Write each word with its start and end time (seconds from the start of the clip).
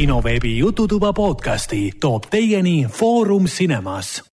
kinoveebi 0.00 0.58
Jututuba 0.58 1.12
podcasti 1.12 1.92
toob 2.00 2.24
teieni 2.30 2.86
Foorum 2.88 3.44
Cinemas. 3.44 4.24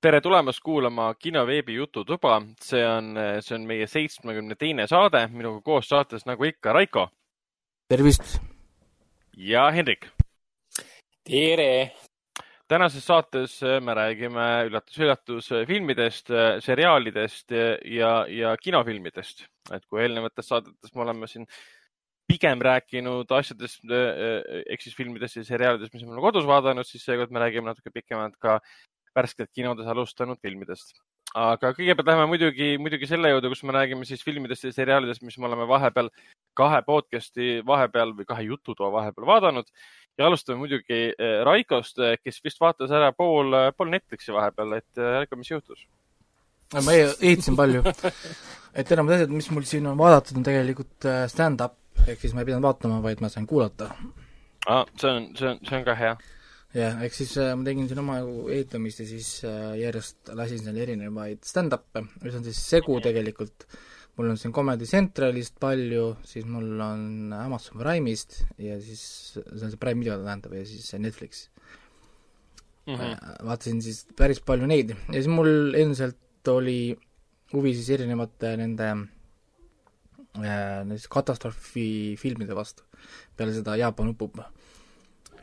tere 0.00 0.20
tulemast 0.20 0.60
kuulama 0.64 1.14
kinoveebi 1.14 1.74
Jututuba, 1.74 2.42
see 2.60 2.82
on, 2.88 3.14
see 3.40 3.54
on 3.56 3.62
meie 3.64 3.86
seitsmekümne 3.86 4.54
teine 4.60 4.84
saade, 4.86 5.22
minuga 5.32 5.62
koos 5.64 5.88
saates 5.88 6.26
nagu 6.28 6.44
ikka 6.44 6.72
Raiko. 6.76 7.08
tervist! 7.88 8.36
ja 9.36 9.70
Hendrik. 9.70 10.04
tere! 11.30 11.92
tänases 12.68 13.06
saates 13.06 13.60
me 13.80 13.94
räägime 13.94 14.48
üllatus-üllatus 14.68 15.48
filmidest, 15.66 16.28
seriaalidest 16.60 17.56
ja, 17.96 18.12
ja 18.28 18.56
kinofilmidest. 18.60 19.46
et 19.72 19.88
kui 19.88 20.04
eelnevates 20.04 20.52
saadetes 20.52 20.94
me 20.94 21.02
oleme 21.08 21.26
siin 21.32 21.48
pigem 22.28 22.62
rääkinud 22.64 23.30
asjadest 23.36 23.84
ehk 23.90 24.82
siis 24.82 24.96
filmidest 24.96 25.40
ja 25.40 25.44
seriaalidest, 25.46 25.92
mis 25.94 26.04
me 26.04 26.12
oleme 26.12 26.24
kodus 26.24 26.46
vaadanud, 26.48 26.88
siis 26.88 27.04
seekord 27.04 27.32
me 27.34 27.42
räägime 27.42 27.68
natuke 27.68 27.92
pikemalt 27.92 28.38
ka 28.40 28.60
värskelt 29.14 29.52
kinodes 29.54 29.88
alustanud 29.90 30.40
filmidest. 30.42 30.96
aga 31.34 31.72
kõigepealt 31.74 32.06
läheme 32.06 32.26
muidugi, 32.30 32.66
muidugi 32.78 33.08
selle 33.10 33.30
juurde, 33.32 33.50
kus 33.50 33.64
me 33.66 33.74
räägime 33.74 34.06
siis 34.06 34.22
filmidest 34.22 34.68
ja 34.68 34.72
seriaalidest, 34.72 35.22
mis 35.26 35.36
me 35.38 35.48
oleme 35.48 35.66
vahepeal 35.68 36.10
kahe 36.54 36.80
podcast'i 36.86 37.58
vahepeal 37.66 38.14
või 38.14 38.28
kahe 38.28 38.46
jututoa 38.46 38.92
vahepeal 38.94 39.26
vaadanud 39.26 39.70
ja 40.18 40.28
alustame 40.28 40.60
muidugi 40.62 41.00
Raikost, 41.48 41.98
kes 42.22 42.38
vist 42.44 42.62
vaatas 42.62 42.94
ära 42.94 43.10
pool, 43.12 43.50
pool 43.76 43.90
Netflixi 43.90 44.34
vahepeal, 44.34 44.78
et 44.78 45.04
Raiko, 45.20 45.40
mis 45.40 45.50
juhtus? 45.50 45.86
ma 46.74 46.94
ehitasin 46.94 47.56
palju 47.58 47.82
et 48.80 48.92
enamad 48.94 49.18
asjad, 49.18 49.34
mis 49.34 49.50
mul 49.54 49.66
siin 49.68 49.86
on 49.90 49.98
vaadatud, 49.98 50.38
on 50.38 50.46
tegelikult 50.46 51.10
stand-up 51.30 51.83
ehk 52.08 52.20
siis 52.20 52.34
ma 52.34 52.42
ei 52.42 52.48
pidanud 52.50 52.66
vaatama, 52.66 53.00
vaid 53.04 53.22
ma 53.24 53.30
sain 53.32 53.46
kuulata 53.48 53.90
ah,. 54.66 54.84
see 55.00 55.10
on, 55.10 55.28
see 55.38 55.48
on, 55.50 55.60
see 55.62 55.78
on 55.78 55.86
ka 55.86 55.96
hea. 55.98 56.12
jah, 56.74 57.00
ehk 57.06 57.16
siis 57.16 57.34
äh, 57.40 57.52
ma 57.56 57.66
tegin 57.66 57.88
siin 57.90 58.02
omajagu 58.02 58.48
ehitamist 58.56 59.02
ja 59.04 59.08
siis 59.08 59.30
äh, 59.48 59.74
järjest 59.80 60.32
lasin 60.36 60.62
seal 60.64 60.80
erinevaid 60.86 61.42
stand-up'e, 61.46 62.06
mis 62.24 62.38
on 62.38 62.46
siis 62.46 62.60
segu 62.74 62.98
tegelikult, 63.04 63.66
mul 64.18 64.34
on 64.34 64.40
siin 64.40 64.54
Comedy 64.54 64.88
Centralist 64.90 65.58
palju, 65.62 66.10
siis 66.28 66.46
mul 66.50 66.80
on 66.84 67.34
Amazon 67.38 67.80
Prime'ist 67.82 68.42
ja 68.62 68.78
siis 68.82 69.02
see 69.34 69.62
on 69.62 69.70
see 69.70 69.80
Prime 69.80 70.04
video 70.04 70.20
tähendab 70.22 70.54
ja 70.58 70.66
siis 70.68 70.92
Netflix 70.98 71.48
mm. 72.86 72.94
-hmm. 72.94 73.46
vaatasin 73.46 73.82
siis 73.82 74.06
päris 74.16 74.40
palju 74.40 74.66
neid 74.66 74.94
ja 74.94 75.18
siis 75.18 75.30
mul 75.32 75.74
endiselt 75.74 76.48
oli 76.48 76.96
huvi 77.52 77.74
siis 77.74 77.90
erinevate 77.90 78.56
nende 78.60 78.90
näiteks 80.38 81.08
katastroofifilmide 81.08 82.54
vastu, 82.56 82.82
peale 83.36 83.52
seda 83.54 83.76
Jaapan 83.76 84.08
upub 84.14 84.38
äh,. 84.38 84.46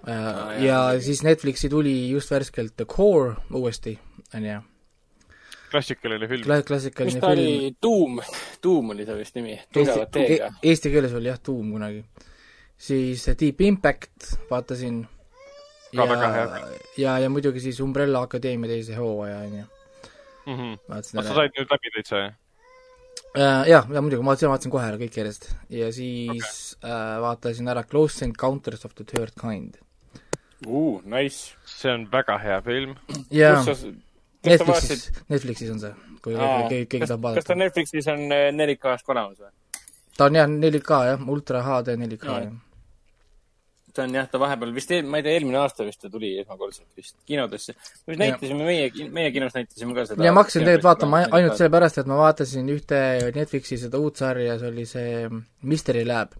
Ah, 0.01 0.53
ja 0.57 0.65
jah. 0.65 1.01
siis 1.01 1.23
Netflixi 1.23 1.69
tuli 1.69 2.09
just 2.09 2.31
värskelt 2.31 2.73
The 2.75 2.85
Core 2.85 3.35
uuesti, 3.53 3.99
on 4.35 4.45
ju. 4.45 4.59
klassikaline 5.71 6.27
film 6.27 6.43
Kla. 6.43 6.61
klassikaline 6.61 7.11
film. 7.11 7.21
mis 7.21 7.21
ta 7.21 7.27
oli, 7.27 7.75
Doom, 7.83 8.19
Doom 8.63 8.89
oli 8.89 9.05
ta 9.05 9.15
vist 9.15 9.35
nimi, 9.35 9.59
tugevat 9.73 10.11
teega 10.11 10.49
e. 10.49 10.51
Eesti 10.71 10.91
keeles 10.91 11.13
oli 11.13 11.29
jah, 11.29 11.39
Doom 11.47 11.71
kunagi. 11.71 12.05
siis 12.77 13.25
Deep 13.39 13.61
Impact 13.61 14.33
vaatasin. 14.49 15.07
ka 15.95 16.09
väga 16.09 16.31
hea. 16.33 16.67
ja, 16.97 17.19
ja 17.19 17.29
muidugi 17.29 17.59
siis 17.59 17.79
Umbrella 17.79 18.21
Akadeemia 18.21 18.67
teise 18.69 18.95
hooaja, 18.95 19.37
on 19.37 19.57
ju. 19.59 19.65
Mhm. 20.45 20.73
sa 21.01 21.23
said 21.23 21.51
nüüd 21.57 21.69
läbi 21.69 21.93
täitsa, 21.95 22.15
jah? 22.17 22.33
Äh, 23.31 23.69
jah, 23.69 23.85
ja 23.87 24.01
muidugi, 24.03 24.25
ma 24.27 24.33
vaatasin 24.35 24.71
kohe 24.73 24.83
ära 24.83 24.97
kõik 24.99 25.15
järjest 25.15 25.45
ja 25.71 25.87
siis 25.95 26.75
okay. 26.75 26.91
äh, 26.91 27.13
vaatasin 27.23 27.69
ära 27.71 27.85
Close 27.87 28.25
Encounters 28.27 28.83
of 28.83 28.95
the 28.97 29.05
Third 29.07 29.31
Kind 29.39 29.77
uh,. 30.67 30.99
Nice. 31.07 31.53
see 31.65 31.93
on 31.93 32.03
väga 32.11 32.35
hea 32.43 32.57
film. 32.65 32.97
jaa, 33.31 33.61
Netflixis, 34.43 35.05
Netflixis 35.31 35.71
on 35.71 35.79
see, 35.79 35.93
kui 36.25 36.35
Aa, 36.35 36.67
keegi, 36.67 36.89
keegi 36.91 37.07
tahab 37.07 37.23
vaadata. 37.23 37.39
kas 37.39 37.47
ta 37.53 37.57
Netflixis 37.61 38.11
on 38.11 38.27
4K-st 38.59 39.07
äh, 39.07 39.13
olemas 39.15 39.39
või? 39.39 39.79
ta 40.17 40.27
on 40.27 40.41
jah, 40.41 40.51
4K 40.51 40.99
jah, 41.13 41.25
ultra 41.37 41.63
HD 41.69 41.95
4K 42.03 42.27
mm. 42.27 42.43
jah 42.49 42.70
ta 43.93 44.05
on 44.05 44.15
jah, 44.15 44.27
ta 44.31 44.39
vahepeal 44.41 44.73
vist, 44.75 44.93
ma 45.07 45.19
ei 45.19 45.25
tea, 45.25 45.37
eelmine 45.37 45.59
aasta 45.61 45.85
vist 45.87 46.01
ta 46.03 46.09
tuli 46.11 46.31
esmakordselt 46.41 46.89
vist 46.97 47.15
kinodesse. 47.27 47.75
me 48.07 48.17
näitasime, 48.19 48.65
meie, 48.67 48.89
meie 49.13 49.31
kinos 49.35 49.55
näitasime 49.57 49.95
ka 49.97 50.05
seda. 50.09 50.25
ja 50.25 50.33
ma 50.33 50.43
hakkasin 50.43 50.65
tegelikult 50.65 50.87
vaatama 50.89 51.21
ainult 51.37 51.57
sellepärast, 51.59 52.01
et 52.01 52.11
ma 52.11 52.19
vaatasin 52.21 52.73
ühte 52.73 53.01
Netflixi 53.35 53.79
seda 53.81 54.01
uut 54.01 54.21
sarja, 54.21 54.57
see 54.61 54.71
oli 54.71 54.87
see 54.89 55.13
Mystery 55.67 56.03
Lab. 56.07 56.35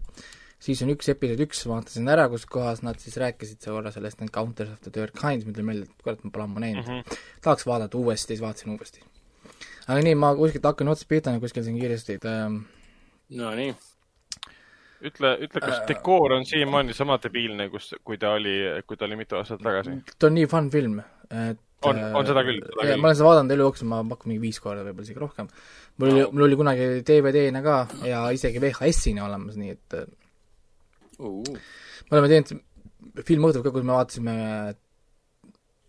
siis 0.62 0.82
on 0.84 0.92
üks 0.94 1.10
episood 1.12 1.44
üks, 1.46 1.62
vaatasin 1.68 2.10
ära, 2.14 2.28
kus 2.32 2.46
kohas 2.50 2.84
nad 2.86 3.00
siis 3.02 3.16
rääkisid 3.20 3.64
korra 3.64 3.94
sellest 3.94 4.22
Encounters 4.22 4.74
of 4.74 4.82
the 4.84 4.92
Third 4.94 5.16
Kind, 5.18 5.48
tuli 5.48 5.66
meelde, 5.66 5.88
et 5.90 6.04
kurat, 6.04 6.22
ma 6.24 6.34
pole 6.34 6.48
ammu 6.48 6.62
näinud 6.62 6.84
mm. 6.86 7.00
-hmm. 7.00 7.24
tahaks 7.42 7.66
vaadata 7.66 7.98
uuesti, 7.98 8.34
siis 8.34 8.44
vaatasin 8.44 8.76
uuesti. 8.76 9.04
aga 9.88 10.02
nii, 10.02 10.14
ma 10.14 10.34
kuskilt 10.36 10.64
hakkan 10.64 10.94
otsast 10.94 11.08
pihta 11.08 11.38
kuskil 11.40 11.66
siin 11.66 11.80
kiiresti, 11.80 12.20
et 12.20 12.30
ähm, 12.30 12.62
no 13.30 13.54
nii 13.58 13.74
ütle, 15.08 15.34
ütle, 15.44 15.60
kas 15.62 15.80
äh, 15.80 15.84
dekoor 15.90 16.36
on 16.38 16.46
siiamaani 16.48 16.94
sama 16.96 17.18
debiilne, 17.22 17.68
kus, 17.72 17.92
kui 18.04 18.18
ta 18.20 18.34
oli, 18.38 18.54
kui 18.86 18.98
ta 18.98 19.06
oli 19.08 19.18
mitu 19.20 19.38
aastat 19.40 19.62
tagasi? 19.64 19.98
ta 20.16 20.30
on 20.30 20.36
nii 20.38 20.48
fun 20.50 20.70
film, 20.72 20.98
et 21.30 21.60
on, 21.88 22.00
on 22.20 22.28
seda 22.28 22.44
küll, 22.46 22.62
küll. 22.62 22.92
ma 22.96 23.10
olen 23.10 23.18
seda 23.18 23.28
vaadanud 23.28 23.54
elu 23.56 23.66
jooksul, 23.66 23.90
ma 23.90 24.02
pakun 24.12 24.32
mingi 24.32 24.44
viis 24.44 24.60
korda, 24.62 24.84
võib-olla 24.86 25.08
isegi 25.08 25.22
rohkem. 25.22 25.48
mul 25.98 26.08
no. 26.10 26.14
oli, 26.14 26.26
mul 26.32 26.46
oli 26.48 26.58
kunagi 26.60 26.88
DVD-na 27.08 27.62
ka 27.64 27.78
ja 28.06 28.24
isegi 28.34 28.62
VHS-ina 28.62 29.26
olemas, 29.26 29.58
nii 29.60 29.74
et 29.74 29.98
uh. 31.18 31.56
me 32.10 32.18
oleme 32.18 32.30
teinud 32.30 33.24
filmõhtul 33.26 33.66
ka, 33.66 33.74
kus 33.74 33.86
me 33.86 33.96
vaatasime 33.96 34.36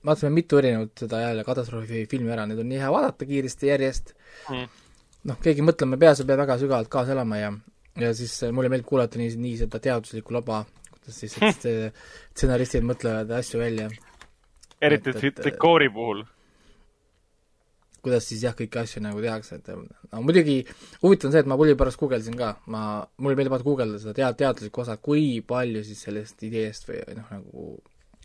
vaatasime 0.04 0.34
mitu 0.36 0.60
erinevat 0.60 1.06
seda 1.06 1.22
jälle 1.24 1.46
katastroofifilmi 1.48 2.34
ära, 2.34 2.48
neid 2.50 2.60
on 2.64 2.72
nii 2.72 2.82
hea 2.82 2.90
vaadata 2.92 3.28
kiiresti 3.30 3.70
järjest 3.70 4.16
mm., 4.50 4.82
noh, 5.30 5.38
keegi 5.44 5.64
mõtlema 5.66 6.00
peas, 6.00 6.20
sa 6.20 6.28
pead 6.28 6.42
väga 6.44 6.58
sügavalt 6.60 6.92
kaasa 6.92 7.16
elama 7.16 7.40
ja 7.40 7.54
ja 8.00 8.14
siis 8.14 8.36
äh, 8.44 8.52
mulle 8.52 8.72
meeldib 8.72 8.88
kuulata 8.90 9.20
nii, 9.22 9.34
nii 9.40 9.58
seda 9.64 9.82
teaduslikku 9.84 10.34
laba, 10.34 10.64
kuidas 10.96 11.20
siis 11.24 11.38
stsenaristid 12.34 12.86
mõtlevad 12.88 13.34
asju 13.38 13.62
välja. 13.62 13.90
eriti 14.82 15.34
dekoori 15.44 15.90
puhul. 15.94 16.24
kuidas 18.04 18.28
siis 18.28 18.44
jah, 18.44 18.56
kõiki 18.58 18.82
asju 18.82 19.04
nagu 19.04 19.22
tehakse, 19.24 19.62
et 19.62 19.70
no 20.12 20.22
muidugi 20.26 20.58
huvitav 21.04 21.30
on 21.30 21.36
see, 21.36 21.44
et 21.46 21.48
ma 21.48 21.58
pulli 21.60 21.78
pärast 21.80 22.02
guugeldasin 22.02 22.36
ka, 22.40 22.50
ma, 22.74 22.84
mulle 23.18 23.38
meeldib 23.40 23.56
vaata 23.56 23.68
guugeldada 23.68 24.02
seda 24.02 24.18
tead-, 24.18 24.42
teaduslikku 24.42 24.84
osa, 24.84 24.98
kui 24.98 25.40
palju 25.48 25.86
siis 25.88 26.04
sellest 26.10 26.44
ideest 26.44 26.90
või 26.90 27.00
noh, 27.16 27.32
nagu 27.32 27.70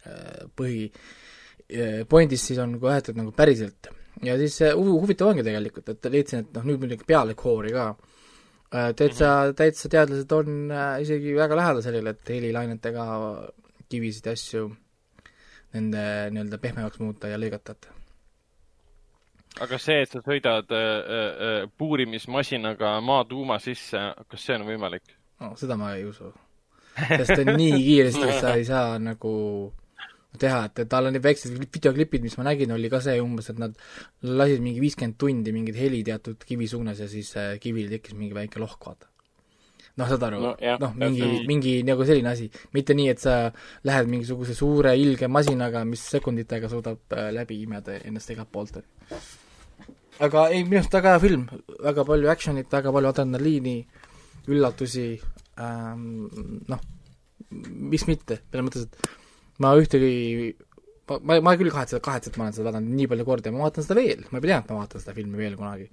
äh, 0.09 0.49
põhi 0.59 0.89
äh, 0.89 2.03
pointist 2.11 2.51
siis 2.51 2.59
on 2.65 2.75
võetud 2.83 3.21
nagu 3.21 3.31
päriselt. 3.37 3.93
ja 4.25 4.35
siis 4.41 4.59
huvitav 4.75 5.31
ongi 5.31 5.47
tegelikult, 5.47 5.95
et 5.95 6.11
leidsin, 6.11 6.43
et 6.43 6.59
noh, 6.59 6.67
nüüd 6.67 6.83
muidugi 6.83 7.07
peale 7.07 7.39
koori 7.39 7.71
ka 7.77 7.93
äh, 7.93 8.08
Äh, 8.08 8.08
täitsa, 8.71 9.29
mhm. 9.45 9.55
täitsa 9.57 9.89
teadlased 9.93 10.33
on 10.37 10.73
äh, 10.73 11.01
isegi 11.05 11.37
väga 11.37 11.57
lähedal 11.57 11.85
sellele, 11.85 12.17
et 12.17 12.35
helilainetega 12.35 13.07
kivisid 13.89 14.29
ja 14.29 14.35
asju 14.37 14.69
nende 15.77 16.03
nii-öelda 16.33 16.59
pehmemaks 16.61 17.01
muuta 17.01 17.29
ja 17.29 17.39
lõigata, 17.41 17.77
et 17.77 17.89
aga 19.65 19.79
see, 19.81 20.03
et 20.05 20.13
sa 20.13 20.23
sõidad 20.25 20.75
äh, 20.75 20.85
äh, 20.85 21.57
puurimismasinaga 21.79 22.99
maatuuma 23.05 23.59
sisse, 23.63 24.01
kas 24.29 24.45
see 24.45 24.59
on 24.59 24.67
võimalik? 24.69 25.17
no 25.41 25.55
seda 25.59 25.77
ma 25.79 25.95
ei 25.97 26.05
usu. 26.09 26.33
sest 26.99 27.45
nii 27.47 27.77
kiiresti 27.77 28.33
sa 28.41 28.55
ei 28.59 28.65
saa 28.67 28.99
nagu 29.03 29.35
teha, 30.37 30.65
et, 30.69 30.83
et 30.85 30.89
tal 30.91 31.09
on 31.09 31.17
väiksed 31.25 31.55
videoklipid, 31.57 32.25
mis 32.27 32.37
ma 32.39 32.49
nägin, 32.51 32.73
oli 32.75 32.91
ka 32.93 33.01
see 33.05 33.17
umbes, 33.23 33.49
et 33.53 33.61
nad 33.61 33.77
lasid 34.27 34.61
mingi 34.65 34.83
viiskümmend 34.83 35.17
tundi 35.21 35.55
mingit 35.57 35.79
heli 35.79 36.03
teatud 36.07 36.43
kivi 36.45 36.69
suunas 36.69 37.01
ja 37.01 37.09
siis 37.09 37.31
äh, 37.41 37.55
kivil 37.63 37.89
tekkis 37.93 38.17
mingi 38.19 38.37
väike 38.37 38.61
lohk, 38.61 38.77
vaata. 38.85 39.09
noh, 39.99 40.07
saad 40.11 40.27
aru 40.29 40.41
no,, 40.45 40.53
noh, 40.85 40.93
mingi, 41.01 41.31
mingi 41.49 41.75
nagu 41.89 42.05
selline 42.07 42.31
asi, 42.35 42.51
mitte 42.77 42.95
nii, 42.99 43.09
et 43.15 43.25
sa 43.25 43.39
lähed 43.89 44.11
mingisuguse 44.13 44.55
suure 44.59 44.93
ilge 45.01 45.31
masinaga, 45.33 45.83
mis 45.89 46.05
sekunditega 46.13 46.71
suudab 46.71 47.17
äh, 47.17 47.31
läbi 47.35 47.63
imeda 47.65 47.97
ennast 48.05 48.35
igalt 48.35 48.53
poolt. 48.53 48.83
aga 50.29 50.49
ei, 50.53 50.63
minu 50.69 50.83
arust 50.83 50.99
väga 51.01 51.17
hea 51.17 51.25
film, 51.25 51.49
väga 51.89 52.05
palju 52.05 52.35
action'it, 52.35 52.69
väga 52.73 52.93
palju 52.95 53.15
adrenaliini, 53.15 53.79
üllatusi 54.53 55.09
ähm,, 55.57 56.29
noh, 56.69 56.85
miks 57.49 58.05
mitte, 58.07 58.43
selles 58.53 58.69
mõttes, 58.69 58.87
et 58.87 59.18
ma 59.63 59.75
ühtegi 59.79 60.55
ma, 61.09 61.19
ma, 61.23 61.39
ma 61.45 61.57
küll 61.59 61.73
kahetse, 61.75 62.01
kahetsen, 62.05 62.33
et 62.33 62.39
ma 62.39 62.47
olen 62.47 62.57
seda 62.57 62.69
vaadanud 62.69 62.95
nii 62.99 63.09
palju 63.11 63.27
kordi 63.29 63.51
ja 63.51 63.57
ma 63.57 63.67
vaatan 63.67 63.87
seda 63.87 63.99
veel, 63.99 64.25
ma 64.31 64.41
ei 64.41 64.47
tea, 64.47 64.61
et 64.61 64.71
ma 64.71 64.81
vaatan 64.83 65.05
seda 65.05 65.17
filmi 65.17 65.41
veel 65.41 65.59
kunagi. 65.59 65.89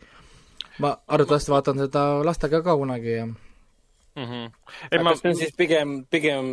ma 0.83 0.91
arvatavasti 0.91 1.53
vaatan 1.53 1.85
seda 1.85 2.05
lastega 2.27 2.61
ka 2.63 2.75
kunagi 2.75 3.13
ja 3.13 3.25
mm. 3.25 3.35
-hmm. 4.15 4.49
ei, 4.91 4.99
ma... 4.99 5.11
kas 5.11 5.21
see 5.21 5.31
on 5.31 5.37
siis 5.43 5.55
pigem, 5.57 5.93
pigem 6.11 6.51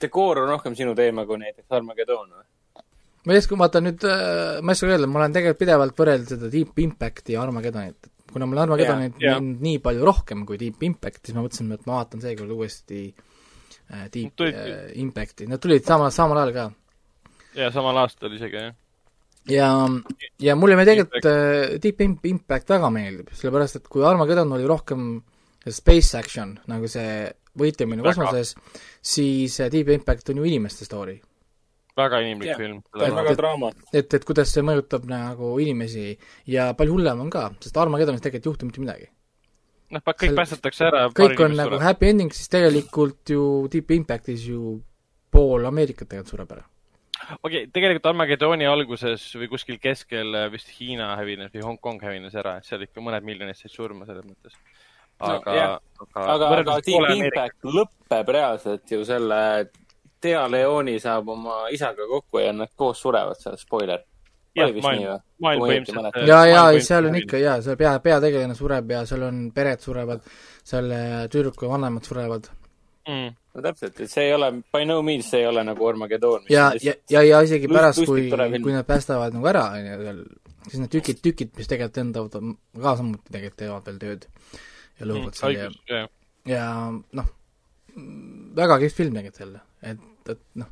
dekoor 0.00 0.44
on 0.44 0.48
rohkem 0.54 0.76
sinu 0.78 0.94
teema 0.94 1.26
kui 1.26 1.38
näiteks 1.42 1.76
Armageddon 1.78 2.30
või? 2.38 2.46
ma 3.26 3.34
ei 3.34 3.42
oska, 3.42 3.58
vaata 3.58 3.84
nüüd, 3.84 4.06
äh, 4.08 4.62
ma 4.62 4.72
ei 4.72 4.78
oska 4.78 4.88
öelda, 4.94 5.06
ma 5.06 5.20
olen 5.20 5.36
tegelikult 5.36 5.64
pidevalt 5.64 5.98
võrrelnud 6.02 6.34
seda 6.34 6.52
Deep 6.52 6.78
Impacti 6.78 7.36
ja 7.36 7.42
Armageddonit. 7.42 8.10
kuna 8.32 8.46
mul 8.46 8.64
Armageddonit 8.64 9.20
yeah, 9.20 9.36
yeah. 9.36 9.60
nii 9.68 9.78
palju 9.84 10.06
rohkem 10.08 10.46
kui 10.46 10.58
Deep 10.58 10.82
Impact, 10.82 11.26
siis 11.26 11.36
ma 11.36 11.44
mõtlesin, 11.44 11.72
et 11.76 11.84
ma 11.86 12.00
vaatan 12.00 12.24
seekord 12.24 12.56
uuesti 12.56 13.08
äh, 13.10 13.29
Deep 14.12 14.36
Tulid- 14.38 14.60
äh, 14.60 14.92
Impacti, 15.02 15.46
nad 15.50 15.60
tulid 15.62 15.84
samal, 15.86 16.12
samal 16.14 16.38
ajal 16.42 16.52
ka. 16.54 16.68
ja 17.58 17.70
samal 17.74 17.96
aastal 18.04 18.32
isegi, 18.36 18.56
jah. 18.56 18.74
ja, 19.50 19.70
ja 20.38 20.56
mulle 20.56 20.76
me 20.78 20.86
tegelikult 20.88 21.26
äh, 21.26 21.78
Deep 21.82 22.00
Imp- 22.06 22.28
Impact 22.30 22.70
väga 22.70 22.90
meeldib, 22.94 23.32
sellepärast 23.34 23.80
et 23.80 23.88
kui 23.90 24.04
Armageddon 24.06 24.52
oli 24.58 24.68
rohkem 24.70 25.10
space 25.68 26.16
action, 26.18 26.54
nagu 26.70 26.88
see 26.88 27.26
võitlemine 27.60 28.04
kosmoses, 28.06 28.54
siis 29.02 29.58
äh, 29.60 29.70
Deep 29.72 29.90
Impact 29.96 30.30
on 30.30 30.40
ju 30.40 30.46
inimeste 30.48 30.86
story. 30.86 31.18
väga 31.96 32.20
inimlik 32.22 32.48
Jah. 32.48 32.56
film. 32.56 32.82
väga 32.94 33.34
draama. 33.36 33.72
et, 33.92 34.14
et 34.14 34.24
kuidas 34.24 34.52
see 34.54 34.62
mõjutab 34.64 35.04
nagu 35.10 35.58
inimesi 35.60 36.14
ja 36.46 36.70
palju 36.78 36.94
hullem 36.94 37.26
on 37.26 37.30
ka, 37.30 37.50
sest 37.60 37.76
Armageddonis 37.76 38.22
tegelikult 38.22 38.46
ei 38.46 38.52
juhtu 38.52 38.66
mitte 38.70 38.80
midagi. 38.80 39.10
noh, 39.94 40.04
kõik 40.04 40.36
päästetakse 40.38 40.88
ära. 40.88 41.06
kõik 41.14 41.44
on 41.44 41.56
nagu 41.58 41.80
happy 41.82 42.10
ending, 42.12 42.34
siis 42.34 42.50
tegelikult 42.52 43.32
ju 43.34 43.44
Deep 43.72 43.90
Impactis 43.96 44.46
ju 44.48 44.76
pool 45.30 45.66
Ameerikat 45.70 46.10
tegelikult 46.10 46.34
sureb 46.34 46.54
ära. 46.56 46.66
okei 47.42 47.64
okay,, 47.64 47.72
tegelikult 47.74 48.10
Armageddoni 48.12 48.68
alguses 48.68 49.26
või 49.38 49.50
kuskil 49.52 49.80
keskel 49.82 50.34
äh, 50.34 50.48
vist 50.52 50.70
Hiina 50.78 51.14
hävines 51.20 51.52
või 51.54 51.66
Hongkong 51.66 52.02
hävines 52.06 52.36
ära, 52.38 52.58
et 52.58 52.68
seal 52.68 52.86
ikka 52.86 53.04
mõned 53.04 53.26
miljonid 53.26 53.58
said 53.58 53.74
surma 53.74 54.08
selles 54.08 54.26
mõttes. 54.26 54.56
aga 55.18 55.50
No, 55.50 55.56
jah. 55.56 55.76
aga, 56.16 56.48
aga 56.56 56.80
Deep 56.86 57.12
Impact 57.16 57.68
lõpeb 57.68 58.34
reaalselt 58.34 58.90
ju 58.90 59.04
selle, 59.04 59.40
Tea 60.20 60.40
Leoni 60.52 60.98
saab 61.00 61.28
oma 61.32 61.62
isaga 61.72 62.04
kokku 62.08 62.42
ja 62.42 62.52
nad 62.52 62.72
koos 62.76 63.00
surevad 63.00 63.40
seal, 63.40 63.56
spoiler. 63.60 64.02
jah, 64.56 64.70
maailm 64.82 65.04
või?, 65.04 65.18
maailm 65.44 65.64
põhimõtteliselt. 65.64 66.22
ja, 66.28 66.40
ja 66.50 66.62
seal 66.84 67.10
on 67.10 67.18
ikka 67.20 67.42
jaa, 67.42 67.58
seal 67.64 67.78
pea, 67.80 67.92
peategelane 68.04 68.56
sureb 68.58 68.94
ja 68.96 69.02
seal 69.08 69.26
on 69.28 69.42
pered 69.56 69.84
surevad, 69.84 70.24
seal 70.66 70.90
äh, 70.96 71.20
tüdruku 71.32 71.70
vanemad 71.70 72.06
surevad 72.08 72.50
mm.. 73.08 73.32
no 73.54 73.64
täpselt, 73.64 74.00
et 74.00 74.12
see 74.12 74.28
ei 74.28 74.36
ole, 74.36 74.52
by 74.72 74.86
no 74.88 75.00
means 75.06 75.30
see 75.32 75.42
ei 75.44 75.50
ole 75.50 75.64
nagu 75.66 75.90
Armageddon. 75.90 76.46
ja, 76.52 76.70
ja, 76.82 76.96
ja, 77.12 77.24
ja 77.26 77.42
isegi 77.46 77.68
lust- 77.68 77.78
pärast, 77.78 78.06
kui 78.06 78.28
kui 78.30 78.76
nad 78.76 78.88
päästavad 78.88 79.36
nagu 79.36 79.50
ära, 79.52 79.66
on 79.76 79.90
ju, 79.90 80.00
seal, 80.06 80.24
siis 80.68 80.80
need 80.84 80.94
tükid, 80.96 81.22
tükid, 81.24 81.52
mis 81.58 81.70
tegelikult 81.70 82.02
endavad 82.04 82.56
ka 82.82 82.96
samuti 83.00 83.36
tegelikult 83.36 83.62
teevad 83.64 83.90
veel 83.90 84.02
tööd 84.04 84.26
ja 85.00 85.10
lõhuvad 85.10 85.38
seal 85.38 85.60
ja 85.60 86.06
ja 86.48 86.66
noh, 86.90 87.32
väga 88.56 88.78
kihvt 88.82 88.98
film 88.98 89.16
tegelikult 89.16 89.44
jälle, 89.44 89.64
et, 89.82 90.04
et 90.34 90.44
noh, 90.60 90.70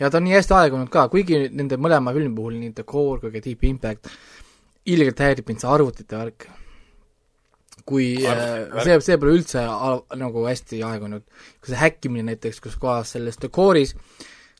ja 0.00 0.10
ta 0.10 0.18
on 0.20 0.26
nii 0.26 0.36
hästi 0.36 0.56
aegunud 0.56 0.90
ka, 0.92 1.08
kuigi 1.12 1.42
nende 1.48 1.78
mõlema 1.80 2.14
filmi 2.16 2.34
puhul, 2.36 2.56
nii 2.60 2.74
The 2.76 2.86
Core 2.88 3.20
kui 3.24 3.34
ka 3.34 3.44
Deep 3.44 3.64
Impact, 3.68 4.10
ilgelt 4.90 5.22
häirib 5.26 5.50
mind 5.50 5.62
see 5.62 5.70
arvutite 5.70 6.18
värk. 6.18 6.48
kui 7.90 8.10
äh, 8.24 8.30
Arvutite 8.30 8.74
värk? 8.74 8.84
see, 8.84 9.00
see 9.08 9.20
pole 9.22 9.38
üldse 9.38 9.64
nagu 10.20 10.44
hästi 10.46 10.82
aegunud, 10.86 11.24
kui 11.60 11.72
see 11.72 11.80
häkkimine 11.80 12.32
näiteks, 12.32 12.60
kus 12.60 12.76
kohas 12.80 13.16
selles 13.16 13.40
The 13.40 13.48
Core'is 13.48 13.96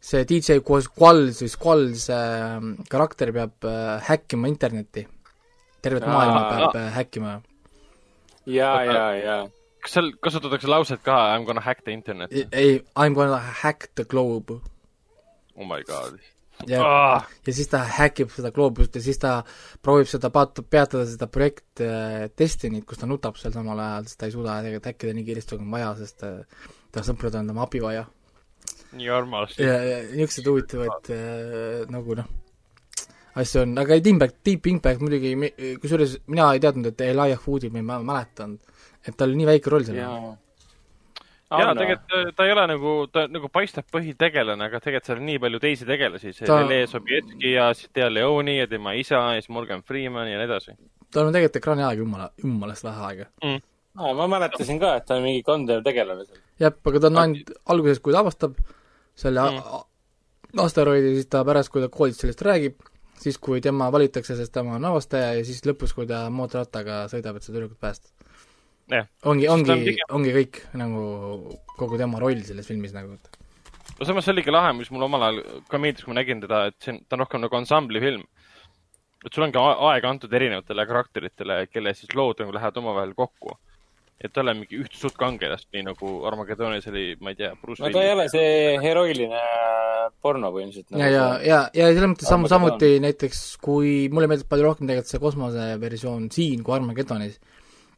see 0.01 0.25
DJ 0.25 0.61
Squalls 0.65 1.43
või 1.45 1.53
Squalls 1.53 2.09
äh, 2.13 2.57
karakter 2.91 3.33
peab 3.37 3.69
äh, 3.69 4.01
häkkima 4.09 4.49
internetti, 4.49 5.05
tervet 5.85 6.07
Aa. 6.09 6.15
maailma 6.15 6.45
peab 6.49 6.79
äh, 6.81 6.91
häkkima 6.97 7.41
ja, 8.49 8.71
ja, 8.85 9.05
ja. 9.17 9.37
kas 9.85 9.99
seal 9.99 10.13
kasutatakse 10.25 10.71
lauset 10.71 11.05
ka 11.05 11.19
I 11.35 11.41
m 11.41 11.45
gonna 11.49 11.61
hack 11.65 11.85
the 11.85 11.93
internet? 11.93 12.33
ei, 12.33 12.47
ei, 12.53 12.75
I 12.81 13.09
m 13.11 13.15
gonna 13.15 13.39
hack 13.39 13.91
the 13.95 14.05
globe 14.05 14.61
oh 15.61 15.67
my 15.69 15.83
god. 15.87 16.19
ja 16.69 16.81
Ah, 16.85 17.29
ja 17.47 17.53
siis 17.57 17.69
ta 17.73 17.79
häkib 18.01 18.33
seda 18.35 18.51
gloobust 18.53 18.97
ja 18.99 19.01
siis 19.05 19.17
ta 19.23 19.39
proovib 19.85 20.09
seda 20.11 20.29
paat-, 20.35 20.61
peatada 20.71 21.07
seda 21.09 21.29
projekt 21.33 21.81
äh, 21.85 22.27
Destiny't, 22.37 22.85
kus 22.89 23.01
ta 23.01 23.09
nutab 23.09 23.39
seal 23.41 23.53
samal 23.55 23.79
ajal, 23.81 24.09
sest 24.11 24.19
ta 24.21 24.29
ei 24.29 24.35
suuda 24.35 24.59
tegelikult 24.61 24.91
häkkida 24.91 25.15
nii 25.17 25.25
kiiresti, 25.29 25.57
kui 25.57 25.65
on 25.65 25.73
vaja, 25.73 25.95
sest 26.03 26.27
äh, 26.29 26.67
ta 26.93 27.05
sõpradel 27.07 27.41
on 27.45 27.53
tema 27.53 27.65
abi 27.65 27.81
vaja. 27.85 28.05
nii 28.93 29.09
armas. 29.15 29.57
ja, 29.63 29.79
ja 29.87 29.99
niisuguseid 30.11 30.51
huvitavaid 30.53 31.11
äh, 31.17 31.89
nagu 31.97 32.19
noh, 32.19 32.29
asju 33.41 33.63
on, 33.65 33.75
aga 33.81 33.97
Deep 33.97 34.13
Impact, 34.13 34.37
Deep 34.45 34.67
Impact 34.75 35.01
muidugi, 35.05 35.33
kusjuures 35.81 36.19
mina 36.29 36.51
ei 36.57 36.61
teadnud, 36.61 36.91
et 36.93 37.01
Elijah 37.09 37.41
Wood'i 37.47 37.71
ma 37.73 37.79
ei 37.81 37.87
mä- 37.89 38.03
mäletanud, 38.13 38.59
et 39.07 39.17
tal 39.17 39.31
oli 39.33 39.41
nii 39.41 39.49
väike 39.55 39.71
roll 39.73 39.87
seal. 39.89 40.03
jaa. 41.51 41.75
tegelikult 41.75 42.15
äh, 42.17 42.31
ta 42.37 42.47
ei 42.47 42.55
ole 42.55 42.69
nagu, 42.71 42.95
ta 43.13 43.27
nagu 43.29 43.51
paistab 43.53 43.89
põhitegelane, 43.93 44.71
aga 44.71 44.81
tegelikult 44.81 45.11
seal 45.11 45.21
on 45.21 45.29
nii 45.33 45.43
palju 45.43 45.61
teisi 45.67 45.89
tegelasi, 45.89 46.33
see 46.37 46.49
Ta- 46.49 46.63
Lele 46.63 46.87
Sobieski 46.91 47.57
ja 47.57 47.73
siis 47.75 47.91
Tea 47.93 48.09
Leoni 48.13 48.61
ja 48.61 48.71
tema 48.71 48.95
isa 48.99 49.21
ja 49.35 49.43
siis 49.43 49.51
Morgan 49.51 49.83
Freeman 49.83 50.31
ja 50.31 50.39
nii 50.39 50.49
edasi 50.51 50.79
tal 51.15 51.29
on 51.29 51.35
tegelikult 51.35 51.61
ekraani 51.61 51.85
aega 51.87 52.05
jumala, 52.05 52.29
jumalast 52.43 52.87
vähe 52.87 53.07
aega. 53.09 53.27
mm.. 53.45 53.63
aa, 53.99 54.13
ma 54.19 54.29
mäletasin 54.31 54.81
ka, 54.83 54.95
et 55.01 55.09
ta 55.09 55.19
on 55.19 55.27
mingi 55.27 55.43
kandev 55.47 55.83
tegelane 55.87 56.27
seal. 56.27 56.43
jah, 56.63 56.77
aga 56.93 57.03
ta 57.03 57.11
on 57.11 57.23
ainult 57.25 57.53
alguses, 57.75 58.03
kui 58.05 58.15
ta 58.15 58.23
avastab 58.25 58.57
selle 59.19 59.47
mm. 59.51 60.63
asteroidi, 60.67 61.17
siis 61.19 61.31
ta 61.33 61.43
pärast, 61.47 61.73
kui 61.73 61.83
ta 61.85 61.91
koolis 61.93 62.21
sellest 62.23 62.45
räägib, 62.47 62.79
siis 63.21 63.39
kui 63.43 63.63
tema 63.65 63.91
valitakse, 63.93 64.37
sest 64.39 64.55
tema 64.55 64.79
on 64.79 64.89
avastaja 64.93 65.35
ja 65.39 65.47
siis 65.47 65.65
lõpus, 65.67 65.95
kui 65.97 66.09
ta 66.11 66.25
mootorrattaga 66.35 67.05
sõidab, 67.13 67.39
et 67.39 67.47
seda 67.47 67.59
tüdrukut 67.59 67.81
päästa. 67.83 68.20
jah, 68.91 69.07
ongi, 69.31 69.47
ongi 69.49 69.71
on, 69.75 69.85
pigem- 69.87 70.15
ongi 70.19 70.33
kõik 70.39 70.61
nagu 70.81 71.05
kogu 71.79 71.99
tema 72.01 72.19
roll 72.23 72.43
selles 72.47 72.67
filmis 72.69 72.93
nagu, 72.97 73.15
et 73.15 73.39
no 74.01 74.07
samas 74.09 74.25
see 74.27 74.33
oligi 74.35 74.53
lahe, 74.53 74.73
mis 74.77 74.91
mulle 74.91 75.07
omal 75.09 75.23
ajal 75.29 75.41
ka 75.71 75.79
meeldis, 75.79 76.05
kui 76.05 76.15
ma 76.15 76.21
nägin 76.21 76.41
teda, 76.45 76.67
et 76.71 76.77
see 76.83 76.95
on, 76.95 77.01
ta 77.09 77.17
on 77.17 77.25
rohkem 77.25 77.41
nagu 77.47 77.57
ansambli 77.61 78.01
film. 78.03 78.23
et 79.25 79.35
sul 79.37 79.45
ongi 79.45 79.59
a- 79.61 79.81
aega 79.93 80.09
antud 80.09 80.33
erinevatele 80.33 80.87
karakteritele, 80.89 81.67
kelle 81.73 81.93
siis 81.95 82.15
lood 82.17 82.39
nagu 82.41 82.53
lähevad 82.57 82.77
omavahel 82.81 83.13
kokku. 83.15 83.57
et 84.21 84.33
ta 84.33 84.41
ei 84.41 84.45
ole 84.47 84.55
mingi 84.59 84.77
üht 84.83 84.93
suurt 85.01 85.15
kangelast, 85.17 85.69
nii 85.73 85.83
nagu 85.87 86.09
Armageddonis 86.29 86.87
oli, 86.91 87.17
ma 87.21 87.31
ei 87.33 87.37
tea, 87.39 87.55
Bruce 87.63 87.81
no 87.83 87.89
ta 87.93 88.03
ei 88.05 88.11
ole 88.13 88.27
see 88.29 88.77
heroiline 88.83 89.39
porno 90.21 90.51
põhimõtteliselt. 90.53 90.93
ja, 90.99 91.07
ja, 91.09 91.25
ja, 91.41 91.61
ja 91.73 91.87
selles 91.95 92.11
mõttes 92.13 92.29
samm, 92.29 92.45
Armageddon. 92.45 92.77
samuti 92.81 93.01
näiteks 93.07 93.41
kui 93.65 94.09
mulle 94.13 94.29
meeldib 94.29 94.49
palju 94.51 94.67
rohkem 94.67 94.87
tegelikult 94.91 95.09
see 95.15 95.23
kosmoseversioon 95.23 96.29
siin 96.37 96.63
kui 96.67 96.75
Armageddonis, 96.77 97.39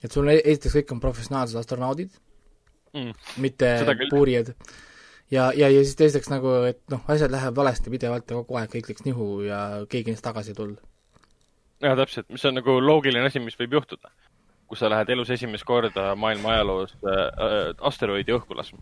et 0.02 0.14
sul 0.14 0.30
e- 0.32 0.40
esiteks 0.40 0.78
kõik 0.80 0.94
on 0.96 1.02
professionaalsed 1.02 1.58
astronaudid, 1.60 2.14
mm.. 2.94 3.12
mitte 3.44 3.72
puurijad. 4.10 4.52
ja, 5.30 5.50
ja, 5.56 5.68
ja 5.68 5.84
siis 5.84 5.96
teiseks 5.98 6.30
nagu, 6.32 6.54
et 6.68 6.82
noh, 6.92 7.04
asjad 7.12 7.32
lähevad 7.32 7.56
valesti 7.56 7.92
pidevalt 7.92 8.30
ja 8.30 8.40
kogu 8.40 8.58
aeg 8.60 8.74
kõik 8.74 8.92
läks 8.92 9.06
nihu 9.06 9.28
ja 9.46 9.62
keegi 9.88 10.14
neist 10.14 10.26
tagasi 10.26 10.52
ei 10.52 10.58
tulnud. 10.58 10.82
jah, 11.84 11.96
täpselt, 11.98 12.28
mis 12.30 12.44
on 12.48 12.58
nagu 12.60 12.78
loogiline 12.80 13.30
asi, 13.30 13.42
mis 13.42 13.58
võib 13.60 13.80
juhtuda. 13.80 14.12
kui 14.66 14.80
sa 14.80 14.88
lähed 14.88 15.10
elus 15.12 15.30
esimest 15.30 15.66
korda 15.68 16.14
maailma 16.16 16.54
ajaloos 16.54 16.94
äh, 17.04 17.18
äh, 17.46 17.58
asteroidi 17.80 18.32
õhku 18.32 18.56
laskma. 18.56 18.80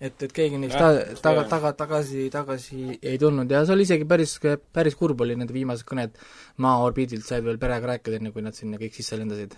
et, 0.00 0.22
et 0.22 0.32
keegi 0.32 0.58
neist 0.62 0.78
ta, 0.78 0.90
taga, 1.22 1.44
taga, 1.50 1.72
tagasi, 1.74 2.28
tagasi 2.30 2.98
ei 3.02 3.18
tulnud 3.18 3.50
ja 3.50 3.64
see 3.66 3.74
oli 3.74 3.82
isegi 3.88 4.04
päris, 4.08 4.36
päris 4.72 4.94
kurb 4.98 5.20
oli 5.24 5.34
nende 5.36 5.52
viimased 5.56 5.86
kõned 5.88 6.14
maa 6.62 6.78
orbiidilt 6.86 7.24
said 7.26 7.44
veel 7.44 7.58
perega 7.58 7.94
rääkida, 7.94 8.20
enne 8.20 8.30
kui 8.34 8.42
nad 8.46 8.54
sinna 8.54 8.78
kõik 8.78 8.94
sisse 8.94 9.18
lendasid. 9.18 9.56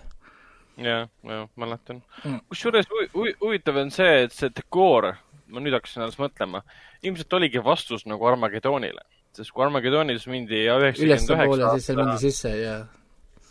jah, 0.81 1.09
jah, 1.25 1.49
mäletan 1.61 2.03
Mm. 2.25 2.39
kusjuures 2.49 2.87
hu- 2.89 3.09
hu- 3.15 3.37
huvitav 3.41 3.77
on 3.77 3.91
see, 3.91 4.23
et 4.25 4.33
see 4.33 4.49
dekoor, 4.49 5.11
ma 5.49 5.61
nüüd 5.61 5.75
hakkasin 5.77 6.03
alles 6.03 6.17
mõtlema, 6.17 6.63
ilmselt 7.03 7.33
oligi 7.33 7.59
vastus 7.65 8.07
nagu 8.07 8.25
Armageddonile. 8.27 9.03
sest 9.33 9.53
kui 9.53 9.63
Armageddonis 9.65 10.27
mindi 10.27 10.65
üheksakümmend 10.67 11.07
ülespoole, 11.07 11.63
üheksa 11.63 11.75
siis 11.77 11.87
seal 11.87 11.97
mindi 12.01 12.19
sisse 12.19 12.51
ja 12.63 12.87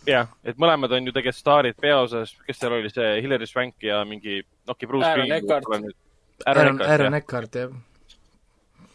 jah, 0.08 0.28
et 0.44 0.58
mõlemad 0.58 0.92
on 0.92 1.06
ju 1.06 1.12
tegelikult 1.14 1.36
staarid 1.40 1.76
peaosas, 1.80 2.34
kes 2.48 2.58
seal 2.60 2.74
oli, 2.74 2.90
see 2.90 3.22
Hilary 3.22 3.46
Swank 3.48 3.76
ja 3.84 4.02
mingi, 4.06 4.42
okei, 4.68 4.88
Bruce 4.88 5.06
Aaron 5.06 5.28
Green. 5.28 5.38
Eckhart. 5.44 5.66
Aaron, 6.46 6.82
Aaron 6.82 7.18
Eckhart, 7.18 7.56
jah. 7.56 7.72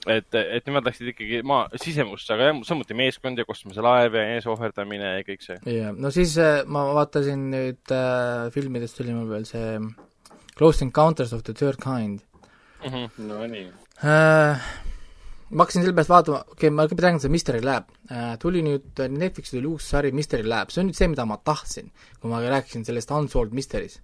et, 0.07 0.37
et 0.37 0.67
nemad 0.69 0.87
läksid 0.89 1.11
ikkagi 1.13 1.41
maa, 1.47 1.67
sisemusse, 1.81 2.29
aga 2.35 2.51
jah, 2.51 2.63
samuti 2.69 2.97
meeskond 2.99 3.41
ja 3.41 3.47
kosmoselaev 3.49 4.19
ja 4.19 4.25
eneseohverdamine 4.35 5.15
ja 5.19 5.27
kõik 5.27 5.45
see. 5.45 5.59
ja 5.79 5.93
no 5.97 6.13
siis 6.15 6.37
äh, 6.41 6.63
ma 6.67 6.87
vaatasin 6.97 7.49
nüüd 7.53 7.95
äh, 7.95 8.49
filmidest 8.55 9.01
oli 9.05 9.17
mul 9.17 9.31
veel 9.33 9.49
see 9.49 9.79
Close 10.55 10.85
Encounters 10.87 11.33
of 11.35 11.43
the 11.43 11.55
Third 11.57 11.81
Kind 11.83 12.23
Nonii. 13.19 13.69
äh,. 14.05 14.65
ma 15.51 15.65
hakkasin 15.65 15.85
selle 15.85 15.95
pealt 15.97 16.11
vaatama, 16.11 16.43
okei 16.51 16.69
okay,, 16.69 16.75
ma 16.75 16.85
kõigepealt 16.85 17.07
räägin 17.07 17.23
seda 17.23 17.33
Mystery 17.33 17.63
Lab 17.65 17.89
äh,. 18.11 18.35
tuli 18.43 18.65
nüüd, 18.67 18.91
Netflixi 19.17 19.57
tuli 19.57 19.71
uus 19.73 19.89
sari 19.89 20.13
Mystery 20.13 20.45
Lab, 20.49 20.73
see 20.73 20.85
on 20.85 20.91
nüüd 20.91 20.99
see, 20.99 21.09
mida 21.13 21.25
ma 21.29 21.41
tahtsin, 21.41 21.89
kui 22.21 22.33
ma 22.33 22.43
rääkisin 22.45 22.85
sellest 22.85 23.15
Unsolved 23.15 23.57
Mysteries. 23.57 24.01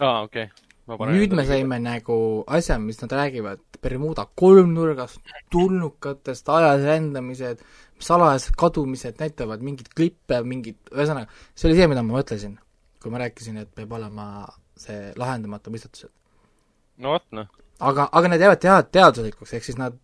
aa, 0.00 0.22
okei 0.22 0.48
okay.. 0.48 0.67
Nüüd 0.88 1.34
me 1.36 1.44
saime 1.48 1.78
nagu 1.82 2.16
asja, 2.58 2.78
mis 2.80 3.00
nad 3.02 3.12
räägivad 3.12 3.60
Bermuda 3.82 4.24
kolmnurgast, 4.38 5.20
tulnukatest, 5.52 6.48
ajas 6.48 6.82
rändamised, 6.86 7.60
salajased 8.02 8.56
kadumised, 8.58 9.18
näitavad 9.20 9.62
mingeid 9.66 9.90
klippe, 9.94 10.40
mingid, 10.48 10.78
ühesõnaga, 10.94 11.28
see 11.54 11.68
oli 11.68 11.78
see, 11.78 11.90
mida 11.92 12.02
ma 12.06 12.18
mõtlesin, 12.18 12.56
kui 13.02 13.12
ma 13.12 13.20
rääkisin, 13.22 13.60
et 13.62 13.70
peab 13.74 13.92
olema 13.98 14.46
see 14.78 15.12
lahendamata 15.18 15.72
mõistatused. 15.74 16.10
no 17.02 17.14
vot 17.14 17.26
noh, 17.36 17.50
aga, 17.78 18.08
aga 18.12 18.30
need 18.32 18.44
jäävad 18.44 18.62
tea-, 18.62 18.86
teaduslikuks, 18.98 19.52
ehk 19.58 19.66
siis 19.66 19.78
nad, 19.78 19.98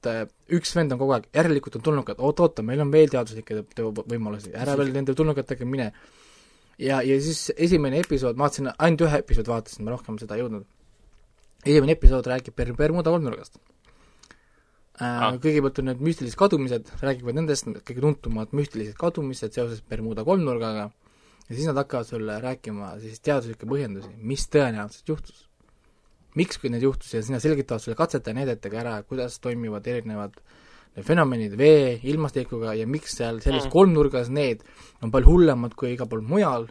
üks 0.54 0.74
vend 0.76 0.94
on 0.94 1.00
kogu 1.00 1.16
aeg, 1.16 1.30
järelikult 1.34 1.78
on 1.80 1.86
tulnukad, 1.88 2.20
oot-oota, 2.22 2.62
meil 2.66 2.82
on 2.84 2.92
veel 2.94 3.10
teaduslikke 3.12 3.60
te- 3.60 3.80
te- 3.80 4.04
võimalusi, 4.12 4.52
ära 4.58 4.76
veel 4.78 4.92
nende 4.94 5.16
tulnukatega 5.18 5.66
mine. 5.68 5.90
ja, 6.78 7.02
ja 7.02 7.20
siis 7.22 7.50
esimene 7.56 8.00
episood, 8.02 8.38
ma 8.38 8.48
vaatasin, 8.48 8.72
ainult 8.78 9.06
ühe 9.06 9.20
episoodi 9.22 9.52
vaatasin, 9.52 9.84
ma 9.86 9.94
rohkem 9.94 10.18
seda 10.22 10.36
ei 10.36 10.44
jõudnud. 10.44 10.66
esimene 11.64 11.96
episood 11.96 12.26
räägib 12.30 12.56
Per-, 12.56 12.74
Bermuda 12.76 13.12
kolmnurgast 13.14 13.58
äh, 13.58 15.06
ah.. 15.06 15.30
Kõigepealt 15.42 15.80
on 15.82 15.90
need 15.90 16.04
müstilised 16.10 16.38
kadumised, 16.40 16.92
räägivad 17.02 17.40
nendest 17.40 17.70
kõige 17.70 18.04
tuntumad 18.04 18.52
müstilised 18.56 18.98
kadumised 19.00 19.56
seoses 19.56 19.82
Bermuda 19.82 20.26
kolmnurgaga 20.26 20.90
ja 21.48 21.54
siis 21.54 21.66
nad 21.68 21.78
hakkavad 21.82 22.08
sulle 22.08 22.38
rääkima 22.40 22.94
siis 23.02 23.20
teaduslikke 23.20 23.68
põhjendusi, 23.68 24.12
mis 24.18 24.46
tõenäoliselt 24.48 25.14
juhtus. 25.14 25.48
miks 26.34 26.58
kõik 26.58 26.72
need 26.74 26.82
juhtus 26.82 27.12
ja 27.14 27.20
siis 27.22 27.30
nad 27.30 27.42
selgitavad 27.44 27.82
sulle 27.82 27.94
katsete 27.94 28.32
ja 28.32 28.40
näidetega 28.40 28.80
ära, 28.80 28.94
kuidas 29.06 29.38
toimivad 29.38 29.86
erinevad 29.86 30.34
fenomenid 31.02 31.56
vee, 31.58 31.98
ilmastikuga 32.06 32.74
ja 32.78 32.86
miks 32.86 33.16
seal 33.18 33.40
selles 33.42 33.66
mm. 33.66 33.72
kolmnurgas 33.72 34.30
need 34.30 34.62
on 35.02 35.10
palju 35.14 35.32
hullemad 35.32 35.74
kui 35.78 35.94
igal 35.94 36.08
pool 36.10 36.22
mujal, 36.26 36.68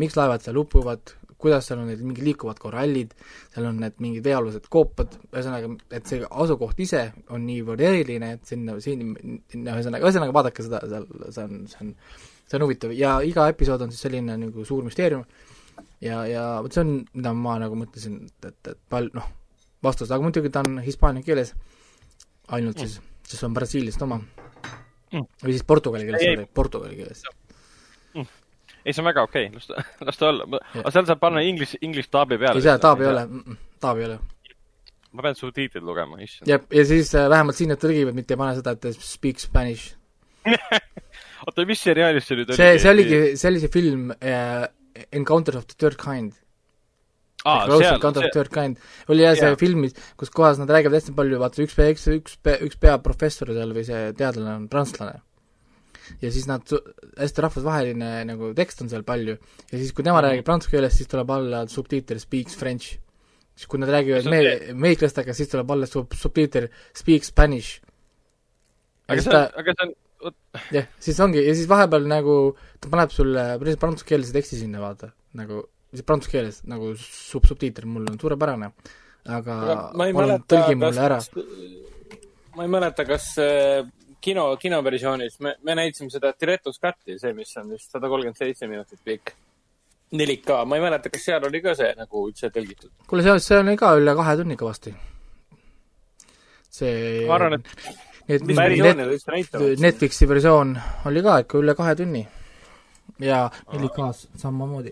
miks 0.00 0.16
laevad 0.16 0.44
seal 0.44 0.56
upuvad, 0.62 1.12
kuidas 1.36 1.68
seal 1.68 1.82
on 1.82 1.90
need 1.90 2.02
mingid 2.04 2.24
liikuvad 2.24 2.60
korallid, 2.60 3.12
seal 3.52 3.68
on 3.68 3.80
need 3.82 3.98
mingid 4.02 4.24
veealused 4.24 4.68
koopad, 4.72 5.18
ühesõnaga, 5.28 5.70
et 5.98 6.08
see 6.08 6.24
asukoht 6.24 6.80
ise 6.82 7.02
on 7.34 7.44
niivõrd 7.46 7.84
eriline, 7.84 8.32
et 8.38 8.48
sinna, 8.48 8.78
siin, 8.82 9.12
ühesõnaga, 9.52 10.04
ühesõnaga 10.04 10.36
vaadake 10.36 10.64
seda, 10.64 10.80
seal, 10.88 11.08
see 11.28 11.44
on, 11.44 11.58
see 11.72 11.82
on, 11.84 11.90
see 12.46 12.58
on 12.58 12.64
huvitav. 12.64 12.94
Ja 12.96 13.18
iga 13.26 13.50
episood 13.52 13.84
on 13.84 13.92
siis 13.92 14.06
selline 14.08 14.38
nagu 14.40 14.64
suur 14.68 14.86
müsteerium. 14.86 15.26
Ja, 16.00 16.22
ja 16.28 16.46
vot 16.64 16.72
see 16.72 16.84
on, 16.84 16.94
mida 17.16 17.34
ma 17.36 17.58
nagu 17.60 17.76
mõtlesin, 17.76 18.22
et, 18.40 18.72
et 18.72 18.80
pal-, 18.92 19.12
noh, 19.16 19.28
vastus, 19.84 20.08
aga 20.08 20.24
muidugi 20.24 20.52
ta 20.52 20.64
on 20.64 20.80
hispaania 20.84 21.24
keeles 21.24 21.52
ainult 22.56 22.80
siis 22.80 22.96
mm 22.96 23.12
sest 23.26 23.40
see 23.40 23.48
on 23.48 23.56
Brasiiliast 23.56 24.02
oma 24.06 24.20
mm.. 24.20 25.26
või 25.42 25.56
siis 25.56 25.66
portugali 25.66 26.06
keeles, 26.06 26.24
sorry, 26.24 26.46
portugali 26.54 26.98
keeles 26.98 27.22
mm.. 28.14 28.30
ei, 28.84 28.92
see 28.92 29.02
on 29.02 29.10
väga 29.10 29.26
okei 29.26 29.50
okay., 29.50 29.58
las 29.58 29.68
ta, 29.70 30.06
las 30.06 30.20
ta 30.20 30.30
olla. 30.30 30.62
aga 30.82 30.94
seal 30.94 31.10
saab 31.10 31.22
panna 31.22 31.44
inglise, 31.46 31.80
inglise 31.82 32.12
taabi 32.12 32.40
peale. 32.42 32.62
ei 32.62 32.66
saa, 32.66 32.80
taabi 32.82 33.06
ei 33.06 33.12
ole, 33.12 33.26
taabi 33.82 34.04
ei 34.04 34.10
ole. 34.10 34.18
ma 35.12 35.26
pean 35.26 35.38
subtiitrid 35.38 35.86
lugema, 35.86 36.20
issand. 36.22 36.50
jah, 36.50 36.64
ja 36.70 36.86
siis 36.88 37.12
äh, 37.18 37.28
vähemalt 37.32 37.58
siin 37.58 37.72
nad 37.74 37.82
tõlgivad, 37.82 38.16
mitte 38.16 38.36
ei 38.36 38.42
pane 38.44 38.56
seda, 38.60 38.76
et 38.78 39.02
speak 39.02 39.42
spanish 39.42 39.94
oota, 41.46 41.66
mis 41.68 41.82
seriaalis 41.82 42.26
see 42.28 42.40
nüüd 42.40 42.50
oli? 42.52 42.62
see, 42.62 42.80
see 42.82 42.94
oligi, 42.94 43.22
see 43.36 43.52
oli 43.52 43.62
see 43.62 43.72
film 43.74 44.10
uh, 44.16 44.66
Encounters 45.12 45.58
of 45.58 45.66
the 45.68 45.76
Third 45.76 45.98
Kind 46.00 46.38
Kind 48.52 48.80
oli 49.12 49.24
jah 49.24 49.36
see 49.38 49.54
film, 49.60 49.86
kus 50.18 50.32
kohas 50.34 50.60
nad 50.60 50.70
räägivad 50.72 50.98
hästi 50.98 51.14
palju, 51.16 51.38
vaata 51.42 51.62
üks, 51.64 51.78
üks, 51.78 52.06
üks, 52.16 52.36
üks 52.66 52.78
peaprofessor 52.82 53.52
seal 53.54 53.74
või 53.76 53.86
see 53.86 54.12
teadlane 54.18 54.54
on 54.60 54.68
prantslane. 54.72 55.20
ja 56.22 56.30
siis 56.30 56.46
nad, 56.46 56.62
hästi 57.18 57.42
rahvusvaheline 57.42 58.10
nagu 58.28 58.52
tekst 58.54 58.82
on 58.84 58.90
seal 58.92 59.02
palju 59.06 59.34
ja 59.34 59.74
siis, 59.74 59.92
kui 59.92 60.04
tema 60.04 60.20
mm 60.20 60.24
-hmm. 60.24 60.28
räägib 60.30 60.46
prantsuse 60.46 60.70
keeles, 60.70 60.96
siis 60.96 61.08
tuleb 61.08 61.30
alla 61.30 61.66
subtiiter 61.66 62.18
speaks 62.18 62.56
french. 62.56 62.98
siis 63.54 63.66
kui 63.66 63.80
nad 63.80 63.88
räägivad 63.88 64.30
me-, 64.30 64.72
meiklastega, 64.74 65.34
siis 65.34 65.48
tuleb 65.48 65.70
alla 65.70 65.86
sub-, 65.86 66.14
subtiiter 66.14 66.68
speaks 66.94 67.28
spanish. 67.28 67.80
aga 69.08 69.22
see 69.22 69.36
on, 69.36 69.48
aga 69.54 69.72
see 69.72 69.86
on 69.86 69.94
jah, 70.72 70.86
siis 70.98 71.20
ongi, 71.20 71.42
ja 71.46 71.54
siis 71.54 71.68
vahepeal 71.68 72.06
nagu 72.08 72.56
ta 72.80 72.90
paneb 72.92 73.10
sulle 73.10 73.58
päris 73.60 73.78
prantsusekeelse 73.80 74.32
teksti 74.32 74.56
sinna, 74.62 74.80
vaata, 74.80 75.10
nagu 75.34 75.64
prantsuse 76.06 76.32
keeles 76.32 76.62
nagu 76.68 76.92
sub-, 77.00 77.46
subtiiter 77.48 77.86
mul 77.88 78.08
on 78.10 78.18
suurepärane, 78.20 78.70
aga 79.38 79.58
palun 79.96 80.46
tõlgi 80.48 80.78
mulle 80.80 81.04
ära. 81.08 81.20
ma 82.56 82.66
ei 82.66 82.72
mäleta, 82.72 83.06
kas 83.08 83.32
äh, 83.42 83.86
kino, 84.20 84.46
kinoversioonis 84.60 85.40
me, 85.44 85.56
me 85.62 85.76
näitasime 85.78 86.12
seda 86.12 86.32
Director's 86.40 86.80
Cut'i, 86.82 87.18
see, 87.20 87.34
mis 87.36 87.52
on 87.60 87.74
vist 87.74 87.92
sada 87.92 88.10
kolmkümmend 88.12 88.40
seitse 88.40 88.70
minutit 88.70 89.02
pikk. 89.04 89.34
4K, 90.16 90.60
ma 90.70 90.76
ei 90.78 90.82
mäleta, 90.84 91.10
kas 91.10 91.24
seal 91.26 91.44
oli 91.48 91.58
ka 91.64 91.74
see 91.74 91.88
nagu 91.98 92.28
üldse 92.28 92.50
tõlgitud? 92.54 92.92
kuule, 93.10 93.24
seal, 93.26 93.40
see 93.42 93.58
oli 93.58 93.74
ka 93.78 93.96
üle 93.98 94.14
kahe 94.14 94.36
tunni 94.38 94.58
kõvasti. 94.58 94.92
see 96.76 97.24
ma 97.26 97.40
arvan, 97.40 97.58
et 97.58 98.04
Net, 98.26 98.42
net, 98.42 99.54
Netflixi 99.78 100.26
versioon 100.26 100.72
oli 101.06 101.20
ka 101.22 101.36
ikka 101.44 101.60
üle 101.60 101.76
kahe 101.78 101.92
tunni 101.94 102.24
ja 103.22 103.44
4K-s 103.70 104.40
samamoodi 104.42 104.90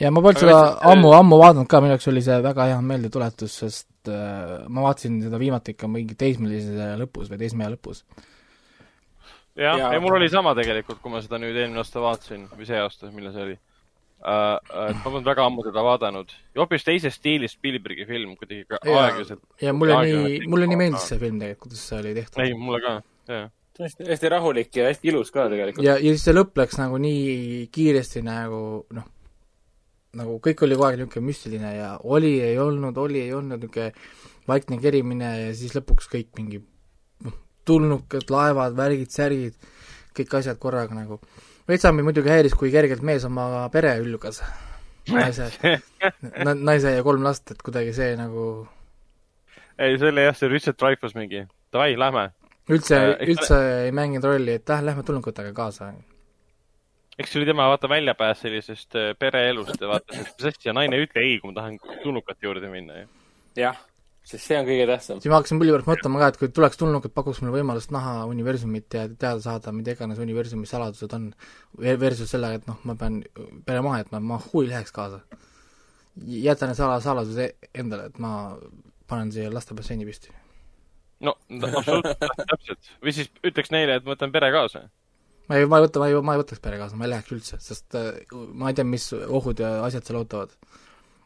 ja 0.00 0.12
ma 0.12 0.22
polnud 0.24 0.40
seda 0.42 0.60
ammu-ammu 0.92 1.38
vaadanud 1.40 1.68
ka, 1.70 1.80
minu 1.82 1.94
jaoks 1.94 2.08
oli 2.12 2.22
see 2.24 2.38
väga 2.44 2.70
hea 2.70 2.80
meeldetuletus, 2.84 3.58
sest 3.62 4.10
äh, 4.12 4.66
ma 4.68 4.84
vaatasin 4.88 5.20
seda 5.24 5.40
viimati 5.42 5.76
ikka 5.76 5.90
mingi 5.90 6.18
teismelise 6.18 6.92
lõpus 7.00 7.30
või 7.32 7.40
teismehe 7.42 7.72
lõpus. 7.76 8.04
jah 9.56 9.78
ja,, 9.80 9.94
ei 9.94 10.02
mul 10.02 10.18
oli 10.18 10.28
sama 10.32 10.54
tegelikult, 10.58 11.00
kui 11.02 11.14
ma 11.14 11.24
seda 11.24 11.40
nüüd 11.42 11.56
eelmine 11.56 11.82
aasta 11.82 12.04
vaatasin 12.04 12.46
või 12.52 12.68
see 12.68 12.82
aasta, 12.82 13.10
millal 13.14 13.34
see 13.36 13.48
oli 13.48 13.56
uh,. 13.56 14.56
et 14.90 14.96
ma 15.00 15.10
polnud 15.10 15.28
väga 15.32 15.50
ammu 15.50 15.66
seda 15.66 15.84
vaadanud 15.86 16.32
ja 16.36 16.64
hoopis 16.64 16.86
teises 16.86 17.16
stiilis 17.16 17.56
Spielbergi 17.56 18.08
film, 18.08 18.36
kuidagi 18.40 18.66
ka 18.68 18.82
aeglaselt. 18.84 19.44
ja 19.62 19.72
mulle 19.76 20.00
nii, 20.04 20.40
mulle 20.50 20.68
nii 20.72 20.82
meeldis 20.84 21.08
see 21.12 21.22
film 21.22 21.40
tegelikult, 21.40 21.70
kuidas 21.70 21.86
see 21.88 22.02
oli 22.02 22.16
tehtud. 22.20 22.42
ei, 22.44 22.58
mulle 22.68 22.84
ka, 22.84 22.98
jah 23.32 23.46
hästi, 23.80 24.06
hästi 24.08 24.28
rahulik 24.32 24.76
ja 24.76 24.86
hästi 24.88 25.08
ilus 25.08 25.30
ka 25.32 25.48
tegelikult. 25.52 25.84
ja, 25.84 25.96
ja 25.96 26.14
siis 26.14 26.24
see 26.28 26.36
lõpp 26.36 26.56
läks 26.60 26.78
nagu 26.80 26.98
nii 27.00 27.66
kiiresti 27.72 28.22
nagu 28.24 28.60
noh, 28.96 29.08
nagu 30.16 30.38
kõik 30.44 30.62
oli 30.66 30.76
kogu 30.76 30.88
aeg 30.88 31.00
niisugune 31.00 31.28
müstiline 31.28 31.72
ja 31.76 31.90
oli, 32.04 32.36
ei 32.44 32.58
olnud, 32.60 32.96
oli, 33.00 33.22
ei 33.22 33.34
olnud, 33.36 33.62
niisugune 33.62 33.92
vaikne 34.48 34.78
kerimine 34.82 35.32
ja 35.40 35.50
siis 35.56 35.74
lõpuks 35.76 36.10
kõik 36.12 36.30
mingi 36.38 36.60
noh, 37.26 37.34
tulnukad, 37.68 38.30
laevad, 38.30 38.76
värgid, 38.78 39.10
särgid, 39.14 39.68
kõik 40.16 40.38
asjad 40.40 40.60
korraga 40.62 40.96
nagu. 40.96 41.20
veitsa 41.68 41.92
mind 41.92 42.10
muidugi 42.10 42.32
häiris, 42.32 42.54
kui 42.54 42.70
kergelt 42.74 43.02
mees 43.02 43.26
oma 43.26 43.66
pere 43.72 43.96
hülgas. 44.00 44.42
naise 45.12 45.50
naise 46.70 46.96
ja 46.96 47.02
kolm 47.06 47.22
last, 47.22 47.50
et 47.50 47.62
kuidagi 47.62 47.92
see 47.94 48.16
nagu 48.18 48.66
ei, 49.78 49.98
see 49.98 50.08
oli 50.10 50.24
jah, 50.24 50.34
see 50.34 50.50
Richard 50.50 50.78
Dreyfuss 50.80 51.14
mingi, 51.14 51.44
davai, 51.72 51.94
lähme. 52.00 52.30
üldse 52.72 52.98
äh,, 52.98 53.28
üldse 53.28 53.58
ei 53.86 53.92
mänginud 53.94 54.26
rolli, 54.26 54.56
et 54.58 54.68
läh, 54.72 54.82
lähme 54.90 55.04
tulnukatega 55.06 55.52
kaasa 55.54 55.92
eks 57.18 57.32
see 57.32 57.40
oli 57.40 57.48
tema, 57.48 57.66
vaata, 57.72 57.88
väljapääs 57.90 58.42
sellisest 58.44 58.96
äh, 58.98 59.10
pereelust 59.18 59.80
ja 59.80 59.90
vaatas, 59.90 60.20
et 60.20 60.32
mis 60.32 60.48
asja, 60.52 60.74
naine 60.76 60.98
ei 60.98 61.06
ütle 61.06 61.22
ei, 61.24 61.36
kui 61.40 61.50
ma 61.50 61.60
tahan 61.60 61.78
tulnukate 62.02 62.48
juurde 62.48 62.70
minna 62.72 62.98
ju. 63.00 63.06
jah, 63.62 63.78
sest 64.26 64.50
see 64.50 64.58
on 64.60 64.66
kõige 64.68 64.86
tähtsam. 64.90 65.20
siis 65.22 65.32
ma 65.32 65.40
hakkasin 65.40 65.60
mulli 65.60 65.72
pärast 65.72 65.90
mõtlema 65.90 66.22
ka, 66.22 66.30
et 66.32 66.40
kui 66.40 66.52
tuleks 66.58 66.80
tulnukad, 66.80 67.14
pakuks 67.16 67.40
mulle 67.42 67.56
võimalust 67.56 67.92
näha 67.96 68.18
universumit 68.28 68.98
ja 68.98 69.06
teada 69.08 69.40
saada, 69.44 69.72
mida 69.76 69.96
iganes 69.96 70.20
universumi 70.22 70.68
saladused 70.68 71.16
on, 71.16 71.30
versus 72.04 72.32
sellega, 72.34 72.60
et 72.60 72.68
noh, 72.68 72.80
ma 72.88 72.98
pean 73.00 73.22
pere 73.68 73.84
maha 73.86 74.02
jätma, 74.02 74.20
ma 74.32 74.40
huvi 74.50 74.68
läheks 74.72 74.92
kaasa. 74.96 75.22
jätan 76.26 76.72
need 76.72 76.80
sala, 76.80 77.00
saladuse 77.04 77.54
endale, 77.72 78.10
et 78.10 78.20
ma 78.20 78.34
panen 79.08 79.32
siia 79.32 79.48
laste 79.52 79.76
basseini 79.78 80.04
püsti. 80.04 80.34
no 81.24 81.32
absoluutselt, 81.48 82.28
täpselt. 82.52 82.94
või 83.00 83.16
siis 83.16 83.32
ütleks 83.40 83.72
neile, 83.72 83.96
et 83.96 84.04
ma 84.04 84.12
võtan 84.12 84.36
pere 84.36 84.52
kaasa 84.52 84.84
ma 85.48 85.58
ei, 85.58 85.68
ma 85.70 85.80
ei 85.80 85.86
võta, 85.86 86.02
ma 86.02 86.08
ei, 86.10 86.16
ma 86.28 86.34
ei 86.36 86.42
võtaks 86.42 86.62
pere 86.62 86.80
kaasa, 86.80 86.98
ma 86.98 87.06
ei 87.06 87.12
läheks 87.14 87.34
üldse, 87.36 87.60
sest 87.62 87.96
äh, 87.98 88.18
ma 88.54 88.72
ei 88.72 88.78
tea, 88.78 88.86
mis 88.88 89.06
ohud 89.14 89.62
ja 89.62 89.76
asjad 89.86 90.08
seal 90.08 90.20
ootavad. 90.22 90.54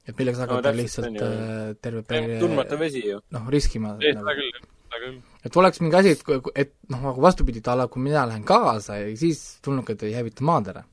et 0.08 0.16
milleks 0.18 0.40
hakata 0.42 0.72
no, 0.72 0.76
lihtsalt 0.80 1.18
äh, 1.24 1.72
terve 1.82 2.02
pere 2.08 2.38
tundmatu 2.42 2.78
vesi 2.80 3.04
ju. 3.06 3.20
noh, 3.36 3.50
riskima. 3.52 3.96
seda 4.02 4.24
nagu. 4.24 4.36
küll, 4.38 4.70
seda 4.84 5.02
küll. 5.04 5.18
et 5.48 5.60
oleks 5.62 5.82
mingi 5.84 6.00
asi, 6.00 6.14
et, 6.16 6.48
et 6.64 6.72
noh, 6.92 7.04
nagu 7.10 7.26
vastupidi, 7.26 7.62
ta 7.64 7.76
kui 7.88 8.02
mina 8.04 8.24
lähen 8.28 8.46
kaasa 8.48 9.00
ja 9.00 9.12
siis 9.16 9.60
tulnukad 9.64 10.02
ei 10.08 10.16
hävita 10.18 10.46
maad 10.46 10.72
ära, 10.74 10.86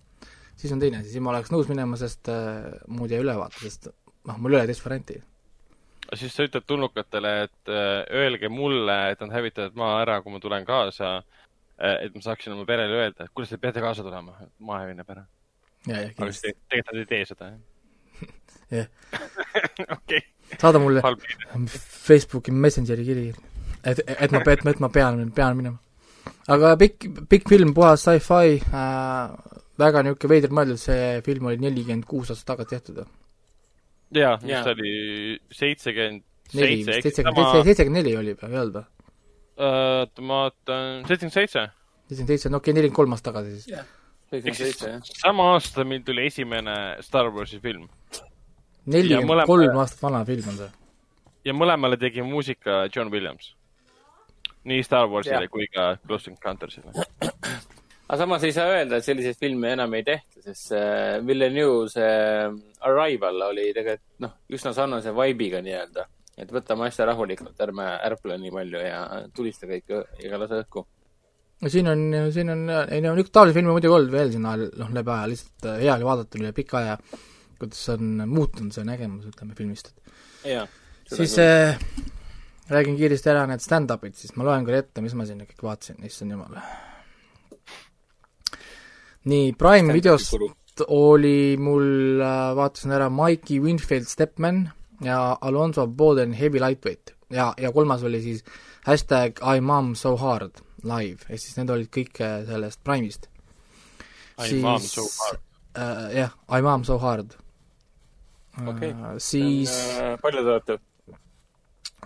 siis 0.56 0.76
on 0.76 0.84
teine 0.84 1.02
asi, 1.02 1.16
siis 1.16 1.24
ma 1.24 1.36
oleks 1.36 1.52
nõus 1.54 1.72
minema, 1.72 2.00
sest 2.00 2.32
äh, 2.32 2.70
muud 2.88 3.12
jäi 3.12 3.24
üle 3.24 3.36
vaata, 3.40 3.60
sest 3.64 3.90
noh, 3.92 4.38
mul 4.38 4.56
ei 4.56 4.62
ole 4.62 4.72
teist 4.72 4.86
varianti 4.86 5.20
siis 6.16 6.36
sa 6.36 6.46
ütled 6.48 6.64
tulnukatele, 6.64 7.32
et 7.48 7.72
äh, 7.72 8.06
öelge 8.16 8.48
mulle, 8.48 8.96
et 9.12 9.20
nad 9.24 9.34
hävitavad 9.36 9.76
maa 9.76 9.98
ära, 10.06 10.22
kui 10.24 10.32
ma 10.32 10.40
tulen 10.40 10.64
kaasa 10.68 11.18
et 11.78 12.16
ma 12.16 12.24
saaksin 12.26 12.56
oma 12.56 12.66
perele 12.66 13.02
öelda, 13.02 13.28
et 13.28 13.34
kuule, 13.34 13.50
te 13.50 13.60
peate 13.62 13.84
kaasa 13.84 14.06
tulema, 14.06 14.36
maahävine 14.60 15.06
pere. 15.08 15.26
aga 15.88 16.30
siis 16.32 16.56
tegelikult 16.70 16.94
nad 16.94 17.02
ei 17.04 17.10
tee 17.12 17.26
seda, 17.30 17.52
jah? 17.52 18.32
jah. 18.80 18.88
okei. 19.98 20.24
saada 20.58 20.82
mulle 20.82 21.04
Facebooki 22.08 22.52
Messengeri 22.52 23.06
kiri, 23.08 23.28
et, 23.84 24.02
et 24.08 24.32
ma, 24.34 24.42
et 24.42 24.66
ma, 24.66 24.74
et 24.74 24.82
ma 24.88 24.90
pean, 24.90 25.22
pean 25.36 25.60
minema. 25.60 25.78
aga 26.48 26.74
pikk, 26.82 27.12
pikk 27.30 27.54
film, 27.54 27.76
puhas 27.78 28.08
sci-fi 28.08 28.58
äh,, 28.58 29.38
väga 29.78 30.04
niisugune 30.06 30.34
veider 30.34 30.54
mõeldud, 30.58 30.82
see 30.82 31.22
film 31.26 31.52
oli 31.52 31.62
nelikümmend 31.62 32.10
kuus 32.10 32.34
aastat 32.34 32.56
tagasi 32.56 32.74
tehtud. 32.76 33.04
jaa, 34.18 34.38
mis 34.42 34.66
ta 34.66 34.74
oli, 34.74 34.94
seitsekümmend 35.54 36.26
seitse, 36.52 37.02
seitsekümmend, 37.02 37.66
seitsekümmend 37.68 38.02
neli 38.02 38.18
oli 38.18 38.34
või, 38.34 38.52
ei 38.52 38.62
olnud 38.62 38.80
või? 38.80 38.97
Oota, 39.58 40.22
ma 40.22 40.42
vaatan, 40.46 41.04
seitsekümmend 41.08 41.34
seitse. 41.34 41.64
seitsekümmend 42.08 42.34
seitse, 42.34 42.50
no 42.50 42.62
okei 42.62 42.72
okay,, 42.72 42.78
nelikümmend 42.80 42.98
kolm 43.00 43.16
aastat 43.16 43.34
tagasi 43.34 43.62
siis. 43.62 43.86
seitsekümmend 44.32 44.60
seitse, 44.62 44.90
jah. 44.90 45.14
sama 45.22 45.52
aasta 45.54 45.86
meil 45.88 46.04
tuli 46.06 46.28
esimene 46.30 46.78
Star 47.06 47.32
Warsi 47.34 47.60
film. 47.64 47.88
nelikümmend 48.86 49.46
kolm 49.50 49.80
aastat 49.84 50.04
vana 50.06 50.24
film 50.26 50.50
on 50.54 50.60
see. 50.62 50.72
ja 51.50 51.56
mõlemale 51.58 52.00
tegi 52.00 52.26
muusika 52.26 52.84
John 52.96 53.14
Williams. 53.14 53.56
nii 54.68 54.84
Star 54.84 55.08
Warsile 55.10 55.48
ja. 55.48 55.54
kui 55.54 55.70
ka 55.74 55.96
Close 56.06 56.32
Encountersile. 56.32 56.92
aga 58.08 58.18
samas 58.24 58.44
ei 58.44 58.54
saa 58.56 58.68
öelda, 58.76 59.00
et 59.00 59.08
selliseid 59.08 59.40
filme 59.40 59.74
enam 59.74 59.94
ei 59.98 60.04
tehta, 60.08 60.44
sest 60.44 60.70
see 60.74 60.92
Villeneuve 61.28 61.90
see 61.92 62.14
Arrival 62.88 63.50
oli 63.50 63.72
tegelikult 63.74 64.06
noh, 64.24 64.38
üsna 64.54 64.74
sarnase 64.76 65.12
vibe'iga 65.16 65.64
nii-öelda. 65.66 66.06
Et 66.38 66.52
võtame 66.54 66.88
asja 66.88 67.08
rahulikult, 67.10 67.56
ärme 67.66 67.88
ärple 68.08 68.38
nii 68.42 68.54
palju 68.54 68.82
ja 68.84 69.02
tulista 69.36 69.70
kõik 69.70 69.96
ega 70.24 70.42
lase 70.42 70.62
õhku. 70.64 70.84
no 71.62 71.72
siin 71.74 71.90
on, 71.94 72.04
siin 72.34 72.54
on, 72.54 72.68
ei 72.70 73.02
no 73.02 73.16
niisugune 73.16 73.38
taolisi 73.40 73.58
filme 73.58 73.74
muidugi 73.74 73.96
olnud 73.96 74.14
veel 74.14 74.34
siin 74.36 74.46
ajal, 74.46 74.68
noh, 74.84 74.92
läbi 75.00 75.14
aja, 75.16 75.32
lihtsalt 75.34 75.72
äh, 75.72 75.80
hea 75.86 75.96
oli 75.96 76.10
vaadata 76.10 76.42
üle 76.42 76.54
pika 76.58 76.82
aja, 76.84 77.00
kuidas 77.58 77.82
on 77.96 78.22
muutunud 78.30 78.76
see 78.76 78.86
nägemus, 78.88 79.26
ütleme, 79.32 79.58
filmist, 79.58 79.96
siis 81.10 81.38
äh, 81.42 81.82
räägin 82.70 83.00
kiiresti 83.00 83.34
ära 83.34 83.48
need 83.50 83.64
stand-up'id, 83.64 84.16
siis. 84.18 84.36
Ma 84.38 84.46
loen 84.48 84.68
küll 84.68 84.78
ette, 84.78 85.02
mis 85.02 85.16
ma 85.18 85.26
sinna 85.26 85.48
kõik 85.48 85.66
vaatasin, 85.66 86.04
issand 86.06 86.36
jumal. 86.36 86.60
nii, 89.28 89.52
Prime 89.60 89.96
videost 89.96 90.38
oli 90.94 91.58
mul 91.58 92.22
äh,, 92.22 92.52
vaatasin 92.56 92.94
ära 92.94 93.10
Mikey 93.10 93.58
Winfield 93.64 94.06
Stepman 94.06 94.68
ja 95.02 95.38
Alonso 95.42 95.88
Bowden 95.88 96.34
Heavy 96.34 96.60
Lightweight 96.60 97.14
ja, 97.30 97.54
ja 97.58 97.72
kolmas 97.72 98.04
oli 98.04 98.22
siis 98.22 98.44
hashtag 98.86 99.40
I 99.56 99.62
mom 99.62 99.96
so 99.96 100.16
hard 100.18 100.62
live, 100.84 101.26
ehk 101.30 101.42
siis 101.42 101.58
need 101.58 101.72
olid 101.74 101.90
kõik 101.94 102.22
äh, 102.24 102.40
sellest 102.48 102.84
Prime'ist. 102.86 103.28
I 104.38 104.60
mom 104.62 104.82
so 104.82 105.04
hard. 105.20 105.42
äh, 105.78 106.04
jah, 106.22 106.36
I 106.54 106.62
mom 106.62 106.86
so 106.88 107.00
hard 107.02 107.36
Okei. 108.58 108.92
äh, 108.92 109.16
siis 109.18 109.74
äh, 110.00 110.16
palju 110.22 110.44
te 110.44 110.54
olete? 110.56 110.80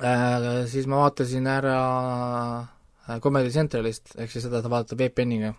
äh, 0.01 0.47
siis 0.71 0.87
ma 0.87 1.03
vaatasin 1.03 1.47
ära 1.47 1.77
äh, 3.07 3.19
Comedy 3.21 3.51
Centralist, 3.51 4.15
ehk 4.17 4.31
siis 4.31 4.47
seda 4.47 4.63
saab 4.63 4.77
vaadata 4.77 4.97
VPN-iga. 4.99 5.53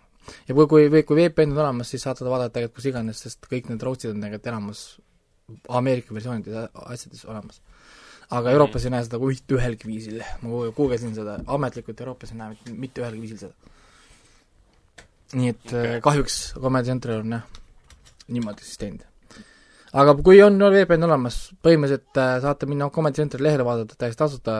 ja 0.47 0.55
kui, 0.57 0.67
kui, 0.67 1.03
kui 1.03 1.21
VPN 1.21 1.55
on 1.55 1.65
olemas, 1.67 1.93
siis 1.93 2.03
saate 2.05 2.25
vaadata 2.25 2.57
tegelikult 2.59 2.81
kus 2.81 2.91
iganes, 2.91 3.25
sest 3.25 3.49
kõik 3.49 3.69
need 3.71 3.85
roast'id 3.85 4.13
on 4.13 4.21
tegelikult 4.21 4.53
enamus 4.53 4.85
Ameerika 5.69 6.15
versioonides 6.15 6.53
ja 6.53 6.67
asjades 6.85 7.25
olemas. 7.25 7.61
aga 8.33 8.51
Euroopas 8.51 8.85
ei 8.85 8.93
näe 8.93 9.03
seda 9.05 9.19
mitte 9.21 9.57
ühelgi 9.57 9.87
viisil, 9.87 10.21
ma 10.41 10.63
guugeldasin 10.73 11.15
seda, 11.15 11.37
ametlikult 11.57 11.99
Euroopas 12.01 12.31
ei 12.31 12.39
näe 12.39 12.57
mitte, 12.71 13.03
ühelgi 13.03 13.21
viisil 13.21 13.41
seda. 13.45 13.53
nii 15.33 15.49
et 15.49 15.65
okay. 15.65 15.87
Okei. 15.87 16.05
kahjuks 16.09 16.37
Comedy 16.61 16.93
Central 16.93 17.25
on 17.25 17.37
jah, 17.37 17.49
niimoodi 18.27 18.65
siis 18.65 18.79
teinud 18.81 19.09
aga 19.93 20.15
kui 20.25 20.41
on 20.41 20.57
no, 20.57 20.69
VPN 20.73 21.07
olemas, 21.07 21.39
põhimõtteliselt 21.65 22.21
äh, 22.21 22.37
saate 22.43 22.69
minna 22.69 22.89
Comedy 22.93 23.21
Centeri 23.21 23.45
lehele 23.45 23.65
vaadata 23.67 23.97
täiesti 23.99 24.23
tasuta 24.23 24.57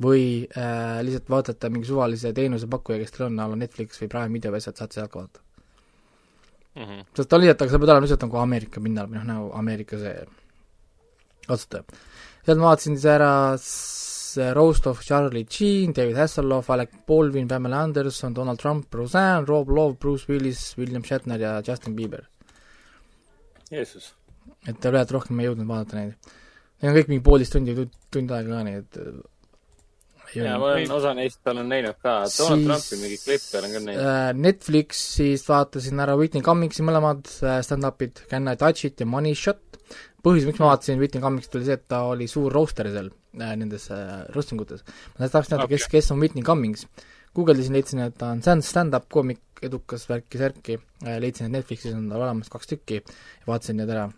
või 0.00 0.46
äh, 0.56 1.00
lihtsalt 1.04 1.30
vaatate 1.32 1.70
mingi 1.72 1.88
suvalise 1.90 2.32
teenusepakkuja, 2.36 3.00
kes 3.02 3.16
teil 3.16 3.28
on, 3.28 3.40
a 3.42 3.48
la 3.50 3.58
Netflix 3.58 4.00
või 4.00 4.10
Prime 4.12 4.36
Video 4.36 4.54
või 4.54 4.62
asjad, 4.62 4.78
saate 4.80 4.98
sealt 4.98 5.12
ka 5.12 5.22
vaadata. 5.22 5.44
Mhm. 6.76 7.00
sest 7.16 7.28
ta 7.28 7.36
lihtsalt, 7.38 7.62
aga 7.62 7.70
sa 7.70 7.78
pead 7.78 7.88
olema 7.90 8.06
lihtsalt 8.06 8.22
nagu 8.22 8.36
Ameerika 8.38 8.80
pinnal 8.80 9.06
või 9.08 9.18
noh, 9.18 9.24
nagu 9.24 9.50
Ameerika 9.58 9.98
see 9.98 10.24
kasutaja. 11.48 11.84
sealt 12.46 12.58
ma 12.58 12.70
vaatasin 12.70 12.96
siis 12.96 13.04
ära 13.10 13.32
s- 13.58 13.98
Roast 14.54 14.86
of 14.86 15.00
Charlie 15.02 15.44
Sheen, 15.50 15.92
David 15.92 16.14
Hasselhoff, 16.16 16.70
Alec 16.70 16.90
Baldwin, 17.08 17.48
Pamela 17.48 17.80
Anderson, 17.82 18.32
Donald 18.32 18.58
Trump, 18.60 18.86
Roseanne, 18.94 19.44
Rob 19.48 19.68
Love, 19.68 19.96
Bruce 19.98 20.26
Willis, 20.28 20.76
William 20.78 21.02
Shatner 21.02 21.40
ja 21.40 21.60
Justin 21.66 21.96
Bieber. 21.96 22.28
Jeesus. 23.70 24.14
et 24.66 24.76
tegelikult 24.78 25.10
rohkem 25.16 25.40
ei 25.40 25.46
jõudnud 25.48 25.66
vaadata 25.66 25.96
neid. 25.96 26.14
Need 26.82 26.90
on 26.92 26.96
kõik 26.96 27.08
mingi 27.08 27.22
poolteist 27.24 27.52
tundi, 27.54 27.74
tund 28.12 28.30
aega 28.30 28.50
ka, 28.56 28.62
nii 28.66 28.76
et 28.76 28.98
ja 30.34 30.58
ma 30.58 30.66
olen 30.72 30.92
osa 30.94 31.14
neist 31.14 31.46
olen 31.50 31.68
näinud 31.68 31.96
ka. 32.02 32.14
Donald 32.38 32.60
Siis- 32.62 32.66
Trumpi 32.66 33.00
mingi 33.02 33.18
klippe 33.24 33.58
olen 33.58 33.74
küll 33.74 33.86
näinud. 33.88 34.04
Äh, 34.04 34.32
Netflixist 34.46 35.48
vaatasin 35.50 36.00
ära 36.04 36.14
Whitney 36.20 36.42
Cummingsi 36.46 36.84
mõlemad 36.86 37.26
äh, 37.42 37.58
stand-up'id, 37.66 38.24
Can 38.30 38.48
I 38.48 38.56
touch 38.60 38.84
it 38.86 39.00
ja 39.00 39.06
Money 39.06 39.34
shot. 39.34 39.62
põhjus, 40.22 40.44
miks 40.46 40.60
ma 40.60 40.68
vaatasin 40.74 40.98
Whitney 41.00 41.22
Cummingsit, 41.22 41.54
oli 41.56 41.64
see, 41.64 41.78
et 41.80 41.86
ta 41.88 42.02
oli 42.10 42.26
suur 42.28 42.52
roaster 42.52 42.90
seal 42.92 43.08
äh, 43.40 43.54
nendes 43.56 43.86
roasting 44.34 44.60
utes. 44.60 44.82
ma 45.18 45.26
tahaks 45.28 45.48
teada 45.48 45.64
okay., 45.64 45.78
kes, 45.78 45.86
kes 45.88 46.10
on 46.12 46.20
Whitney 46.20 46.44
Cummings. 46.44 46.86
guugeldasin, 47.34 47.72
leidsin, 47.72 48.00
et 48.04 48.16
ta 48.18 48.32
on 48.34 48.40
stand- 48.42 48.66
stand-up 48.66 49.06
koomik, 49.08 49.40
edukas 49.62 50.08
värki-särki 50.10 50.76
leidsin, 51.22 51.46
et 51.46 51.52
Netflixis 51.52 51.94
on 51.94 52.08
tal 52.10 52.20
olemas 52.24 52.48
kaks 52.50 52.66
tükki 52.66 53.00
vaatasin 53.46 53.76
need 53.78 53.90
ära 53.92 54.08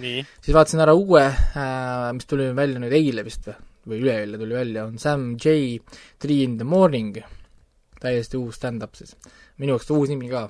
nii, 0.00 0.22
siis 0.40 0.54
vaatasin 0.56 0.80
ära 0.84 0.94
uue 0.96 1.24
mis 2.16 2.26
tuli 2.30 2.46
välja 2.56 2.80
nüüd 2.82 2.94
eile 2.96 3.24
vist 3.26 3.48
või, 3.48 3.56
või 3.88 4.00
üleeile 4.02 4.40
tuli 4.40 4.56
välja, 4.56 4.86
on 4.88 4.98
Sam 4.98 5.34
J 5.36 5.78
Three 6.22 6.44
in 6.44 6.58
the 6.60 6.66
morning, 6.68 7.18
täiesti 8.00 8.40
uus 8.40 8.58
stand-up 8.60 8.96
siis. 8.98 9.16
minu 9.58 9.74
jaoks 9.74 9.90
uus 9.94 10.12
nimi 10.12 10.30
ka, 10.32 10.48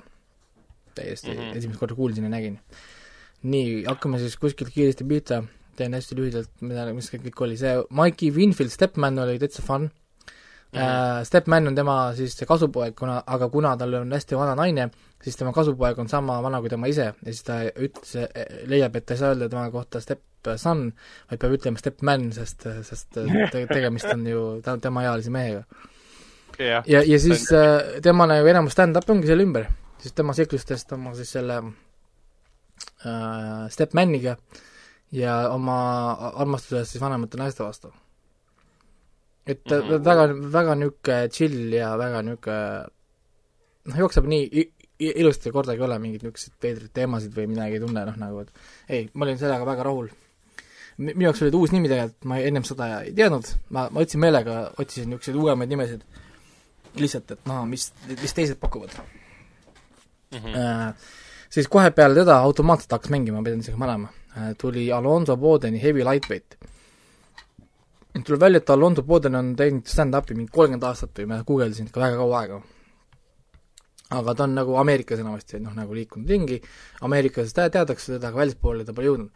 täiesti 0.95 1.31
mm. 1.31 1.39
-hmm. 1.39 1.57
esimest 1.57 1.79
korda 1.79 1.95
kuulsin 1.95 2.23
ja 2.23 2.29
nägin. 2.29 2.59
nii, 3.43 3.83
hakkame 3.85 4.19
siis 4.19 4.37
kuskilt 4.41 4.71
kiiresti 4.73 5.03
pihta, 5.03 5.43
teen 5.75 5.93
hästi 5.93 6.15
lühidalt, 6.15 6.49
mida, 6.61 6.87
mis 6.93 7.11
kõik, 7.11 7.41
oli, 7.41 7.57
see 7.57 7.75
Mikey 7.89 8.31
Winfield 8.33 8.71
Stepman 8.71 9.19
oli 9.19 9.39
täitsa 9.39 9.61
fun 9.61 9.81
mm. 9.83 10.79
-hmm. 10.79 11.23
Stepman 11.23 11.67
on 11.67 11.75
tema 11.75 12.13
siis 12.15 12.37
see 12.37 12.47
kasupoeg, 12.47 12.95
kuna, 12.95 13.23
aga 13.27 13.49
kuna 13.49 13.77
tal 13.77 13.93
on 13.93 14.11
hästi 14.11 14.37
vana 14.37 14.55
naine, 14.55 14.89
siis 15.23 15.35
tema 15.35 15.53
kasupoeg 15.53 15.99
on 15.99 16.09
sama 16.09 16.41
vana 16.43 16.59
kui 16.59 16.69
tema 16.69 16.87
ise 16.87 17.05
ja 17.05 17.13
siis 17.31 17.43
ta 17.43 17.59
ütles, 17.63 18.15
leiab, 18.65 18.95
et 18.95 19.05
ta 19.05 19.13
ei 19.13 19.17
saa 19.17 19.33
öelda 19.33 19.49
tema 19.49 19.71
kohta 19.71 20.01
stepson, 20.45 20.85
vaid 21.29 21.41
peab 21.41 21.55
ütlema 21.57 21.81
stepman, 21.81 22.29
sest, 22.35 22.67
sest 22.87 23.17
te, 23.17 23.65
tegemist 23.71 24.09
on 24.13 24.25
ju 24.29 24.43
ta, 24.65 24.77
temaealise 24.81 25.33
mehega. 25.33 25.65
jah. 26.59 26.83
ja, 26.87 27.01
ja 27.03 27.19
siis 27.19 27.49
äh, 27.55 27.99
tema 28.05 28.27
nagu 28.29 28.47
enamus 28.47 28.77
stand-up 28.77 29.09
ongi 29.11 29.27
selle 29.29 29.43
ümber, 29.47 29.67
siis 30.01 30.15
tema 30.15 30.35
seiklustest 30.37 30.93
oma 30.95 31.15
siis 31.17 31.33
selle 31.35 31.59
äh, 33.05 33.65
stepmaniga 33.73 34.37
ja 35.15 35.49
oma 35.53 35.77
armastusest 36.33 36.95
siis 36.95 37.03
vanemate 37.03 37.37
naiste 37.41 37.63
vastu. 37.63 37.93
et 39.45 39.63
ta 39.63 39.75
mm. 39.81 39.89
-hmm. 39.89 40.05
väga, 40.05 40.23
väga 40.53 40.75
niisugune 40.75 41.29
chill 41.29 41.73
ja 41.73 41.97
väga 41.97 42.21
niisugune 42.21 42.85
noh, 43.85 43.97
jookseb 43.97 44.25
nii 44.29 44.71
ilusti 44.99 45.49
ja 45.49 45.53
kordagi 45.53 45.81
ei 45.81 45.87
ole 45.87 45.97
mingeid 45.99 46.23
niisuguseid 46.23 46.55
veidraid 46.63 46.93
teemasid 46.95 47.33
või 47.35 47.49
midagi 47.51 47.77
ei 47.77 47.83
tunne, 47.83 48.05
noh 48.07 48.19
nagu, 48.19 48.45
et 48.45 48.93
ei, 48.95 49.09
ma 49.13 49.27
olin 49.27 49.39
sellega 49.41 49.67
väga 49.67 49.87
rahul. 49.87 50.09
Minu 50.97 51.27
jaoks 51.27 51.41
oli 51.43 51.51
ta 51.51 51.57
uus 51.57 51.71
nimi 51.75 51.89
tegelikult, 51.91 52.23
ma 52.29 52.37
ennem 52.39 52.63
seda 52.67 52.89
ei 53.03 53.13
teadnud, 53.15 53.49
ma, 53.75 53.87
ma 53.91 54.03
otsin 54.05 54.21
meelega, 54.23 54.71
otsisin 54.79 55.09
niisuguseid 55.11 55.35
uuemaid 55.41 55.69
nimesid 55.73 56.05
lihtsalt, 56.95 57.31
et 57.35 57.47
noh, 57.49 57.65
mis, 57.67 57.89
mis 58.07 58.33
teised 58.33 58.59
pakuvad 58.61 58.95
Mhm. 60.35 60.55
äh,. 60.55 60.93
siis 61.49 61.67
kohe 61.67 61.91
peale 61.91 62.15
teda 62.15 62.37
automaatselt 62.43 62.91
hakkas 62.91 63.11
mängima, 63.13 63.37
ma 63.39 63.43
pean 63.43 63.59
isegi 63.59 63.77
panema 63.79 64.07
äh,, 64.37 64.53
tuli 64.57 64.91
Alonso 64.91 65.37
Bodeni 65.37 65.81
Heavy 65.81 66.03
Lightweight. 66.03 66.55
tuleb 68.25 68.39
välja, 68.41 68.57
et 68.57 68.69
Alonso 68.69 69.03
Boden 69.03 69.35
on 69.35 69.55
teinud 69.55 69.85
stand-up'i 69.87 70.35
mingi 70.35 70.51
kolmkümmend 70.51 70.83
aastat 70.83 71.19
või 71.19 71.27
ma 71.27 71.43
guugeldasin 71.43 71.87
ikka 71.87 71.99
väga 72.01 72.17
kaua 72.17 72.39
aega. 72.41 72.61
aga 74.09 74.35
ta 74.35 74.43
on 74.43 74.55
nagu 74.55 74.75
Ameerikas 74.77 75.19
enamasti 75.19 75.59
noh, 75.59 75.73
nagu 75.75 75.93
liikunud 75.93 76.29
ringi, 76.29 76.61
Ameerikas 77.01 77.53
teatakse 77.53 78.13
teda, 78.13 78.27
aga 78.27 78.37
välispoole 78.37 78.85
ta 78.85 78.93
pole 78.93 79.07
jõudnud. 79.07 79.29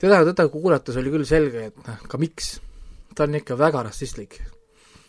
teda, 0.00 0.22
teda 0.30 0.46
kuulates 0.52 0.96
oli 1.00 1.12
küll 1.12 1.26
selge, 1.28 1.68
et 1.70 1.82
noh, 1.86 2.06
ka 2.10 2.20
miks, 2.20 2.54
ta 3.16 3.26
on 3.26 3.38
ikka 3.38 3.58
väga 3.58 3.84
rassistlik. 3.88 4.38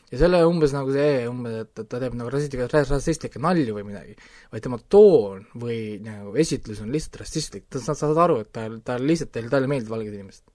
Ja 0.09 0.17
selle 0.23 0.39
umbes 0.49 0.71
nagu 0.73 0.89
see 0.93 1.27
umbes, 1.29 1.59
et, 1.63 1.71
et 1.83 1.89
ta 1.89 1.99
teeb 2.01 2.15
nagu 2.17 2.31
rassistlikke, 2.33 2.65
rassistlikke 2.73 3.41
nalju 3.43 3.75
või 3.75 3.85
midagi, 3.91 4.15
vaid 4.49 4.65
tema 4.65 4.79
toon 4.89 5.43
või 5.61 5.99
nagu 6.01 6.33
esitlus 6.41 6.81
on 6.81 6.89
lihtsalt 6.93 7.19
rassistlik, 7.21 7.67
ta, 7.69 7.81
sa 7.83 7.93
saad 7.97 8.17
aru, 8.17 8.39
et 8.41 8.49
ta, 8.55 8.65
ta 8.85 8.97
lihtsalt, 9.01 9.37
talle 9.37 9.69
ei 9.69 9.73
meeldi 9.75 9.93
valged 9.93 10.15
inimesed. 10.17 10.47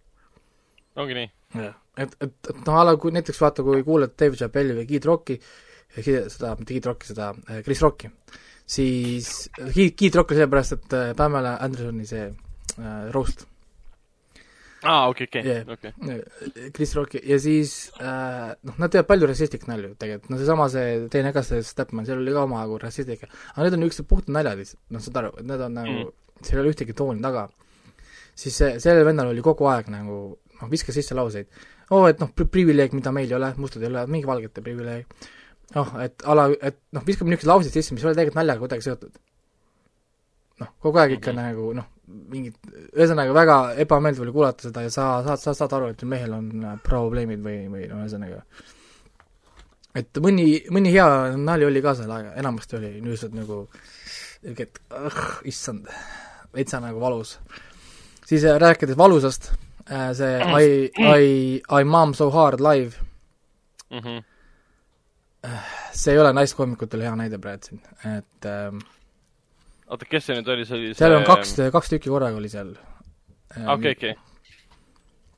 ongi 0.98 1.18
nii. 1.20 1.30
jah, 1.60 1.78
et, 2.02 2.18
et, 2.18 2.34
et 2.50 2.58
noh, 2.66 2.80
a 2.80 2.88
la 2.88 2.96
kui 2.98 3.14
näiteks 3.14 3.40
vaata, 3.46 3.62
kui 3.66 3.86
kuulad 3.86 4.18
Dave 4.18 4.40
Chappelli 4.40 4.74
või 4.80 4.90
Kid 4.90 5.06
Rocki, 5.06 5.38
seda, 5.94 6.56
mitte 6.58 6.74
Kid 6.74 6.90
Rocki, 6.90 7.12
seda 7.12 7.30
Chris 7.62 7.86
Rocki, 7.86 8.10
siis 8.66 9.32
Kid, 9.70 9.94
Kid 9.94 10.18
Rock 10.18 10.34
oli 10.34 10.42
sellepärast, 10.42 10.78
et 10.80 11.00
Pamela 11.14 11.60
Andersoni 11.62 12.10
see 12.10 12.26
äh, 12.26 13.10
roast 13.14 13.46
aa, 14.84 15.08
okei, 15.10 15.28
okei. 15.74 16.70
Chris 16.76 16.94
Rocki 16.98 17.22
ja 17.28 17.38
siis 17.42 17.74
äh, 18.00 18.52
noh, 18.68 18.78
nad 18.82 18.92
teevad 18.92 19.08
palju 19.10 19.30
rassistlikke 19.30 19.70
nalju 19.70 19.94
tegelikult, 20.00 20.30
no 20.32 20.40
seesama 20.40 20.68
see 20.72 20.98
teine 21.12 21.32
ka, 21.36 21.42
see 21.46 21.62
Stepman, 21.66 22.06
seal 22.08 22.20
oli 22.22 22.34
ka 22.34 22.44
omajagu 22.48 22.80
rassistlikke, 22.84 23.30
aga 23.54 23.66
need 23.66 23.78
on 23.78 23.84
niisugused 23.84 24.10
puhtad 24.10 24.36
naljad 24.36 24.60
lihtsalt, 24.60 24.82
noh, 24.94 25.04
saad 25.04 25.20
aru, 25.22 25.32
et 25.40 25.48
need 25.50 25.66
on 25.68 25.80
nagu 25.80 25.94
Mm. 26.04 26.46
seal 26.46 26.58
ei 26.58 26.64
ole 26.64 26.72
ühtegi 26.74 26.94
tooni 26.96 27.22
taga. 27.22 27.48
siis 28.34 28.56
see, 28.58 28.78
sellel 28.82 29.06
vendal 29.06 29.30
oli 29.30 29.42
kogu 29.46 29.68
aeg 29.70 29.88
nagu 29.94 30.16
noh, 30.60 30.70
viskas 30.70 30.96
sisse 30.98 31.14
lauseid, 31.14 31.46
oo, 31.94 32.06
et 32.10 32.18
noh, 32.22 32.32
privileeg, 32.34 32.94
mida 32.96 33.12
meil 33.14 33.30
ei 33.30 33.36
ole, 33.38 33.52
mustad 33.62 33.82
ei 33.84 33.90
ole, 33.92 34.06
mingi 34.10 34.26
valgete 34.26 34.62
privileeg. 34.64 35.06
noh, 35.74 35.94
et 36.02 36.24
ala, 36.30 36.48
et 36.60 36.80
noh, 36.92 37.04
viskab 37.06 37.30
niisuguseid 37.30 37.52
lauseid 37.52 37.76
sisse, 37.76 37.94
mis 37.94 38.02
ei 38.02 38.10
ole 38.10 38.18
tegelikult 38.18 38.40
naljaga 38.40 38.64
kuidagi 38.64 38.86
seotud. 38.88 39.20
noh, 40.62 40.70
kogu 40.82 40.98
aeg 41.02 41.16
ikka 41.18 41.32
mm. 41.32 41.38
-hmm. 41.38 41.54
nagu 41.54 41.72
noh, 41.78 41.90
mingid, 42.06 42.56
ühesõnaga 42.92 43.34
väga 43.36 43.58
ebameeldiv 43.84 44.26
oli 44.26 44.32
kuulata 44.34 44.68
seda 44.68 44.84
ja 44.84 44.90
sa 44.92 45.08
saad, 45.24 45.40
sa 45.40 45.54
saad 45.56 45.76
aru, 45.76 45.92
et 45.94 46.02
mehel 46.08 46.32
on 46.36 46.48
äh, 46.64 46.78
probleemid 46.84 47.44
või, 47.44 47.64
või 47.72 47.86
no 47.90 48.02
ühesõnaga 48.02 48.42
et 49.98 50.20
mõni, 50.22 50.46
mõni 50.74 50.92
hea 50.94 51.06
nali 51.38 51.66
oli 51.66 51.82
ka 51.82 51.94
seal, 51.98 52.10
aga 52.10 52.34
enamasti 52.40 52.78
oli 52.80 52.92
lihtsalt 53.04 53.36
nagu 53.36 53.64
niisugune, 54.44 54.66
et 54.66 54.80
õh, 54.92 55.20
issand, 55.48 55.88
veitsa 56.54 56.80
nagu 56.82 57.00
valus. 57.00 57.38
siis 58.26 58.44
äh, 58.44 58.58
rääkides 58.60 58.98
valusast, 58.98 59.52
äh, 59.88 60.10
see 60.12 60.34
I, 60.42 60.90
I, 60.98 61.62
I 61.80 61.84
mom 61.84 62.14
so 62.14 62.30
hard 62.30 62.60
live, 62.60 62.98
mm. 63.90 63.98
-hmm. 63.98 64.22
see 65.92 66.12
ei 66.12 66.18
ole 66.18 66.32
naiskoomikutele 66.32 67.04
hea 67.04 67.16
näide 67.16 67.38
praegu 67.38 67.64
siin, 67.64 67.80
et 68.18 68.46
ähm, 68.46 68.78
oota, 69.88 70.08
kes 70.08 70.28
see 70.28 70.38
nüüd 70.38 70.50
oli, 70.54 70.66
see 70.68 70.78
oli 70.78 70.92
see 70.92 71.00
seal 71.02 71.18
on 71.18 71.26
kaks, 71.28 71.56
kaks 71.74 71.94
tükki 71.94 72.12
korraga 72.12 72.40
oli 72.40 72.50
seal. 72.52 72.74
okei, 73.66 73.96
okei. 73.96 74.14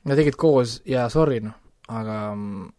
Nad 0.07 0.19
tegid 0.19 0.37
koos 0.39 0.79
ja 0.87 1.09
sorry 1.11 1.41
noh, 1.43 1.55
aga 1.91 2.19
mm, 2.31 2.69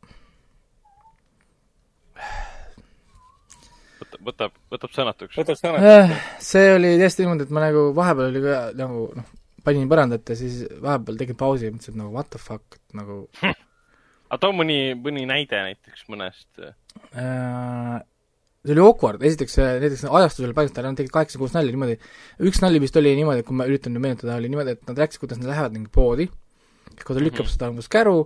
võtab, 4.01 4.21
võtab, 4.31 4.61
võtab 4.73 4.95
sõnatuks. 4.95 5.39
võtab 5.39 5.59
sõna. 5.61 5.83
äh, 5.83 6.15
see 6.43 6.73
oli 6.75 6.95
tõesti 7.01 7.25
niimoodi, 7.25 7.47
et 7.47 7.55
ma 7.55 7.65
nagu 7.67 7.89
vahepeal 7.97 8.33
oli 8.33 8.45
ka 8.45 8.59
nagu 8.79 9.07
noh, 9.17 9.33
panin 9.65 9.89
põrandat 9.91 10.29
ja 10.33 10.37
siis 10.39 10.63
vahepeal 10.83 11.19
tegin 11.21 11.39
pausi 11.39 11.69
ja 11.69 11.75
mõtlesin, 11.75 11.97
et 11.97 12.03
nagu 12.03 12.15
what 12.15 12.31
the 12.33 12.41
fuck, 12.43 12.79
et 12.79 12.99
nagu 12.99 13.27
aga 13.43 14.41
too 14.41 14.55
mõni, 14.57 14.95
mõni 14.99 15.27
näide 15.29 15.61
näiteks 15.69 16.07
mõnest. 16.13 16.49
äh, 17.13 17.99
see 18.67 18.75
oli 18.75 18.83
awkward, 18.85 19.23
esiteks 19.23 19.57
näiteks 19.61 20.05
ajastusel 20.11 20.53
paljudel 20.57 20.89
nad 20.89 20.99
tegid 20.99 21.13
kaheksa 21.15 21.39
kuus 21.39 21.55
nalja 21.55 21.73
niimoodi, 21.73 21.97
üks 22.43 22.61
nali 22.65 22.81
vist 22.83 22.97
oli 22.99 23.15
niimoodi, 23.17 23.45
kui 23.47 23.57
ma 23.57 23.67
üritan 23.71 23.95
nüüd 23.95 24.03
meenutada, 24.05 24.37
oli 24.37 24.51
niimoodi, 24.51 24.75
et 24.77 24.87
nad 24.91 24.99
rääkisid, 24.99 25.21
kuidas 25.23 25.39
nad 25.41 25.49
lähevad 25.53 25.73
mingi 25.77 25.91
poodi, 25.95 26.27
kui 27.05 27.15
ta 27.15 27.21
lükkab 27.23 27.47
Mhm. 27.47 27.53
seda 27.55 27.71
umbes 27.71 27.89
käru 27.89 28.17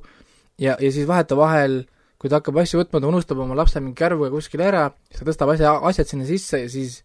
ja, 0.59 0.77
ja 0.81 0.91
siis 0.93 1.07
vahetevahel 1.07 1.83
kui 2.19 2.31
ta 2.31 2.39
hakkab 2.39 2.57
asju 2.63 2.81
võtma, 2.81 3.01
ta 3.03 3.09
unustab 3.11 3.39
oma 3.43 3.55
lapse 3.59 3.81
mingi 3.83 3.99
kärvuga 3.99 4.31
kuskile 4.31 4.65
ära, 4.71 4.83
siis 5.11 5.21
ta 5.21 5.27
tõstab 5.27 5.51
asja, 5.53 5.73
asjad 5.91 6.07
sinna 6.07 6.25
sisse 6.25 6.61
ja 6.63 6.69
siis 6.71 7.01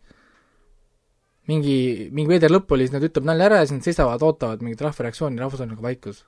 mingi, 1.50 2.10
mingi 2.14 2.30
veider 2.30 2.52
lõpp 2.54 2.72
oli, 2.76 2.86
siis 2.86 2.94
nad 2.94 3.04
ütleb 3.08 3.26
nalja 3.26 3.48
ära 3.50 3.58
ja 3.62 3.66
siis 3.68 3.80
nad 3.80 3.88
seisavad, 3.88 4.22
ootavad 4.22 4.62
mingit 4.62 4.82
rahvareaktsiooni, 4.86 5.40
rahvas 5.42 5.64
on 5.66 5.72
nagu 5.74 5.82
vaikus. 5.84 6.24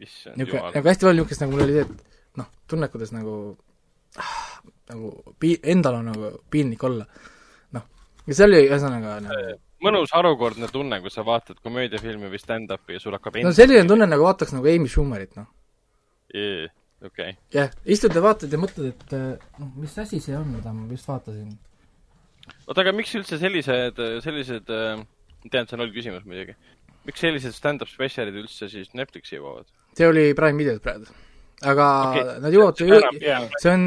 issand 0.00 0.36
niisugune, 0.36 0.72
nagu 0.74 0.88
hästi 0.88 1.06
palju 1.06 1.16
niisugust 1.22 1.40
nagu 1.44 1.52
mul 1.54 1.64
oli 1.64 1.76
see, 1.76 1.84
et 1.86 2.40
noh, 2.40 2.48
tunned, 2.68 2.90
kuidas 2.92 3.12
nagu 3.16 3.34
ah, 4.20 4.55
nagu 4.92 5.34
pi-, 5.40 5.58
endal 5.62 6.00
on 6.00 6.10
nagu 6.12 6.32
piinlik 6.50 6.82
olla. 6.86 7.06
noh, 7.76 7.86
ja 8.26 8.38
see 8.38 8.48
oli 8.48 8.64
ühesõnaga 8.66 9.20
nagu 9.26 9.56
mõnus 9.84 10.12
harukordne 10.14 10.68
tunne, 10.72 11.00
kui 11.02 11.12
sa 11.12 11.24
vaatad 11.26 11.60
komöödiafilmi 11.64 12.30
või 12.32 12.40
stand-up'i 12.40 12.96
ja 12.96 13.02
sul 13.02 13.16
hakkab 13.16 13.38
no 13.44 13.52
selline 13.56 13.84
tunne, 13.88 14.08
nagu 14.08 14.24
vaataks 14.26 14.54
nagu 14.56 14.68
Amy 14.70 14.90
Schumerit, 14.90 15.36
noh. 15.38 15.48
okei, 17.06 17.36
jah, 17.54 17.74
istud 17.84 18.16
ja 18.16 18.22
vaatad 18.24 18.52
ja 18.52 18.60
mõtled, 18.60 18.94
et 18.94 19.16
eh, 19.16 19.28
noh, 19.60 19.74
mis 19.82 19.98
asi 20.00 20.20
see 20.22 20.36
on, 20.38 20.48
mida 20.54 20.72
ma 20.72 20.88
just 20.92 21.08
vaatasin. 21.10 21.52
oota, 22.64 22.80
aga 22.82 22.94
miks 22.96 23.14
üldse 23.18 23.40
sellised, 23.42 24.00
sellised, 24.24 24.72
ma 24.72 25.52
tean, 25.52 25.68
see 25.68 25.78
on 25.78 25.84
hull 25.84 25.94
küsimus 25.94 26.26
muidugi, 26.28 26.56
miks 27.08 27.22
sellised 27.22 27.56
stand-up 27.56 27.92
spetsialid 27.92 28.40
üldse 28.44 28.70
siis 28.72 28.92
Netflixi 28.96 29.38
jõuavad? 29.38 29.68
see 29.96 30.08
oli 30.08 30.30
Prime 30.36 30.60
videos 30.64 30.82
praegu. 30.84 31.08
Aga 31.64 31.86
okay. 32.10 32.24
nad 32.44 32.52
jõuavad 32.52 32.80
see 33.62 33.70
on 33.72 33.86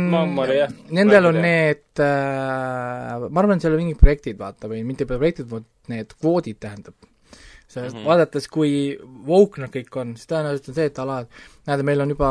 jah,, 0.49 0.71
nendel 0.89 1.29
on 1.29 1.37
Prime 1.37 1.45
need 1.45 2.01
äh,, 2.01 3.27
ma 3.29 3.43
arvan, 3.43 3.61
seal 3.61 3.75
on 3.75 3.83
mingid 3.83 3.99
projektid, 4.01 4.39
vaata, 4.39 4.71
või 4.71 4.81
mitte 4.87 5.05
projektid, 5.09 5.45
vaid 5.51 5.67
need 5.93 6.15
kvoodid, 6.17 6.57
tähendab. 6.65 6.95
sellest 7.69 7.93
mm. 7.93 8.01
-hmm. 8.01 8.09
vaadates, 8.09 8.47
kui 8.49 8.97
woke 9.27 9.61
nad 9.61 9.69
kõik 9.69 9.93
on, 10.01 10.15
siis 10.17 10.31
tõenäoliselt 10.31 10.71
on 10.71 10.79
see, 10.79 10.89
et 10.89 10.99
ala, 10.99 11.19
näed, 11.69 11.85
meil 11.85 12.01
on 12.01 12.09
juba 12.15 12.29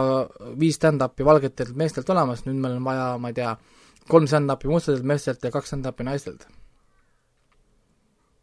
viis 0.59 0.75
stand-up'i 0.75 1.25
valgetelt 1.25 1.77
meestelt 1.77 2.11
olemas, 2.11 2.43
nüüd 2.47 2.59
meil 2.59 2.81
on 2.81 2.85
vaja, 2.85 3.09
ma 3.23 3.31
ei 3.31 3.39
tea, 3.39 3.55
kolm 4.11 4.27
stand-up'i 4.27 4.69
mustadelt 4.73 5.07
meestelt 5.07 5.45
ja 5.45 5.55
kaks 5.55 5.71
stand-up'i 5.71 6.03
naistelt. 6.03 6.49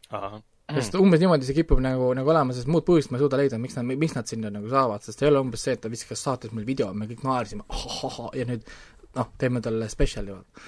ahah, 0.08 0.40
sest 0.74 0.96
umbes 0.98 1.20
niimoodi 1.22 1.46
see 1.46 1.54
kipub 1.60 1.78
nagu, 1.82 2.08
nagu 2.18 2.32
olema, 2.32 2.54
sest 2.54 2.66
muud 2.70 2.82
põhjust 2.86 3.12
ma 3.12 3.20
ei 3.20 3.22
suuda 3.22 3.38
leida, 3.38 3.58
miks 3.62 3.76
nad, 3.78 3.86
miks 3.86 4.16
nad 4.16 4.26
sinna 4.26 4.50
nagu 4.50 4.66
saavad, 4.70 5.04
sest 5.06 5.22
ei 5.22 5.30
ole 5.30 5.42
umbes 5.44 5.62
see, 5.62 5.76
et 5.76 5.82
ta 5.84 5.90
viskas 5.92 6.24
saates 6.26 6.54
meil 6.56 6.66
video, 6.66 6.88
me 6.94 7.06
kõik 7.10 7.22
naersime 7.26 7.66
ja 8.38 8.46
nüüd 8.48 8.66
noh, 9.16 9.28
teeme 9.38 9.62
talle 9.62 9.86
spetsiali, 9.92 10.34
vaata. 10.34 10.64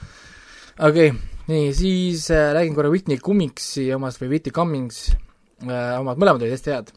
okei 0.86 1.10
okay,, 1.10 1.40
nii, 1.50 1.72
siis 1.76 2.28
äh, 2.34 2.52
räägin 2.54 2.78
korra 2.78 2.92
Whitney 2.94 3.18
Cummingsi 3.24 3.88
omast 3.96 4.22
või 4.22 4.36
Whitney 4.36 4.54
Cummings 4.54 5.02
äh, 5.66 5.98
omad, 5.98 6.20
mõlemad 6.20 6.46
olid 6.46 6.54
hästi 6.54 6.74
head. 6.76 6.94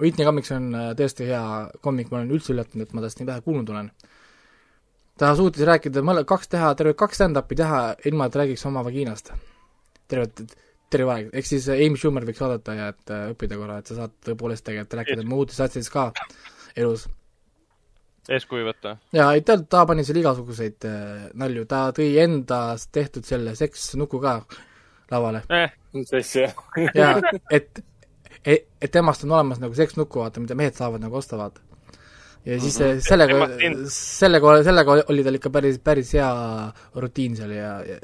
Whitney 0.00 0.24
Cummings 0.24 0.54
on 0.56 0.72
äh, 0.72 0.88
tõesti 0.96 1.28
hea 1.28 1.44
kommik, 1.84 2.08
ma 2.08 2.22
olen 2.22 2.32
üldse 2.32 2.54
üllatunud, 2.54 2.88
et 2.88 2.96
ma 2.96 3.04
tast 3.04 3.20
nii 3.20 3.28
vähe 3.28 3.44
kuulnud 3.44 3.68
olen. 3.74 3.92
ta 5.20 5.34
suutis 5.36 5.68
rääkida 5.68 6.00
mõle-, 6.00 6.24
kaks 6.24 6.48
teha, 6.56 6.72
terve 6.78 6.96
kaks 6.96 7.20
stand-up'i 7.20 7.60
teha, 7.60 7.82
ilma 8.08 8.30
et 8.30 8.40
räägiks 8.40 8.64
oma 8.70 8.80
vagiinast. 8.86 9.34
tervet, 10.08 10.40
terve 10.90 11.14
aeg, 11.14 11.30
ehk 11.36 11.46
siis 11.46 11.68
äh, 11.70 11.80
Amy 11.86 11.98
Schumer 12.00 12.26
võiks 12.26 12.42
vaadata 12.42 12.74
ja 12.76 12.90
et 12.92 13.14
äh, 13.14 13.30
õppida 13.32 13.58
korra, 13.60 13.78
et 13.80 13.90
sa 13.90 13.96
saad 14.02 14.16
tõepoolest 14.26 14.66
tegelikult 14.66 14.98
rääkida 15.00 15.26
muudest 15.28 15.62
asjadest 15.62 15.92
ka 15.94 16.10
elus. 16.78 17.06
eeskuju 18.30 18.66
võtta. 18.66 18.96
ja 19.16 19.30
ei, 19.36 19.44
ta, 19.46 19.58
ta 19.62 19.84
pani 19.88 20.04
seal 20.06 20.20
igasuguseid 20.22 20.88
äh, 20.90 21.30
nalju, 21.38 21.66
ta 21.70 21.86
tõi 21.96 22.10
endast 22.22 22.90
tehtud 22.96 23.28
selle 23.28 23.54
seksnuku 23.58 24.22
ka 24.22 24.34
lavale 25.10 25.44
eh, 25.54 25.72
mis 25.94 26.12
asja. 26.18 26.50
ja 26.94 27.14
et, 27.50 27.82
et, 28.44 28.68
et 28.82 28.92
temast 28.92 29.26
on 29.26 29.34
olemas 29.38 29.62
nagu 29.62 29.74
seksnuku, 29.76 30.24
vaata, 30.24 30.42
mida 30.42 30.58
mehed 30.58 30.78
saavad 30.78 31.02
nagu 31.02 31.18
osta, 31.22 31.38
vaata. 31.38 31.62
ja 32.44 32.60
siis 32.60 32.78
mm 32.80 32.86
-hmm. 32.86 33.08
sellega 33.08 33.48
sellega, 33.94 34.62
sellega 34.64 35.02
oli 35.06 35.24
tal 35.24 35.38
ikka 35.38 35.50
päris, 35.50 35.78
päris 35.78 36.14
hea 36.18 36.30
rutiin 36.94 37.36
seal 37.36 37.50
ja, 37.54 37.74
ja 37.86 37.98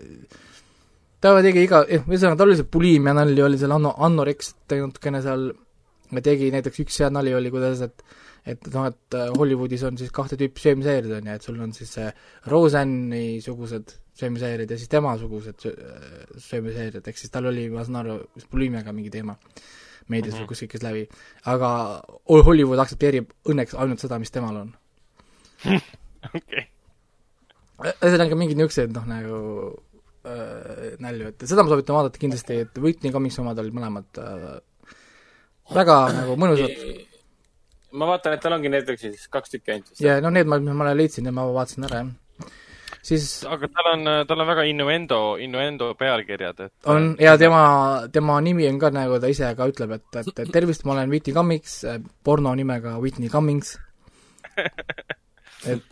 ta 1.34 1.42
tegi 1.46 1.64
iga, 1.66 1.82
ühesõnaga 1.86 2.38
tal 2.40 2.50
oli 2.50 2.58
see 2.60 2.70
bulimia 2.76 3.14
nali 3.16 3.42
oli 3.42 3.58
seal 3.60 3.74
anno, 3.76 3.94
anorekst 4.08 4.76
natukene 4.76 5.22
seal, 5.24 5.50
tegi 6.22 6.52
näiteks 6.54 6.84
üks 6.84 7.02
hea 7.02 7.10
nali 7.10 7.34
oli, 7.34 7.52
kuidas, 7.54 7.82
et 7.86 8.06
et 8.46 8.68
noh, 8.70 8.86
et 8.86 9.14
äh, 9.18 9.30
Hollywoodis 9.34 9.82
on 9.88 9.96
siis 9.98 10.12
kahte 10.14 10.36
tüüpi 10.38 10.62
söömisehäired 10.62 11.16
on 11.16 11.30
ju, 11.30 11.34
et 11.34 11.46
sul 11.46 11.56
on 11.62 11.72
siis 11.74 11.90
see 11.96 12.06
Roseanne'i 12.46 13.40
sugused 13.42 13.96
söömisehäired 14.16 14.70
ja 14.70 14.78
siis 14.78 14.92
temasugused 14.92 15.58
sö- 15.64 15.74
söömisehäired, 16.44 17.08
ehk 17.10 17.18
siis 17.18 17.32
tal 17.34 17.50
oli, 17.50 17.66
ma 17.72 17.82
saan 17.84 18.00
aru, 18.04 18.20
buliimiaga 18.52 18.94
mingi 18.94 19.10
teema 19.10 19.34
meedias 20.08 20.34
mm. 20.34 20.38
-hmm. 20.38 20.44
või 20.44 20.52
kuskil 20.52 20.70
käis 20.70 20.86
läbi, 20.86 21.02
aga 21.44 21.70
Hollywood 22.30 22.78
aktsepteerib 22.78 23.34
õnneks 23.50 23.74
ainult 23.74 24.00
seda, 24.00 24.18
mis 24.22 24.30
temal 24.30 24.62
on. 24.62 24.72
okei. 26.38 26.68
ühesõnaga 27.82 28.38
mingid 28.38 28.56
niisugused 28.60 28.94
noh, 28.94 29.10
nagu 29.10 29.40
äh, 30.26 30.94
nalju, 31.02 31.32
et 31.32 31.46
seda 31.48 31.64
ma 31.64 31.72
soovitan 31.72 31.98
vaadata 31.98 32.22
kindlasti, 32.22 32.60
et 32.66 32.80
Whitney 32.82 33.14
Cummingsi 33.14 33.42
omad 33.42 33.60
olid 33.62 33.76
mõlemad 33.76 34.20
äh, 34.22 34.46
väga 35.76 35.98
nagu 36.14 36.36
mõnusad 36.40 36.74
ma 37.96 38.08
vaatan, 38.10 38.36
et 38.36 38.44
tal 38.44 38.56
ongi 38.56 38.70
Netflixis 38.72 39.26
kaks 39.32 39.56
tükki 39.56 39.74
ainult 39.74 39.90
vist. 39.90 40.04
ja 40.04 40.20
no 40.22 40.32
need 40.34 40.48
ma, 40.50 40.58
ma 40.60 40.94
leidsin, 40.96 41.26
need 41.26 41.36
ma 41.36 41.46
vaatasin 41.54 41.88
ära, 41.88 42.02
jah. 42.02 42.50
siis 43.06 43.28
aga 43.48 43.70
tal 43.72 43.90
on, 43.94 44.12
tal 44.28 44.42
on 44.44 44.50
väga 44.50 44.66
innuendo, 44.70 45.20
innuendo 45.42 45.92
pealkirjad, 45.98 46.64
et 46.68 46.90
on 46.92 47.14
ja 47.22 47.36
tema, 47.40 47.62
tema 48.12 48.40
nimi 48.44 48.68
on 48.68 48.80
ka 48.82 48.92
nagu 48.94 49.20
ta 49.22 49.30
ise 49.32 49.52
ka 49.58 49.70
ütleb, 49.72 49.96
et, 49.98 50.08
et, 50.22 50.32
et 50.44 50.52
tervist, 50.52 50.84
ma 50.84 50.96
olen 50.96 51.12
Whitney 51.14 51.36
Cummings, 51.36 51.78
porno 52.26 52.54
nimega 52.58 52.98
Whitney 53.02 53.32
Cummings. 53.32 53.76
et. 55.70 55.82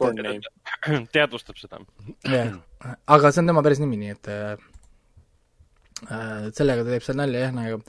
teadvustab 1.14 1.56
seda. 1.60 1.80
jah, 2.28 2.54
aga 3.06 3.32
see 3.32 3.42
on 3.42 3.52
tema 3.52 3.62
päris 3.66 3.82
nimi, 3.82 4.00
nii 4.00 4.14
et 4.14 4.32
äh, 4.32 4.56
sellega 6.54 6.84
ta 6.84 6.90
teeb 6.90 7.06
seal 7.06 7.20
nalja 7.20 7.46
jah, 7.46 7.54
nagu 7.56 7.82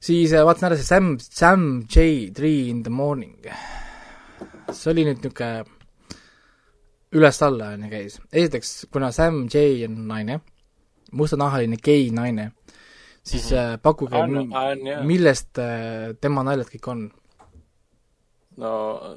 siis 0.00 0.32
äh, 0.32 0.44
vaatasin 0.46 0.70
ära 0.70 0.78
see 0.80 0.88
Sam, 0.88 1.12
Sam 1.20 1.66
J 1.84 2.30
Three 2.36 2.70
in 2.70 2.82
the 2.82 2.90
morning. 2.90 3.36
see 4.70 4.90
oli 4.92 5.04
nüüd 5.08 5.20
niisugune 5.24 5.64
üles-alla 7.10 7.72
on 7.74 7.84
ju 7.84 7.90
käis. 7.90 8.20
esiteks, 8.32 8.86
kuna 8.92 9.12
Sam 9.12 9.46
J 9.52 9.84
on 9.88 9.96
naine, 10.08 10.40
mustanahaline 11.12 11.76
gei 11.82 12.10
naine, 12.14 12.52
siis 13.22 13.50
mm 13.50 13.56
-hmm. 13.56 13.78
pakkuge 13.78 15.04
millest 15.04 15.58
äh, 15.58 16.14
tema 16.20 16.42
naljad 16.42 16.68
kõik 16.70 16.90
on. 16.90 17.10
No 18.58 18.70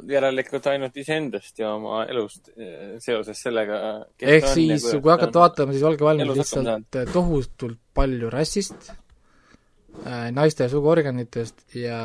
järelikult 0.09 0.67
ainult 0.69 0.97
iseendast 1.01 1.59
ja 1.59 1.73
oma 1.77 2.03
elust 2.09 2.51
eh, 2.53 2.97
seoses 3.03 3.39
sellega. 3.41 3.79
ehk 4.21 4.47
siis, 4.53 4.85
kui 4.93 5.11
hakata 5.11 5.45
vaatama, 5.45 5.73
siis 5.73 5.85
olge 5.87 6.05
valmis 6.05 6.37
lihtsalt 6.37 6.99
tohutult 7.13 7.79
palju 7.93 8.29
rassist, 8.33 8.91
naiste 10.33 10.69
suguorganitest 10.69 11.75
ja 11.77 11.99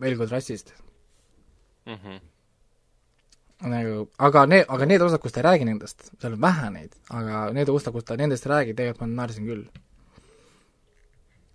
veel 0.00 0.18
kord 0.20 0.32
rassist. 0.34 0.74
Mhm. 1.84 2.22
nagu, 3.68 4.06
aga 4.18 4.46
need, 4.48 4.64
aga 4.68 4.86
need 4.88 5.02
osad, 5.04 5.20
kus 5.20 5.32
ta 5.32 5.40
ei 5.40 5.44
räägi 5.46 5.66
nendest, 5.68 6.06
seal 6.20 6.32
on 6.36 6.40
vähe 6.40 6.70
neid, 6.72 6.96
aga 7.12 7.46
need 7.56 7.68
osad, 7.72 7.92
kus 7.92 8.04
ta 8.08 8.16
nendest 8.16 8.46
ei 8.46 8.52
räägi, 8.52 8.76
tegelikult 8.76 9.08
ma 9.08 9.22
naersin 9.22 9.48
küll. 9.48 9.66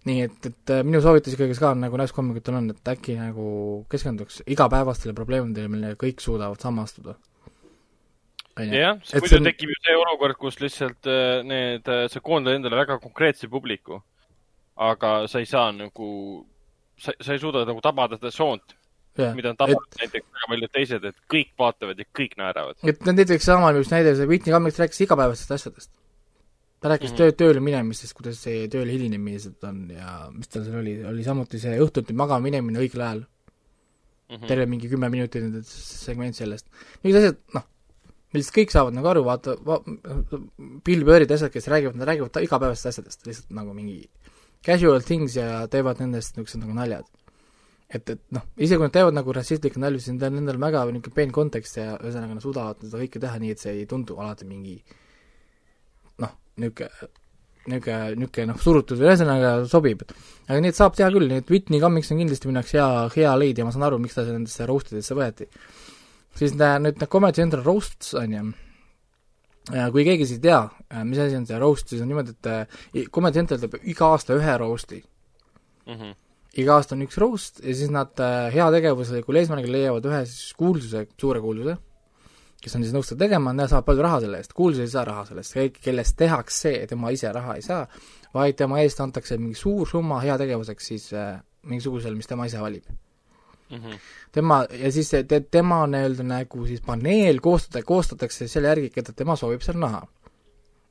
Nii 0.07 0.21
et, 0.23 0.45
et 0.47 0.71
äh, 0.73 0.83
minu 0.87 1.01
soovitus 1.03 1.33
ikkagi 1.35 1.57
ka 1.59 1.73
nagu 1.75 1.97
naiskoomikutel 1.99 2.55
on, 2.55 2.69
et 2.71 2.91
äkki 2.93 3.17
nagu 3.19 3.47
keskenduks 3.91 4.41
igapäevastele 4.47 5.13
probleemidele, 5.17 5.67
millega 5.71 5.99
kõik 5.99 6.21
suudavad 6.23 6.59
samma 6.63 6.85
astuda. 6.87 7.15
jah, 8.59 8.97
Et 9.13 9.21
muidu 9.23 9.37
on- 9.39 9.43
tekib 9.47 9.69
ju 9.71 9.75
see 9.85 9.95
olukord, 9.95 10.35
kus 10.39 10.59
lihtsalt 10.59 11.07
äh, 11.07 11.43
need, 11.43 11.83
sa 12.11 12.19
koondad 12.19 12.55
endale 12.55 12.75
väga 12.79 12.99
konkreetse 12.99 13.47
publiku. 13.49 14.01
aga 14.79 15.27
sa 15.27 15.39
ei 15.39 15.45
saa 15.45 15.71
nagu, 15.75 16.45
sa, 16.97 17.11
sa 17.19 17.33
ei 17.33 17.39
suuda 17.39 17.65
nagu 17.67 17.81
tabada 17.83 18.15
seda 18.15 18.31
soont, 18.31 18.75
jah, 19.19 19.33
mida 19.35 19.49
on 19.51 19.57
et 19.57 19.59
tabanud 19.59 19.97
näiteks 19.99 20.23
väga 20.31 20.47
paljud 20.47 20.71
teised, 20.71 21.03
et 21.09 21.15
kõik 21.27 21.49
vaatavad 21.59 21.99
ja 21.99 22.05
kõik 22.15 22.37
naeravad. 22.39 22.77
et 22.87 23.01
näiteks 23.03 23.43
sama 23.43 23.73
üks 23.75 23.91
näide, 23.91 24.15
see 24.15 24.25
Whitney 24.29 24.53
Cummings 24.55 24.79
rääkis 24.79 25.01
igapäevastest 25.03 25.51
asjadest. 25.51 25.91
Ta 26.79 26.89
rääkis 26.89 27.11
mm 27.11 27.15
Mhm. 27.15 27.23
-hmm. 27.23 27.35
töö, 27.35 27.47
tööle 27.47 27.59
minemisest, 27.59 28.13
kuidas 28.13 28.39
see 28.43 28.67
tööle 28.67 28.91
hilinemised 28.91 29.63
on 29.63 29.89
ja 29.91 30.29
mis 30.31 30.47
tal 30.47 30.63
seal 30.63 30.79
oli, 30.79 30.95
oli 31.03 31.23
samuti 31.23 31.59
see 31.59 31.79
õhtuti 31.79 32.13
magama 32.13 32.39
minemine 32.39 32.79
õigel 32.79 33.01
ajal. 33.01 33.25
Mhm. 34.29 34.45
terve 34.47 34.65
mingi 34.69 34.89
kümme 34.89 35.09
minutit 35.09 35.41
nende 35.41 35.63
segment 35.65 36.35
sellest. 36.35 36.67
mingid 37.03 37.17
asjad, 37.17 37.37
noh, 37.53 37.63
millest 38.33 38.53
kõik 38.53 38.69
saavad 38.69 38.93
nagu 38.93 39.07
aru, 39.09 39.23
vaata 39.25 39.55
va,, 39.65 39.79
Bill 40.85 41.03
Burrid, 41.03 41.31
asjad, 41.31 41.51
kes 41.51 41.67
räägivad, 41.67 41.95
nad 41.97 42.07
räägivad 42.07 42.37
igapäevastest 42.43 42.91
asjadest, 42.91 43.25
lihtsalt 43.25 43.49
nagu 43.57 43.73
mingi 43.73 44.07
casual 44.65 45.01
things 45.01 45.35
ja 45.35 45.65
teevad 45.67 45.99
nendest 46.03 46.37
niisugused 46.37 46.61
nagu 46.61 46.75
naljad. 46.77 47.05
et, 47.89 48.09
et 48.09 48.21
noh, 48.29 48.43
isegi 48.55 48.77
kui 48.77 48.85
nad 48.85 48.93
teevad 48.93 49.15
nagu 49.17 49.33
rassistlikke 49.33 49.79
nalju, 49.81 49.99
siis 49.99 50.13
nendel, 50.13 50.35
nendel 50.37 50.59
on 50.59 50.61
väga 50.61 50.85
niisugune 50.91 51.15
peen 51.15 51.31
kontekst 51.33 51.77
ja 51.77 51.97
ühesõnaga 51.97 52.35
nad 52.37 52.43
suudavad 52.43 52.83
seda 52.85 53.01
kõike 53.01 53.19
teha 53.23 53.39
nii, 53.41 53.51
et 53.55 53.59
see 53.63 53.73
ei 53.79 53.87
tundu 53.89 54.19
alati 54.21 54.45
mingi 54.45 54.75
noh, 54.77 54.83
niisugune 56.59 57.09
niisugune, 57.69 58.15
niisugune 58.19 58.47
noh, 58.51 58.61
surutud, 58.61 59.01
ühesõnaga 59.03 59.51
sobib. 59.69 60.03
aga 60.47 60.59
neid 60.63 60.77
saab 60.77 60.95
teha 60.97 61.09
küll, 61.13 61.27
nii 61.29 61.43
et 61.43 61.51
Whitney 61.51 61.81
Cummings 61.81 62.11
on 62.13 62.21
kindlasti 62.21 62.49
minu 62.49 62.61
jaoks 62.61 62.73
hea, 62.77 62.87
hea 63.17 63.35
leid 63.37 63.59
ja 63.59 63.67
ma 63.67 63.73
saan 63.75 63.85
aru, 63.89 63.99
miks 64.01 64.17
ta 64.17 64.25
nendesse 64.27 64.67
roast 64.69 64.93
idesse 64.93 65.17
võeti. 65.17 65.49
siis 66.39 66.55
nüüd 66.55 66.87
need 66.87 67.05
Comedy 67.09 67.41
Central 67.41 67.65
roasts 67.65 68.13
on 68.17 68.37
ju, 68.37 68.45
kui 69.93 70.05
keegi 70.07 70.25
siis 70.29 70.39
ei 70.39 70.47
tea, 70.47 70.61
mis 71.03 71.19
asi 71.21 71.37
on 71.37 71.45
see 71.49 71.59
roast, 71.61 71.91
siis 71.91 72.01
on 72.01 72.09
niimoodi, 72.09 72.35
et 72.37 72.49
äh, 72.49 73.11
Comedy 73.13 73.41
Central 73.41 73.61
teeb 73.61 73.77
iga 73.83 74.13
aasta 74.13 74.37
ühe 74.37 74.57
roast'i. 74.61 75.03
Mhm. 75.89 76.17
iga 76.59 76.75
aasta 76.77 76.95
on 76.95 77.05
üks 77.05 77.17
roast 77.21 77.61
ja 77.63 77.73
siis 77.77 77.91
nad 77.93 78.17
äh, 78.21 78.49
heategevuslikul 78.53 79.37
eesmärgil 79.37 79.71
leiavad 79.73 80.05
ühe 80.09 80.23
siis 80.25 80.53
kuulsuse, 80.57 81.05
suure 81.17 81.41
kuulsuse, 81.41 81.77
kes 82.63 82.75
on 82.75 82.83
siis 82.83 82.95
nõus 82.95 83.09
seda 83.11 83.25
tegema, 83.25 83.53
nad 83.55 83.71
saavad 83.71 83.87
palju 83.87 84.05
raha 84.05 84.21
selle 84.23 84.39
eest, 84.41 84.53
kuulsus 84.57 84.83
ei 84.83 84.91
saa 84.91 85.05
raha 85.07 85.25
selle 85.29 85.43
eest, 85.45 85.55
kõik, 85.55 85.77
kellest 85.83 86.17
tehakse, 86.19 86.73
tema 86.91 87.11
ise 87.15 87.31
raha 87.35 87.55
ei 87.59 87.65
saa, 87.65 87.85
vaid 88.35 88.57
tema 88.59 88.81
eest 88.83 88.99
antakse 89.03 89.37
mingi 89.39 89.57
suur 89.57 89.87
summa 89.89 90.19
heategevuseks 90.23 90.89
siis 90.91 91.11
äh, 91.15 91.37
mingisugusel, 91.69 92.17
mis 92.19 92.29
tema 92.29 92.49
ise 92.49 92.61
valib. 92.61 92.89
Mhm. 93.69 93.99
tema 94.33 94.63
ja 94.73 94.89
siis 94.89 95.11
te, 95.29 95.37
tema 95.51 95.83
nii-öelda 95.85 96.23
nagu 96.25 96.63
siis 96.65 96.81
paneel 96.81 97.37
koostada, 97.37 97.83
koostatakse 97.85 98.47
selle 98.49 98.71
järgi, 98.71 98.89
keda 98.95 99.13
tema 99.13 99.35
soovib 99.37 99.61
seal 99.61 99.77
näha. 99.77 100.07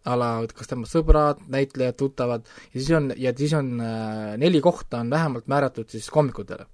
a 0.08 0.14
la, 0.16 0.28
et 0.46 0.52
kas 0.56 0.70
tema 0.70 0.86
sõbrad, 0.86 1.40
näitlejad, 1.50 1.96
tuttavad 1.98 2.46
ja 2.72 2.80
siis 2.80 2.90
on, 2.96 3.10
ja 3.16 3.32
siis 3.36 3.52
on 3.58 3.80
äh, 3.82 4.36
neli 4.38 4.60
kohta 4.62 5.02
on 5.02 5.10
vähemalt 5.10 5.50
määratud 5.50 5.90
siis 5.90 6.06
koomikutele. 6.10 6.66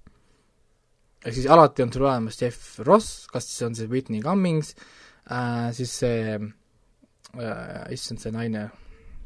Ehk 1.25 1.33
siis 1.33 1.47
alati 1.51 1.83
on 1.85 1.91
sul 1.93 2.05
olemas 2.05 2.37
Jeff 2.41 2.79
Ross, 2.85 3.25
kas 3.31 3.47
siis 3.49 3.65
on 3.65 3.75
see 3.77 3.89
Whitney 3.89 4.21
Cummings 4.23 4.73
äh,, 5.31 5.71
siis 5.75 5.93
see 6.03 6.35
äh,, 6.37 7.93
issand, 7.95 8.21
see 8.21 8.33
naine, 8.35 8.67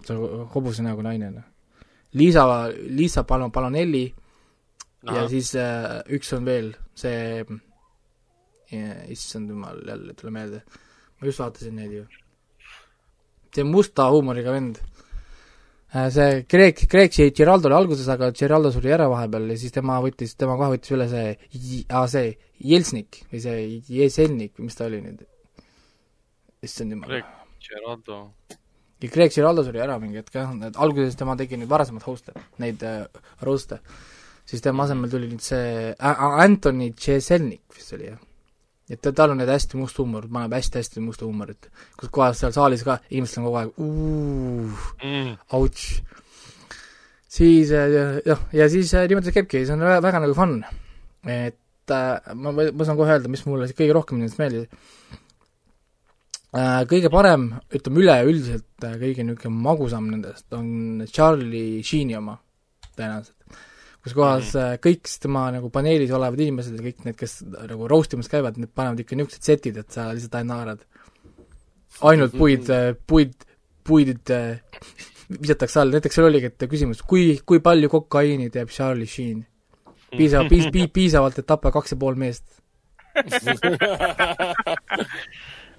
see 0.08 0.18
hobuse 0.56 0.86
näoga 0.86 1.10
naine, 1.10 1.32
noh. 1.36 1.48
Liisa, 2.18 2.44
Liisa 2.90 3.22
Pal-, 3.28 3.52
Palonelli 3.54 4.08
ja 5.14 5.28
siis 5.30 5.52
äh, 5.60 6.00
üks 6.16 6.32
on 6.36 6.48
veel 6.48 6.72
see, 6.98 7.44
issand 9.14 9.52
jumal, 9.52 9.84
jälle 9.88 10.14
ei 10.14 10.18
tule 10.18 10.34
meelde, 10.34 10.64
ma 11.20 11.30
just 11.30 11.44
vaatasin 11.44 11.78
neid 11.78 11.94
ju. 12.00 12.08
see 13.54 13.66
musta 13.66 14.10
huumoriga 14.14 14.56
vend 14.56 14.80
äh,. 14.82 14.99
See 15.90 16.44
Greg, 16.50 16.84
Greg 16.90 17.16
jäi 17.18 17.32
Geraldo 17.34 17.70
oli 17.70 17.78
alguses, 17.80 18.08
aga 18.14 18.30
Geraldo 18.36 18.72
suri 18.74 18.92
ära 18.94 19.08
vahepeal 19.10 19.50
ja 19.50 19.58
siis 19.58 19.74
tema 19.74 19.98
võttis, 20.04 20.36
tema 20.38 20.58
kohe 20.60 20.76
võttis 20.76 20.94
üle 20.94 21.08
see, 21.10 21.34
see 22.14 22.30
Jelsnik 22.72 23.24
või 23.32 23.42
see 23.42 23.66
Jeselnik, 23.98 24.60
mis 24.62 24.78
ta 24.78 24.86
oli 24.86 25.02
nüüd? 25.02 25.26
issand 26.62 26.94
jumal 26.94 27.10
Greg 27.10 27.26
Geraldo. 27.66 28.20
ja 29.02 29.10
Greg 29.10 29.34
Giraldo 29.34 29.66
suri 29.66 29.82
ära 29.82 29.98
mingi 30.00 30.22
hetk 30.22 30.36
jah, 30.36 30.54
et 30.68 30.78
alguses 30.78 31.18
tema 31.18 31.38
tegi 31.40 31.58
neid 31.58 31.72
varasemaid 31.72 32.06
host'e, 32.06 32.36
neid 32.62 32.84
äh, 32.86 33.06
roast'e, 33.48 33.80
siis 34.46 34.62
tema 34.62 34.86
asemel 34.86 35.10
tuli 35.10 35.32
nüüd 35.32 35.42
see 35.46 35.94
äh, 35.96 36.26
Anthony 36.46 36.92
Jeselnik 36.94 37.66
vist 37.74 37.96
oli 37.98 38.12
jah. 38.12 38.22
Et 38.90 39.02
ta- 39.02 39.12
tal 39.14 39.32
on 39.32 39.38
need 39.38 39.50
hästi 39.52 39.78
must 39.78 39.98
huumor, 40.02 40.26
paneb 40.32 40.54
hästi-hästi 40.58 41.00
musta 41.06 41.26
huumorit, 41.28 41.70
kus 42.00 42.10
kohas 42.10 42.40
seal 42.42 42.52
saalis 42.56 42.84
ka 42.88 43.00
inimestel 43.10 43.44
on 43.44 43.48
kogu 43.50 43.58
aeg 43.62 43.72
Mm. 45.04 45.38
ouch. 45.54 46.02
siis 47.30 47.72
äh, 47.72 48.22
jah, 48.26 48.40
ja 48.54 48.70
siis 48.70 48.94
äh, 48.98 49.08
niimoodi 49.08 49.30
see 49.30 49.36
käibki, 49.40 49.66
see 49.66 49.74
on 49.78 49.80
väga, 49.86 50.02
väga 50.02 50.20
nagu 50.26 50.34
fun. 50.34 50.64
et 51.26 51.92
äh, 51.94 52.34
ma, 52.34 52.52
ma 52.52 52.86
saan 52.86 52.98
kohe 52.98 53.12
öelda, 53.14 53.30
mis 53.30 53.46
mulle 53.46 53.68
kõige 53.74 53.94
rohkem 53.94 54.18
nendest 54.20 54.40
meeldis 54.42 54.68
kõige 56.90 57.12
parem, 57.14 57.44
ütleme 57.78 58.02
üleüldiselt 58.02 58.66
kõige 58.82 59.22
niisugune 59.26 59.62
magusam 59.68 60.08
nendest 60.10 60.48
on 60.58 61.04
Charlie 61.12 61.84
Sheeni 61.86 62.16
oma, 62.18 62.40
tõenäoliselt. 62.98 63.36
Kus 64.04 64.14
kohas 64.16 64.54
äh, 64.56 64.78
kõik 64.84 65.08
s- 65.10 65.20
tema 65.20 65.48
nagu 65.52 65.70
paneelis 65.74 66.12
olevad 66.16 66.40
inimesed 66.40 66.78
ja 66.80 66.84
kõik 66.86 67.04
need, 67.08 67.18
kes 67.20 67.40
nagu 67.46 67.88
roast 67.92 68.14
imas 68.16 68.30
käivad, 68.32 68.58
need 68.62 68.72
panevad 68.76 69.00
ikka 69.04 69.16
niisugused 69.20 69.44
setid, 69.50 69.78
et 69.82 69.92
sa 69.92 70.10
lihtsalt 70.14 70.36
ainult 70.40 70.54
naerad. 70.56 70.82
ainult 72.08 72.34
puid, 72.38 72.70
puid, 73.10 73.34
puid 73.84 74.32
äh, 74.32 74.60
visatakse 75.30 75.80
all, 75.82 75.92
näiteks 75.94 76.16
seal 76.20 76.30
oligi, 76.30 76.50
et 76.54 76.68
küsimus, 76.72 77.02
kui, 77.06 77.36
kui 77.46 77.60
palju 77.66 77.90
kokaiini 77.92 78.50
teeb 78.54 78.70
Charlie 78.74 79.08
Sheen? 79.10 79.46
piisav, 80.10 80.48
piis-, 80.50 80.72
piis-, 80.74 80.90
piisavalt, 80.96 81.38
et 81.38 81.46
tappa 81.46 81.70
kaks 81.76 81.92
ja 81.94 81.98
pool 82.02 82.16
meest. 82.18 82.46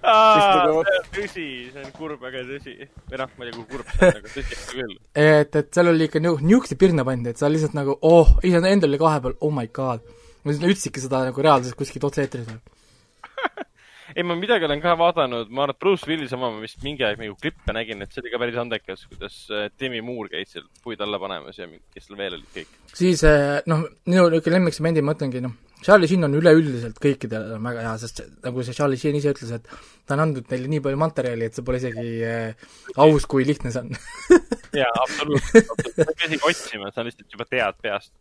aa, 0.02 0.64
nagu- 0.66 0.82
see 0.86 0.98
on 0.98 1.08
tõsi, 1.16 1.46
see 1.74 1.84
on 1.84 1.92
kurb, 1.96 2.24
aga 2.26 2.42
tõsi. 2.48 2.76
või 3.10 3.20
noh, 3.22 3.32
ma 3.36 3.46
ei 3.46 3.50
tea, 3.50 3.58
kui 3.58 3.68
kurb 3.74 3.92
see 3.92 4.08
on, 4.08 4.18
aga 4.20 4.34
tõsi 4.34 4.58
küll. 4.72 4.96
et, 5.26 5.60
et 5.62 5.70
seal 5.76 5.92
oli 5.92 6.08
ikka 6.08 6.22
niu-, 6.24 6.40
niisuguseid 6.40 6.80
pirne 6.80 7.06
pandi, 7.06 7.34
et 7.34 7.40
sa 7.40 7.50
lihtsalt 7.52 7.76
nagu 7.78 7.96
oh, 8.08 8.34
ise 8.46 8.60
endal 8.60 8.90
oli 8.90 9.00
kahe 9.00 9.22
peal, 9.26 9.38
oh 9.40 9.54
my 9.54 9.68
god. 9.72 10.04
ma 10.44 10.52
siis 10.52 10.62
ütlesidki 10.62 11.02
seda 11.02 11.24
nagu 11.28 11.46
reaalselt 11.46 11.78
kuskilt 11.78 12.06
otse-eetris. 12.08 12.48
ei, 14.16 14.24
ma 14.26 14.34
midagi 14.38 14.66
olen 14.66 14.82
ka 14.82 14.96
vaadanud, 14.98 15.50
ma 15.50 15.64
arvan, 15.64 15.76
et 15.76 15.82
Bruce 15.82 16.08
Willis 16.08 16.32
oma, 16.36 16.50
ma 16.54 16.62
vist 16.64 16.80
mingi 16.84 17.04
aeg 17.06 17.20
nagu 17.20 17.36
klippe 17.40 17.74
nägin, 17.76 18.02
et 18.02 18.12
see 18.12 18.24
oli 18.24 18.32
ka 18.32 18.40
päris 18.42 18.60
andekas, 18.60 19.06
kuidas 19.10 19.40
äh, 19.54 19.68
Demi 19.80 20.02
Moore 20.04 20.32
käis 20.32 20.54
seal 20.54 20.66
puid 20.84 21.02
alla 21.04 21.20
panemas 21.22 21.60
ja 21.60 21.68
kes 21.68 22.08
seal 22.08 22.18
veel 22.20 22.38
olid 22.38 22.54
kõik. 22.54 22.78
siis 22.96 23.24
eh, 23.28 23.58
noh, 23.70 23.84
minu 24.08 24.28
niisugune 24.32 24.58
lemmiksmendi 24.58 25.04
ma 25.04 25.12
mõtlengi 25.12 25.44
noh, 25.44 25.54
Charlie 25.81 26.09
Sheen 26.11 26.27
on 26.27 26.37
üleüldiselt 26.37 26.99
kõikidele 27.01 27.57
on 27.57 27.64
väga 27.64 27.85
hea, 27.87 27.93
sest 28.03 28.23
nagu 28.45 28.64
see 28.66 28.77
Charlie 28.77 29.01
Sheen 29.01 29.16
ise 29.16 29.33
ütles, 29.33 29.53
et 29.57 29.69
ta 30.07 30.16
on 30.16 30.25
andnud 30.27 30.49
neile 30.53 30.69
nii 30.69 30.83
palju 30.85 31.01
materjali, 31.01 31.47
et 31.49 31.57
see 31.57 31.64
pole 31.66 31.81
isegi 31.81 32.09
äh, 32.29 32.64
aus, 33.01 33.27
kui 33.31 33.47
lihtne 33.49 33.73
see 33.73 33.85
on. 33.85 33.95
jaa, 34.83 34.90
absoluutselt, 35.05 35.71
absoluutselt. 35.73 35.95
sa 35.97 36.09
ei 36.11 36.19
pea 36.19 36.31
isegi 36.31 36.51
otsima, 36.53 36.90
sa 36.95 37.07
lihtsalt 37.07 37.37
juba 37.37 37.49
tead 37.49 37.79
peast. 37.87 38.12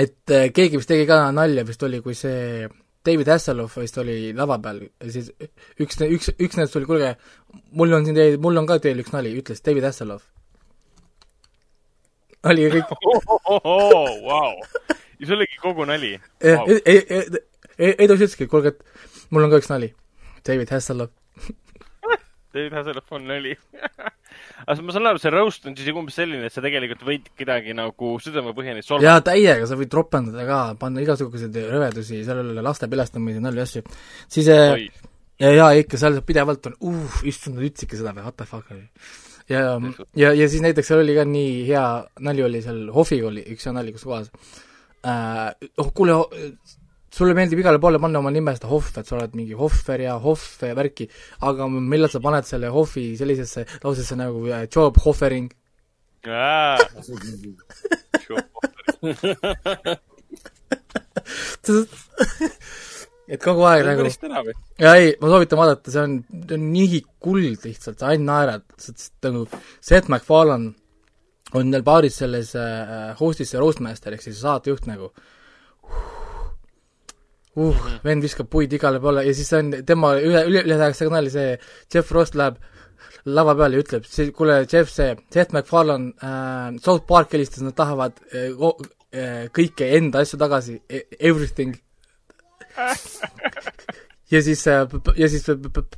et 0.00 0.36
äh, 0.36 0.46
keegi 0.56 0.80
vist 0.80 0.90
tegi 0.90 1.08
ka 1.10 1.26
nalja 1.36 1.66
vist 1.68 1.84
oli, 1.84 2.00
kui 2.04 2.16
see 2.16 2.64
David 3.04 3.28
Hasselhoff 3.32 3.76
vist 3.80 3.96
oli 4.00 4.32
lava 4.36 4.58
peal 4.60 4.82
siis 5.08 5.30
üks, 5.80 6.00
üks, 6.04 6.32
üks 6.36 6.58
nendest 6.58 6.76
tuli, 6.76 6.88
kuulge, 6.88 7.14
mul 7.76 7.96
on 7.96 8.08
siin 8.08 8.16
teil, 8.16 8.36
mul 8.40 8.60
on 8.60 8.68
ka 8.68 8.80
teile 8.80 9.04
üks 9.04 9.12
nali, 9.14 9.32
ütles 9.40 9.64
David 9.64 9.88
Hasselhoff. 9.88 10.24
oli 12.48 12.68
kõik, 12.72 12.92
Vau. 14.24 14.52
Ja 15.20 15.28
see 15.28 15.36
oligi 15.36 15.60
kogu 15.62 15.86
nali. 15.88 16.14
ei, 16.40 16.56
ei, 16.68 17.00
ei, 17.00 17.24
ei, 17.78 17.94
ei 17.94 18.06
ta 18.08 18.16
ütleski, 18.16 18.48
kuulge, 18.50 18.74
et 18.74 19.30
mul 19.30 19.46
on 19.46 19.52
ka 19.52 19.60
üks 19.60 19.70
nali. 19.70 19.92
David 20.46 20.72
Hasselhoff. 20.72 21.12
David 22.54 22.76
Hasselhoff 22.78 23.12
on 23.16 23.28
nali. 23.28 23.54
aga 24.68 24.76
ma 24.84 24.94
saan 24.94 25.08
aru, 25.10 25.20
see 25.22 25.32
roast 25.34 25.66
on 25.68 25.76
siis 25.78 25.92
umbes 25.96 26.16
selline, 26.16 26.48
et 26.48 26.54
sa 26.54 26.62
tegelikult 26.64 27.04
võid 27.06 27.30
kedagi 27.38 27.74
nagu 27.76 28.12
südamepõhjani 28.22 28.84
solvata. 28.84 29.06
jaa, 29.08 29.24
täiega, 29.26 29.68
sa 29.68 29.78
võid 29.78 29.96
ropendada 29.96 30.46
ka, 30.48 30.60
panna 30.80 31.02
igasuguseid 31.04 31.56
rõvedusi, 31.70 32.22
seal 32.26 32.42
oli 32.44 32.64
laste 32.64 32.88
pilastamisi, 32.90 33.42
nalju, 33.42 33.64
asju. 33.64 33.82
siis 34.30 34.50
äh, 34.52 34.76
oi, 34.76 34.86
ja, 35.42 35.52
ja 35.56 35.70
ikka 35.80 36.00
seal 36.00 36.20
pidevalt 36.26 36.70
on, 36.70 36.78
uh, 36.92 37.20
issand, 37.28 37.58
nad 37.58 37.66
ütlesidki 37.66 38.00
seda 38.00 38.14
või 38.16 38.28
what 38.28 38.38
the 38.38 38.48
fuck 38.48 38.70
oli. 38.74 38.86
ja, 39.50 39.64
ja, 40.18 40.32
ja 40.36 40.48
siis 40.48 40.64
näiteks 40.64 40.92
seal 40.92 41.02
oli 41.02 41.16
ka 41.18 41.26
nii 41.28 41.54
hea 41.68 41.86
nali 42.28 42.46
oli 42.46 42.62
seal, 42.64 42.84
Hoffiga 42.94 43.32
oli 43.32 43.46
üks 43.56 43.66
hea 43.66 43.76
nali, 43.76 43.96
kus 43.96 44.06
kohas 44.06 44.30
äh,, 45.06 45.50
oh 45.80 45.90
kuule, 45.96 46.14
sulle 47.10 47.34
meeldib 47.34 47.58
igale 47.62 47.78
poole 47.82 47.98
panna 48.02 48.18
oma 48.22 48.30
nime 48.34 48.52
seda 48.56 48.68
Hoff, 48.70 48.92
et 48.98 49.06
sa 49.08 49.16
oled 49.16 49.34
mingi 49.38 49.54
Hoffer 49.58 50.00
ja 50.04 50.14
Hoff 50.22 50.62
ja 50.62 50.74
värki, 50.78 51.08
aga 51.46 51.62
millal 51.70 52.10
sa 52.12 52.20
paned 52.22 52.44
selle 52.48 52.68
Hoffi 52.74 53.04
sellisesse 53.18 53.60
lausesse 53.82 54.14
nagu 54.18 54.38
äh, 54.50 54.66
job 54.70 54.94
offering, 55.10 55.48
et 63.30 63.40
kogu 63.42 63.62
aeg 63.70 63.82
nagu 63.86 64.02
ja 64.84 64.90
ei, 64.98 65.06
ma 65.20 65.26
soovitan 65.32 65.60
vaadata, 65.62 65.86
see 65.94 66.02
on, 66.04 66.12
see 66.44 66.56
on 66.58 66.64
nii 66.74 67.00
kuld 67.22 67.64
lihtsalt, 67.64 67.96
sa 67.98 68.04
ainult 68.12 68.28
naerad, 68.28 68.64
nagu 69.26 69.40
Seth 69.80 70.08
MacFarlane 70.12 70.68
on 71.54 71.70
neil 71.70 71.84
baaris 71.86 72.20
selles 72.22 72.54
äh, 72.58 73.12
host'is 73.20 73.52
see 73.52 73.60
roastmaster 73.60 74.14
ehk 74.14 74.24
siis 74.24 74.40
saatejuht 74.42 74.88
nagu. 74.90 75.10
Uh,, 77.60 77.74
vend 78.06 78.22
viskab 78.22 78.46
puid 78.50 78.72
igale 78.72 79.00
poole 79.02 79.24
ja 79.26 79.32
siis 79.34 79.50
on 79.58 79.72
tema 79.86 80.12
üle, 80.20 80.44
üle, 80.46 80.62
üle 80.62 80.76
tehakse 80.78 81.08
ka 81.08 81.16
nalja, 81.16 81.32
see 81.34 81.56
Jeff 81.90 82.12
Ross 82.14 82.36
läheb 82.38 82.60
lava 83.26 83.56
peale 83.58 83.76
ja 83.76 83.82
ütleb, 83.82 84.06
kuule, 84.36 84.60
Jeff, 84.70 84.92
see 84.94 85.16
Seth 85.34 85.52
MacFarlane 85.56 86.14
äh,, 86.22 86.78
South 86.84 87.04
Park 87.10 87.34
helistas, 87.34 87.64
nad 87.66 87.74
tahavad 87.76 88.22
äh, 88.30 88.54
äh, 88.54 89.48
kõike 89.56 89.90
enda 89.98 90.22
asju 90.22 90.38
tagasi, 90.40 90.78
everything 91.18 91.74
ja 94.30 94.42
siis, 94.46 94.62
ja 94.66 95.28
siis 95.32 95.46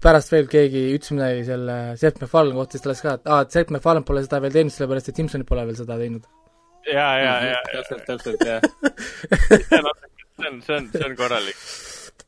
pärast 0.03 0.33
veel 0.33 0.49
keegi 0.51 0.85
ütles 0.97 1.15
midagi 1.17 1.45
selle 1.49 1.77
Seth 2.01 2.23
MacFarlane 2.23 2.57
kohta, 2.57 2.77
siis 2.77 2.85
ta 2.85 2.93
läks 2.93 3.05
ka, 3.05 3.17
et 3.19 3.31
aa, 3.31 3.41
et 3.45 3.57
Seth 3.57 3.75
MacFarlane 3.75 4.09
pole 4.09 4.25
seda 4.25 4.41
veel 4.45 4.57
teinud, 4.57 4.75
sellepärast 4.75 5.13
et 5.13 5.21
Simsonid 5.21 5.49
pole 5.49 5.67
veel 5.69 5.79
seda 5.79 5.99
teinud. 6.01 6.27
ja, 6.89 7.09
ja, 7.21 7.35
ja, 7.53 7.61
ja 7.75 7.85
täpselt, 7.89 8.05
täpselt, 8.09 8.47
jah. 8.49 8.61
see 10.43 10.51
on, 10.51 10.61
see 10.65 10.77
on, 10.79 10.91
see 10.95 11.07
on, 11.07 11.17
korralik. 11.19 11.65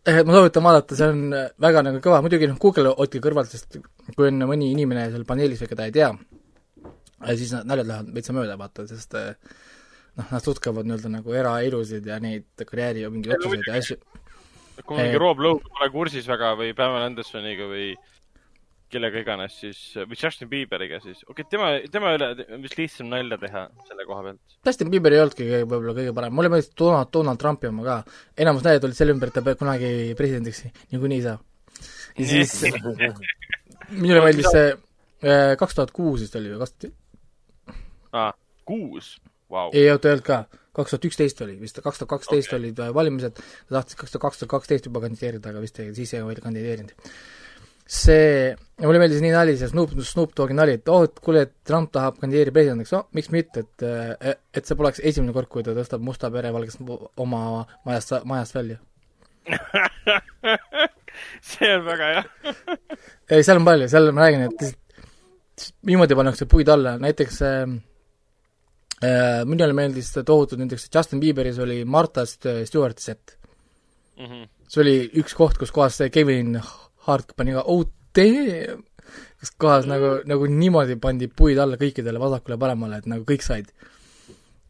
Eh, 0.05 0.21
ma 0.21 0.37
soovitan 0.37 0.67
vaadata, 0.67 0.97
see 0.99 1.11
on 1.11 1.23
äh, 1.33 1.47
väga 1.65 1.83
nagu 1.87 2.01
kõva, 2.05 2.21
muidugi 2.25 2.51
noh, 2.51 2.61
Google 2.61 2.93
hoidke 2.99 3.23
kõrvalt, 3.25 3.53
sest 3.55 3.79
kui 4.15 4.29
on 4.29 4.45
mõni 4.45 4.69
inimene 4.75 5.09
seal 5.13 5.25
paneelis 5.29 5.63
või 5.65 5.71
keda 5.73 5.89
ei 5.89 5.95
tea, 5.97 6.11
siis 7.33 7.55
nad 7.57 7.71
naljad 7.71 7.89
lähevad 7.89 8.19
veitsa 8.19 8.37
mööda, 8.37 8.59
vaata, 8.61 8.85
sest 8.91 9.17
äh, 9.17 9.33
noh, 10.19 10.29
nad 10.29 10.45
tutvuvad 10.45 10.87
nii-öelda 10.89 11.15
nagu 11.17 11.39
eraelusid 11.41 12.07
ja 12.13 12.21
neid 12.23 12.67
karjääri 12.69 13.07
ja 13.07 13.11
mingeid 13.13 13.39
otsuseid 13.39 13.71
ja 13.71 13.81
asju. 13.81 13.99
Kui 14.83 14.99
mingi 14.99 15.15
Eh. 15.15 15.23
Rob 15.23 15.39
Lowe 15.39 15.63
pole 15.63 15.91
kursis 15.95 16.27
väga 16.29 16.55
või 16.59 16.75
Pamela 16.77 17.07
Andersoniga 17.07 17.69
või 17.71 17.93
kellega 18.95 19.23
iganes, 19.25 19.57
siis, 19.59 19.79
või 19.97 20.19
Justin 20.19 20.49
Bieberiga, 20.51 21.01
siis 21.03 21.23
okei 21.27 21.43
okay,, 21.43 21.51
tema, 21.51 21.71
tema 21.91 22.13
üle 22.15 22.29
vist 22.63 22.77
lihtsam 22.79 23.09
nalja 23.11 23.39
teha 23.43 23.65
selle 23.89 24.07
koha 24.07 24.27
pealt. 24.29 24.57
Justin 24.69 24.91
Bieber 24.93 25.17
ei 25.17 25.23
olnudki 25.23 25.47
kõige, 25.49 25.63
võib-olla 25.65 25.95
kõige 25.97 26.15
parem, 26.17 26.37
mulle 26.37 26.53
meeldis 26.53 26.71
Donald, 26.79 27.11
Donald 27.15 27.41
Trumpi 27.43 27.71
oma 27.71 27.87
ka. 27.87 27.97
enamus 28.45 28.67
näited 28.67 28.87
olid 28.87 28.99
selle 28.99 29.17
ümber, 29.17 29.33
et 29.33 29.39
ta 29.39 29.45
peab 29.47 29.61
kunagi 29.61 29.91
presidendiks 30.19 30.65
niikuinii 30.93 31.21
ei 31.21 31.27
saa. 31.27 31.39
ja 32.19 32.29
siis 32.31 32.55
minule 34.05 34.23
meeldis 34.29 34.51
see 34.53 34.67
äh, 34.71 35.55
kaks 35.61 35.81
tuhat 35.81 35.95
kuus 35.97 36.27
vist 36.27 36.39
oli 36.39 36.53
või 36.53 36.63
kaks 36.63 36.77
tuhat, 36.77 36.99
aa, 38.15 38.31
kuus, 38.69 39.17
vau. 39.51 39.71
ei 39.73 39.89
oota, 39.91 40.11
ei 40.11 40.19
olnud 40.19 40.29
ka, 40.29 40.45
kaks 40.75 40.95
tuhat 40.95 41.07
üksteist 41.11 41.41
oli 41.45 41.57
vist, 41.61 41.79
kaks 41.85 42.01
tuhat 42.01 42.11
kaksteist 42.17 42.51
Okei. 42.51 42.59
olid 42.59 42.83
äh, 42.83 42.91
valimised, 42.95 43.39
ta 43.39 43.79
tahtis 43.79 43.99
kaks 44.01 44.15
tuhat 44.15 44.25
kaks 44.27 44.43
tuhat 44.43 44.53
kaksteist 44.57 44.89
juba 44.91 45.03
kandideerida, 45.05 45.53
aga 45.53 45.63
vist 45.63 45.81
ei, 45.83 45.93
siis 45.97 46.15
ei 46.15 46.23
veel 46.27 46.43
kandideerinud. 46.45 46.95
see, 47.95 48.55
mulle 48.81 49.01
meeldis 49.03 49.21
nii 49.21 49.35
nali, 49.35 49.57
see 49.61 49.69
Snoop, 49.69 49.93
Snoop 50.09 50.33
Dogi 50.37 50.57
nali, 50.57 50.79
et 50.79 50.89
oh, 50.89 51.05
et 51.05 51.21
kuule, 51.25 51.45
et 51.45 51.53
Trump 51.69 51.93
tahab 51.95 52.19
kandideerida 52.23 52.55
presidendiks, 52.57 52.95
no 52.97 53.05
miks 53.17 53.31
mitte, 53.35 53.67
et 53.67 53.87
äh, 53.87 54.35
et 54.55 54.65
see 54.65 54.79
poleks 54.79 55.03
esimene 55.05 55.37
kord, 55.37 55.51
kui 55.53 55.67
ta 55.67 55.77
tõstab 55.77 56.03
musta 56.05 56.33
perevalgest 56.33 56.81
oma 57.21 57.43
majast, 57.85 58.17
majast 58.25 58.57
välja. 58.57 58.81
see 61.51 61.75
on 61.77 61.85
väga 61.87 62.13
hea. 62.15 62.25
ei, 63.31 63.45
seal 63.45 63.61
on 63.61 63.69
palju, 63.69 63.91
seal 63.93 64.15
ma 64.17 64.25
räägin, 64.25 64.49
et 64.49 65.69
niimoodi 65.87 66.17
pannakse 66.19 66.49
puid 66.51 66.73
alla, 66.73 66.97
näiteks 67.03 67.43
äh, 67.45 67.67
minule 69.49 69.75
meeldis 69.77 70.13
tohutult 70.15 70.61
näiteks 70.61 70.89
Justin 70.95 71.21
Bieberis 71.21 71.59
oli 71.59 71.83
Martha 71.85 72.25
St- 72.29 72.65
Stewarti 72.69 73.03
set. 73.03 73.39
Mhm. 74.19 74.45
see 74.69 74.81
oli 74.83 74.97
üks 75.21 75.35
koht, 75.35 75.59
kus 75.59 75.73
kohas 75.75 75.97
see 75.99 76.11
Kevin 76.11 76.55
Hart 77.07 77.35
pani 77.37 77.53
ka 77.57 77.65
oh 77.67 77.83
damn, 78.17 78.85
kus 79.41 79.51
kohas 79.61 79.89
nagu, 79.91 80.21
nagu 80.31 80.47
niimoodi 80.51 80.97
pandi 81.03 81.29
puid 81.29 81.59
alla 81.59 81.77
kõikidele 81.81 82.21
vasakule-paremale, 82.23 83.03
et 83.03 83.09
nagu 83.11 83.27
kõik 83.29 83.43
said. 83.45 83.73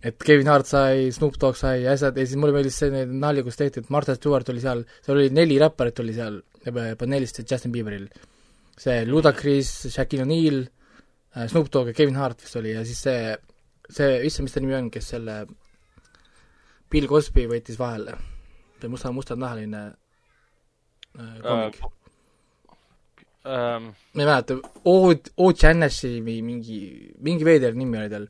et 0.04 0.16
Kevin 0.20 0.48
Hart 0.50 0.66
sai, 0.68 1.10
Snoop 1.12 1.38
Dogg 1.40 1.56
sai 1.56 1.82
ja 1.84 1.92
asjad 1.96 2.16
ja 2.16 2.26
siis 2.26 2.36
mulle 2.40 2.52
meeldis 2.56 2.76
see 2.76 3.04
nali, 3.08 3.42
kus 3.44 3.56
tehti, 3.56 3.80
et 3.80 3.90
Martha 3.94 4.16
Stewart 4.18 4.48
oli 4.52 4.60
seal, 4.60 4.82
seal 5.04 5.16
oli 5.16 5.30
neli 5.32 5.56
räpparit 5.60 6.00
oli 6.00 6.12
seal 6.16 6.40
paneelist 7.00 7.40
Justin 7.44 7.72
Bieberil. 7.72 8.08
see 8.76 9.04
Ludacris, 9.06 9.70
Shaquille 9.92 10.24
O'Neal, 10.26 10.64
Snoop 11.48 11.70
Dogg 11.72 11.92
ja 11.92 11.94
Kevin 11.96 12.16
Hart 12.16 12.42
vist 12.42 12.56
oli 12.56 12.72
ja 12.74 12.84
siis 12.84 13.00
see, 13.06 13.36
see, 13.88 14.20
issand, 14.28 14.48
mis 14.48 14.54
ta 14.54 14.62
nimi 14.62 14.76
on, 14.78 14.90
kes 14.92 15.10
selle 15.14 15.42
Bill 16.92 17.10
Cosby 17.10 17.48
võitis 17.50 17.78
vahele, 17.80 18.16
see 18.80 18.92
musta, 18.92 19.12
mustanahaline 19.14 19.84
äh, 21.18 21.36
komik 21.42 21.82
uh,. 21.82 21.92
Um, 23.44 23.90
ma 24.16 24.22
ei 24.22 24.24
mäleta, 24.24 24.54
O, 24.88 25.10
O 25.12 25.50
Jannesi 25.52 26.14
või 26.24 26.38
mingi, 26.40 26.78
mingi 27.20 27.44
veider 27.44 27.74
nimi 27.76 27.98
oli 28.00 28.08
tal, 28.08 28.24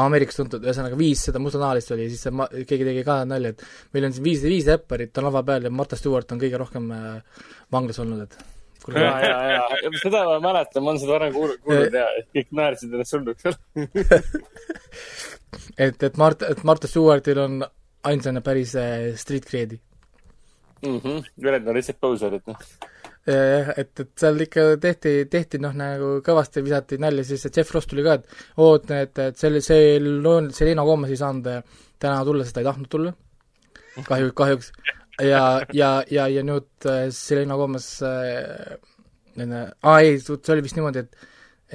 Ameerikas 0.00 0.38
tuntud, 0.38 0.64
ühesõnaga 0.64 0.96
viis 0.96 1.26
seda 1.28 1.40
mustanahalist 1.44 1.92
oli 1.92 2.06
ja 2.06 2.12
siis 2.12 2.24
see 2.24 2.32
ma-, 2.32 2.48
keegi 2.48 2.86
tegi 2.88 3.02
ka 3.04 3.18
nalja, 3.28 3.52
et 3.52 3.60
meil 3.92 4.08
on 4.08 4.16
siin 4.16 4.24
viis, 4.24 4.40
viis 4.48 4.64
räpparit 4.72 5.20
on 5.20 5.28
lava 5.28 5.42
peal 5.44 5.68
ja 5.68 5.72
Martha 5.72 5.98
Stewart 6.00 6.32
on 6.32 6.40
kõige 6.40 6.60
rohkem 6.60 6.88
äh, 6.96 7.44
vanglas 7.76 8.00
olnud, 8.00 8.24
et 8.24 8.55
ja, 8.94 9.12
ja, 9.24 9.36
ja, 9.52 9.90
seda 10.00 10.24
ma 10.28 10.38
mäletan, 10.42 10.84
ma 10.84 10.92
olen 10.92 11.00
seda 11.02 11.16
varem 11.16 11.32
kuulnud, 11.34 11.62
kuulnud 11.64 11.96
ja 11.96 12.06
kõik 12.36 12.52
naersid 12.60 12.92
ennast 12.94 13.14
surnuks 13.14 13.42
seal. 13.46 13.56
et, 15.76 16.02
et 16.08 16.20
Mart-, 16.20 16.44
et 16.46 16.62
Martha 16.66 16.90
Stewartil 16.90 17.40
on 17.42 17.64
ainsana 18.06 18.42
päris 18.44 18.76
äh, 18.78 19.12
street 19.18 19.48
cred'i. 19.48 19.80
ülejäänud 20.84 21.72
on 21.72 21.74
lihtsalt 21.74 22.00
poserid, 22.00 22.44
noh. 22.46 22.60
et, 23.26 23.90
et 24.04 24.12
seal 24.20 24.40
ikka 24.44 24.68
tehti, 24.82 25.16
tehti 25.30 25.58
noh, 25.62 25.74
nagu 25.74 26.12
kõvasti 26.26 26.62
visati 26.62 27.00
nalja, 27.02 27.24
siis 27.26 27.42
see 27.42 27.54
Jeff 27.56 27.74
Ross 27.74 27.90
tuli 27.90 28.04
ka, 28.06 28.20
et 28.20 28.60
oo, 28.62 28.76
et, 28.76 29.18
et, 29.18 29.40
selle, 29.40 29.64
see 29.64 29.96
loon, 30.00 30.52
Selena 30.54 30.84
Gomez 30.86 31.10
ei 31.14 31.20
saanud 31.20 31.50
äh, 31.50 31.62
täna 31.98 32.20
tulla, 32.24 32.44
sest 32.44 32.54
ta 32.58 32.62
ei 32.62 32.68
tahtnud 32.68 32.92
tulla. 32.92 33.14
kahju, 34.06 34.32
kahjuks. 34.36 34.72
ja, 35.20 35.62
ja, 35.72 36.04
ja, 36.10 36.26
ja 36.28 36.42
nüüd 36.44 36.84
äh, 36.84 37.10
Selena 37.10 37.56
Gomez 37.56 38.02
äh,, 38.02 38.76
aa 39.82 40.00
ei, 40.00 40.18
see 40.20 40.52
oli 40.52 40.64
vist 40.64 40.76
niimoodi, 40.76 40.98
et, 41.04 41.16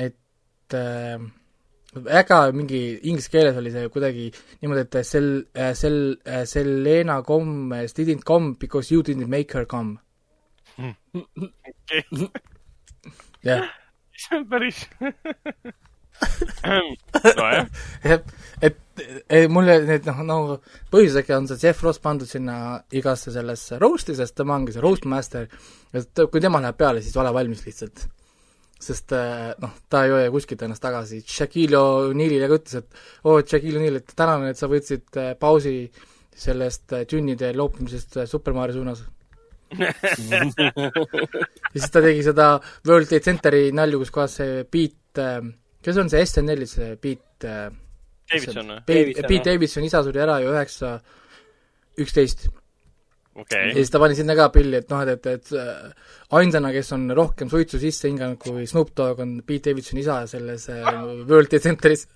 et 0.08 0.74
äh, 0.78 1.18
äga 2.22 2.52
mingi 2.56 3.00
inglise 3.02 3.30
keeles 3.34 3.58
oli 3.58 3.72
see 3.74 3.90
kuidagi 3.94 4.30
niimoodi, 4.62 4.82
et 4.86 4.96
sel-, 5.08 5.46
sel-, 5.78 6.18
Selena 6.46 7.22
Gomez 7.26 7.94
didn't 7.98 8.26
come 8.26 8.56
because 8.60 8.94
you 8.94 9.04
didn't 9.04 9.30
make 9.30 9.54
her 9.58 9.66
come. 9.66 10.00
jah, 13.44 13.66
see 14.16 14.38
on 14.38 14.46
päris 14.50 14.86
nojah, 17.40 17.68
et, 18.04 18.32
et, 18.62 18.80
mulle 19.50 19.78
need 19.88 20.08
noh, 20.10 20.22
no 20.26 20.38
põhjusega 20.94 21.38
on 21.40 21.50
see 21.50 21.62
Jeff 21.64 21.84
Ross 21.86 22.02
pandud 22.04 22.30
sinna 22.30 22.56
igasse 22.98 23.34
sellesse 23.34 23.80
roast'i, 23.82 24.16
sest 24.18 24.38
tema 24.38 24.58
ongi 24.60 24.76
see 24.76 24.84
roast 24.84 25.08
master, 25.10 25.48
et 25.94 26.26
kui 26.32 26.44
tema 26.44 26.62
läheb 26.62 26.78
peale, 26.80 27.04
siis 27.04 27.18
ole 27.18 27.34
valmis 27.36 27.64
lihtsalt. 27.66 28.06
sest 28.82 29.14
eh, 29.14 29.52
noh, 29.62 29.74
ta 29.90 30.06
ei 30.08 30.14
hoia 30.14 30.30
kuskilt 30.34 30.64
ennast 30.66 30.82
tagasi, 30.82 31.22
Shaquille 31.22 31.78
O'Nealile 31.78 32.48
ka 32.50 32.58
ütles, 32.58 32.80
et 32.82 33.02
oo 33.26 33.36
oh,, 33.38 33.44
Shaquille 33.46 33.78
O'Neal, 33.78 34.00
et 34.02 34.14
tänan, 34.18 34.48
et 34.50 34.58
sa 34.58 34.70
võtsid 34.72 35.22
eh, 35.22 35.34
pausi 35.38 35.76
sellest 36.34 36.96
eh, 36.98 37.06
tünnide 37.10 37.52
loopimisest 37.58 38.24
Super 38.30 38.58
Mario 38.58 38.80
suunas. 38.80 39.04
ja 39.78 40.42
siis 41.72 41.86
ta 41.94 42.02
tegi 42.04 42.26
seda 42.26 42.48
World 42.88 43.08
Trade 43.08 43.24
Centeri 43.24 43.62
nalju, 43.76 44.02
kus 44.02 44.12
kohas 44.12 44.34
see 44.42 44.66
Pete, 44.68 45.28
kes 45.84 45.98
on 46.02 46.12
see 46.12 46.26
SNL-i 46.26 46.68
see 46.70 46.96
Pete 47.02 47.50
äh, 47.50 47.70
Davidson 48.32 48.74
või? 48.74 48.80
Pete 48.86 49.00
Davidson, 49.00 49.28
Pete. 49.28 49.44
Davidson 49.50 49.88
isa 49.88 50.04
suri 50.06 50.24
ära 50.24 50.40
ju 50.44 50.52
üheksa, 50.54 50.96
üksteist. 52.02 52.48
ja 52.48 53.44
okei, 53.44 53.74
siis 53.78 53.92
ta 53.92 54.00
pani 54.02 54.18
sinna 54.18 54.36
ka 54.38 54.50
pilli, 54.54 54.80
et 54.82 54.90
noh, 54.92 55.04
et, 55.08 55.28
et, 55.28 55.52
et 55.52 56.34
ainsana, 56.38 56.72
kes 56.76 56.92
on 56.98 57.10
rohkem 57.18 57.52
suitsu 57.52 57.80
sisse 57.82 58.10
hinganud 58.10 58.40
kui 58.42 58.66
Snoop 58.70 58.96
Dogg, 58.98 59.22
on 59.24 59.38
Pete 59.48 59.72
Davidsoni 59.72 60.04
isa 60.04 60.22
selles 60.32 60.68
äh, 60.72 60.90
World 61.28 61.52
Trade 61.52 61.64
Centeris. 61.64 62.08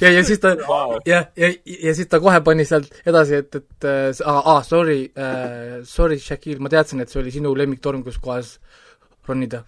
ja, 0.00 0.10
ja 0.10 0.22
siis 0.26 0.40
ta 0.42 0.54
Vau. 0.66 0.98
ja, 1.06 1.24
ja, 1.38 1.50
ja 1.64 1.94
siis 1.94 2.08
ta 2.10 2.20
kohe 2.22 2.40
pani 2.46 2.66
sealt 2.68 2.94
edasi, 3.06 3.42
et, 3.42 3.60
et 3.60 3.90
äh, 3.90 4.22
aa 4.24 4.56
ah,, 4.56 4.62
sorry 4.66 5.02
äh,, 5.18 5.82
sorry, 5.84 6.18
Shaquille, 6.18 6.62
ma 6.62 6.72
teadsin, 6.72 7.02
et 7.02 7.12
see 7.12 7.22
oli 7.22 7.34
sinu 7.34 7.54
lemmiktorm, 7.58 8.02
kus 8.06 8.18
kohas 8.22 8.56
ronida. 9.28 9.64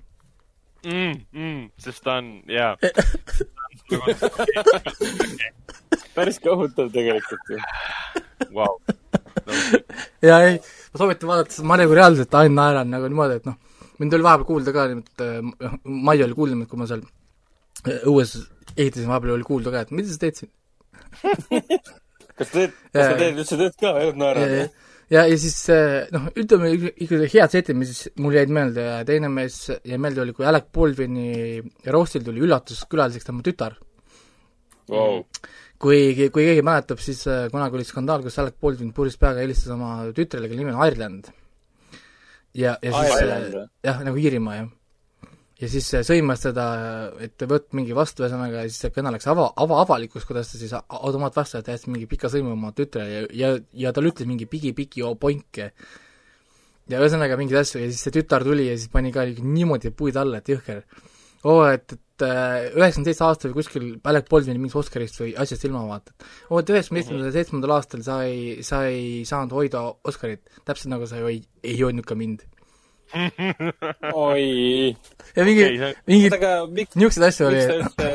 mm,. 0.84 1.14
Mm, 1.32 1.62
sest 1.78 2.02
ta 2.04 2.18
on, 2.20 2.26
jaa. 2.50 2.76
päris 6.16 6.38
kohutav 6.42 6.90
tegelikult 6.92 7.50
ju. 7.50 7.58
Vau. 8.54 8.74
ja 10.22 10.38
ei, 10.46 10.58
ma 10.92 11.00
soovitan 11.00 11.30
vaadata, 11.30 11.54
sest 11.54 11.66
ma 11.68 11.78
nagu 11.80 11.96
reaalselt 11.96 12.34
ainult 12.40 12.58
naeran 12.58 12.92
nagu 12.92 13.08
niimoodi, 13.08 13.40
et 13.40 13.48
noh, 13.48 13.56
mind 14.02 14.16
oli 14.16 14.26
vahepeal 14.26 14.48
kuulda 14.50 14.74
ka 14.76 14.86
nimelt, 14.90 15.16
Maie 16.08 16.26
oli 16.26 16.38
kuulda, 16.38 16.58
kui 16.68 16.80
ma 16.80 16.88
seal 16.90 17.02
äh, 17.86 18.02
õues 18.10 18.36
ehitasin, 18.76 19.08
vahepeal 19.10 19.36
oli 19.36 19.48
kuulda 19.48 19.74
ka, 19.74 19.84
et 19.86 19.94
mida 19.96 20.08
sa 20.10 20.20
teed 20.22 20.42
siin. 20.42 20.52
kas 22.38 22.48
teed, 22.52 22.72
kas 22.92 23.02
sa 23.06 23.18
teed 23.18 23.36
üldse 23.36 23.60
tööd 23.60 23.76
ka, 23.80 23.94
ainult 24.00 24.20
naerad? 24.20 24.80
ja, 25.12 25.22
ja, 25.28 25.36
siis 25.38 25.56
äh, 25.72 26.06
noh, 26.14 26.28
ütleme 26.40 26.70
ikka- 26.76 26.92
ikka 27.04 27.18
head 27.34 27.52
setid, 27.54 27.76
mis 27.78 28.06
mul 28.22 28.36
jäid 28.38 28.52
meelde 28.54 28.84
ja 28.88 28.98
teine 29.08 29.28
mees 29.32 29.58
jäi 29.70 29.98
meelde, 30.00 30.22
oli 30.24 30.32
kui 30.36 30.46
Alec 30.48 30.70
Baldwini 30.74 31.60
roostil 31.92 32.24
tuli 32.26 32.42
üllatuskülaliseks 32.46 33.28
tema 33.28 33.44
tütar. 33.46 33.76
Wow. 34.92 35.22
kui, 35.82 36.28
kui 36.34 36.44
keegi 36.46 36.62
mäletab, 36.66 36.98
siis 37.02 37.22
äh, 37.30 37.46
kunagi 37.52 37.78
oli 37.78 37.86
skandaal, 37.86 38.22
kus 38.26 38.36
Alec 38.42 38.56
Baldwin 38.60 38.90
puris 38.96 39.16
peaga 39.20 39.40
helistas 39.44 39.72
oma 39.74 39.94
tütrele, 40.14 40.48
kelle 40.50 40.60
nimi 40.64 40.74
on 40.74 40.82
Ireland. 40.86 41.30
ja, 42.54 42.76
ja 42.82 42.92
siis 42.92 43.16
Ireland 43.20 43.54
või? 43.56 43.66
jah, 43.86 44.02
nagu 44.06 44.20
Iirimaa 44.20 44.56
jah. 44.58 44.68
Ja 45.62 45.70
siis 45.70 45.88
sõimas 46.08 46.42
teda, 46.42 46.66
et 47.22 47.44
võt 47.48 47.70
mingi 47.76 47.94
vastu, 47.94 48.24
ühesõnaga, 48.24 48.64
ja 48.64 48.70
siis 48.70 48.82
see 48.82 48.94
kõne 48.94 49.12
läks 49.14 49.28
ava, 49.30 49.48
ava, 49.62 49.78
avalikkus, 49.84 50.26
kuidas 50.26 50.50
ta 50.50 50.58
siis 50.58 50.74
automaatvastaja 50.74 51.66
täiesti 51.66 51.92
mingi 51.92 52.08
pika 52.10 52.30
sõimu 52.32 52.56
oma 52.56 52.72
tütrele 52.76 53.12
ja, 53.12 53.26
ja, 53.38 53.52
ja 53.84 53.92
talle 53.94 54.10
ütles 54.10 54.28
mingi 54.28 54.48
pigi-pigi 54.50 55.04
oponke. 55.06 55.70
ja 56.90 56.98
ühesõnaga 56.98 57.38
mingeid 57.38 57.62
asju 57.62 57.84
ja 57.84 57.90
siis 57.90 58.02
see 58.02 58.16
tütar 58.18 58.44
tuli 58.46 58.66
ja 58.66 58.76
siis 58.76 58.90
pani 58.92 59.12
ka 59.14 59.26
niimoodi 59.38 59.94
puid 59.94 60.18
alla, 60.18 60.42
et 60.42 60.50
jõhker. 60.50 60.82
oo, 61.44 61.62
et, 61.70 61.94
et 61.94 62.26
äh, 62.26 62.66
üheksakümmend 62.74 63.12
seitse 63.12 63.26
aastal 63.28 63.52
või 63.52 63.60
kuskil 63.60 63.88
Alec 64.02 64.26
Baldwini 64.30 64.58
mingist 64.58 64.80
Oscarist 64.82 65.20
või 65.22 65.36
asjast 65.38 65.68
ilma 65.68 65.84
vaata. 65.86 66.16
oo, 66.50 66.58
et 66.58 66.74
üheksakümne 66.74 67.30
seitsmendal, 67.30 67.76
aastal 67.78 68.02
sa 68.02 68.24
ei, 68.26 68.64
sa 68.66 68.82
ei 68.90 69.22
saanud 69.28 69.54
hoida 69.54 69.86
Oscarit, 70.10 70.42
täpselt 70.66 70.90
nagu 70.90 71.06
sa 71.06 71.22
ei, 71.22 71.44
ei 71.62 71.78
hoidnud 71.78 72.08
ka 72.08 72.18
mind. 72.18 72.42
oi. 74.28 74.96
ja 75.36 75.44
mingi 75.46 75.66
miks, 76.06 76.96
niisuguseid 76.96 77.26
asju 77.28 77.48
oli 77.50 77.60
üldse, 77.76 78.08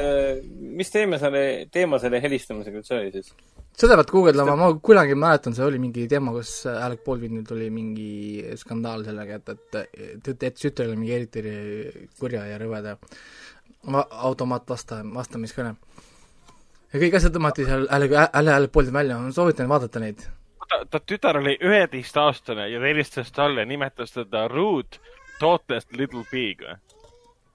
mis 0.80 0.94
teema 0.94 1.20
selle, 1.22 1.44
teema 1.74 2.00
selle 2.02 2.22
helistamisega 2.24 2.82
üldse 2.82 2.98
oli 2.98 3.14
siis? 3.16 3.32
seda 3.78 3.98
pead 4.00 4.10
guugeldama, 4.10 4.56
ma 4.58 4.70
kunagi 4.84 5.18
mäletan, 5.20 5.54
see 5.54 5.66
oli 5.68 5.80
mingi 5.82 6.08
teema, 6.10 6.34
kus 6.34 6.64
Alec 6.72 7.04
Baldwinil 7.06 7.44
tuli 7.46 7.68
mingi 7.74 8.42
skandaal 8.58 9.06
sellega, 9.06 9.38
et, 9.38 9.52
et 9.54 10.24
ta 10.26 10.34
jättis 10.34 10.66
tütrele 10.66 10.98
mingi 10.98 11.14
eriti 11.14 11.44
kurja 12.18 12.48
ja 12.50 12.58
rõveda 12.62 12.96
va- 13.94 14.08
automaatvastaja, 14.30 15.06
vastamiskõne. 15.14 15.76
ja 16.94 17.04
kõik 17.04 17.20
asjad 17.20 17.36
tõmmati 17.38 17.68
seal 17.68 17.86
Alec, 17.94 18.18
Alec, 18.34 18.56
Alec 18.56 18.74
Baldwin 18.74 18.98
välja, 18.98 19.20
ma 19.22 19.32
soovitan 19.36 19.70
vaadata 19.70 20.02
neid. 20.02 20.26
Ta, 20.70 20.82
ta 20.90 21.00
tütar 21.00 21.40
oli 21.42 21.58
üheteistaastane 21.64 22.70
ja 22.72 22.82
ta 22.82 22.90
helistas 22.90 23.32
talle, 23.32 23.66
nimetas 23.66 24.14
teda 24.16 24.48
rude, 24.52 25.00
thoughtless 25.40 25.88
little 25.92 26.26
pig 26.32 26.62
või? 26.66 26.78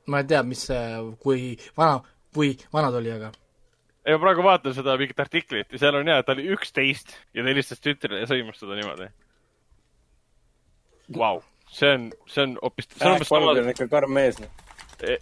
ma 0.06 0.22
ei 0.22 0.26
tea, 0.28 0.42
mis 0.42 0.66
see, 0.66 0.82
kui 1.22 1.54
vana, 1.78 2.00
kui 2.34 2.56
vana 2.72 2.90
ta 2.90 3.00
oli, 3.00 3.12
aga 3.14 3.32
ja 4.06 4.16
ma 4.16 4.22
praegu 4.24 4.44
vaatan 4.44 4.74
seda 4.74 4.96
mingit 5.00 5.20
artiklit 5.22 5.72
ja 5.72 5.80
seal 5.84 5.98
on 6.00 6.08
ja, 6.10 6.18
et 6.18 6.26
ta 6.26 6.34
oli 6.36 6.48
üksteist 6.54 7.14
ja 7.34 7.42
ta 7.42 7.50
helistas 7.50 7.82
tütrele 7.82 8.22
ja 8.24 8.30
sõimas 8.30 8.58
teda 8.60 8.78
niimoodi. 8.78 9.08
Vau, 11.18 11.42
see 11.70 11.90
on, 11.96 12.08
see 12.30 12.46
on 12.46 12.56
hoopis, 12.62 12.88
see 12.96 13.12
on 13.12 13.70
ikka 13.74 13.88
karm 13.90 14.14
mees. 14.16 14.40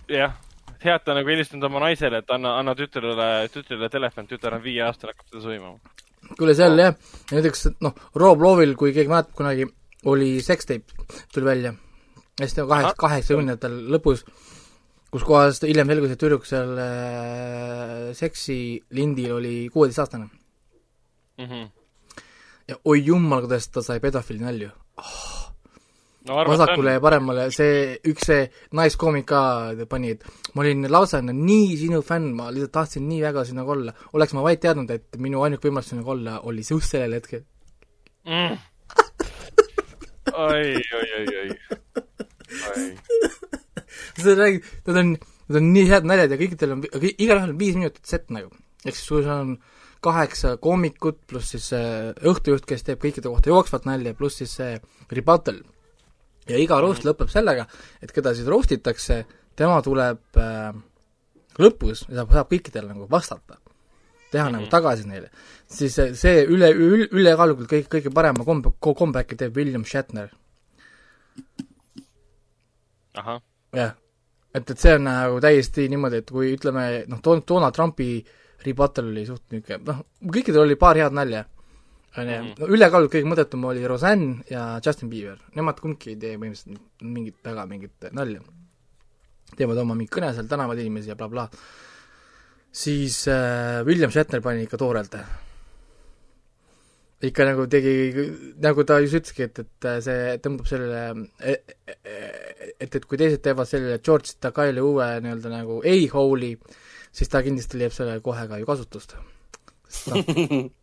jah, 0.09 0.37
hea, 0.85 0.95
et 0.95 1.05
ta 1.05 1.17
nagu 1.17 1.29
helistanud 1.29 1.67
oma 1.69 1.83
naisele, 1.87 2.23
et 2.23 2.33
anna, 2.33 2.57
anna 2.61 2.77
tütrele, 2.79 3.31
tütrele 3.53 3.89
telefon, 3.93 4.29
tütar 4.31 4.57
on 4.57 4.65
viieaastane, 4.65 5.15
hakkab 5.15 5.33
teda 5.33 5.45
sõimama. 5.45 5.97
Kuule 6.39 6.55
seal 6.57 6.79
jah, 6.79 6.97
näiteks 7.33 7.69
noh, 7.85 7.95
Rob 8.19 8.43
Lowe'il, 8.43 8.77
kui 8.79 8.95
keegi 8.97 9.11
mäletab, 9.11 9.35
kunagi 9.39 9.67
oli 10.11 10.39
seksteip, 10.45 10.93
tuli 11.33 11.47
välja 11.47 11.75
hästi 12.41 12.65
kaheksa, 12.69 12.95
kaheksakümnendatel 13.01 13.77
lõpus, 13.93 14.25
kus 15.13 15.27
kohas 15.27 15.61
hiljem 15.67 15.91
selgus, 15.93 16.15
et 16.15 16.23
tüdruk 16.23 16.47
seal 16.49 16.73
äh, 16.81 18.11
seksilindil 18.17 19.37
oli 19.39 19.57
kuueteistaastane. 19.73 20.31
Mhm. 21.41 21.69
ja 22.69 22.77
oi 22.85 23.01
jumal, 23.05 23.47
kuidas 23.47 23.69
ta 23.73 23.83
sai 23.83 24.01
pedofiili 24.01 24.45
nalju. 24.45 24.71
No 26.29 26.45
vasakule 26.49 26.97
ja 26.97 27.01
paremale, 27.03 27.47
see 27.55 27.97
üks 28.11 28.29
see 28.29 28.43
naiskoomik 28.77 29.27
ka 29.31 29.43
pani, 29.91 30.15
et 30.17 30.25
ma 30.55 30.65
olin 30.65 30.89
lausa 30.93 31.23
nii 31.25 31.77
sinu 31.81 32.03
fänn, 32.07 32.33
ma 32.37 32.51
lihtsalt 32.53 32.75
tahtsin 32.77 33.07
nii 33.09 33.23
väga 33.25 33.45
sinuga 33.49 33.77
olla. 33.77 33.95
oleks 34.13 34.35
ma 34.37 34.45
vaid 34.45 34.61
teadnud, 34.65 34.91
et 34.91 35.17
minu 35.19 35.45
ainuke 35.47 35.69
võimalus 35.69 35.93
sinuga 35.93 36.15
olla 36.17 36.41
oli 36.51 36.65
just 36.67 36.93
sellel 36.93 37.17
hetkel. 37.19 37.45
mm. 38.29 38.59
oi, 40.47 40.71
oi, 40.99 41.09
oi, 41.19 41.27
oi. 41.43 41.49
sa 44.21 44.37
räägid, 44.37 44.65
nad 44.87 45.03
on, 45.03 45.13
nad 45.49 45.61
on 45.63 45.73
nii 45.75 45.89
head 45.89 46.09
naljad 46.09 46.35
ja 46.35 46.41
kõikidel 46.41 46.77
on, 46.77 46.87
igalühel 47.11 47.53
on 47.55 47.59
viis 47.61 47.79
minutit 47.79 48.05
set 48.07 48.29
nagu. 48.35 48.53
ehk 48.85 48.97
siis 48.97 49.07
sul 49.09 49.29
on 49.29 49.57
kaheksa 50.05 50.57
koomikut 50.57 51.21
pluss 51.29 51.53
siis 51.55 51.67
see 51.73 51.89
õhtujuht, 52.31 52.65
kes 52.69 52.87
teeb 52.87 53.01
kõikide 53.03 53.29
kohta 53.29 53.53
jooksvat 53.53 53.87
nalja, 53.89 54.15
pluss 54.17 54.41
siis 54.41 54.55
see 54.57 54.79
rebuttal. 55.13 55.61
Ja 56.49 56.59
iga 56.59 56.81
roast 56.81 57.05
lõpeb 57.05 57.31
sellega, 57.33 57.67
et 58.03 58.13
keda 58.13 58.35
siis 58.35 58.49
roast 58.49 58.73
itakse, 58.73 59.25
tema 59.57 59.81
tuleb 59.85 60.41
äh, 60.41 60.71
lõpus 61.61 62.07
ja 62.09 62.21
saab, 62.21 62.33
saab 62.37 62.53
kõikidele 62.53 62.93
nagu 62.93 63.09
vastata. 63.11 63.59
teha 64.31 64.45
mm 64.45 64.49
-hmm. 64.49 64.61
nagu 64.61 64.71
tagasi 64.71 65.09
neile. 65.09 65.31
siis 65.67 65.95
see, 65.95 66.45
üle, 66.47 66.71
üle, 66.73 67.09
ülekaalukalt 67.11 67.69
kõige, 67.71 67.89
kõige 67.89 68.15
parema 68.15 68.45
komb-, 68.45 68.73
comeback'i 68.81 69.37
teeb 69.37 69.57
William 69.57 69.85
Shatner 69.85 70.31
jah, 73.73 73.95
et, 74.55 74.71
et 74.71 74.79
see 74.79 74.95
on 74.95 75.07
nagu 75.07 75.41
täiesti 75.41 75.89
niimoodi, 75.89 76.23
et 76.23 76.31
kui 76.31 76.53
ütleme 76.57 77.05
noh, 77.11 77.21
Don-, 77.25 77.43
Donald 77.47 77.77
Trumpi 77.77 78.25
rebuttal 78.65 79.11
oli 79.11 79.25
suht 79.27 79.43
niisugune, 79.51 79.81
noh, 79.87 80.05
kõikidel 80.37 80.65
oli 80.65 80.77
paar 80.81 80.99
head 81.01 81.17
nalja, 81.17 81.45
on 82.17 82.29
ju 82.29 82.39
Mhm., 82.43 82.55
no 82.59 82.69
ülekaalult 82.75 83.13
kõige 83.13 83.29
mõttetum 83.31 83.67
oli 83.71 83.85
Roseanne 83.87 84.43
ja 84.51 84.81
Justin 84.85 85.11
Bieber, 85.11 85.39
nemad 85.55 85.79
kumbki 85.81 86.15
ei 86.15 86.17
tee 86.19 86.39
põhimõtteliselt 86.39 87.05
mingit 87.07 87.37
väga 87.45 87.67
mingit 87.71 88.09
nalja. 88.13 88.41
teevad 89.57 89.79
oma 89.83 89.95
mingi 89.99 90.11
kõne 90.15 90.33
seal, 90.35 90.47
tänavad 90.47 90.79
inimesi 90.79 91.11
ja 91.11 91.17
blablabla 91.19 91.49
bla.. 91.51 91.61
siis 92.73 93.27
äh, 93.29 93.85
William 93.87 94.11
Shatner 94.11 94.41
pani 94.41 94.63
ikka 94.63 94.79
toorelt. 94.79 95.17
ikka 97.23 97.45
nagu 97.45 97.67
tegi, 97.67 97.95
nagu 98.63 98.85
ta 98.85 98.99
just 99.01 99.15
ütleski, 99.15 99.43
et, 99.47 99.59
et 99.59 99.89
see 100.03 100.37
tõmbab 100.43 100.67
sellele, 100.67 101.29
et, 101.39 102.95
et 102.95 103.05
kui 103.05 103.19
teised 103.19 103.43
teevad 103.43 103.69
sellele 103.69 103.99
George 104.03 104.39
Takai'le 104.41 104.81
uue 104.81 105.09
nii-öelda 105.21 105.53
nagu 105.53 105.83
a-hole'i, 105.85 106.57
siis 107.13 107.29
ta 107.29 107.43
kindlasti 107.43 107.79
leiab 107.79 107.93
selle 107.93 108.21
kohe 108.25 108.47
ka 108.49 108.59
ju 108.59 108.67
kasutust. 108.67 109.17
noh, 110.09 110.71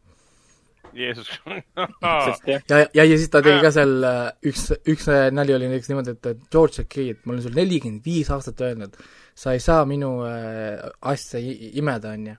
Jeesus. 0.94 1.30
ja, 2.52 2.60
ja, 2.94 3.04
ja 3.04 3.18
siis 3.18 3.30
ta 3.34 3.42
tegi 3.46 3.62
ka 3.64 3.72
seal 3.76 3.94
äh, 4.08 4.20
üks, 4.50 4.68
üks 4.88 5.08
nali 5.36 5.56
oli 5.56 5.70
näiteks 5.72 5.92
niimoodi, 5.92 6.16
et 6.18 6.30
et 6.34 6.44
George 6.54 6.86
et 6.86 7.26
ma 7.26 7.34
olen 7.34 7.44
sulle 7.46 7.62
nelikümmend 7.62 8.06
viis 8.06 8.30
aastat 8.34 8.62
öelnud, 8.66 8.98
sa 9.38 9.56
ei 9.56 9.64
saa 9.64 9.86
minu 9.90 10.12
äh, 10.28 10.78
asja 11.12 11.42
imeda, 11.42 12.14
on 12.18 12.28
ju. 12.32 12.36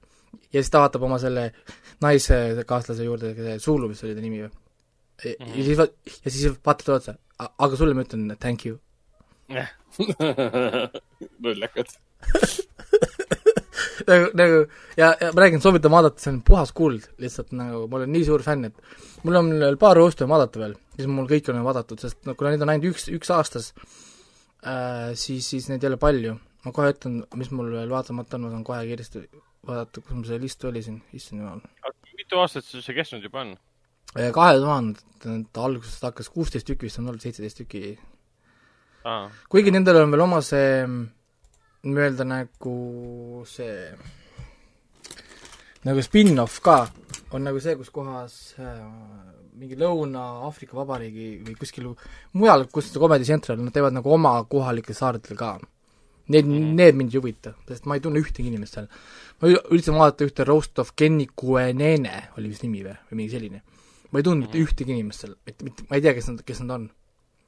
ja 0.53 0.63
siis 0.63 0.73
ta 0.75 0.83
vaatab 0.85 1.07
oma 1.09 1.19
selle 1.23 1.51
naiskaaslase 2.05 3.07
juurde, 3.07 3.59
Zulu 3.59 3.89
vist 3.93 4.05
oli 4.07 4.17
ta 4.17 4.25
nimi 4.25 4.43
või? 4.45 4.53
ja 5.25 5.65
siis 5.65 5.79
va-, 5.79 5.93
ja 6.25 6.31
siis 6.31 6.59
vaatab 6.65 6.85
talle 6.87 7.01
otsa, 7.03 7.17
aga 7.49 7.77
sulle 7.77 7.95
ma 7.99 8.07
ütlen 8.07 8.37
thank 8.39 8.67
you. 8.67 8.79
lollakad. 11.45 11.89
nagu, 14.07 14.31
nagu 14.39 14.59
ja, 14.99 15.13
ja 15.21 15.31
ma 15.35 15.43
räägin, 15.43 15.63
soovitan 15.65 15.93
vaadata, 15.93 16.23
see 16.23 16.33
on 16.35 16.41
puhas 16.47 16.73
kuld, 16.77 17.09
lihtsalt 17.23 17.55
nagu 17.57 17.87
ma 17.91 18.01
olen 18.01 18.13
nii 18.15 18.27
suur 18.29 18.45
fänn, 18.47 18.69
et 18.69 19.25
mul 19.27 19.39
on 19.41 19.53
veel 19.61 19.79
paar 19.81 20.01
on 20.01 20.31
vaadata 20.31 20.63
veel, 20.63 20.77
siis 20.97 21.11
mul 21.11 21.29
kõik 21.31 21.51
on 21.53 21.63
vaadatud, 21.67 22.03
sest 22.03 22.29
no 22.29 22.37
kuna 22.39 22.53
neid 22.55 22.65
on 22.67 22.75
ainult 22.75 22.93
üks, 22.93 23.09
üks 23.15 23.33
aastas 23.35 23.73
äh,, 24.63 25.15
siis, 25.19 25.49
siis 25.49 25.69
neid 25.73 25.85
ei 25.85 25.93
ole 25.93 26.01
palju. 26.01 26.37
ma 26.67 26.75
kohe 26.75 26.93
ütlen, 26.93 27.23
mis 27.39 27.51
mul 27.55 27.71
veel 27.73 27.91
vaatamata 27.91 28.37
on, 28.37 28.47
ma 28.47 28.53
saan 28.53 28.67
kohe 28.67 28.83
kiiresti 28.87 29.25
vaadata, 29.69 30.03
kus 30.03 30.15
mul 30.15 30.29
see 30.29 30.43
list 30.43 30.65
oli 30.69 30.83
siin, 30.85 31.01
issand 31.17 31.43
jumal. 31.43 31.65
mitu 32.19 32.43
aastat 32.43 32.67
see 32.69 32.95
kestnud 32.95 33.25
juba 33.25 33.45
on? 33.47 33.57
kahe 34.15 34.59
tuhandete 34.59 35.61
algusest 35.61 36.07
hakkas 36.07 36.31
kuusteist 36.33 36.67
tükki 36.67 36.89
vist 36.89 37.01
on 37.01 37.11
olnud, 37.11 37.23
seitseteist 37.23 37.61
tükki 37.63 37.99
kuigi 39.49 39.73
nendel 39.73 40.03
on 40.03 40.13
veel 40.13 40.25
oma 40.25 40.41
see 40.45 40.85
nii-öelda 41.87 42.25
nagu 42.27 42.77
see 43.47 43.93
nagu 45.87 46.03
spin-off 46.03 46.59
ka, 46.65 46.79
on 47.33 47.45
nagu 47.47 47.61
see, 47.63 47.77
kus 47.79 47.91
kohas 47.95 48.35
äh, 48.59 48.81
mingi 49.59 49.79
Lõuna-Aafrika 49.79 50.77
Vabariigi 50.79 51.31
või 51.47 51.57
kuskil 51.59 51.89
mujal, 52.39 52.67
kus 52.73 52.91
Comedy 52.97 53.27
Central, 53.29 53.61
nad 53.63 53.75
teevad 53.75 53.97
nagu 53.97 54.13
oma 54.15 54.37
kohalikel 54.51 54.97
saartel 54.97 55.39
ka. 55.39 55.57
Need 56.29 56.45
mm, 56.45 56.53
-hmm. 56.53 56.75
need 56.77 56.97
mind 56.99 57.15
ei 57.15 57.21
huvita, 57.23 57.55
sest 57.69 57.87
ma 57.89 57.97
ei 57.97 58.03
tunne 58.05 58.21
ühtegi 58.21 58.51
inimest 58.51 58.75
seal. 58.75 58.89
ma 59.41 59.49
üritasin 59.49 59.97
vaadata 59.97 60.27
ühte 60.27 60.45
Roast 60.45 60.79
of 60.79 60.93
Kenny 60.97 61.27
Kuenene 61.35 62.29
oli 62.37 62.51
vist 62.51 62.63
nimi 62.63 62.83
või, 62.85 62.97
või 63.09 63.17
mingi 63.23 63.33
selline. 63.33 63.63
ma 64.11 64.19
ei 64.19 64.23
tundnud 64.23 64.45
mitte 64.49 64.59
Mhm. 64.59 64.67
ühtegi 64.67 64.93
inimest 64.93 65.21
seal, 65.21 65.35
mitte, 65.47 65.65
mitte, 65.65 65.85
ma 65.89 65.97
ei 65.97 66.03
tea, 66.03 66.15
kes 66.15 66.29
nad, 66.29 66.43
kes 66.45 66.61
nad 66.61 66.71
on. 66.71 66.91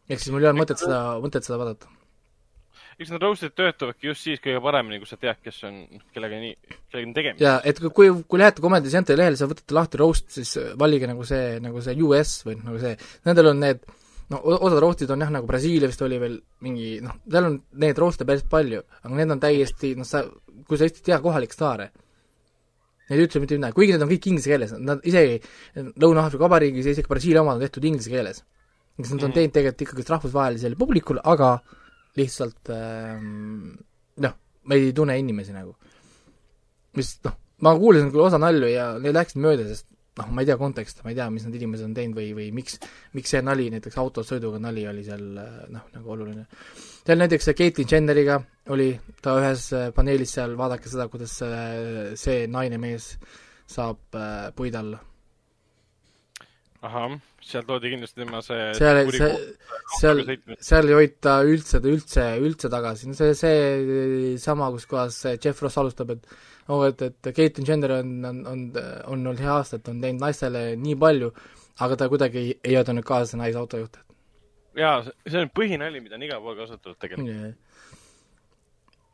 ehk 0.09 0.19
siis 0.19 0.33
mul 0.33 0.43
ei 0.43 0.49
ole 0.49 0.61
mõtet 0.61 0.79
seda, 0.79 1.21
mõtet 1.21 1.45
seda 1.45 1.59
vaadata. 1.59 1.89
Eks 3.01 3.13
need 3.15 3.25
roast'id 3.25 3.55
töötavadki 3.57 4.11
just 4.11 4.27
siis 4.27 4.43
kõige 4.45 4.61
paremini, 4.65 4.99
kui 5.01 5.09
sa 5.09 5.17
tead, 5.21 5.39
kes 5.45 5.63
on, 5.69 5.79
kellega 6.15 6.41
nii, 6.43 6.57
kellega 6.93 7.09
on 7.09 7.15
tegemist. 7.17 7.45
jaa, 7.45 7.55
et 7.65 7.81
kui, 7.81 8.11
kui 8.29 8.41
lähete 8.41 8.61
Comedy 8.65 8.93
Centeri 8.93 9.23
lehele, 9.23 9.39
sa 9.41 9.49
võtate 9.49 9.77
lahti 9.77 10.01
roast, 10.01 10.29
siis 10.35 10.53
valige 10.81 11.09
nagu 11.09 11.25
see, 11.29 11.57
nagu 11.65 11.81
see 11.85 11.97
US 12.05 12.35
või 12.45 12.59
nagu 12.61 12.83
see, 12.83 12.93
nendel 13.29 13.55
on 13.55 13.65
need 13.65 13.89
no 14.31 14.43
osad 14.45 14.79
roast'id 14.85 15.11
on 15.15 15.25
jah, 15.25 15.33
nagu 15.33 15.49
Brasiilia 15.49 15.89
vist 15.91 16.05
oli 16.07 16.21
veel 16.23 16.37
mingi 16.67 16.93
noh, 17.03 17.17
seal 17.25 17.49
on 17.49 17.59
neid 17.83 17.99
roast'e 17.99 18.29
päris 18.29 18.45
palju, 18.53 18.85
aga 19.01 19.17
need 19.17 19.35
on 19.35 19.43
täiesti, 19.43 19.95
noh 19.99 20.09
sa, 20.09 20.23
kui 20.69 20.79
sa 20.79 20.87
just 20.87 21.01
ei 21.01 21.09
tea 21.11 21.19
kohalikke 21.25 21.57
staare, 21.57 21.91
need 23.09 23.19
ei 23.19 23.27
ütle 23.27 23.43
mitte 23.43 23.59
midagi, 23.59 23.79
kuigi 23.81 23.97
need 23.97 24.07
on 24.07 24.13
kõik 24.13 24.31
inglise 24.31 24.53
keeles, 24.53 24.77
nad 24.79 25.03
isegi 25.09 25.41
Lõuna-Aafrika 25.75 26.47
Vabariigis 26.47 26.87
ja 26.87 26.95
isegi 26.95 27.11
Brasiilia 27.11 27.43
omad 27.43 27.59
on 27.59 27.65
tehtud 27.65 27.89
inglise 27.91 28.13
keeles. 28.13 28.45
eks 29.01 29.15
nad 29.17 29.23
on 29.25 29.33
teinud 29.33 29.55
tegelikult 29.57 29.87
ikkagi 29.87 30.11
rahvusvahelisele 30.13 30.77
publikule, 30.79 31.23
aga 31.25 31.55
lihtsalt 32.19 32.73
ähm, 32.75 33.77
noh, 34.25 34.35
me 34.67 34.79
ei 34.79 34.93
tunne 34.97 35.19
inimesi 35.19 35.55
nagu. 35.55 35.77
mis 36.99 37.15
noh, 37.25 37.37
ma 37.63 37.77
kuulasin 37.79 38.11
küll 38.11 38.27
osa 38.27 38.41
nalju 38.43 38.71
ja 38.71 38.93
need 38.99 39.15
läksid 39.15 39.43
mööda, 39.43 39.67
sest 39.69 39.87
noh, 40.19 40.31
ma 40.35 40.43
ei 40.43 40.49
tea 40.49 40.57
konteksti, 40.59 41.05
ma 41.05 41.13
ei 41.13 41.19
tea, 41.19 41.29
mis 41.31 41.45
need 41.47 41.61
inimesed 41.61 41.87
on 41.87 41.93
teinud 41.95 42.19
või, 42.19 42.33
või 42.37 42.49
miks, 42.55 42.81
miks 43.17 43.31
see 43.35 43.43
nali, 43.47 43.69
näiteks 43.73 43.99
autos 44.03 44.33
sõiduga 44.33 44.59
nali 44.63 44.87
oli 44.91 45.05
seal 45.07 45.23
noh, 45.23 45.85
nagu 45.95 46.17
oluline. 46.17 46.49
seal 47.05 47.21
näiteks 47.21 47.53
Caitlyn 47.53 47.93
Jenneriga 47.93 48.41
oli 48.75 48.91
ta 49.23 49.37
ühes 49.39 49.69
paneelis 49.95 50.35
seal, 50.35 50.57
vaadake 50.59 50.91
seda, 50.91 51.07
kuidas 51.13 51.39
see 52.21 52.43
naine 52.51 52.81
mees 52.83 53.15
saab 53.71 54.19
äh, 54.19 54.51
puid 54.57 54.75
alla 54.75 54.99
ahah, 56.83 57.19
seal 57.51 57.67
toodi 57.69 57.93
kindlasti 57.95 58.23
tema 58.23 58.43
see 58.45 58.67
seal, 58.79 59.01
see, 59.15 59.31
seal, 59.99 60.23
seal 60.71 60.91
ei 60.91 60.99
hoita 60.99 61.37
üldse, 61.47 61.81
üldse, 61.93 62.27
üldse 62.43 62.71
tagasi, 62.73 63.11
no 63.11 63.19
see, 63.19 63.35
see 63.39 64.35
sama, 64.43 64.71
kus 64.75 64.87
kohas 64.91 65.19
Jeff 65.37 65.63
Ross 65.65 65.81
alustab, 65.83 66.15
et 66.17 66.29
oh, 66.71 66.85
et, 66.87 67.03
et 67.09 67.33
Caitlyn 67.37 67.69
Jenner 67.69 67.97
on, 68.01 68.13
on, 68.31 68.45
on, 68.53 68.63
on 68.77 69.17
olnud 69.17 69.43
hea 69.43 69.57
aastat, 69.57 69.91
on 69.93 70.03
teinud 70.03 70.23
naistele 70.27 70.71
nii 70.81 70.99
palju, 71.01 71.33
aga 71.87 71.99
ta 71.99 72.11
kuidagi 72.13 72.45
ei, 72.45 72.55
ei 72.73 72.79
aidanud 72.81 73.07
kaasa 73.07 73.41
naisautojuhte. 73.41 74.07
jaa, 74.79 75.01
see 75.27 75.43
on 75.43 75.51
põhinali, 75.57 76.03
mida 76.05 76.19
on 76.19 76.29
igal 76.29 76.45
pool 76.45 76.59
kasutatud 76.63 76.99
tegelikult 77.03 77.35
yeah 77.35 77.59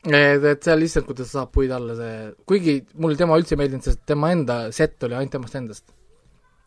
et, 0.05 0.43
et 0.43 0.63
seal 0.63 0.79
lihtsalt, 0.81 1.07
kuidas 1.09 1.31
saab 1.33 1.51
puid 1.55 1.71
alla 1.73 1.95
see, 1.97 2.17
kuigi 2.47 2.77
mulle 3.01 3.17
tema 3.19 3.37
üldse 3.39 3.55
ei 3.55 3.61
meeldinud, 3.61 3.85
sest 3.87 4.03
tema 4.07 4.31
enda 4.35 4.59
set 4.75 5.03
oli 5.07 5.17
ainult 5.17 5.33
temast 5.33 5.57
endast. 5.59 5.91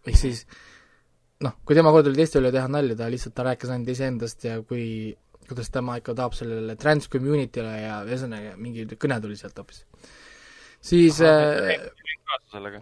ehk 0.06 0.16
siis 0.16 0.44
noh, 1.45 1.57
kui 1.64 1.76
tema 1.76 1.93
kord 1.95 2.11
oli 2.11 2.20
teiste 2.20 2.41
üle 2.41 2.53
teha 2.55 2.68
nalja, 2.70 2.97
ta 2.99 3.09
lihtsalt, 3.12 3.34
ta 3.36 3.47
rääkis 3.49 3.72
ainult 3.72 3.91
iseendast 3.95 4.45
ja 4.47 4.59
kui, 4.66 4.84
kuidas 5.49 5.72
tema 5.72 5.97
ikka 6.01 6.14
tahab 6.18 6.36
sellele 6.36 6.76
trans 6.80 7.09
community'le 7.12 7.74
ja 7.80 8.01
ühesõnaga 8.07 8.57
mingi 8.61 8.86
kõne 9.01 9.20
tuli 9.24 9.38
sealt 9.41 9.59
hoopis. 9.61 9.84
siis 10.80 11.20
Aha, 11.24 11.32
äh, 12.61 12.78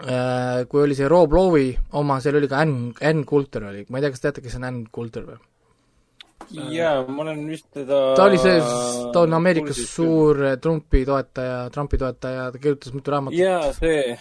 äh, 0.00 0.64
kui 0.68 0.82
oli 0.86 0.96
see 0.96 1.08
Rob 1.08 1.32
Lowe'i 1.36 1.76
oma, 2.00 2.20
seal 2.20 2.40
oli 2.40 2.48
ka 2.48 2.64
Ann, 2.64 2.90
Ann 3.04 3.24
Coulter 3.28 3.68
oli, 3.70 3.86
ma 3.88 4.00
ei 4.00 4.06
tea, 4.06 4.16
kas 4.16 4.26
teate, 4.26 4.44
kes 4.44 4.58
on 4.60 4.68
Ann 4.68 4.82
Coulter 4.92 5.28
või? 5.28 5.40
jaa, 6.72 7.04
ma 7.06 7.22
olen 7.22 7.42
vist 7.46 7.66
teda 7.76 7.98
ta 8.16 8.24
oli 8.24 8.38
see, 8.40 8.56
ta 9.12 9.20
on 9.26 9.36
Ameerikas 9.36 9.82
suur 9.92 10.40
Trumpi 10.62 11.04
toetaja, 11.06 11.66
Trumpi 11.70 12.00
toetaja, 12.00 12.48
ta 12.54 12.58
kirjutas 12.58 12.94
mitu 12.96 13.12
raamatut. 13.12 13.38
jaa, 13.38 13.68
see 13.76 14.16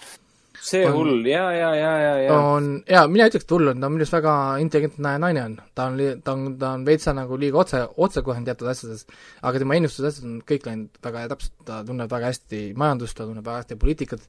see 0.61 0.83
on, 0.85 0.93
hull, 0.95 1.27
jaa, 1.27 1.49
jaa, 1.55 1.71
jaa, 1.75 1.95
jaa, 2.03 2.17
jaa. 2.25 2.39
on, 2.55 2.67
jaa, 2.89 3.05
mina 3.11 3.27
ütleks, 3.29 3.45
et 3.47 3.53
hull 3.55 3.71
on, 3.71 3.79
ta 3.79 3.87
on 3.87 3.95
minu 3.95 4.03
arust 4.03 4.15
väga 4.15 4.33
intelligentne 4.63 5.13
naine 5.23 5.43
on. 5.45 5.55
ta 5.75 5.87
on, 5.89 5.99
ta 6.25 6.35
on, 6.35 6.57
ta 6.59 6.73
on 6.77 6.83
veitsa 6.87 7.13
nagu 7.17 7.39
liiga 7.39 7.61
otse, 7.63 7.81
otsekohene 8.07 8.47
teatud 8.49 8.71
asjades, 8.71 9.05
aga 9.45 9.63
tema 9.63 9.77
ennustused 9.79 10.27
on 10.27 10.41
kõik 10.49 10.67
läinud 10.67 10.99
väga 11.05 11.25
täpselt, 11.33 11.55
ta 11.67 11.79
tunneb 11.87 12.11
väga 12.11 12.33
hästi 12.33 12.61
majandust, 12.79 13.17
ta 13.17 13.29
tunneb 13.29 13.47
väga 13.47 13.63
hästi 13.63 13.79
poliitikat, 13.85 14.27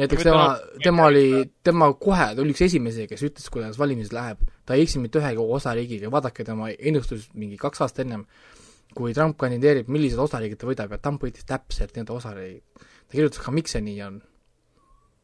näiteks 0.00 0.26
tema, 0.28 0.48
tema 0.84 1.10
oli, 1.10 1.26
tema 1.64 1.92
kohe, 2.00 2.32
ta 2.32 2.44
oli 2.44 2.56
üks 2.56 2.64
esimesi, 2.68 3.06
kes 3.10 3.28
ütles, 3.28 3.52
kuidas 3.52 3.78
valimised 3.80 4.16
läheb. 4.16 4.40
ta 4.66 4.78
ei 4.78 4.86
eksinud 4.86 5.08
mitte 5.08 5.20
ühegi 5.20 5.46
osariigiga, 5.58 6.10
vaadake 6.12 6.48
tema 6.48 6.72
ennustus 6.72 7.28
mingi 7.34 7.60
kaks 7.60 7.84
aastat 7.84 8.06
ennem, 8.06 8.26
kui 8.96 9.14
Trump 9.16 9.38
kandideerib, 9.40 9.88
millised 9.92 10.20
osariigid 10.20 10.60
ta 10.60 10.68
võidab 10.68 10.92
ja 10.92 11.00
Trump 11.00 11.22
võitis 11.24 11.48
täpselt 11.48 11.96
need 11.96 12.10
osariigid. 12.12 12.62
ta 12.76 13.16
kirjutas 13.16 13.40
ka, 13.44 13.52
miks 13.52 13.74
see 13.76 13.84
nii 13.84 14.02
on 14.08 14.20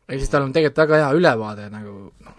ehk 0.08 0.22
siis 0.22 0.32
tal 0.32 0.46
on 0.46 0.52
tegelikult 0.56 0.84
väga 0.84 1.00
hea 1.02 1.08
ülevaade 1.18 1.68
nagu 1.72 1.94
noh, 2.24 2.36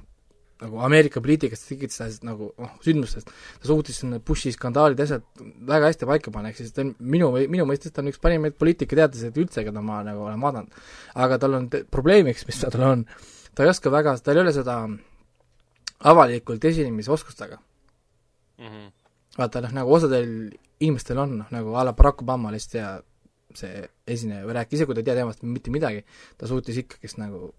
nagu 0.60 0.82
Ameerika 0.84 1.22
poliitikast, 1.24 1.68
kõikidest 1.70 2.26
nagu 2.28 2.50
noh, 2.60 2.72
sündmustest, 2.84 3.30
ta 3.32 3.70
suutis 3.70 4.02
sinna 4.02 4.20
Bushi 4.26 4.52
skandaalid, 4.56 5.00
asjad 5.06 5.24
väga 5.70 5.92
hästi 5.92 6.10
paika 6.10 6.34
panna, 6.36 6.52
ehk 6.52 6.60
siis 6.60 6.74
ta 6.76 6.84
on 6.84 6.92
minu, 7.00 7.32
minu 7.52 7.68
mõistes 7.70 7.94
ta 7.96 8.04
on 8.04 8.12
üks 8.12 8.20
parimaid 8.24 8.58
poliitikateadlaseid 8.60 9.40
üldse, 9.40 9.64
keda 9.68 9.84
ma 9.86 10.02
nagu 10.08 10.26
olen 10.28 10.42
vaadanud. 10.44 10.82
aga 11.16 11.40
tal 11.40 11.60
on 11.62 11.70
probleemiks, 11.92 12.48
mis 12.50 12.60
tal 12.66 12.88
on, 12.90 13.06
ta 13.56 13.64
ei 13.64 13.72
oska 13.72 13.94
väga, 13.94 14.18
tal 14.24 14.40
ei 14.40 14.44
ole 14.44 14.56
seda 14.56 14.82
avalikult 16.10 16.66
esinemisoskust 16.66 17.40
väga 17.46 17.60
mm. 18.58 18.68
-hmm. 18.68 18.92
vaata 19.38 19.62
noh, 19.62 19.78
nagu 19.80 19.94
osadel 19.94 20.50
inimestel 20.80 21.18
on, 21.18 21.38
noh 21.44 21.56
nagu 21.56 21.76
a 21.76 21.86
la 21.86 21.94
Barack 21.94 22.22
Obama 22.22 22.52
lihtsalt 22.52 22.82
ja 22.82 22.90
see 23.56 23.88
esineja 24.16 24.45
või 24.47 24.57
rääkis, 24.60 24.78
isegi 24.78 24.89
kui 24.89 24.97
ta 24.97 25.03
ei 25.03 25.10
tea 25.10 25.18
temast 25.22 25.43
mitte 25.47 25.74
midagi, 25.74 26.05
ta 26.38 26.49
suutis 26.49 26.78
ikkagist 26.84 27.20
nagu 27.22 27.51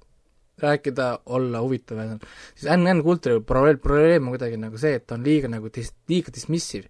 rääkida, 0.61 1.11
olla 1.27 1.61
huvitav 1.65 1.99
ja 1.99 2.17
siis 2.55 2.71
Ann 2.73 3.03
Coulteri 3.03 3.41
probleem, 3.41 3.79
probleem 3.79 4.29
on 4.29 4.35
kuidagi 4.37 4.59
nagu 4.61 4.79
see, 4.79 4.99
et 4.99 5.07
ta 5.07 5.17
on 5.17 5.25
liiga 5.25 5.49
nagu 5.49 5.71
dis-, 5.73 5.95
liiga 6.09 6.33
dismissive. 6.35 6.89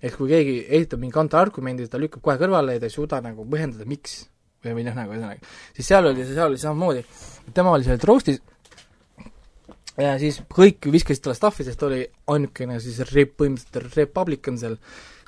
et 0.00 0.14
kui 0.16 0.30
keegi 0.30 0.54
esitab 0.64 1.02
mingi 1.02 1.12
kontraargumendi, 1.12 1.84
ta 1.92 1.98
lükkab 2.00 2.22
kohe 2.24 2.38
kõrvale 2.40 2.78
ja 2.78 2.80
ta 2.80 2.88
ei 2.88 2.94
suuda 2.94 3.18
nagu 3.20 3.44
põhjendada, 3.44 3.84
miks. 3.84 4.30
või, 4.64 4.78
või 4.78 4.84
noh, 4.86 4.94
nagu 4.96 5.12
ühesõnaga, 5.12 5.50
siis 5.76 5.88
seal 5.88 6.08
oli, 6.08 6.24
seal 6.24 6.46
oli 6.46 6.60
samamoodi, 6.60 7.04
tema 7.56 7.74
oli 7.76 7.84
seal 7.84 8.00
roast'is 8.08 8.40
ja 10.00 10.16
siis 10.20 10.40
kõik 10.48 10.88
viskasid 10.92 11.24
talle 11.24 11.36
stuff'i, 11.36 11.66
sest 11.66 11.80
ta 11.80 11.88
oli 11.88 12.02
ainukene 12.32 12.78
siis 12.82 13.00
rep-, 13.10 13.36
põhimõtteliselt 13.40 13.98
republican 13.98 14.58
seal, 14.60 14.76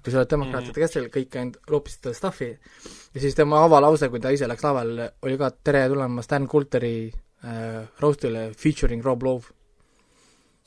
kui 0.02 0.12
sa 0.12 0.20
oled 0.20 0.30
demokraatide 0.32 0.72
mm. 0.72 0.82
keskel, 0.82 1.08
kõik 1.14 1.36
ainult 1.38 1.72
loopisid 1.72 2.02
talle 2.04 2.18
stuff'i 2.18 2.48
ja 2.50 3.22
siis 3.22 3.36
tema 3.38 3.62
avalause, 3.66 4.08
kui 4.10 4.22
ta 4.22 4.32
ise 4.34 4.48
läks 4.50 4.64
lavale, 4.66 5.12
oli 5.26 5.38
ka 5.40 5.52
tere 5.64 5.84
tulemast 5.92 6.32
Dan 6.32 6.48
Coulteri 6.50 6.96
äh, 7.08 7.78
roast'ile 8.02 8.48
featuring 8.58 9.04
Rob 9.04 9.22
Love. 9.22 9.54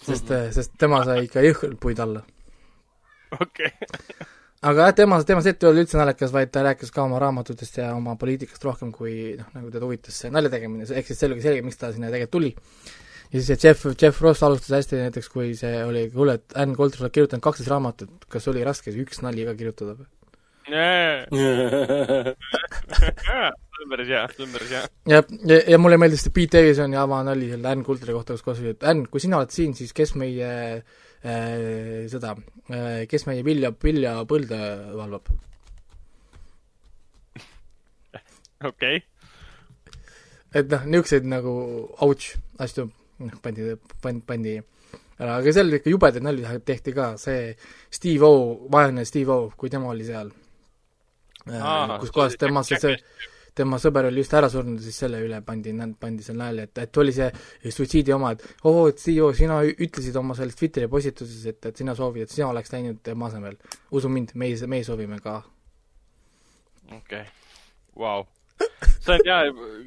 sest 0.06 0.30
mm, 0.30 0.36
-hmm. 0.36 0.52
sest 0.52 0.72
tema 0.78 1.04
sai 1.06 1.26
ikka 1.26 1.42
jõhkralt 1.42 1.80
puid 1.80 2.00
alla. 2.00 2.24
okei 3.42 3.68
okay. 3.68 4.28
aga 4.62 4.88
jah, 4.88 4.96
tema, 4.96 5.24
tema 5.24 5.42
set 5.42 5.64
ei 5.64 5.70
olnud 5.70 5.84
üldse 5.84 5.98
naljakas, 5.98 6.32
vaid 6.32 6.52
ta 6.52 6.64
rääkis 6.64 6.92
ka 6.92 7.04
oma 7.04 7.20
raamatutest 7.20 7.78
ja 7.78 7.94
oma 7.96 8.16
poliitikast 8.16 8.64
rohkem, 8.64 8.92
kui 8.92 9.36
noh, 9.38 9.48
nagu 9.54 9.72
teda 9.72 9.86
huvitas 9.86 10.20
see 10.20 10.32
nalja 10.32 10.50
tegemine, 10.50 10.84
ehk 10.84 11.08
siis 11.08 11.20
see 11.20 11.32
oli 11.32 11.42
selge, 11.42 11.62
miks 11.62 11.78
ta 11.78 11.92
sinna 11.92 12.08
tegelikult 12.08 12.32
tuli 12.32 12.56
ja 13.32 13.40
siis 13.40 13.48
see 13.50 13.60
Jeff, 13.68 13.86
Jeff 14.02 14.22
Ross 14.22 14.44
alustas 14.46 14.76
hästi 14.78 15.00
näiteks, 15.04 15.30
kui 15.34 15.54
see 15.58 15.80
oli, 15.86 16.08
kuule, 16.14 16.38
et 16.40 16.58
Ann 16.62 16.76
Coulter 16.78 17.08
on 17.08 17.14
kirjutanud 17.14 17.44
kaksteist 17.44 17.72
raamatut, 17.72 18.28
kas 18.32 18.48
oli 18.52 18.64
raske 18.66 18.94
üks 19.06 19.22
nali 19.26 19.48
ka 19.48 19.56
kirjutada 19.58 19.98
või? 19.98 20.08
see 23.76 23.84
on 23.84 23.92
päris 23.92 24.10
hea, 24.10 24.24
see 24.34 24.46
on 24.48 24.54
päris 24.56 24.72
hea. 24.74 24.84
ja, 25.12 25.20
ja, 25.46 25.60
ja 25.76 25.78
mulle 25.82 26.00
meeldis 26.02 26.24
see 26.26 26.34
Pete 26.34 26.64
Davisoni 26.64 26.98
avanali 26.98 27.52
selle 27.52 27.70
Ann 27.70 27.86
Coulteri 27.86 28.16
kohta, 28.16 28.34
kus 28.34 28.46
koos 28.46 28.62
oli, 28.64 28.74
et 28.74 28.86
Ann, 28.88 29.06
kui 29.12 29.22
sina 29.22 29.38
oled 29.42 29.54
siin, 29.54 29.76
siis 29.78 29.94
kes 29.94 30.16
meie 30.18 30.52
äh, 30.82 32.06
seda 32.12 32.34
äh,, 32.72 33.04
kes 33.12 33.28
meie 33.30 33.46
vilja, 33.46 33.74
viljapõlde 33.84 34.62
valvab? 34.98 35.30
okei 38.66 38.98
okay. 38.98 39.04
et 40.56 40.70
noh, 40.72 40.86
niisuguseid 40.90 41.26
nagu 41.30 41.54
ouch 42.02 42.34
asju 42.64 42.90
noh, 43.24 43.38
pandi, 43.44 43.76
pandi, 44.02 44.26
pandi 44.28 44.56
ära, 44.56 45.38
aga 45.38 45.54
seal 45.56 45.78
ikka 45.80 45.94
jubedaid 45.94 46.26
nalju 46.26 46.58
tehti 46.68 46.96
ka, 46.96 47.14
see 47.22 47.54
Steve 47.94 48.28
O, 48.28 48.68
vaene 48.72 49.06
Steve 49.08 49.32
O, 49.32 49.48
kui 49.56 49.72
tema 49.72 49.94
oli 49.94 50.08
seal 50.08 50.32
ah,, 51.62 51.96
kus 52.02 52.12
kohas 52.16 52.38
tema 52.42 52.66
see, 52.68 52.82
see 52.82 52.98
tema 53.56 53.80
sõber 53.80 54.10
oli 54.10 54.20
just 54.20 54.36
ära 54.36 54.50
surnud, 54.52 54.82
siis 54.84 54.98
selle 55.06 55.22
üle 55.24 55.40
pandi, 55.46 55.72
pandi 56.00 56.26
seal 56.26 56.40
nalja, 56.42 56.68
et, 56.68 56.84
et 56.84 57.00
oli 57.00 57.16
see 57.16 57.30
suitsiidi 57.72 58.14
oma, 58.16 58.34
et 58.36 58.44
oo 58.66 58.74
oh,, 58.84 58.92
et 58.92 59.00
Steve 59.00 59.24
O, 59.24 59.32
sina 59.38 59.62
ütlesid 59.64 60.20
oma 60.20 60.36
selles 60.36 60.60
Twitteri 60.60 60.92
postituses, 60.92 61.48
et, 61.54 61.72
et 61.72 61.84
sina 61.84 61.96
soovid, 61.96 62.28
et 62.28 62.36
sina 62.36 62.52
oleks 62.52 62.76
läinud 62.76 63.00
tema 63.06 63.32
asemel. 63.32 63.56
usu 63.96 64.12
mind, 64.12 64.36
meie, 64.36 64.60
meie 64.68 64.84
soovime 64.88 65.22
ka. 65.24 65.42
okei 66.92 67.24
okay., 67.24 67.28
vau 67.96 68.28
see 69.06 69.16
on 69.16 69.24
jaa, 69.28 69.42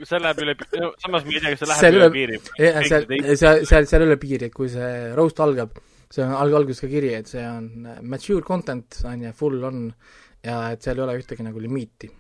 see 0.06 0.20
läheb 0.22 0.42
üle, 0.44 0.54
samas 1.02 1.26
ma 1.26 1.34
ei 1.34 1.42
tea, 1.42 1.52
kas 1.54 1.62
see 1.62 1.70
läheb 1.70 1.82
seal 1.82 1.98
üle 1.98 2.08
piiri. 2.14 2.40
seal, 2.58 3.08
seal, 3.40 3.66
seal, 3.70 3.90
seal 3.90 4.06
üle 4.06 4.18
piiri, 4.20 4.50
kui 4.54 4.70
see 4.72 4.92
roast 5.18 5.42
algab, 5.44 5.80
see 6.12 6.24
on 6.24 6.36
alg-, 6.36 6.60
alguses 6.60 6.84
ka 6.84 6.92
kiri, 6.92 7.12
et 7.18 7.30
see 7.30 7.44
on 7.48 7.90
mature 8.14 8.46
content, 8.46 9.00
on 9.08 9.26
ju, 9.26 9.34
full 9.38 9.68
on, 9.68 9.84
ja 10.46 10.62
et 10.74 10.84
seal 10.84 11.00
ei 11.00 11.06
ole 11.06 11.18
ühtegi 11.18 11.46
nagu 11.46 11.62
limiiti 11.62 12.10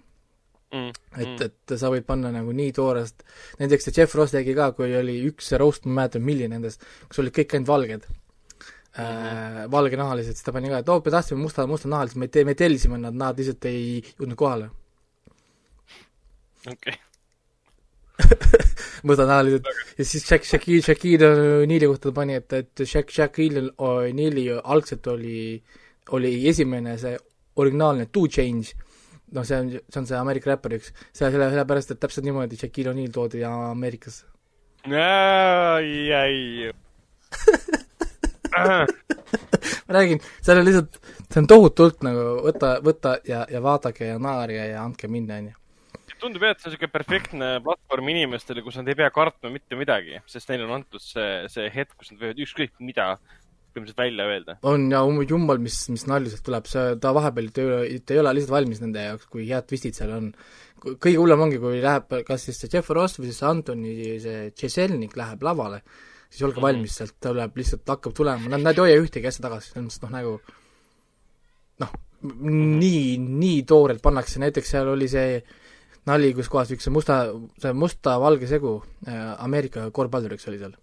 mm,. 0.74 0.94
et 1.16 1.28
mm., 1.28 1.44
et 1.44 1.76
sa 1.80 1.92
võid 1.92 2.06
panna 2.08 2.32
nagu 2.34 2.54
nii 2.56 2.72
toorest, 2.76 3.22
näiteks 3.60 3.88
see 3.88 4.00
Jeff 4.00 4.16
Ross 4.18 4.34
tegi 4.34 4.56
ka, 4.58 4.72
kui 4.76 4.90
oli 4.98 5.20
üks 5.28 5.52
roast, 5.60 5.86
ma 5.86 5.92
ei 5.92 5.98
mäleta, 6.00 6.24
milline 6.24 6.56
nendest, 6.56 6.88
kus 7.06 7.22
olid 7.22 7.36
kõik 7.38 7.54
ainult 7.54 7.70
valged 7.70 8.08
äh, 8.98 9.62
valgenahalised, 9.70 10.36
siis 10.36 10.46
ta 10.46 10.54
pani 10.54 10.72
ka, 10.72 10.82
et 10.82 10.92
oo, 10.92 11.00
me 11.04 11.14
tahtsime 11.14 11.40
musta, 11.40 11.66
mustanahalised, 11.70 12.18
me 12.20 12.28
te-, 12.32 12.44
me 12.48 12.56
tellisime 12.58 12.98
nad, 13.00 13.16
nad 13.16 13.38
lihtsalt 13.38 13.68
ei 13.70 14.00
jõudnud 14.18 14.38
kohale. 14.38 14.70
Okei 16.72 16.96
okay. 18.24 18.66
mustanahalised 19.06 19.68
ja 19.98 20.04
siis 20.04 20.26
Shaq, 20.26 20.44
Shaquille, 20.44 20.82
Shaquille 20.82 21.28
O'Neali 21.62 21.86
kohta 21.86 22.08
ta 22.08 22.14
pani, 22.14 22.38
et, 22.40 22.52
et 22.52 22.84
Shaq, 22.84 23.12
Shaquille 23.14 23.68
O'Neali 23.78 24.48
algselt 24.58 25.06
oli, 25.06 25.62
oli 26.16 26.32
esimene 26.50 26.96
see 26.98 27.14
originaalne 27.58 28.08
Two 28.12 28.26
Change, 28.30 28.74
noh, 29.34 29.46
see 29.46 29.58
on, 29.58 29.70
see 29.70 30.00
on 30.00 30.06
see 30.10 30.18
Ameerika 30.18 30.50
räppar 30.52 30.74
üks, 30.78 30.90
selle, 31.12 31.30
selle, 31.34 31.50
sellepärast, 31.54 31.94
et 31.94 32.02
täpselt 32.02 32.26
niimoodi 32.26 32.58
Shaquille 32.58 32.92
O'Neal 32.94 33.14
toodi 33.14 33.44
Ameerikasse. 33.46 34.26
ai, 34.88 36.12
ai 36.14 36.72
ma 39.86 39.94
räägin, 39.94 40.20
seal 40.42 40.58
on 40.58 40.66
lihtsalt, 40.68 40.98
see 41.28 41.40
on 41.42 41.48
tohutult 41.50 42.04
nagu 42.06 42.26
võta, 42.46 42.74
võta 42.84 43.16
ja, 43.28 43.44
ja 43.50 43.62
vaadake 43.64 44.12
ja 44.12 44.18
naerge 44.22 44.68
ja 44.72 44.82
andke 44.84 45.10
minna, 45.12 45.40
onju. 45.42 45.57
Tundub 46.20 46.44
jah, 46.44 46.54
et 46.54 46.62
see 46.62 46.68
on 46.68 46.74
niisugune 46.74 46.94
perfektne 46.94 47.50
platvorm 47.64 48.12
inimestele, 48.14 48.62
kus 48.66 48.78
nad 48.80 48.88
ei 48.90 48.98
pea 48.98 49.10
kartma 49.14 49.52
mitte 49.54 49.78
midagi, 49.78 50.18
sest 50.30 50.50
neile 50.52 50.66
on 50.68 50.78
antud 50.80 51.02
see, 51.02 51.28
see 51.52 51.68
hetk, 51.74 51.96
kus 51.98 52.12
nad 52.12 52.22
võivad 52.22 52.42
ükskõik 52.44 52.74
mida 52.84 53.12
põhimõtteliselt 53.78 54.00
välja 54.00 54.26
öelda. 54.26 54.56
on 54.66 54.86
ja 54.90 55.02
um-, 55.06 55.22
jummal, 55.28 55.60
mis, 55.62 55.76
mis 55.92 56.06
nalju 56.08 56.32
sealt 56.32 56.44
tuleb, 56.46 56.68
see, 56.70 56.96
ta 57.02 57.12
vahepeal, 57.16 57.50
ei 57.54 57.68
ole, 57.68 58.00
ta 58.00 58.16
ei 58.16 58.22
ole 58.22 58.34
lihtsalt 58.36 58.54
valmis 58.56 58.82
nende 58.82 59.04
jaoks, 59.04 59.28
kui 59.32 59.46
head 59.48 59.68
twistid 59.68 59.98
seal 59.98 60.14
on. 60.16 60.30
kõige 60.88 61.16
hullem 61.18 61.44
ongi, 61.46 61.60
kui 61.62 61.80
läheb 61.84 62.18
kas 62.26 62.48
siis 62.48 62.60
see 62.60 62.72
Jeff 62.72 62.90
Ross 62.94 63.20
või 63.20 63.30
siis 63.30 63.42
Antoni 63.46 63.94
see 64.22 64.50
Tšeselnik 64.54 65.16
läheb 65.18 65.42
lavale, 65.46 65.82
siis 66.28 66.44
olge 66.48 66.62
valmis, 66.64 66.98
sealt 67.00 67.16
tuleb 67.22 67.56
lihtsalt, 67.58 67.86
hakkab 67.88 68.16
tulema, 68.16 68.50
nad, 68.52 68.64
nad 68.64 68.76
ei 68.76 68.86
hoia 68.86 69.00
ühtegi 69.02 69.30
asja 69.30 69.46
tagasi, 69.46 69.72
selles 69.72 69.88
mõttes 69.88 70.04
noh, 70.04 70.14
nagu 70.16 70.36
noh, 71.84 71.96
nii, 72.22 73.16
nii 73.18 73.62
toorelt 73.68 74.02
pannakse, 74.02 74.40
näiteks 74.42 74.74
seal 74.74 74.94
oli 74.94 75.08
see 75.10 75.40
nali, 76.08 76.32
kus 76.36 76.50
kohas 76.52 76.72
üks 76.74 76.86
see 76.88 76.94
musta, 76.94 77.20
see 77.62 77.72
musta-valge 77.76 78.48
segu 78.50 78.78
äh, 79.06 79.32
Ameerika 79.44 79.88
korvpalluriks 79.94 80.48
oli 80.50 80.60
seal. 80.60 80.76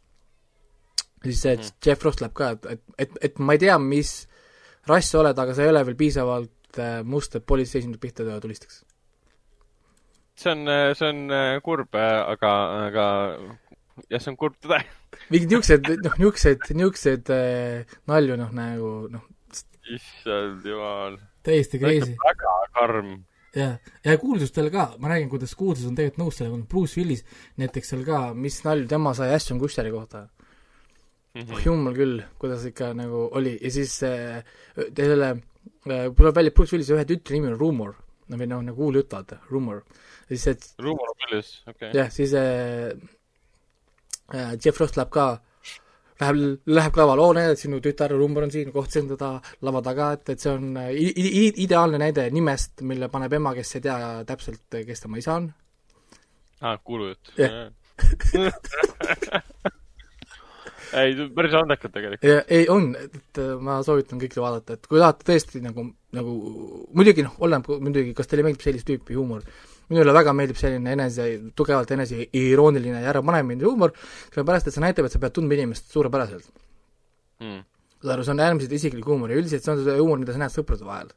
siis 1.26 1.42
see 1.42 1.56
Mhm. 1.58 1.78
Jeff 1.86 2.04
Ross 2.06 2.22
läheb 2.22 2.34
ka, 2.38 2.52
et, 2.56 2.66
et, 2.66 2.82
et, 2.98 3.18
et 3.30 3.40
ma 3.40 3.56
ei 3.56 3.64
tea, 3.66 3.78
mis 3.82 4.28
rass 4.88 5.10
sa 5.10 5.22
oled, 5.24 5.40
aga 5.40 5.56
sa 5.56 5.66
ei 5.66 5.72
ole 5.74 5.86
veel 5.86 5.98
piisavalt 5.98 6.80
äh, 6.80 7.00
must, 7.04 7.36
et 7.36 7.46
politseisundid 7.46 8.00
pihta 8.00 8.40
tulistaks. 8.42 8.84
see 10.36 10.52
on, 10.52 10.68
see 10.96 11.10
on 11.10 11.32
äh, 11.32 11.62
kurb, 11.64 11.96
aga, 11.96 12.52
aga 12.90 13.06
jah, 14.10 14.20
see 14.20 14.32
on 14.32 14.38
kurb 14.40 14.58
tõde. 14.62 14.82
mingid 15.32 15.52
niisugused, 15.52 15.88
noh, 16.04 16.18
niisugused, 16.20 16.68
niisugused 16.76 17.32
äh, 17.34 17.96
nalju, 18.12 18.38
noh, 18.40 18.52
nagu 18.56 18.92
noh, 19.14 19.24
issand 19.94 20.66
jumal. 20.66 21.18
täiesti 21.46 21.80
crazy. 21.82 22.16
väga 22.24 22.58
karm. 22.76 23.16
Jah, 23.56 23.76
ja 24.04 24.18
kuulsustel 24.22 24.70
ka, 24.74 24.92
ma 25.00 25.12
räägin, 25.14 25.32
kuidas 25.32 25.56
kuulsus 25.56 25.88
on 25.90 25.96
tegelikult 25.98 26.24
nõus 26.24 26.40
sellega, 26.40 26.62
Bruce 26.70 27.00
Willis 27.00 27.26
näiteks 27.62 27.94
seal 27.94 28.06
ka, 28.08 28.28
mis 28.38 28.62
nalju 28.66 28.88
tema 28.92 29.14
sai 29.18 29.34
Ashton 29.36 29.62
Kutcheri 29.62 29.94
kohta 29.96 30.28
Mhm. 31.36 31.52
oh 31.52 31.60
jumal 31.60 31.96
küll, 31.98 32.22
kuidas 32.40 32.64
ikka 32.64 32.94
nagu 32.96 33.26
oli 33.36 33.58
ja 33.60 33.70
siis 33.76 33.98
äh, 34.08 34.40
selle 34.96 35.34
äh, 35.84 36.08
tuleb 36.16 36.38
välja, 36.38 36.54
Bruce 36.56 36.72
Willise 36.76 36.96
ühe 36.96 37.04
tütre 37.10 37.36
nimi 37.36 37.50
on 37.52 37.58
Rumor, 37.60 37.98
no 38.32 38.40
või 38.40 38.48
noh, 38.48 38.62
nagu 38.64 38.80
kuuljutt 38.80 39.12
vaata, 39.12 39.42
Rumor. 39.52 39.82
ja 40.30 40.38
siis 40.38 40.46
see, 40.48 40.70
ruumor 40.86 41.12
on 41.12 41.20
väljas, 41.26 41.50
okei 41.68 41.90
okay.. 41.90 41.92
jah, 41.98 42.14
siis 42.16 42.36
äh, 42.40 42.96
äh, 44.32 44.56
Jeff 44.64 44.80
Ross 44.80 44.96
läheb 44.96 45.12
ka, 45.12 45.28
läheb, 46.22 46.36
läheb 46.70 47.00
lavale, 47.00 47.22
oo 47.26 47.34
näed, 47.36 47.58
sinu 47.60 47.82
tütar 47.84 48.14
Rumor 48.16 48.44
on 48.48 48.54
siin, 48.54 48.72
kohtasin 48.74 49.10
teda 49.12 49.30
lava 49.68 49.82
taga, 49.86 50.12
et, 50.18 50.30
et 50.36 50.40
see 50.44 50.52
on 50.54 50.78
äh, 50.80 50.92
ideaalne 51.66 52.00
näide 52.02 52.28
nimest, 52.36 52.84
mille 52.88 53.10
paneb 53.14 53.34
ema, 53.40 53.54
kes 53.58 53.76
ei 53.78 53.86
tea 53.88 53.98
täpselt, 54.28 54.66
kes 54.88 55.06
tema 55.06 55.22
isa 55.22 55.40
on. 55.42 55.50
aa, 56.62 56.78
kuulujutt 56.78 57.34
Jah. 57.40 57.72
ei, 61.02 61.16
päris 61.36 61.54
andekad 61.60 61.92
tegelikult. 61.96 62.26
ei, 62.48 62.66
on, 62.72 62.84
et 62.96 63.42
äh, 63.42 63.56
ma 63.62 63.80
soovitan 63.86 64.20
kõigile 64.22 64.44
vaadata, 64.46 64.70
et 64.78 64.88
kui 64.90 65.00
tahate 65.02 65.28
tõesti 65.32 65.64
nagu, 65.64 65.82
nagu 66.16 66.32
muidugi 66.96 67.22
noh, 67.28 67.36
oleneb 67.44 67.66
muidugi, 67.76 68.16
kas 68.18 68.28
teile 68.32 68.44
meeldib 68.48 68.64
sellist 68.66 68.88
tüüpi 68.90 69.18
huumor. 69.20 69.44
Minule 69.92 70.16
väga 70.16 70.34
meeldib 70.38 70.60
selline 70.60 70.96
enese, 70.96 71.28
tugevalt 71.58 71.92
enese 71.96 72.28
irooniline 72.34 73.04
ja 73.04 73.14
ärapanemise 73.14 73.68
huumor, 73.68 73.94
sellepärast 74.34 74.70
et 74.70 74.76
see 74.76 74.84
näitab, 74.84 75.08
et 75.08 75.16
sa 75.16 75.22
pead 75.22 75.36
tundma 75.38 75.58
inimest 75.58 75.94
suurepäraselt. 75.94 76.52
Mm. 77.44 77.64
saad 78.02 78.14
aru, 78.16 78.26
see 78.26 78.36
on 78.36 78.44
äärmiselt 78.46 78.76
isiklik 78.78 79.08
huumor 79.10 79.32
ja 79.32 79.40
üldiselt 79.40 79.66
see 79.66 79.74
on 79.74 79.84
see 79.84 79.98
huumor, 80.00 80.22
mida 80.22 80.36
sa 80.36 80.42
näed 80.42 80.54
sõprade 80.54 80.88
vahel. 80.88 81.12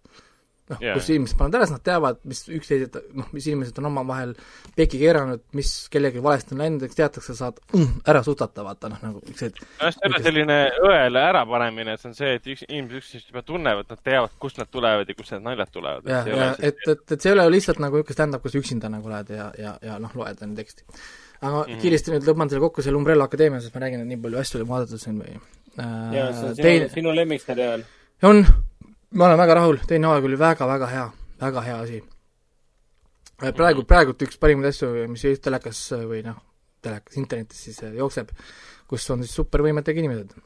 Noh 0.68 0.82
yeah. 0.82 0.96
kus 0.96 1.08
inimesed 1.12 1.38
panevad 1.38 1.58
ära, 1.58 1.66
siis 1.68 1.74
nad 1.76 1.84
teavad, 1.86 2.20
mis 2.28 2.42
üksteised, 2.58 2.96
noh, 3.18 3.28
mis 3.36 3.46
inimesed 3.50 3.78
on 3.80 3.88
omavahel 3.90 4.34
peki 4.76 5.00
keeranud, 5.02 5.42
mis 5.58 5.72
kellelgi 5.92 6.22
valesti 6.24 6.56
on 6.56 6.62
läinud, 6.62 6.86
eks 6.86 6.98
teatakse, 6.98 7.36
saad 7.38 7.60
mm, 7.72 8.00
ära 8.12 8.22
sutata, 8.26 8.64
vaata 8.66 8.90
noh, 8.92 9.02
nagu 9.04 9.22
siuksed 9.26 9.60
nojah, 9.60 9.94
see 9.94 10.04
ei 10.04 10.12
ole 10.12 10.22
selline 10.24 10.58
õele 10.88 11.22
ärapanemine, 11.30 11.98
see 12.00 12.10
on 12.10 12.18
see, 12.18 12.34
et 12.38 12.50
üks, 12.54 12.64
inimesed 12.68 13.02
üksteist 13.02 13.32
juba 13.32 13.44
tunnevad, 13.46 13.88
nad 13.92 14.02
teavad, 14.10 14.34
kust 14.42 14.60
nad 14.60 14.72
tulevad 14.72 15.08
ja 15.08 15.18
kust 15.18 15.36
need 15.36 15.46
naljad 15.46 15.72
tulevad. 15.74 16.10
ja, 16.10 16.24
ja 16.28 16.50
et, 16.58 16.82
et, 16.86 17.06
et 17.06 17.16
see 17.16 17.32
ei 17.32 17.38
ole 17.38 17.48
lihtsalt 17.56 17.80
nagu 17.84 18.00
niisugune 18.00 18.18
stand-up, 18.18 18.44
kus 18.44 18.58
üksinda 18.60 18.92
nagu 18.92 19.10
lähed 19.10 19.32
ja, 19.36 19.52
ja, 19.58 19.76
ja 19.84 20.00
noh, 20.02 20.12
loed 20.18 20.44
enda 20.44 20.62
teksti. 20.62 20.84
aga 21.40 21.54
mm. 21.54 21.62
-hmm. 21.62 21.80
kiiresti 21.84 22.16
nüüd 22.16 22.28
lõpetan 22.28 22.52
selle 22.52 22.66
kokku 22.66 22.84
selle 22.84 23.00
Umbrella 23.00 23.28
Akadeemia, 23.30 23.62
sest 23.62 23.74
ma 23.74 23.86
räägin, 23.86 24.04
et 24.04 24.12
nii 24.12 24.20
palju 24.24 24.40
asju 24.42 24.60
oli 24.60 24.68
vaadatud 24.68 25.00
siin 25.00 25.22
või 25.22 25.38
ja 25.78 26.32
see 26.32 26.44
on 26.44 26.50
äh, 26.50 26.54
sinu 26.54 26.62
teine, 26.62 26.88
sinu 26.92 27.14
lemmikseriaal. 27.14 27.84
on, 28.22 28.42
ma 29.10 29.28
olen 29.28 29.40
väga 29.40 29.56
rahul, 29.60 29.78
teine 29.88 30.08
hooaeg 30.10 30.26
oli 30.28 30.38
väga-väga 30.40 30.90
hea, 30.92 31.06
väga 31.40 31.64
hea 31.64 31.78
asi. 31.84 32.02
praegu, 33.38 33.84
praegult 33.88 34.22
üks 34.26 34.40
parimaid 34.40 34.72
asju, 34.72 34.90
mis 35.08 35.24
just 35.24 35.44
telekas 35.44 35.80
või 36.10 36.20
noh, 36.26 36.36
telekas, 36.84 37.16
internetis 37.20 37.64
siis 37.68 37.80
äh, 37.86 37.96
jookseb, 37.96 38.30
kus 38.90 39.08
on 39.14 39.24
siis 39.24 39.34
supervõimetega 39.38 40.02
inimesed. 40.02 40.36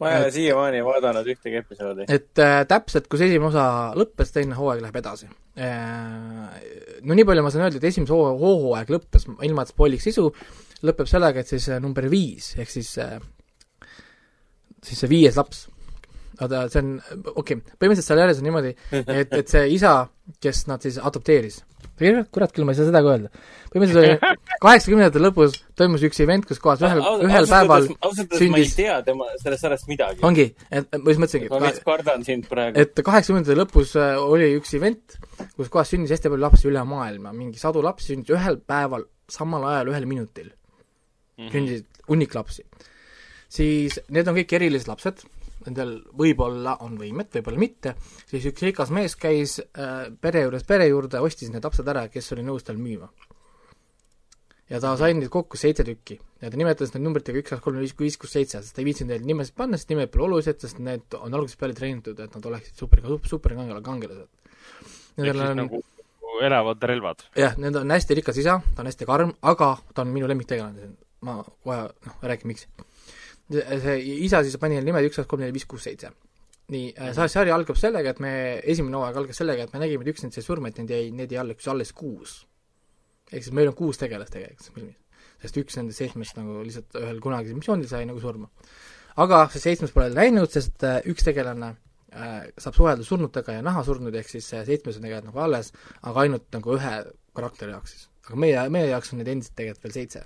ma 0.00 0.10
ei 0.10 0.22
ole 0.24 0.30
siiamaani 0.34 0.80
vaadanud 0.84 1.28
ühtegi 1.34 1.60
episoodi. 1.62 2.08
et 2.08 2.42
äh, 2.42 2.64
täpselt, 2.68 3.06
kui 3.08 3.20
see 3.20 3.30
esimene 3.30 3.52
osa 3.52 3.66
lõppes, 3.98 4.32
teine 4.34 4.58
hooaeg 4.58 4.82
läheb 4.82 4.98
edasi 5.02 5.28
äh,. 5.28 6.58
no 7.02 7.14
nii 7.14 7.28
palju 7.28 7.44
ma 7.46 7.54
saan 7.54 7.68
öelda, 7.68 7.78
et 7.78 7.90
esimese 7.92 8.16
hoo- 8.16 8.34
hooaeg 8.40 8.90
lõppes, 8.96 9.28
ilma 9.46 9.62
et 9.62 9.70
spoiliks 9.70 10.10
sisu, 10.10 10.26
lõpeb 10.82 11.06
sellega, 11.10 11.44
et 11.44 11.54
siis 11.54 11.70
äh, 11.70 11.78
number 11.82 12.10
viis 12.10 12.54
ehk 12.58 12.74
siis 12.74 12.96
äh, 12.98 13.20
siis 14.84 15.00
see 15.00 15.10
viies 15.10 15.38
laps, 15.38 15.68
oota, 16.40 16.64
see 16.72 16.80
on, 16.82 16.90
okei 17.34 17.58
okay,, 17.58 17.76
põhimõtteliselt 17.78 18.08
seal 18.08 18.20
järjes 18.22 18.40
on 18.40 18.48
niimoodi, 18.48 18.72
et, 19.00 19.36
et 19.38 19.52
see 19.52 19.68
isa, 19.74 19.94
kes 20.42 20.64
nad 20.70 20.84
siis 20.84 20.96
adopteeris, 20.98 21.60
kurat 22.34 22.54
küll, 22.54 22.66
ma 22.66 22.74
ei 22.74 22.78
saa 22.78 22.88
seda 22.88 23.02
ka 23.04 23.12
öelda, 23.12 23.30
põhimõtteliselt 23.74 24.00
oli 24.00 24.40
kaheksakümnendate 24.64 25.22
lõpus 25.22 25.60
toimus 25.78 26.06
üks 26.08 26.22
event, 26.24 26.48
kus 26.48 26.62
kohas 26.64 26.82
ühel, 26.86 27.04
ühel 27.28 27.48
päeval 27.50 27.86
ausalt 27.92 28.34
öeldes 28.34 28.50
ma 28.54 28.62
ei 28.62 28.72
tea 28.80 28.98
tema, 29.06 29.28
sellest 29.44 29.66
sarjast 29.66 29.88
midagi. 29.90 30.24
ongi, 30.26 30.48
et 30.70 30.90
ma 30.98 31.14
just 31.14 31.22
mõtlesingi, 31.22 31.52
ma 31.52 31.62
veits 31.66 31.84
kardan 31.86 32.26
sind 32.26 32.50
praegu. 32.50 32.82
et 32.82 33.04
kaheksakümnendate 33.04 33.60
lõpus 33.60 33.94
äh, 34.00 34.16
oli 34.22 34.50
üks 34.58 34.74
event, 34.80 35.18
kus 35.54 35.70
kohas 35.70 35.94
sündis 35.94 36.16
hästi 36.16 36.32
palju 36.32 36.46
lapsi 36.48 36.70
üle 36.72 36.82
maailma, 36.88 37.36
mingi 37.36 37.62
sadu 37.62 37.84
lapsi 37.84 38.14
sündis 38.14 38.34
ühel 38.34 38.58
päeval, 38.64 39.06
samal 39.30 39.70
ajal 39.70 39.94
ühel 39.94 40.10
minutil 40.10 40.52
Mhm. 41.38 41.50
sündisid 41.50 41.86
hunnik 42.08 42.34
lapsi. 42.34 42.64
siis 43.54 44.00
need 44.10 44.26
on 44.26 44.34
kõik 44.34 44.52
erilised 44.56 44.88
lapsed, 44.90 45.20
nendel 45.68 45.94
võib-olla 46.16 46.76
on 46.84 46.98
võimet, 47.00 47.32
võib-olla 47.38 47.60
mitte, 47.60 47.94
siis 48.30 48.48
üks 48.50 48.66
rikas 48.66 48.92
mees 48.94 49.16
käis 49.20 49.58
äh, 49.60 50.10
pere 50.20 50.44
juures 50.46 50.66
pere 50.68 50.88
juurde, 50.90 51.22
ostis 51.24 51.52
need 51.52 51.64
lapsed 51.64 51.88
ära, 51.88 52.08
kes 52.12 52.32
oli 52.36 52.44
nõus 52.46 52.66
tal 52.66 52.80
müüma. 52.80 53.10
ja 54.70 54.80
ta 54.80 54.94
sai 54.96 55.12
neid 55.14 55.30
kokku 55.32 55.60
seitse 55.60 55.84
tükki 55.84 56.18
ja 56.40 56.50
ta 56.50 56.60
nimetas 56.60 56.94
need 56.94 57.04
numbritega 57.04 57.40
üks, 57.40 57.54
kaks, 57.54 57.64
kolm, 57.64 57.80
viis, 57.82 57.96
viis, 57.98 58.16
kuus, 58.20 58.32
seitse, 58.36 58.60
sest 58.60 58.76
ta 58.76 58.82
ei 58.82 58.88
viitsinud 58.90 59.12
neile 59.12 59.28
nimesid 59.28 59.56
panna, 59.56 59.80
sest 59.80 59.92
nimed 59.92 60.12
pole 60.12 60.28
olulised, 60.28 60.60
sest 60.60 60.80
need 60.84 61.16
on 61.18 61.36
algusest 61.36 61.60
peale 61.60 61.76
treenitud, 61.76 62.20
et 62.20 62.38
nad 62.38 62.48
oleksid 62.52 62.84
super, 62.84 63.02
super 63.28 63.56
kangelased. 63.56 64.30
Nendel 65.16 65.44
on 65.46 65.60
nagu 65.62 65.82
elavad 66.42 66.82
relvad. 66.82 67.22
jah, 67.36 67.56
need 67.58 67.76
on 67.76 67.90
hästi 67.90 68.18
rikas 68.20 68.38
isa, 68.42 68.58
ta 68.74 68.82
on 68.82 68.90
hästi 68.90 69.06
karm, 69.08 69.34
aga 69.42 69.76
ta 69.94 70.02
on 70.02 70.12
minu 70.14 70.28
lemmiktegelane, 70.30 70.90
ma 71.24 71.38
kohe 71.44 71.78
noh, 71.88 72.18
räägin 72.22 72.52
miks. 72.52 72.66
See 73.52 73.98
isa 74.24 74.42
siis 74.44 74.56
pani 74.60 74.78
neile 74.78 74.88
nimed 74.88 75.08
üks, 75.08 75.20
kaks, 75.20 75.28
kolm, 75.30 75.44
neli, 75.44 75.54
viis, 75.56 75.66
kuus, 75.68 75.84
seitse. 75.84 76.10
nii, 76.72 76.94
see 76.96 77.28
sari 77.28 77.52
algab 77.52 77.76
sellega, 77.76 78.14
et 78.14 78.20
me, 78.24 78.32
esimene 78.72 78.96
hooaeg 78.96 79.20
algas 79.20 79.40
sellega, 79.42 79.66
et 79.66 79.74
me 79.74 79.82
nägime, 79.82 80.04
et 80.06 80.14
üks 80.14 80.24
nendest 80.24 80.40
sai 80.40 80.46
surma, 80.46 80.70
et 80.70 80.80
neid 80.80 80.92
jäi, 80.94 81.10
neid 81.12 81.32
jäi 81.34 81.40
alles, 81.42 81.68
alles 81.68 81.92
kuus. 81.96 82.42
ehk 83.30 83.42
siis 83.44 83.54
meil 83.56 83.68
on 83.68 83.76
kuus 83.76 84.00
tegelast 84.00 84.32
tegelikult 84.32 84.76
filmis. 84.78 84.98
sest 85.44 85.60
üks 85.60 85.76
nendest 85.76 86.00
seitsmest 86.00 86.38
nagu 86.40 86.62
lihtsalt 86.64 87.00
ühel 87.00 87.20
kunagisel 87.20 87.58
missioonil 87.58 87.88
sai 87.90 88.04
nagu 88.08 88.20
surma. 88.22 88.48
aga 89.24 89.46
see 89.52 89.66
seitsmes 89.66 89.92
pole 89.92 90.08
läinud, 90.14 90.50
sest 90.50 90.86
äh, 90.88 91.02
üks 91.10 91.26
tegelane 91.26 91.74
äh, 92.14 92.48
saab 92.56 92.78
suhelda 92.78 93.04
surnutega 93.04 93.58
ja 93.58 93.66
näha 93.66 93.84
surnud, 93.84 94.14
ehk 94.14 94.32
siis 94.32 94.48
see 94.48 94.64
seitsmes 94.64 94.96
on 94.96 95.04
tegelikult 95.04 95.34
nagu 95.34 95.44
alles, 95.44 95.72
aga 96.00 96.24
ainult 96.24 96.48
nagu 96.56 96.78
ühe 96.78 96.94
karakteri 97.36 97.76
jaoks 97.76 97.96
siis. 97.96 98.08
aga 98.24 98.40
meie, 98.40 98.68
meie 98.72 98.88
jaoks 98.88 99.12
on 99.12 99.20
neid 99.20 99.34
endiselt 99.34 99.58
tegelikult 99.60 99.88
veel 99.88 99.98
seitse. 99.98 100.24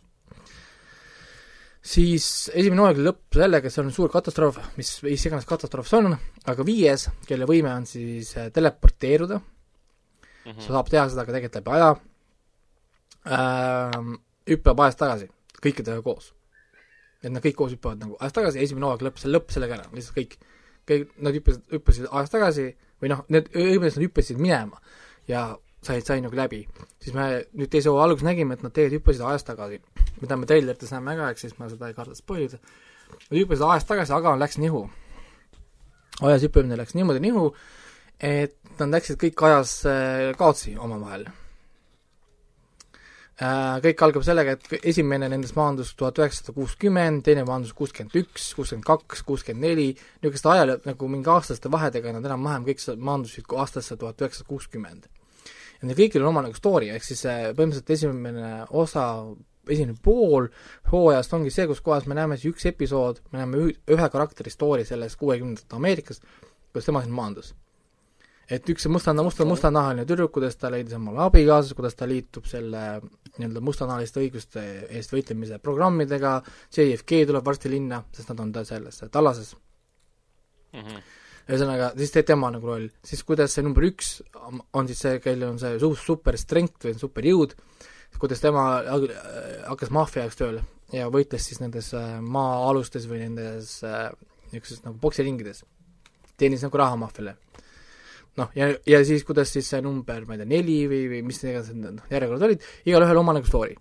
Siis 1.89 2.27
esimene 2.53 2.83
hooaeg 2.85 3.01
lõpp 3.01 3.39
sellega, 3.39 3.71
see 3.73 3.83
on 3.85 3.93
suur 3.95 4.13
katastroof, 4.13 4.59
mis, 4.77 4.91
mis 5.07 5.27
iganes 5.29 5.47
katastroof 5.49 5.89
see 5.89 6.01
on, 6.03 6.17
aga 6.51 6.67
viies, 6.67 7.09
kelle 7.29 7.49
võime 7.49 7.73
on 7.73 7.87
siis 7.89 8.35
äh, 8.37 8.51
teleporteeruda 8.55 9.39
mm, 9.39 10.51
-hmm. 10.51 10.65
saab 10.67 10.91
teha 10.93 11.07
seda 11.09 11.25
ka 11.25 11.37
tegelikult 11.37 11.61
läbi 11.61 11.77
aja 11.79 11.91
ähm,, 13.39 14.19
hüppab 14.49 14.85
ajas 14.85 15.01
tagasi, 15.01 15.31
kõikidega 15.63 16.03
koos. 16.05 16.35
et 17.23 17.33
nad 17.33 17.43
kõik 17.43 17.57
koos 17.57 17.73
hüppavad 17.75 18.05
nagu 18.05 18.19
ajas 18.21 18.37
tagasi, 18.37 18.63
esimene 18.63 18.87
hooaeg 18.87 19.07
lõpp, 19.09 19.23
see 19.23 19.33
lõpp 19.33 19.55
sellega 19.55 19.79
ära, 19.79 19.89
lihtsalt 19.95 20.19
kõik, 20.19 20.37
kõik, 20.87 21.09
nad 21.25 21.35
hüppasid, 21.35 21.65
hüppasid 21.73 22.11
ajas 22.11 22.31
tagasi 22.31 22.69
või 23.01 23.15
noh, 23.15 23.25
need, 23.29 23.49
õigemini 23.55 23.95
nad 23.97 24.05
hüppasid 24.05 24.39
minema 24.43 24.83
ja 25.29 25.49
said, 25.89 26.05
sai 26.07 26.21
nagu 26.25 26.37
läbi. 26.37 26.63
siis 27.03 27.17
me 27.17 27.29
nüüd 27.57 27.71
teise 27.73 27.91
hooaja 27.91 28.09
alguses 28.09 28.27
nägime, 28.27 28.57
et 28.57 28.63
nad 28.65 28.75
tegelikult 28.75 29.09
hüppasid 29.09 29.27
ajas 29.31 29.47
tagasi, 29.49 29.81
mida 30.21 30.37
me 30.37 30.49
treilerites 30.51 30.93
näeme 30.95 31.17
ka, 31.19 31.33
ehk 31.33 31.43
siis 31.43 31.59
ma 31.59 31.71
seda 31.73 31.91
ei 31.91 31.97
karda 31.97 32.17
spoilida. 32.19 32.61
Nad 33.29 33.41
hüppasid 33.41 33.67
ajas 33.71 33.89
tagasi, 33.89 34.15
aga 34.19 34.37
läks 34.41 34.61
nihu. 34.63 34.87
ajas 36.21 36.47
hüppamine 36.49 36.79
läks 36.79 36.97
niimoodi 36.99 37.23
nihu, 37.23 37.51
et 38.21 38.57
nad 38.81 38.97
läksid 38.97 39.21
kõik 39.23 39.45
ajas 39.49 39.75
äh, 39.87 40.31
kaotsi 40.39 40.75
omavahel. 40.79 41.29
Äh, 43.39 43.77
kõik 43.85 44.01
algab 44.03 44.25
sellega, 44.27 44.57
et 44.57 44.89
esimene 44.91 45.29
nendest 45.31 45.55
maandus 45.55 45.93
tuhat 45.95 46.19
üheksasada 46.19 46.57
kuuskümmend, 46.57 47.23
teine 47.27 47.45
maandus 47.47 47.71
kuuskümmend 47.79 48.17
üks, 48.19 48.49
kuuskümmend 48.59 48.87
kaks, 48.89 49.23
kuuskümmend 49.29 49.63
neli, 49.63 49.93
niisuguste 50.25 50.51
ajal 50.51 50.75
nagu 50.83 51.11
mingi 51.13 51.31
aastaste 51.31 51.71
vahedega 51.71 52.17
nad 52.17 52.27
enam-vähem 52.27 52.67
kõik 52.67 52.83
maandusid 52.99 53.55
aastasse 53.63 53.95
tuhat 54.01 54.27
üheksasada 54.27 54.51
kuuskümmend 54.51 55.07
ja 55.79 55.87
neil 55.89 55.99
kõigil 55.99 56.25
on 56.25 56.33
oma 56.33 56.43
nagu 56.47 56.57
story, 56.59 56.91
ehk 56.95 57.07
siis 57.07 57.23
äh, 57.29 57.51
põhimõtteliselt 57.57 57.93
esimene 57.95 58.51
osa, 58.81 59.05
esimene 59.69 59.95
pool 60.03 60.49
hooajast 60.93 61.37
ongi 61.39 61.53
see, 61.55 61.69
kus 61.71 61.83
kohas 61.85 62.09
me 62.11 62.19
näeme 62.19 62.39
siis 62.39 62.55
üks 62.55 62.67
episood, 62.73 63.23
me 63.33 63.43
näeme 63.43 63.63
ühe, 63.63 63.77
ühe 63.95 64.11
karakteri 64.13 64.53
story 64.53 64.87
sellest 64.89 65.19
kuuekümnendate 65.21 65.79
Ameerikast, 65.79 66.27
kuidas 66.73 66.89
tema 66.89 67.05
siin 67.05 67.15
maandus. 67.15 67.55
et 68.49 68.65
üks 68.73 68.87
see 68.87 68.91
musta, 68.91 69.13
musta, 69.13 69.45
mustanahaline 69.45 70.07
tüdruk, 70.09 70.33
kuidas 70.33 70.57
ta 70.57 70.71
leidis 70.73 70.97
omale 70.97 71.21
abikaasa, 71.27 71.77
kuidas 71.77 71.95
ta 71.95 72.09
liitub 72.09 72.47
selle 72.49 72.85
nii-öelda 73.37 73.61
mustanahaliste 73.61 74.23
õiguste 74.23 74.65
eest 74.89 75.13
võitlemise 75.13 75.61
programmidega, 75.61 76.39
JFK 76.73 77.27
tuleb 77.29 77.45
varsti 77.45 77.71
linna, 77.71 78.01
sest 78.17 78.33
nad 78.33 78.41
on 78.41 78.55
ta 78.57 78.65
selles 78.65 79.05
Tallases 79.13 79.55
mm. 80.73 80.81
-hmm 80.81 81.09
ühesõnaga, 81.49 81.93
siis 81.97 82.13
teeb 82.13 82.29
tema 82.29 82.51
nagu 82.53 82.69
roll, 82.69 82.89
siis 83.05 83.25
kuidas 83.25 83.55
see 83.57 83.65
number 83.65 83.87
üks 83.89 84.19
on 84.77 84.89
siis 84.89 85.01
see, 85.05 85.21
kellel 85.25 85.55
on 85.55 85.61
see 85.63 85.79
suur 85.81 85.97
super 85.97 86.37
strength 86.41 86.89
või 86.89 86.99
super 86.99 87.25
jõud, 87.25 87.55
kuidas 88.19 88.43
tema 88.43 88.83
hakkas 89.69 89.93
maffia 89.95 90.25
jaoks 90.27 90.39
tööle 90.41 90.65
ja 90.95 91.09
võitles 91.13 91.45
siis 91.51 91.61
nendes 91.63 91.91
äh, 91.97 92.19
maa-alustes 92.25 93.09
või 93.09 93.23
nendes 93.25 93.79
äh, 93.87 94.09
niisuguses 94.53 94.85
nagu 94.87 94.97
poksiringides. 95.03 95.65
teenis 96.39 96.63
nagu 96.63 96.79
raha 96.79 96.97
maffiale. 96.97 97.37
noh, 98.37 98.51
ja, 98.55 98.71
ja 98.87 99.03
siis 99.05 99.25
kuidas 99.25 99.53
siis 99.53 99.69
see 99.69 99.83
number, 99.83 100.25
ma 100.27 100.37
ei 100.37 100.43
tea, 100.43 100.49
neli 100.49 100.79
või, 100.89 101.03
või 101.11 101.23
mis 101.27 101.43
iganes 101.43 101.73
need 101.75 101.99
noh, 101.99 102.07
järjekorrad 102.11 102.47
olid, 102.47 102.65
igalühel 102.87 103.21
oma 103.21 103.35
nagu 103.37 103.47
story. 103.47 103.77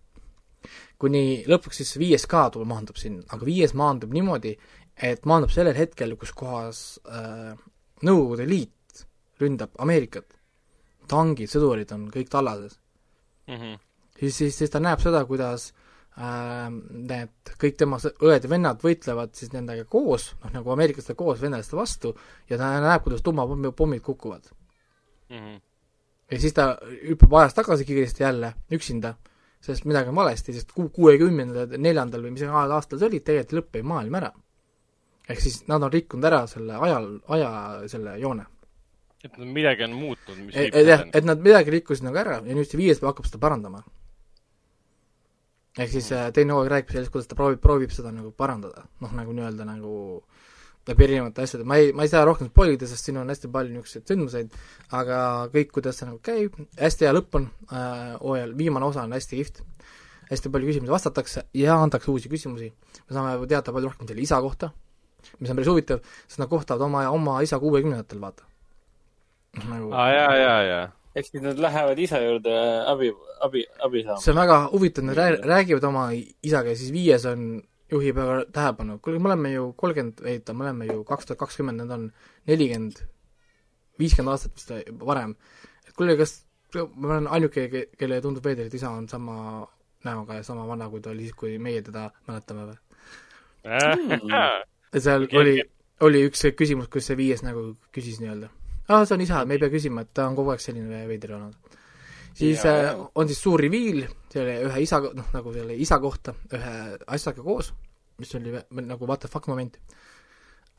kuni 0.97 1.45
lõpuks 1.47 1.84
siis 1.84 1.97
viies 1.97 2.26
ka 2.26 2.49
tuleb, 2.49 2.68
maandub 2.68 2.97
sinna, 2.97 3.24
aga 3.30 3.45
viies 3.45 3.76
maandub 3.78 4.13
niimoodi, 4.13 4.57
et 5.02 5.26
maandub 5.30 5.52
sellel 5.54 5.78
hetkel, 5.78 6.16
kus 6.18 6.34
kohas 6.38 6.82
äh, 7.06 7.54
Nõukogude 8.06 8.45
Liit 8.50 9.06
ründab 9.41 9.74
Ameerikat, 9.82 10.30
tangid, 11.10 11.50
sõdurid 11.50 11.91
on 11.93 12.08
kõik 12.14 12.30
tallases 12.34 12.78
mm. 13.48 13.56
-hmm. 13.56 13.78
siis, 14.20 14.38
siis, 14.38 14.58
siis 14.58 14.74
ta 14.74 14.82
näeb 14.82 15.02
seda, 15.02 15.24
kuidas 15.30 15.72
äh, 16.18 16.70
need 16.89 17.54
kõik 17.62 17.78
tema 17.78 18.00
õed 18.02 18.43
ja 18.43 18.50
vennad 18.50 18.82
võitlevad 18.82 19.34
siis 19.38 19.54
nendega 19.54 19.86
koos, 19.86 20.34
noh 20.43 20.54
nagu 20.60 20.74
ameeriklaste 20.74 21.16
koos 21.16 21.41
venelaste 21.41 21.78
vastu, 21.78 22.16
ja 22.50 22.58
ta 22.58 22.74
näeb, 22.82 23.04
kuidas 23.06 23.22
tuumapommid 23.22 24.02
kukuvad 24.02 24.50
mm. 25.30 25.38
-hmm. 25.38 25.62
ja 26.32 26.39
siis 26.39 26.54
ta 26.54 26.78
hüppab 27.10 27.34
ajas 27.41 27.54
tagasi 27.54 27.86
kiiresti 27.86 28.24
jälle, 28.24 28.54
üksinda, 28.72 29.16
sest 29.62 29.86
midagi 29.86 30.10
on 30.10 30.16
valesti, 30.16 30.54
sest 30.54 30.74
ku-, 30.74 30.89
kuuekümnendal, 30.89 31.78
neljandal 31.78 32.22
või 32.22 32.32
mis 32.32 32.43
aastal 32.43 33.00
see 33.00 33.08
oli, 33.08 33.20
tegelikult 33.20 33.62
lõppes 33.62 33.84
maailm 33.84 34.22
ära 34.22 34.34
ehk 35.28 35.44
siis 35.44 35.62
nad 35.68 35.84
on 35.84 35.92
rikkunud 35.94 36.28
ära 36.30 36.46
selle 36.48 36.80
ajal, 36.88 37.10
aja 37.36 37.52
selle 37.92 38.18
joone. 38.22 38.46
et 39.24 39.38
midagi 39.38 39.84
on 39.84 39.96
muutunud, 39.98 40.46
mis 40.48 40.56
et, 40.56 40.76
et 40.76 40.88
jah, 40.88 41.06
et 41.14 41.26
nad 41.26 41.42
midagi 41.44 41.74
rikkusid 41.74 42.06
nagu 42.08 42.20
ära 42.22 42.40
ja 42.46 42.58
nüüd 42.58 42.70
see 42.70 42.80
viies 42.80 43.02
hakkab 43.04 43.28
seda 43.28 43.42
parandama. 43.44 43.84
ehk 45.78 45.92
siis 45.92 46.12
mm. 46.12 46.34
teine 46.38 46.56
hooaeg 46.56 46.74
räägib 46.74 46.94
sellest, 46.96 47.14
kuidas 47.14 47.28
ta 47.28 47.40
proovib, 47.40 47.62
proovib 47.64 47.94
seda 47.96 48.14
nagu 48.14 48.32
parandada, 48.32 48.88
noh 49.04 49.16
nagu 49.18 49.36
nii-öelda 49.36 49.68
nagu 49.68 49.96
läbi 50.88 51.04
erinevate 51.04 51.44
asjade, 51.44 51.66
ma 51.68 51.76
ei, 51.82 51.92
ma 51.92 52.06
ei 52.06 52.12
saa 52.12 52.24
rohkem 52.26 52.48
spoilida, 52.48 52.88
sest 52.88 53.10
siin 53.10 53.20
on 53.20 53.28
hästi 53.28 53.50
palju 53.52 53.74
niisuguseid 53.74 54.08
sündmuseid, 54.08 54.54
aga 54.96 55.20
kõik, 55.52 55.74
kuidas 55.76 56.00
see 56.00 56.08
nagu 56.08 56.22
käib, 56.24 56.56
hästi 56.80 57.08
hea 57.08 57.14
lõpp 57.18 57.36
on 57.40 57.50
äh, 57.68 58.14
hooajal, 58.22 58.54
viimane 58.58 58.88
osa 58.88 59.04
on 59.04 59.16
hästi 59.18 59.42
kihvt, 59.42 59.60
hästi 60.32 60.52
palju 60.54 60.72
küsimusi 60.72 60.94
vastatakse 60.94 61.44
ja 61.60 61.76
antakse 61.84 62.12
uusi 62.14 62.32
küsimusi, 62.32 62.72
me 63.04 63.18
saame 63.18 63.36
teada 63.52 63.76
palju 63.76 63.92
rohkem 63.92 64.08
selle 64.08 64.24
isa 64.24 64.40
kohta, 64.44 64.72
mis 65.39 65.49
on 65.51 65.59
päris 65.59 65.72
huvitav, 65.72 66.03
sest 66.28 66.41
nad 66.41 66.49
kohtavad 66.51 66.86
oma, 66.88 67.03
oma 67.13 67.39
isa 67.45 67.59
kuuekümnendatel, 67.61 68.22
vaata. 68.22 68.45
nagu 69.63 69.91
aa 69.91 70.03
ah,, 70.03 70.11
jaa, 70.13 70.36
jaa, 70.41 70.61
jaa. 70.72 70.84
ehk 71.15 71.30
siis 71.30 71.43
nad 71.43 71.59
lähevad 71.68 71.99
isa 71.99 72.22
juurde 72.22 72.53
abi, 72.93 73.11
abi, 73.45 73.65
abi 73.86 74.03
saama? 74.03 74.22
see 74.22 74.34
on 74.34 74.41
väga 74.41 74.59
huvitav, 74.74 75.07
nad 75.09 75.22
räägivad 75.53 75.89
oma 75.89 76.07
isaga 76.15 76.74
ja 76.74 76.80
siis 76.80 76.93
viies 76.93 77.26
on, 77.30 77.47
juhib 77.91 78.20
väga 78.20 78.39
tähelepanu, 78.53 78.97
kuule, 79.03 79.20
me 79.20 79.32
oleme 79.32 79.53
ju 79.53 79.70
kolmkümmend, 79.80 80.26
ei 80.28 80.41
ta, 80.43 80.53
me 80.53 80.68
oleme 80.68 80.89
ju 80.89 81.03
kaks 81.07 81.30
tuhat 81.30 81.39
kakskümmend, 81.45 81.82
need 81.82 81.95
on 81.95 82.09
nelikümmend, 82.51 83.01
viiskümmend 84.01 84.36
aastat 84.36 84.57
vist 84.59 84.74
varem. 85.01 85.36
et 85.88 85.95
kuule, 85.95 86.18
kas 86.20 86.41
ma 86.76 87.13
olen 87.15 87.30
ainuke, 87.32 87.68
kelle 87.97 88.22
tundub 88.22 88.45
veider, 88.45 88.68
et 88.68 88.76
isa 88.78 88.91
on 88.91 89.07
sama 89.09 89.65
näoga 90.05 90.39
ja 90.39 90.43
sama 90.45 90.68
vana, 90.68 90.89
kui 90.91 91.01
ta 91.01 91.13
oli 91.13 91.28
siis, 91.28 91.38
kui 91.38 91.57
meie 91.57 91.82
teda 91.82 92.09
mäletame 92.28 92.68
või 92.68 92.78
mm.? 93.65 94.77
Seal 94.96 95.28
okay, 95.28 95.40
oli, 95.40 95.56
oli 96.08 96.24
üks 96.28 96.46
küsimus, 96.58 96.90
kus 96.92 97.10
see 97.10 97.18
viies 97.20 97.44
nagu 97.46 97.70
küsis 97.96 98.22
nii-öelda. 98.22 98.50
aa, 98.88 99.04
see 99.06 99.18
on 99.18 99.26
isa, 99.26 99.44
me 99.46 99.58
ei 99.58 99.64
pea 99.64 99.74
küsima, 99.74 100.06
et 100.06 100.14
ta 100.16 100.28
on 100.30 100.38
kogu 100.38 100.54
aeg 100.54 100.64
selline 100.64 101.04
veider 101.10 101.36
olnud. 101.38 101.78
siis 102.38 102.64
ja, 102.66 102.76
äh, 102.92 103.04
on 103.16 103.30
siis 103.30 103.42
suur 103.44 103.62
reveal 103.62 104.06
selle 104.34 104.60
ühe 104.70 104.84
isa, 104.84 105.02
noh, 105.02 105.32
nagu 105.34 105.54
selle 105.56 105.76
isa 105.76 106.00
kohta 106.04 106.36
ühe 106.54 106.76
asjaga 107.18 107.44
koos, 107.44 107.74
mis 108.22 108.36
oli 108.40 108.56
nagu 108.84 109.06
what 109.06 109.26
the 109.26 109.32
fuck 109.32 109.48
moment 109.48 109.80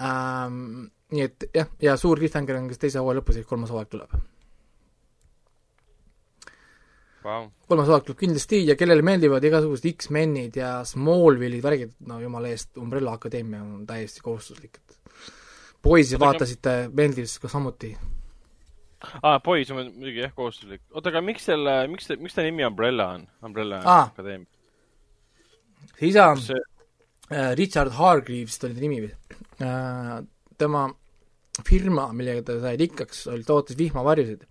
ähm,. 0.02 0.88
nii 1.12 1.24
et 1.24 1.50
jah, 1.54 1.70
ja 1.80 1.96
suur 1.96 2.20
cliffhanger 2.20 2.58
on, 2.60 2.68
kes 2.68 2.82
teise 2.82 3.00
hooaja 3.00 3.22
lõpus, 3.22 3.40
ehk 3.40 3.48
kolmas 3.48 3.72
hooaeg 3.72 3.94
tuleb 3.94 4.18
wow.. 7.28 7.48
kolmas 7.68 7.88
tuleb 8.06 8.18
kindlasti 8.18 8.62
ja 8.66 8.76
kellele 8.78 9.04
meeldivad 9.06 9.44
igasugused 9.44 9.88
X-menid 9.94 10.58
ja 10.58 10.78
Smallville'id, 10.88 11.64
värgid, 11.64 11.96
no 12.08 12.20
jumala 12.22 12.52
eest, 12.52 12.70
Umbrella 12.80 13.16
Akadeemia 13.18 13.62
on 13.64 13.86
täiesti 13.88 14.24
kohustuslik, 14.24 14.80
et 14.80 15.34
poisi 15.84 16.20
vaatasite, 16.20 16.78
meeldis 16.94 17.38
ka 17.42 17.50
samuti? 17.52 17.92
aa 18.98 19.34
ah,, 19.34 19.40
pois 19.44 19.68
on 19.70 19.78
muidugi 19.92 20.24
jah, 20.24 20.32
kohustuslik. 20.34 20.82
oota, 20.90 21.12
aga 21.12 21.22
miks 21.24 21.46
selle, 21.50 21.80
miks, 21.90 22.10
miks 22.18 22.34
ta 22.34 22.46
nimi 22.46 22.66
Umbrella 22.66 23.12
on, 23.18 23.28
Umbrella 23.46 23.82
ah. 23.84 24.08
Akadeemia? 24.08 24.50
see 25.98 26.10
isa 26.12 26.32
see... 26.42 26.64
Äh, 27.28 27.52
Richard 27.58 27.92
Hargreaves 27.92 28.56
oli 28.64 28.74
ta 28.74 28.80
nimi 28.80 29.02
äh,, 29.04 30.18
tema 30.58 30.88
firma, 31.66 32.08
millega 32.16 32.42
ta 32.46 32.58
sai 32.62 32.78
rikkaks, 32.80 33.26
oli, 33.28 33.44
tootis 33.46 33.76
vihmavarjusid 33.78 34.46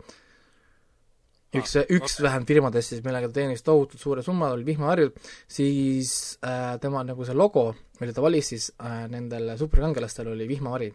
üks 1.56 1.76
ah,, 1.80 1.88
üks 1.88 2.18
okay. 2.18 2.26
vähemalt 2.26 2.52
firmadest 2.52 2.94
siis, 2.94 3.04
millega 3.06 3.30
ta 3.30 3.40
teenis 3.40 3.64
tohutult 3.66 4.02
suure 4.02 4.24
summa, 4.26 4.52
oli 4.56 4.68
vihmaharjud, 4.68 5.18
siis 5.52 6.12
äh, 6.46 6.76
tema 6.84 7.04
nagu 7.08 7.28
see 7.28 7.38
logo, 7.38 7.70
mille 8.02 8.16
ta 8.16 8.24
valis 8.26 8.52
siis 8.54 8.70
äh, 8.82 9.06
nendel 9.12 9.54
superkangelastel, 9.60 10.34
oli 10.34 10.48
vihmavari. 10.50 10.92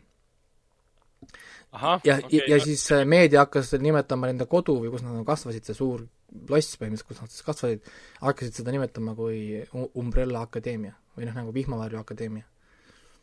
ja 1.73 1.97
okay,, 1.97 2.19
ja, 2.37 2.45
ja 2.55 2.61
siis 2.61 2.85
äh, 2.93 3.07
meedia 3.09 3.47
hakkas 3.47 3.73
nimetama 3.81 4.29
nende 4.29 4.47
kodu 4.51 4.77
või 4.83 4.93
kus 4.93 5.07
nad 5.07 5.17
nagu 5.17 5.27
kasvasid, 5.29 5.65
see 5.65 5.79
suur 5.79 6.05
loss 6.53 6.77
põhimõtteliselt, 6.81 7.09
kus 7.09 7.23
nad 7.23 7.33
siis 7.33 7.49
kasvasid, 7.49 7.93
hakkasid 8.21 8.61
seda 8.61 8.75
nimetama 8.77 9.17
kui 9.17 9.63
Umbrella 9.73 10.45
Akadeemia 10.45 10.97
või 11.17 11.29
noh, 11.29 11.37
nagu 11.37 11.53
vihmavarju 11.53 12.01
akadeemia 12.01 12.52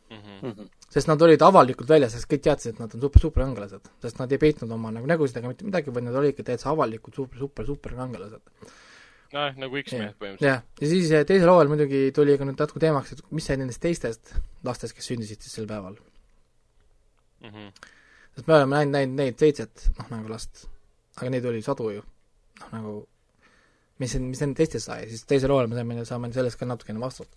mm. 0.09 0.51
-hmm. 0.51 0.69
sest 0.89 1.07
nad 1.07 1.21
olid 1.21 1.41
avalikult 1.41 1.89
väljas, 1.89 2.13
sest 2.15 2.29
kõik 2.31 2.43
teadsid, 2.47 2.75
et 2.75 2.79
nad 2.83 2.93
on 2.95 3.01
super, 3.01 3.21
superkangelased. 3.21 3.89
sest 4.01 4.19
nad 4.19 4.31
ei 4.31 4.41
peitnud 4.41 4.71
oma 4.71 4.91
nagu 4.91 5.07
nägusid 5.07 5.37
ega 5.37 5.51
mitte 5.51 5.65
midagi, 5.65 5.93
vaid 5.95 6.07
nad 6.07 6.15
olidki 6.21 6.43
täitsa 6.43 6.71
avalikult 6.73 7.15
super, 7.15 7.39
super, 7.39 7.65
superkangelased. 7.65 8.41
nojah, 9.33 9.57
nagu 9.63 9.81
X-mehed 9.83 10.17
põhimõtteliselt. 10.17 10.47
jah, 10.47 10.63
ja 10.81 10.91
siis 10.93 11.11
eh, 11.11 11.25
teisel 11.25 11.51
hooajal 11.53 11.71
muidugi 11.73 12.01
tuli 12.15 12.37
ka 12.37 12.47
nüüd 12.49 12.59
natuke 12.63 12.81
teemaks, 12.85 13.13
et 13.13 13.23
mis 13.31 13.45
sai 13.45 13.59
nendest 13.61 13.81
teistest 13.81 14.33
lastest, 14.63 14.97
kes 14.97 15.11
sündisid 15.11 15.45
siis 15.45 15.59
sel 15.59 15.69
päeval 15.69 15.95
mm. 17.43 17.49
-hmm. 17.49 17.71
sest 18.35 18.47
me 18.47 18.57
oleme 18.57 18.75
näinud, 18.75 18.93
näinud 18.97 19.23
neid 19.23 19.39
seitset, 19.45 19.89
noh 19.99 20.11
nagu 20.15 20.33
last, 20.33 20.67
aga 21.17 21.29
neid 21.29 21.45
oli 21.45 21.61
sadu 21.61 21.91
ju, 21.93 22.03
noh 22.61 22.73
nagu 22.73 22.95
mis, 23.99 24.15
mis 24.15 24.41
nendest 24.41 24.57
teistest 24.57 24.85
sai, 24.89 25.09
siis 25.09 25.25
teisel 25.29 25.51
hooajal 25.53 25.69
me 25.69 25.75
saame, 25.75 26.05
saame 26.05 26.33
sellest 26.33 26.57
ka 26.57 26.65
natukene 26.65 26.99
vastust 26.99 27.35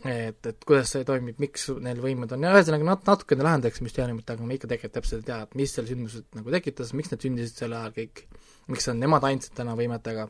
et, 0.00 0.46
et 0.48 0.64
kuidas 0.66 0.90
see 0.94 1.06
toimib, 1.06 1.38
miks 1.42 1.68
neil 1.84 2.00
võimed 2.02 2.32
on. 2.34 2.44
Ja 2.46 2.52
ühesõnaga 2.56 2.88
nat-, 2.88 3.08
natukene 3.08 3.46
lahendatakse 3.46 3.84
müsteeriumit, 3.86 4.28
aga 4.32 4.46
me 4.46 4.58
ikka 4.58 4.70
tegelikult 4.70 4.96
täpselt 4.98 5.22
ei 5.22 5.28
tea, 5.30 5.40
et 5.46 5.58
mis 5.58 5.74
seal 5.76 5.88
sündmused 5.88 6.38
nagu 6.38 6.54
tekitas, 6.54 6.94
miks 6.98 7.12
need 7.12 7.26
sündisid 7.26 7.64
sel 7.64 7.76
ajal 7.78 7.96
kõik, 7.98 8.24
miks 8.72 8.88
on 8.90 9.02
nemad 9.02 9.26
ainsad 9.28 9.54
täna 9.58 9.76
võimetega, 9.78 10.28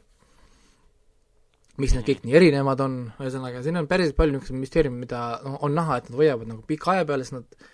miks 1.80 1.94
need 1.96 2.08
kõik 2.08 2.26
nii 2.26 2.38
erinevad 2.40 2.82
on, 2.84 2.98
ühesõnaga 3.16 3.62
siin 3.64 3.80
on 3.80 3.88
päris 3.90 4.12
palju 4.16 4.36
niisuguseid 4.36 4.60
müsteeriume, 4.60 5.04
mida 5.06 5.22
noh, 5.46 5.60
on 5.64 5.76
näha, 5.78 6.00
et 6.00 6.10
nad 6.10 6.20
hoiavad 6.20 6.50
nagu 6.52 6.66
pika 6.68 6.96
aja 6.96 7.08
peale, 7.08 7.24
siis 7.28 7.38
nad 7.38 7.68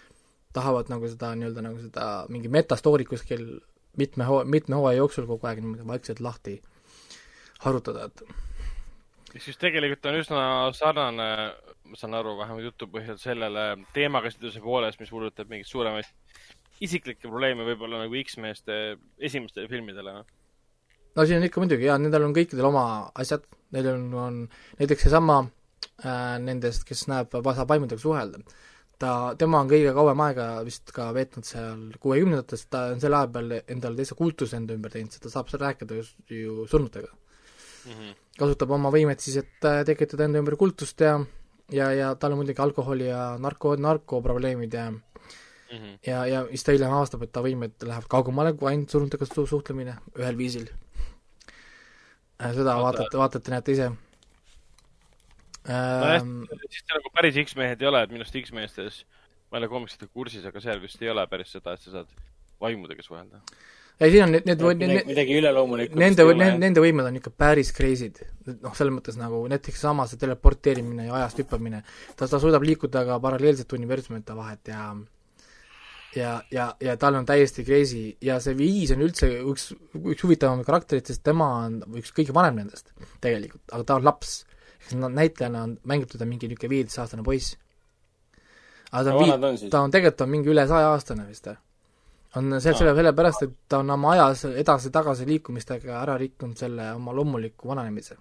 tahavad 0.57 0.91
nagu 0.93 1.11
seda 1.11 1.33
nii-öelda 1.39 1.65
nagu 1.67 1.83
seda 1.83 2.05
mingi 2.33 2.51
metastoori 2.53 3.07
kuskil 3.09 3.49
mitme 3.99 4.27
hoo-, 4.29 4.45
mitme 4.47 4.79
hooaja 4.79 5.03
jooksul 5.03 5.27
kogu 5.29 5.49
aeg 5.51 5.61
niimoodi 5.63 5.87
vaikselt 5.89 6.23
lahti 6.25 6.61
harutada, 7.65 8.07
et 8.07 9.43
siis 9.43 9.59
tegelikult 9.61 10.07
on 10.09 10.19
üsna 10.21 10.43
sarnane, 10.77 11.29
ma 11.89 11.97
saan 11.97 12.17
aru, 12.19 12.37
vähemalt 12.39 12.69
jutu 12.69 12.89
põhjal 12.93 13.19
sellele 13.21 13.65
teemakäsitluse 13.97 14.61
poolest, 14.65 15.01
mis 15.01 15.13
puudutab 15.13 15.51
mingeid 15.51 15.69
suuremaid 15.69 16.09
isiklikke 16.85 17.27
probleeme 17.27 17.67
võib-olla 17.67 18.03
nagu 18.05 18.19
X-meeste 18.23 18.79
esimestele 19.19 19.69
filmidele. 19.71 20.15
noh. 20.21 20.27
no 21.17 21.27
siin 21.27 21.41
on 21.41 21.47
ikka 21.49 21.63
muidugi 21.63 21.89
jaa, 21.89 21.99
nendel 22.01 22.29
on 22.29 22.35
kõikidel 22.37 22.71
oma 22.71 22.85
asjad, 23.19 23.47
neil 23.75 23.93
on, 23.95 24.09
on 24.15 24.41
näiteks 24.81 25.07
seesama 25.07 25.41
äh, 25.43 26.37
nendest, 26.43 26.87
kes 26.89 27.07
näeb, 27.11 27.35
saab 27.35 27.73
vaimudega 27.73 28.03
suhelda. 28.03 28.43
ta, 28.99 29.13
tema 29.39 29.63
on 29.63 29.71
kõige 29.71 29.95
kauem 29.95 30.25
aega 30.27 30.49
vist 30.67 30.93
ka 30.95 31.11
veetnud 31.15 31.47
seal 31.47 31.89
kuuekümnendates, 32.03 32.67
ta 32.71 32.89
on 32.93 33.03
selle 33.03 33.23
aja 33.23 33.33
peal 33.35 33.59
endale 33.61 33.99
täitsa 33.99 34.19
kultuse 34.19 34.59
enda 34.59 34.77
ümber 34.79 34.95
teinud, 34.95 35.15
sest 35.15 35.27
ta 35.27 35.35
saab 35.35 35.51
seal 35.51 35.65
rääkida 35.65 35.99
ju, 35.99 36.07
ju 36.35 36.69
surnutega 36.71 37.11
mm. 37.11 37.93
-hmm. 37.93 38.15
kasutab 38.39 38.71
oma 38.79 38.95
võimet 38.95 39.23
siis, 39.25 39.43
et 39.43 39.67
äh, 39.67 39.83
tekitada 39.87 40.27
enda 40.29 40.43
ümber 40.43 40.57
kultust 40.59 41.01
ja 41.01 41.19
ja, 41.73 41.93
ja 41.93 42.15
tal 42.15 42.33
on 42.35 42.43
muidugi 42.43 42.63
alkoholi 42.63 43.09
ja 43.09 43.37
narko, 43.39 43.77
narkoprobleemid 43.77 44.73
ja 44.73 44.91
mm 44.91 44.99
-hmm. 45.71 45.99
ja, 46.07 46.27
ja 46.27 46.47
siis 46.49 46.65
ta 46.65 46.73
hiljem 46.73 46.93
avastab, 46.93 47.23
et 47.23 47.33
ta 47.33 47.43
võimed 47.43 47.77
lähevad 47.83 48.09
kaugemale 48.09 48.53
kui 48.53 48.69
ainult 48.69 48.91
surnutega 48.91 49.27
su 49.27 49.47
suhtlemine 49.47 49.97
ühel 50.19 50.37
viisil. 50.37 50.69
Äh, 52.43 52.55
seda 52.55 52.77
Vaata. 52.77 52.83
vaatate, 52.83 53.19
vaatate, 53.19 53.51
näete 53.51 53.73
ise 53.73 53.91
nojah 55.69 56.23
ähm,, 56.23 56.45
siis 56.71 56.85
ta 56.87 56.97
nagu 56.97 57.11
päris 57.15 57.37
X-mehed 57.45 57.83
ei 57.83 57.89
ole, 57.89 58.03
et 58.03 58.11
minu 58.11 58.25
arust 58.25 58.37
X-meestes, 58.41 59.05
ma 59.51 59.59
ei 59.59 59.63
ole 59.63 59.69
koomiksidega 59.69 60.13
kursis, 60.13 60.45
aga 60.45 60.61
seal 60.61 60.81
vist 60.81 61.03
ei 61.03 61.11
ole 61.11 61.27
päris 61.27 61.53
seda, 61.53 61.75
et 61.75 61.81
sa 61.81 61.91
saad 61.91 62.15
vaimudega 62.61 63.03
suhelda 63.03 63.43
ei, 64.01 64.11
siin 64.13 64.25
on 64.25 64.33
need, 64.35 64.47
need 64.47 64.63
midagi, 64.63 65.05
midagi 65.11 65.37
üleloomulikku. 65.41 65.99
Nende, 65.99 66.25
nende 66.63 66.83
võimed 66.83 67.09
on 67.09 67.19
ikka 67.19 67.33
päris 67.35 67.73
crazy'd. 67.75 68.21
noh, 68.63 68.75
selles 68.79 68.95
mõttes 68.95 69.19
nagu 69.19 69.43
näiteks 69.51 69.83
sama 69.85 70.07
see 70.09 70.21
teleporteerimine 70.21 71.09
ja 71.09 71.17
ajast 71.21 71.43
hüppamine, 71.43 71.83
ta, 72.17 72.29
ta 72.31 72.41
suudab 72.41 72.65
liikuda 72.65 73.05
ka 73.09 73.19
paralleelsete 73.23 73.77
universumite 73.77 74.37
vahet 74.39 74.71
ja 74.73 74.89
ja, 76.17 76.43
ja, 76.51 76.71
ja 76.81 76.97
tal 76.97 77.19
on 77.19 77.27
täiesti 77.29 77.65
crazy 77.67 78.17
ja 78.25 78.39
see 78.41 78.57
viis 78.57 78.93
on 78.95 79.05
üldse 79.05 79.29
üks, 79.51 79.71
üks 79.99 80.25
huvitavam 80.25 80.65
karakterit, 80.67 81.11
sest 81.11 81.25
tema 81.27 81.51
on 81.67 81.81
üks 82.01 82.15
kõige 82.17 82.35
vanem 82.37 82.63
nendest 82.63 82.95
tegelikult, 83.25 83.65
aga 83.73 83.85
ta 83.85 83.99
on 83.99 84.07
laps. 84.09 84.45
näitlejana 84.89 85.63
on, 85.67 85.79
mängib 85.85 86.09
teda 86.09 86.25
mingi 86.25 86.49
niisugune 86.49 86.71
viieteistaastane 86.71 87.23
poiss. 87.27 87.59
aga 88.93 89.11
ta 89.11 89.17
on, 89.17 89.25
vii-, 89.25 89.71
ta 89.71 89.81
on 89.83 89.91
tegelikult 89.91 90.25
on 90.25 90.37
mingi 90.37 90.55
üle 90.55 90.67
saja 90.71 90.95
aastane 90.95 91.27
vist 91.29 91.51
või 91.51 91.68
on 92.39 92.61
see, 92.61 92.73
selle, 92.73 92.95
sellepärast, 92.97 93.45
et 93.47 93.57
ta 93.71 93.83
on 93.83 93.91
oma 93.95 94.15
ajas 94.15 94.47
edasi-tagasi 94.51 95.27
liikumistega 95.29 95.99
ära 96.03 96.17
rikkunud 96.21 96.59
selle 96.61 96.91
oma 96.97 97.15
loomuliku 97.17 97.71
vananemise. 97.73 98.19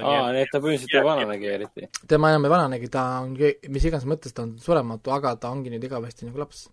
aa, 0.00 0.30
nii 0.32 0.40
et 0.40 0.52
ta 0.52 0.60
põhimõtteliselt 0.64 0.96
ei 0.96 1.04
vananegi 1.04 1.50
eriti? 1.52 1.88
tema 2.08 2.30
enam 2.32 2.46
ei 2.48 2.54
vananegi, 2.54 2.88
ta 2.92 3.04
on, 3.24 3.34
mis 3.36 3.84
iganes 3.84 4.08
mõttes 4.08 4.36
ta 4.36 4.46
on 4.46 4.56
surematu, 4.62 5.12
aga 5.14 5.34
ta 5.40 5.52
ongi 5.52 5.72
nüüd 5.72 5.84
igavesti 5.88 6.28
nagu 6.28 6.40
laps. 6.40 6.66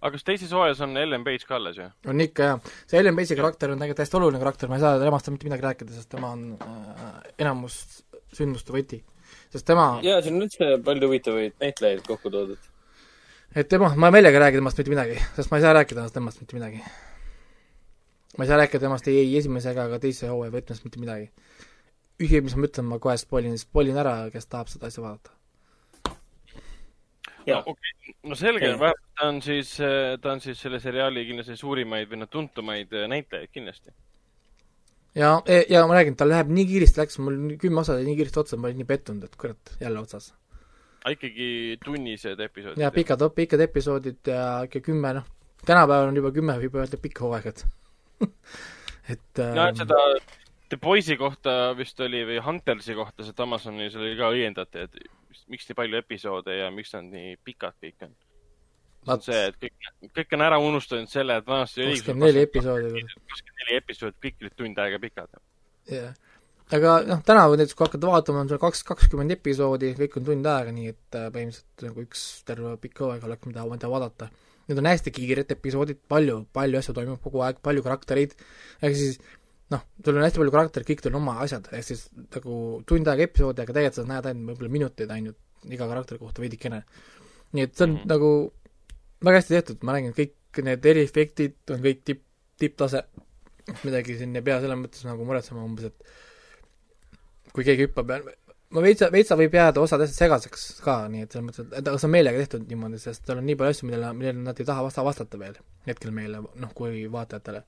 aga 0.00 0.12
kas 0.16 0.26
teises 0.26 0.52
hooajas 0.56 0.80
on 0.86 0.96
Ellen 1.00 1.26
Page 1.26 1.48
ka 1.48 1.58
alles, 1.60 1.80
ju? 1.80 1.88
on 2.10 2.24
ikka, 2.24 2.50
jah. 2.52 2.76
see 2.90 3.00
Ellen 3.02 3.18
Page'i 3.18 3.40
karakter 3.40 3.74
on 3.74 3.82
tegelikult 3.82 4.04
hästi 4.06 4.20
oluline 4.20 4.42
karakter, 4.42 4.72
ma 4.72 4.80
ei 4.80 4.84
saa 4.86 5.00
temast 5.02 5.32
mitte 5.32 5.50
midagi 5.50 5.68
rääkida, 5.68 5.96
sest 5.96 6.12
tema 6.16 6.32
on 6.36 6.46
äh, 6.56 7.18
enamus 7.44 7.82
sündmuste 8.34 8.74
võti. 8.74 9.02
sest 9.52 9.66
tema 9.68 9.90
jaa, 10.06 10.22
siin 10.24 10.40
on 10.40 10.48
üldse 10.48 10.76
palju 10.88 11.10
huvitavaid 11.10 11.60
näitlejaid 11.60 12.06
kokku 12.08 12.32
toodud 12.32 12.73
et 13.54 13.68
tema, 13.70 13.92
ma 13.96 14.10
meelega 14.10 14.38
ei 14.38 14.42
räägi 14.42 14.58
temast 14.58 14.78
mitte 14.80 14.90
midagi, 14.90 15.18
sest 15.36 15.52
ma 15.52 15.58
ei 15.58 15.62
saa 15.64 15.74
rääkida 15.76 16.08
temast 16.10 16.40
mitte 16.42 16.56
midagi. 16.56 16.80
ma 18.38 18.44
ei 18.44 18.48
saa 18.48 18.58
rääkida 18.58 18.82
temast 18.82 19.08
ei, 19.08 19.18
ei 19.20 19.36
esimese 19.38 19.70
ega 19.70 19.86
ka 19.92 20.00
teise 20.02 20.30
hooaja 20.32 20.52
võtmes 20.56 20.82
mitte 20.84 21.02
midagi. 21.02 21.30
ühi, 22.22 22.40
mis 22.42 22.56
ma 22.58 22.66
ütlen, 22.68 22.88
ma 22.90 22.98
kohe 23.02 23.16
spoilin, 23.18 23.56
spoilin 23.58 23.98
ära, 24.02 24.16
kes 24.34 24.50
tahab 24.50 24.70
seda 24.72 24.90
asja 24.90 25.06
vaadata. 25.06 25.30
no 27.46 27.60
okei 27.60 27.72
okay., 27.74 28.14
no 28.24 28.38
selge, 28.38 28.72
vähemalt 28.72 29.02
ta 29.18 29.28
on 29.30 29.42
siis, 29.42 29.76
ta 30.20 30.32
on 30.32 30.40
siis 30.42 30.58
selle 30.60 30.80
seriaali 30.82 31.26
kindlasti 31.28 31.56
suurimaid 31.56 32.10
või 32.10 32.24
noh, 32.24 32.30
tuntumaid 32.30 32.94
näitlejaid 33.08 33.54
kindlasti. 33.54 33.94
ja, 35.14 35.36
e, 35.46 35.62
ja 35.70 35.86
ma 35.86 36.00
räägin, 36.00 36.18
tal 36.18 36.34
läheb 36.34 36.50
nii 36.50 36.72
kiiresti, 36.72 37.04
läks 37.04 37.22
mul 37.22 37.54
kümme 37.62 37.86
osa 37.86 38.00
nii 38.02 38.16
kiiresti 38.18 38.42
otsa, 38.42 38.58
ma 38.58 38.72
olin 38.72 38.82
nii 38.82 38.94
pettunud, 38.96 39.30
et 39.30 39.38
kurat, 39.38 39.76
jälle 39.78 40.02
otsas 40.02 40.32
ikkagi 41.12 41.48
tunnised 41.84 42.40
episoodid? 42.40 42.82
jaa, 42.82 42.92
pikad, 42.94 43.24
pikad 43.34 43.64
episoodid 43.66 44.30
ja 44.32 44.44
ikka 44.68 44.80
kümme, 44.84 45.12
noh, 45.18 45.26
tänapäeval 45.66 46.12
on 46.12 46.20
juba 46.20 46.32
kümme, 46.34 46.56
võib 46.62 46.78
öelda 46.80 47.00
pikk 47.00 47.20
hooaeg, 47.24 47.50
et 47.52 47.64
et 49.14 49.42
no 49.44 49.68
ähm... 49.68 49.78
seda 49.82 50.00
The 50.72 50.78
Boys'i 50.80 51.18
kohta 51.20 51.74
vist 51.76 52.00
oli 52.00 52.22
või 52.26 52.40
Huntersi 52.42 52.96
kohta, 52.96 53.24
see 53.24 53.36
Amazonis 53.44 53.96
oli 54.00 54.14
ka 54.18 54.30
õiendati, 54.32 54.86
et 54.86 55.44
miks 55.52 55.68
nii 55.68 55.76
palju 55.76 56.00
episoode 56.00 56.56
ja 56.56 56.70
miks 56.72 56.94
nad 56.96 57.10
nii 57.12 57.36
pikad 57.44 57.76
kõik 57.84 58.06
on. 58.06 58.14
on 59.12 59.22
see, 59.22 59.42
et 59.50 59.58
kõik, 59.60 59.90
kõik 60.16 60.36
on 60.38 60.46
ära 60.46 60.58
unustanud 60.62 61.12
selle, 61.12 61.36
et 61.40 61.46
vanasti 61.46 61.84
oli 61.84 61.98
kakskümmend 61.98 62.30
neli 62.30 62.46
episoodi. 62.48 63.04
kakskümmend 63.04 63.64
neli 63.66 63.80
episoodi, 63.82 64.20
kõik 64.24 64.46
olid 64.46 64.56
tund 64.62 64.80
aega 64.86 65.02
pikad. 65.04 65.42
jah 65.90 66.00
yeah 66.00 66.22
aga 66.72 66.94
noh, 67.08 67.20
tänavu 67.26 67.58
näiteks 67.60 67.76
kui 67.76 67.86
hakata 67.86 68.08
vaatama, 68.08 68.44
on 68.44 68.50
seal 68.50 68.60
kaks, 68.62 68.82
kakskümmend 68.88 69.36
episoodi, 69.36 69.92
kõik 69.98 70.18
on 70.20 70.26
tund 70.30 70.48
aega, 70.48 70.72
nii 70.72 70.90
et 70.94 71.18
äh, 71.18 71.28
põhimõtteliselt 71.34 71.86
nagu 71.88 72.04
üks 72.06 72.24
terve 72.48 72.74
pikk 72.80 73.04
hooaeg 73.04 73.26
oleks, 73.28 73.48
mida, 73.50 73.66
mida 73.68 73.90
vaadata. 73.92 74.30
Need 74.68 74.80
on 74.80 74.88
hästi 74.88 75.12
kiired 75.12 75.50
episoodid, 75.52 76.00
palju, 76.08 76.38
palju 76.56 76.80
asju 76.80 76.94
toimub 76.96 77.20
kogu 77.24 77.42
aeg, 77.44 77.60
palju 77.64 77.84
karaktereid, 77.84 78.32
ehk 78.80 78.96
siis 78.96 79.18
noh, 79.74 79.82
sul 80.00 80.16
on 80.16 80.24
hästi 80.24 80.40
palju 80.40 80.54
karaktereid, 80.54 80.88
kõikidel 80.88 81.12
on 81.12 81.20
oma 81.20 81.36
asjad, 81.44 81.68
ehk 81.76 81.84
siis 81.90 82.06
nagu 82.16 82.60
tund 82.88 83.12
aega 83.12 83.28
episoodi, 83.28 83.64
aga 83.64 83.76
tegelikult 83.76 84.00
sa 84.00 84.06
näed 84.08 84.30
ainult 84.30 84.52
võib-olla 84.54 84.76
minuteid 84.78 85.12
ainult 85.12 85.68
iga 85.74 85.88
karakteri 85.90 86.20
kohta 86.20 86.44
veidikene. 86.44 86.82
nii 87.54 87.62
et 87.62 87.76
see 87.76 87.84
on 87.84 87.90
mm 87.90 87.98
-hmm. 87.98 88.08
nagu 88.08 88.52
väga 89.24 89.40
hästi 89.40 89.54
tehtud, 89.54 89.84
ma 89.84 89.92
räägin, 89.96 90.16
kõik 90.16 90.64
need 90.64 90.86
eriefektid 90.86 91.72
on 91.74 91.80
kõik 91.84 92.04
tipp, 92.04 92.22
tipptase, 92.60 93.04
midagi 93.86 94.18
siin 94.18 94.36
ei 94.36 94.42
pea 94.42 94.60
selles 94.60 94.78
mõttes 94.78 95.04
nagu 95.06 95.24
muretsema 95.24 95.64
umbes, 95.64 95.90
et 95.90 96.04
kui 97.54 97.66
keegi 97.66 97.86
hüppab 97.88 98.10
ja 98.10 98.20
ma 98.74 98.82
veitsa, 98.82 99.08
veitsa 99.14 99.36
võib 99.38 99.54
jääda 99.54 99.82
osad 99.82 100.02
asjad 100.04 100.16
segaseks 100.16 100.64
ka, 100.84 100.96
nii 101.10 101.24
et 101.24 101.34
selles 101.34 101.46
mõttes, 101.46 101.66
et 101.70 101.90
aga 101.90 101.98
see 102.00 102.08
on 102.08 102.14
meelega 102.14 102.40
tehtud 102.42 102.64
niimoodi, 102.70 103.00
sest 103.02 103.24
tal 103.26 103.40
on 103.40 103.46
nii 103.46 103.58
palju 103.60 103.76
asju, 103.76 103.88
millele, 103.88 104.12
millele 104.18 104.40
nad 104.42 104.60
ei 104.60 104.68
taha 104.68 104.86
vasta, 104.86 105.04
vastata 105.06 105.40
veel 105.40 105.58
hetkel 105.86 106.14
meile, 106.16 106.40
noh, 106.42 106.72
kui 106.76 107.04
vaatajatele. 107.12 107.62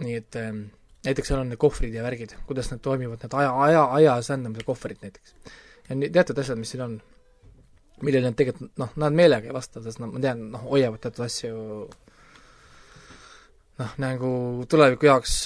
nii 0.00 0.14
et 0.16 0.36
ähm, 0.38 0.60
näiteks 1.06 1.32
seal 1.32 1.42
on 1.42 1.50
need 1.50 1.60
kohvrid 1.60 1.94
ja 1.96 2.04
värgid, 2.06 2.36
kuidas 2.46 2.70
need 2.70 2.82
toimivad, 2.84 3.22
need 3.24 3.34
aja, 3.40 3.54
aja, 3.66 3.86
aja 3.98 4.18
sändamise 4.22 4.66
kohvrid 4.68 5.02
näiteks. 5.02 5.34
ja 5.88 5.98
teatud 6.18 6.38
asjad, 6.38 6.60
mis 6.60 6.70
siin 6.74 6.84
on, 6.86 7.00
millele 8.04 8.30
nad 8.30 8.38
tegelikult, 8.38 8.76
noh, 8.80 8.94
nad 9.02 9.16
meelega 9.18 9.50
ei 9.50 9.56
vasta, 9.56 9.82
sest 9.82 9.98
nad, 10.02 10.12
ma 10.14 10.22
tean, 10.22 10.46
noh, 10.54 10.68
hoiavad 10.70 11.02
teatud 11.02 11.26
asju 11.26 11.56
noh, 13.80 13.98
nagu 13.98 14.30
tuleviku 14.70 15.10
jaoks 15.10 15.40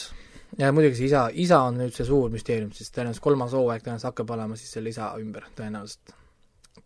ja 0.59 0.70
muidugi 0.72 0.98
see 0.98 1.09
isa, 1.11 1.26
isa 1.32 1.61
on 1.68 1.80
nüüd 1.80 1.94
see 1.96 2.07
suur 2.07 2.30
müsteerium, 2.32 2.70
siis 2.76 2.92
tõenäoliselt 2.94 3.24
kolmas 3.24 3.57
hooaeg 3.57 3.82
tõenäoliselt 3.82 4.11
hakkab 4.12 4.30
olema 4.36 4.59
siis 4.61 4.76
selle 4.76 4.94
isa 4.94 5.11
ümber 5.20 5.48
tõenäoliselt. 5.59 6.14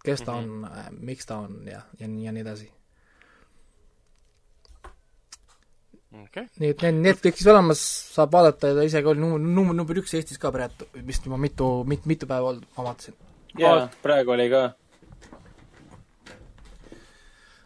kes 0.04 0.22
ta 0.22 0.32
mm 0.32 0.48
-hmm. 0.48 0.66
on 0.66 0.78
äh,, 0.78 0.90
miks 1.00 1.26
ta 1.26 1.38
on 1.44 1.62
ja, 1.66 1.82
ja 2.00 2.08
nii, 2.08 2.24
ja 2.24 2.32
nii 2.32 2.42
edasi 2.42 2.70
okay.. 6.24 6.46
nii 6.58 6.70
et 6.74 6.82
need 6.82 7.00
Netflixis 7.02 7.46
olemas, 7.46 7.82
saab 8.14 8.32
vaadata 8.32 8.72
ja 8.72 8.74
ta 8.78 8.82
ise 8.86 9.02
ka 9.02 9.12
oli 9.12 9.20
number, 9.20 9.38
number, 9.38 9.76
number 9.76 10.00
üks 10.02 10.14
Eestis 10.14 10.38
ka 10.38 10.52
praegu 10.54 10.88
vist 11.06 11.26
juba 11.26 11.36
mitu, 11.36 11.84
mit-, 11.84 12.06
mitu 12.06 12.26
päeva 12.26 12.52
olnud, 12.52 12.68
ma 12.76 12.84
vaatasin. 12.84 13.14
jaa, 13.58 13.88
praegu 14.02 14.30
oli 14.36 14.48
ka. 14.50 14.62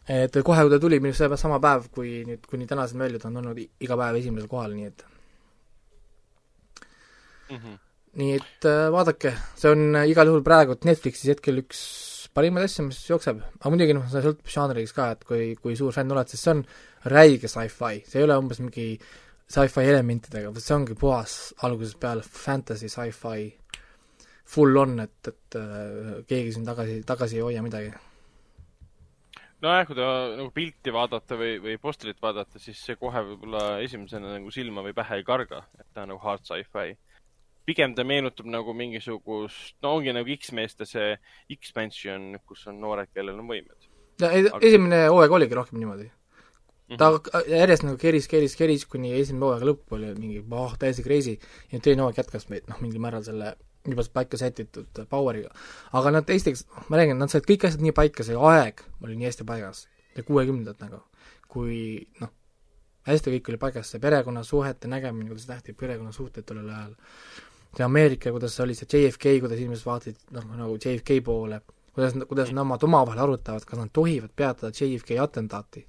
et 0.09 0.43
kohe, 0.45 0.67
kui 0.67 0.75
ta 0.75 0.81
tuli, 0.83 1.01
minu 1.01 1.15
arust 1.15 1.43
sama 1.43 1.61
päev, 1.63 1.89
kui 1.95 2.23
nüüd, 2.29 2.47
kuni 2.51 2.67
tänaseni 2.67 3.07
välja, 3.07 3.23
ta 3.23 3.29
on 3.29 3.41
olnud 3.43 3.63
iga 3.63 3.97
päev 3.97 4.21
esimesel 4.21 4.51
kohal, 4.51 4.75
nii 4.77 4.91
et 4.91 5.07
mm. 7.53 7.61
-hmm. 7.61 7.79
nii 8.23 8.35
et 8.41 8.69
äh, 8.69 8.89
vaadake, 8.93 9.37
see 9.61 9.71
on 9.71 9.87
äh, 9.97 10.09
igal 10.11 10.33
juhul 10.33 10.45
praegu 10.47 10.77
Netflixis 10.85 11.37
hetkel 11.37 11.63
üks 11.63 11.83
parimaid 12.35 12.67
asju, 12.67 12.87
mis 12.89 13.01
jookseb, 13.09 13.43
aga 13.61 13.73
muidugi 13.73 13.97
noh, 13.97 14.07
see 14.09 14.23
sõltub 14.25 14.53
žanriks 14.55 14.95
ka, 14.97 15.11
et 15.17 15.25
kui, 15.29 15.53
kui 15.61 15.77
suur 15.77 15.93
fänn 15.95 16.13
oled, 16.15 16.31
sest 16.33 16.47
see 16.47 16.55
on 16.55 16.63
räige 17.13 17.51
sci-fi, 17.51 18.01
see 18.09 18.21
ei 18.21 18.27
ole 18.27 18.39
umbes 18.41 18.63
mingi 18.63 18.87
sci-fi 19.53 19.85
elementidega, 19.91 20.53
vaid 20.55 20.65
see 20.65 20.77
ongi 20.77 20.97
puhas 20.99 21.35
algusest 21.67 21.99
peale 22.01 22.25
fantasy, 22.25 22.89
sci-fi, 22.93 23.51
full 24.55 24.81
on, 24.81 24.97
et, 25.05 25.29
et 25.29 25.59
äh, 25.61 26.17
keegi 26.29 26.57
siin 26.57 26.65
tagasi, 26.69 27.03
tagasi 27.09 27.41
ei 27.41 27.45
hoia 27.45 27.65
midagi. 27.65 27.93
nojah, 29.63 29.85
kui 29.87 29.99
ta 29.99 30.09
nagu 30.39 30.51
pilti 30.57 30.95
vaadata 30.95 31.39
või, 31.39 31.55
või 31.63 31.77
postrit 31.83 32.19
vaadata, 32.23 32.59
siis 32.63 32.81
see 32.83 32.97
kohe 32.99 33.23
võib-olla 33.29 33.83
esimesena 33.85 34.39
nagu 34.39 34.51
silma 34.51 34.83
või 34.83 34.97
pähe 34.97 35.21
ei 35.21 35.27
karga, 35.27 35.67
et 35.79 35.87
ta 35.93 36.07
on 36.07 36.15
nagu 36.15 36.23
hard 36.25 36.49
sci-fi. 36.49 36.97
Pigem 37.67 37.95
ta 37.95 38.05
meenutab 38.05 38.49
nagu 38.51 38.75
mingisugust, 38.77 39.77
no 39.83 39.97
ongi 39.99 40.15
nagu 40.15 40.37
X-meeste 40.39 40.89
see 40.89 41.15
X-Mansion, 41.55 42.39
kus 42.47 42.67
on 42.71 42.81
noored, 42.83 43.11
kellel 43.15 43.39
on 43.39 43.49
võimed. 43.51 43.91
ja 44.21 44.33
ei, 44.35 44.49
esimene 44.61 45.07
hooaeg 45.09 45.39
oligi 45.39 45.59
rohkem 45.59 45.81
niimoodi 45.81 46.11
ta 46.99 47.11
mm 47.11 47.17
-hmm. 47.17 47.51
järjest 47.51 47.83
nagu 47.83 47.97
keris, 47.97 48.29
keris, 48.29 48.57
keris, 48.57 48.87
kuni 48.87 49.13
esimene 49.21 49.45
hooaega 49.47 49.67
lõpp 49.67 49.95
oli 49.97 50.15
mingi 50.15 50.45
oh, 50.51 50.75
täiesti 50.79 51.03
crazy 51.03 51.39
ja 51.73 51.81
teine 51.81 52.03
hooaeg 52.03 52.19
jätkas 52.19 52.49
meid 52.49 52.69
noh, 52.69 52.81
mingil 52.81 53.01
määral 53.01 53.25
selle 53.25 53.57
juba 53.89 54.03
paika 54.13 54.37
sätitud 54.37 55.07
power'iga. 55.11 55.51
aga 55.93 56.11
nad 56.11 56.31
esiteks, 56.31 56.67
ma 56.89 56.97
räägin, 56.97 57.19
nad 57.19 57.31
said 57.33 57.47
kõik 57.49 57.67
asjad 57.67 57.83
nii 57.83 57.95
paika, 57.97 58.25
see 58.27 58.37
aeg 58.39 58.85
oli 59.03 59.17
nii 59.17 59.27
hästi 59.27 59.47
paigas, 59.49 59.89
kuuekümnendad 60.27 60.79
nagu, 60.85 61.03
kui 61.51 62.07
noh, 62.21 62.31
hästi 63.09 63.35
kõik 63.37 63.51
oli 63.53 63.61
paigas, 63.65 63.91
see 63.91 64.03
perekonnasuhete 64.03 64.91
nägemine, 64.91 65.33
kuidas 65.33 65.49
nähti 65.51 65.75
perekonnasuhted 65.79 66.47
tollel 66.47 66.71
ajal, 66.71 66.95
see 67.77 67.85
Ameerika, 67.87 68.33
kuidas 68.35 68.59
oli 68.61 68.77
see 68.77 68.89
JFK, 68.89 69.39
kuidas 69.45 69.61
inimesed 69.61 69.89
vaatasid 69.89 70.19
noh, 70.37 70.51
nagu 70.59 70.77
JFK 70.77 71.23
poole, 71.25 71.63
kuidas, 71.95 72.17
kuidas 72.29 72.53
nemad 72.53 72.85
omavahel 72.85 73.25
arutavad, 73.25 73.65
kas 73.69 73.81
nad 73.81 73.93
tohivad 73.93 74.35
peatada 74.37 74.73
JFK 74.77 75.19
atentaati 75.23 75.87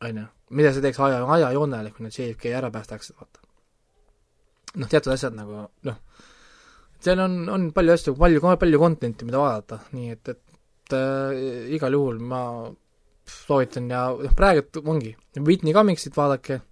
on 0.00 0.16
ju, 0.16 0.24
mida 0.54 0.72
see 0.72 0.82
teeks 0.84 0.98
aja, 1.02 1.22
ajajoonele, 1.36 1.92
kui 1.94 2.06
nad 2.06 2.14
JFK 2.14 2.52
ära 2.58 2.70
päästaksid, 2.74 3.16
vaata. 3.18 3.42
noh, 4.78 4.90
teatud 4.90 5.12
asjad 5.14 5.36
nagu 5.36 5.64
noh, 5.88 5.96
seal 7.02 7.22
on, 7.24 7.40
on 7.52 7.70
palju 7.74 7.94
asju, 7.94 8.14
palju, 8.18 8.42
palju 8.60 8.82
content'i, 8.82 9.26
mida 9.26 9.42
vaadata, 9.42 9.80
nii 9.96 10.12
et, 10.14 10.34
et 10.34 10.96
äh, 10.96 11.72
igal 11.76 11.96
juhul 11.98 12.20
ma 12.22 12.42
soovitan 13.28 13.90
ja 13.92 14.06
noh, 14.14 14.34
praegu 14.36 14.84
ongi, 14.84 15.14
Whitney 15.38 15.74
Cummingsit 15.76 16.16
vaadake, 16.16 16.62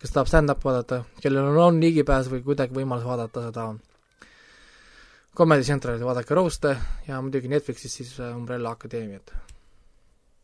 kes 0.00 0.12
tahab 0.12 0.30
stand-up 0.30 0.64
vaadata, 0.64 1.02
kellel 1.22 1.50
on, 1.50 1.60
on 1.66 1.82
ligipääs 1.82 2.30
või 2.32 2.42
kuidagi 2.46 2.76
võimalus 2.76 3.06
vaadata 3.06 3.48
seda 3.48 3.68
Comedy 5.36 5.64
Centrali, 5.68 6.04
vaadake 6.04 6.34
Roast'e 6.34 6.76
ja 7.08 7.20
muidugi 7.20 7.48
Netflixis 7.52 8.00
siis 8.00 8.16
äh, 8.20 8.36
Umbrella 8.36 8.72
Akadeemiat 8.76 9.32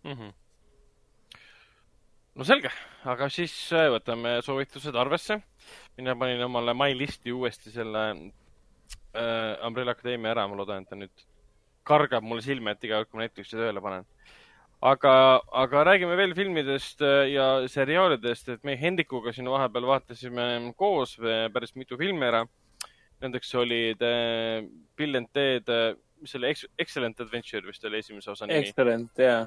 mm. 0.04 0.12
-hmm 0.12 0.32
no 2.34 2.46
selge, 2.48 2.70
aga 3.08 3.28
siis 3.32 3.54
äh, 3.76 3.88
võtame 3.92 4.38
soovitused 4.44 4.96
arvesse. 4.96 5.40
mina 5.96 6.14
panin 6.16 6.44
omale 6.44 6.74
My 6.74 6.96
Listi 6.98 7.32
uuesti 7.32 7.70
selle 7.70 8.04
äh, 8.10 9.66
Umbrella 9.66 9.92
Academia 9.92 10.32
ära, 10.32 10.46
ma 10.48 10.56
loodan, 10.56 10.82
et 10.82 10.88
ta 10.88 10.96
nüüd 10.96 11.26
kargab 11.84 12.24
mulle 12.24 12.42
silme 12.42 12.72
ette 12.72 12.86
iga 12.86 13.00
kord, 13.00 13.10
kui 13.10 13.18
ma 13.18 13.26
Netflixi 13.26 13.58
tööle 13.58 13.82
panen. 13.84 14.06
Aga, 14.82 15.14
aga 15.62 15.84
räägime 15.90 16.16
veel 16.18 16.34
filmidest 16.34 17.02
äh, 17.06 17.28
ja 17.32 17.46
seriaalidest, 17.70 18.48
et 18.56 18.64
me 18.66 18.76
Hendrikuga 18.78 19.32
siin 19.32 19.50
vahepeal 19.50 19.86
vaatasime 19.86 20.48
koos 20.76 21.16
päris 21.54 21.76
mitu 21.78 21.98
filmi 22.00 22.28
ära. 22.28 22.44
Nendeks 23.22 23.54
olid 23.54 24.02
äh, 24.02 24.62
Bill 24.98 25.20
and 25.20 25.30
Ted, 25.32 25.68
mis 26.22 26.34
oli 26.38 26.54
Excellent 26.78 27.20
Adventure 27.22 27.66
vist 27.66 27.84
oli 27.86 28.02
esimese 28.02 28.32
osa 28.34 28.46
nimi. 28.46 28.66
Excellent, 28.66 29.12
jaa 29.18 29.46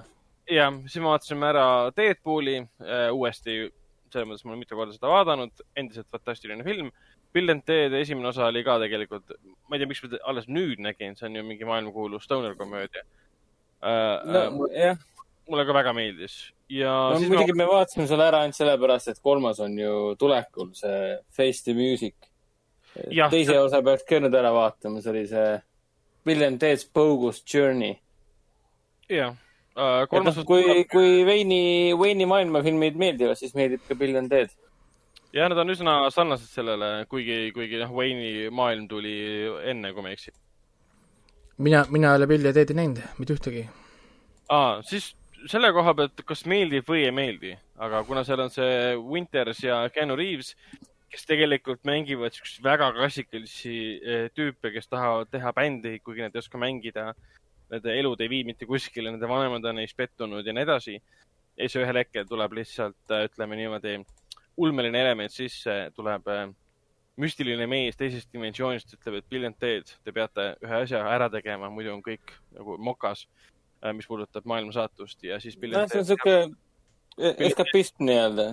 jah, 0.51 0.77
siis 0.86 1.01
me 1.01 1.09
vaatasime 1.09 1.49
ära 1.49 1.65
Deadpooli 1.95 2.59
äh, 2.61 3.09
uuesti, 3.13 3.65
selles 4.13 4.29
mõttes 4.29 4.45
ma 4.45 4.53
olen 4.53 4.61
mitu 4.61 4.77
korda 4.77 4.95
seda 4.95 5.11
vaadanud, 5.11 5.65
endiselt 5.77 6.09
fantastiline 6.13 6.65
film. 6.65 6.91
Bill 7.36 7.51
and 7.51 7.65
Ted 7.67 7.93
esimene 7.97 8.29
osa 8.29 8.47
oli 8.47 8.63
ka 8.63 8.77
tegelikult, 8.79 9.36
ma 9.67 9.75
ei 9.75 9.81
tea, 9.81 9.89
miks 9.89 10.03
ma 10.05 10.11
alles 10.31 10.47
nüüd 10.47 10.83
nägin, 10.83 11.17
see 11.17 11.27
on 11.27 11.36
ju 11.39 11.43
mingi 11.43 11.67
maailmakuulus 11.67 12.23
stoner 12.23 12.55
komöödia 12.55 13.03
äh,. 13.81 14.21
no 14.23 14.69
äh, 14.69 14.77
jah. 14.79 15.01
Mulle 15.50 15.66
ka 15.66 15.74
väga 15.78 15.93
meeldis 15.93 16.38
ja. 16.70 16.93
no 17.14 17.20
muidugi 17.20 17.54
ma... 17.54 17.64
me 17.64 17.70
vaatasime 17.70 18.08
selle 18.10 18.28
ära 18.28 18.41
ainult 18.43 18.58
sellepärast, 18.58 19.12
et 19.14 19.22
kolmas 19.24 19.62
on 19.64 19.78
ju 19.80 20.16
tulekul, 20.20 20.72
see 20.78 21.16
Face 21.36 21.64
the 21.68 21.76
Music. 21.78 22.16
teise 22.96 23.52
see... 23.52 23.62
osa 23.62 23.82
peaks 23.86 24.06
ka 24.10 24.22
nüüd 24.24 24.36
ära 24.36 24.54
vaatama, 24.56 25.02
see 25.04 25.14
oli 25.14 25.26
see 25.30 26.46
and 26.48 26.60
Ted's 26.60 26.86
Bogus 26.86 27.43
Journey. 27.46 27.96
jah 29.10 29.36
uh,. 29.76 30.06
kolmas 30.10 30.38
no,. 30.38 30.46
kui, 30.46 30.86
kui 30.91 31.26
Veini, 31.28 31.93
Veini 32.00 32.26
maailmafilmid 32.30 32.98
meeldivad, 32.98 33.38
siis 33.39 33.54
meeldib 33.58 33.84
ka 33.88 33.98
Bill 34.00 34.18
and 34.18 34.34
Ted. 34.34 34.56
jah, 35.36 35.50
nad 35.52 35.62
on 35.62 35.74
üsna 35.76 36.00
sarnased 36.14 36.50
sellele, 36.50 37.06
kuigi, 37.12 37.52
kuigi 37.54 37.84
noh, 37.84 37.93
Veini 37.98 38.50
maailm 38.50 38.88
tuli 38.89 39.16
enne, 39.70 39.93
kui 39.93 40.06
ma 40.06 40.10
ei 40.10 40.18
eksi. 40.18 40.34
mina, 41.58 41.86
mina 41.91 42.14
ei 42.14 42.24
ole 42.24 42.32
Billi 42.32 42.50
ja 42.50 42.58
Ted'i 42.58 42.78
näinud, 42.78 43.04
mitte 43.20 43.38
ühtegi. 43.38 43.68
aa, 44.50 44.82
siis 44.82 45.14
selle 45.51 45.71
koha 45.75 45.93
pealt, 45.97 46.23
kas 46.27 46.43
meeldib 46.49 46.88
või 46.89 47.05
ei 47.05 47.13
meeldi, 47.15 47.53
aga 47.81 48.01
kuna 48.07 48.23
seal 48.27 48.43
on 48.45 48.51
see 48.53 48.95
Winters 48.97 49.61
ja 49.63 49.83
Keanu 49.93 50.17
Reaves, 50.19 50.53
kes 51.11 51.27
tegelikult 51.29 51.86
mängivad 51.88 52.36
siukseid 52.36 52.65
väga 52.65 52.89
klassikalisi 52.95 53.75
eh, 53.99 54.25
tüüpe, 54.36 54.71
kes 54.75 54.89
tahavad 54.91 55.31
teha 55.31 55.53
bändi, 55.55 55.99
kuigi 56.03 56.25
nad 56.25 56.36
ei 56.36 56.43
oska 56.43 56.59
mängida. 56.59 57.11
Nende 57.71 57.95
elud 57.97 58.19
ei 58.21 58.29
vii 58.29 58.43
mitte 58.45 58.67
kuskile, 58.69 59.09
nende 59.09 59.29
vanemad 59.29 59.63
on 59.65 59.79
neist 59.79 59.95
pettunud 59.97 60.45
ja 60.45 60.53
nii 60.53 60.65
edasi. 60.67 60.99
ja 61.55 61.69
siis 61.69 61.79
ühel 61.79 61.97
hetkel 62.01 62.27
tuleb 62.27 62.51
lihtsalt, 62.57 62.99
äh, 63.09 63.25
ütleme 63.29 63.55
niimoodi, 63.55 63.95
ulmeline 64.59 64.99
element 65.01 65.31
sisse, 65.31 65.75
tuleb 65.95 66.27
äh, 66.27 66.49
müstiline 67.21 67.67
mees 67.67 67.95
teisest 67.95 68.31
dimensioonist, 68.33 68.97
ütleb, 68.97 69.21
et 69.21 69.29
Bill 69.31 69.47
and 69.47 69.57
Ted, 69.59 69.93
te 70.03 70.11
peate 70.15 70.49
ühe 70.63 70.81
asja 70.81 70.99
ära 71.07 71.29
tegema, 71.31 71.71
muidu 71.71 71.93
on 71.93 72.03
kõik 72.03 72.36
nagu 72.57 72.75
mokas, 72.89 73.23
mis 73.93 74.07
puudutab 74.09 74.47
maailma 74.49 74.73
saatust 74.75 75.23
ja 75.23 75.39
siis 75.43 75.57
Bill 75.57 75.75
and 75.75 75.91
Ted. 75.91 75.93
see 75.93 76.03
on 76.03 76.09
sihuke 76.09 77.36
eskapism 77.49 78.05
nii-öelda, 78.09 78.47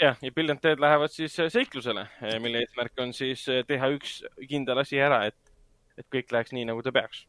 jah, 0.00 0.18
ja 0.22 0.32
Bill 0.34 0.52
and 0.52 0.60
Ted 0.62 0.82
lähevad 0.82 1.14
siis 1.14 1.36
seiklusele, 1.48 2.06
mille 2.42 2.64
eesmärk 2.64 3.04
on 3.04 3.14
siis 3.16 3.46
teha 3.68 3.92
üks 3.96 4.20
kindel 4.48 4.82
asi 4.84 5.00
ära, 5.00 5.24
et, 5.30 5.54
et 5.98 6.08
kõik 6.12 6.34
läheks 6.34 6.54
nii, 6.56 6.66
nagu 6.72 6.84
ta 6.84 6.92
peaks 6.94 7.24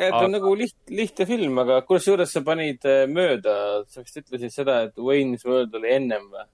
et 0.00 0.14
on 0.14 0.24
aga... 0.24 0.32
nagu 0.38 0.54
liht, 0.56 0.76
lihtne 0.88 1.26
film, 1.28 1.58
aga 1.62 1.80
kusjuures 1.88 2.32
sa 2.32 2.42
panid 2.44 2.84
äh, 2.88 3.04
mööda, 3.10 3.54
sa 3.90 4.04
vist 4.04 4.20
ütlesid 4.22 4.54
seda, 4.54 4.80
et 4.88 4.98
Wayne's 5.00 5.44
World 5.48 5.76
oli 5.76 5.92
ennem 5.92 6.26
või? 6.32 6.46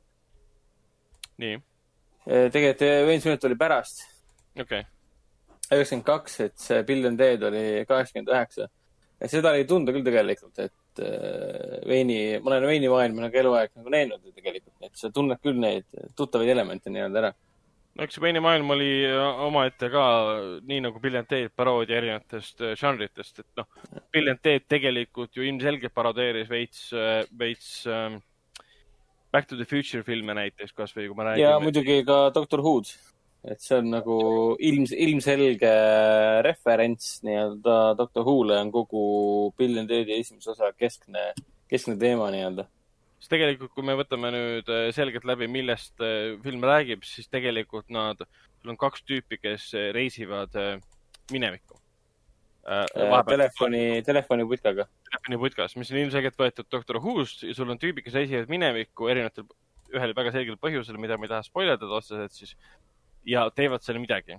nii. 1.44 1.58
Äh, 2.26 2.46
tegelikult 2.52 2.86
äh, 2.88 2.98
Wayne's 3.06 3.28
World 3.28 3.46
oli 3.48 3.58
pärast. 3.60 4.02
okei 4.58 4.82
okay.. 4.82 4.88
üheksakümmend 5.70 6.08
kaks, 6.08 6.40
et 6.48 6.56
see 6.62 6.82
Bill 6.88 7.10
and 7.12 7.22
Ted 7.22 7.46
oli 7.46 7.62
kaheksakümmend 7.88 8.34
üheksa. 8.34 8.68
Seda 9.24 9.54
ei 9.56 9.64
tunda 9.68 9.94
küll 9.96 10.04
tegelikult, 10.04 10.58
et 10.60 11.00
Wayne'i, 11.86 12.38
ma 12.40 12.52
olen 12.52 12.68
Wayne'i 12.68 12.92
maailma 12.92 13.26
nagu 13.26 13.40
eluaeg 13.42 13.72
nagu 13.76 13.92
näinud 13.92 14.20
ju 14.24 14.32
tegelikult, 14.36 14.76
et 14.84 14.96
sa 14.96 15.10
tunned 15.12 15.40
küll 15.42 15.58
neid 15.60 15.88
tuttavaid 16.16 16.52
elemente 16.52 16.92
nii-öelda 16.92 17.22
ära 17.24 17.32
no 17.96 18.04
eks 18.04 18.16
see 18.16 18.24
Veini 18.24 18.42
maailm 18.44 18.70
oli 18.74 18.90
äh, 19.08 19.42
omaette 19.46 19.88
ka, 19.92 20.04
nii 20.68 20.82
nagu 20.84 21.00
Bill 21.02 21.18
and 21.20 21.28
Ted 21.30 21.52
paroodia 21.56 22.00
erinevatest 22.00 22.62
äh, 22.62 22.74
žanritest, 22.78 23.40
et 23.42 23.60
noh, 23.60 23.68
Bill 24.12 24.32
and 24.32 24.42
Ted 24.44 24.66
tegelikult 24.68 25.36
ju 25.36 25.46
ilmselgelt 25.46 25.94
parodeeris 25.96 26.50
veits, 26.52 26.88
äh, 26.92 27.22
veits 27.38 27.70
ähm, 27.88 28.20
Back 29.32 29.48
to 29.48 29.56
the 29.58 29.66
Future 29.68 30.04
filme 30.06 30.36
näiteks 30.36 30.76
kasvõi, 30.76 31.08
kui 31.08 31.16
ma 31.16 31.30
räägin. 31.30 31.44
ja 31.44 31.56
muidugi 31.60 32.02
ka 32.08 32.26
Doctor 32.36 32.62
Who'd, 32.64 32.92
et 33.46 33.62
see 33.62 33.76
on 33.78 33.90
nagu 33.94 34.16
ilms, 34.58 34.92
ilmselge 34.92 35.72
referents 36.46 37.20
nii-öelda 37.26 37.76
Doctor 37.98 38.26
Who'le 38.26 38.58
on 38.58 38.72
kogu 38.74 39.02
Bill 39.58 39.78
and 39.82 39.92
Ted'i 39.92 40.18
esimese 40.20 40.50
osa 40.54 40.72
keskne, 40.74 41.30
keskne 41.70 41.94
teema 42.00 42.30
nii-öelda 42.34 42.66
siis 43.26 43.32
tegelikult, 43.32 43.72
kui 43.74 43.86
me 43.86 43.96
võtame 43.98 44.30
nüüd 44.34 44.70
äh, 44.72 44.88
selgelt 44.94 45.26
läbi, 45.28 45.48
millest 45.50 46.04
äh, 46.04 46.36
film 46.44 46.64
räägib, 46.66 47.04
siis 47.06 47.28
tegelikult 47.32 47.90
nad, 47.94 48.22
sul 48.60 48.72
on 48.74 48.78
kaks 48.80 49.04
tüüpi, 49.08 49.40
kes 49.42 49.72
äh, 49.74 49.90
reisivad 49.96 50.54
minevikku 51.32 51.78
äh,. 52.66 52.86
telefoni, 53.26 54.02
telefoniputkaga. 54.06 54.86
telefoniputkas, 55.10 55.76
mis 55.80 55.90
on 55.92 56.02
ilmselgelt 56.04 56.38
võetud 56.38 56.70
Doctor 56.70 57.00
Who'st 57.02 57.46
ja 57.48 57.54
sul 57.56 57.70
on 57.72 57.80
tüübid, 57.82 58.06
kes 58.06 58.18
reisivad 58.20 58.52
minevikku 58.52 59.10
erinevatel, 59.10 59.48
ühel 59.94 60.14
väga 60.18 60.34
selgel 60.34 60.58
põhjusel, 60.62 60.98
mida 61.02 61.18
ma 61.18 61.26
ei 61.26 61.34
taha 61.34 61.46
spoil 61.46 61.72
ida 61.72 61.90
otseselt 61.98 62.34
siis, 62.34 62.54
ja 63.26 63.48
teevad 63.50 63.82
seal 63.82 63.98
midagi. 63.98 64.38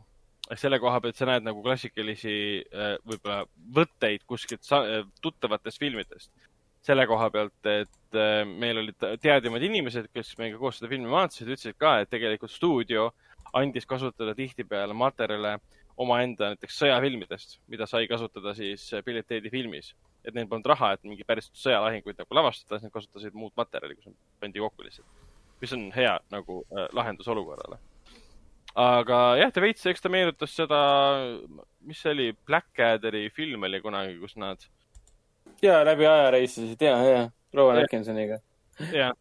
selle 0.56 0.80
koha 0.80 1.02
pealt 1.04 1.16
sa 1.16 1.26
näed 1.28 1.44
nagu 1.44 1.62
klassikalisi 1.64 2.64
võib-olla 3.04 3.42
võtteid 3.76 4.24
kuskilt 4.24 4.64
tuttavatest 5.22 5.80
filmidest 5.80 6.32
selle 6.88 7.08
koha 7.10 7.30
pealt, 7.34 7.58
et 7.68 8.18
äh, 8.18 8.44
meil 8.48 8.82
olid 8.84 9.08
teadjamad 9.22 9.64
inimesed, 9.68 10.10
kes 10.16 10.36
meiega 10.40 10.60
koos 10.62 10.80
seda 10.80 10.92
filmi 10.92 11.10
vaatasid, 11.12 11.50
ütlesid 11.50 11.80
ka, 11.80 11.98
et 12.04 12.12
tegelikult 12.12 12.54
stuudio 12.54 13.10
andis 13.58 13.88
kasutada 13.90 14.36
tihtipeale 14.38 14.96
materjale 14.98 15.58
omaenda 15.98 16.52
näiteks 16.54 16.78
sõjafilmidest, 16.84 17.58
mida 17.72 17.88
sai 17.90 18.08
kasutada 18.10 18.54
siis 18.58 18.86
Billeteedi 19.06 19.50
filmis. 19.50 19.96
et 20.28 20.36
neil 20.36 20.48
polnud 20.52 20.66
raha, 20.68 20.90
et 20.94 21.06
mingi 21.08 21.24
päris 21.24 21.46
sõjalahinguid 21.56 22.18
nagu 22.20 22.36
lavastada, 22.36 22.76
siis 22.76 22.90
nad 22.90 22.92
kasutasid 22.92 23.36
muud 23.38 23.54
materjali, 23.56 23.96
kus 23.96 24.12
pandi 24.42 24.60
kokku 24.60 24.84
lihtsalt. 24.84 25.08
mis 25.62 25.74
on 25.74 25.86
hea 25.96 26.18
nagu 26.32 26.66
äh, 26.68 26.90
lahendus 26.94 27.28
olukorrale. 27.28 27.80
Aga 28.78 29.20
jah, 29.40 29.52
ta 29.54 29.62
veits, 29.64 29.86
eks 29.90 30.04
ta 30.04 30.10
meenutas 30.14 30.54
seda, 30.54 30.80
mis 31.88 32.02
see 32.02 32.14
oli, 32.14 32.28
Blackaderi 32.46 33.28
film 33.34 33.66
oli 33.66 33.82
kunagi, 33.82 34.18
kus 34.22 34.38
nad, 34.38 34.62
ja 35.64 35.80
läbi 35.86 36.06
aja 36.06 36.30
reisisid 36.36 36.82
ja, 36.86 36.98
ja 37.04 37.24
Rowan 37.58 37.82
Atkinsoniga. 37.82 38.40
jah. 38.94 39.16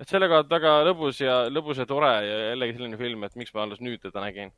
et 0.00 0.08
sellega 0.08 0.40
on 0.42 0.50
väga 0.50 0.74
lõbus 0.88 1.20
ja 1.20 1.42
lõbus 1.52 1.82
ja 1.82 1.86
tore 1.88 2.12
ja 2.24 2.38
jällegi 2.52 2.78
selline 2.78 3.00
film, 3.00 3.24
et 3.28 3.36
miks 3.36 3.52
ma 3.54 3.66
alles 3.66 3.82
nüüd 3.84 4.00
teda 4.02 4.24
nägin. 4.24 4.52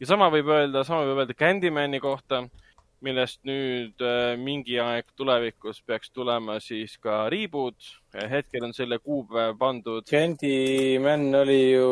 ja 0.00 0.10
sama 0.12 0.30
võib 0.30 0.52
öelda, 0.54 0.84
sama 0.86 1.08
võib 1.08 1.24
öelda 1.24 1.34
Candymani 1.34 2.00
kohta, 2.00 2.44
millest 3.04 3.40
nüüd 3.48 4.02
äh, 4.04 4.34
mingi 4.40 4.76
aeg 4.82 5.08
tulevikus 5.16 5.80
peaks 5.86 6.12
tulema 6.12 6.58
siis 6.60 6.96
ka 7.00 7.24
reboot. 7.32 7.96
hetkel 8.30 8.64
on 8.66 8.74
selle 8.76 8.98
kuupäev 8.98 9.56
pandud 9.58 10.06
Candyman 10.10 11.28
oli 11.42 11.60
ju, 11.72 11.90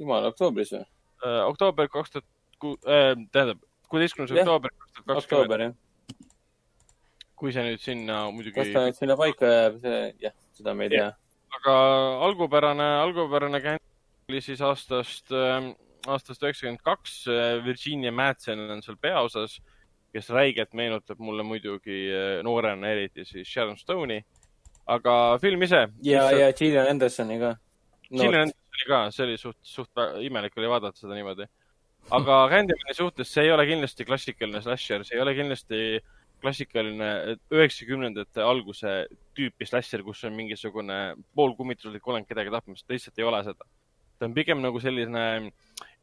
jumal, 0.00 0.30
oktoobris 0.30 0.74
või? 0.76 0.84
äh, 1.24 1.40
oktoober 1.48 1.90
kaks 1.92 2.14
tuhat 2.14 2.28
ku-, 2.62 2.78
tähendab, 2.84 3.60
kuueteistkümnes 3.92 4.32
oktoober 4.36 4.72
kaks 4.72 4.94
tuhat 5.00 5.10
kakskümmend, 5.12 5.76
kui 7.36 7.52
see 7.52 7.66
nüüd 7.66 7.82
sinna 7.82 8.24
kas 8.24 8.36
muidugi 8.38 8.72
ta 8.72 8.86
nüüd 8.88 9.00
sinna 9.00 9.18
paika 9.20 9.52
jääb, 9.52 9.80
see, 9.84 10.02
jah, 10.24 10.36
seda 10.56 10.74
me 10.76 10.88
ei 10.88 10.94
tea. 10.96 11.10
aga 11.60 11.74
algupärane, 12.28 12.88
algupärane 13.04 13.60
känd 13.64 13.84
oli 14.30 14.40
siis 14.40 14.62
aastast, 14.64 15.34
aastast 16.08 16.42
üheksakümmend 16.42 16.80
kaks. 16.84 17.24
Virginia 17.66 18.12
Madsen 18.12 18.62
on 18.72 18.80
seal 18.82 18.96
peaosas, 18.96 19.58
kes 20.14 20.30
räigelt 20.30 20.74
meenutab 20.78 21.18
mulle 21.22 21.42
muidugi 21.46 21.98
äh, 22.14 22.38
noorena 22.46 22.92
eriti 22.94 23.24
siis 23.26 23.50
Sharon 23.50 23.78
Stone'i. 23.80 24.22
aga 24.86 25.38
film 25.40 25.62
ise. 25.62 25.86
ja, 26.02 26.30
ja 26.30 26.52
Gillian 26.52 26.88
Andersoni 26.88 27.38
ka. 27.40 27.54
Gillian 28.10 28.46
Anderson 28.46 28.74
oli 28.74 28.88
ka, 28.88 28.98
see 29.10 29.26
oli 29.26 29.36
suht, 29.40 29.58
suht 29.62 30.02
imelik 30.20 30.58
oli 30.60 30.68
vaadata 30.70 31.00
seda 31.00 31.16
niimoodi. 31.18 31.48
aga 32.10 32.40
Candymani 32.52 32.96
suhtes 32.96 33.32
see 33.32 33.46
ei 33.48 33.54
ole 33.54 33.66
kindlasti 33.66 34.06
klassikaline 34.08 34.62
slasher, 34.62 35.06
see 35.08 35.18
ei 35.18 35.24
ole 35.24 35.34
kindlasti 35.34 35.80
klassikaline 36.44 37.38
üheksakümnendate 37.54 38.44
alguse 38.44 38.94
tüüpi 39.36 39.66
slasher, 39.66 40.04
kus 40.04 40.22
on 40.28 40.34
mingisugune 40.36 40.98
poolkummituslik 41.34 42.06
olend 42.12 42.28
kedagi 42.28 42.52
tapmas, 42.52 42.84
ta 42.84 42.94
lihtsalt 42.94 43.18
ei 43.18 43.26
ole 43.30 43.40
seda. 43.46 43.70
ta 44.18 44.28
on 44.28 44.34
pigem 44.36 44.60
nagu 44.62 44.80
selline 44.80 45.24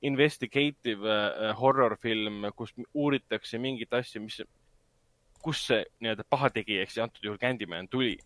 investigative 0.02 1.06
äh, 1.06 1.52
horror 1.58 1.98
film, 2.02 2.46
kus 2.56 2.74
uuritakse 2.94 3.60
mingit 3.62 3.94
asja, 3.94 4.22
mis, 4.22 4.40
kus 5.42 5.66
see 5.70 5.82
nii-öelda 6.02 6.26
pahategija, 6.30 6.86
siis 6.90 7.04
antud 7.04 7.26
juhul 7.26 7.42
Candyman 7.42 7.90
tuli. 7.92 8.18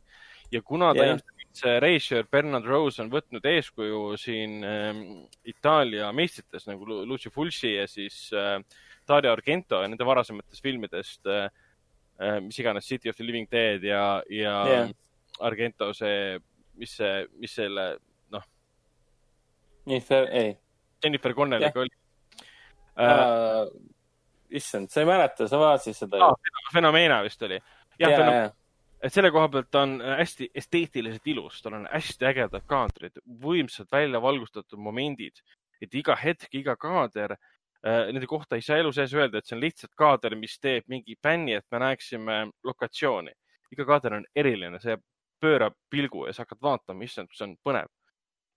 ja 0.51 0.61
kuna 0.61 0.93
ta 0.93 1.05
ilmselt 1.05 1.35
see 1.55 1.79
reisijal 1.79 2.27
Bernard 2.31 2.67
Rose 2.69 3.01
on 3.01 3.09
võtnud 3.09 3.45
eeskuju 3.49 4.01
siin 4.19 4.59
ähm, 4.67 4.99
Itaalia 5.47 6.11
meistrites 6.13 6.67
nagu 6.67 6.85
Lu- 6.85 7.05
Lucio 7.07 7.31
Fulci 7.31 7.71
ja 7.73 7.87
siis 7.87 8.27
äh, 8.35 8.59
Dario 9.07 9.31
Argento 9.33 9.79
ja 9.81 9.89
nende 9.89 10.05
varasematest 10.05 10.63
filmidest 10.63 11.25
äh,, 11.31 11.47
äh, 12.19 12.37
mis 12.43 12.59
iganes 12.59 12.87
City 12.87 13.09
of 13.09 13.17
the 13.17 13.25
Living 13.25 13.47
Dead 13.51 13.83
ja, 13.83 14.21
ja 14.29 14.57
yeah. 14.67 14.91
Argento 15.39 15.89
see, 15.95 16.37
mis 16.79 16.93
see, 16.99 17.25
mis 17.39 17.55
selle 17.55 17.87
nii, 19.85 20.01
ei 20.31 20.55
Jennifer 21.03 21.33
Connelliga 21.33 21.79
oli 21.79 21.89
äh,. 22.99 23.07
uh,. 23.07 23.71
issand, 24.49 24.89
sa 24.89 25.01
ei 25.01 25.07
mäleta, 25.09 25.47
sa 25.47 25.59
vaatasid 25.59 25.97
seda 25.97 26.21
Ah, 26.23 26.35
ju. 26.37 26.67
Fenomena 26.73 27.23
vist 27.23 27.41
oli. 27.43 27.59
jah 27.99 28.11
ja, 28.11 28.19
ja,, 28.19 28.35
ja, 28.35 28.51
et 29.03 29.13
selle 29.13 29.31
koha 29.31 29.49
pealt 29.51 29.71
ta 29.71 29.81
on 29.85 29.99
hästi 30.01 30.49
esteetiliselt 30.55 31.27
ilus, 31.27 31.61
tal 31.61 31.73
on 31.79 31.87
hästi 31.91 32.25
ägedad 32.25 32.63
kaadrid, 32.67 33.19
võimsad 33.41 33.91
välja 33.91 34.21
valgustatud 34.21 34.79
momendid, 34.79 35.41
et 35.81 35.93
iga 35.93 36.15
hetk, 36.15 36.47
iga 36.55 36.75
kaader 36.79 37.35
äh,, 37.35 38.07
nende 38.13 38.27
kohta 38.27 38.55
ei 38.55 38.63
saa 38.65 38.77
elu 38.81 38.93
sees 38.95 39.13
öelda, 39.13 39.37
et 39.39 39.45
see 39.49 39.57
on 39.57 39.61
lihtsalt 39.65 39.93
kaader, 39.97 40.35
mis 40.39 40.57
teeb 40.59 40.87
mingi 40.87 41.17
bänni, 41.21 41.57
et 41.59 41.67
me 41.71 41.83
näeksime 41.83 42.39
lokatsiooni. 42.63 43.33
iga 43.75 43.85
kaader 43.85 44.13
on 44.13 44.25
eriline, 44.35 44.79
see 44.79 44.95
pöörab 45.41 45.73
pilgu 45.89 46.27
ja 46.27 46.33
sa 46.33 46.45
hakkad 46.45 46.61
vaatama, 46.61 47.03
issand, 47.03 47.29
see 47.33 47.45
on 47.45 47.57
põnev. 47.65 47.89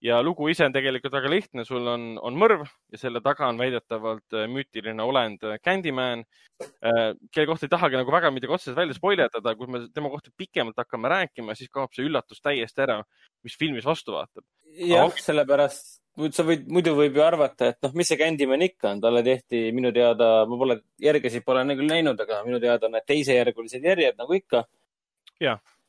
Ja 0.05 0.19
lugu 0.23 0.49
ise 0.51 0.67
on 0.67 0.75
tegelikult 0.75 1.15
väga 1.15 1.31
lihtne, 1.33 1.65
sul 1.67 1.87
on, 1.91 2.11
on 2.23 2.37
mõrv 2.39 2.65
ja 2.93 3.01
selle 3.01 3.23
taga 3.25 3.49
on 3.51 3.59
väidetavalt 3.61 4.37
äh, 4.37 4.49
müütiline 4.51 5.05
olend 5.05 5.45
äh, 5.47 5.59
Candyman, 5.65 6.25
kelle 6.59 7.47
kohta 7.47 7.67
ei 7.67 7.71
tahagi 7.71 7.99
nagu 8.01 8.11
väga 8.11 8.33
midagi 8.35 8.55
otseselt 8.55 8.79
välja 8.79 8.97
spoiletada, 8.97 9.55
kui 9.59 9.71
me 9.71 9.85
tema 9.95 10.11
kohta 10.11 10.33
pikemalt 10.37 10.79
hakkame 10.79 11.11
rääkima, 11.13 11.55
siis 11.59 11.71
kaob 11.71 11.95
see 11.95 12.07
üllatus 12.07 12.43
täiesti 12.43 12.83
ära, 12.83 12.99
mis 13.47 13.59
filmis 13.59 13.87
vastu 13.87 14.15
vaatab. 14.17 14.47
jah 14.79 15.07
Aga-, 15.07 15.23
sellepärast 15.23 15.99
sa 16.35 16.45
võid, 16.47 16.67
muidu 16.73 16.95
võib 16.99 17.19
ju 17.19 17.23
arvata, 17.23 17.71
et 17.73 17.79
noh, 17.85 17.95
mis 17.99 18.09
see 18.11 18.19
Candyman 18.19 18.65
ikka 18.67 18.93
on, 18.95 19.03
talle 19.03 19.23
tehti 19.27 19.69
minu 19.75 19.93
teada, 19.95 20.31
ma 20.51 20.59
pole, 20.61 20.81
järgesid 21.03 21.47
pole 21.47 21.63
küll 21.71 21.91
näinud, 21.91 22.19
aga 22.25 22.43
minu 22.47 22.59
teada 22.63 22.89
on 22.89 22.97
need 22.97 23.07
teisejärgulised 23.07 23.85
järjed 23.87 24.19
nagu 24.19 24.39
ikka. 24.39 24.65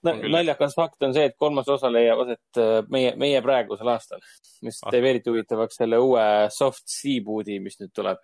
Naljakas 0.04 0.76
fakt 0.78 1.04
on 1.04 1.14
see, 1.14 1.26
et 1.28 1.36
kolmas 1.39 1.68
osa 1.68 1.89
leiab 1.91 2.22
aset 2.24 2.60
äh, 2.62 2.78
meie, 2.93 3.12
meie 3.20 3.41
praegusel 3.43 3.89
aastal, 3.91 4.22
mis 4.64 4.80
Ah. 4.86 4.91
teeb 4.93 5.08
eriti 5.10 5.32
huvitavaks 5.32 5.82
selle 5.82 6.00
uue 6.00 6.24
soft 6.56 6.86
seaboot'i, 6.88 7.60
mis 7.60 7.80
nüüd 7.82 7.91
tuleb, 7.95 8.22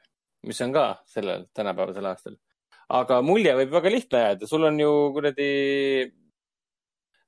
mis 0.47 0.61
on 0.63 0.71
ka 0.75 0.85
sellel 1.11 1.47
tänapäevasel 1.53 2.07
aastal. 2.11 2.37
aga 2.89 3.21
mulje 3.25 3.55
võib 3.57 3.71
väga 3.73 3.91
lihtne 3.91 4.19
jääda, 4.23 4.47
sul 4.47 4.63
on 4.63 4.79
ju 4.79 4.91
kuradi 5.13 5.49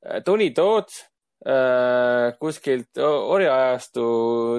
äh, 0.06 0.22
Tony 0.24 0.52
Todd 0.54 0.94
äh, 1.48 2.38
kuskilt 2.40 2.98
orjaajastu 3.04 4.06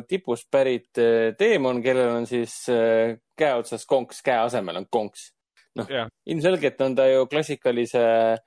tipust 0.08 0.50
pärit 0.50 0.98
äh, 0.98 1.32
teemon, 1.38 1.80
kellel 1.82 2.16
on 2.16 2.26
siis 2.26 2.66
äh, 2.68 3.16
käe 3.38 3.54
otsas 3.54 3.86
konks, 3.86 4.20
käe 4.26 4.36
asemel 4.42 4.82
on 4.82 4.86
konks. 4.90 5.32
noh 5.78 5.86
ilmselgelt 6.26 6.80
on 6.82 6.94
ta 6.98 7.06
ju 7.06 7.26
klassikalise 7.30 8.04
äh, 8.04 8.38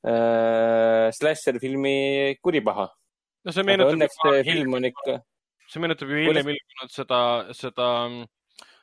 slasher-filmi 0.00 2.38
kuripaha. 2.40 2.88
no 3.44 3.52
see 3.52 3.66
meenutab 3.66 3.96
õnneks 3.96 4.20
see 4.22 4.42
film 4.48 4.76
on 4.78 4.88
ikka, 4.88 5.16
see 5.68 5.84
meenutab 5.84 6.12
ju 6.12 6.22
hiljem 6.24 6.52
ilmunud 6.54 6.94
seda, 6.94 7.20
seda 7.56 7.88
mm, 8.08 8.28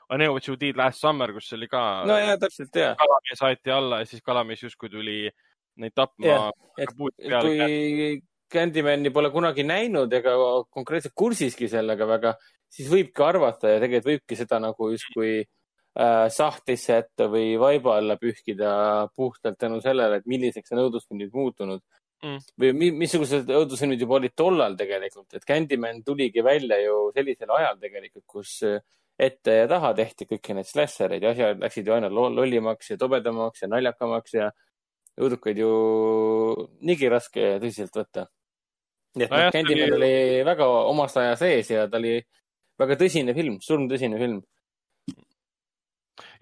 I 0.07 0.15
know 0.15 0.31
what 0.31 0.47
you 0.47 0.55
did 0.55 0.77
last 0.77 1.01
summer, 1.01 1.33
kus 1.33 1.49
oli 1.57 1.67
ka 1.71 1.81
no 2.07 2.17
ja 2.21 2.37
täpselt 2.39 2.77
ja, 2.77 2.93
kalamees 2.99 3.43
aeti 3.49 3.73
alla 3.73 4.01
ja 4.03 4.09
siis 4.09 4.23
kalamees 4.25 4.63
justkui 4.63 4.93
tuli 4.93 5.19
neid 5.81 5.97
tapma 5.97 6.51
kui 6.77 8.21
Candymani 8.47 9.11
pole 9.11 9.29
kunagi 9.33 9.65
näinud 9.67 10.13
ega 10.15 10.37
konkreetselt 10.71 11.11
kursiski 11.17 11.67
sellega 11.67 12.05
väga, 12.07 12.31
siis 12.71 12.87
võibki 12.87 13.25
arvata 13.25 13.73
ja 13.73 13.81
tegelikult 13.83 14.13
võibki 14.13 14.37
seda 14.39 14.61
nagu 14.63 14.87
justkui 14.93 15.33
äh, 15.41 15.56
sahtlisse 16.29 16.93
jätta 16.99 17.25
või 17.33 17.55
vaiba 17.59 17.95
alla 17.97 18.17
pühkida 18.21 19.07
puhtalt 19.15 19.57
tänu 19.57 19.79
sellele, 19.81 20.19
et 20.21 20.27
milliseks 20.29 20.71
on 20.75 20.83
õudusfilmid 20.87 21.33
muutunud 21.33 21.81
Mm. 22.23 22.39
või 22.57 22.71
mi 22.73 22.87
missugused 23.03 23.45
õudusfilmid 23.53 24.01
juba 24.01 24.15
olid 24.17 24.33
tollal 24.33 24.73
tegelikult, 24.75 25.35
et 25.37 25.43
Candyman 25.45 25.99
tuligi 26.03 26.41
välja 26.41 26.79
ju 26.81 27.11
sellisel 27.13 27.51
ajal 27.53 27.77
tegelikult, 27.77 28.23
kus 28.25 28.63
äh, 28.65 28.79
ette 29.19 29.53
ja 29.59 29.67
taha 29.69 29.91
tehti 29.93 30.25
kõiki 30.25 30.55
neid 30.57 30.65
slashereid 30.65 31.21
ja 31.21 31.29
asjad 31.35 31.61
läksid 31.61 31.85
ju 31.85 31.93
aina 31.93 32.09
lo- 32.09 32.31
lollimaks 32.33 32.89
ja 32.89 32.97
tobedamaks 32.97 33.61
ja 33.61 33.69
naljakamaks 33.69 34.33
ja 34.33 34.49
õudukaid 35.21 35.61
ju 35.61 35.69
niigi 36.89 37.09
raske 37.09 37.45
tõsiselt 37.61 37.93
võtta. 38.01 38.25
nii 39.17 39.25
et 39.25 39.31
noh, 39.37 39.51
Candyman 39.53 39.93
oli- 39.99 40.43
väga 40.45 40.67
omast 40.89 41.17
aja 41.21 41.35
sees 41.35 41.69
ja 41.69 41.87
ta 41.87 41.97
oli 42.01 42.17
väga 42.79 42.95
tõsine 42.97 43.33
film, 43.37 43.59
surmtõsine 43.61 44.17
film. 44.17 44.41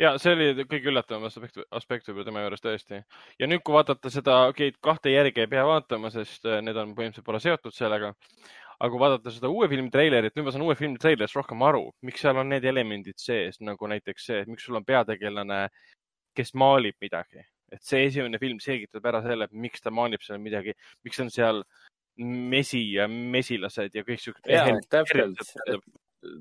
Ja 0.02 0.14
see 0.22 0.36
oli 0.36 0.66
kõige 0.66 0.92
üllatavam 0.92 1.28
aspekt, 1.30 1.60
aspekt 1.76 2.10
võib-olla 2.10 2.28
tema 2.30 2.44
juures 2.44 2.64
tõesti. 2.64 3.02
ja 3.40 3.50
nüüd, 3.50 3.64
kui 3.66 3.76
vaadata 3.76 4.12
seda, 4.14 4.42
okei 4.52 4.74
okay,, 4.74 4.82
kahte 4.90 5.14
järge 5.14 5.46
ei 5.46 5.52
pea 5.52 5.66
vaatama, 5.68 6.12
sest 6.14 6.46
äh, 6.50 6.62
need 6.66 6.78
on 6.82 6.94
põhimõtteliselt 6.98 7.28
pole 7.28 7.42
seotud 7.44 7.76
sellega. 7.76 8.14
aga 8.76 8.92
kui 8.92 9.00
vaadata 9.00 9.32
seda 9.32 9.50
uue 9.50 9.70
filmi 9.72 9.92
treilerit, 9.92 10.36
nüüd 10.36 10.48
ma 10.48 10.52
saan 10.52 10.66
uue 10.66 10.76
filmi 10.76 11.00
treilerist 11.00 11.38
rohkem 11.38 11.62
aru, 11.64 11.88
miks 12.04 12.24
seal 12.26 12.38
on 12.42 12.50
need 12.52 12.66
elemendid 12.68 13.20
sees, 13.22 13.62
nagu 13.64 13.88
näiteks 13.88 14.30
see, 14.30 14.42
et 14.44 14.52
miks 14.52 14.68
sul 14.68 14.76
on 14.76 14.86
peategelane, 14.86 15.66
kes 16.36 16.54
maalib 16.60 16.98
midagi. 17.02 17.46
et 17.74 17.82
see 17.84 18.06
esimene 18.08 18.38
film 18.40 18.60
selgitab 18.62 19.06
ära 19.10 19.24
selle, 19.24 19.48
miks 19.52 19.82
ta 19.82 19.92
maalib 19.92 20.22
seal 20.24 20.38
midagi, 20.40 20.76
miks 21.04 21.20
on 21.20 21.32
seal 21.34 21.64
mesi 22.18 22.82
ja 22.94 23.08
mesilased 23.12 23.96
ja 23.96 24.04
kõik 24.08 24.22
siuksed. 24.22 24.52
jaa, 24.52 24.80
täpselt. 24.90 25.42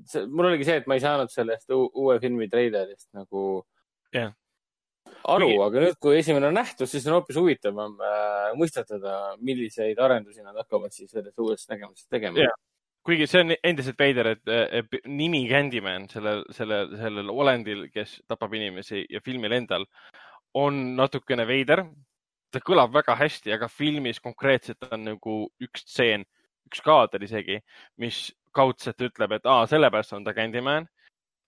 see, 0.09 0.25
mul 0.27 0.49
oligi 0.51 0.67
see, 0.67 0.81
et 0.81 0.89
ma 0.89 0.97
ei 0.97 1.03
saanud 1.03 1.31
sellest 1.31 1.71
uue 1.75 2.17
filmi 2.23 2.49
treilerist 2.51 3.09
nagu 3.17 3.63
Jah. 4.15 4.33
aru 5.31 5.49
Kuigi-, 5.49 5.63
aga 5.67 5.83
nüüd, 5.85 5.97
kui 6.01 6.19
esimene 6.19 6.49
on 6.51 6.57
nähtud, 6.59 6.89
siis 6.89 7.07
on 7.09 7.17
hoopis 7.19 7.39
huvitavam 7.41 7.97
äh, 8.01 8.51
mõistatada, 8.59 9.17
milliseid 9.41 9.99
arendusi 10.01 10.45
nad 10.45 10.57
hakkavad 10.63 10.95
siis 10.95 11.11
selles 11.11 11.35
uues 11.41 11.67
nägemuses 11.71 12.07
tegema 12.11 12.45
Jah. 12.45 12.55
kuigi 13.05 13.27
see 13.29 13.43
on 13.45 13.55
endiselt 13.55 13.99
veider, 14.01 14.33
et, 14.35 14.53
et 14.81 14.99
nimi 15.05 15.45
Candyman 15.49 16.09
sellel, 16.11 16.45
sellel, 16.55 16.95
sellel 17.01 17.33
olendil, 17.33 17.87
kes 17.93 18.19
tapab 18.29 18.55
inimesi 18.57 19.05
ja 19.09 19.21
filmil 19.25 19.53
endal 19.57 19.85
on 20.55 20.95
natukene 20.95 21.45
veider. 21.47 21.85
ta 22.53 22.61
kõlab 22.63 22.93
väga 22.93 23.17
hästi, 23.19 23.51
aga 23.51 23.67
filmis 23.67 24.21
konkreetselt 24.23 24.85
on 24.87 25.01
nagu 25.03 25.33
üks 25.59 25.81
stseen, 25.83 26.21
üks 26.69 26.79
kaader 26.85 27.25
isegi, 27.25 27.57
mis 27.99 28.29
kaudselt 28.55 29.01
ütleb, 29.09 29.35
et 29.37 29.45
aa, 29.45 29.65
sellepärast 29.69 30.13
on 30.17 30.23
ta 30.25 30.33
Candyman. 30.33 30.87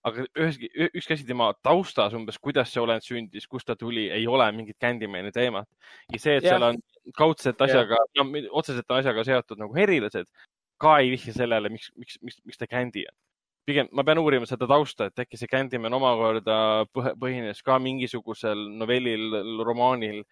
aga 0.06 0.22
üheski, 0.38 0.68
ükski 0.94 1.16
asi 1.16 1.24
tema 1.26 1.48
taustas 1.62 2.14
umbes, 2.14 2.36
kuidas 2.38 2.70
see 2.72 2.80
olend 2.80 3.02
sündis, 3.04 3.48
kust 3.50 3.66
ta 3.66 3.74
tuli, 3.76 4.06
ei 4.14 4.26
ole 4.30 4.46
mingit 4.54 4.76
Candymani 4.80 5.32
teemat. 5.34 5.66
ja 6.12 6.18
see, 6.18 6.36
et 6.38 6.44
Jah. 6.44 6.54
seal 6.54 6.62
on 6.68 6.78
kaudselt 7.18 7.60
asjaga, 7.60 7.98
no 8.16 8.24
mi- 8.24 8.46
otseselt 8.50 8.86
on 8.90 9.00
asjaga 9.02 9.24
seotud 9.26 9.58
nagu 9.58 9.74
herilased, 9.74 10.28
ka 10.80 10.98
ei 11.02 11.10
vihja 11.10 11.34
sellele, 11.34 11.68
miks, 11.68 11.90
miks, 11.96 12.16
miks, 12.22 12.38
miks 12.46 12.56
ta 12.60 12.66
Candy 12.70 13.04
on. 13.08 13.16
pigem 13.68 13.88
ma 13.92 14.04
pean 14.04 14.16
uurima 14.22 14.46
seda 14.48 14.64
tausta, 14.70 15.10
et 15.10 15.18
äkki 15.26 15.36
see 15.36 15.50
Candyman 15.50 15.92
omakorda 15.92 16.86
põh- 16.94 17.12
põhines 17.20 17.58
ka 17.62 17.76
mingisugusel 17.82 18.56
novellil, 18.78 19.34
romaanil, 19.66 20.22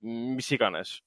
mis 0.00 0.48
iganes. 0.52 1.00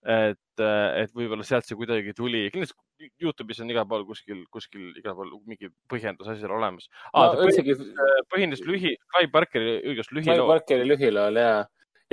et, 0.00 0.62
et 0.62 1.10
võib-olla 1.16 1.44
sealt 1.44 1.66
see 1.68 1.76
kuidagi 1.76 2.14
tuli, 2.16 2.46
kindlasti 2.52 3.10
Youtube'is 3.20 3.60
on 3.64 3.72
igal 3.72 3.86
pool 3.88 4.06
kuskil, 4.08 4.42
kuskil 4.52 4.94
igal 5.00 5.16
pool 5.16 5.34
mingi 5.48 5.70
põhjendus 5.90 6.30
asjale 6.32 6.56
olemas 6.56 6.88
no 6.88 7.20
ah,. 7.20 7.34
ta 7.34 7.44
üldsegi 7.44 7.76
põhines, 7.76 8.24
põhines 8.32 8.64
lühi, 8.64 8.94
Clive 9.12 9.32
Barkeri 9.34 9.76
õigus 9.80 10.08
Clive 10.08 10.24
lühiloo. 10.24 10.48
Barkeri 10.48 10.88
lühilool 10.88 11.40
ja, 11.40 11.52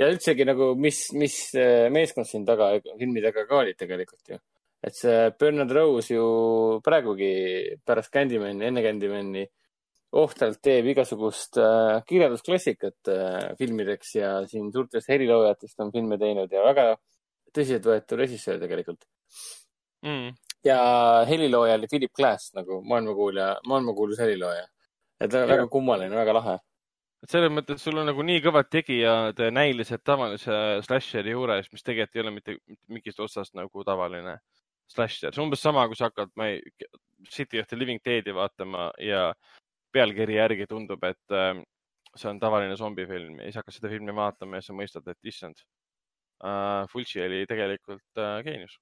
ja 0.00 0.10
üldsegi 0.12 0.46
nagu, 0.48 0.74
mis, 0.80 1.06
mis 1.16 1.38
eh, 1.56 1.88
meeskond 1.92 2.28
siin 2.28 2.44
taga, 2.48 2.74
filmi 3.00 3.24
taga 3.24 3.46
ka 3.48 3.62
olid 3.62 3.80
tegelikult 3.80 4.34
ju. 4.34 4.40
et 4.84 4.94
see 4.94 5.30
Bernard 5.40 5.72
Rose 5.74 6.14
ju 6.14 6.26
praegugi 6.84 7.32
pärast 7.84 8.12
Candymani, 8.14 8.68
enne 8.68 8.84
Candymani 8.84 9.48
ohtralt 10.16 10.60
teeb 10.64 10.86
igasugust 10.92 11.58
äh, 11.60 11.98
kirjandusklassikat 12.08 13.10
äh, 13.12 13.48
filmideks 13.60 14.14
ja 14.16 14.30
siin 14.48 14.70
suurtest 14.72 15.08
heliloojatest 15.12 15.84
on 15.84 15.92
filme 15.92 16.16
teinud 16.20 16.52
ja 16.52 16.64
väga 16.64 16.94
tõsiseltvõetav 17.58 18.22
režissöör 18.22 18.62
tegelikult. 18.62 19.04
Mm. 20.06 20.34
ja 20.62 20.78
helilooja 21.26 21.74
oli 21.74 21.88
Philip 21.90 22.12
Glass 22.14 22.52
nagu 22.54 22.78
maailmakuulja, 22.86 23.48
maailmakuulus 23.66 24.18
helilooja. 24.22 24.66
et 25.20 25.32
Jah. 25.32 25.48
väga 25.48 25.66
kummaline, 25.66 26.14
väga 26.14 26.34
lahe. 26.34 26.54
et 27.22 27.30
selles 27.30 27.50
mõttes 27.50 27.82
sul 27.82 27.98
on 27.98 28.06
nagu 28.06 28.22
nii 28.22 28.40
kõvad 28.44 28.70
tegijad 28.70 29.42
näiliselt 29.50 30.04
tavalise 30.04 30.54
slasheri 30.86 31.34
juures, 31.34 31.66
mis 31.72 31.82
tegelikult 31.82 32.16
ei 32.16 32.22
ole 32.22 32.30
mitte 32.30 32.56
mitte 32.66 32.94
mingist 32.94 33.20
otsast 33.20 33.54
nagu 33.54 33.84
tavaline 33.84 34.38
slasher. 34.88 35.32
see 35.32 35.40
on 35.40 35.48
umbes 35.48 35.60
sama, 35.60 35.86
kui 35.88 35.96
sa 35.96 36.10
hakkad, 36.12 36.30
ma 36.36 36.48
ei, 36.52 36.62
City 37.30 37.58
of 37.58 37.66
the 37.66 37.76
Living 37.76 38.00
Dead'i 38.04 38.34
vaatama 38.34 38.90
ja 39.02 39.32
pealkiri 39.92 40.38
järgi 40.38 40.66
tundub, 40.70 41.02
et 41.04 41.34
äh, 41.34 41.58
see 42.14 42.30
on 42.30 42.38
tavaline 42.40 42.76
zombifilm 42.76 43.38
ja 43.40 43.48
siis 43.48 43.60
hakkad 43.60 43.74
seda 43.74 43.90
filmi 43.92 44.14
vaatama 44.14 44.58
ja 44.58 44.68
sa 44.68 44.76
mõistad, 44.76 45.06
et 45.10 45.18
issand 45.32 45.58
Fulci 46.92 47.22
oli 47.24 47.44
tegelikult 47.50 48.20
äh, 48.20 48.38
geenius. 48.46 48.78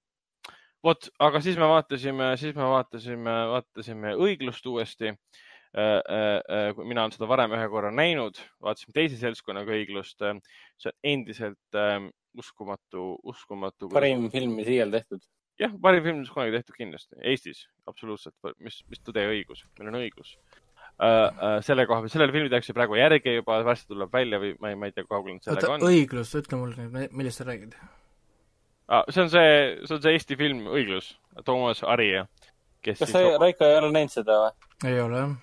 vot, 0.85 1.09
aga 1.19 1.41
siis 1.43 1.57
me 1.59 1.69
vaatasime, 1.71 2.35
siis 2.41 2.55
me 2.57 2.69
vaatasime, 2.71 3.37
vaatasime 3.57 4.17
õiglust 4.17 4.67
uuesti 4.67 5.13
äh,. 5.13 5.21
Äh, 5.77 6.71
mina 6.89 7.03
olen 7.03 7.13
seda 7.13 7.27
varem 7.29 7.53
ühe 7.53 7.65
korra 7.69 7.91
näinud, 7.93 8.39
vaatasime 8.65 8.95
teise 8.97 9.19
seltskonnaga 9.21 9.75
õiglust. 9.77 10.17
see 10.17 10.93
on 10.93 10.95
endiselt 11.05 11.77
äh, 11.77 11.99
uskumatu, 12.39 13.17
uskumatu. 13.25 13.91
parim 13.93 14.31
film, 14.33 14.55
mis 14.61 14.71
iial 14.73 14.95
tehtud. 14.95 15.25
jah, 15.61 15.75
parim 15.83 16.05
film, 16.05 16.23
mis 16.23 16.33
kunagi 16.33 16.57
tehtud 16.57 16.79
kindlasti, 16.79 17.21
Eestis 17.25 17.67
absoluutselt, 17.93 18.37
mis, 18.61 18.83
mis 18.89 19.05
tõde 19.05 19.27
ja 19.27 19.35
õigus, 19.35 19.67
meil 19.79 19.93
on 19.93 20.01
õigus 20.01 20.37
uh,. 20.97 21.29
Uh, 21.37 21.59
selle 21.67 21.87
koha 21.89 22.03
peal, 22.05 22.13
sellele 22.13 22.33
filmile 22.35 22.53
tehakse 22.53 22.75
praegu 22.77 22.97
järge 22.99 23.37
juba, 23.39 23.61
varsti 23.67 23.93
tuleb 23.93 24.13
välja 24.13 24.41
või 24.43 24.55
ma 24.61 24.73
ei, 24.73 24.81
ma 24.81 24.89
ei 24.89 24.97
tea, 24.97 25.05
kui 25.05 25.13
kaugel 25.13 25.37
nad 25.37 25.45
sellega 25.45 25.73
oota, 25.73 25.77
on 25.77 25.91
õiglus, 25.91 26.35
ütle 26.41 26.61
mulle 26.61 26.87
nüüd, 26.89 27.17
millest 27.17 27.43
sa 27.43 27.49
räägid? 27.49 27.77
ah,. 28.89 29.05
see 29.11 29.23
on 29.23 29.31
see, 29.31 29.49
see 29.85 29.97
on 29.97 30.05
see 30.05 30.15
Eesti 30.17 30.39
film 30.41 30.63
Õiglus, 30.73 31.11
Toomas 31.45 31.83
Arija, 31.85 32.27
kes 32.85 33.03
kas 33.03 33.13
sa, 33.13 33.25
Raiko, 33.41 33.67
ei 33.67 33.81
ole 33.81 33.93
näinud 33.95 34.15
seda 34.15 34.39
või? 34.45 34.71
ei 34.93 35.03
ole 35.03 35.21
jah. 35.21 35.37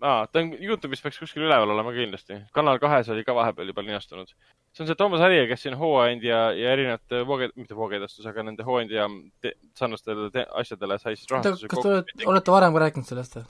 ah,, 0.00 0.24
ta 0.30 0.42
on 0.42 0.54
Youtube'is 0.56 1.04
peaks 1.04 1.20
kuskil 1.22 1.44
üleval 1.44 1.76
olema 1.76 1.94
kindlasti. 1.96 2.40
kanal 2.56 2.80
kahes 2.82 3.12
oli 3.12 3.26
ka 3.26 3.36
vahepeal 3.36 3.72
juba 3.74 3.84
linastunud. 3.84 4.32
see 4.72 4.84
on 4.84 4.90
see 4.90 4.98
Toomas 4.98 5.24
Harija, 5.24 5.46
kes 5.50 5.66
siin 5.66 5.78
hooandja 5.80 6.42
ja 6.56 6.74
erinevate 6.76 7.24
vooge, 7.28 7.50
mitte 7.56 7.76
voogedastus, 7.78 8.26
aga 8.30 8.48
nende 8.48 8.66
hooandja 8.66 9.08
te, 9.42 9.56
sarnastele 9.78 10.30
te, 10.34 10.46
asjadele 10.64 11.00
sai 11.02 11.16
siis 11.16 11.30
rahastuse 11.30 11.72
kas 11.72 11.82
te 11.84 11.96
olete, 11.96 12.30
olete 12.32 12.58
varem 12.58 12.76
ka 12.76 12.86
rääkinud 12.86 13.12
sellest 13.12 13.40
või? 13.40 13.48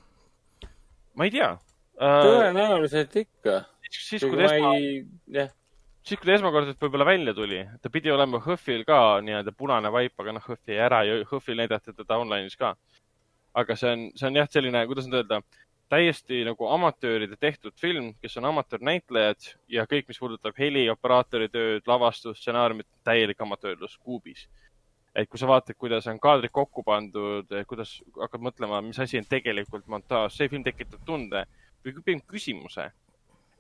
Ma 1.21 1.29
ei 1.29 1.35
tea 1.35 1.53
uh,. 1.53 2.21
tõenäoliselt 2.25 3.17
ikka. 3.21 3.63
siis, 3.93 4.25
kui 4.25 4.39
ta 4.39 4.47
esma, 4.49 4.75
ei, 4.79 5.03
siis, 6.01 6.17
kui 6.17 6.27
ta 6.27 6.37
esmakordselt 6.39 6.81
võib-olla 6.81 7.09
välja 7.11 7.35
tuli, 7.37 7.61
ta 7.83 7.93
pidi 7.93 8.13
olema 8.15 8.41
HÖFFil 8.41 8.87
ka 8.89 9.01
nii-öelda 9.27 9.53
punane 9.57 9.93
vaip, 9.93 10.15
aga 10.23 10.37
noh, 10.37 10.47
HÖFF 10.47 10.73
jäi 10.73 10.81
ära 10.87 11.03
ja 11.05 11.19
HÖFFil 11.25 11.61
näidati 11.61 11.93
teda 11.97 12.21
online'is 12.23 12.57
ka. 12.61 12.75
aga 13.61 13.75
see 13.77 13.91
on, 13.91 14.07
see 14.17 14.29
on 14.31 14.39
jah, 14.39 14.49
selline, 14.49 14.85
kuidas 14.87 15.09
nüüd 15.11 15.21
öelda, 15.21 15.41
täiesti 15.91 16.45
nagu 16.47 16.69
amatööride 16.71 17.37
tehtud 17.41 17.75
film, 17.79 18.13
kes 18.23 18.37
on 18.39 18.47
amatöörnäitlejad 18.53 19.49
ja 19.75 19.85
kõik, 19.91 20.07
mis 20.09 20.21
puudutab 20.23 20.59
heli, 20.59 20.85
operaatori 20.93 21.51
tööd, 21.51 21.83
lavastust, 21.91 22.39
stsenaariumit, 22.41 22.87
täielik 23.05 23.41
amatöörlus 23.43 23.97
kuubis. 23.99 24.47
Et 25.15 25.29
kui 25.29 25.41
sa 25.41 25.49
vaatad, 25.51 25.77
kuidas 25.79 26.07
on 26.11 26.21
kaadrid 26.23 26.53
kokku 26.55 26.85
pandud, 26.87 27.51
kuidas 27.69 27.97
hakkad 28.19 28.45
mõtlema, 28.47 28.83
mis 28.85 28.99
asi 29.03 29.19
on 29.19 29.29
tegelikult 29.29 29.89
montaaž, 29.91 30.37
see 30.37 30.51
film 30.53 30.65
tekitab 30.67 31.03
tunde 31.07 31.45
või 31.85 31.95
pigem 31.99 32.21
küsimuse, 32.29 32.91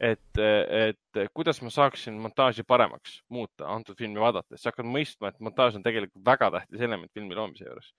et, 0.00 0.40
et 0.40 1.20
kuidas 1.34 1.60
ma 1.64 1.72
saaksin 1.72 2.16
montaaži 2.20 2.64
paremaks 2.68 3.20
muuta 3.32 3.68
antud 3.74 3.98
filmi 3.98 4.20
vaadates, 4.22 4.62
sa 4.62 4.70
hakkad 4.70 4.88
mõistma, 4.88 5.30
et 5.30 5.42
montaaž 5.44 5.80
on 5.80 5.84
tegelikult 5.84 6.22
väga 6.26 6.50
tähtis 6.56 6.86
element 6.86 7.12
filmi 7.14 7.36
loomise 7.36 7.66
juures. 7.66 7.90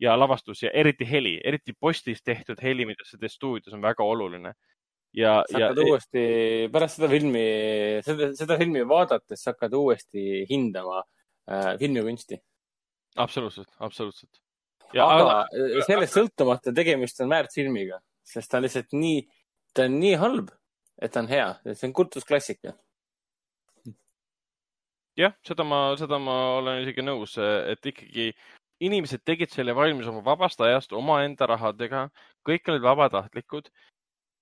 ja 0.00 0.16
lavastus 0.16 0.62
ja 0.62 0.70
eriti 0.74 1.04
heli, 1.08 1.38
eriti 1.44 1.72
postis 1.72 2.22
tehtud 2.22 2.60
heli, 2.62 2.86
mida 2.88 3.04
sa 3.04 3.18
teed 3.20 3.32
stuudios, 3.32 3.74
on 3.74 3.82
väga 3.82 4.04
oluline. 4.04 4.54
ja, 5.14 5.40
sa 5.50 5.58
ja 5.58 5.70
hakkad 5.70 5.84
uuesti, 5.86 6.26
pärast 6.72 7.00
seda 7.00 7.08
filmi, 7.08 7.46
seda, 8.04 8.30
seda 8.36 8.58
filmi 8.58 8.84
vaadates 8.88 9.44
sa 9.44 9.54
hakkad 9.54 9.74
uuesti 9.74 10.44
hindama 10.50 11.02
äh, 11.50 11.76
filmikunsti. 11.78 12.40
absoluutselt, 13.16 13.70
absoluutselt. 13.78 14.42
aga 14.94 15.42
äh, 15.54 15.80
sellest 15.86 16.16
sõltumata 16.16 16.74
tegemist 16.74 17.20
on 17.24 17.32
väärt 17.32 17.54
filmiga, 17.54 18.00
sest 18.26 18.50
ta 18.50 18.58
on 18.58 18.66
lihtsalt 18.66 18.94
nii, 18.96 19.24
ta 19.74 19.88
on 19.88 19.98
nii 20.02 20.14
halb, 20.20 20.54
et 21.00 21.12
ta 21.14 21.24
on 21.24 21.30
hea, 21.30 21.50
see 21.72 21.88
on 21.88 21.96
kultusklassika. 21.96 22.74
jah, 25.20 25.34
seda 25.46 25.66
ma, 25.66 25.82
seda 26.00 26.18
ma 26.22 26.38
olen 26.60 26.82
isegi 26.84 27.04
nõus, 27.04 27.36
et 27.40 27.92
ikkagi 27.92 28.30
inimesed 28.80 29.22
tegid 29.28 29.52
selle 29.52 29.74
valmis 29.76 30.08
oma 30.08 30.22
vabast 30.24 30.60
ajast 30.64 30.92
omaenda 30.96 31.48
rahadega, 31.50 32.06
kõik 32.46 32.70
olid 32.72 32.84
vabatahtlikud. 32.84 33.68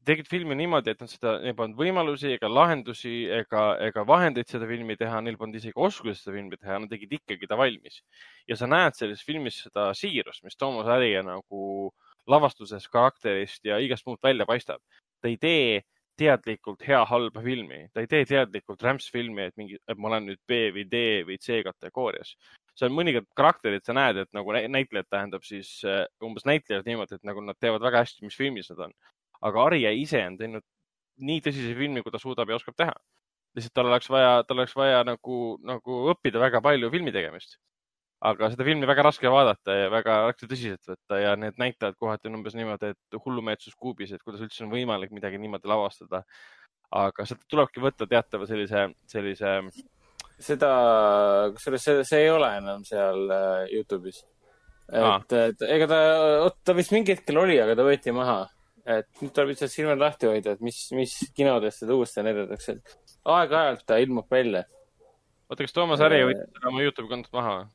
Tegid 0.09 0.29
filmi 0.31 0.57
niimoodi, 0.59 0.93
et 0.95 1.03
nad 1.03 1.11
seda, 1.13 1.35
neil 1.43 1.55
polnud 1.59 1.79
võimalusi 1.79 2.33
ega 2.37 2.49
lahendusi 2.51 3.13
ega, 3.39 3.65
ega 3.85 4.05
vahendeid 4.09 4.49
seda 4.51 4.69
filmi 4.71 4.97
teha, 5.01 5.21
neil 5.25 5.37
polnud 5.41 5.59
isegi 5.61 5.77
oskusi 5.77 6.23
seda 6.23 6.37
filmi 6.37 6.57
teha, 6.57 6.79
nad 6.83 6.93
tegid 6.93 7.13
ikkagi 7.19 7.49
ta 7.51 7.59
valmis. 7.61 8.01
ja 8.49 8.57
sa 8.57 8.69
näed 8.71 8.97
selles 8.97 9.25
filmis 9.27 9.61
seda 9.67 9.91
siirust, 9.99 10.45
mis 10.45 10.57
Toomas 10.57 10.89
Harija 10.89 11.23
nagu 11.27 11.93
lavastuses, 12.29 12.89
karakterist 12.93 13.65
ja 13.65 13.79
igast 13.85 14.07
muud 14.07 14.21
välja 14.23 14.47
paistab. 14.49 14.81
ta 15.21 15.29
ei 15.29 15.37
tee 15.37 15.83
teadlikult 16.19 16.83
hea-halba 16.87 17.43
filmi, 17.43 17.85
ta 17.95 18.03
ei 18.03 18.09
tee 18.11 18.25
teadlikult 18.27 18.83
rämpsfilmi, 18.83 19.45
et 19.49 19.57
mingi, 19.61 19.79
et 19.89 19.99
ma 19.99 20.11
olen 20.11 20.27
nüüd 20.31 20.41
B 20.51 20.65
või 20.75 20.85
D 20.91 21.03
või 21.29 21.39
C 21.43 21.61
kategoorias. 21.67 22.35
seal 22.79 22.93
mõningad 22.95 23.27
karakterid, 23.39 23.83
sa 23.87 23.95
näed, 23.95 24.21
et 24.23 24.33
nagu 24.37 24.53
nä- 24.55 24.69
näitlejad 24.71 25.09
tähendab 25.11 25.43
siis 25.47 25.81
äh, 25.85 26.05
umbes 26.23 26.45
näitlejad 26.47 26.87
niimoodi, 26.87 27.19
et 27.19 27.25
nagu 27.27 27.43
nad 27.43 27.59
teavad 27.59 27.83
väga 27.83 28.05
hästi, 28.05 28.27
mis 28.27 28.39
filmis 28.39 28.71
nad 28.71 28.85
on. 28.87 28.93
Aga 29.45 29.65
Arja 29.69 29.93
ise 29.95 30.25
on 30.27 30.37
teinud 30.41 30.65
nii 31.29 31.43
tõsise 31.45 31.75
filmi, 31.79 32.03
kui 32.03 32.15
ta 32.15 32.21
suudab 32.23 32.51
ja 32.51 32.59
oskab 32.59 32.77
teha. 32.79 32.95
lihtsalt 33.57 33.75
tal 33.75 33.89
oleks 33.89 34.11
vaja, 34.13 34.45
tal 34.47 34.61
oleks 34.61 34.77
vaja 34.77 35.01
nagu, 35.07 35.59
nagu 35.67 35.99
õppida 36.13 36.39
väga 36.39 36.61
palju 36.63 36.91
filmi 36.95 37.13
tegemist. 37.15 37.59
aga 38.21 38.51
seda 38.51 38.65
filmi 38.67 38.87
väga 38.87 39.03
raske 39.07 39.31
vaadata 39.31 39.75
ja 39.75 39.91
väga 39.95 40.15
raske 40.27 40.47
tõsiselt 40.51 40.91
võtta 40.91 41.21
ja 41.23 41.37
need 41.39 41.59
näitlejad 41.59 41.95
kohati 41.99 42.29
on 42.29 42.41
umbes 42.41 42.57
niimoodi, 42.59 42.91
et 42.95 43.21
hullumeelsus 43.25 43.77
kuubis, 43.79 44.13
et 44.13 44.23
kuidas 44.23 44.43
üldse 44.43 44.65
on 44.65 44.73
võimalik 44.73 45.15
midagi 45.15 45.39
niimoodi 45.39 45.71
lavastada. 45.71 46.25
aga 46.91 47.25
seda 47.29 47.45
tulebki 47.49 47.81
võtta 47.85 48.07
teatava 48.09 48.47
sellise, 48.49 48.89
sellise 49.07 49.55
seda, 50.39 50.71
kusjuures 51.55 51.85
see, 51.85 52.05
see 52.07 52.21
ei 52.25 52.31
ole 52.33 52.51
enam 52.61 52.85
seal 52.87 53.27
äh, 53.35 53.65
Youtube'is. 53.75 54.23
Et, 54.89 55.35
et 55.37 55.65
ega 55.69 55.89
ta, 55.91 55.99
oot, 56.47 56.57
ta 56.65 56.75
vist 56.77 56.95
mingi 56.95 57.13
hetkel 57.13 57.37
oli, 57.43 57.59
aga 57.61 57.75
ta 57.77 57.85
võeti 57.85 58.15
maha. 58.15 58.47
Et 58.89 59.23
nüüd 59.23 59.33
tuleb 59.37 59.53
lihtsalt 59.53 59.73
silmad 59.73 60.01
lahti 60.01 60.29
hoida, 60.31 60.55
et 60.57 60.65
mis, 60.65 60.79
mis 60.97 61.15
kinodes 61.37 61.81
seda 61.83 61.97
uuesti 61.97 62.25
näidatakse, 62.25 62.79
et 62.79 63.17
aeg-ajalt 63.29 63.85
ta 63.89 63.99
ilmub 64.03 64.31
välja. 64.33 64.65
oota, 65.49 65.65
kas 65.65 65.77
Toomas 65.77 66.01
Harja 66.05 66.29
võttis 66.29 66.47
selle 66.47 66.73
oma 66.73 66.85
Youtube'i 66.85 67.13
kontolt 67.13 67.37
maha 67.37 67.57
või? 67.59 67.67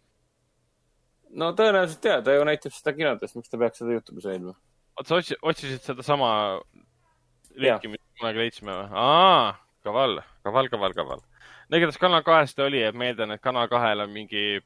no 1.42 1.52
tõenäoliselt 1.58 2.08
jaa, 2.10 2.22
ta 2.26 2.38
ju 2.38 2.46
näitab 2.50 2.76
seda 2.76 2.96
kinodes, 2.98 3.36
miks 3.38 3.52
ta 3.52 3.62
peaks 3.62 3.82
seda 3.82 3.98
Youtube'is 3.98 4.30
hoidma? 4.30 4.56
oota, 4.98 5.08
sa 5.10 5.20
otsi-, 5.22 5.40
otsisid 5.42 5.86
sedasama 5.86 6.32
linki, 7.56 7.94
mis 7.94 8.02
kunagi 8.20 8.42
leidsime 8.42 8.74
või? 8.74 8.90
aa, 9.06 9.54
kaval, 9.86 10.20
kaval, 10.48 10.70
kaval, 10.74 10.98
kaval. 10.98 11.26
no 11.70 11.80
igatahes 11.80 12.02
Kanal 12.02 12.26
kahes 12.26 12.56
ta 12.58 12.68
oli, 12.68 12.82
et 12.82 12.98
ma 12.98 13.10
eeldan, 13.10 13.36
et 13.36 13.44
Kanal 13.44 13.70
kahel 13.72 14.06
on 14.06 14.14
mingi 14.14 14.64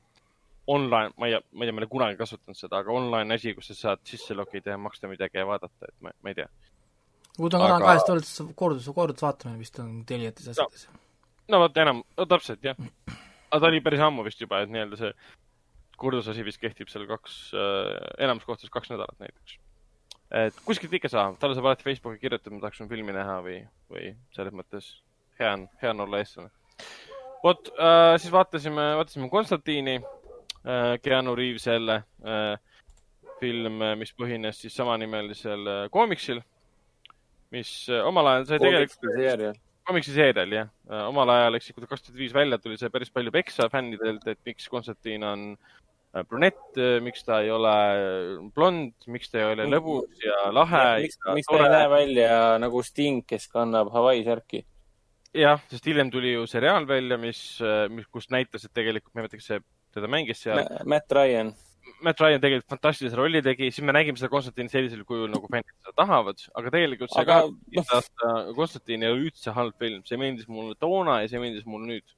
online, 0.67 1.13
ma 1.17 1.27
ei, 1.27 1.33
ma 1.51 1.63
ei 1.63 1.69
tea, 1.69 1.73
ma 1.73 1.81
ei 1.81 1.85
ole 1.85 1.89
kunagi 1.91 2.17
kasutanud 2.19 2.57
seda, 2.59 2.81
aga 2.81 2.91
online 2.91 3.35
asi, 3.35 3.53
kus 3.55 3.69
sa 3.71 3.77
saad 3.77 4.03
sisse 4.07 4.35
logida 4.35 4.73
ja 4.73 4.79
maksta 4.81 5.07
midagi 5.11 5.39
ja 5.39 5.47
vaadata, 5.47 5.87
et 5.87 5.95
ma, 6.03 6.11
ma 6.23 6.33
ei 6.33 6.37
tea. 6.41 6.47
kui 7.37 7.51
ta 7.53 7.59
on 7.61 7.71
Aga- 7.71 7.85
kahest 7.85 8.09
olnud 8.13 8.55
kordus, 8.59 8.89
kordusvaatamine 8.95 9.59
vist 9.61 9.79
on 9.79 10.01
Teliates 10.09 10.49
asjades. 10.53 10.87
no 11.47 11.61
vot 11.63 11.77
enam, 11.83 12.03
no 12.17 12.25
täpselt 12.25 12.63
jah. 12.67 12.79
aga 13.51 13.61
ta 13.61 13.69
oli 13.69 13.81
päris 13.85 14.03
ammu 14.03 14.25
vist 14.27 14.41
juba, 14.43 14.61
et 14.65 14.73
nii-öelda 14.73 14.99
see 14.99 15.13
kurdusasi 15.97 16.43
vist 16.45 16.61
kehtib 16.61 16.91
seal 16.91 17.07
kaks 17.09 17.37
äh,, 17.55 17.95
enamus 18.27 18.45
kohtades 18.45 18.73
kaks 18.73 18.91
nädalat 18.91 19.23
näiteks. 19.23 19.57
et 20.43 20.59
kuskilt 20.67 20.93
ikka 20.99 21.09
saab, 21.13 21.39
talle 21.39 21.55
saab 21.55 21.71
alati 21.71 21.87
Facebooki 21.87 22.19
kirjutada, 22.25 22.55
ma 22.55 22.65
tahaks 22.65 22.83
oma 22.83 22.91
filmi 22.91 23.15
näha 23.15 23.39
või, 23.45 23.61
või 23.93 24.11
selles 24.35 24.53
mõttes 24.53 24.91
hea 25.39 25.53
on, 25.53 25.67
hea 25.81 25.95
on 25.95 26.03
olla 26.09 26.19
eestlane. 26.19 26.51
vot 27.43 27.71
äh,, 27.79 28.17
siis 28.19 28.33
vaatasime, 28.35 28.91
vaatasime 28.99 29.29
Konstantini 29.31 30.01
Keanu 31.01 31.35
Reaves 31.37 31.67
jälle 31.67 32.01
äh, 32.25 32.57
film, 33.41 33.81
mis 33.99 34.13
põhines 34.17 34.59
siis 34.63 34.75
samanimelisel 34.77 35.71
äh, 35.71 35.79
koomiksil, 35.93 36.41
mis 37.53 37.71
äh, 37.91 38.03
omal 38.07 38.33
ajal 38.33 38.45
sai 38.49 38.61
tegelikult 38.63 39.17
seerial. 39.17 39.57
komiksi 39.87 40.13
seerial 40.15 40.53
jah, 40.55 40.69
omal 41.07 41.31
ajal, 41.35 41.57
eks 41.57 41.69
ju, 41.69 41.75
kui 41.75 41.85
ta 41.85 41.91
kaks 41.93 42.07
tuhat 42.07 42.19
viis 42.19 42.35
välja 42.35 42.59
tuli, 42.61 42.79
sai 42.79 42.91
päris 42.93 43.13
palju 43.13 43.33
peksa 43.35 43.69
fännidelt, 43.73 44.25
et 44.27 44.39
miks 44.47 44.67
Konstantin 44.71 45.25
on 45.27 45.45
äh, 45.55 46.23
brünett, 46.27 46.79
miks 47.05 47.27
ta 47.27 47.41
ei 47.45 47.53
ole 47.53 47.75
blond, 48.55 48.95
miks 49.13 49.31
ta 49.31 49.43
ei 49.43 49.51
ole 49.53 49.69
lõbus 49.71 50.25
ja 50.25 50.49
lahe 50.55 50.87
miks, 51.05 51.21
miks 51.37 51.51
ta 51.51 51.61
ei 51.61 51.71
näe 51.77 51.93
välja 51.93 52.41
nagu 52.63 52.83
Sting, 52.85 53.23
kes 53.27 53.47
kannab 53.53 53.93
Hawaii 53.95 54.25
särki? 54.27 54.65
jah, 55.37 55.61
sest 55.69 55.85
hiljem 55.85 56.11
tuli 56.11 56.33
ju 56.33 56.47
seriaal 56.49 56.87
välja, 56.89 57.19
mis, 57.21 57.41
mis, 57.93 58.07
kus 58.11 58.31
näitas, 58.33 58.65
et 58.65 58.73
tegelikult, 58.73 59.13
ma 59.13 59.21
ei 59.21 59.27
mäleta, 59.27 59.39
kes 59.39 59.51
see 59.53 59.65
teda 59.97 60.09
mängis 60.11 60.45
seal. 60.45 60.63
Matt 60.85 61.11
Ryan. 61.17 61.53
Matt 62.03 62.21
Ryan 62.21 62.41
tegelikult 62.41 62.69
fantastilise 62.75 63.17
rolli 63.17 63.41
tegi, 63.45 63.69
siis 63.71 63.85
me 63.85 63.95
nägime 63.95 64.19
seda 64.19 64.29
Konstantini 64.31 64.71
sellisel 64.71 65.03
kujul, 65.07 65.29
nagu 65.33 65.49
fännid 65.49 65.73
seda 65.79 65.95
tahavad, 65.97 66.43
aga 66.59 66.73
tegelikult 66.73 67.13
see 67.13 67.23
Aga, 67.23 67.39
ka, 67.47 67.85
aasta 67.95 68.31
Konstantin 68.57 69.05
ei 69.05 69.13
ole 69.13 69.27
üldse 69.27 69.53
halb 69.55 69.77
film, 69.81 70.03
see 70.07 70.19
meeldis 70.21 70.49
mulle 70.51 70.77
toona 70.79 71.21
ja 71.23 71.31
see 71.31 71.41
meeldis 71.41 71.65
mulle 71.69 71.89
nüüd 71.93 72.15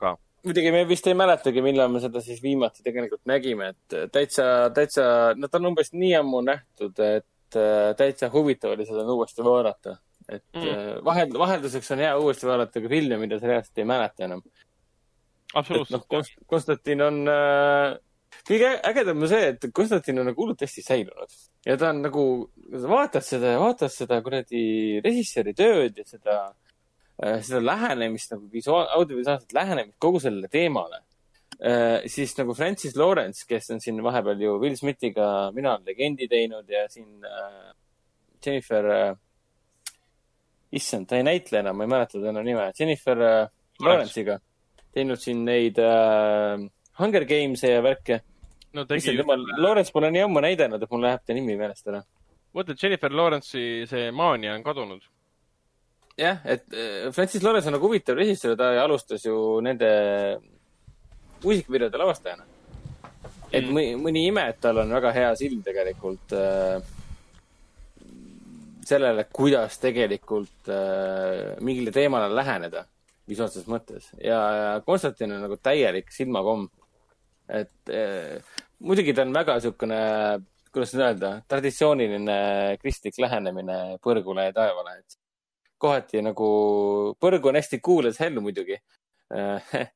ka. 0.00 0.14
muidugi 0.46 0.72
me 0.72 0.84
vist 0.88 1.08
ei 1.10 1.16
mäletagi, 1.18 1.64
millal 1.64 1.90
me 1.92 2.00
seda 2.04 2.22
siis 2.24 2.40
viimati 2.44 2.84
tegelikult 2.86 3.22
nägime, 3.28 3.74
et 3.74 3.98
täitsa, 4.14 4.46
täitsa, 4.76 5.04
no 5.36 5.50
ta 5.50 5.60
on 5.60 5.72
umbes 5.74 5.92
nii 5.96 6.14
ammu 6.22 6.40
nähtud, 6.46 7.02
et 7.04 7.60
äh, 7.60 7.90
täitsa 7.98 8.30
huvitav 8.32 8.76
oli 8.76 8.88
seda 8.88 9.04
uuesti 9.04 9.44
vaadata. 9.44 9.98
et 10.30 10.44
mm. 10.54 11.04
vahel, 11.04 11.32
vahelduseks 11.34 11.92
on 11.92 12.04
hea 12.06 12.16
uuesti 12.16 12.46
vaadata 12.46 12.80
ka 12.80 12.88
filme, 12.88 13.18
mida 13.20 13.40
sa 13.40 13.50
reaalselt 13.50 13.82
ei 13.82 13.88
mäleta 13.88 14.24
enam. 14.28 14.44
Absoluutselt 15.54 16.06
noh, 16.12 16.30
Konstantin 16.46 17.02
on 17.04 17.20
äh,, 17.30 17.96
kõige 18.46 18.70
ägedam 18.86 19.24
on 19.24 19.30
see, 19.30 19.52
et 19.52 19.66
Konstantin 19.74 20.22
on 20.22 20.30
nagu 20.30 20.42
hullult 20.42 20.62
hästi 20.64 20.84
säilunud 20.86 21.36
ja 21.66 21.76
ta 21.80 21.90
on 21.90 22.02
nagu, 22.04 22.24
vaatad 22.86 23.26
seda 23.26 23.54
ja 23.54 23.60
vaatad 23.62 23.92
seda 23.92 24.20
kuradi 24.24 24.64
režissööri 25.04 25.54
tööd 25.58 26.00
ja 26.00 26.06
seda 26.08 26.36
äh,, 27.22 27.40
seda 27.46 27.62
lähenemist 27.64 28.34
nagu 28.36 28.50
visuaal, 28.52 28.90
audiovisuaalset 28.98 29.56
lähenemist 29.56 29.98
kogu 30.02 30.20
sellele 30.22 30.50
teemale. 30.52 31.02
Äh,. 31.60 32.06
siis 32.08 32.36
nagu 32.38 32.54
Francis 32.56 32.94
Lawrence, 32.96 33.44
kes 33.48 33.72
on 33.74 33.82
siin 33.82 33.98
vahepeal 34.04 34.40
ju 34.40 34.54
Will 34.62 34.78
Smithiga 34.78 35.50
Mina 35.56 35.74
olen 35.74 35.90
legendi 35.90 36.28
teinud 36.30 36.70
ja 36.70 36.86
siin 36.88 37.26
äh, 37.26 37.74
Jennifer 38.46 38.86
äh,, 38.94 39.16
issand, 40.72 41.10
ta 41.10 41.18
ei 41.18 41.26
näitle 41.26 41.58
enam, 41.60 41.76
ma 41.76 41.84
ei 41.84 41.90
mäleta 41.90 42.22
tema 42.22 42.44
nime, 42.46 42.70
Jennifer 42.78 43.26
äh, 43.26 43.50
Lawrence'iga 43.82 44.38
teinud 44.94 45.20
siin 45.22 45.44
neid 45.46 45.78
äh, 45.78 46.66
Hunger 47.00 47.24
Games'e 47.28 47.74
ja 47.76 47.84
värke. 47.84 48.20
no 48.74 48.84
issand, 48.94 49.18
jumal, 49.18 49.46
Lawrence 49.58 49.92
pole 49.92 50.10
nii 50.14 50.26
ammu 50.26 50.42
näidanud, 50.44 50.82
et 50.82 50.92
mul 50.92 51.02
läheb 51.06 51.24
ta 51.26 51.34
nimi 51.36 51.56
meelest 51.58 51.88
ära. 51.90 52.02
mõtle, 52.54 52.76
Jennifer 52.82 53.14
Lawrence'i 53.14 53.86
see 53.90 54.10
maania 54.10 54.54
on 54.54 54.62
kadunud. 54.66 55.02
jah, 56.18 56.38
et 56.44 56.66
äh, 56.74 57.10
Francis 57.12 57.42
Lawrence 57.42 57.68
on 57.68 57.78
nagu 57.78 57.88
huvitav 57.88 58.18
režissöör, 58.18 58.56
ta 58.56 58.72
alustas 58.84 59.24
ju 59.24 59.60
nende 59.64 59.90
muusikavideode 61.42 61.98
lavastajana. 61.98 62.44
et 63.52 63.64
Mm. 63.64 63.74
mõni, 63.74 63.94
mõni 63.98 64.26
ime, 64.28 64.48
et 64.48 64.60
tal 64.60 64.78
on 64.78 64.90
väga 64.90 65.12
hea 65.12 65.34
silm 65.36 65.62
tegelikult 65.62 66.32
äh, 66.32 66.82
sellele, 68.86 69.24
kuidas 69.32 69.78
tegelikult 69.78 70.68
äh, 70.68 71.56
mingile 71.60 71.90
teemale 71.90 72.34
läheneda 72.34 72.84
visuaalses 73.30 73.68
mõttes 73.70 74.10
ja, 74.18 74.38
ja 74.38 74.72
Konstantin 74.86 75.36
on 75.36 75.44
nagu 75.46 75.58
täielik 75.62 76.10
silmakomm. 76.14 76.68
et 77.48 77.94
äh, 77.94 78.42
muidugi 78.78 79.14
ta 79.14 79.24
on 79.26 79.34
väga 79.34 79.56
niisugune, 79.58 80.00
kuidas 80.74 80.94
nüüd 80.94 81.06
öelda, 81.06 81.32
traditsiooniline 81.50 82.36
kristlik 82.82 83.18
lähenemine 83.18 83.78
põrgule 84.04 84.48
ja 84.48 84.54
taevale, 84.56 85.00
et 85.00 85.18
kohati 85.80 86.22
nagu, 86.24 86.50
põrgu 87.20 87.50
on 87.50 87.58
hästi 87.58 87.80
cool 87.84 88.10
as 88.10 88.20
hell 88.20 88.40
muidugi. 88.44 88.78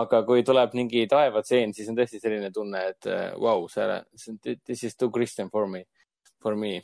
aga 0.00 0.20
kui 0.26 0.42
tuleb 0.46 0.74
mingi 0.78 1.04
taevatseen, 1.10 1.72
siis 1.74 1.88
on 1.90 1.98
tõesti 1.98 2.20
selline 2.22 2.50
tunne, 2.54 2.82
et 2.92 3.08
vau 3.38 3.64
wow,, 3.66 3.68
see, 3.70 4.56
this 4.64 4.84
is 4.86 4.96
too 4.96 5.10
Christian 5.14 5.50
for 5.50 5.66
me, 5.70 5.84
for 6.42 6.56
me. 6.58 6.80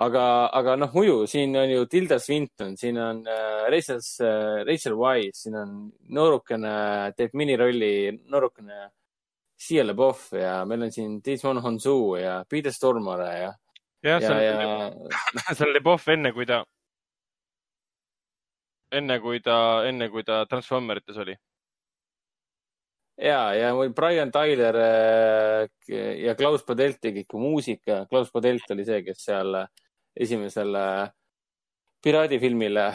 aga, 0.00 0.24
aga 0.56 0.76
noh, 0.80 0.90
muidu 0.94 1.26
siin 1.28 1.56
on 1.56 1.70
ju 1.70 1.86
Tilda 1.90 2.18
Swinton, 2.18 2.76
siin 2.76 2.98
on 2.98 3.22
äh, 3.28 3.68
Rachel 3.72 4.00
äh,, 4.00 4.64
Rachel 4.68 4.96
Wise, 4.96 5.44
siin 5.44 5.56
on 5.60 5.76
noorukene, 6.16 6.74
teeb 7.16 7.36
minirolli 7.38 8.12
noorukene 8.30 8.88
Shia 9.62 9.84
LaBeouf 9.84 10.32
ja 10.34 10.62
meil 10.66 10.88
on 10.88 10.92
siin 10.92 11.20
Desmond 11.24 11.62
Honsu 11.62 12.16
ja 12.18 12.40
Peter 12.48 12.72
Stormare 12.72 13.30
ja, 13.38 13.52
jah, 14.02 14.22
ja, 14.22 14.28
see 14.28 14.46
ja 14.46 14.68
on, 14.68 15.10
see 15.54 15.66
on 15.66 15.72
Lebov 15.76 16.08
enne, 16.10 16.32
kui 16.34 16.48
ta, 16.48 16.62
enne 18.92 19.20
kui 19.22 19.40
ta, 19.44 19.56
enne 19.88 20.08
kui 20.10 20.24
ta 20.26 20.44
Transformerites 20.50 21.20
oli. 21.22 21.36
ja, 23.16 23.40
ja 23.54 23.72
mul 23.76 23.92
Brian 23.96 24.32
Tyler 24.32 24.78
äh, 24.82 25.96
ja 26.24 26.34
Klaus 26.38 26.64
Padelt 26.66 27.00
tegi 27.00 27.26
ikka 27.26 27.40
muusika. 27.40 28.04
Klaus 28.10 28.30
Padelt 28.32 28.70
oli 28.74 28.86
see, 28.88 29.02
kes 29.06 29.24
seal 29.26 29.58
äh, 29.62 29.68
esimesele 30.16 30.84
piraadifilmile, 32.02 32.88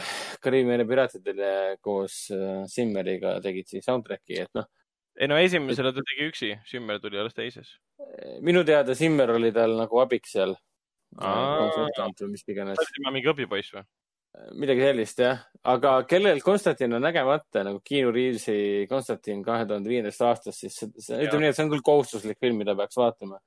Kariibi 0.44 0.84
piraatidele 0.88 1.52
koos 1.80 2.26
äh, 2.34 2.64
Simmeriga 2.68 3.38
tegid 3.44 3.70
siis 3.70 3.86
soundtrack'i, 3.88 4.42
et 4.44 4.52
noh, 4.58 4.68
ei 5.18 5.28
no 5.30 5.38
esimesele 5.40 5.92
ta 5.94 6.02
tegi 6.06 6.26
üksi, 6.28 6.50
Simmer 6.68 7.00
tuli 7.02 7.18
alles 7.18 7.34
teises. 7.34 7.74
minu 8.44 8.62
teada 8.64 8.94
Simmer 8.94 9.32
oli 9.34 9.50
tal 9.52 9.74
nagu 9.78 10.00
abiks 10.00 10.36
seal. 10.36 10.54
Konsultant 11.18 12.20
või 12.20 12.34
mis 12.34 12.44
iganes 12.46 12.78
tema 12.92 13.10
mingi 13.14 13.30
õpipoiss 13.32 13.72
või? 13.74 13.82
Midagi 14.58 14.82
sellist 14.84 15.20
jah, 15.22 15.40
aga 15.72 15.92
kellel 16.08 16.40
Konstantin 16.44 16.94
on 16.96 17.04
nägemata 17.04 17.64
nagu 17.66 17.80
Keanu 17.84 18.12
Reavesi 18.14 18.86
Konstantin 18.90 19.42
kahe 19.44 19.66
tuhande 19.68 19.90
viiendast 19.90 20.24
aastast, 20.24 20.62
siis 20.62 20.82
ütleme 20.84 21.46
nii, 21.46 21.52
et 21.52 21.58
see 21.58 21.66
on 21.66 21.72
küll 21.72 21.84
kohustuslik 21.84 22.40
film, 22.40 22.60
mida 22.62 22.76
peaks 22.78 22.98
vaatama. 22.98 23.40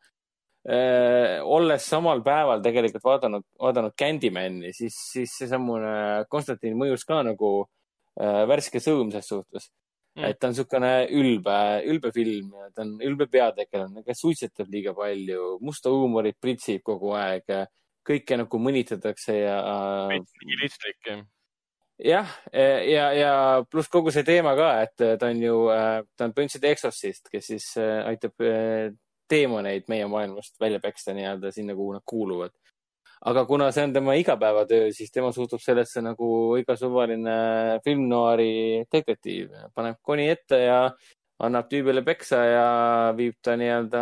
olles 1.57 1.85
samal 1.89 2.19
päeval 2.21 2.61
tegelikult 2.61 3.03
vaadanud, 3.03 3.45
vaadanud 3.59 3.95
Candymani, 3.97 4.73
siis, 4.77 4.97
siis 5.13 5.37
seesamune 5.39 6.25
Konstantin 6.29 6.77
mõjus 6.77 7.05
ka 7.07 7.23
nagu 7.25 7.53
äh, 7.63 8.43
värske 8.49 8.77
sõõm 8.83 9.09
ses 9.15 9.31
suhtes 9.31 9.71
mm.. 10.15 10.27
et 10.27 10.39
ta 10.39 10.49
on 10.49 10.53
niisugune 10.53 10.93
ülbe, 11.17 11.57
ülbe 11.89 12.11
film 12.13 12.53
ja 12.59 12.69
ta 12.75 12.85
on 12.85 12.93
ülbe 13.07 13.27
peategelane, 13.31 14.03
kes 14.05 14.21
suitsetab 14.21 14.69
liiga 14.69 14.93
palju, 14.97 15.55
musta 15.65 15.93
huumorit 15.93 16.37
pritsib 16.41 16.83
kogu 16.85 17.15
aeg, 17.17 17.47
kõike 18.07 18.39
nagu 18.41 18.61
mõnitatakse 18.61 19.35
ja 19.37 19.59
mingi 20.09 20.57
lihtsalik. 20.63 21.11
jah, 22.01 22.33
ja, 22.53 23.05
ja 23.13 23.33
pluss 23.69 23.91
kogu 23.91 24.13
see 24.13 24.25
teema 24.27 24.55
ka, 24.57 24.71
et 24.87 25.05
ta 25.19 25.29
on 25.29 25.43
ju, 25.43 25.61
ta 26.17 26.27
on 26.27 26.33
põhimõtteliselt 26.33 26.69
eksotsist, 26.71 27.29
kes 27.31 27.51
siis 27.53 27.69
äh, 27.81 28.01
aitab 28.09 28.41
äh, 28.45 28.89
teemoneid 29.31 29.87
meie 29.91 30.07
maailmast 30.11 30.59
välja 30.59 30.81
peksta 30.83 31.15
nii-öelda 31.15 31.53
sinna, 31.55 31.77
kuhu 31.77 31.95
nad 31.95 32.05
kuuluvad. 32.05 32.57
aga 33.21 33.45
kuna 33.45 33.67
see 33.71 33.83
on 33.85 33.93
tema 33.93 34.13
igapäevatöö, 34.17 34.89
siis 34.97 35.11
tema 35.13 35.29
suhtub 35.31 35.61
sellesse 35.61 36.01
nagu 36.01 36.57
iga 36.57 36.73
suvaline 36.75 37.35
filmnoiri 37.85 38.87
detektiiv, 38.91 39.51
paneb 39.75 39.99
koni 40.01 40.25
ette 40.33 40.57
ja 40.63 40.79
annab 41.45 41.69
tüübile 41.69 42.01
peksa 42.05 42.39
ja 42.45 42.65
viib 43.17 43.37
ta 43.45 43.53
nii-öelda 43.61 44.01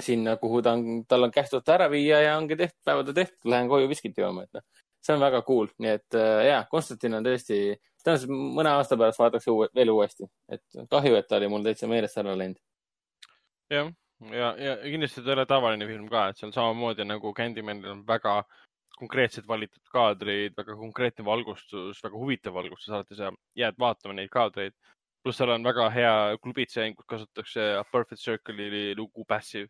sinna, 0.00 0.36
kuhu 0.36 0.62
ta 0.62 0.74
on, 0.76 1.02
tal 1.08 1.26
on 1.26 1.32
kähtud 1.34 1.68
ära 1.72 1.88
viia 1.90 2.20
ja 2.22 2.36
ongi 2.38 2.56
tehtud, 2.56 2.80
päevad 2.84 3.12
on 3.12 3.16
tehtud, 3.16 3.50
lähen 3.50 3.70
koju 3.70 3.88
viskit 3.90 4.18
jooma, 4.18 4.44
et 4.44 4.58
noh, 4.58 4.64
see 5.04 5.14
on 5.16 5.22
väga 5.24 5.42
cool, 5.46 5.70
nii 5.78 5.94
et 5.98 6.18
äh, 6.18 6.42
jaa, 6.50 6.64
Konstantin 6.70 7.18
on 7.18 7.26
tõesti, 7.26 7.60
tõenäoliselt 8.04 8.34
mõne 8.58 8.74
aasta 8.74 8.98
pärast 9.00 9.22
vaadatakse 9.22 9.54
uue, 9.54 9.70
veel 9.74 9.94
uuesti, 9.94 10.28
et 10.52 10.82
kahju, 10.90 11.16
et 11.18 11.28
ta 11.28 11.40
oli 11.40 11.48
mul 11.52 11.64
täitsa 11.66 11.90
meelest 11.90 12.20
ära 12.20 12.36
läinud. 12.36 12.60
jah, 13.72 13.90
ja, 14.32 14.54
ja 14.58 14.78
kindlasti 14.84 15.22
ta 15.22 15.32
ei 15.32 15.38
ole 15.38 15.46
tavaline 15.48 15.88
film 15.88 16.08
ka, 16.12 16.28
et 16.28 16.40
seal 16.40 16.54
samamoodi 16.54 17.06
nagu 17.08 17.32
Candymanil 17.36 17.96
on 17.96 18.06
väga 18.06 18.42
konkreetselt 18.98 19.46
valitud 19.48 19.82
kaadrid, 19.92 20.56
väga 20.58 20.74
konkreetne 20.76 21.24
valgustus, 21.24 22.00
väga 22.02 22.18
huvitav 22.18 22.56
valgustus, 22.56 22.90
alati 22.90 23.18
sa 23.18 23.30
jääd 23.58 23.78
vaatama 23.78 24.16
neid 24.18 24.30
kaadreid. 24.32 24.74
Pluss 25.28 25.42
seal 25.42 25.50
on 25.52 25.66
väga 25.66 25.90
hea 25.92 26.12
klubitsejang, 26.40 26.94
kus 26.96 27.06
kasutatakse 27.12 27.64
Perfect 27.92 28.22
Circle'i 28.22 28.94
lugu 28.96 29.26
Passive, 29.28 29.68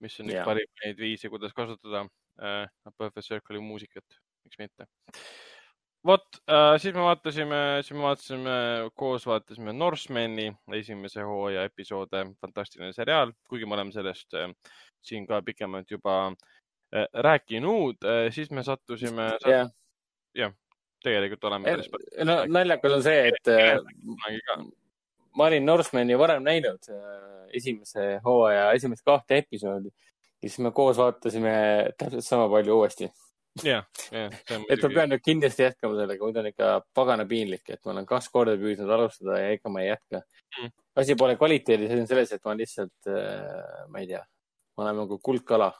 mis 0.00 0.14
on 0.22 0.30
üks 0.30 0.38
Jaa. 0.38 0.46
parimaid 0.48 1.02
viise, 1.02 1.28
kuidas 1.28 1.52
kasutada 1.56 2.06
äh, 2.40 2.64
Perfect 2.96 3.26
Circle'i 3.26 3.60
muusikat, 3.60 4.16
miks 4.46 4.56
mitte. 4.62 4.86
vot 6.06 6.38
äh,, 6.48 6.78
siis 6.80 6.94
me 6.94 7.02
vaatasime, 7.04 7.58
siis 7.82 7.96
me 7.96 8.06
vaatasime 8.06 8.56
koos, 8.96 9.26
vaatasime 9.28 9.74
Norsemani 9.76 10.46
esimese 10.78 11.26
hooaja 11.26 11.66
episoode, 11.68 12.22
fantastiline 12.40 12.94
seriaal, 12.96 13.34
kuigi 13.50 13.68
me 13.68 13.76
oleme 13.76 13.92
sellest 13.92 14.38
äh, 14.38 14.48
siin 15.04 15.26
ka 15.28 15.42
pikemalt 15.44 15.92
juba 15.92 16.16
äh, 16.30 17.04
rääkinud 17.28 18.08
äh,, 18.08 18.30
siis 18.32 18.48
me 18.54 18.64
sattusime 18.64 19.28
jah, 19.44 19.68
jah, 20.38 20.56
tegelikult 21.04 21.44
oleme 21.50 21.76
no 22.24 22.40
naljakas 22.48 22.98
on 23.00 23.06
see, 23.10 23.28
et 23.34 23.54
äh. 23.58 23.76
Ma 25.36 25.50
olin 25.50 25.66
Norsemani 25.66 26.18
varem 26.18 26.44
näinud 26.46 26.90
äh, 26.92 27.46
esimese 27.56 28.16
hooaja 28.24 28.72
esimest 28.76 29.04
kahte 29.06 29.38
episoodi 29.42 29.92
ja 29.92 30.48
siis 30.48 30.58
me 30.64 30.72
koos 30.74 30.98
vaatasime 31.00 31.54
täpselt 31.98 32.24
sama 32.24 32.48
palju 32.52 32.76
uuesti. 32.80 33.10
jah, 33.64 33.86
jah, 34.12 34.32
et 34.70 34.82
ma 34.82 34.92
pean 34.92 35.12
nüüd 35.14 35.24
kindlasti 35.24 35.64
jätkama 35.64 35.96
sellega, 36.00 36.24
muidu 36.24 36.42
on 36.42 36.50
ikka 36.52 36.72
pagana 36.94 37.24
piinlik, 37.28 37.64
et 37.70 37.80
ma 37.84 37.94
olen 37.94 38.08
kaks 38.08 38.28
korda 38.32 38.56
püüdnud 38.60 38.90
alustada 38.98 39.38
ja 39.40 39.54
ikka 39.56 39.72
ma 39.72 39.84
ei 39.84 39.94
jätka 39.94 40.24
Mm. 40.56 40.70
asi 40.96 41.14
pole 41.14 41.36
kvaliteedis, 41.36 41.90
asi 41.90 42.00
on 42.00 42.08
selles, 42.08 42.30
et 42.32 42.44
ma 42.44 42.54
lihtsalt, 42.56 43.08
ma 43.92 44.00
ei 44.00 44.08
tea, 44.08 44.22
ma 44.76 44.86
olen 44.86 45.02
nagu 45.02 45.18
kuldkala. 45.20 45.72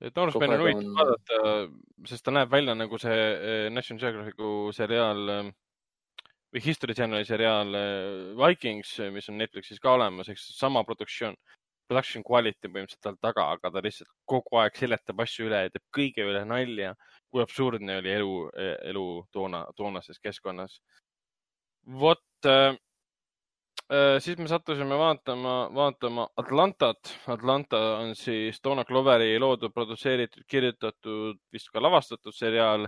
et 0.00 0.16
Norseman 0.16 0.54
on 0.54 0.62
huvitav 0.62 0.94
vaadata, 0.96 1.40
sest 2.08 2.24
ta 2.24 2.32
näeb 2.32 2.52
välja 2.52 2.72
nagu 2.74 2.98
see 2.98 3.16
eh, 3.16 3.66
National 3.68 4.00
Geographicu 4.00 4.70
seriaal 4.72 5.50
või 6.50 6.62
History 6.64 6.96
Channeli 6.98 7.26
seriaal 7.28 7.74
eh, 7.78 8.34
Vikings, 8.38 8.96
mis 9.14 9.30
on 9.30 9.38
Netflixis 9.40 9.80
ka 9.82 9.94
olemas, 9.94 10.30
eks 10.32 10.48
sama 10.58 10.82
production, 10.86 11.36
production 11.90 12.24
quality 12.26 12.68
põhimõtteliselt 12.68 13.06
tal 13.06 13.18
taga, 13.22 13.46
aga 13.54 13.72
ta 13.74 13.84
lihtsalt 13.84 14.10
kogu 14.30 14.60
aeg 14.62 14.76
seletab 14.78 15.22
asju 15.24 15.48
üle 15.48 15.64
ja 15.64 15.72
teeb 15.74 15.86
kõige 15.96 16.26
üle 16.26 16.44
nalja, 16.48 16.94
kui 17.30 17.42
absurdne 17.42 18.00
oli 18.02 18.14
elu, 18.18 18.36
elu 18.92 19.06
toona, 19.34 19.64
toonases 19.78 20.18
keskkonnas. 20.22 20.80
vot 22.00 22.46
äh, 22.46 22.74
äh, 23.90 24.18
siis 24.18 24.38
me 24.38 24.48
sattusime 24.48 24.98
vaatama, 24.98 25.54
vaatama 25.74 26.28
Atlantat. 26.36 27.14
Atlanta 27.26 27.80
on 27.98 28.14
siis 28.14 28.60
Donna 28.64 28.84
Cloveri 28.84 29.38
loodud, 29.38 29.72
produtseeritud, 29.74 30.44
kirjutatud, 30.46 31.40
vist 31.52 31.70
ka 31.72 31.82
lavastatud 31.82 32.34
seriaal, 32.36 32.86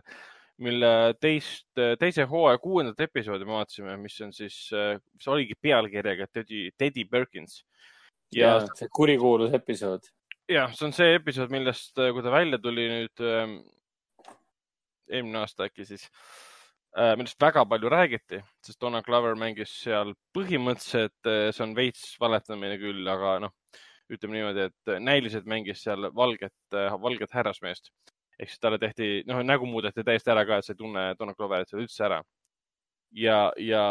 mille 0.63 1.15
teist, 1.21 1.69
teise 1.99 2.27
hooaja 2.29 2.59
kuuendat 2.63 3.01
episoodi 3.01 3.47
me 3.49 3.57
vaatasime, 3.57 3.97
mis 4.01 4.19
on 4.25 4.33
siis, 4.37 4.57
mis 5.15 5.29
oligi 5.33 5.57
pealkirjaga 5.61 6.29
Teddy, 6.33 6.71
Teddy 6.79 7.05
Perkins. 7.11 7.63
ja 8.33 8.59
see 8.79 8.89
kurikuulus 8.93 9.55
episood. 9.55 10.07
jah, 10.51 10.73
see 10.77 10.87
on 10.87 10.97
see 10.97 11.17
episood, 11.17 11.53
millest, 11.53 11.95
kui 11.97 12.25
ta 12.25 12.33
välja 12.33 12.61
tuli 12.63 12.89
nüüd 12.91 13.25
ähm, 13.27 13.59
eelmine 15.11 15.43
aasta 15.43 15.69
äkki 15.69 15.87
siis 15.89 16.07
äh,, 16.97 17.15
millest 17.17 17.41
väga 17.41 17.65
palju 17.69 17.93
räägiti, 17.93 18.43
sest 18.65 18.81
Donna 18.81 19.03
Glover 19.03 19.37
mängis 19.39 19.73
seal 19.83 20.15
põhimõtteliselt, 20.37 21.33
see 21.53 21.65
on 21.65 21.77
veits 21.77 22.13
valetamine 22.21 22.79
küll, 22.81 23.03
aga 23.09 23.39
noh, 23.47 23.57
ütleme 24.13 24.37
niimoodi, 24.37 24.69
et 24.69 24.97
näiliselt 25.01 25.49
mängis 25.49 25.83
seal 25.85 26.11
valget, 26.15 26.55
valget 26.73 27.33
härrasmeest. 27.33 27.93
Ehk 28.43 28.51
siis 28.51 28.63
talle 28.63 28.79
tehti, 28.83 29.23
noh, 29.29 29.43
nägu 29.47 29.67
muudeti 29.71 30.05
täiesti 30.05 30.33
ära 30.35 30.45
ka, 30.49 30.59
et 30.59 30.67
sa 30.67 30.75
ei 30.75 30.81
tunne 30.81 31.13
Donna 31.19 31.35
Gloverit 31.39 31.71
seal 31.71 31.85
üldse 31.85 32.07
ära. 32.09 32.23
ja, 33.13 33.53
ja 33.61 33.83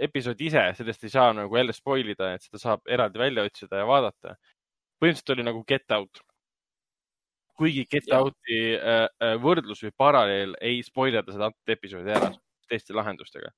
episood 0.00 0.40
ise, 0.40 0.62
sellest 0.76 1.04
ei 1.04 1.12
saa 1.12 1.32
nagu 1.36 1.56
jälle 1.56 1.74
spoil 1.76 2.08
ida, 2.08 2.32
et 2.34 2.42
seda 2.42 2.58
saab 2.58 2.88
eraldi 2.88 3.20
välja 3.20 3.44
otsida 3.44 3.82
ja 3.82 3.86
vaadata 3.88 4.34
põhimõtteliselt 5.00 5.34
oli 5.34 5.46
nagu 5.46 5.64
Get 5.68 5.96
Out. 5.96 6.20
kuigi 7.60 7.84
Get 7.90 8.08
Jah. 8.08 8.22
Out'i 8.24 8.60
äh, 8.76 9.06
äh, 9.20 9.34
võrdlus 9.40 9.82
või 9.84 9.92
paralleel 9.96 10.54
ei 10.64 10.80
spoilida 10.84 11.26
seda 11.28 11.50
antud 11.50 11.74
episoodi 11.74 12.14
ära 12.16 12.30
teiste 12.70 12.96
lahendustega. 12.96 13.50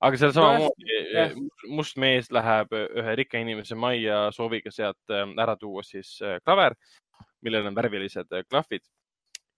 aga 0.00 0.16
seal 0.20 0.32
samamoodi 0.36 0.98
jah. 1.12 1.32
äh, 1.32 1.66
must 1.68 1.96
mees 1.96 2.30
läheb 2.32 2.72
ühe 2.72 3.16
rikka 3.20 3.40
inimese 3.40 3.76
majja 3.76 4.28
sooviga 4.36 4.72
sealt 4.72 5.14
äh, 5.14 5.26
ära 5.40 5.56
tuua 5.56 5.84
siis 5.84 6.18
klaver, 6.44 6.76
millel 7.42 7.68
on 7.70 7.76
värvilised 7.76 8.40
klahvid. 8.48 8.84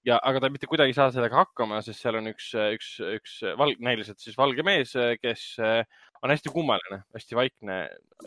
ja, 0.07 0.19
aga 0.19 0.43
ta 0.43 0.51
mitte 0.53 0.69
kuidagi 0.71 0.95
ei 0.95 0.97
saa 0.97 1.11
sellega 1.15 1.45
hakkama, 1.45 1.83
sest 1.85 2.03
seal 2.03 2.19
on 2.19 2.31
üks, 2.33 2.53
üks, 2.77 2.95
üks 3.19 3.37
valg, 3.59 3.81
näiliselt 3.85 4.23
siis 4.23 4.39
valge 4.39 4.65
mees, 4.67 4.95
kes 5.23 5.45
äh, 5.63 5.83
on 6.23 6.33
hästi 6.35 6.53
kummaline, 6.55 7.03
hästi 7.15 7.39
vaikne, 7.39 7.79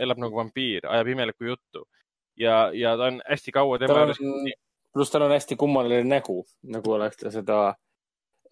elab 0.02 0.22
nagu 0.24 0.40
vampiir, 0.40 0.88
ajab 0.92 1.14
imelikku 1.16 1.52
juttu 1.52 1.86
ja, 2.38 2.70
ja 2.74 2.98
ta 2.98 3.10
on 3.12 3.22
hästi 3.30 3.52
kaua 3.56 3.80
tema 3.80 4.00
juures 4.00 4.22
on, 4.22 4.52
pluss 4.94 5.12
tal 5.12 5.28
on 5.28 5.34
hästi 5.36 5.58
kummaline 5.60 6.04
nägu, 6.08 6.42
nagu 6.72 6.96
oleks 6.98 7.20
ta 7.22 7.32
seda 7.34 7.60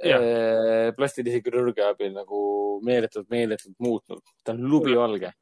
äh, 0.04 0.92
plastilise 0.98 1.42
kirurgia 1.44 1.92
abil 1.94 2.14
nagu 2.16 2.42
meeletult, 2.86 3.30
meeletult 3.32 3.76
muutnud. 3.80 4.24
ta 4.44 4.56
on 4.56 4.64
lubivalge. 4.70 5.34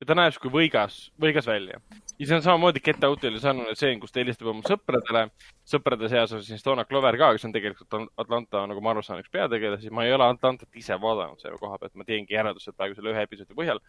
Ja 0.00 0.08
ta 0.08 0.16
näeb 0.16 0.36
kui 0.40 0.52
võigas, 0.52 0.98
võigas 1.20 1.46
välja. 1.48 1.80
ja 2.18 2.26
see 2.26 2.36
on 2.36 2.44
samamoodi 2.44 2.82
Get 2.84 3.04
Out'il 3.04 3.36
sarnane 3.42 3.74
stseen, 3.76 4.00
kus 4.00 4.12
ta 4.12 4.22
helistab 4.22 4.48
oma 4.52 4.64
sõpradele. 4.66 5.26
sõprade 5.68 6.08
seas 6.12 6.32
on 6.36 6.44
siis 6.44 6.64
Donna 6.64 6.86
Clover 6.88 7.18
ka, 7.20 7.32
kes 7.36 7.44
on 7.48 7.52
tegelikult 7.56 8.08
Atlanta, 8.20 8.64
nagu 8.70 8.80
ma 8.84 8.94
aru 8.94 9.04
saan, 9.04 9.20
üks 9.20 9.32
peategelasi. 9.32 9.92
ma 9.92 10.06
ei 10.06 10.14
ole 10.16 10.28
Atlantat 10.28 10.80
ise 10.80 10.96
vaadanud 11.00 11.42
selle 11.42 11.60
koha 11.60 11.78
pealt, 11.78 11.94
ma 11.94 12.08
teengi 12.08 12.36
järeldused 12.36 12.76
praegu 12.76 12.96
selle 12.96 13.12
ühe 13.12 13.26
episoodi 13.28 13.58
põhjal. 13.58 13.82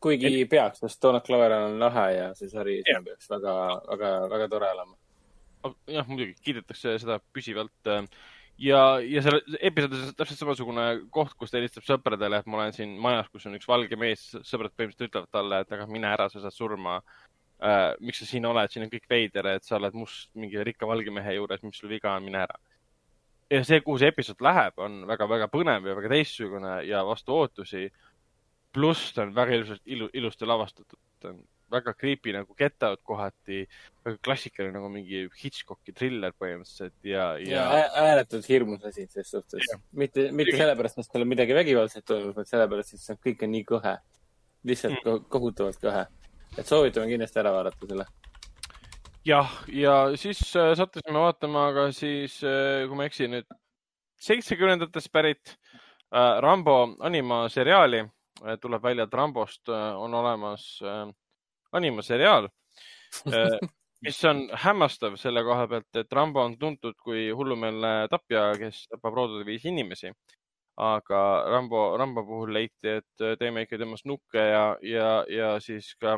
kuigi 0.00 0.46
peaks, 0.48 0.80
sest 0.84 1.02
Donald 1.02 1.26
Glover 1.26 1.58
on 1.58 1.78
lahe 1.82 2.08
ja 2.16 2.32
see 2.38 2.48
sari 2.48 2.80
Jah. 2.86 3.04
peaks 3.04 3.28
väga, 3.30 3.58
väga, 3.92 4.14
väga 4.32 4.48
tore 4.48 4.72
olema. 4.72 4.96
jah, 5.86 6.08
muidugi 6.08 6.34
kiidetakse 6.40 6.98
seda 7.04 7.20
püsivalt. 7.32 7.92
ja, 8.58 8.80
ja 9.04 9.22
selle 9.24 9.58
episoodis 9.64 10.08
on 10.08 10.14
täpselt 10.18 10.42
samasugune 10.42 10.86
koht, 11.14 11.34
kus 11.38 11.52
ta 11.52 11.60
helistab 11.60 11.86
sõpradele, 11.86 12.40
et 12.40 12.48
ma 12.50 12.60
olen 12.60 12.74
siin 12.76 12.96
majas, 13.02 13.30
kus 13.32 13.46
on 13.48 13.58
üks 13.58 13.68
valge 13.70 13.98
mees, 14.00 14.24
sõbrad 14.46 14.74
põhimõtteliselt 14.74 15.10
ütlevad 15.10 15.32
talle, 15.34 15.62
et 15.62 15.74
aga 15.76 15.88
mine 15.90 16.10
ära, 16.10 16.28
sa 16.32 16.42
saad 16.42 16.56
surma 16.56 16.98
äh,. 16.98 17.94
miks 18.00 18.22
sa 18.22 18.30
siin 18.30 18.48
oled, 18.48 18.72
siin 18.72 18.86
on 18.86 18.92
kõik 18.92 19.08
veider, 19.10 19.52
et 19.54 19.66
sa 19.66 19.78
oled 19.78 19.96
must 19.98 20.30
mingi 20.38 20.64
rikka 20.64 20.88
valge 20.90 21.14
mehe 21.14 21.38
juures, 21.38 21.62
mis 21.66 21.78
sul 21.78 21.92
viga 21.92 22.14
on, 22.14 22.26
mine 22.26 22.42
ära. 22.46 22.58
ja 23.50 23.62
see, 23.64 23.80
kuhu 23.84 23.98
see 24.00 24.12
episood 24.12 24.42
läheb, 24.44 24.78
on 24.82 25.04
väga-väga 25.08 25.50
põnev 25.52 25.86
ja 25.88 25.98
väga 25.98 26.14
teistsugune 26.16 26.80
ja 26.88 27.04
vastu 27.06 27.36
ootusi. 27.36 27.88
pluss 28.72 29.14
ta 29.14 29.22
on 29.24 29.34
väga 29.34 29.54
ilusasti, 29.54 29.90
ilu, 29.96 30.10
ilusti 30.12 30.46
lavastatud, 30.46 31.00
ta 31.22 31.32
on 31.32 31.40
väga 31.70 31.94
creepy 31.94 32.32
nagu 32.32 32.54
Get 32.58 32.82
Out 32.86 33.00
kohati, 33.06 33.62
väga 34.06 34.18
klassikaline 34.24 34.74
nagu 34.76 34.88
mingi 34.92 35.24
Hitchcocki 35.42 35.92
triller 35.96 36.32
põhimõtteliselt 36.38 36.94
ja, 37.04 37.26
ja 37.42 37.50
ja 37.56 37.64
ää- 37.78 38.04
ääretult 38.04 38.48
hirmus 38.48 38.84
asi 38.84 39.06
ses 39.06 39.30
suhtes. 39.30 39.66
mitte, 39.92 40.30
mitte 40.32 40.56
sellepärast, 40.56 40.98
et 40.98 41.10
tal 41.12 41.26
on 41.26 41.32
midagi 41.34 41.54
vägivaldset 41.54 42.04
toimunud, 42.08 42.36
vaid 42.36 42.50
sellepärast, 42.50 42.94
et 42.94 43.04
see 43.04 43.20
kõik 43.28 43.44
on 43.44 43.54
nii 43.56 43.64
kõhe. 43.74 43.98
lihtsalt 44.64 45.04
ko- 45.04 45.20
kohutavalt 45.28 45.78
kõhe. 45.82 46.06
et 46.58 46.66
soovitame 46.66 47.06
kindlasti 47.12 47.38
ära 47.44 47.52
vaadata 47.52 47.86
selle. 47.92 48.06
jah, 49.24 49.50
ja 49.68 49.94
siis 50.16 50.40
äh, 50.56 50.74
sattusime 50.74 51.18
vaatama 51.18 51.72
ka 51.72 51.88
siis, 51.92 52.40
kui 52.40 52.96
ma 52.96 53.04
ei 53.04 53.12
eksi 53.12 53.28
nüüd, 53.28 53.46
seitsmekümnendatest 54.18 55.12
pärit 55.12 55.54
äh, 56.12 56.40
Rambo 56.40 56.96
animaseriaali. 57.00 58.04
tuleb 58.62 58.82
välja, 58.82 59.02
et 59.04 59.14
Rambost 59.14 59.68
äh, 59.68 59.96
on 59.98 60.14
olemas 60.14 60.78
äh, 60.82 61.08
animaseriaal 61.72 62.48
äh, 63.32 63.58
mis 64.06 64.24
on 64.24 64.44
hämmastav 64.52 65.16
selle 65.18 65.42
koha 65.44 65.66
pealt, 65.68 65.88
et 65.96 66.12
Rambo 66.12 66.44
on 66.44 66.58
tuntud 66.58 66.96
kui 67.02 67.28
hullumeelne 67.34 68.08
tapja, 68.10 68.50
kes 68.58 68.84
tapab 68.92 69.14
roodade 69.14 69.46
viisi 69.46 69.72
inimesi. 69.72 70.12
aga 70.78 71.20
Rambo, 71.50 71.96
Rambo 71.98 72.22
puhul 72.22 72.52
leiti, 72.54 73.00
et 73.00 73.22
äh, 73.24 73.34
teeme 73.38 73.64
ikka 73.64 73.78
temast 73.78 74.06
nukke 74.06 74.38
ja, 74.38 74.76
ja, 74.82 75.08
ja 75.26 75.48
siis 75.60 75.96
ka 75.98 76.14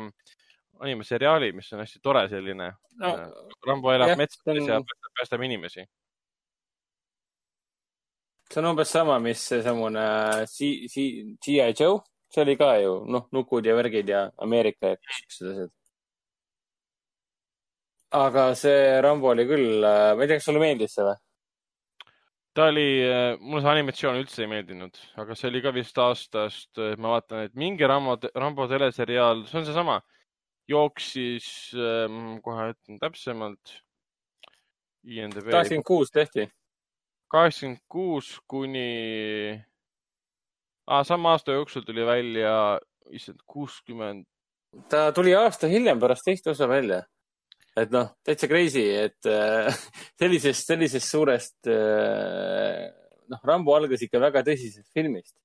animaseriaali, 0.85 1.49
mis 1.57 1.73
on 1.73 1.81
hästi 1.81 1.99
tore 2.03 2.27
selline 2.29 2.67
no 3.01 3.15
Rambo 3.67 3.93
elab 3.93 4.13
metsades 4.19 4.67
ja 4.67 4.77
päästab, 4.77 5.15
päästab 5.17 5.41
inimesi. 5.47 5.85
see 8.51 8.59
on 8.61 8.69
umbes 8.69 8.91
sama, 8.91 9.17
mis 9.19 9.41
seesamune 9.47 10.05
C- 10.45 10.87
C- 10.91 11.37
G.I. 11.41 11.73
Joe, 11.79 12.01
see 12.31 12.43
oli 12.45 12.55
ka 12.59 12.71
ju, 12.79 12.95
noh, 13.11 13.27
nukud 13.35 13.65
ja 13.67 13.75
värgid 13.77 14.09
ja 14.09 14.25
Ameerika 14.41 14.93
ja 14.93 14.99
siuksed 15.17 15.49
asjad. 15.51 15.73
aga 18.21 18.45
see 18.59 19.01
Rambo 19.03 19.31
oli 19.31 19.45
küll, 19.47 19.81
ma 19.83 20.15
ei 20.19 20.27
tea, 20.27 20.39
kas 20.39 20.47
sulle 20.49 20.63
meeldis 20.63 20.95
see 20.95 21.07
või? 21.07 21.17
ta 22.55 22.67
oli, 22.67 22.87
mulle 23.39 23.63
see 23.63 23.73
animatsioon 23.73 24.19
üldse 24.19 24.43
ei 24.43 24.49
meeldinud, 24.51 24.97
aga 25.23 25.35
see 25.39 25.47
oli 25.51 25.61
ka 25.63 25.71
vist 25.75 25.99
aastast, 26.03 26.81
ma 26.99 27.13
vaatan, 27.15 27.45
et 27.47 27.55
mingi 27.59 27.87
Rambo, 27.87 28.17
Rambo 28.35 28.67
teleseriaal, 28.71 29.45
see 29.47 29.61
on 29.61 29.67
seesama, 29.67 30.01
jooksis, 30.71 31.47
kohe 32.43 32.67
ütlen 32.73 32.99
täpsemalt. 33.01 33.79
Kaheksakümmend 35.01 35.87
kuus 35.87 36.11
tehti. 36.13 36.45
kaheksakümmend 37.31 37.79
kuus 37.89 38.35
kuni 38.47 39.55
ah,, 40.87 41.03
sama 41.07 41.35
aasta 41.35 41.55
jooksul 41.55 41.85
tuli 41.87 42.05
välja, 42.05 42.79
issand, 43.11 43.41
kuuskümmend, 43.49 44.25
ta 44.91 45.09
tuli 45.15 45.33
aasta 45.35 45.69
hiljem 45.71 45.99
pärast 45.99 46.25
teist 46.27 46.47
osa 46.47 46.67
välja. 46.69 47.03
et 47.77 47.91
noh, 47.91 48.09
täitsa 48.27 48.49
crazy, 48.51 48.83
et 48.99 49.27
äh, 49.31 49.71
sellisest, 50.19 50.67
sellisest 50.67 51.07
suurest 51.07 51.69
äh,, 51.71 52.89
noh, 53.31 53.45
Rambo 53.47 53.75
algas 53.77 54.03
ikka 54.03 54.19
väga 54.19 54.43
tõsisest 54.47 54.91
filmist. 54.93 55.35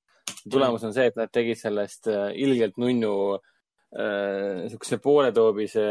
tulemus 0.51 0.83
on 0.87 0.95
see, 0.95 1.07
et 1.11 1.19
nad 1.19 1.31
tegid 1.33 1.59
sellest 1.61 2.11
äh, 2.11 2.33
ilgelt 2.43 2.79
nunnu 2.83 3.13
äh, 3.37 4.65
niisuguse 4.65 4.99
pooletoobise 5.03 5.87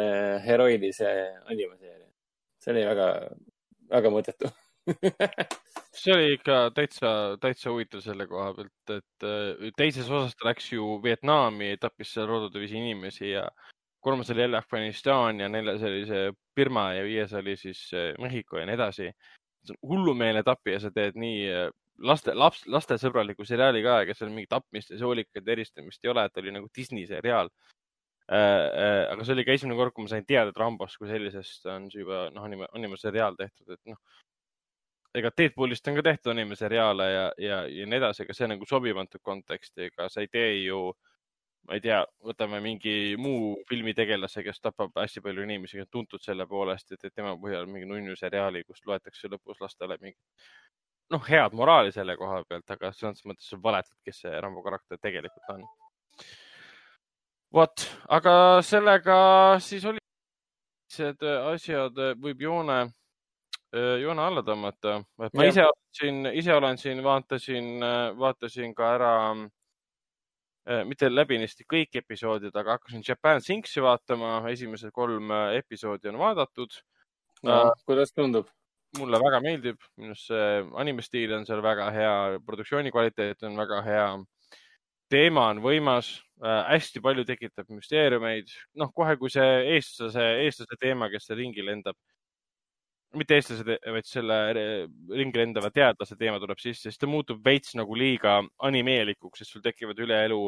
heroilise 0.46 1.16
animaseeria. 1.46 2.12
see 2.60 2.76
oli 2.76 2.86
väga, 2.90 3.10
väga 3.96 4.12
mõttetu. 4.12 4.52
see 5.99 6.14
oli 6.14 6.34
ikka 6.36 6.57
täitsa, 6.76 7.12
täitsa 7.41 7.72
huvitav 7.74 8.03
selle 8.03 8.28
koha 8.30 8.52
pealt, 8.57 8.94
et 8.94 9.26
äh, 9.26 9.72
teises 9.78 10.10
osas 10.10 10.36
ta 10.38 10.49
läks 10.49 10.72
ju 10.74 10.98
Vietnami, 11.03 11.74
tappis 11.82 12.14
seal 12.16 12.28
rodudiviisi 12.30 12.78
inimesi 12.80 13.32
ja 13.32 13.45
kolmas 14.06 14.30
oli 14.32 14.45
jälle 14.45 14.57
Afganistan 14.57 15.40
ja 15.41 15.49
neljas 15.49 15.84
oli 15.84 16.03
see 16.10 16.28
Birma 16.56 16.91
ja 16.94 17.06
viies 17.07 17.34
oli 17.34 17.56
siis 17.57 17.88
äh, 17.94 18.12
Mehhiko 18.22 18.62
ja 18.62 18.68
nii 18.70 18.78
edasi. 18.78 19.12
hullumeelne 19.82 20.44
tapi 20.45 20.76
ja 20.76 20.80
sa 20.80 20.91
teed 20.94 21.16
nii 21.18 21.40
äh, 21.49 21.70
laste, 22.06 22.36
laps, 22.38 22.66
lastesõbraliku 22.70 23.48
seriaali 23.48 23.82
ka, 23.84 24.03
kes 24.06 24.22
seal 24.22 24.30
mingit 24.34 24.52
tapmist 24.53 24.91
ja 24.94 24.99
soolikaid 25.02 25.48
eristamist 25.48 26.06
ei 26.06 26.12
ole, 26.12 26.26
et 26.26 26.38
oli 26.38 26.53
nagu 26.53 26.70
Disney 26.76 27.07
seriaal. 27.10 27.49
aga 28.28 29.22
see 29.22 29.36
oli 29.36 29.44
ka 29.45 29.53
esimene 29.53 29.78
kord, 29.78 29.94
kui 29.94 30.02
ma 30.02 30.10
sain 30.10 30.26
teada, 30.26 30.49
et 30.49 30.57
Rambost 30.57 30.98
kui 30.98 31.07
sellisest 31.07 31.68
on 31.70 31.84
juba 31.94 32.24
noh, 32.34 32.45
anime, 32.48 32.66
animaseriaal 32.74 33.38
tehtud, 33.38 33.70
et 33.70 33.82
noh, 33.86 33.99
ega 35.16 35.32
Deadpoolist 35.38 35.88
on 35.88 35.98
ka 36.00 36.04
tehtud 36.06 36.32
animaseriaale 36.34 37.10
ja, 37.12 37.26
ja, 37.42 37.60
ja 37.72 37.88
nii 37.88 38.00
edasi, 38.02 38.24
aga 38.26 38.36
see 38.38 38.50
nagu 38.52 38.68
sobib 38.70 38.98
antud 39.00 39.24
konteksti, 39.24 39.90
ega 39.90 40.10
sa 40.12 40.24
ei 40.24 40.30
tee 40.32 40.50
ju, 40.66 40.80
ma 41.70 41.78
ei 41.78 41.84
tea, 41.84 42.02
võtame 42.26 42.60
mingi 42.64 43.16
muu 43.22 43.56
filmitegelase, 43.70 44.44
kes 44.46 44.62
tapab 44.62 44.96
hästi 45.00 45.24
palju 45.26 45.48
inimesi, 45.48 45.80
kes 45.80 45.88
on 45.88 45.94
tuntud 46.00 46.24
selle 46.26 46.48
poolest, 46.50 46.92
et, 46.92 47.08
tema 47.14 47.36
põhjal 47.42 47.68
mingi 47.72 47.90
nunnu 47.90 48.18
seriaali, 48.20 48.64
kus 48.68 48.84
loetakse 48.86 49.32
lõpus 49.32 49.62
lastele 49.64 49.98
mingit 50.02 50.20
noh, 51.14 51.22
head 51.30 51.54
moraali 51.54 51.94
selle 51.94 52.16
koha 52.18 52.42
pealt, 52.50 52.72
aga 52.74 52.92
selles 52.96 53.22
mõttes 53.30 53.52
valetad, 53.62 53.98
kes 54.06 54.24
see 54.24 54.42
Rambo 54.42 54.64
karakter 54.66 55.00
tegelikult 55.02 55.54
on. 55.54 55.68
vot, 57.54 57.86
aga 58.12 58.34
sellega 58.66 59.18
siis 59.64 59.86
oli 59.86 60.02
sellised 60.92 61.24
asjad, 61.54 62.00
võib 62.22 62.42
joone, 62.42 62.80
joone 64.02 64.24
alla 64.24 64.42
tõmmata. 64.46 64.98
et 65.26 65.34
ma 65.34 65.46
Jah. 65.46 65.52
ise 65.52 65.68
siin, 66.00 66.26
ise 66.32 66.54
olen 66.54 66.78
siin, 66.78 67.04
vaatasin, 67.04 67.70
vaatasin 68.20 68.76
ka 68.76 68.90
ära, 68.96 69.14
mitte 70.88 71.10
läbinisti 71.12 71.68
kõik 71.70 72.00
episoodid, 72.02 72.56
aga 72.56 72.78
hakkasin 72.80 73.04
Japan 73.06 73.42
Sinksi 73.42 73.84
vaatama, 73.86 74.40
esimesed 74.50 74.92
kolm 74.94 75.32
äh, 75.32 75.56
episoodi 75.62 76.10
on 76.10 76.18
vaadatud 76.22 76.74
kuidas 77.86 78.14
tundub? 78.14 78.48
mulle 78.96 79.20
väga 79.20 79.42
meeldib, 79.44 79.82
minu 80.00 80.14
arust 80.14 80.30
see 80.30 80.52
animestiil 80.80 81.34
on 81.36 81.44
seal 81.44 81.60
väga 81.64 81.90
hea, 81.92 82.12
produktsiooni 82.48 82.94
kvaliteet 82.96 83.44
on 83.44 83.58
väga 83.60 83.82
hea. 83.84 84.06
teema 85.12 85.50
on 85.52 85.60
võimas 85.62 86.14
äh,, 86.42 86.62
hästi 86.72 87.02
palju 87.04 87.26
tekitab 87.28 87.68
müsteeriumeid, 87.70 88.54
noh, 88.80 88.94
kohe 88.96 89.18
kui 89.20 89.30
see 89.30 89.76
eestlase, 89.76 90.24
eestlase 90.46 90.80
teema, 90.80 91.10
kes 91.12 91.28
seal 91.28 91.38
ringi 91.38 91.66
lendab, 91.66 91.98
mitte 93.20 93.38
eestlase, 93.40 93.78
vaid 93.96 94.08
selle 94.08 94.38
ringi 95.12 95.40
lendava 95.40 95.72
teadlase 95.74 96.18
teema 96.20 96.40
tuleb 96.42 96.60
sisse, 96.62 96.90
siis 96.90 97.02
ta 97.02 97.10
muutub 97.10 97.42
veits 97.46 97.76
nagu 97.80 97.98
liiga 97.98 98.38
animeelikuks, 98.68 99.42
sest 99.42 99.56
sul 99.56 99.64
tekivad 99.66 100.00
üle 100.04 100.18
elu 100.28 100.40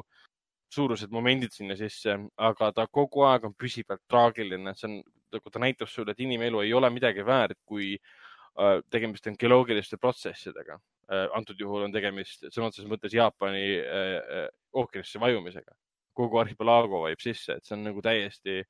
suurused 0.73 1.11
momendid 1.15 1.53
sinna 1.55 1.77
sisse, 1.79 2.17
aga 2.49 2.71
ta 2.75 2.87
kogu 2.91 3.23
aeg 3.27 3.47
on 3.47 3.55
püsivalt 3.55 4.03
traagiline, 4.11 4.73
see 4.75 4.89
on, 4.89 4.97
nagu 5.35 5.51
ta 5.51 5.61
näitab 5.63 5.91
sulle, 5.91 6.13
et 6.13 6.23
inimelu 6.23 6.63
ei 6.63 6.73
ole 6.75 6.89
midagi 6.91 7.23
väärt, 7.25 7.59
kui 7.67 7.93
äh, 7.95 8.77
tegemist 8.91 9.27
on 9.31 9.39
geoloogiliste 9.39 9.99
protsessidega. 10.01 10.79
antud 11.07 11.55
juhul 11.55 11.85
on 11.85 11.91
tegemist 11.91 12.41
sõna 12.51 12.67
otseses 12.67 12.89
mõttes 12.91 13.13
Jaapani 13.15 13.61
äh, 13.79 14.15
äh, 14.19 14.47
ookeanisse 14.75 15.19
vajumisega. 15.23 15.71
kogu 16.17 16.39
arhipelaago 16.41 17.03
vajub 17.03 17.21
sisse, 17.21 17.53
et 17.53 17.65
see 17.65 17.75
on 17.77 17.83
nagu 17.85 18.01
täiesti 18.01 18.63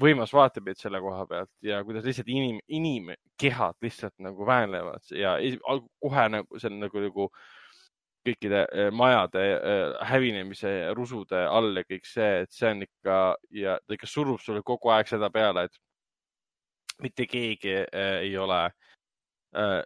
võimas 0.00 0.32
vaatepilt 0.34 0.80
selle 0.80 1.00
koha 1.00 1.26
pealt 1.28 1.50
ja 1.64 1.82
kuidas 1.84 2.04
lihtsalt 2.04 2.28
inim, 2.28 2.58
inimkehad 2.68 3.78
lihtsalt 3.82 4.14
nagu 4.24 4.46
väänlevad 4.46 5.12
ja 5.16 5.36
kohe 6.02 6.26
nagu 6.32 6.60
see 6.60 6.70
on 6.72 6.80
nagu, 6.84 7.02
nagu 7.06 7.28
kõikide 8.26 8.62
eh, 8.66 8.90
majade 8.92 9.44
eh, 9.54 9.96
hävinemise 10.10 10.72
rusude 10.98 11.44
all 11.46 11.76
ja 11.78 11.86
kõik 11.86 12.08
see, 12.08 12.42
et 12.44 12.52
see 12.52 12.72
on 12.74 12.82
ikka 12.86 13.18
ja 13.54 13.76
ta 13.86 13.96
ikka 13.96 14.10
surub 14.10 14.42
sulle 14.42 14.64
kogu 14.66 14.90
aeg 14.92 15.08
seda 15.08 15.30
peale, 15.30 15.68
et 15.68 17.02
mitte 17.02 17.28
keegi 17.30 17.76
eh, 17.84 18.18
ei 18.26 18.34
ole 18.40 18.64
eh,, 18.66 19.78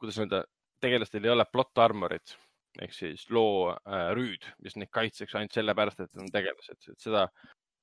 kuidas 0.00 0.18
öelda, 0.22 0.44
tegelastel 0.80 1.24
ei 1.24 1.34
ole 1.34 1.46
plot 1.52 1.84
armorit 1.84 2.38
ehk 2.82 2.94
siis 2.94 3.26
loo 3.30 3.70
eh, 3.74 4.08
rüüd, 4.16 4.46
mis 4.64 4.76
neid 4.78 4.90
kaitseks 4.94 5.36
ainult 5.38 5.54
sellepärast, 5.54 6.00
et 6.00 6.10
nad 6.14 6.26
on 6.26 6.32
tegelased, 6.34 6.88
et 6.90 7.06
seda 7.06 7.28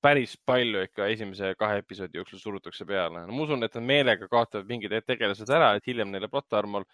päris 0.02 0.34
palju 0.46 0.82
ikka 0.88 1.08
esimese 1.14 1.54
kahe 1.60 1.82
episoodi 1.82 2.18
jooksul 2.18 2.42
surutakse 2.42 2.86
peale 2.86 3.22
no,. 3.26 3.34
ma 3.34 3.44
usun, 3.46 3.64
et 3.64 3.76
nad 3.78 3.86
meelega 3.86 4.28
kaotavad 4.32 4.70
mingid 4.70 4.96
tegelased 5.06 5.50
ära, 5.50 5.76
et 5.78 5.88
hiljem 5.88 6.12
neile 6.14 6.30
plot 6.32 6.58
armor 6.58 6.86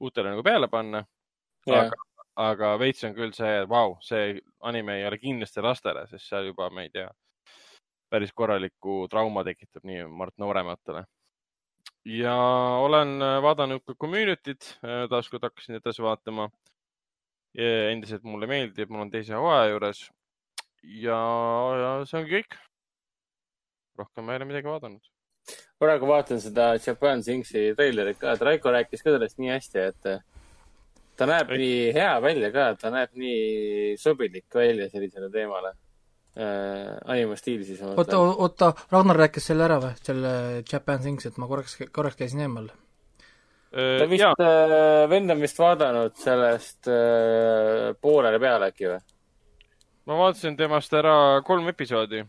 uutele 0.00 0.34
nagu 0.34 0.44
peale 0.44 0.68
panna. 0.68 1.04
aga, 1.68 2.02
aga 2.40 2.74
veits 2.80 3.04
on 3.04 3.16
küll 3.16 3.32
see, 3.36 3.64
vau, 3.68 3.96
see 4.04 4.38
anime 4.64 5.00
ei 5.00 5.06
ole 5.08 5.18
kindlasti 5.20 5.64
lastele, 5.64 6.06
sest 6.08 6.28
seal 6.28 6.50
juba, 6.50 6.70
ma 6.72 6.84
ei 6.84 6.92
tea, 6.92 7.08
päris 8.12 8.32
korralikku 8.36 9.06
trauma 9.10 9.44
tekitab 9.44 9.84
nii 9.88 10.06
Mart 10.08 10.36
noorematele. 10.40 11.04
ja 12.04 12.36
olen 12.84 13.20
äh, 13.22 13.42
vaadanud 13.42 13.84
ka 13.86 13.94
Community't, 13.94 14.76
taaskord 15.10 15.48
hakkasin 15.48 15.80
edasi 15.80 16.02
vaatama. 16.02 16.50
endiselt 17.58 18.22
mulle 18.22 18.46
meeldib, 18.46 18.90
mul 18.90 19.00
on 19.02 19.08
teise 19.10 19.34
hooaja 19.34 19.72
juures 19.72 20.04
ja, 20.82 21.20
ja 21.80 21.92
see 22.08 22.20
ongi 22.20 22.40
kõik. 22.40 22.58
rohkem 24.00 24.24
ma 24.24 24.32
ei 24.32 24.40
ole 24.40 24.48
midagi 24.48 24.70
vaadanud. 24.70 25.02
praegu 25.80 26.08
vaatan 26.08 26.40
seda 26.40 26.72
Japan 26.78 27.22
Singsi 27.24 27.70
treilerit 27.76 28.18
ka, 28.20 28.34
et 28.34 28.44
Raiko 28.48 28.72
rääkis 28.72 29.02
ka 29.02 29.14
sellest 29.14 29.38
nii 29.40 29.52
hästi, 29.54 29.86
et 29.90 30.10
ta 31.20 31.28
näeb 31.28 31.52
Ei. 31.52 31.60
nii 31.60 31.78
hea 31.96 32.16
välja 32.24 32.50
ka, 32.54 32.66
ta 32.80 32.92
näeb 32.94 33.16
nii 33.20 33.96
sobilik 34.00 34.46
välja 34.54 34.88
sellisele 34.92 35.30
teemale 35.32 35.72
äh,. 36.36 36.96
animastiil 37.04 37.64
siis. 37.68 37.82
oota, 37.82 38.18
oota, 38.18 38.72
Ragnar 38.92 39.20
rääkis 39.24 39.50
selle 39.50 39.66
ära 39.66 39.80
või, 39.82 39.96
selle 40.00 40.32
Japan 40.64 41.02
Things, 41.04 41.26
et 41.28 41.40
ma 41.40 41.48
korraks, 41.50 41.76
korraks 41.92 42.20
käisin 42.20 42.44
eemal. 42.46 42.70
ta 43.70 44.08
vist 44.10 44.24
ja, 44.24 44.32
äh,, 44.40 45.06
vend 45.10 45.36
on 45.36 45.44
vist 45.44 45.60
vaadanud 45.60 46.16
sellest 46.20 46.88
äh, 46.88 47.90
poolele 48.00 48.40
peale 48.42 48.72
äkki 48.72 48.92
või? 48.94 49.00
Ma 50.08 50.16
vaatasin 50.24 50.56
temast 50.56 50.92
ära 50.96 51.14
kolm 51.46 51.68
episoodi 51.70 52.24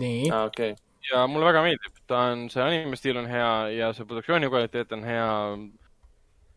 nii, 0.00 0.28
aa, 0.30 0.44
okei. 0.50 0.74
ja 1.10 1.24
mulle 1.30 1.48
väga 1.48 1.64
meeldib, 1.64 1.98
ta 2.10 2.26
on, 2.32 2.46
see 2.52 2.62
animestiil 2.62 3.18
on 3.22 3.28
hea 3.30 3.50
ja 3.76 3.90
see 3.96 4.06
produktsiooni 4.08 4.50
kvaliteet 4.52 4.94
on 4.96 5.04
hea. 5.06 5.32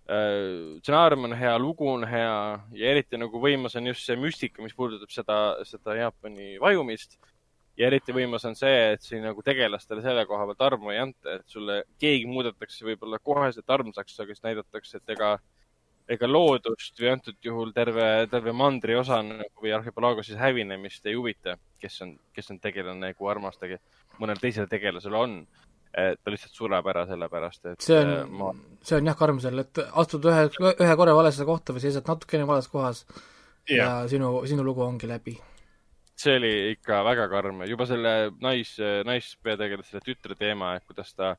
stsenaarium 0.09 1.27
on 1.27 1.35
hea, 1.37 1.57
lugu 1.61 1.85
on 1.91 2.03
hea 2.09 2.37
ja 2.73 2.93
eriti 2.93 3.17
nagu 3.21 3.41
võimas 3.41 3.75
on 3.77 3.91
just 3.91 4.07
see 4.07 4.17
müstika, 4.17 4.63
mis 4.65 4.73
puudutab 4.73 5.11
seda, 5.13 5.37
seda 5.69 5.99
Jaapani 5.99 6.57
vajumist. 6.61 7.19
ja 7.77 7.87
eriti 7.87 8.11
võimas 8.15 8.43
on 8.49 8.57
see, 8.59 8.93
et 8.95 9.05
siin 9.05 9.21
nagu 9.23 9.43
tegelastele 9.45 10.01
selle 10.03 10.25
koha 10.27 10.49
pealt 10.49 10.65
armu 10.65 10.91
ei 10.91 10.97
anta, 10.99 11.37
et 11.37 11.45
sulle 11.47 11.83
keegi 12.01 12.25
muudetakse 12.27 12.83
võib-olla 12.87 13.21
koheselt 13.23 13.69
armsaks, 13.69 14.17
aga 14.19 14.33
siis 14.33 14.43
näidatakse, 14.43 14.97
et 14.97 15.13
ega, 15.15 15.37
ega 16.09 16.27
loodust 16.29 16.97
või 16.99 17.11
antud 17.13 17.37
juhul 17.45 17.71
terve, 17.75 18.05
terve 18.31 18.53
mandri 18.55 18.95
osa 18.97 19.19
nagu 19.25 19.63
või 19.63 19.73
arhipelaago 19.77 20.25
siis 20.25 20.39
hävinemist 20.41 21.05
ei 21.09 21.17
huvita, 21.17 21.55
kes 21.81 22.01
on, 22.05 22.15
kes 22.33 22.49
on 22.53 22.61
tegelane, 22.63 23.13
kui 23.17 23.29
armas 23.29 23.59
ta 23.59 23.69
mõnel 24.19 24.39
teisel 24.41 24.69
tegelasel 24.71 25.17
on. 25.17 25.41
ta 25.89 26.31
lihtsalt 26.31 26.53
sureb 26.53 26.85
ära 26.91 27.01
sellepärast, 27.09 27.63
et 27.65 27.81
see 27.81 27.97
äh, 27.97 28.27
ma 28.29 28.51
on, 28.51 28.59
see 28.85 28.99
on 28.99 29.07
jah 29.09 29.15
karm 29.17 29.39
seal, 29.41 29.57
et 29.63 29.79
astud 29.97 30.27
ühe, 30.29 30.43
ühe 30.69 30.97
korra 30.99 31.15
valesse 31.17 31.47
kohta 31.47 31.73
või 31.73 31.81
seisad 31.81 32.05
natukene 32.05 32.45
vales 32.45 32.67
kohas 32.69 32.99
ja, 33.65 33.79
ja 33.79 33.87
sinu, 34.11 34.29
sinu 34.45 34.63
lugu 34.67 34.83
ongi 34.85 35.09
läbi. 35.09 35.33
see 36.13 36.35
oli 36.37 36.51
ikka 36.75 37.01
väga 37.07 37.25
karm, 37.31 37.63
juba 37.65 37.89
selle 37.89 38.13
nais, 38.45 38.75
naispeategelase 39.09 39.95
selle 39.95 40.05
tütre 40.05 40.37
teema, 40.37 40.75
et 40.77 40.85
kuidas 40.85 41.09
ta, 41.17 41.33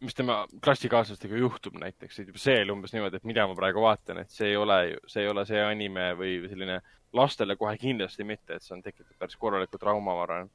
mis 0.00 0.16
tema 0.16 0.42
klassikaaslastega 0.64 1.38
juhtub 1.40 1.78
näiteks, 1.80 2.18
et 2.20 2.32
juba 2.32 2.40
see 2.40 2.58
oli 2.62 2.74
umbes 2.74 2.92
niimoodi, 2.92 3.16
et 3.20 3.28
mida 3.28 3.46
ma 3.48 3.56
praegu 3.56 3.84
vaatan, 3.84 4.20
et 4.22 4.32
see 4.32 4.50
ei 4.52 4.58
ole, 4.60 4.78
see 5.08 5.24
ei 5.24 5.30
ole 5.30 5.46
see 5.48 5.62
anime 5.64 6.10
või 6.18 6.34
selline 6.50 6.80
lastele 7.16 7.56
kohe 7.60 7.76
kindlasti 7.80 8.26
mitte, 8.28 8.56
et 8.56 8.64
see 8.64 8.76
on 8.76 8.82
tekitanud 8.84 9.16
päris 9.20 9.38
korraliku 9.40 9.80
trauma, 9.80 10.14
ma 10.16 10.26
arvan, 10.26 10.50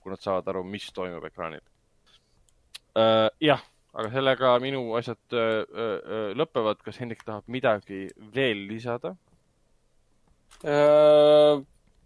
kui 0.00 0.12
nad 0.12 0.22
saavad 0.22 0.48
aru, 0.52 0.64
mis 0.64 0.88
toimub 0.96 1.24
ekraanil. 1.28 1.64
jah, 3.40 3.66
aga 3.92 4.12
sellega 4.12 4.54
minu 4.64 4.86
asjad 4.96 5.36
lõpevad, 6.40 6.80
kas 6.84 7.00
Hendrik 7.00 7.24
tahab 7.28 7.48
midagi 7.52 8.06
veel 8.34 8.66
lisada? 8.68 9.16
Äh, 10.62 11.62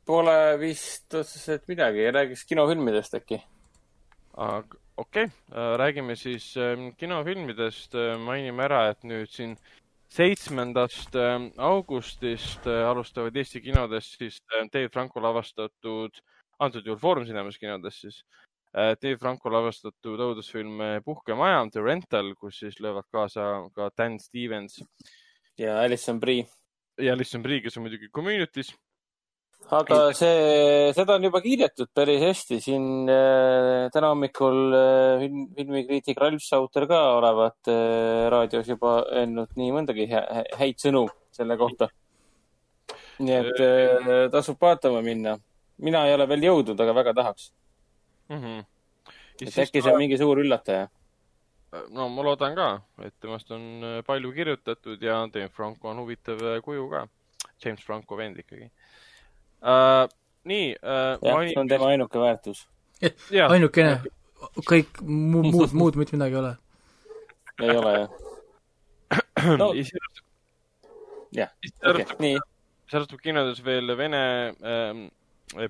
Pole 0.07 0.57
vist 0.61 1.15
otseselt 1.19 1.67
midagi, 1.67 2.05
räägiks 2.15 2.45
kinofilmidest 2.47 3.17
äkki. 3.19 3.41
aga 4.37 4.79
okei 4.97 5.25
okay., 5.25 5.77
räägime 5.77 6.17
siis 6.17 6.55
ähm, 6.57 6.91
kinofilmidest, 6.97 7.95
mainime 8.25 8.65
ära, 8.69 8.87
et 8.91 9.05
nüüd 9.05 9.31
siin 9.33 9.57
seitsmendast 10.09 11.17
ähm, 11.19 11.51
augustist 11.57 12.67
äh, 12.67 12.85
alustavad 12.89 13.37
Eesti 13.37 13.61
kinodes 13.61 14.13
siis 14.17 14.41
äh, 14.55 14.69
Dave 14.73 14.89
Franco 14.93 15.21
lavastatud, 15.21 16.21
antud 16.59 16.87
juhul 16.87 17.01
Foorum 17.01 17.27
Cinemas 17.27 17.59
kinodes 17.59 18.01
siis, 18.01 18.23
Dave 18.77 19.17
Franco 19.17 19.49
lavastatud 19.49 20.21
õudusfilm 20.21 20.81
äh, 20.85 20.97
Puhkemaja, 21.05 21.63
The 21.73 21.81
Rental, 21.81 22.35
kus 22.37 22.59
siis 22.61 22.77
löövad 22.85 23.07
kaasa 23.13 23.47
ka 23.75 23.89
Dan 23.97 24.19
Stevens 24.21 24.83
ja 25.57 25.79
Alison 25.81 26.21
Brie. 26.21 26.45
ja 27.01 27.15
Alison 27.17 27.43
Brie, 27.43 27.63
kes 27.65 27.77
on 27.77 27.87
muidugi 27.87 28.11
Community's. 28.13 28.75
Aga 29.67 30.13
see, 30.15 30.93
seda 30.95 31.17
on 31.17 31.25
juba 31.27 31.41
kiidetud 31.43 31.89
päris 31.95 32.23
hästi 32.23 32.59
siin 32.63 32.85
äh, 33.11 33.89
täna 33.91 34.13
hommikul 34.13 34.75
äh, 34.79 35.25
film, 35.25 35.49
filmikriitik 35.57 36.21
Ralf 36.23 36.45
Sauter 36.45 36.87
ka 36.87 37.01
olevat 37.17 37.71
äh, 37.73 38.29
raadios 38.31 38.69
juba 38.71 39.01
öelnud 39.11 39.57
nii 39.59 39.73
mõndagi 39.75 40.07
hä 40.13 40.23
häid 40.61 40.79
sõnu 40.83 41.07
selle 41.35 41.59
kohta. 41.59 41.89
nii 43.19 43.37
et 43.41 43.61
äh, 43.65 44.31
tasub 44.31 44.61
vaatama 44.63 45.03
minna. 45.03 45.37
mina 45.79 46.07
ei 46.07 46.15
ole 46.15 46.29
veel 46.29 46.47
jõudnud, 46.47 46.81
aga 46.81 46.95
väga 46.95 47.15
tahaks. 47.15 47.53
Mm 48.29 48.41
-hmm. 48.43 48.65
et 49.43 49.59
äkki 49.59 49.83
see 49.83 49.93
on 49.93 49.99
mingi 49.99 50.19
suur 50.19 50.39
üllataja. 50.39 50.89
no 51.91 52.09
ma 52.09 52.23
loodan 52.23 52.55
ka, 52.55 52.81
et 53.03 53.15
temast 53.21 53.51
on 53.51 53.83
äh, 53.83 54.03
palju 54.07 54.33
kirjutatud 54.33 55.03
ja 55.03 55.27
Dave 55.27 55.49
Franco 55.49 55.89
on 55.89 55.99
huvitav 55.99 56.39
äh, 56.43 56.63
kuju 56.63 56.91
ka. 56.91 57.09
James 57.65 57.81
Franco 57.85 58.17
vend 58.17 58.39
ikkagi 58.39 58.71
uh,. 59.63 60.09
nii 60.45 60.77
uh,. 60.83 61.17
jah, 61.23 61.43
see 61.49 61.61
on 61.61 61.69
tema 61.69 61.91
ainuke 61.93 62.21
väärtus. 62.21 62.67
ainukene, 63.49 63.99
kõik 64.69 65.01
mu-, 65.03 65.45
muud, 65.49 65.75
muud 65.77 65.99
mitte 66.01 66.17
midagi 66.17 66.37
ei 66.37 66.41
ole. 66.43 66.55
ei 67.63 67.77
ole 67.77 67.95
jah? 67.99 68.23
no 69.61 69.73
jah, 71.37 71.51
okei, 71.85 72.07
nii. 72.23 72.39
see 72.87 72.99
alustab 73.01 73.21
kinodes 73.23 73.61
veel 73.65 73.93
Vene 73.99 74.23
ähm, 74.63 75.05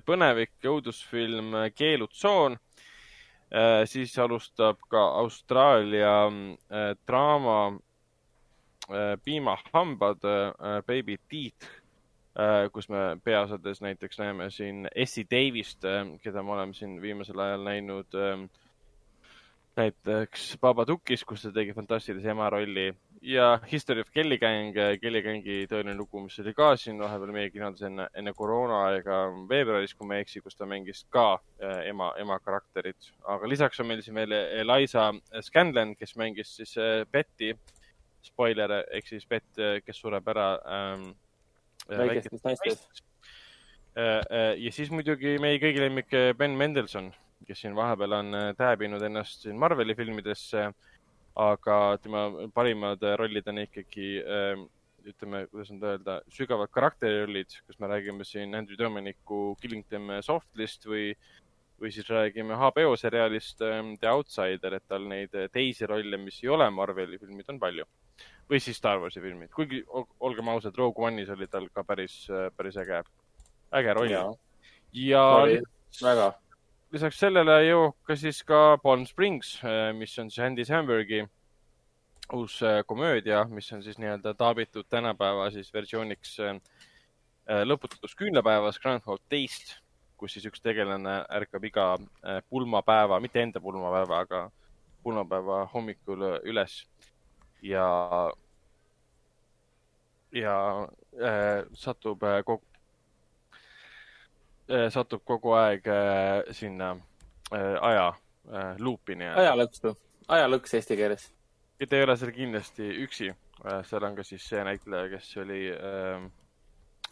põnevik 0.05 0.55
õudusfilm 0.65 1.57
Keelutsoon 1.75 2.57
äh,. 2.57 3.83
siis 3.89 4.15
alustab 4.19 4.81
ka 4.91 5.03
Austraalia 5.23 6.15
äh, 6.27 6.93
draama 7.07 7.59
äh, 8.89 9.17
Piimahambad 9.23 10.25
äh,, 10.25 10.81
Baby 10.87 11.19
Teeth 11.29 11.86
kus 12.73 12.89
me 12.89 13.17
peaosades 13.23 13.81
näiteks 13.81 14.19
näeme 14.19 14.49
siin 14.53 14.87
Essie 14.95 15.25
Davist 15.31 15.85
äh,, 15.85 16.05
keda 16.21 16.43
me 16.43 16.53
oleme 16.53 16.73
siin 16.77 17.01
viimasel 17.01 17.39
ajal 17.39 17.63
näinud 17.65 18.17
äh, 18.17 18.43
näiteks 19.77 20.57
Babadookis, 20.61 21.23
kus 21.25 21.45
ta 21.45 21.51
tegi 21.53 21.73
fantastilise 21.73 22.29
ema 22.29 22.49
rolli 22.49 22.91
ja 23.21 23.59
History 23.71 24.01
of 24.01 24.11
Kelly 24.13 24.37
Gang, 24.37 24.73
Kelly 25.01 25.21
Gangi 25.25 25.57
tõeline 25.69 25.95
lugu, 25.97 26.21
mis 26.23 26.37
oli 26.41 26.53
ka 26.57 26.71
siin 26.79 26.99
vahepeal 27.01 27.33
meie 27.33 27.51
kinodes 27.53 27.83
enne, 27.89 28.07
enne 28.17 28.33
koroonaaega 28.37 29.19
veebruaris, 29.49 29.93
kui 29.97 30.07
ma 30.07 30.17
ei 30.17 30.25
eksi, 30.25 30.41
kus 30.45 30.57
ta 30.57 30.69
mängis 30.69 31.03
ka 31.13 31.27
äh, 31.35 31.87
ema, 31.89 32.11
ema 32.21 32.39
karakterit. 32.43 33.11
aga 33.25 33.49
lisaks 33.49 33.81
on 33.81 33.89
meil 33.91 34.03
siin 34.05 34.17
veel 34.17 34.33
Eliza 34.37 35.09
Scanlon, 35.41 35.95
kes 35.97 36.15
mängis 36.21 36.55
siis 36.59 36.77
äh, 36.81 37.03
Betty, 37.11 37.53
spoiler, 38.25 38.79
ehk 38.91 39.07
siis 39.07 39.25
Bett, 39.29 39.63
kes 39.85 40.03
sureb 40.03 40.27
ära 40.33 40.51
ähm,. 40.65 41.07
Väikestes 41.87 42.43
naistes.. 42.43 43.03
ja 43.97 44.71
siis 44.75 44.91
muidugi 44.93 45.37
meie 45.41 45.57
kõigi 45.61 45.81
lemmik 45.81 46.11
Ben 46.37 46.57
Mendelson, 46.57 47.11
kes 47.45 47.61
siin 47.63 47.75
vahepeal 47.77 48.15
on 48.19 48.35
äh, 48.35 48.49
tääbinud 48.57 49.03
ennast 49.03 49.45
siin 49.45 49.57
Marveli 49.59 49.95
filmidesse, 49.95 50.67
aga 51.37 51.77
tema 52.01 52.27
parimad 52.53 53.03
äh, 53.05 53.15
rollid 53.19 53.47
on 53.51 53.61
ikkagi 53.63 54.09
äh, 54.21 54.63
ütleme, 55.07 55.45
kuidas 55.51 55.69
nüüd 55.71 55.85
öelda, 55.87 56.19
sügavad 56.33 56.71
karakterirollid, 56.73 57.59
kus 57.67 57.79
me 57.79 57.89
räägime 57.91 58.25
siin 58.27 58.55
Andrew 58.57 58.79
Dominicu 58.79 59.55
Killing 59.61 59.85
Them 59.87 60.11
Softly'st 60.25 60.89
või, 60.89 61.11
või 61.79 61.93
siis 61.95 62.09
räägime 62.11 62.57
HBO 62.59 62.95
seriaalist 62.99 63.63
ähm, 63.63 63.93
The 64.01 64.11
Outsider, 64.11 64.75
et 64.79 64.87
tal 64.89 65.07
neid 65.07 65.35
äh, 65.37 65.47
teisi 65.53 65.87
rolle, 65.87 66.19
mis 66.19 66.41
ei 66.43 66.51
ole 66.51 66.67
Marveli 66.73 67.21
filmid, 67.21 67.47
on 67.53 67.61
palju. 67.61 67.87
Või 68.49 68.59
siis 68.63 68.77
Star 68.79 68.99
Warsi 69.03 69.21
filmid, 69.21 69.51
kuigi 69.55 69.83
ol- 69.87 70.07
olgem 70.19 70.49
ausad, 70.49 70.75
Rogue 70.77 71.05
One'is 71.07 71.29
oli 71.33 71.47
tal 71.51 71.67
ka 71.73 71.83
päris, 71.83 72.27
päris 72.55 72.77
äge, 72.79 73.01
äge 73.75 73.93
roll. 73.93 74.11
jaa, 74.11 74.33
ja 74.93 75.23
oli 75.41 75.61
väga. 76.01 76.33
lisaks 76.91 77.19
sellele 77.19 77.57
jõuab 77.67 77.97
ka 78.07 78.15
siis 78.15 78.43
ka 78.47 78.77
Palm 78.83 79.05
Springs, 79.05 79.57
mis 79.97 80.15
on 80.19 80.31
siis 80.31 80.45
Andy 80.45 80.65
Sambergi 80.65 81.25
uus 82.33 82.61
äh, 82.63 82.83
komöödia, 82.85 83.45
mis 83.49 83.71
on 83.73 83.83
siis 83.83 83.97
nii-öelda 83.99 84.33
taabitud 84.33 84.85
tänapäeva 84.89 85.49
siis 85.51 85.73
versiooniks 85.73 86.39
äh, 86.39 86.59
lõputus 87.63 88.15
küünlapäevas 88.19 88.79
Groundhog 88.83 89.21
Day'st, 89.31 89.77
kus 90.17 90.33
siis 90.35 90.47
üks 90.49 90.59
tegelane 90.63 91.21
ärkab 91.31 91.63
iga 91.63 91.83
pulmapäeva, 92.49 93.19
mitte 93.23 93.39
enda 93.39 93.61
pulmapäeva, 93.63 94.19
aga 94.25 94.39
pulmapäeva 95.03 95.61
hommikul 95.73 96.25
üles 96.43 96.81
ja, 97.61 98.31
ja 100.31 100.87
äh, 101.21 101.65
satub 101.73 102.23
äh, 102.23 102.43
kogu 102.45 102.63
äh,, 104.69 104.89
satub 104.91 105.23
kogu 105.25 105.53
aeg 105.57 105.87
äh, 105.87 106.43
sinna 106.51 106.91
äh, 107.51 107.77
aja 107.81 108.07
äh, 108.51 108.75
luupi 108.79 109.15
nii-öelda. 109.15 109.45
ajalõksu, 109.45 109.95
ajalõks 110.27 110.77
eesti 110.79 110.97
keeles. 110.99 111.29
ja 111.79 111.87
ta 111.87 111.97
ei 111.97 112.07
ole 112.07 112.17
seal 112.17 112.33
kindlasti 112.35 112.89
üksi 113.05 113.31
äh,, 113.31 113.81
seal 113.87 114.03
on 114.03 114.15
ka 114.19 114.27
siis 114.27 114.45
see 114.49 114.63
näitleja, 114.63 115.09
kes 115.15 115.31
oli 115.43 115.63
äh, 115.73 116.27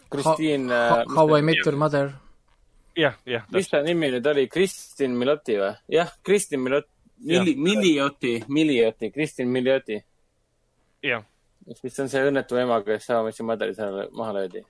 Kristiin, 0.09 0.69
How 1.15 1.39
I 1.39 1.41
Met 1.41 1.65
Your 1.65 1.77
Mother. 1.77 2.11
jah, 2.95 3.15
jah, 3.25 3.47
mis 3.51 3.69
ta 3.69 3.81
nimi 3.83 4.11
nüüd 4.13 4.27
oli, 4.29 4.47
Kristin 4.47 5.17
Miloti 5.17 5.57
või? 5.59 5.73
jah, 5.97 6.13
Kristin 6.23 6.61
Milot-, 6.61 6.91
Milli, 7.17 7.55
Milioti, 7.55 8.43
Milioti, 8.47 9.11
Kristin 9.11 9.47
Milioti. 9.47 10.03
jah, 11.05 11.25
mis 11.83 11.99
on 12.03 12.09
see 12.11 12.23
õnnetu 12.29 12.57
ema, 12.61 12.81
kes 12.85 13.09
How 13.11 13.21
I 13.21 13.29
Met 13.29 13.39
Your 13.39 13.51
Mother'is 13.51 13.79
ära- 13.81 14.09
maha 14.15 14.33
löödi. 14.39 14.65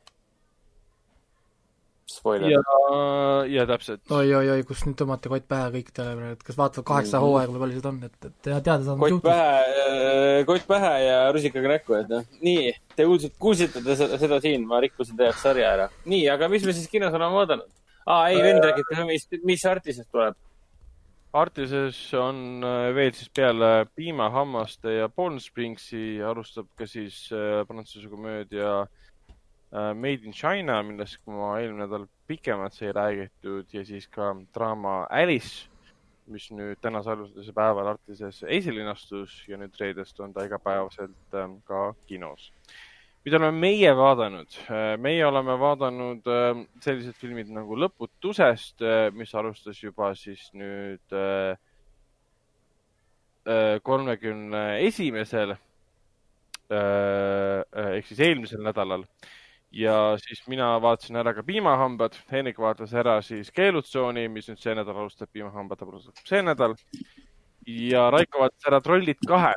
Spoiler 2.05 2.51
ja, 2.51 2.59
ja 3.49 3.63
täpselt. 3.65 4.03
oi-oi-oi, 4.13 4.61
kus 4.69 4.83
nüüd 4.85 4.93
tõmmati 4.99 5.29
kott 5.31 5.47
pähe 5.49 5.71
kõikidele 5.73 6.11
praegu, 6.19 6.35
et 6.37 6.43
kas 6.45 6.57
vaatavad 6.59 6.85
kaheksa 6.85 7.21
hooaega 7.23 7.55
või 7.55 7.63
palju 7.63 7.79
seda 7.79 7.89
on, 7.89 7.97
et, 8.05 8.27
et 8.29 8.35
teha 8.45 8.59
teada 8.67 8.85
saada, 8.85 8.99
kott 9.01 9.23
pähe, 9.25 10.43
kott 10.51 10.67
pähe 10.69 10.91
ja 11.01 11.15
rusikaga 11.33 11.71
näkku, 11.73 11.97
et 11.97 12.13
noh, 12.13 12.27
nii, 12.45 12.75
te 12.93 13.07
kuulsite, 13.09 13.35
kuulsite 13.41 13.81
te 13.87 13.97
seda, 13.97 14.19
seda 14.21 14.39
siin, 14.43 14.67
ma 14.69 14.83
rikkusin 14.85 15.17
teie 15.17 15.31
jaoks 15.31 15.41
sarja 15.47 15.71
ära. 15.79 15.89
nii, 16.05 16.21
aga 16.35 16.51
mis 16.53 16.69
me 16.69 16.77
siis 16.77 16.91
kinos 16.93 17.17
oleme 17.17 17.33
vaadanud? 17.39 17.73
aa, 18.05 18.29
ei, 18.29 18.37
vend 18.45 18.61
räägib 18.69 18.91
ka, 18.91 19.07
mis, 19.09 19.25
mis 19.43 19.65
Artisest 19.65 20.11
tuleb. 20.13 20.37
Artises 21.35 21.97
on 22.15 22.63
äh, 22.63 22.93
veel 22.95 23.11
siis 23.11 23.27
peale 23.35 23.85
Piimahammaste 23.95 24.93
ja 24.93 25.09
Palm 25.11 25.35
Springsi 25.43 26.21
alustab 26.23 26.69
ka 26.79 26.87
siis 26.87 27.17
äh, 27.35 27.65
prantsuse 27.67 28.07
komöödia 28.07 28.85
äh, 28.85 29.91
Made 29.93 30.23
in 30.23 30.31
China, 30.31 30.77
millest 30.83 31.19
ma 31.27 31.57
eelmine 31.59 31.83
nädal 31.83 32.07
pikemalt 32.27 32.77
sai 32.77 32.93
räägitud 32.95 33.75
ja 33.75 33.83
siis 33.83 34.07
ka 34.07 34.31
draama 34.55 35.01
Alice, 35.11 35.67
mis 36.31 36.47
nüüd 36.55 36.79
tänase 36.79 37.11
alustuse 37.11 37.51
päeval 37.53 37.91
Artises 37.97 38.39
esilinastus 38.47 39.41
ja 39.51 39.59
nüüd 39.59 39.75
reedest 39.81 40.23
on 40.23 40.31
ta 40.31 40.47
igapäevaselt 40.47 41.35
ähm, 41.35 41.59
ka 41.67 41.89
kinos 42.07 42.47
mida 43.25 43.39
oleme 43.39 43.57
meie 43.57 43.91
vaadanud? 43.97 44.57
meie 45.01 45.25
oleme 45.25 45.55
vaadanud 45.59 46.27
äh, 46.29 46.59
sellised 46.83 47.17
filmid 47.17 47.49
nagu 47.53 47.77
Lõputusest, 47.81 48.85
mis 49.17 49.33
alustas 49.33 49.81
juba 49.81 50.11
siis 50.17 50.51
nüüd 50.53 51.15
kolmekümne 53.85 54.61
esimesel 54.81 55.51
ehk 56.65 58.07
siis 58.09 58.21
eelmisel 58.25 58.63
nädalal 58.65 59.03
ja 59.69 60.15
siis 60.17 60.41
mina 60.49 60.71
vaatasin 60.81 61.19
ära 61.21 61.33
ka 61.37 61.43
Piimahambad, 61.45 62.17
Henrik 62.31 62.57
vaatas 62.57 62.93
ära 62.97 63.19
siis 63.21 63.51
Keelutsooni, 63.53 64.25
mis 64.33 64.49
nüüd 64.49 64.61
see 64.63 64.73
nädal 64.77 64.97
alustab, 65.03 65.29
Piimahambad 65.33 65.83
alustab 65.85 66.25
see 66.25 66.41
nädal 66.45 66.73
ja 67.69 68.09
Raiko 68.13 68.45
vaatas 68.45 68.69
ära 68.69 68.81
Trollid 68.81 69.21
kahe 69.29 69.53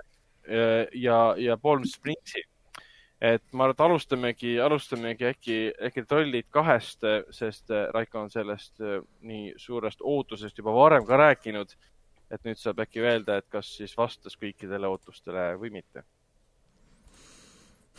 ja, 0.97 1.19
ja 1.37 1.57
Palm 1.57 1.89
Springsi 1.89 2.48
et 3.21 3.43
ma 3.53 3.67
arvan, 3.67 3.75
et 3.75 3.81
alustamegi, 3.83 4.53
alustamegi 4.63 5.27
äkki, 5.27 5.59
äkki 5.89 6.05
Trollid 6.07 6.47
kahest, 6.55 7.03
sest 7.35 7.73
Raiko 7.95 8.23
on 8.23 8.31
sellest 8.31 8.79
äh, 8.81 9.01
nii 9.27 9.55
suurest 9.59 10.05
ootusest 10.05 10.59
juba 10.59 10.75
varem 10.75 11.07
ka 11.07 11.19
rääkinud. 11.19 11.75
et 12.29 12.45
nüüd 12.45 12.59
saab 12.61 12.83
äkki 12.85 13.01
öelda, 13.01 13.39
et 13.41 13.47
kas 13.49 13.71
siis 13.79 13.95
vastas 13.97 14.35
kõikidele 14.37 14.85
ootustele 14.85 15.55
või 15.57 15.71
mitte. 15.73 16.03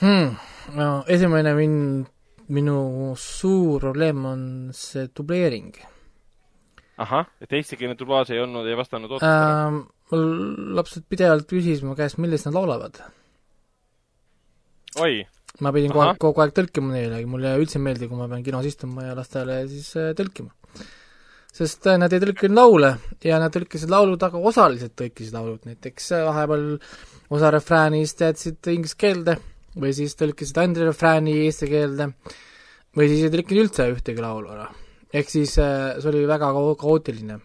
hmm.. 0.02 0.36
no 0.78 0.90
esimene 1.08 1.56
min-, 1.58 2.06
minu 2.48 3.16
suur 3.18 3.82
probleem 3.82 4.26
on 4.26 4.44
see 4.74 5.08
dubleering. 5.18 5.74
ahah, 6.98 7.26
et 7.42 7.54
eestikeelne 7.54 7.98
dublaaž 7.98 8.32
ei 8.36 8.44
olnud, 8.44 8.68
ei 8.68 8.78
vastanud 8.78 9.12
ootustele 9.12 9.56
ähm,. 9.66 9.88
mul 10.12 10.76
lapsed 10.78 11.10
pidevalt 11.10 11.50
küsis 11.50 11.84
mu 11.84 11.98
käest, 11.98 12.22
millest 12.22 12.48
nad 12.48 12.56
laulavad. 12.56 13.02
oi, 14.98 15.20
ma 15.62 15.72
pidin 15.76 15.92
kogu 15.94 16.06
aeg, 16.06 16.20
kogu 16.22 16.42
aeg 16.44 16.54
tõlkima 16.56 16.96
neile, 16.96 17.20
mulle 17.30 17.54
üldse 17.62 17.78
ei 17.78 17.86
meeldi, 17.86 18.08
kui 18.10 18.18
ma 18.18 18.30
pean 18.32 18.46
kinos 18.46 18.66
istuma 18.70 19.06
ja 19.10 19.16
lastele 19.18 19.62
siis 19.70 19.92
äh, 20.00 20.12
tõlkima. 20.18 20.50
sest 21.54 21.88
äh, 21.90 22.00
nad 22.02 22.14
ei 22.14 22.22
tõlkinud 22.24 22.56
laule 22.56 22.92
ja 23.26 23.40
nad 23.42 23.54
tõlkisid 23.54 23.92
laulud, 23.92 24.22
aga 24.24 24.42
osaliselt 24.52 24.96
tõlkisid 24.98 25.36
laulud, 25.36 25.66
näiteks 25.70 26.12
äh, 26.18 26.26
vahepeal 26.30 26.68
osa 27.30 27.52
refräänist 27.54 28.22
jätsid 28.26 28.72
inglise 28.74 28.98
keelde 28.98 29.38
või 29.80 29.94
siis 29.94 30.16
tõlkisid 30.18 30.58
ainult 30.62 30.88
refrääni 30.90 31.36
eesti 31.46 31.70
keelde 31.70 32.10
või 32.98 33.12
siis 33.12 33.28
ei 33.28 33.34
tõlkinud 33.36 33.68
üldse 33.68 33.90
ühtegi 33.94 34.26
laulu 34.26 34.56
ära. 34.56 34.70
ehk 35.14 35.30
siis 35.30 35.54
see 35.58 36.10
oli 36.10 36.26
väga 36.28 36.52
kao- 36.54 36.76
kaootiline. 36.80 37.40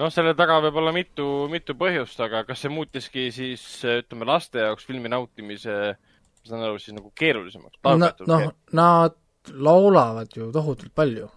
noh, 0.00 0.10
selle 0.12 0.34
taga 0.38 0.60
võib 0.66 0.80
olla 0.82 0.94
mitu, 0.96 1.28
mitu 1.52 1.76
põhjust, 1.78 2.20
aga 2.24 2.44
kas 2.48 2.64
see 2.64 2.72
muutiski 2.72 3.28
siis 3.34 3.62
ütleme 3.86 4.28
laste 4.28 4.62
jaoks 4.64 4.86
filmi 4.88 5.12
nautimise, 5.12 5.78
ma 5.94 6.50
saan 6.50 6.66
aru, 6.66 6.80
siis 6.82 6.96
nagu 6.96 7.12
keerulisemaks? 7.16 7.80
noh, 8.30 8.50
nad 8.74 9.18
laulavad 9.52 10.32
ju 10.32 10.50
tohutult 10.54 10.94
palju 10.96 11.28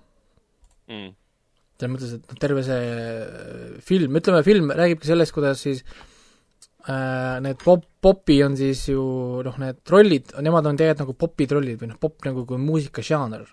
mm.. 0.88 1.10
selles 1.78 1.94
mõttes, 1.94 2.14
et 2.18 2.30
noh, 2.32 2.40
terve 2.42 2.64
see 2.66 2.92
äh, 2.92 3.82
film, 3.86 4.20
ütleme 4.20 4.44
film 4.48 4.72
räägibki 4.76 5.10
sellest, 5.10 5.36
kuidas 5.36 5.64
siis 5.66 5.84
äh, 6.88 7.38
need 7.44 7.60
pop, 7.64 7.86
popi 8.02 8.40
on 8.46 8.58
siis 8.60 8.88
ju 8.90 9.04
noh, 9.46 9.60
need 9.62 9.84
trollid, 9.88 10.34
nemad 10.44 10.72
on 10.72 10.80
tegelikult 10.80 11.04
nagu 11.06 11.18
popitrollid 11.26 11.82
või 11.84 11.92
noh, 11.94 12.02
pop 12.02 12.18
nagu 12.28 12.46
kui 12.48 12.62
muusikažanr. 12.62 13.46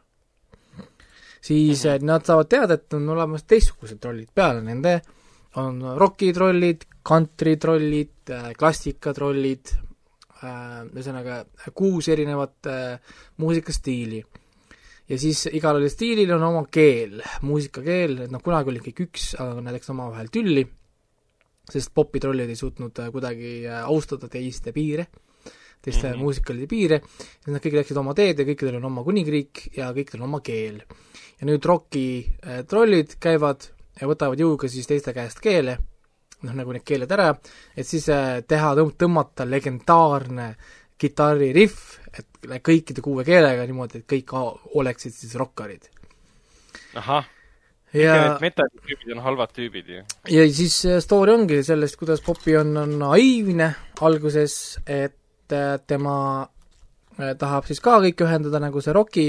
Siis 1.44 1.84
mm 1.84 1.90
-hmm. 1.90 2.04
nad 2.08 2.24
saavad 2.24 2.48
teada, 2.48 2.74
et 2.74 2.94
on 2.94 3.08
olemas 3.08 3.44
teistsugused 3.44 4.00
trollid. 4.00 4.28
Peale 4.34 4.62
nende, 4.62 5.00
on 5.56 5.82
rokitrollid, 5.96 6.86
kantritrollid 7.02 8.30
äh,, 8.30 8.52
klassikatrollid 8.58 9.74
äh,, 9.74 10.86
ühesõnaga 10.94 11.44
kuus 11.74 12.08
erinevat 12.08 12.70
muusikastiili 13.36 14.24
ja 15.08 15.18
siis 15.18 15.44
igal 15.52 15.82
stiilil 15.88 16.32
on 16.36 16.42
oma 16.42 16.64
keel, 16.72 17.20
muusikakeel, 17.44 18.24
et 18.24 18.32
noh, 18.32 18.42
kunagi 18.44 18.72
oli 18.72 18.82
kõik 18.86 19.04
üks, 19.08 19.34
aga 19.40 19.60
nad 19.60 19.76
läksid 19.76 19.92
omavahel 19.94 20.30
tülli, 20.32 20.64
sest 21.70 21.92
popitrollid 21.96 22.50
ei 22.52 22.58
suutnud 22.58 23.00
kuidagi 23.12 23.54
austada 23.84 24.28
teiste 24.32 24.72
piire, 24.76 25.06
teiste 25.84 26.08
mm. 26.08 26.14
-hmm. 26.14 26.24
muusikalide 26.24 26.68
piire, 26.70 27.00
siis 27.06 27.52
nad 27.52 27.62
kõik 27.62 27.78
läksid 27.80 28.00
oma 28.00 28.14
teed 28.16 28.40
ja 28.40 28.48
kõikidel 28.48 28.78
on 28.80 28.90
oma 28.90 29.04
kuningriik 29.06 29.66
ja 29.76 29.92
kõikidel 29.92 30.22
on 30.22 30.28
oma 30.28 30.40
keel. 30.40 30.82
ja 31.40 31.46
nüüd 31.46 31.64
roki 31.64 32.06
äh, 32.46 32.62
trollid 32.66 33.16
käivad 33.20 33.68
ja 34.00 34.08
võtavad 34.08 34.40
jõuga 34.40 34.68
siis 34.68 34.86
teiste 34.86 35.12
käest 35.14 35.40
keele, 35.40 35.78
noh 36.42 36.54
nagu 36.54 36.72
need 36.72 36.84
keeled 36.86 37.10
ära, 37.12 37.34
et 37.76 37.86
siis 37.86 38.08
äh, 38.08 38.40
teha, 38.48 38.74
tõmmata 38.74 39.46
legendaarne 39.48 40.54
kitarririhv, 40.98 41.78
et 42.14 42.62
kõikide 42.62 43.02
kuue 43.02 43.24
keelega 43.26 43.66
niimoodi, 43.66 44.02
et 44.02 44.10
kõik 44.10 44.34
oleksid 44.74 45.14
siis 45.14 45.34
rokkarid. 45.34 45.88
ahah, 46.94 47.26
ja 47.94 48.14
need, 48.20 48.44
metallitüübid 48.48 49.16
on 49.16 49.22
halvad 49.24 49.52
tüübid 49.56 49.90
ju. 49.90 50.04
ja 50.30 50.46
siis 50.52 50.78
äh, 50.88 51.00
story 51.02 51.34
ongi 51.34 51.62
sellest, 51.66 51.98
kuidas 52.00 52.22
Popi 52.24 52.56
on, 52.58 52.76
on 52.76 52.96
naiivne 52.98 53.72
alguses, 54.00 54.78
et 54.86 55.18
äh, 55.52 55.78
tema 55.86 56.16
äh, 57.18 57.34
tahab 57.38 57.66
siis 57.68 57.80
ka 57.84 57.98
kõike 58.02 58.26
ühendada 58.26 58.60
nagu 58.62 58.82
see 58.84 58.94
Rocki 58.94 59.26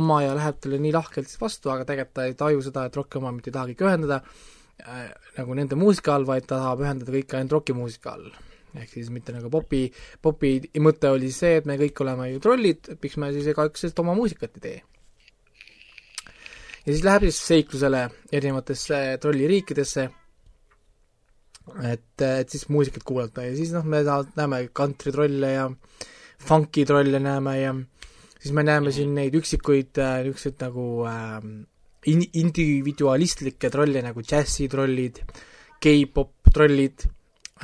oma 0.00 0.22
ja 0.24 0.34
läheb 0.36 0.60
talle 0.62 0.80
nii 0.82 0.94
lahkelt 0.94 1.30
siis 1.30 1.40
vastu, 1.40 1.72
aga 1.72 1.86
tegelikult 1.88 2.16
ta 2.18 2.26
ei 2.28 2.34
taju 2.38 2.64
seda, 2.64 2.86
et 2.88 2.96
Rocki 2.98 3.20
oma 3.20 3.32
mitte 3.34 3.50
ei 3.50 3.56
taha 3.56 3.70
kõike 3.70 3.88
ühendada 3.88 4.20
äh, 4.22 5.06
nagu 5.38 5.58
nende 5.58 5.78
muusika 5.80 6.16
all, 6.16 6.26
vaid 6.28 6.48
ta 6.48 6.58
tahab 6.58 6.84
ühendada 6.84 7.14
kõike 7.14 7.38
ainult 7.38 7.56
Rocki 7.58 7.76
muusika 7.76 8.16
all. 8.16 8.32
ehk 8.74 8.90
siis 8.90 9.10
mitte 9.14 9.32
nagu 9.32 9.50
Popi, 9.50 9.84
Popi 10.22 10.56
mõte 10.82 11.12
oli 11.14 11.30
see, 11.32 11.60
et 11.60 11.66
me 11.70 11.78
kõik 11.78 12.00
oleme 12.02 12.32
ju 12.32 12.42
trollid, 12.42 12.90
et 12.90 12.98
miks 13.02 13.16
me 13.22 13.30
siis 13.32 13.46
igaüks 13.52 13.84
sellest 13.84 14.02
oma 14.02 14.16
muusikat 14.18 14.58
ei 14.58 14.66
tee. 14.66 14.82
ja 16.84 16.90
siis 16.90 17.04
läheb 17.06 17.28
siis 17.30 17.40
seiklusele 17.52 18.08
erinevatesse 18.32 19.00
trolliriikidesse, 19.22 20.08
et, 21.82 22.20
et 22.20 22.50
siis 22.50 22.68
muusikat 22.68 23.04
kuulata 23.06 23.44
ja 23.46 23.54
siis 23.56 23.72
noh, 23.74 23.86
me 23.88 24.02
näeme 24.36 24.60
kantritrolle 24.72 25.52
ja 25.52 25.68
funkitrolle 26.44 27.20
näeme 27.22 27.54
ja 27.60 27.74
siis 28.38 28.52
me 28.52 28.64
näeme 28.66 28.92
siin 28.92 29.14
neid 29.16 29.36
üksikuid 29.38 30.00
äh, 30.02 30.18
niisuguseid 30.26 30.60
nagu 30.66 30.86
äh, 31.08 31.40
in-, 32.12 32.28
individualistlikke 32.42 33.70
trolle 33.72 34.04
nagu 34.04 34.24
džässitrollid, 34.24 35.22
K-pop 35.80 36.52
trollid 36.52 37.06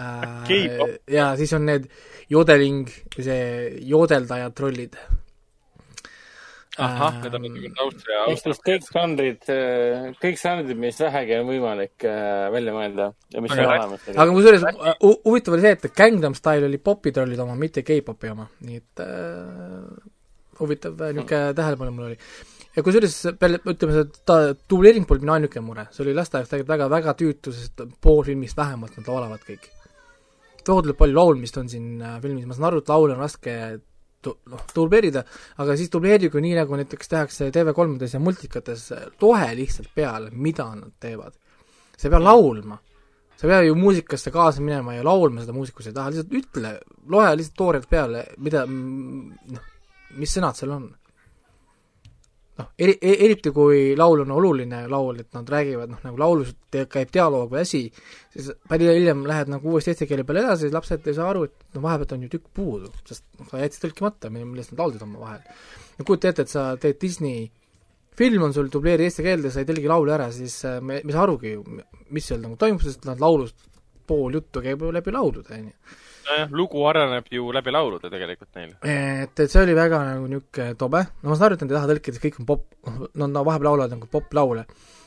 äh, 0.00 0.44
K-pop? 0.48 0.96
ja 1.10 1.32
siis 1.36 1.52
on 1.56 1.68
need 1.68 1.90
jodeling, 2.32 2.88
see 3.18 3.42
joodeldajad 3.90 4.56
trollid. 4.56 4.96
ahah, 6.78 7.14
Ähm, 7.16 7.22
need 7.24 7.34
on 7.34 7.42
nagu 7.42 7.70
Austria, 7.84 8.20
ehk 8.30 8.38
siis 8.44 8.60
kõik 8.66 8.84
žanrid, 8.94 9.48
kõik 10.22 10.38
žanrid, 10.38 10.76
mis 10.78 11.00
vähegi 11.02 11.34
on 11.40 11.48
võimalik 11.48 12.04
äh, 12.06 12.46
välja 12.54 12.72
mõelda 12.76 13.08
ja 13.34 13.42
mis 13.42 13.50
Aga 13.56 13.64
on 13.64 13.72
olemas. 13.74 14.06
aga 14.14 14.30
kusjuures 14.36 14.64
äh, 14.68 14.94
hu- 15.02 15.18
huvitav 15.26 15.56
oli 15.56 15.64
see, 15.66 15.72
et 15.76 15.88
Gangnam 15.98 16.36
Style 16.38 16.68
oli 16.70 16.78
popitrollide 16.78 17.42
oma, 17.42 17.56
mitte 17.58 17.82
K-popi 17.82 18.30
oma, 18.30 18.46
nii 18.68 18.78
et 18.78 19.02
äh, 19.02 20.14
huvitav 20.60 20.94
äh, 21.02 21.12
niisugune 21.18 21.52
tähelepanu 21.58 21.96
mul 21.96 22.08
oli. 22.12 22.18
ja 22.76 22.86
kusjuures 22.86 23.18
peale, 23.42 23.58
ütleme 23.66 23.98
see 23.98 24.22
ta 24.30 24.38
dubleering 24.70 25.08
polnud 25.10 25.26
minu 25.26 25.36
ainuke 25.40 25.60
mure, 25.66 25.88
see 25.90 26.04
oli 26.06 26.14
laste 26.14 26.38
jaoks 26.38 26.54
tegelikult 26.54 26.74
väga, 26.76 26.88
väga 26.94 27.16
tüütu, 27.18 27.52
sest 27.56 27.82
pool 28.00 28.22
filmist 28.30 28.56
vähemalt 28.56 28.94
nad 29.00 29.10
laulavad 29.10 29.42
kõik. 29.42 29.66
tohutult 30.64 30.96
palju 31.02 31.18
laulmist 31.18 31.56
on 31.58 31.68
siin 31.68 31.96
äh, 31.98 32.20
filmis, 32.22 32.46
ma 32.46 32.54
saan 32.54 32.70
aru, 32.70 32.78
et 32.84 32.94
laule 32.94 33.18
on 33.18 33.24
raske 33.26 33.58
noh, 34.26 34.66
dubleerida, 34.74 35.24
aga 35.62 35.76
siis 35.78 35.92
dubleerige 35.92 36.42
nii, 36.42 36.52
nagu 36.58 36.76
näiteks 36.80 37.12
tehakse 37.14 37.50
TV3-des 37.54 38.16
ja 38.16 38.20
multikates, 38.22 38.86
loe 39.22 39.48
lihtsalt 39.56 39.90
peale, 39.94 40.30
mida 40.32 40.68
nad 40.74 40.92
teevad. 41.00 41.36
sa 41.96 42.08
ei 42.08 42.12
pea 42.14 42.22
laulma 42.22 42.78
sa 43.40 43.46
ei 43.46 43.50
pea 43.50 43.62
ju 43.64 43.74
muusikasse 43.74 44.30
kaasa 44.30 44.60
minema 44.60 44.94
ja 44.94 45.04
laulma 45.04 45.40
seda 45.40 45.54
muusikus 45.56 45.86
ei 45.88 45.94
taha, 45.96 46.12
lihtsalt 46.12 46.34
ütle, 46.36 46.72
loe 47.08 47.28
lihtsalt 47.36 47.56
toorelt 47.56 47.88
peale, 47.88 48.26
mida, 48.36 48.66
noh, 48.68 49.68
mis 50.20 50.34
sõnad 50.36 50.58
seal 50.58 50.74
on. 50.76 50.90
noh, 52.60 52.70
eri, 52.78 52.96
eriti 53.00 53.52
kui 53.56 53.94
laul 53.98 54.22
on 54.24 54.32
oluline 54.36 54.84
laul, 54.92 55.20
et 55.22 55.30
nad 55.36 55.48
räägivad, 55.56 55.90
noh, 55.94 56.02
nagu 56.06 56.20
laulus 56.20 56.52
te- 56.70 56.86
käib 56.90 57.12
dialoog 57.14 57.50
või 57.52 57.62
asi, 57.64 57.82
siis 58.34 58.50
palju 58.70 58.92
hiljem 58.94 59.24
lähed 59.28 59.52
nagu 59.52 59.72
uuesti 59.72 59.94
eesti 59.94 60.08
keele 60.10 60.26
peale 60.28 60.44
edasi, 60.44 60.70
lapsed 60.74 61.08
ei 61.08 61.16
saa 61.16 61.30
aru, 61.32 61.46
et 61.48 61.76
no 61.76 61.84
vahepealt 61.86 62.16
on 62.16 62.26
ju 62.26 62.34
tükk 62.36 62.52
puudu, 62.56 62.92
sest 63.08 63.24
noh, 63.40 63.48
sa 63.50 63.62
jätsid 63.62 63.88
tõlkimata, 63.88 64.32
millest 64.34 64.74
nad 64.74 64.84
laulsid 64.84 65.06
omavahel. 65.08 65.42
no 65.98 66.06
kujuta 66.06 66.30
ette, 66.34 66.46
et 66.46 66.52
sa 66.52 66.68
teed 66.80 67.00
Disney 67.02 67.48
film 68.20 68.44
on 68.44 68.52
sul 68.52 68.68
dubleeri 68.72 69.06
eesti 69.08 69.24
keelde, 69.24 69.50
sa 69.52 69.62
ei 69.62 69.68
tõlgi 69.68 69.88
laulu 69.88 70.12
ära, 70.12 70.28
siis 70.34 70.58
äh, 70.68 70.78
me, 70.80 71.00
me 71.00 71.12
ei 71.12 71.16
saa 71.16 71.24
arugi 71.24 71.54
ju, 71.54 71.64
mis 72.12 72.26
seal 72.28 72.42
nagu 72.44 72.58
toimub, 72.60 72.82
sest 72.84 73.06
nad 73.08 73.22
laulust 73.22 73.56
pool 74.10 74.34
juttu 74.36 74.62
käib 74.64 74.82
ju 74.82 74.90
läbi 74.92 75.14
laulude, 75.14 75.56
on 75.56 75.68
ju. 75.70 75.98
nojah, 76.30 76.54
lugu 76.56 76.84
areneb 76.90 77.28
ju 77.34 77.50
läbi 77.54 77.74
laulude 77.74 78.10
tegelikult 78.12 78.56
neil. 78.58 78.72
et, 78.82 79.34
et 79.34 79.50
see 79.50 79.64
oli 79.64 79.74
väga 79.76 80.00
nagu 80.06 80.30
niisugune 80.30 80.78
tobe, 80.80 81.02
no 81.22 81.32
ma 81.32 81.36
saan 81.36 81.50
aru, 81.50 81.58
et 81.58 81.64
nad 81.64 81.74
ei 81.74 81.78
taha 81.78 81.90
tõlkida, 81.92 82.22
kõik 82.24 82.40
on 82.40 82.48
pop, 82.48 82.64
noh, 82.86 83.26
nad 83.26 83.38
vahepeal 83.50 83.68
laulavad 83.70 83.94
nagu 83.96 84.08
poplaule, 84.14 84.64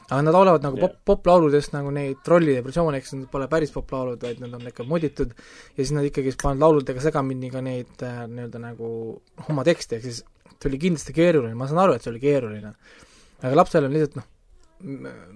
aga 0.10 0.20
nad 0.28 0.36
laulavad 0.36 0.68
nagu 0.68 0.82
pop, 0.84 1.00
poplauludest 1.12 1.76
nagu 1.76 1.94
neid 1.96 2.20
trollide 2.26 2.66
versioone, 2.66 3.00
eks 3.00 3.16
need 3.16 3.32
pole 3.32 3.48
päris 3.52 3.74
poplaulud, 3.76 4.22
vaid 4.22 4.44
need 4.44 4.60
on 4.60 4.70
ikka 4.74 4.86
moditud 4.88 5.34
ja 5.34 5.80
siis 5.80 5.96
nad 5.96 6.08
ikkagi 6.10 6.36
panevad 6.36 6.68
lauludega 6.68 7.08
segamini 7.08 7.52
ka 7.54 7.64
neid 7.66 8.06
äh, 8.06 8.24
nii-öelda 8.30 8.62
nagu 8.68 8.94
oma 9.48 9.66
tekste, 9.68 9.98
ehk 9.98 10.08
siis 10.10 10.22
see 10.64 10.72
oli 10.72 10.80
kindlasti 10.86 11.16
keeruline, 11.16 11.56
ma 11.60 11.68
saan 11.70 11.84
aru, 11.84 11.98
et 11.98 12.06
see 12.06 12.14
oli 12.14 12.22
keeruline. 12.24 12.74
aga 13.44 13.58
lapsel 13.58 13.88
on 13.88 13.96
lihtsalt 13.96 14.20
noh, 14.20 14.30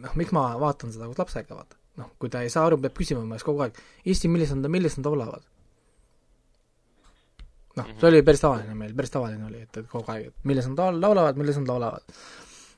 noh, 0.03 0.15
miks 0.19 0.33
ma 0.35 0.49
vaatan 0.59 0.93
seda 0.93 1.09
koos 1.09 1.19
lapsega, 1.23 1.55
vaata. 1.55 1.79
noh, 2.01 2.13
kui 2.21 2.31
ta 2.31 2.43
ei 2.45 2.51
saa 2.53 2.67
aru, 2.67 2.79
peab 2.83 2.95
küsima 2.97 3.23
mu 3.23 3.35
käest 3.35 3.47
kogu 3.47 3.65
aeg, 3.65 3.79
Eesti, 4.05 4.31
millised 4.31 4.59
on 4.59 4.65
ta, 4.65 4.71
millised 4.71 5.01
nad 5.01 5.09
laulavad? 5.11 5.47
noh, 7.77 7.89
see 7.99 8.09
oli 8.09 8.23
päris 8.25 8.43
tavaline 8.43 8.75
meil, 8.77 8.93
päris 8.97 9.13
tavaline 9.13 9.47
oli, 9.47 9.63
et, 9.67 9.81
et 9.81 9.87
kogu 9.91 10.11
aeg, 10.13 10.31
et 10.31 10.49
milles 10.49 10.67
nad 10.71 10.81
laul- 10.83 10.99
laulavad, 11.03 11.39
milles 11.39 11.59
nad 11.61 11.71
laulavad. 11.71 12.19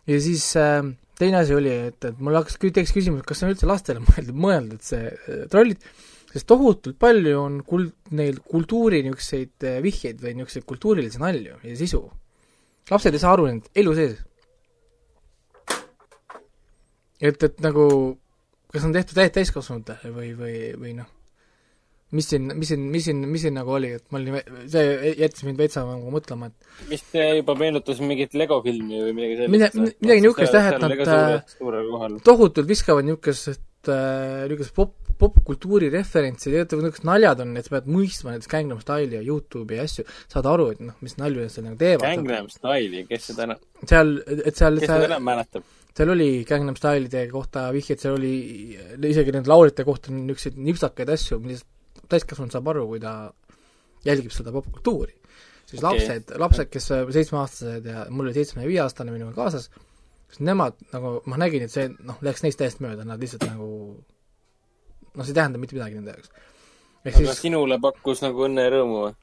ja 0.10 0.20
siis 0.24 0.46
äh, 0.60 0.84
teine 1.20 1.42
asi 1.42 1.56
oli, 1.56 1.74
et, 1.90 2.00
et 2.12 2.22
mul 2.24 2.38
hakkas, 2.40 2.60
tekkis 2.62 2.96
küsimus, 2.96 3.26
kas 3.28 3.42
see 3.42 3.50
on 3.50 3.56
üldse 3.56 3.70
lastele 3.70 4.04
mõeldud, 4.08 4.40
mõeldud 4.46 4.86
see 4.86 5.10
äh, 5.10 5.44
trollid, 5.52 5.84
sest 6.30 6.48
tohutult 6.50 7.00
palju 7.02 7.36
on 7.42 7.60
kul-, 7.68 7.92
neil 8.16 8.40
kultuuri 8.46 9.02
niisuguseid 9.06 9.68
äh, 9.68 9.82
vihjeid 9.86 10.24
või 10.24 10.38
niisuguseid 10.38 10.68
kultuurilisi 10.70 11.22
nalju 11.22 11.60
ja 11.66 11.78
sisu. 11.80 12.04
lapsed 12.92 13.14
ei 13.14 13.22
saa 13.22 13.36
aru 13.36 13.50
nend 13.50 13.70
elu 13.78 13.96
sees. 13.98 14.18
et, 17.20 17.44
et 17.44 17.64
nagu 17.64 17.86
kas 18.74 18.86
on 18.86 18.94
tehtud 18.94 19.18
täis- 19.18 19.34
täiskasvanutele 19.36 20.12
või, 20.14 20.34
või, 20.38 20.58
või 20.80 20.94
noh, 21.02 21.10
mis 22.16 22.30
siin, 22.32 22.50
mis 22.58 22.72
siin, 22.72 22.86
mis 22.90 23.06
siin, 23.06 23.22
mis 23.30 23.44
siin 23.46 23.56
nagu 23.60 23.74
oli, 23.78 23.92
et 24.00 24.06
ma 24.10 24.18
olin, 24.20 24.40
see 24.72 25.14
jättis 25.20 25.46
mind 25.46 25.60
veitsa 25.62 25.84
nagu 25.86 26.14
mõtlema, 26.14 26.50
et 26.50 26.90
vist 26.90 27.14
juba 27.14 27.56
meenutas 27.60 28.02
mingit 28.02 28.34
Lego 28.40 28.62
filmi 28.66 29.02
või 29.04 29.16
midagi 29.18 29.38
sellist. 29.38 29.54
Mida- 29.78 29.98
midagi 30.02 30.24
niisugust 30.26 30.58
jah, 30.58 30.72
et 30.72 30.82
nad, 30.82 30.96
äh, 31.06 32.18
tohutult 32.26 32.70
viskavad 32.70 33.06
niisugust, 33.06 33.62
niisugust 33.90 34.74
pop, 34.76 34.96
popkultuuri 35.20 35.92
referentsi, 35.94 36.50
tegelikult 36.50 36.88
niisugused 36.88 37.10
naljad 37.12 37.44
on, 37.46 37.56
et 37.60 37.68
sa 37.68 37.76
pead 37.78 37.90
mõistma 37.94 38.34
näiteks 38.34 38.52
Gangnam 38.52 38.82
Style'i 38.82 39.20
ja 39.20 39.24
Youtube'i 39.26 39.78
ja 39.78 39.86
asju, 39.86 40.06
saad 40.32 40.48
aru, 40.50 40.70
et 40.74 40.84
noh, 40.84 40.96
mis 41.06 41.18
nalju 41.20 41.46
nad 41.46 41.54
seal 41.54 41.68
nagu 41.68 41.78
teevad. 41.80 42.06
Gangnam 42.08 42.50
Style'i, 42.54 43.04
kes 43.10 43.32
seda 43.32 43.50
enam, 43.50 43.66
seal, 43.84 44.16
et 44.26 44.56
seal, 44.56 44.80
kes 44.80 44.88
seda 44.88 44.96
seal, 44.96 45.10
enam 45.12 45.28
mäletab? 45.30 45.68
seal 46.00 46.14
oli 46.14 46.30
Gangnam 46.48 46.78
Style'ide 46.80 47.26
kohta 47.34 47.68
vihjeid, 47.76 48.00
seal 48.02 48.16
oli 48.16 48.34
isegi 49.12 49.36
nende 49.36 49.52
lauljate 49.52 49.84
kohta 49.88 50.14
niisuguseid 50.16 50.62
nipsakaid 50.70 51.12
asju, 51.18 51.42
millest 51.44 51.68
täiskasvanu 52.10 52.54
saab 52.54 52.70
aru, 52.74 52.86
kui 52.92 53.02
ta 53.04 53.14
jälgib 54.06 54.34
seda 54.34 54.54
popkultuuri. 54.56 55.16
siis 55.66 55.84
Okei. 55.84 55.90
lapsed, 55.90 56.36
lapsed, 56.42 56.70
kes 56.74 56.90
seitsmeaastased 56.90 57.86
ja 57.86 58.06
mul 58.10 58.30
oli 58.30 58.34
seitsme 58.34 58.64
ja 58.64 58.72
viieaastane 58.72 59.14
minuga 59.14 59.36
kaasas, 59.38 59.70
siis 60.30 60.42
nemad 60.46 60.78
nagu, 60.94 61.20
ma 61.30 61.38
nägin, 61.38 61.66
et 61.66 61.74
see 61.74 61.90
noh, 61.90 62.18
läks 62.26 62.44
neist 62.46 62.60
täiesti 62.62 62.86
mööda, 62.86 63.06
nad 63.06 63.22
lihtsalt 63.22 63.46
nagu 63.46 63.70
noh, 65.14 65.24
see 65.24 65.34
ei 65.34 65.40
tähenda 65.42 65.62
mitte 65.62 65.78
midagi 65.78 66.00
nende 66.00 66.16
jaoks. 66.16 66.32
aga 67.06 67.18
siis 67.18 67.42
sinule 67.44 67.80
pakkus 67.82 68.24
nagu 68.26 68.46
õnne 68.48 68.66
ja 68.66 68.74
rõõmu 68.76 69.02
või? 69.06 69.18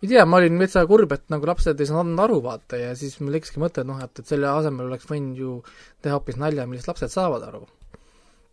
ei 0.00 0.08
tea, 0.08 0.24
ma 0.24 0.38
olin 0.40 0.56
veitsa 0.60 0.86
kurb, 0.88 1.12
et 1.12 1.26
nagu 1.32 1.46
lapsed 1.48 1.80
ei 1.80 1.88
saanud 1.88 2.22
aru 2.24 2.38
vaata 2.44 2.78
ja 2.80 2.94
siis 2.96 3.18
mul 3.20 3.36
tekkiski 3.36 3.60
mõte, 3.62 3.82
et 3.82 3.90
noh, 3.90 4.00
et, 4.00 4.22
et 4.22 4.32
selle 4.32 4.48
asemel 4.48 4.88
oleks 4.88 5.08
võinud 5.10 5.38
ju 5.38 5.58
teha 6.00 6.16
hoopis 6.16 6.40
nalja, 6.40 6.66
millest 6.70 6.88
lapsed 6.88 7.12
saavad 7.12 7.44
aru. 7.50 7.66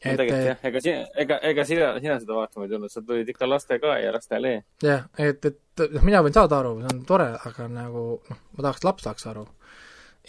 No 0.06 0.14
tegelikult 0.14 0.48
jah, 0.48 0.60
ega 0.70 0.82
sina, 0.84 1.06
ega, 1.24 1.38
ega 1.50 1.66
sina, 1.66 1.88
sina 2.02 2.18
seda 2.22 2.36
vaatama 2.38 2.68
ei 2.68 2.74
tulnud, 2.74 2.94
sa 2.94 3.02
tulid 3.06 3.30
ikka 3.34 3.50
laste 3.50 3.80
ka 3.82 3.96
ja 4.02 4.12
lastele. 4.14 4.54
jah, 4.84 5.08
et, 5.18 5.46
et 5.50 5.86
noh, 5.96 6.04
mina 6.06 6.22
võin 6.26 6.36
saada 6.36 6.60
aru, 6.62 6.76
see 6.84 6.92
on 6.92 7.00
tore, 7.10 7.30
aga 7.50 7.70
nagu 7.72 8.04
noh, 8.30 8.44
ma 8.58 8.66
tahaks, 8.68 8.84
et 8.84 8.88
laps 8.90 9.08
saaks 9.08 9.30
aru. 9.32 9.48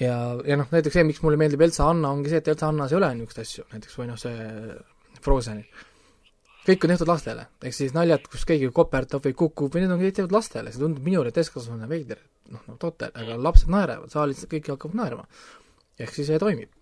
ja, 0.01 0.17
ja 0.49 0.59
noh, 0.61 0.71
näiteks 0.73 0.99
see, 0.99 1.05
miks 1.09 1.21
mulle 1.25 1.41
meeldib 1.41 1.67
Elsa 1.69 1.91
Anna, 1.91 2.15
ongi 2.17 2.33
see, 2.33 2.41
et 2.41 2.49
Elsa 2.55 2.71
Annas 2.73 2.95
ei 2.95 3.01
ole 3.01 3.13
niisuguseid 3.19 3.45
asju, 3.45 3.67
näiteks 3.75 4.01
või 4.01 4.09
noh, 4.09 4.23
see 4.23 4.49
Frozenil. 5.25 5.85
kõik 6.69 6.85
on 6.85 6.95
tehtud 6.95 7.13
lastele, 7.13 7.47
ehk 7.65 7.77
siis 7.77 7.93
naljad, 7.97 8.25
kus 8.33 8.49
keegi 8.49 8.73
koperdab 8.73 9.29
või 9.29 9.37
kukub 9.37 9.75
või 9.75 9.85
need 9.85 9.93
on 9.93 10.01
kõik 10.01 10.17
tehtud 10.17 10.37
lastele, 10.37 10.73
see 10.73 10.81
tundub 10.81 11.05
minule 11.05 11.33
täiskasvanuna 11.37 11.91
veider, 11.91 12.25
noh, 12.49 12.65
nagu 12.65 12.81
totter, 12.81 13.13
aga 13.13 13.37
lapsed 13.37 13.69
naeravad, 13.73 14.13
saalis 14.13 14.49
kõik 14.49 14.73
hakkavad 14.73 14.97
naerma. 14.97 15.29
ehk 15.99 16.15
siis 16.15 16.29
see 16.31 16.41
toimib. 16.41 16.73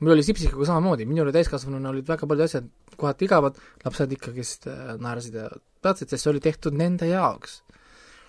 Mul 0.00 0.14
oli 0.16 0.24
Sipsikaga 0.26 0.68
samamoodi, 0.68 1.06
minule 1.08 1.32
täiskasvanuna 1.34 1.92
olid 1.92 2.08
väga 2.08 2.28
paljud 2.28 2.46
asjad 2.46 2.68
kohati 3.00 3.26
igavad, 3.28 3.58
lapsed 3.84 4.14
ikkagist 4.16 4.68
äh, 4.70 4.94
naersid 5.00 5.36
ja 5.40 5.48
teadsid, 5.84 6.12
sest 6.12 6.24
see 6.24 6.32
oli 6.32 6.42
tehtud 6.44 6.76
nende 6.76 7.08
jaoks. 7.10 7.60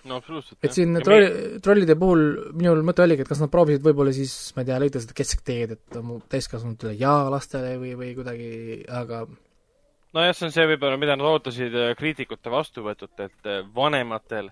no 0.08 0.18
absoluutselt. 0.18 0.58
et 0.62 0.74
siin 0.74 0.98
trolli, 1.04 1.60
trollide 1.62 1.96
puhul 1.98 2.24
minul 2.58 2.82
mõte 2.86 3.04
oligi, 3.04 3.24
et 3.24 3.30
kas 3.30 3.42
nad 3.42 3.52
proovisid 3.52 3.84
võib-olla 3.86 4.14
siis, 4.16 4.34
ma 4.56 4.64
ei 4.64 4.70
tea, 4.70 4.80
leida 4.82 5.02
seda 5.02 5.16
keskteed, 5.16 5.76
et 5.78 6.02
mu 6.02 6.18
täiskasvanutele 6.32 6.96
ja 6.98 7.14
lastele 7.32 7.76
või, 7.80 7.94
või 7.98 8.12
kuidagi, 8.18 8.50
aga 8.90 9.26
nojah, 10.12 10.34
see 10.36 10.48
on 10.48 10.56
see 10.56 10.66
võib-olla, 10.74 10.98
mida 11.00 11.16
nad 11.16 11.28
ootasid 11.28 11.78
äh, 11.78 11.94
kriitikute 11.98 12.52
vastuvõtult, 12.52 13.14
et 13.24 13.48
äh, 13.48 13.62
vanematel 13.76 14.50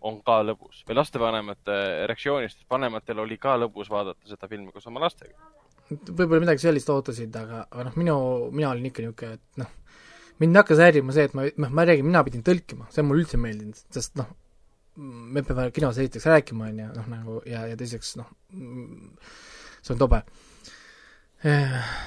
on 0.00 0.20
ka 0.24 0.40
lõbus 0.44 0.82
või 0.88 0.96
lastevanemate 0.96 1.76
reaktsioonist, 2.08 2.62
et 2.62 2.72
vanematel 2.72 3.20
oli 3.20 3.36
ka 3.40 3.56
lõbus 3.60 3.90
vaadata 3.92 4.28
seda 4.28 4.48
filmi 4.48 4.72
koos 4.72 4.88
oma 4.88 5.02
lastega. 5.04 5.36
Võib-olla 5.90 6.44
midagi 6.44 6.64
sellist 6.64 6.90
ootasid, 6.92 7.34
aga, 7.36 7.64
aga 7.70 7.88
noh, 7.88 7.96
minu, 7.98 8.16
mina 8.54 8.70
olin 8.70 8.90
ikka 8.90 9.04
niisugune, 9.04 9.38
et 9.38 9.62
noh, 9.62 9.70
mind 10.42 10.60
hakkas 10.60 10.82
häirima 10.84 11.14
see, 11.16 11.26
et 11.28 11.34
ma, 11.36 11.46
noh, 11.64 11.72
ma 11.76 11.86
räägin, 11.88 12.06
mina 12.06 12.22
pidin 12.26 12.44
tõlkima, 12.46 12.88
see 12.94 13.04
mulle 13.06 13.24
üldse 13.24 13.40
meeldinud, 13.40 13.80
sest 13.94 14.14
noh, 14.20 14.30
me 15.00 15.42
peame 15.46 15.70
kinos 15.74 15.98
esiteks 15.98 16.28
rääkima, 16.30 16.70
on 16.70 16.78
ju, 16.84 16.92
noh 16.98 17.10
nagu 17.10 17.40
ja, 17.48 17.64
ja 17.70 17.78
teiseks 17.78 18.14
noh, 18.20 18.30
see 19.80 19.94
on 19.94 20.00
tobe. 20.00 20.22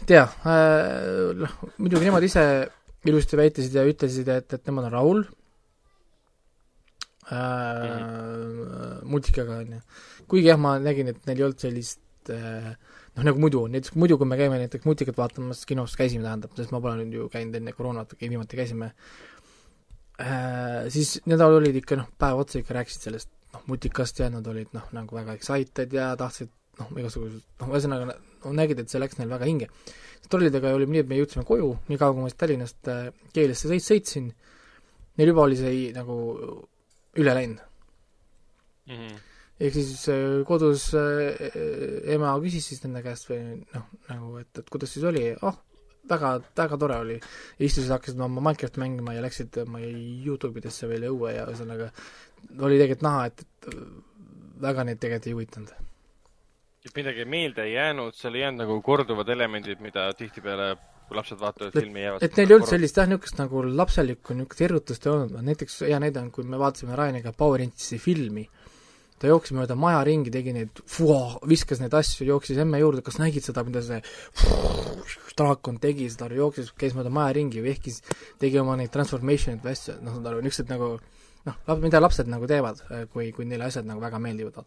tea, 0.10 0.26
noh, 1.42 1.54
muidugi 1.82 2.06
nemad 2.06 2.26
ise 2.26 2.44
ilusti 3.10 3.40
väitisid 3.40 3.76
ja 3.76 3.86
ütlesid, 3.88 4.30
et, 4.32 4.54
et 4.56 4.70
nemad 4.70 4.88
on 4.88 4.94
rahul 4.94 5.24
äh, 7.34 9.02
multikaga, 9.04 9.60
on 9.64 9.78
ju. 9.78 9.82
kuigi 10.32 10.52
jah, 10.52 10.60
ma 10.62 10.78
nägin, 10.82 11.12
et 11.12 11.26
neil 11.28 11.42
ei 11.42 11.48
olnud 11.50 11.66
sellist 11.66 12.32
äh, 12.32 12.74
noh, 13.16 13.26
nagu 13.28 13.42
muidu 13.42 13.66
näiteks 13.72 13.96
muidu, 14.00 14.18
kui 14.22 14.30
me 14.30 14.38
käime 14.40 14.60
näiteks 14.62 14.88
multikat 14.88 15.20
vaatamas 15.20 15.66
kinos, 15.70 15.96
käisime 16.00 16.26
tähendab, 16.26 16.56
sest 16.58 16.74
ma 16.74 16.82
pole 16.84 17.00
nüüd 17.02 17.18
ju 17.18 17.30
käinud 17.34 17.56
enne 17.60 17.76
koroonat, 17.78 18.16
viimati 18.22 18.60
käisime 18.60 18.92
äh,, 20.22 20.90
siis 20.94 21.20
need 21.30 21.44
olid 21.46 21.80
ikka 21.82 22.00
noh, 22.00 22.10
päev 22.20 22.44
otsa 22.44 22.62
ikka 22.62 22.78
rääkisid 22.80 23.10
sellest 23.10 23.32
noh, 23.56 23.66
multikast 23.70 24.24
ja 24.24 24.30
nad 24.34 24.48
olid 24.50 24.74
noh, 24.78 24.88
nagu 24.96 25.20
väga 25.20 25.36
excited 25.40 25.94
ja 25.94 26.14
tahtsid 26.20 26.52
noh, 26.82 26.94
igasugused 26.98 27.44
noh, 27.62 27.74
ühesõnaga 27.74 28.14
no, 28.14 28.56
nägid, 28.56 28.82
et 28.82 28.94
see 28.94 29.02
läks 29.02 29.20
neil 29.20 29.32
väga 29.34 29.50
hinge. 29.50 29.70
trollidega 30.30 30.72
oli 30.74 30.88
nii, 30.90 31.04
et 31.04 31.12
me 31.12 31.20
jõudsime 31.20 31.44
koju, 31.46 31.76
nii 31.90 32.00
kaua 32.02 32.16
kui 32.16 32.26
ma 32.26 32.34
Tallinnast 32.34 32.90
äh, 32.90 33.12
Keelesse 33.36 33.70
sõit 33.70 33.86
sõitsin, 33.86 34.32
neil 35.20 35.34
juba 35.34 35.46
oli 35.46 35.60
see 35.60 35.92
nagu 35.94 36.18
üle 37.22 37.38
läinud 37.38 37.62
Mhm. 38.88 39.16
Ehk 39.60 39.76
siis 39.76 40.08
äh, 40.12 40.40
kodus 40.48 40.90
äh, 40.98 41.52
ema 42.16 42.34
küsis 42.44 42.72
siis 42.72 42.82
nende 42.86 43.04
käest 43.06 43.30
või 43.30 43.44
noh, 43.60 43.86
nagu 44.10 44.38
et, 44.42 44.52
et 44.60 44.74
kuidas 44.74 44.96
siis 44.96 45.06
oli, 45.08 45.28
oh, 45.46 45.60
väga, 46.10 46.34
väga 46.58 46.80
tore 46.80 46.98
oli. 47.04 47.20
istusid, 47.60 47.92
hakkasid 47.94 48.20
oma 48.20 48.42
Minecrafti 48.42 48.82
mängima 48.82 49.16
ja 49.16 49.24
läksid 49.24 49.62
oma 49.66 49.82
Youtube 49.84 50.60
idesse 50.60 50.90
veel 50.90 51.08
õue 51.12 51.36
ja 51.36 51.46
ühesõnaga 51.48 51.92
oli 52.60 52.80
tegelikult 52.80 53.06
näha, 53.08 53.28
et, 53.30 53.46
et 53.46 53.70
väga 54.64 54.88
neid 54.88 55.02
tegelikult 55.02 55.28
ei 55.28 55.38
huvitanud. 55.38 55.76
midagi 56.96 57.26
meelde 57.26 57.68
ei 57.68 57.78
jäänud, 57.78 58.16
seal 58.16 58.36
ei 58.36 58.42
jäänud 58.42 58.66
nagu 58.66 58.82
korduvad 58.82 59.30
elemendid, 59.30 59.80
mida 59.82 60.10
tihtipeale, 60.18 60.74
kui 61.08 61.18
lapsed 61.18 61.40
vaatavad 61.40 61.78
filmi, 61.78 62.04
jäävad. 62.04 62.26
et 62.26 62.38
neil 62.38 62.52
ei 62.52 62.58
olnud 62.58 62.74
sellist 62.74 63.00
jah, 63.00 63.08
niisugust 63.08 63.40
nagu 63.40 63.64
lapselikku 63.64 64.36
niisugust 64.36 64.66
erutust 64.68 65.08
ei 65.08 65.14
olnud, 65.14 65.38
näiteks 65.48 65.82
hea 65.88 66.00
näide 66.04 66.20
on, 66.20 66.32
kui 66.36 66.44
me 66.44 66.60
vaatasime 66.60 67.00
Rainiga 67.00 67.32
Power 67.38 67.64
Rangersi 67.64 68.00
filmi, 68.02 68.48
ta 69.24 69.30
jooksis 69.32 69.56
mööda 69.56 69.78
maja 69.80 70.02
ringi, 70.04 70.32
tegi 70.34 70.52
neid, 70.52 70.80
viskas 71.48 71.80
neid 71.80 71.94
asju, 71.96 72.26
jooksis 72.28 72.58
emme 72.60 72.82
juurde, 72.82 73.00
kas 73.06 73.22
nägid 73.22 73.46
seda, 73.46 73.64
mida 73.64 73.80
see 73.86 74.02
draakon 75.40 75.78
tegi, 75.82 76.10
saad 76.12 76.26
aru, 76.28 76.42
jooksis, 76.42 76.74
käis 76.76 76.96
mööda 76.98 77.12
maja 77.14 77.32
ringi, 77.38 77.62
vehkis, 77.64 78.02
tegi 78.42 78.60
oma 78.60 78.76
neid 78.80 78.92
transformation'id 78.92 79.64
või 79.64 79.78
asju, 79.78 79.96
noh, 80.04 80.18
saad 80.18 80.28
aru, 80.34 80.42
niisugused 80.44 80.74
nagu 80.74 80.90
noh, 81.48 81.78
mida 81.80 82.02
lapsed 82.04 82.28
nagu 82.32 82.50
teevad, 82.52 82.82
kui, 83.14 83.30
kui 83.36 83.48
neile 83.48 83.70
asjad 83.70 83.88
nagu 83.88 84.04
väga 84.04 84.20
meeldivad, 84.24 84.60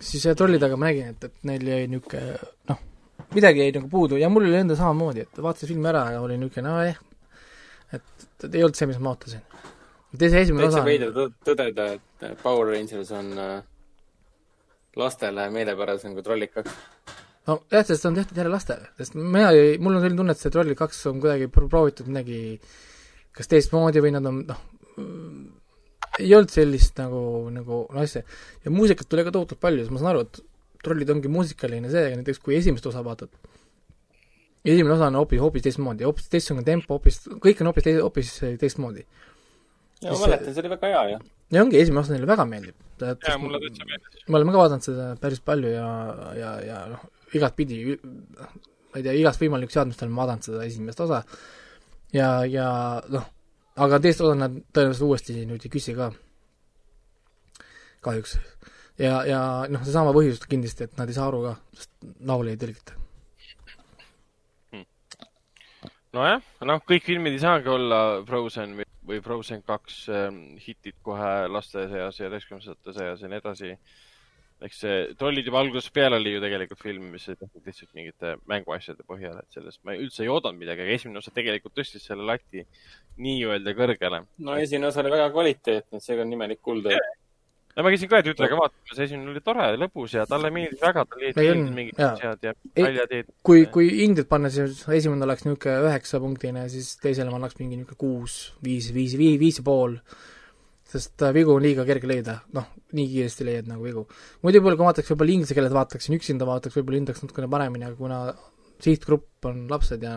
siis 0.00 0.26
äh, 0.28 0.36
trollidega 0.36 0.76
ma 0.76 0.90
nägin, 0.90 1.14
et, 1.14 1.24
et 1.30 1.48
neil 1.48 1.64
jäi 1.72 1.88
niisugune 1.92 2.36
noh, 2.72 2.82
midagi 3.32 3.64
jäi 3.64 3.72
nagu 3.78 3.88
puudu 3.92 4.20
ja 4.20 4.28
mul 4.32 4.50
oli 4.50 4.60
endal 4.60 4.76
samamoodi, 4.80 5.24
et 5.24 5.40
vaatasin 5.48 5.72
filmi 5.72 5.88
ära 5.92 6.10
ja 6.12 6.20
olin 6.24 6.44
niisugune 6.44 6.68
nojah, 6.68 7.00
et, 7.96 8.28
et 8.44 8.52
ei 8.52 8.68
olnud 8.68 8.76
see, 8.76 8.92
mis 8.92 9.00
ma 9.00 9.16
ootasin. 9.16 9.44
Teise 10.20 10.42
esimene 10.44 10.66
täitsa 10.66 10.80
osa 10.80 10.86
veider 10.86 11.12
tõ- 11.16 11.32
tõdeda, 11.46 11.88
et 11.96 12.42
Power 12.42 12.72
Rangers 12.72 13.12
on 13.16 13.32
äh, 13.38 13.56
lastele 14.96 15.48
meelepärasem 15.54 16.14
kui 16.16 16.24
Trollid 16.26 16.52
kaks. 16.54 16.72
no 17.46 17.60
jah, 17.72 17.84
sest 17.84 18.02
see 18.02 18.10
on 18.10 18.18
tehtud 18.18 18.38
jälle 18.40 18.52
lastele, 18.54 18.88
sest 18.98 19.16
mina 19.18 19.50
ei, 19.54 19.76
mul 19.78 19.98
on 19.98 20.02
selline 20.04 20.20
tunne, 20.22 20.36
et 20.36 20.42
see 20.42 20.54
Trollid 20.54 20.78
kaks 20.78 21.04
on 21.12 21.20
kuidagi 21.22 21.50
pro- 21.52 21.68
proovitud 21.72 22.08
midagi 22.10 22.40
kas 23.36 23.50
teistmoodi 23.52 24.00
või 24.04 24.14
nad 24.16 24.26
on 24.28 24.42
noh, 24.48 24.62
ei 26.16 26.32
olnud 26.32 26.52
sellist 26.52 26.96
nagu, 27.00 27.22
nagu 27.52 27.82
no 27.92 28.00
asja. 28.02 28.22
ja 28.64 28.72
muusikat 28.72 29.08
tuli 29.10 29.24
ka 29.26 29.34
tohutult 29.34 29.60
palju, 29.60 29.84
siis 29.84 29.92
ma 29.92 30.00
saan 30.00 30.14
aru, 30.14 30.24
et 30.26 30.40
Trollid 30.84 31.10
ongi 31.12 31.30
muusikaline 31.32 31.90
see, 31.92 32.08
aga 32.08 32.18
näiteks 32.20 32.40
kui 32.40 32.56
esimest 32.56 32.86
osa 32.88 33.02
vaatad, 33.04 33.32
esimene 34.64 34.94
osa 34.94 35.10
on 35.10 35.18
hoopis, 35.20 35.40
hoopis 35.42 35.64
teistmoodi, 35.66 36.06
hoopis 36.06 36.28
teistsugune 36.32 36.64
tempo, 36.66 36.96
hoopis, 36.96 37.20
kõik 37.42 37.60
on 37.62 37.70
hoopis 37.70 37.88
hoopis 38.00 38.32
teistmoodi. 38.62 39.04
Ja 40.02 40.12
ma 40.12 40.22
mäletan, 40.22 40.54
see 40.54 40.62
oli 40.64 40.72
väga 40.74 40.92
hea 40.92 41.02
ju. 41.10 41.18
ja 41.56 41.62
ongi, 41.64 41.80
esimene 41.80 42.04
osa 42.04 42.14
neile 42.14 42.28
väga 42.28 42.46
meeldib. 42.48 42.78
jaa, 43.00 43.38
mulle 43.42 43.60
täitsa 43.64 43.88
meeldis. 43.88 44.24
me 44.28 44.40
oleme 44.40 44.54
ka 44.54 44.64
vaadanud 44.64 44.88
seda 44.88 45.10
päris 45.20 45.44
palju 45.44 45.72
ja, 45.72 45.90
ja, 46.38 46.50
ja 46.66 46.80
noh, 46.92 47.06
igatpidi, 47.36 47.80
ma 48.00 49.00
ei 49.00 49.06
tea, 49.06 49.16
igast 49.22 49.42
võimalik 49.42 49.72
seadmest 49.74 50.02
oleme 50.04 50.22
vaadanud 50.22 50.50
seda 50.50 50.66
esimest 50.68 51.00
osa 51.06 51.22
ja, 52.14 52.28
ja 52.48 52.68
noh, 53.12 53.26
aga 53.76 54.00
teist 54.02 54.22
osa 54.24 54.36
nad 54.38 54.60
tõenäoliselt 54.74 55.08
uuesti 55.08 55.40
nüüd 55.42 55.64
ei 55.66 55.72
küsi 55.72 55.96
ka, 55.96 56.10
kahjuks. 58.04 58.36
ja, 59.02 59.22
ja 59.28 59.40
noh, 59.72 59.82
seesama 59.84 60.14
põhjus 60.16 60.44
kindlasti, 60.46 60.88
et 60.88 61.00
nad 61.00 61.10
ei 61.10 61.16
saa 61.16 61.28
aru 61.30 61.42
ka, 61.48 61.56
sest 61.76 61.92
laule 62.28 62.54
ei 62.54 62.60
tõlgita. 62.60 62.96
nojah, 66.16 66.44
noh, 66.64 66.82
kõik 66.88 67.04
filmid 67.04 67.36
ei 67.36 67.42
saagi 67.42 67.68
olla 67.68 68.02
Frozen 68.28 68.78
või, 68.78 68.86
või 69.06 69.22
Frozen 69.24 69.62
kaks 69.66 70.02
ähm, 70.12 70.42
hitid 70.62 70.98
kohe 71.06 71.46
laste 71.50 71.86
seas 71.90 72.20
ja 72.20 72.30
täiskasvanute 72.32 72.94
seas 72.96 73.22
ja 73.22 73.30
nii 73.30 73.40
edasi. 73.42 73.76
eks 74.66 74.78
see 74.80 75.00
Trollid 75.20 75.46
juba 75.46 75.60
algusest 75.60 75.92
peale 75.92 76.16
oli 76.16 76.32
ju 76.32 76.40
tegelikult 76.40 76.80
film, 76.80 77.10
mis 77.12 77.28
ei 77.28 77.36
tehtud 77.36 77.66
lihtsalt 77.68 77.92
mingite 77.98 78.36
mänguasjade 78.48 79.04
põhjal, 79.08 79.36
et 79.42 79.58
sellest 79.58 79.82
ma 79.84 79.92
üldse 79.98 80.24
ei 80.24 80.32
oodanud 80.32 80.58
midagi, 80.58 80.86
aga 80.86 80.96
esimene 80.96 81.20
osa 81.20 81.34
tegelikult 81.36 81.76
tõstis 81.76 82.06
selle 82.08 82.24
lati 82.24 82.64
nii-öelda 83.20 83.76
kõrgele. 83.76 84.24
no 84.38 84.56
esimene 84.56 84.88
osa 84.88 85.04
oli 85.04 85.12
väga 85.12 85.28
kvaliteetne, 85.34 86.00
seega 86.00 86.24
on 86.24 86.32
imelik 86.38 86.62
kuulda. 86.64 86.96
No 87.76 87.84
ma 87.84 87.92
käisin 87.92 88.10
ka 88.10 88.22
tütrega 88.24 88.56
vaatamas, 88.58 89.00
esimene 89.04 89.32
oli 89.32 89.42
tore, 89.44 89.66
lõbus 89.80 90.14
ja 90.16 90.24
talle 90.28 90.50
meeldis 90.54 90.80
väga, 90.80 91.04
on, 91.04 91.26
meeldis 91.36 91.74
mingid 91.76 92.00
asjad 92.06 92.46
ja 92.48 92.54
Ei, 92.72 92.86
väljateed. 92.86 93.28
kui, 93.46 93.66
kui 93.72 93.90
Indiat 94.06 94.30
panna, 94.30 94.50
siis 94.52 94.80
esimene 94.96 95.26
oleks 95.26 95.44
niisugune 95.44 95.90
üheksapunktine, 95.90 96.64
siis 96.72 96.94
teisele 97.02 97.32
ma 97.32 97.40
annaks 97.40 97.58
mingi 97.60 97.76
niisugune 97.76 98.00
kuus, 98.00 98.38
viis, 98.64 98.88
viis, 98.96 99.18
viis, 99.20 99.36
viis 99.42 99.60
ja 99.60 99.66
pool. 99.66 99.98
sest 100.86 101.22
äh, 101.26 101.32
vigu 101.34 101.50
on 101.52 101.64
liiga 101.64 101.84
kerge 101.84 102.08
leida, 102.08 102.38
noh, 102.56 102.68
nii 102.96 103.08
kiiresti 103.10 103.44
leiad 103.44 103.68
nagu 103.68 103.84
vigu. 103.84 104.06
muidu 104.42 104.60
võib-olla 104.60 104.78
kui 104.80 104.88
vaataks 104.88 105.10
võib-olla 105.12 105.34
inglise 105.34 105.56
keeles 105.58 105.74
vaataksin, 105.74 106.16
üksinda 106.16 106.46
vaataks, 106.48 106.76
võib-olla 106.78 107.02
hindaks 107.02 107.24
natukene 107.24 107.50
paremini, 107.50 107.88
aga 107.88 107.98
kuna 107.98 108.20
sihtgrupp 108.80 109.48
on 109.50 109.66
lapsed 109.68 110.04
ja 110.04 110.14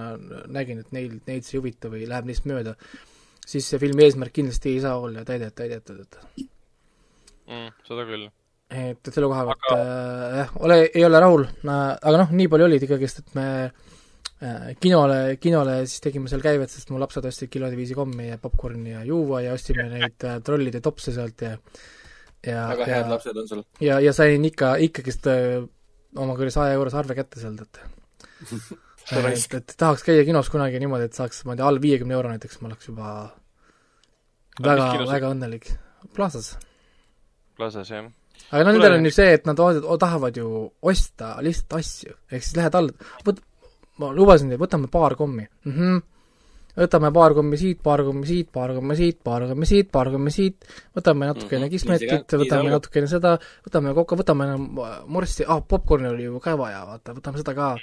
nägin, 0.48 0.84
et 0.84 0.94
neil, 0.96 1.18
neid 1.28 1.48
see 1.48 1.58
ei 1.58 1.64
huvita 1.64 1.92
või 1.92 2.06
läheb 2.08 2.30
neist 2.30 2.48
mööda, 2.48 2.76
siis 3.48 3.68
see 3.68 3.82
filmi 3.82 4.06
eesmärk 4.06 4.36
kindlasti 4.36 4.76
ei 4.76 4.86
saa 4.86 4.96
olla 5.00 5.26
täidet, 5.28 5.56
täidetud, 5.58 6.06
et 6.06 6.50
mm,. 7.50 7.70
seda 7.88 8.08
küll. 8.08 8.26
et, 8.70 9.00
et 9.02 9.14
selle 9.14 9.30
koha 9.32 9.46
pealt 9.50 9.70
äh, 9.76 10.40
jah, 10.42 10.58
ole, 10.66 10.82
ei 10.88 11.06
ole 11.08 11.22
rahul 11.26 11.46
äh,, 11.46 11.78
aga 11.98 12.18
noh, 12.24 12.34
nii 12.40 12.50
palju 12.52 12.68
olid 12.70 12.86
ikkagist, 12.86 13.24
et 13.24 13.38
me 13.38 13.48
äh, 13.66 14.68
kinole, 14.82 15.20
kinole 15.42 15.80
siis 15.86 16.04
tegime 16.06 16.32
seal 16.32 16.44
käivet, 16.46 16.72
sest 16.72 16.94
mu 16.94 17.02
lapsed 17.02 17.26
ostsid 17.30 17.52
kilodiviisi 17.54 17.98
kommi 17.98 18.30
ja 18.30 18.40
popkorni 18.42 18.94
ja 18.94 19.06
juua 19.08 19.44
ja 19.48 19.56
ostsime 19.58 19.90
neid 19.96 20.28
äh, 20.28 20.42
trollide 20.46 20.84
topse 20.86 21.16
sealt 21.16 21.46
ja 21.48 21.56
ja, 22.46 22.70
väga 22.72 22.86
head, 22.88 23.10
lapsed 23.12 23.42
on 23.42 23.50
sul. 23.50 23.66
ja, 23.84 24.00
ja 24.04 24.14
sain 24.16 24.46
ikka, 24.48 24.76
ikkagist 24.86 25.28
äh, 25.32 25.64
oma 26.20 26.38
kuradi 26.38 26.56
saja 26.56 26.78
eurose 26.78 27.02
arve 27.02 27.18
kätte 27.18 27.42
sealt, 27.42 27.66
et 27.66 27.82
et, 29.20 29.54
et 29.58 29.76
tahaks 29.76 30.06
käia 30.06 30.24
kinos 30.28 30.52
kunagi 30.54 30.80
niimoodi, 30.82 31.10
et 31.10 31.18
saaks, 31.18 31.44
ma 31.50 31.56
ei 31.56 31.60
tea, 31.60 31.68
all 31.68 31.82
viiekümne 31.82 32.16
euro 32.16 32.32
näiteks, 32.32 32.62
ma 32.62 32.70
oleks 32.70 32.90
juba 32.92 33.12
väga 34.62 34.90
väga 35.10 35.32
õnnelik. 35.34 35.72
Plaza's 36.16 36.54
lasas 37.60 37.92
jah. 37.92 38.08
aga 38.52 38.64
no 38.66 38.74
nendel 38.74 38.98
on 38.98 39.10
ju 39.10 39.16
see, 39.16 39.34
et 39.38 39.50
nad 39.50 39.60
tahavad 40.02 40.38
ju 40.38 40.70
osta 40.92 41.36
lihtsalt 41.46 41.80
asju, 41.80 42.16
ehk 42.32 42.46
siis 42.46 42.56
lähed 42.60 42.78
alla, 42.80 43.12
võt-, 43.28 43.44
ma 44.00 44.14
lubasin 44.16 44.52
teile, 44.52 44.62
võtame 44.64 44.90
paar 44.92 45.16
kommi 45.20 45.46
mm. 45.46 45.74
-hmm. 45.74 46.00
võtame 46.80 47.12
paar 47.16 47.36
kommi 47.38 47.60
siit, 47.60 47.82
paar 47.84 48.04
kommi 48.08 48.30
siit, 48.30 48.52
paar 48.56 48.74
kommi 48.78 48.96
siit, 48.96 49.20
paar 49.24 49.48
kommi 49.50 49.70
siit, 49.72 49.92
paar 49.92 50.12
kommi 50.14 50.32
siit, 50.32 50.70
võtame 50.96 51.30
natukene 51.32 51.70
kismetit 51.74 52.10
ka-, 52.10 52.22
nii 52.24 52.32
see 52.32 52.42
võtame 52.46 52.72
natukene 52.76 53.12
seda, 53.12 53.36
võtame 53.68 53.94
kokku, 53.98 54.22
võtame 54.24 54.50
morssi, 55.08 55.46
ah, 55.48 55.62
popkorni 55.62 56.10
oli 56.14 56.30
ju 56.30 56.40
ka 56.44 56.56
vaja, 56.60 56.86
vaata, 56.88 57.18
võtame 57.18 57.44
seda 57.44 57.56
ka. 57.58 57.76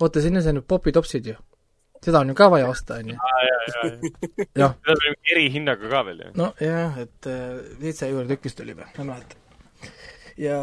oota, 0.00 0.20
on 0.20 0.44
see 0.44 0.56
nüüd 0.56 0.68
popitopsid 0.68 1.32
ju. 1.32 1.40
Seda 2.04 2.20
on 2.20 2.28
ju 2.32 2.36
ka 2.38 2.50
vaja 2.52 2.68
osta, 2.68 2.98
on 3.00 3.14
ju. 3.14 3.16
jah, 4.60 4.74
Need 4.84 4.92
olid 4.94 5.32
erihinnaga 5.32 5.90
ka 5.90 6.02
veel 6.08 6.22
ju. 6.26 6.30
nojah, 6.40 7.00
et 7.04 7.28
äh, 7.30 7.58
seitse 7.80 8.10
euri 8.12 8.28
tükist 8.34 8.60
oli 8.64 8.76
või, 8.76 8.86
ma 8.86 9.02
ei 9.04 9.08
mäleta. 9.10 9.40
ja, 10.36 10.60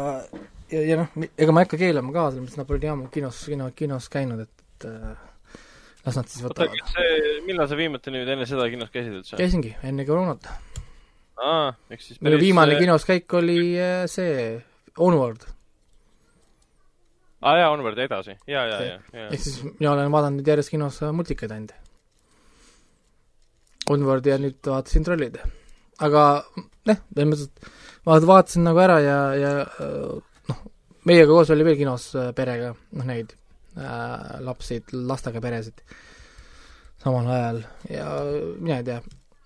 ja, 0.72 0.80
ja 0.92 1.00
noh, 1.02 1.12
ega 1.36 1.52
ma 1.54 1.62
ei 1.62 1.68
hakka 1.68 1.80
keelama 1.82 2.14
ka, 2.14 2.30
selles 2.30 2.46
mõttes 2.46 2.60
nad 2.62 2.68
pole 2.70 2.92
ammu 2.94 3.10
kinos, 3.14 3.44
kino, 3.50 3.68
kinos 3.76 4.08
käinud, 4.12 4.44
et 4.46 4.88
äh, 4.88 5.14
las 6.06 6.18
nad 6.18 6.28
siis 6.30 6.44
oota, 6.46 6.66
võtavad. 6.66 6.82
kas 6.82 6.96
see, 6.98 7.38
millal 7.46 7.70
sa 7.70 7.78
viimati 7.78 8.14
nüüd 8.14 8.30
enne 8.34 8.46
seda 8.50 8.68
kinos 8.72 8.92
käisid 8.94 9.18
üldse? 9.20 9.38
käisingi 9.40 9.74
enne 9.86 10.06
koroonat. 10.08 10.48
aa, 11.42 11.72
ehk 11.90 12.04
siis 12.04 12.22
minu 12.22 12.38
viimane 12.42 12.78
kinos 12.80 13.06
käik 13.08 13.38
oli 13.38 13.58
äh, 13.78 14.04
see 14.10 14.60
Onward, 15.00 15.46
aa 17.42 17.56
jaa, 17.58 17.70
Onward 17.74 17.98
edasi, 17.98 18.36
ja, 18.46 18.64
ja, 18.66 18.82
ja, 18.82 18.98
ja 19.12 19.28
ehk. 19.28 19.42
siis 19.42 19.62
mina 19.64 19.92
olen 19.92 20.12
vaadanud 20.14 20.40
nüüd 20.40 20.52
järjest 20.52 20.72
kinos 20.74 21.00
äh, 21.02 21.12
multikaid 21.16 21.54
ainult. 21.54 21.74
Onward 23.90 24.26
ja 24.26 24.38
nüüd 24.38 24.60
vaatasin 24.66 25.06
Trollid. 25.06 25.40
aga 26.02 26.22
noh, 26.88 27.00
selles 27.14 27.28
mõttes, 27.30 27.48
et 27.50 28.06
ma 28.06 28.18
vaatasin 28.32 28.66
nagu 28.66 28.82
ära 28.82 28.98
ja, 29.02 29.18
ja 29.38 29.52
äh, 29.66 30.46
noh, 30.50 30.62
meiega 31.08 31.30
koos 31.30 31.52
oli 31.54 31.66
veel 31.66 31.78
kinos 31.82 32.08
äh, 32.18 32.30
perega, 32.36 32.72
noh 32.98 33.10
neid 33.10 33.34
äh, 33.76 34.40
lapsi, 34.46 34.80
lastega 34.92 35.42
peresid 35.44 35.84
samal 37.02 37.26
ajal 37.34 37.60
ja 37.90 38.06
mina 38.58 38.78
ei 38.78 38.86
tea, 38.86 39.00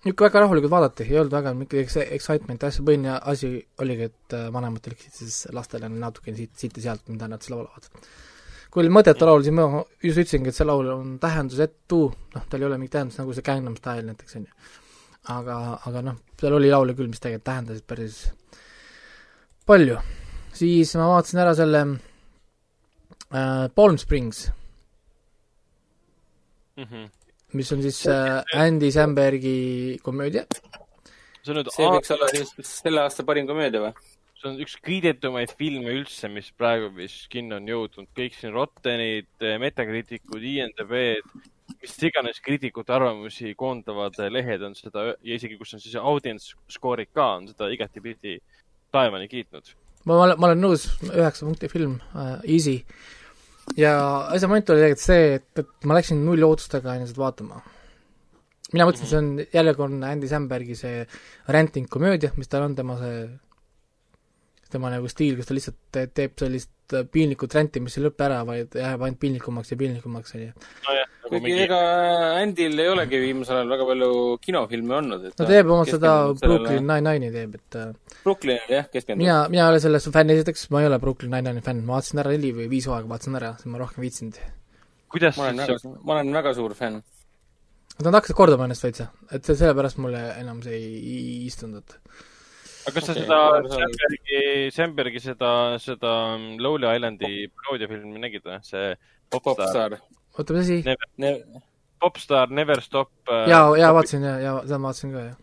niisugune 0.07 0.27
väga 0.29 0.43
rahulikult 0.45 0.71
vaadati, 0.73 1.05
ei 1.07 1.19
olnud 1.21 1.35
väga 1.35 1.53
mingit 1.57 1.81
ex- 1.83 1.99
excitement'i 2.17 2.67
asja, 2.69 2.85
põhiline 2.87 3.17
asi 3.33 3.51
oligi, 3.83 4.07
et 4.11 4.35
äh, 4.37 4.47
vanemad 4.53 4.83
tellisid 4.85 5.19
siis 5.21 5.37
lastele 5.55 5.89
natukene 5.91 6.37
siit, 6.39 6.55
siit 6.57 6.79
ja 6.79 6.89
sealt, 6.89 7.05
mida 7.11 7.29
nad 7.31 7.43
siis 7.43 7.53
laulavad 7.55 7.91
kui 8.71 8.83
oli 8.83 8.91
mõttetu 8.93 9.25
laul, 9.25 9.41
siis 9.45 9.55
ma 9.55 9.63
just 10.03 10.19
ütlesingi, 10.21 10.51
et 10.51 10.57
see 10.57 10.65
laul 10.67 10.89
on 10.91 11.13
tähendusetu, 11.23 12.01
noh, 12.35 12.43
tal 12.51 12.61
ei 12.61 12.67
ole 12.67 12.77
mingit 12.77 12.93
tähendust, 12.97 13.21
nagu 13.21 13.33
see 13.33 13.45
Gangnam 13.47 13.77
Style 13.79 14.05
näiteks 14.09 14.37
on 14.37 14.43
ju. 14.45 14.73
aga, 15.33 15.55
aga 15.87 16.03
noh, 16.09 16.19
seal 16.39 16.57
oli 16.59 16.69
laule 16.69 16.93
küll, 16.97 17.09
mis 17.09 17.23
tegelikult 17.23 17.47
tähendasid 17.47 17.87
päris 17.87 18.19
palju. 19.65 19.97
siis 20.53 20.93
ma 20.99 21.07
vaatasin 21.13 21.41
ära 21.41 21.55
selle 21.57 21.81
äh, 23.31 23.67
Palm 23.75 23.97
Springs, 23.97 24.47
Mhm. 26.77 27.07
Mis 27.57 27.71
on 27.75 27.81
siis 27.85 28.03
äh, 28.11 28.41
Andy 28.55 28.91
Sambergi 28.93 29.97
komöödia. 30.03 30.45
see 31.43 31.53
on 31.53 31.61
nüüd 31.61 31.73
see 31.73 31.89
võiks 31.97 32.13
olla 32.15 32.29
siis 32.33 32.53
selle 32.83 33.03
aasta 33.05 33.25
parim 33.27 33.49
komöödia 33.49 33.83
või? 33.87 34.07
see 34.37 34.49
on 34.51 34.59
üks 34.61 34.77
kiidetumaid 34.85 35.53
filme 35.57 35.93
üldse, 35.97 36.29
mis 36.31 36.49
praegu 36.57 36.91
vist 36.95 37.25
kinno 37.33 37.57
on 37.57 37.69
jõudnud, 37.69 38.09
kõik 38.17 38.35
siin 38.37 38.53
Rottenid, 38.53 39.29
Metacriticud, 39.61 40.43
IMDB-d, 40.43 41.45
mis 41.81 41.95
iganes 42.07 42.39
kriitikute 42.43 42.93
arvamusi 42.95 43.53
koondavad 43.57 44.17
lehed 44.31 44.63
on 44.63 44.75
seda 44.77 45.09
ja 45.11 45.35
isegi 45.35 45.57
kus 45.59 45.73
on 45.75 45.83
siis 45.83 45.97
audience 45.99 46.55
score'id 46.73 47.11
ka, 47.15 47.27
on 47.39 47.49
seda 47.51 47.69
igatipidi 47.73 48.37
taevani 48.93 49.27
kiitnud. 49.31 49.73
ma, 50.05 50.19
ma 50.37 50.51
olen, 50.51 50.61
nõus, 50.61 50.87
üheksa 51.09 51.47
punkti 51.47 51.69
film 51.71 51.97
äh,, 52.13 52.37
easy. 52.45 52.79
Ja 53.75 53.95
asja 54.33 54.47
moment 54.47 54.69
oli 54.69 54.83
tegelikult 54.83 55.03
see, 55.03 55.33
et, 55.39 55.49
et 55.63 55.89
ma 55.89 55.97
läksin 55.97 56.21
nullootustega 56.25 56.95
enne 56.95 57.09
seda 57.09 57.23
vaatama. 57.25 57.59
mina 58.73 58.87
mõtlesin, 58.87 59.09
see 59.09 59.19
on 59.19 59.27
jällekordne 59.53 60.13
Andy 60.13 60.29
Sambergi 60.31 60.75
see 60.75 61.03
ranting 61.51 61.89
komöödia, 61.89 62.31
mis 62.37 62.51
tal 62.51 62.67
on, 62.67 62.75
tema 62.75 62.97
see, 63.01 63.27
tema 64.73 64.89
nagu 64.93 65.07
stiil, 65.11 65.35
kus 65.39 65.47
ta 65.49 65.55
lihtsalt 65.57 65.77
te- 65.91 66.07
teeb 66.13 66.33
sellist 66.39 66.93
äh, 66.95 67.03
piinlikut 67.11 67.53
ränti, 67.57 67.81
mis 67.83 67.97
ei 67.97 68.03
lõpe 68.05 68.25
ära, 68.27 68.41
vaid 68.47 68.75
jääb 68.77 69.01
ainult 69.05 69.19
piinlikumaks 69.21 69.71
ja 69.73 69.77
piinlikumaks, 69.79 70.35
on 70.37 70.43
ju. 70.45 70.51
nagu 70.87 71.31
kuigi 71.31 71.43
mingi, 71.43 71.63
ega 71.65 71.79
Andil 72.41 72.79
ei 72.79 72.89
olegi 72.93 73.19
viimasel 73.23 73.57
ajal 73.59 73.71
väga 73.73 73.87
palju 73.89 74.11
kinofilme 74.45 74.95
olnud, 75.01 75.25
et 75.31 75.41
no 75.41 75.47
teeb 75.49 75.71
oma 75.75 75.87
seda 75.89 76.13
Brooklyn 76.39 76.85
Nine-Nine'i 76.87 77.31
teeb, 77.35 77.57
et 77.59 77.79
äh, 77.81 77.91
Brooklynile 78.23 78.77
jah, 78.79 78.87
keskendub. 78.93 79.23
mina, 79.25 79.37
mina 79.51 79.65
ei 79.65 79.73
ole 79.75 79.81
selles 79.83 80.07
fänn, 80.13 80.31
esiteks 80.37 80.69
ma 80.71 80.81
ei 80.83 80.87
ole 80.91 80.99
Brooklyn 81.03 81.33
Nine-Nine'i 81.35 81.65
fänn, 81.65 81.83
ma 81.87 81.97
vaatasin 81.97 82.23
ära 82.23 82.31
neli 82.35 82.53
või 82.61 82.69
viis 82.71 82.87
hooaega 82.87 83.11
vaatasin 83.11 83.35
ära, 83.41 83.53
siis 83.59 83.71
ma 83.73 83.81
rohkem 83.83 84.03
ei 84.03 84.07
viitsinud. 84.09 84.39
kuidas 85.11 85.37
ma 85.37 85.49
olen 85.49 85.61
väga, 85.65 85.77
ma 86.03 86.17
olen 86.19 86.33
väga 86.41 86.53
suur 86.55 86.73
fänn. 86.79 87.03
Nad 87.97 88.13
hakkasid 88.13 88.35
kordama 88.37 88.67
ennast 88.67 88.83
veitsa, 88.85 89.07
et 89.33 89.43
see- 89.47 89.55
sellepärast 89.57 89.97
mulle 89.97 90.19
enam 90.37 90.59
see 90.61 90.75
ei, 90.77 90.89
ei 91.01 91.45
istunud, 91.47 91.81
et 91.81 91.95
aga 92.87 92.93
kas 92.95 93.07
sa 93.09 93.13
Okei, 93.13 93.23
seda. 93.23 93.39
Sandbergi, 93.75 94.41
Sandbergi 94.75 95.21
seda, 95.23 95.51
seda 95.83 96.11
Lonely 96.63 96.93
Islandi 96.95 97.31
paroodiafilmi 97.51 98.21
nägid 98.23 98.45
või? 98.47 98.59
see 98.63 98.93
Popstar, 99.33 99.65
Popstar. 99.65 99.97
oota, 100.37 100.55
mis 100.55 100.69
asi? 100.69 101.57
Popstar 101.99 102.53
Never 102.53 102.81
Stop. 102.85 103.11
jaa, 103.27 103.65
jaa, 103.75 103.91
vaatasin 103.97 104.23
ja, 104.23 104.37
ja 104.39 104.55
seda 104.63 104.79
ma 104.79 104.93
vaatasin 104.93 105.13
ka, 105.17 105.25
jah. 105.25 105.35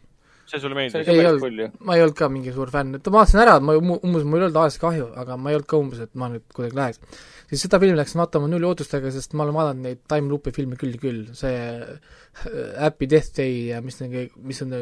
see 0.49 0.63
sulle 0.63 0.79
meeldis? 0.79 1.13
Ei 1.13 1.27
olnud. 1.29 1.79
ma 1.85 1.99
ei 1.99 2.07
olnud 2.07 2.17
ka 2.19 2.31
mingi 2.33 2.55
suur 2.57 2.73
fänn, 2.73 2.97
et 2.97 3.13
ma 3.13 3.21
vaatasin 3.21 3.45
ära, 3.45 3.59
ma 3.61 3.77
umbes, 3.77 4.25
mul 4.25 4.41
ei 4.41 4.49
olnud 4.49 4.61
ajast 4.65 4.81
kahju, 4.83 5.11
aga 5.21 5.37
ma 5.37 5.53
ei 5.53 5.61
olnud 5.61 5.71
ka 5.75 5.81
umbes, 5.85 6.05
et 6.07 6.15
ma 6.17 6.33
nüüd 6.33 6.47
kuidagi 6.57 6.81
läheks. 6.81 7.23
Siis 7.51 7.67
seda 7.67 7.81
filmi 7.83 7.99
läksin 7.99 8.23
vaatama 8.23 8.49
nulli 8.51 8.67
ootustega, 8.69 9.13
sest 9.15 9.37
ma 9.37 9.45
olen 9.47 9.59
vaadanud 9.59 9.87
neid 9.89 10.03
time 10.11 10.31
loop'i 10.33 10.55
filme 10.57 10.79
küll 10.81 10.97
ja 10.97 11.03
küll, 11.03 11.23
see 11.37 11.55
äh, 11.61 12.75
Happy 12.81 13.09
Death 13.11 13.35
Day 13.37 13.71
ja 13.71 13.81
mis 13.85 14.01
need 14.01 14.35
mis 14.43 14.63
on 14.65 14.73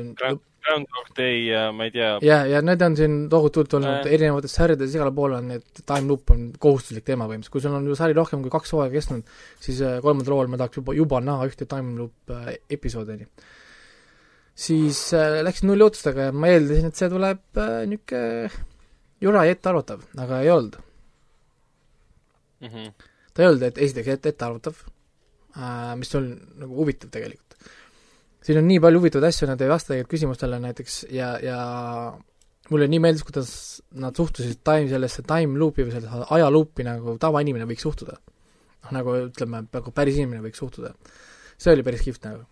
Groundhog 0.62 1.08
Day 1.16 1.46
ja 1.48 1.64
ma 1.74 1.88
ei 1.88 1.94
tea, 1.94 2.10
ja, 2.22 2.42
ja 2.48 2.60
need 2.64 2.82
on 2.86 2.96
siin 2.98 3.16
tohutult 3.32 3.74
olnud 3.78 4.06
Äh. 4.06 4.12
erinevates 4.16 4.54
sarjades, 4.58 4.94
igal 4.94 5.10
pool 5.14 5.34
on 5.38 5.48
need 5.50 5.82
time 5.82 6.06
loop 6.10 6.30
on 6.34 6.44
kohustuslik 6.62 7.06
teema 7.08 7.26
põhimõtteliselt, 7.26 7.54
kui 7.56 7.64
sul 7.64 7.74
on 7.78 7.88
ju 7.88 7.98
sari 7.98 8.16
rohkem 8.16 8.44
kui 8.44 8.52
kaks 8.52 8.74
hooaega 8.76 8.94
kestnud, 8.94 9.34
siis 9.64 9.82
äh, 9.82 9.98
kolmandal 10.04 10.36
hooajal 10.36 10.52
ma 10.52 10.60
tahaks 10.62 10.80
juba, 10.80 10.96
juba 10.98 11.20
näha 11.24 11.50
ühte 11.50 11.68
time 11.70 11.96
loop 11.98 12.34
äh, 12.36 12.54
episoodi, 12.78 13.16
on 13.16 13.26
ju. 13.26 13.50
siis 14.68 15.02
äh, 15.18 15.40
läksin 15.46 15.72
nulli 15.72 15.88
ootustega 15.88 16.30
ja 16.30 16.36
ma 16.36 16.52
eeldasin, 16.52 16.92
et 16.92 17.00
see 17.00 17.10
tuleb 17.12 17.42
äh, 17.58 17.74
niisugune 17.90 18.52
jura 19.22 19.44
ja 19.46 19.54
ettearvatav, 19.54 20.02
aga 20.18 20.40
ei 20.42 20.50
olnud. 20.50 20.78
Mhm. 22.62 22.90
ta 23.34 23.42
ei 23.42 23.48
olnud, 23.48 23.62
et 23.66 23.78
esiteks 23.78 24.16
ette, 24.16 24.34
ettearvatav 24.34 24.76
äh,, 25.56 25.94
mis 25.98 26.12
on 26.18 26.28
nagu 26.62 26.76
huvitav 26.76 27.10
tegelikult. 27.10 27.56
siin 28.42 28.58
on 28.58 28.68
nii 28.68 28.80
palju 28.82 29.00
huvitavaid 29.02 29.30
asju, 29.30 29.48
nad 29.50 29.60
ei 29.60 29.70
vasta 29.70 29.92
tegelikult 29.92 30.16
küsimustele 30.16 30.60
näiteks 30.62 30.98
ja, 31.14 31.34
ja 31.42 31.58
mulle 32.70 32.88
nii 32.90 33.00
meeldis, 33.02 33.24
kuidas 33.26 33.50
nad 33.98 34.16
suhtusid 34.16 34.62
time, 34.64 34.88
sellesse 34.90 35.24
time 35.26 35.58
loop'i 35.60 35.86
või 35.86 35.94
sellesse 35.94 36.28
ajaluupi 36.36 36.86
nagu 36.86 37.16
tavainimene 37.22 37.66
võiks 37.68 37.84
suhtuda. 37.86 38.18
noh, 38.82 38.94
nagu 38.98 39.14
ütleme, 39.28 39.64
nagu 39.72 39.92
päris 39.94 40.18
inimene 40.18 40.42
võiks 40.46 40.62
suhtuda. 40.62 40.94
see 41.58 41.72
oli 41.74 41.82
päris 41.86 42.02
kihvt 42.06 42.26
nagu. 42.26 42.46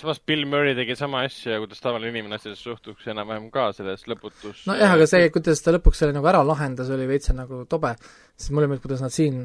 Samas 0.00 0.20
Bill 0.26 0.46
Murray 0.48 0.74
tegi 0.78 0.96
sama 0.98 1.22
asja, 1.28 1.58
kuidas 1.62 1.80
tavaline 1.84 2.10
inimene 2.14 2.38
asjadesse 2.38 2.64
suhtuks 2.66 3.06
enam-vähem 3.12 3.50
ka 3.54 3.68
selles 3.76 4.06
lõputus 4.10 4.64
nojah, 4.70 4.94
aga 4.96 5.06
see, 5.10 5.28
kuidas 5.34 5.60
ta 5.64 5.74
lõpuks 5.76 6.00
selle 6.02 6.16
nagu 6.16 6.26
ära 6.30 6.40
lahendas, 6.46 6.90
oli 6.94 7.06
veits 7.10 7.30
nagu 7.36 7.62
tobe, 7.70 7.94
sest 8.36 8.52
mulle 8.56 8.68
meeldib, 8.70 8.86
kuidas 8.88 9.04
nad 9.04 9.14
siin 9.14 9.40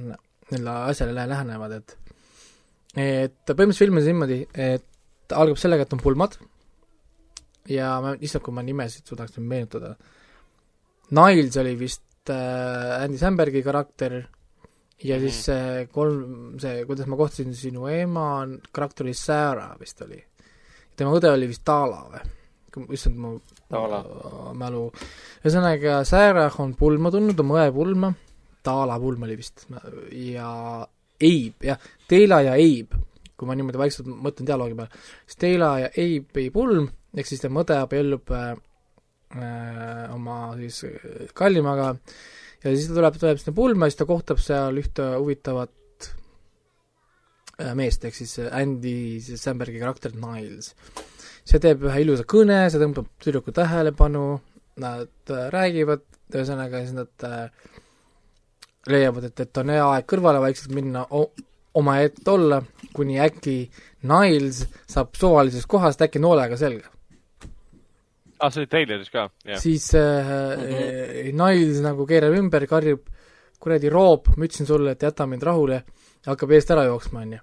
selle 0.49 0.75
asjale 0.91 1.15
lähenevad, 1.27 1.77
et 1.79 1.95
et 2.95 3.49
põhimõtteliselt 3.51 3.81
film 3.83 3.97
on 3.99 4.05
niimoodi, 4.07 4.39
et 4.55 5.33
algab 5.35 5.57
sellega, 5.59 5.83
et 5.87 5.95
on 5.97 5.99
pulmad 6.03 6.37
ja 7.67 7.95
ma, 8.03 8.13
issand, 8.21 8.43
kui 8.45 8.53
ma 8.55 8.63
nimesid 8.63 9.09
suudaks 9.09 9.35
nüüd 9.35 9.47
meenutada. 9.49 9.95
Niles 11.15 11.57
oli 11.61 11.73
vist 11.79 12.29
äh, 12.33 13.03
Andy 13.03 13.17
Sambergi 13.21 13.61
karakter 13.65 14.15
ja 15.03 15.17
siis 15.19 15.41
Mhm. 15.41 15.43
see 15.43 15.87
kolm, 15.91 16.59
see, 16.61 16.85
kuidas 16.87 17.07
ma 17.11 17.17
kohtasin 17.19 17.51
sinu 17.57 17.87
ema, 17.91 18.45
karakter 18.71 19.05
oli 19.05 19.13
Sarah 19.13 19.75
vist 19.79 20.01
oli. 20.01 20.21
Tema 20.97 21.13
õde 21.17 21.31
oli 21.31 21.49
vist 21.51 21.65
Tala 21.67 22.01
või? 22.09 22.23
issand, 22.91 23.15
mu 23.15 23.37
Tala. 23.71 24.01
mälu. 24.57 24.89
ühesõnaga, 25.43 26.01
Sarah 26.07 26.59
on 26.59 26.73
pulma 26.75 27.11
tulnud, 27.13 27.39
oma 27.39 27.61
õe 27.61 27.71
pulma, 27.75 28.11
Tala 28.65 28.97
pulm 28.99 29.23
oli 29.27 29.37
vist, 29.39 29.67
ja 30.11 30.49
Abe, 31.15 31.69
jah, 31.69 31.89
Teila 32.09 32.41
ja 32.43 32.57
Abe, 32.59 33.01
kui 33.35 33.47
ma 33.47 33.55
niimoodi 33.55 33.79
vaikselt 33.79 34.09
mõtlen 34.11 34.47
dialoogi 34.47 34.77
peale, 34.77 35.03
siis 35.23 35.39
Teila 35.39 35.71
ja 35.85 35.91
Abe'i 35.91 36.51
pulm, 36.55 36.89
ehk 37.15 37.29
siis 37.29 37.43
tema 37.43 37.63
õde 37.63 37.79
abiellub 37.79 38.35
äh, 38.35 38.55
oma 40.15 40.39
siis 40.59 40.83
äh, 40.89 41.29
kallimaga 41.35 41.93
ja 42.63 42.73
siis 42.73 42.89
ta 42.89 42.97
tuleb, 42.97 43.17
tuleb 43.21 43.39
sinna 43.41 43.55
pulma 43.55 43.87
ja 43.87 43.93
siis 43.93 44.01
ta 44.01 44.09
kohtab 44.09 44.41
seal 44.43 44.79
ühte 44.81 45.07
huvitavat 45.15 45.71
meest, 47.77 48.03
ehk 48.07 48.17
siis 48.17 48.39
Andy 48.51 49.21
siis 49.23 49.43
Sambergi 49.43 49.79
karakter 49.79 50.15
Niles. 50.15 50.73
see 51.45 51.61
teeb 51.61 51.85
ühe 51.85 52.01
ilusa 52.01 52.25
kõne, 52.27 52.65
see 52.69 52.81
tõmbab 52.81 53.07
tüdruku 53.21 53.53
tähelepanu, 53.55 54.25
nad 54.81 55.31
äh, 55.31 55.47
räägivad, 55.53 56.03
ühesõnaga 56.33 56.81
siis 56.83 56.95
nad 56.97 57.27
äh, 57.27 57.45
leiavad, 58.91 59.29
et, 59.29 59.45
et 59.45 59.61
on 59.61 59.71
hea 59.73 59.85
aeg 59.93 60.07
kõrvale 60.09 60.41
vaikselt 60.43 60.73
minna, 60.75 61.05
omaette 61.75 62.31
olla, 62.31 62.61
kuni 62.95 63.19
äkki 63.21 63.57
Niles 64.09 64.65
saab 64.89 65.15
suvalisest 65.19 65.69
kohast 65.69 66.01
äkki 66.05 66.21
noolega 66.23 66.57
selga 66.59 66.91
aa 68.35 68.47
ah,, 68.47 68.51
see 68.51 68.65
oli 68.65 68.69
treileris 68.71 69.11
ka, 69.13 69.29
jah. 69.47 69.59
siis 69.61 69.93
äh, 69.95 70.27
mm 70.27 70.63
-hmm. 70.65 71.37
Niles 71.39 71.79
nagu 71.83 72.05
keerab 72.05 72.35
ümber, 72.35 72.67
karjub 72.67 73.05
kuradi 73.59 73.89
Roop, 73.89 74.27
ma 74.37 74.45
ütlesin 74.45 74.67
sulle, 74.67 74.91
et 74.91 75.01
jäta 75.01 75.25
mind 75.27 75.43
rahule, 75.43 75.83
hakkab 76.25 76.55
eest 76.57 76.73
ära 76.73 76.87
jooksma, 76.89 77.25
onju. 77.25 77.41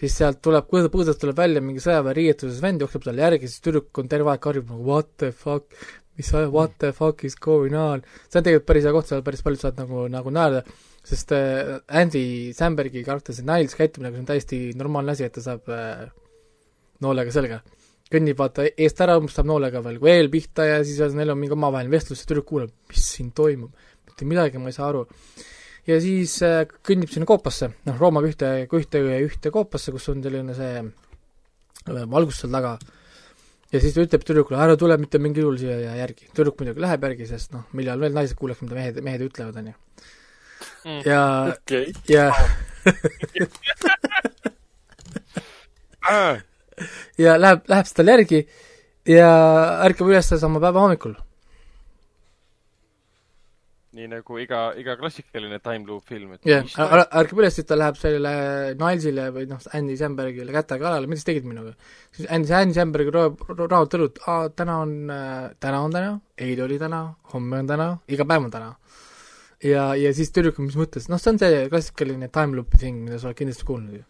siis 0.00 0.14
sealt 0.16 0.40
tuleb, 0.44 0.68
põõsast 0.70 1.20
tuleb 1.20 1.36
välja 1.36 1.62
mingi 1.64 1.82
sõjaväeriietuses 1.84 2.60
vend, 2.64 2.84
jookseb 2.84 3.04
talle 3.04 3.24
järgi, 3.26 3.48
siis 3.48 3.64
tüdruk 3.64 3.98
on 4.00 4.08
terve 4.08 4.32
aeg 4.32 4.44
karjub 4.44 4.70
nagu 4.72 4.86
what 4.86 5.10
the 5.20 5.32
fuck, 5.32 5.74
mis, 6.16 6.30
what 6.52 6.78
the 6.80 6.92
fuck 6.96 7.24
is 7.24 7.36
going 7.36 7.76
on. 7.76 8.04
see 8.28 8.40
on 8.40 8.46
tegelikult 8.46 8.70
päris 8.70 8.88
hea 8.88 8.94
koht, 8.96 9.10
seal 9.10 9.26
päris 9.26 9.44
paljud 9.44 9.64
saavad 9.64 9.82
nagu, 9.84 10.06
nagu 10.12 10.32
naerda, 10.36 10.62
sest 11.04 11.34
äh, 11.36 11.76
Andy 12.00 12.24
Sambergi 12.56 13.04
karakter, 13.04 13.36
see 13.36 13.44
Niles 13.46 13.76
käitumine, 13.76 14.14
see 14.14 14.24
on 14.24 14.32
täiesti 14.32 14.62
normaalne 14.78 15.16
asi, 15.16 15.28
et 15.28 15.36
ta 15.36 15.44
saab 15.44 15.68
äh, 15.74 16.08
noolega 17.04 17.34
selga 17.34 17.60
kõnnib 18.10 18.40
vaata 18.40 18.66
eest 18.74 19.00
ära, 19.04 19.16
umbes 19.20 19.36
saab 19.38 19.48
noolega 19.50 19.82
veel 19.84 20.00
veel 20.02 20.28
pihta 20.32 20.66
ja 20.66 20.82
siis 20.86 21.14
neil 21.14 21.30
on 21.30 21.38
mingi 21.38 21.54
omavaheline 21.54 21.94
vestlus 21.94 22.24
ja 22.24 22.30
tüdruk 22.30 22.48
kuuleb, 22.48 22.72
mis 22.90 23.06
siin 23.14 23.30
toimub. 23.36 23.70
mitte 24.08 24.26
midagi 24.26 24.58
ma 24.58 24.70
ei 24.70 24.74
saa 24.74 24.88
aru. 24.90 25.04
Ja 25.88 25.98
siis 26.02 26.36
äh, 26.46 26.62
kõnnib 26.86 27.10
sinna 27.12 27.26
koopasse, 27.28 27.70
noh, 27.88 27.96
roomab 28.00 28.24
ühte, 28.28 28.46
ühte, 28.68 28.98
ühte 29.26 29.52
koopasse, 29.54 29.92
kus 29.94 30.08
on 30.12 30.22
selline 30.24 30.54
see 30.56 30.74
äh, 30.80 32.04
valgus 32.10 32.40
seal 32.42 32.52
taga. 32.54 32.72
ja 33.72 33.80
siis 33.82 33.94
ta 33.94 34.00
ütleb 34.04 34.24
tüdrukule, 34.26 34.58
ära 34.60 34.76
tule 34.80 34.96
mitte 35.00 35.18
mingil 35.22 35.44
juhul 35.46 35.58
siia 35.60 35.76
ja 35.80 35.92
järgi. 36.02 36.24
tüdruk 36.36 36.56
muidugi 36.60 36.80
läheb 36.84 37.02
järgi, 37.08 37.24
sest 37.30 37.48
noh, 37.56 37.64
millal 37.76 37.98
veel 38.02 38.14
naised 38.16 38.36
kuuleks, 38.38 38.60
mida 38.64 38.74
mehed, 38.78 38.96
mehed 39.04 39.22
ütlevad, 39.28 39.56
on 39.62 39.66
ju. 39.72 39.76
Mm. 40.84 41.00
ja 41.08 41.22
okei. 41.54 41.86
ja 42.08 42.24
ja 47.20 47.36
läheb, 47.40 47.60
läheb 47.68 47.84
siis 47.86 47.96
talle 47.96 48.12
järgi 48.16 48.40
ja 49.08 49.30
ärkab 49.86 50.08
üles 50.10 50.28
sama 50.32 50.60
päeva 50.62 50.80
hommikul. 50.84 51.14
Nii 54.00 54.08
nagu 54.08 54.38
iga, 54.40 54.60
iga 54.80 54.96
klassikaline 55.00 55.60
time 55.62 55.84
loop 55.88 56.08
film, 56.08 56.34
et 56.36 56.48
jah 56.48 56.64
yeah., 56.64 57.04
ärkab 57.20 57.42
üles, 57.42 57.56
siis 57.58 57.68
ta 57.68 57.76
läheb 57.78 57.98
sellele 58.00 58.32
Nilesile 58.80 59.26
või 59.34 59.46
noh, 59.50 59.60
Andy 59.76 59.96
Sambergile 60.00 60.54
käte 60.56 60.78
kallale, 60.80 61.10
mida 61.10 61.22
sa 61.22 61.28
tegid 61.30 61.48
minuga? 61.48 61.74
siis 62.16 62.28
Andy, 62.32 62.52
Andy 62.60 62.78
Samberg 62.78 63.12
rahutab 63.14 63.60
rahu, 63.66 63.90
õlut, 64.00 64.22
aa, 64.26 64.48
täna 64.56 64.78
on 64.84 64.94
äh,, 65.14 65.50
täna 65.62 65.82
on 65.86 65.96
täna, 65.96 66.14
eile 66.40 66.66
oli 66.66 66.80
täna, 66.80 67.02
homme 67.34 67.60
on 67.60 67.70
täna, 67.70 67.90
iga 68.08 68.28
päev 68.28 68.48
on 68.48 68.54
täna. 68.54 68.72
ja, 69.64 69.90
ja 69.98 70.14
siis 70.16 70.32
tüdruk, 70.32 70.62
mis 70.64 70.78
mõttes, 70.80 71.10
noh, 71.12 71.20
see 71.20 71.34
on 71.34 71.42
see 71.42 71.66
klassikaline 71.72 72.32
time 72.32 72.58
loop'i 72.58 72.80
thing, 72.80 73.04
mida 73.04 73.20
sa 73.20 73.30
oled 73.30 73.42
kindlasti 73.42 73.68
kuulnud 73.68 74.00
ju. 74.00 74.06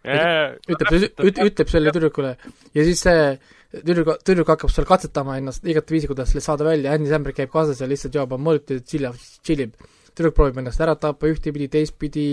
ütleb, 0.00 0.92
üt-, 1.28 1.40
ütleb 1.44 1.68
selle 1.68 1.92
tüdrukule 1.92 2.34
ja 2.72 2.84
siis 2.86 3.02
see 3.04 3.24
tüdruk, 3.70 4.14
tüdruk 4.24 4.48
hakkab 4.50 4.72
seal 4.72 4.86
katsetama 4.88 5.36
ennast 5.40 5.66
igatviisi, 5.68 6.08
kuidas 6.10 6.32
sellest 6.32 6.48
saada 6.48 6.66
välja, 6.66 6.94
Andy 6.96 7.10
Samberg 7.10 7.36
käib 7.36 7.52
kaasas 7.52 7.82
ja 7.82 7.88
lihtsalt 7.90 8.16
joob 8.16 8.32
mõõduti, 8.40 8.80
tšillab, 8.80 9.18
tšillib. 9.44 9.74
tüdruk 10.10 10.34
proovib 10.34 10.58
ennast 10.62 10.80
ära 10.82 10.96
tappa 10.98 11.28
ühtepidi, 11.30 11.68
teistpidi, 11.70 12.24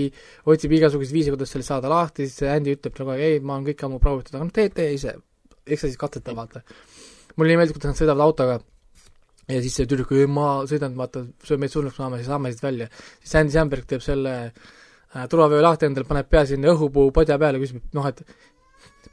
otsib 0.49 0.71
igasuguseid 0.79 1.13
viise, 1.13 1.33
kuidas 1.35 1.51
sellest 1.53 1.73
saada 1.73 1.91
lahti, 1.91 2.25
siis 2.25 2.39
see 2.41 2.49
Andy 2.49 2.73
ütleb 2.77 2.95
talle 2.95 3.11
kogu 3.11 3.15
aeg, 3.17 3.35
ei, 3.35 3.43
ma 3.43 3.57
olen 3.57 3.67
kõike 3.67 3.85
ammu 3.85 3.99
proovitud, 4.01 4.33
aga 4.33 4.47
noh, 4.47 4.55
tee, 4.55 4.71
tee 4.73 4.95
ise. 4.95 5.13
eks 5.67 5.83
sa 5.83 5.91
siis 5.91 5.99
katseta, 5.99 6.33
vaata. 6.35 6.63
mulle 7.35 7.53
nii 7.53 7.61
meeldib, 7.61 7.77
kuidas 7.77 7.93
nad 7.93 7.99
sõidavad 7.99 8.25
autoga 8.25 8.57
ja 9.51 9.61
siis 9.61 9.77
see 9.77 9.85
tüdruk, 9.91 10.15
ma 10.31 10.49
sõidan, 10.67 10.97
vaata, 10.97 11.27
söö 11.45 11.61
meid 11.61 11.71
surnuks 11.75 11.99
maama, 12.01 12.17
siis 12.17 12.31
saame 12.31 12.51
siit 12.51 12.65
välja. 12.65 12.89
siis 13.21 13.37
Andy 13.43 13.53
Samberg 13.53 13.85
teeb 13.85 14.01
selle 14.03 14.35
äh, 14.47 14.75
turvavöö 15.31 15.63
lahti 15.63 15.87
endale, 15.87 16.07
paneb 16.07 16.29
pea 16.29 16.45
sinna 16.49 16.73
õhupuu 16.73 17.11
padja 17.15 17.37
peale, 17.41 17.61
küsib, 17.61 17.81
et 17.81 17.97
noh, 17.97 18.07
et 18.09 18.23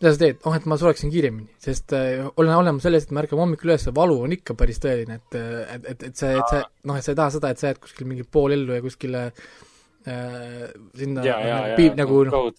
mida 0.01 0.13
sa 0.13 0.21
teed, 0.21 0.41
oh 0.49 0.57
et 0.57 0.65
ma 0.71 0.79
sureksin 0.81 1.13
kiiremini, 1.13 1.49
sest 1.63 1.95
äh, 1.97 2.25
olen 2.41 2.57
olemas 2.57 2.85
selles, 2.87 3.07
et 3.07 3.13
me 3.15 3.23
ärkame 3.23 3.45
hommikul 3.45 3.71
üles, 3.71 3.87
valu 3.95 4.17
on 4.27 4.35
ikka 4.35 4.57
päris 4.59 4.81
tõeline, 4.83 5.21
et 5.21 5.37
et, 5.39 5.87
et, 5.93 6.09
et 6.11 6.19
see, 6.19 6.33
et 6.35 6.51
see, 6.51 6.65
noh, 6.91 6.99
et 6.99 7.07
sa 7.07 7.15
ei 7.15 7.21
taha 7.21 7.35
seda, 7.37 7.53
et 7.53 7.63
sa 7.63 7.71
jääd 7.71 7.81
kuskil 7.83 8.09
mingi 8.11 8.27
pool 8.27 8.57
ellu 8.57 8.77
ja 8.77 8.85
kuskile 8.85 9.23
äh, 9.29 10.65
sinna 10.99 11.27
ja, 11.27 11.39
ja, 11.41 11.61
ja 11.71 11.79
piib, 11.79 11.95
nagu 12.01 12.25
noh, 12.29 12.51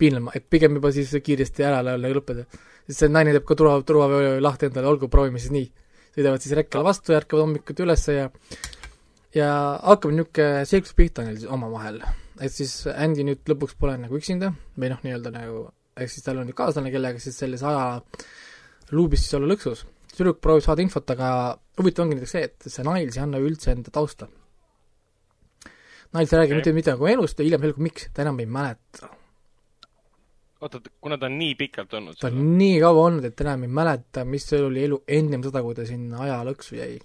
piinlema, 0.00 0.34
et 0.38 0.48
pigem 0.50 0.80
juba 0.80 0.92
siis 0.94 1.12
kiiresti 1.24 1.66
ära 1.68 1.82
nagu 1.86 2.16
lõppeda. 2.20 2.46
siis 2.88 3.02
see 3.04 3.12
naine 3.12 3.36
teeb 3.36 3.46
ka 3.48 3.58
turva, 3.58 3.76
turvavöö 3.86 4.38
lahti 4.44 4.70
endale, 4.70 4.88
olgu, 4.88 5.10
proovime 5.12 5.42
siis 5.42 5.54
nii. 5.54 5.68
sõidavad 6.16 6.44
siis 6.44 6.56
rekkale 6.56 6.88
vastu 6.88 7.12
ja 7.12 7.20
ärkavad 7.20 7.46
hommikuti 7.46 7.84
ülesse 7.84 8.16
ja 8.16 8.30
ja 9.36 9.50
hakkab 9.84 10.14
niisugune 10.14 10.64
seiklus 10.66 10.96
pihta 10.96 11.26
neil 11.26 11.36
siis 11.36 11.52
omavahel. 11.52 12.00
Et 12.40 12.54
siis 12.54 12.72
Andy 12.92 13.26
nüüd 13.26 13.50
lõpuks 13.50 13.76
pole 13.78 13.96
nagu 14.00 14.18
üksinda 14.18 14.52
või 14.78 14.90
noh, 14.92 15.02
nii-öelda 15.04 15.32
nagu 15.34 15.68
ehk 15.98 16.12
siis 16.12 16.26
tal 16.26 16.40
on 16.40 16.48
nüüd 16.48 16.58
kaaslane, 16.58 16.92
kellega 16.94 17.20
siis 17.22 17.38
selles 17.38 17.64
aja 17.66 18.00
luubis 18.94 19.24
siis 19.24 19.38
olla 19.38 19.50
lõksus. 19.50 19.84
tüdruk 20.14 20.40
proovib 20.42 20.64
saada 20.64 20.82
infot, 20.82 21.10
aga 21.14 21.28
huvitav 21.78 22.06
ongi 22.06 22.18
näiteks 22.18 22.34
see, 22.34 22.48
et 22.48 22.70
see 22.72 22.86
Niles 22.86 23.18
ei 23.18 23.22
anna 23.22 23.38
üldse 23.38 23.70
enda 23.74 23.92
tausta. 23.94 24.26
Niles 26.14 26.32
ei 26.32 26.40
räägi 26.40 26.52
Okei. 26.52 26.58
mitte 26.58 26.72
midagi 26.74 27.02
oma 27.02 27.12
elust 27.12 27.38
ja 27.38 27.46
hiljem 27.46 27.66
selgub, 27.66 27.86
miks, 27.86 28.08
ta 28.14 28.24
enam 28.24 28.40
ei 28.42 28.48
mäleta 28.50 29.10
oota, 30.60 30.80
kuna 31.00 31.18
ta 31.18 31.26
on 31.26 31.38
nii 31.38 31.54
pikalt 31.58 31.92
olnud 31.94 32.18
ta 32.18 32.30
on 32.32 32.40
nii 32.58 32.80
kaua 32.82 33.04
olnud, 33.08 33.28
et 33.28 33.40
enam 33.44 33.62
ei 33.66 33.72
mäleta, 33.80 34.24
mis 34.24 34.46
oli 34.58 34.84
elu 34.88 35.02
ennem 35.18 35.44
seda, 35.46 35.62
kui 35.62 35.76
ta 35.78 35.86
sinna 35.86 36.24
ajalõksu 36.26 36.78
jäi. 36.78 36.98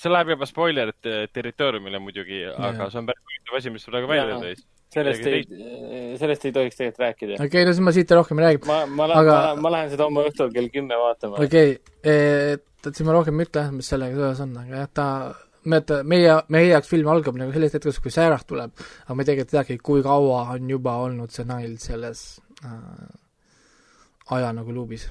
See 0.00 0.12
läheb 0.12 0.34
juba 0.34 0.48
spoilerite 0.48 1.16
territooriumile 1.32 2.00
muidugi, 2.02 2.44
aga 2.52 2.90
see 2.92 3.02
on 3.02 3.10
päris 3.10 3.24
huvitav 3.30 3.60
asi, 3.60 3.74
mis 3.74 3.88
praegu 3.88 4.10
välja 4.10 4.38
tõi. 4.42 4.54
sellest 4.94 5.26
ei 5.30 6.18
sellest 6.20 6.44
ei 6.46 6.52
tohiks 6.54 6.78
tegelikult 6.78 7.06
rääkida. 7.06 7.38
okei 7.38 7.48
okay,, 7.48 7.64
no 7.68 7.72
siis 7.74 7.86
ma 7.86 7.94
siit 7.96 8.14
rohkem 8.18 8.42
ei 8.42 8.48
räägi. 8.48 8.62
ma, 8.70 8.84
ma 8.86 9.08
lähen 9.10 9.24
Aga- 9.24 9.40
ma, 9.40 9.64
ma 9.66 9.74
lähen 9.78 9.90
seda 9.94 10.08
homme 10.08 10.28
õhtul 10.28 10.52
kell 10.54 10.70
kümme 10.74 11.00
vaatama 11.00 11.40
okei 11.40 11.74
okay,, 11.78 12.60
et 12.84 12.92
siis 12.92 13.06
ma 13.08 13.16
rohkem 13.16 13.40
ei 13.40 13.48
ütle 13.48 13.64
mis 13.74 13.90
sellega 13.94 14.20
seoses 14.20 14.44
on, 14.44 14.54
aga 14.62 14.84
jah, 14.84 14.92
ta 15.00 15.08
me, 15.70 15.80
meie, 16.04 16.36
meie 16.52 16.70
jaoks 16.70 16.90
film 16.90 17.10
algab 17.12 17.38
nagu 17.40 17.52
sellest 17.54 17.78
hetkest, 17.78 18.02
kui 18.04 18.14
Sarah 18.14 18.44
tuleb, 18.46 18.72
aga 19.06 19.18
me 19.18 19.26
tegelikult 19.26 19.52
ei 19.52 19.58
teagi, 19.58 19.78
kui 19.90 20.04
kaua 20.04 20.46
on 20.54 20.70
juba 20.70 20.96
olnud 21.06 21.32
see 21.34 21.46
Nile 21.48 21.78
selles 21.82 22.24
äh, 22.64 22.74
aja 24.36 24.52
nagu 24.56 24.74
luubis. 24.74 25.08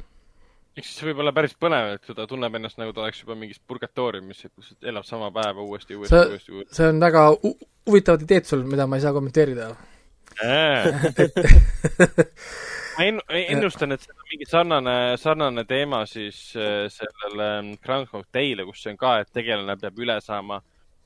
Eks 0.77 0.87
siis 0.93 1.03
võib 1.07 1.19
olla 1.23 1.31
päris 1.35 1.53
põnev, 1.59 1.93
et 1.99 2.15
ta 2.17 2.25
tunneb 2.27 2.55
ennast 2.57 2.77
nagu 2.81 2.93
ta 2.93 3.01
oleks 3.05 3.21
juba 3.23 3.35
mingis 3.37 3.59
purgatooriumis, 3.67 4.45
kus 4.55 4.73
elab 4.81 5.05
sama 5.07 5.29
päeva 5.35 5.61
uuesti, 5.61 5.95
uuesti, 5.95 6.15
See- 6.15 6.29
uuesti, 6.33 6.51
uuesti. 6.57 6.75
see 6.79 6.87
on 6.89 6.99
väga 7.03 7.25
hu- 7.43 7.57
huvitavad 7.89 8.21
ideed 8.25 8.45
sul, 8.49 8.63
mida 8.65 8.87
ma 8.87 8.95
ei 8.97 9.03
saa 9.05 9.13
kommenteerida. 9.13 9.71
ma 12.97 13.03
en- 13.05 13.21
ennustan, 13.29 13.91
et 13.93 14.01
see 14.01 14.13
on 14.13 14.27
mingi 14.31 14.47
sarnane, 14.49 14.95
sarnane 15.21 15.63
teema 15.69 16.03
siis 16.09 16.39
äh, 16.57 16.87
sellele 16.93 17.77
Groundhog 17.83 18.25
Day'le, 18.33 18.65
kus 18.69 18.81
see 18.83 18.93
on 18.93 18.99
ka, 19.01 19.19
et 19.23 19.31
tegelane 19.33 19.75
peab 19.81 19.99
üle 20.01 20.17
saama 20.21 20.61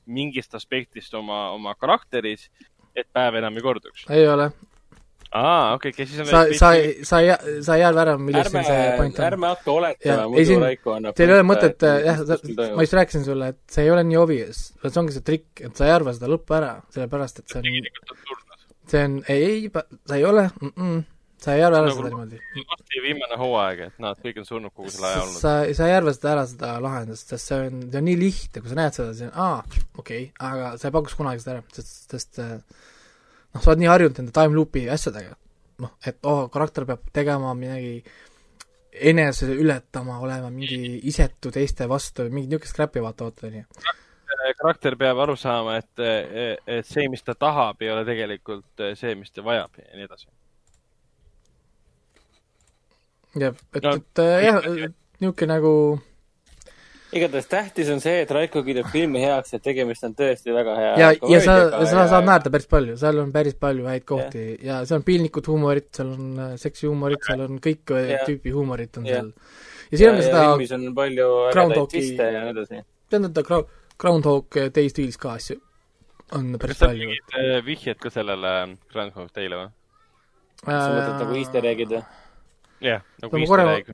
mingist 0.08 0.54
aspektist 0.56 1.12
oma, 1.14 1.50
oma 1.52 1.74
karakteris, 1.76 2.48
et 2.96 3.06
päev 3.12 3.36
enam 3.42 3.56
ei 3.60 3.64
korduks. 3.64 4.06
ei 4.10 4.24
ole, 4.28 4.48
aa, 5.36 5.74
okei, 5.74 5.90
okei, 5.92 6.06
siis 6.06 6.20
on 6.24 6.26
sa, 6.30 6.42
sa, 6.56 6.70
sa 7.04 7.20
ei, 7.24 7.34
sa 7.66 7.76
ei 7.76 7.84
arva 7.84 8.04
ära, 8.06 8.14
milles 8.20 8.48
siin 8.52 8.64
see, 8.64 8.86
point 8.96 9.18
on. 9.18 9.26
ärme 9.28 9.50
hakka 9.52 9.70
oletama, 9.74 10.22
ei, 10.22 10.30
muidu 10.32 10.46
siin- 10.52 10.64
Raiko 10.64 10.94
annab. 10.96 11.14
Teil 11.18 11.32
ei 11.34 11.36
ole 11.38 11.44
mõtet, 11.48 11.84
jah, 12.06 12.22
ma 12.76 12.86
just 12.86 12.96
rääkisin 13.00 13.26
sulle, 13.28 13.48
et 13.54 13.60
see 13.76 13.84
ei 13.84 13.90
ole 13.92 14.06
nii 14.08 14.16
obvious, 14.22 14.62
vaid 14.82 14.94
see 14.94 15.02
ongi 15.04 15.12
see 15.18 15.26
trikk, 15.28 15.62
et 15.68 15.76
sa 15.76 15.86
ei 15.88 15.92
arva 15.98 16.16
seda 16.16 16.32
lõppu 16.32 16.56
ära, 16.58 16.72
sellepärast 16.96 17.42
et 17.44 17.54
see 17.54 17.60
on, 17.60 17.92
see 18.88 19.04
on, 19.04 19.20
ei, 19.28 19.46
ei, 19.52 19.70
sa 20.08 20.16
ei 20.16 20.24
ole 20.24 20.48
mm, 20.48 20.72
-mm, 20.74 20.98
sa 21.38 21.54
ei 21.54 21.62
arva 21.62 21.78
ära 21.82 21.90
Nagu- 21.92 22.00
seda 22.00 22.08
niimoodi. 22.10 22.40
Losti 22.64 23.02
viimane 23.04 23.36
hooaeg, 23.38 23.80
et 23.90 23.98
nad 24.02 24.18
kõik 24.24 24.40
on 24.42 24.46
surnud 24.48 24.72
kogu 24.74 24.90
selle 24.90 25.06
aja 25.12 25.22
olnud. 25.22 25.40
sa, 25.44 25.52
sa 25.76 25.86
ei 25.90 25.94
arva 26.00 26.12
seda 26.16 26.32
ära, 26.32 26.46
seda 26.50 26.72
lahendust, 26.82 27.28
sest 27.30 27.52
see 27.52 27.60
on, 27.68 27.82
see 27.92 28.00
on 28.00 28.08
nii 28.08 28.18
lihtne, 28.24 28.62
kui 28.64 28.72
sa 28.72 28.80
näed 28.80 28.96
seda, 28.96 29.12
siis 29.14 29.28
on 29.28 29.36
aa, 29.44 29.60
okei 29.98 30.22
okay,, 30.24 30.32
aga 30.40 30.72
sa 30.80 30.88
ei 30.88 30.96
pakuks 30.96 31.14
kunagi 31.20 31.44
seda 31.44 31.58
ära, 31.58 31.62
sest, 31.76 32.08
sest 32.16 32.40
äh, 32.42 32.56
noh, 33.54 33.62
sa 33.62 33.72
oled 33.72 33.82
nii 33.82 33.90
harjunud 33.90 34.18
nende 34.20 34.34
time 34.36 34.56
loop'i 34.56 34.86
asjadega, 34.92 35.36
noh, 35.84 35.94
et 36.06 36.18
oo 36.24 36.44
oh,, 36.44 36.48
karakter 36.52 36.86
peab 36.88 37.06
tegema 37.14 37.54
midagi 37.58 37.98
enese 39.10 39.46
ületama, 39.54 40.18
olema 40.24 40.50
mingi 40.50 40.98
isetu 41.10 41.52
teiste 41.54 41.86
vastu, 41.90 42.26
mingit 42.32 42.54
niisugust 42.54 42.76
crap'i 42.76 43.02
vaata, 43.04 43.28
vaata, 43.28 43.46
onju. 43.46 43.64
karakter 44.58 44.96
peab 44.98 45.22
aru 45.24 45.36
saama, 45.38 45.78
et, 45.78 46.04
et 46.66 46.86
see, 46.86 47.08
mis 47.12 47.22
ta 47.22 47.36
tahab, 47.38 47.80
ei 47.82 47.92
ole 47.94 48.04
tegelikult 48.08 48.86
see, 48.98 49.14
mis 49.18 49.32
ta 49.34 49.44
vajab 49.46 49.80
ja 49.82 49.88
nii 49.94 50.08
edasi. 50.08 50.28
jah, 53.38 53.64
et 53.74 53.84
No, 53.84 53.94
et 54.00 54.24
jah, 54.48 54.62
niisugune 55.20 55.52
nagu 55.52 55.74
igatahes 57.16 57.46
tähtis 57.48 57.88
on 57.92 58.02
see, 58.04 58.18
et 58.24 58.30
Raiko 58.34 58.60
kiidab 58.66 58.90
filmi 58.92 59.22
heaks, 59.22 59.54
et 59.56 59.62
tegemist 59.64 60.04
on 60.04 60.14
tõesti 60.18 60.52
väga 60.52 60.74
hea 60.76 60.90
ja, 61.00 61.10
ja 61.14 61.40
sa, 61.40 61.54
komöödiaga 61.70 61.86
sa 61.88 62.06
saad 62.12 62.26
naerda 62.28 62.52
päris 62.52 62.68
palju, 62.68 62.96
seal 63.00 63.20
on 63.22 63.30
päris 63.32 63.56
palju 63.60 63.86
häid 63.88 64.04
kohti 64.08 64.42
ja, 64.56 64.58
ja 64.68 64.80
seal 64.88 65.00
on 65.00 65.06
piinlikut 65.06 65.48
huumorit, 65.48 65.88
seal 65.96 66.12
on 66.12 66.42
äh, 66.44 66.52
seksihuumorit, 66.60 67.24
seal 67.24 67.44
on 67.46 67.62
kõik 67.64 67.94
äh, 67.96 68.10
Jah. 68.12 68.26
tüüpi 68.28 68.52
huumorit 68.52 69.00
on 69.00 69.08
Jah. 69.08 69.22
seal. 69.22 69.32
ja 69.92 70.02
siin 70.02 70.10
on 70.10 70.18
ka 70.18 70.22
ja 70.22 70.28
seda, 70.28 70.44
filmis 70.52 70.74
on 70.76 70.84
palju 71.00 71.30
ägedaid 71.30 71.56
Groundhogi- 71.56 71.94
twiste 71.96 72.28
ja 72.34 72.44
nii 72.44 72.54
edasi. 72.56 72.82
tähendab, 73.08 73.42
Ground, 73.48 73.72
Groundhog 73.98 74.60
Day 74.76 74.92
stiilis 74.92 75.16
ka 75.20 75.32
asju 75.38 75.56
on 76.36 76.52
päris 76.60 76.76
kas 76.76 76.90
palju. 76.90 77.08
mingid 77.08 77.36
äh, 77.40 77.58
vihjed 77.64 78.00
ka 78.04 78.12
sellele 78.12 78.54
Groundhog 78.92 79.32
Day'le 79.32 79.62
või? 79.62 79.70
sa 80.66 80.88
mõtled 80.92 81.20
nagu 81.22 81.40
easter 81.40 81.72
egg'id 81.72 81.96
või? 81.96 82.04
jah, 82.84 83.02
nagu 83.24 83.40
easter 83.40 83.72
egg. 83.78 83.92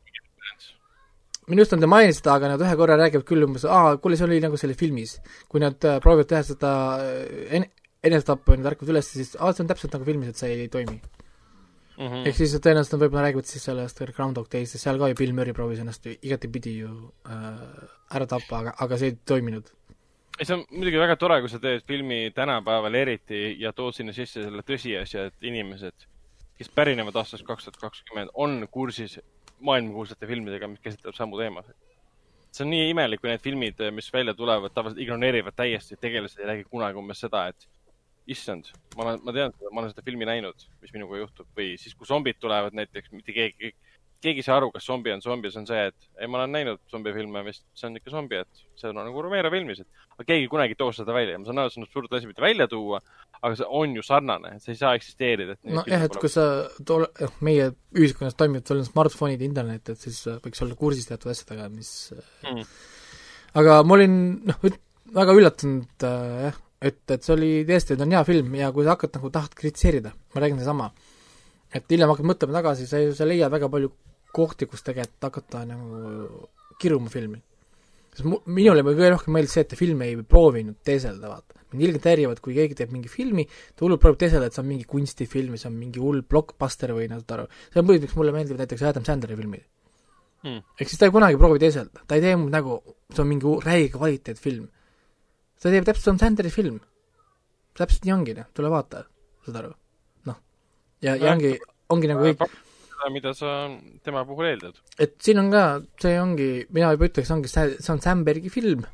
Minu 1.48 1.62
arust 1.62 1.74
nad 1.76 1.84
ei 1.84 1.90
maini 1.92 2.14
seda, 2.16 2.36
aga 2.38 2.52
nad 2.54 2.62
ühe 2.64 2.76
korra 2.80 2.96
räägivad 3.00 3.26
küll 3.28 3.46
umbes, 3.46 3.66
aa, 3.68 3.96
kuule, 4.02 4.16
see 4.18 4.28
oli 4.28 4.40
nagu 4.44 4.58
selles 4.60 4.78
filmis. 4.80 5.18
kui 5.50 5.62
nad 5.62 5.84
äh, 5.84 5.98
proovivad 6.04 6.30
teha 6.30 6.42
seda 6.46 6.70
äh, 7.02 7.44
en-, 7.58 7.68
enesetappu 8.04 8.54
ja 8.54 8.62
nad 8.62 8.72
ärkavad 8.72 8.94
üles, 8.94 9.10
siis 9.12 9.34
aa, 9.36 9.52
see 9.52 9.64
on 9.64 9.70
täpselt 9.72 9.96
nagu 9.96 10.08
filmis, 10.08 10.32
et 10.32 10.40
see 10.40 10.56
ei 10.64 10.70
toimi. 10.72 10.98
Mhm. 11.94 12.24
ehk 12.26 12.34
siis 12.34 12.56
tõenäoliselt 12.58 12.96
nad 12.96 13.02
võib-olla 13.04 13.28
räägivad 13.28 13.46
siis 13.46 13.62
sellest 13.68 14.00
Groundhog 14.16 14.48
Day'st, 14.50 14.74
sest 14.74 14.82
seal 14.82 14.96
ka 14.98 15.12
ju 15.12 15.18
Bill 15.20 15.34
Murray 15.36 15.54
proovis 15.54 15.78
ennast 15.78 16.08
igatepidi 16.10 16.72
ju 16.80 16.88
äh, 17.30 17.60
ära 18.18 18.26
tappa, 18.26 18.64
aga, 18.64 18.72
aga 18.82 18.98
see 18.98 19.12
ei 19.12 19.18
toiminud. 19.30 19.68
ei, 20.40 20.42
see 20.42 20.56
on 20.56 20.64
muidugi 20.72 20.98
väga 20.98 21.14
tore, 21.20 21.38
kui 21.44 21.52
sa 21.52 21.60
teed 21.62 21.84
filmi 21.86 22.32
tänapäeval 22.34 22.98
eriti 22.98 23.44
ja 23.62 23.70
tood 23.72 23.94
sinna 23.94 24.16
sisse 24.16 24.42
selle 24.42 24.64
tõsiasja, 24.66 25.28
et 25.30 25.46
inimesed, 25.46 26.08
kes 26.58 26.74
pärinevad 26.74 27.14
aastast 27.22 27.46
kaks 27.46 27.68
tuhat 27.68 27.78
kakskümmend, 27.84 28.34
on 28.34 28.66
kursis 28.74 29.20
maailmakuulsate 29.60 30.26
filmidega, 30.26 30.68
mis 30.68 30.82
käsitlevad 30.84 31.18
samu 31.18 31.38
teemasid. 31.38 31.76
see 32.54 32.62
on 32.62 32.70
nii 32.70 32.90
imelik, 32.92 33.18
kui 33.20 33.30
need 33.32 33.42
filmid, 33.42 33.80
mis 33.94 34.12
välja 34.14 34.34
tulevad, 34.38 34.70
tavaliselt 34.74 35.02
ignoreerivad 35.02 35.56
täiesti, 35.58 35.96
tegelased 35.98 36.38
ei 36.38 36.46
räägi 36.46 36.66
kunagi 36.70 37.00
umbes 37.00 37.24
seda, 37.24 37.48
et 37.50 37.66
issand, 38.30 38.70
ma 38.96 39.08
olen, 39.08 39.24
ma 39.26 39.34
tean 39.34 39.56
ma 39.70 39.80
olen 39.82 39.90
seda 39.90 40.04
filmi 40.06 40.28
näinud, 40.28 40.62
mis 40.80 40.92
minuga 40.94 41.18
juhtub 41.18 41.48
või 41.58 41.74
siis, 41.80 41.96
kui 41.98 42.06
zombid 42.06 42.38
tulevad 42.40 42.76
näiteks, 42.78 43.10
mitte 43.12 43.34
keegi, 43.34 43.72
keegi 44.24 44.42
ei 44.42 44.46
saa 44.46 44.56
aru, 44.60 44.70
kas 44.74 44.86
zombi 44.88 45.12
on 45.12 45.22
zombi, 45.24 45.50
see 45.52 45.60
on 45.62 45.68
see, 45.68 45.82
et 45.90 46.08
ei, 46.18 46.28
ma 46.30 46.40
olen 46.40 46.54
näinud 46.56 46.80
zombifilme, 46.90 47.42
mis, 47.46 47.60
see 47.76 47.88
on 47.88 47.98
ikka 48.00 48.12
zombi, 48.14 48.40
et 48.40 48.64
see 48.80 48.90
on 48.90 48.98
nagu 49.00 49.24
Romero 49.24 49.52
filmis, 49.52 49.82
et 49.84 50.16
aga 50.16 50.26
keegi 50.32 50.48
kunagi 50.52 50.76
ei 50.76 50.80
too 50.80 50.90
seda 50.96 51.16
välja, 51.16 51.36
ma 51.38 51.48
saan 51.48 51.62
aru, 51.62 51.72
see 51.74 51.82
on 51.82 51.88
absurdne 51.88 52.20
asi 52.20 52.30
mitte 52.30 52.44
välja 52.44 52.66
tuua, 52.70 53.00
aga 53.40 53.52
see 53.60 53.68
on 53.80 53.96
ju 53.98 54.04
sarnane, 54.06 54.54
see 54.64 54.74
ei 54.74 54.80
saa 54.80 54.94
eksisteerida, 54.98 55.56
et 55.58 55.76
nojah, 55.78 56.06
et 56.08 56.18
kui 56.20 56.32
sa 56.32 56.46
tol-, 56.88 57.08
meie 57.44 57.70
ühiskonnas 57.94 58.36
toimib, 58.40 58.64
sul 58.66 58.80
on 58.82 58.88
smartphone'id, 58.88 59.44
internet, 59.44 59.94
et 59.94 60.08
siis 60.08 60.22
äh, 60.30 60.40
võiks 60.44 60.64
olla 60.64 60.78
kursis 60.80 61.10
teatud 61.10 61.32
asjadega, 61.34 61.70
mis 61.72 61.94
Mm. 62.44 62.64
aga 63.60 63.78
ma 63.86 63.96
olin 63.96 64.14
noh, 64.48 64.58
väga 65.14 65.34
üllatunud 65.36 66.04
äh, 66.06 66.46
jah, 66.48 66.58
et, 66.84 67.00
et 67.10 67.24
see 67.24 67.34
oli 67.34 67.50
tõesti, 67.68 67.96
ta 67.96 68.04
on 68.06 68.14
hea 68.14 68.22
film 68.28 68.56
ja 68.58 68.70
kui 68.74 68.84
sa 68.86 68.94
hakkad 68.94 69.16
nagu 69.18 69.30
tahad 69.32 69.54
kritiseerida, 69.58 70.12
ma 70.34 70.42
räägin 70.42 70.60
sedasama, 70.60 70.90
et 71.74 71.86
hiljem 71.90 72.12
hakkad 72.12 72.28
mõtlema 72.28 72.58
tagasi, 72.58 72.88
sa 72.90 73.00
ei, 73.00 73.12
sa 73.16 73.28
leiad 73.28 73.52
väga 73.52 73.70
palju 73.72 73.92
kohti, 74.34 74.68
kus 74.70 74.84
tegelikult 74.86 75.28
hakata 75.28 75.64
nagu 75.68 76.46
kiruma 76.80 77.10
filmi. 77.12 77.40
sest 78.14 78.26
mu-, 78.30 78.42
minule 78.46 78.84
kõige 78.86 79.10
rohkem 79.16 79.34
meeldis 79.34 79.56
see, 79.56 79.66
et 79.66 79.72
ta 79.72 79.78
filmi 79.78 80.10
ei 80.10 80.16
proovinud 80.22 80.80
teeselda, 80.86 81.30
vaata. 81.30 81.60
mind 81.74 81.88
ilgelt 81.88 82.08
häirivad, 82.10 82.40
kui 82.42 82.54
keegi 82.54 82.76
teeb 82.78 82.92
mingi 82.94 83.10
filmi, 83.10 83.46
ta 83.74 83.86
hullult 83.86 84.02
proovib 84.02 84.20
teeselda, 84.22 84.46
et 84.50 84.54
see 84.54 84.62
on 84.62 84.68
mingi 84.70 84.86
kunstifilm 84.90 85.56
ja 85.56 85.64
see 85.64 85.70
on 85.72 85.78
mingi 85.78 86.02
hull 86.02 86.22
blockbuster 86.22 86.94
või 86.94 87.08
noh, 87.10 87.22
saad 87.22 87.38
aru. 87.38 87.48
see 87.70 87.82
on 87.82 87.88
põhjus, 87.88 88.04
miks 88.06 88.18
mulle 88.18 88.34
meeldivad 88.36 88.62
näiteks 88.62 88.86
Adam 88.90 89.06
Sandleri 89.06 89.38
filmid 89.38 89.64
Mm. 90.44 90.60
ehk 90.76 90.90
siis 90.90 91.00
ta 91.00 91.08
ei 91.08 91.12
kunagi 91.12 91.38
proovi 91.40 91.60
teeselda, 91.62 92.02
ta 92.04 92.18
ei 92.18 92.20
tee 92.20 92.34
mu 92.36 92.50
nägu, 92.52 92.76
see 93.14 93.22
on 93.22 93.28
mingi 93.30 93.52
räige 93.64 93.94
kvaliteetfilm. 93.94 94.66
ta 95.62 95.70
teeb 95.72 95.86
täpselt, 95.88 96.04
see 96.04 96.12
on 96.12 96.18
Sanderi 96.20 96.50
film. 96.52 96.80
täpselt 97.78 98.04
nii 98.04 98.12
ongi, 98.12 98.34
noh, 98.36 98.50
tule 98.52 98.68
vaata, 98.68 99.06
saad 99.46 99.56
aru, 99.62 99.70
noh. 100.28 100.36
ja, 101.00 101.16
ja 101.16 101.32
ongi, 101.32 101.54
ongi 101.88 102.10
nagu 102.12 102.26
kõik, 102.28 102.44
seda, 103.04 103.12
mida 103.12 103.32
sa 103.36 103.52
tema 104.04 104.24
puhul 104.24 104.48
eeldad. 104.50 104.80
et 104.98 105.14
siin 105.22 105.38
on 105.42 105.50
ka, 105.52 105.64
see 106.00 106.16
ongi, 106.20 106.50
mina 106.74 106.92
juba 106.94 107.08
ütleks, 107.10 107.30
ongi 107.34 107.48
see, 107.52 107.76
see 107.78 107.92
on 107.92 108.00
Sandbergi 108.00 108.50
film. 108.52 108.84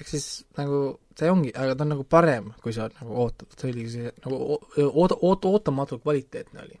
ehk 0.00 0.08
siis 0.08 0.44
nagu 0.58 0.98
see 1.18 1.30
ongi, 1.30 1.52
aga 1.54 1.76
ta 1.76 1.84
on 1.84 1.92
nagu 1.94 2.04
parem, 2.04 2.52
kui 2.62 2.72
sa 2.72 2.88
nagu 2.88 3.18
ootad, 3.26 3.50
see 3.56 3.70
oli 3.70 3.88
see 3.92 4.12
nagu 4.24 4.38
o- 4.56 4.62
oota-, 4.88 5.18
oot-, 5.20 5.48
ootamatult 5.50 6.02
kvaliteetne 6.02 6.62
oli. 6.64 6.78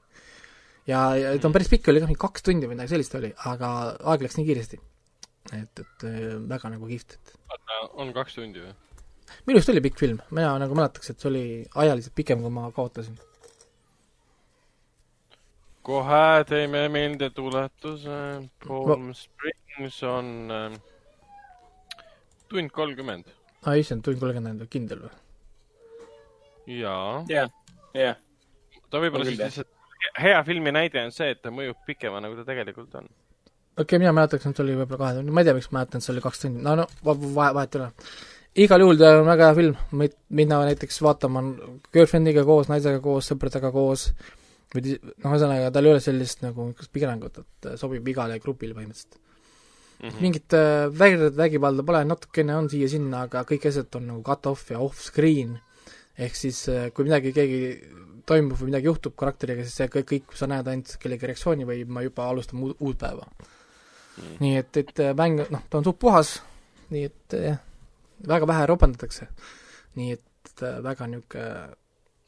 ja, 0.88 1.14
ja 1.16 1.34
ta 1.38 1.48
on 1.48 1.54
päris 1.54 1.70
pikk, 1.70 1.88
oli 1.92 2.00
noh, 2.02 2.10
mingi 2.10 2.20
kaks 2.22 2.42
tundi 2.42 2.66
või 2.66 2.76
midagi 2.76 2.94
sellist 2.96 3.14
oli, 3.20 3.32
aga 3.52 3.72
aeg 4.12 4.24
läks 4.26 4.38
nii 4.38 4.48
kiiresti. 4.48 4.80
et, 5.52 5.84
et 5.84 6.06
äh, 6.08 6.38
väga 6.48 6.72
nagu 6.72 6.88
kihvt, 6.88 7.18
et 7.18 7.36
oota, 7.50 7.82
on 8.00 8.12
kaks 8.16 8.38
tundi 8.40 8.62
või? 8.64 8.72
minu 9.46 9.58
arust 9.58 9.70
oli 9.72 9.80
pikk 9.84 10.00
film, 10.00 10.18
mina 10.30 10.56
nagu 10.60 10.74
mäletaks, 10.76 11.10
et 11.12 11.20
see 11.20 11.28
oli 11.30 11.44
ajaliselt 11.84 12.14
pikem, 12.14 12.42
kui 12.44 12.50
ma 12.52 12.70
kaotasin. 12.74 13.16
Kohe 15.82 16.44
teeme 16.48 16.86
meeldetuletuse. 16.92 18.18
Palm 18.66 19.12
Springs 19.18 20.02
on 20.06 20.50
äh, 20.50 20.78
tund 22.48 22.70
kolmkümmend. 22.70 23.24
aa, 23.66 23.76
issand, 23.80 24.04
tund 24.06 24.20
kolmkümmend, 24.22 24.66
kindel 24.70 25.06
või? 25.06 25.12
jaa. 26.66 27.22
jah, 27.30 27.50
jah. 27.96 28.18
ta 28.90 29.00
võib-olla 29.02 29.26
On 29.26 29.30
siis 29.30 29.40
lihtsalt, 29.40 29.70
hea 30.22 30.42
filmi 30.46 30.72
näide 30.74 31.02
on 31.06 31.14
see, 31.14 31.32
et 31.34 31.42
ta 31.42 31.52
mõjub 31.54 31.80
pikema, 31.86 32.20
nagu 32.22 32.36
ta 32.38 32.46
tegelikult 32.48 32.94
on. 33.00 33.08
okei 33.08 33.84
okay,, 33.84 34.02
mina 34.02 34.12
mäletaks, 34.16 34.46
et 34.46 34.58
see 34.58 34.64
oli 34.66 34.76
võib-olla 34.78 35.00
kahe 35.04 35.16
tundi, 35.18 35.34
ma 35.34 35.42
ei 35.42 35.48
tea, 35.48 35.56
miks 35.58 35.70
ma 35.72 35.80
mäletan, 35.80 36.02
et 36.02 36.06
see 36.06 36.14
oli 36.14 36.24
kaks 36.26 36.44
tundi, 36.44 36.62
no 36.66 36.76
no 36.82 36.86
va- 37.06 37.16
va- 37.22 37.54
vahet 37.58 37.78
ei 37.78 37.82
ole. 37.82 37.88
igal 38.66 38.84
juhul 38.84 39.00
ta 39.00 39.14
on 39.20 39.26
väga 39.30 39.50
hea 39.50 39.58
film, 39.58 40.06
minna 40.42 40.60
näiteks 40.68 41.02
vaatama 41.06 41.44
girlfriend'iga 41.94 42.46
koos, 42.48 42.70
naisega 42.72 43.02
koos, 43.04 43.32
sõpradega 43.32 43.72
koos, 43.74 44.10
või 44.74 44.84
ti- 44.86 44.98
noh, 45.02 45.32
ühesõnaga 45.32 45.72
tal 45.74 45.88
ei 45.88 45.94
ole 45.94 46.04
sellist 46.04 46.44
nagu 46.44 46.68
niisugust 46.68 46.92
piirangut, 46.94 47.42
et 47.42 47.70
sobib 47.80 48.08
igale 48.08 48.38
grupile 48.42 48.76
põhimõtteliselt 48.78 49.18
mm. 49.18 50.08
-hmm. 50.08 50.20
mingit 50.20 50.56
äh, 50.58 50.86
vägivalda, 50.98 51.36
vägivalda 51.36 51.86
pole, 51.88 52.04
natukene 52.08 52.56
on 52.56 52.70
siia-sinna, 52.72 53.26
aga 53.28 53.44
kõik 53.48 53.68
asjad 53.70 54.00
on 54.00 54.08
nagu 54.10 54.22
cut 54.26 54.46
off 54.50 54.70
ja 54.70 54.80
off-screen, 54.82 55.58
ehk 56.18 56.36
siis 56.36 56.64
äh, 56.72 56.90
kui 56.94 57.08
midagi, 57.08 57.32
keegi 57.36 57.62
toimub 58.26 58.58
või 58.58 58.70
midagi 58.70 58.88
juhtub 58.90 59.16
karakteriga, 59.18 59.64
siis 59.66 59.80
see 59.80 59.90
kõik, 59.90 60.08
kõik, 60.12 60.36
sa 60.38 60.48
näed 60.50 60.68
ainult 60.70 60.94
kellegi 61.02 61.28
reaktsiooni 61.30 61.66
või 61.68 61.82
ma 61.84 62.04
juba 62.04 62.28
alustan 62.30 62.62
uut, 62.62 62.76
uut 62.80 62.98
päeva 62.98 63.26
mm.. 63.26 64.38
nii 64.40 64.56
et, 64.60 64.80
et 64.84 65.04
äh, 65.04 65.12
mäng, 65.18 65.44
noh, 65.50 65.66
ta 65.68 65.80
on 65.80 65.86
suht 65.86 66.00
puhas, 66.02 66.36
nii 66.94 67.04
et 67.10 67.38
äh, 67.38 67.46
jah, 67.50 67.60
väga 68.28 68.48
vähe 68.50 68.66
ropendatakse. 68.70 69.28
nii 69.98 70.12
et 70.16 70.62
äh, 70.62 70.82
väga 70.84 71.08
niisugune 71.10 71.76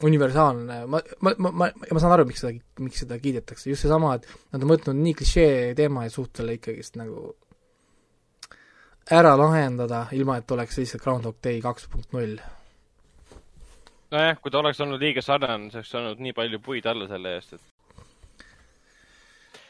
universaalne, 0.05 0.81
ma, 0.91 1.01
ma, 1.21 1.33
ma, 1.39 1.51
ma, 1.63 1.69
ma 1.73 2.03
saan 2.03 2.15
aru, 2.17 2.27
miks 2.29 2.43
seda, 2.45 2.53
miks 2.85 3.03
seda 3.05 3.19
kiidetakse, 3.23 3.71
just 3.71 3.87
seesama, 3.87 4.15
et 4.19 4.29
nad 4.55 4.67
on 4.67 4.75
võtnud 4.75 5.01
nii 5.01 5.15
klišee 5.21 5.73
teema 5.79 6.05
ja 6.07 6.13
suht 6.13 6.37
selle 6.41 6.57
ikkagist 6.59 6.99
nagu 7.01 7.33
ära 9.15 9.35
lahendada, 9.37 10.07
ilma 10.17 10.39
et 10.41 10.57
oleks 10.57 10.81
lihtsalt 10.81 11.05
Groundhog 11.05 11.37
Day 11.45 11.61
kaks 11.65 11.89
punkt 11.93 12.13
null. 12.17 12.39
nojah, 14.15 14.37
kui 14.41 14.53
ta 14.53 14.61
oleks 14.61 14.81
olnud 14.85 15.01
liiga 15.03 15.23
sarnane, 15.25 15.71
siis 15.71 15.81
oleks 15.81 15.95
olnud 16.01 16.25
nii 16.27 16.37
palju 16.37 16.61
puid 16.65 16.87
alla 16.91 17.09
selle 17.11 17.37
eest, 17.39 17.57
et 17.57 17.65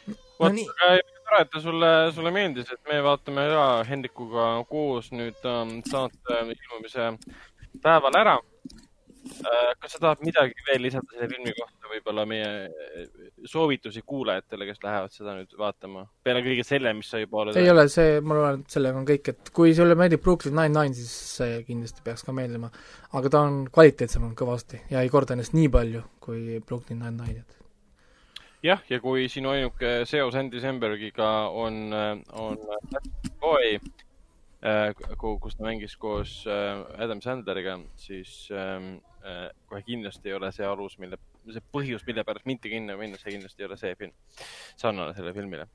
no 0.09 0.15
vot 0.39 0.55
nii, 0.55 0.66
aga 0.86 1.02
tore, 1.24 1.43
et 1.43 1.51
ta 1.51 1.61
sulle, 1.62 1.90
sulle 2.15 2.32
meeldis, 2.35 2.70
et 2.73 2.90
me 2.90 3.01
vaatame 3.05 3.47
ka 3.52 3.66
Hendrikuga 3.89 4.48
koos 4.70 5.11
nüüd 5.15 5.47
ähm, 5.48 5.78
saate 5.89 6.40
ilmumise 6.43 7.12
päeval 7.82 8.19
ära. 8.20 8.36
Kas 9.81 9.95
sa 9.95 10.01
tahad 10.03 10.23
midagi 10.25 10.67
veel 10.67 10.83
lisada 10.85 11.09
selle 11.13 11.29
filmi 11.31 11.55
kohta, 11.57 11.89
võib-olla 11.91 12.25
meie 12.29 12.51
äh, 12.67 13.09
soovitusi 13.49 14.03
kuulajatele, 14.07 14.69
kes 14.69 14.83
lähevad 14.85 15.15
seda 15.15 15.37
nüüd 15.39 15.57
vaatama, 15.59 16.05
peale 16.27 16.45
kõige 16.45 16.67
selle, 16.67 16.93
mis 16.97 17.11
sa 17.13 17.23
juba 17.23 17.43
oled 17.45 17.59
ei 17.61 17.71
ole 17.73 17.87
see, 17.93 18.21
ma 18.21 18.39
arvan, 18.39 18.63
et 18.65 18.77
sellega 18.77 19.01
on 19.01 19.09
kõik, 19.09 19.33
et 19.33 19.53
kui 19.57 19.75
sulle 19.77 19.97
meeldib 19.99 20.23
Brooklyn 20.25 20.57
Nine-Nine, 20.59 20.97
siis 20.99 21.17
see 21.41 21.59
kindlasti 21.69 22.05
peaks 22.07 22.27
ka 22.27 22.37
meeldima. 22.37 22.71
aga 23.15 23.33
ta 23.33 23.45
on 23.49 23.65
kvaliteetsem 23.73 24.25
on 24.29 24.37
kõvasti 24.39 24.85
ja 24.93 25.05
ei 25.05 25.13
korda 25.13 25.37
ennast 25.37 25.57
nii 25.57 25.73
palju 25.73 26.05
kui 26.25 26.61
Brooklyn 26.65 27.01
Nine-Nine, 27.05 27.45
et 27.45 27.61
jah, 28.65 28.81
ja 28.91 29.01
kui 29.01 29.29
sinu 29.33 29.53
ainuke 29.53 30.03
seos 30.09 30.37
Andy 30.41 30.61
Sambergiga 30.63 31.31
on, 31.53 31.93
on 32.33 32.61
Boy, 33.41 33.79
kus 35.43 35.57
ta 35.59 35.66
mängis 35.66 35.97
koos 36.01 36.39
äh, 36.49 37.03
Adam 37.05 37.20
Sandleriga, 37.20 37.77
siis 38.01 38.49
ähm, 38.53 38.97
äh, 39.24 39.51
kohe 39.69 39.82
kindlasti 39.85 40.32
ei 40.32 40.39
ole 40.39 40.51
see 40.57 40.66
alus, 40.66 40.97
mille, 41.03 41.19
see 41.51 41.65
põhjus, 41.74 42.07
mille 42.07 42.24
pärast 42.24 42.49
mitte 42.49 42.73
kinno 42.73 42.97
minna, 43.01 43.20
see 43.20 43.35
kindlasti 43.35 43.65
ei 43.65 43.69
ole 43.69 43.78
see 43.81 43.93
film, 44.01 44.15
sarnane 44.81 45.12
sellele 45.16 45.36
filmile. 45.36 45.69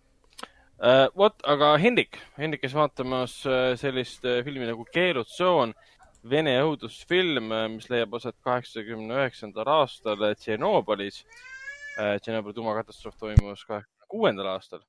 vot, 1.16 1.36
aga 1.44 1.74
Hendrik, 1.78 2.18
Hendrik 2.40 2.64
käis 2.64 2.74
vaatamas 2.74 3.40
äh, 3.46 3.76
sellist 3.78 4.26
äh, 4.26 4.42
filmi 4.48 4.68
nagu 4.70 4.88
Keelutsoon, 4.94 5.76
Vene 6.30 6.52
õudusfilm, 6.66 7.46
mis 7.72 7.86
leiab 7.88 8.18
aset 8.18 8.36
kaheksakümne 8.44 9.22
üheksandal 9.22 9.70
aastal 9.72 10.26
Tšernobõlis 10.36 11.22
Äh, 12.00 12.16
Tšernobõli 12.24 12.56
tuumakatastroof 12.56 13.18
toimus 13.20 13.66
kahekümne 13.68 14.08
kuuendal 14.08 14.48
aastal. 14.54 14.84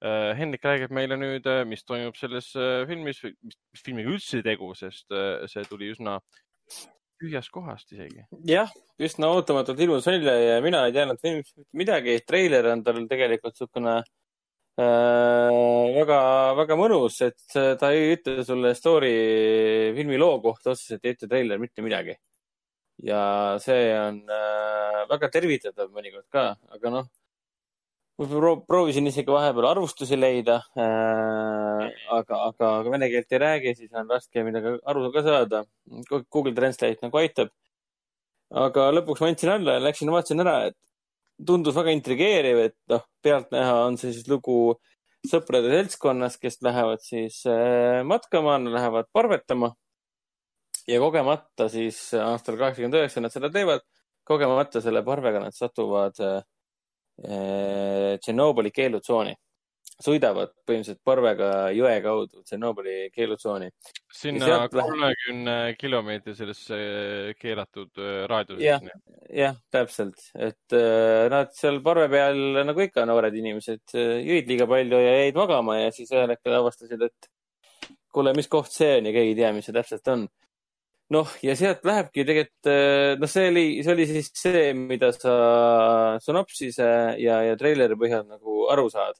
Hendrik 0.00 0.64
räägib 0.64 0.94
meile 0.96 1.18
nüüd, 1.20 1.44
mis 1.68 1.84
toimub 1.84 2.16
selles 2.16 2.54
äh, 2.56 2.86
filmis, 2.88 3.20
mis 3.44 3.84
filmiga 3.84 4.14
üldse 4.14 4.40
tegu, 4.46 4.70
sest 4.78 5.12
äh, 5.12 5.44
see 5.50 5.66
tuli 5.68 5.90
üsna 5.92 6.16
tühjast 7.20 7.52
kohast 7.52 7.92
isegi. 7.92 8.24
jah, 8.48 8.70
üsna 9.02 9.28
ootamatult 9.34 9.80
ilmus 9.84 10.08
välja 10.08 10.34
ja 10.40 10.56
mina 10.64 10.86
ei 10.88 10.94
teadnud 10.96 11.20
filmist 11.20 11.52
mitte 11.56 11.82
midagi. 11.82 12.16
treiler 12.26 12.70
on 12.72 12.84
tal 12.86 13.02
tegelikult 13.10 13.56
niisugune 13.56 13.98
äh, 14.80 15.98
väga, 15.98 16.20
väga 16.62 16.80
mõnus, 16.80 17.20
et 17.26 17.60
äh, 17.60 17.74
ta 17.80 17.92
ei 17.92 18.14
ütle 18.16 18.44
sulle 18.46 18.74
story 18.78 19.14
filmi 19.96 20.20
loo 20.20 20.40
kohta 20.44 20.72
otseselt, 20.72 21.04
ei 21.04 21.16
ütle 21.18 21.28
treiler 21.28 21.60
mitte 21.60 21.84
midagi. 21.84 22.16
ja 23.04 23.22
see 23.60 23.92
on 23.98 24.22
äh, 24.32 25.02
väga 25.12 25.32
tervitatav 25.36 25.92
mõnikord 25.92 26.28
ka, 26.32 26.54
aga 26.72 26.96
noh, 26.96 27.12
ma 28.20 28.26
pro- 28.28 28.60
proovisin 28.68 29.08
isegi 29.08 29.32
vahepeal 29.32 29.70
arvustusi 29.70 30.16
leida 30.18 30.58
äh,, 30.76 31.86
aga, 32.18 32.40
aga, 32.50 32.72
aga 32.80 32.92
vene 32.92 33.08
keelt 33.12 33.32
ei 33.32 33.40
räägi, 33.40 33.74
siis 33.78 33.96
on 33.96 34.10
raske 34.12 34.44
midagi 34.44 34.74
aru 34.92 35.08
ka 35.14 35.22
saada. 35.24 35.62
Google 36.10 36.52
Translate 36.58 37.00
nagu 37.06 37.20
aitab. 37.22 37.48
aga 38.50 38.90
lõpuks 38.92 39.22
ma 39.22 39.30
andsin 39.30 39.52
alla 39.54 39.78
ja 39.78 39.84
läksin 39.86 40.10
vaatasin 40.12 40.44
ära, 40.44 40.56
et 40.68 40.76
tundus 41.46 41.76
väga 41.76 41.94
intrigeeriv, 41.96 42.62
et 42.66 42.76
noh, 42.92 43.04
pealtnäha 43.24 43.76
on 43.86 43.96
see 44.00 44.12
siis 44.12 44.28
lugu 44.28 44.76
sõprade 45.30 45.70
seltskonnas, 45.72 46.36
kes 46.40 46.60
lähevad 46.64 47.00
siis 47.04 47.40
äh, 47.48 48.02
matkama, 48.04 48.58
lähevad 48.58 49.08
parvetama. 49.12 49.74
ja 50.88 50.98
kogemata 51.00 51.68
siis 51.70 51.98
aastal 52.18 52.56
kaheksakümmend 52.58 53.00
üheksa 53.00 53.20
nad 53.22 53.32
seda 53.32 53.50
teevad, 53.52 53.84
kogemata 54.26 54.80
selle 54.84 55.04
parvega 55.06 55.40
nad 55.40 55.56
satuvad 55.56 56.20
äh, 56.20 56.42
Tšernobõli 57.20 58.72
keelutsooni. 58.72 59.36
sõidavad 60.00 60.54
põhimõtteliselt 60.64 61.02
parvega 61.04 61.48
jõe 61.76 61.96
kaudu 62.00 62.42
Tšernobõli 62.42 63.10
keelutsooni. 63.12 63.68
sinna 64.12 64.68
kolmekümne 64.72 65.56
kilomeetri 65.78 66.34
sellesse 66.34 66.78
keelatud 67.38 68.00
äh, 68.00 68.22
raadiusesse. 68.30 68.94
jah, 69.42 69.58
täpselt, 69.70 70.30
et 70.34 70.76
äh, 70.76 71.28
nad 71.28 71.52
seal 71.52 71.82
parve 71.84 72.08
peal 72.08 72.64
nagu 72.64 72.80
ikka 72.80 73.04
noored 73.04 73.36
inimesed 73.36 73.94
äh, 73.94 74.16
jõid 74.24 74.48
liiga 74.48 74.66
palju 74.70 75.04
ja 75.04 75.12
jäid 75.20 75.36
magama 75.36 75.76
ja 75.82 75.92
siis 75.92 76.10
ühel 76.12 76.32
hetkel 76.32 76.56
avastasid, 76.62 77.02
et 77.02 77.30
kuule, 78.12 78.32
mis 78.36 78.48
koht 78.48 78.72
see 78.72 78.96
on 78.98 79.10
ja 79.10 79.14
keegi 79.14 79.34
ei 79.34 79.38
tea, 79.42 79.52
mis 79.54 79.68
see 79.68 79.76
täpselt 79.76 80.08
on. 80.12 80.28
noh, 81.10 81.32
ja 81.42 81.56
sealt 81.58 81.82
lähebki 81.86 82.24
tegelikult, 82.26 82.70
noh, 83.20 83.30
see 83.30 83.48
oli, 83.50 83.64
see 83.82 83.94
oli 83.96 84.06
siis 84.10 84.30
see, 84.36 84.68
mida 84.76 85.10
sa 85.16 85.32
sünopsise 86.22 86.86
ja, 87.18 87.40
ja 87.48 87.58
treileri 87.58 87.98
põhjal 87.98 88.28
nagu 88.28 88.64
aru 88.70 88.86
saad. 88.92 89.18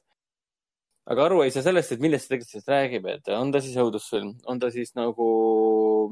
aga 1.11 1.25
aru 1.25 1.41
ei 1.43 1.51
saa 1.51 1.65
sellest, 1.65 1.91
et 1.91 2.03
millest 2.03 2.27
see 2.27 2.35
tegelikult 2.35 2.53
siis 2.55 2.69
räägib, 2.71 3.07
et 3.11 3.31
on 3.35 3.51
ta 3.51 3.59
siis 3.63 3.75
õudusfilm, 3.81 4.35
on 4.47 4.59
ta 4.61 4.69
siis 4.71 4.93
nagu 4.95 5.27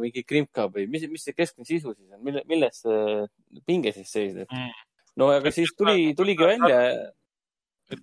mingi 0.01 0.23
krimka 0.27 0.68
või 0.73 0.88
mis, 0.91 1.06
mis 1.11 1.23
see 1.27 1.38
keskne 1.38 1.68
sisu 1.68 1.93
siis 1.93 2.10
on, 2.11 2.23
mille, 2.26 2.43
milles 2.49 2.81
see 2.84 3.61
pinge 3.68 3.93
siis 3.95 4.11
seisneb 4.11 4.49
Mm. 4.51 4.73
no 5.19 5.30
aga 5.35 5.51
siis 5.51 5.72
tuli, 5.77 6.11
tuligi 6.18 6.43
välja, 6.45 6.80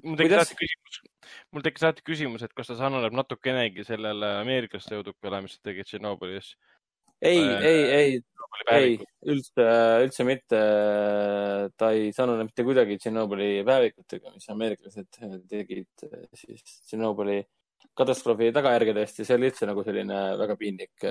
mul 0.03 0.17
tekkis 0.19 0.37
alati 0.37 0.57
küsimus, 0.59 0.99
mul 1.55 1.65
tekkis 1.67 1.85
alati 1.87 2.05
küsimus, 2.07 2.45
et 2.47 2.55
kas 2.57 2.71
ta 2.71 2.77
sarnaneb 2.79 3.15
natukenegi 3.17 3.85
sellele 3.87 4.33
ameeriklaste 4.41 4.99
õudukale, 4.99 5.43
mis 5.45 5.57
nad 5.57 5.71
tegid 5.71 5.89
Tšernobõlis. 5.89 6.55
ei, 7.21 7.39
Äh, 7.41 7.65
ei, 7.65 7.83
ei, 7.97 8.19
ei, 8.73 8.97
üldse, 9.33 9.67
üldse 10.05 10.25
mitte. 10.27 10.61
ta 11.77 11.91
ei 11.93 12.13
sarnane 12.15 12.47
mitte 12.47 12.65
kuidagi 12.67 12.97
Tšernobõli 13.01 13.63
päevikutega, 13.67 14.33
mis 14.35 14.49
ameeriklased 14.53 15.21
tegid 15.51 16.07
eh, 16.09 16.27
siis 16.37 16.65
Tšernobõli 16.89 17.41
katastroofi 17.97 18.51
tagajärgedest 18.53 19.21
ja 19.21 19.27
see 19.29 19.37
oli 19.39 19.51
üldse 19.51 19.69
nagu 19.69 19.85
selline 19.85 20.19
väga 20.41 20.57
piinlik, 20.61 21.05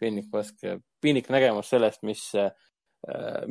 piinlik 0.00 0.30
pask, 0.32 0.62
piinlik 1.02 1.28
nägemus 1.32 1.68
sellest, 1.72 2.00
mis, 2.08 2.22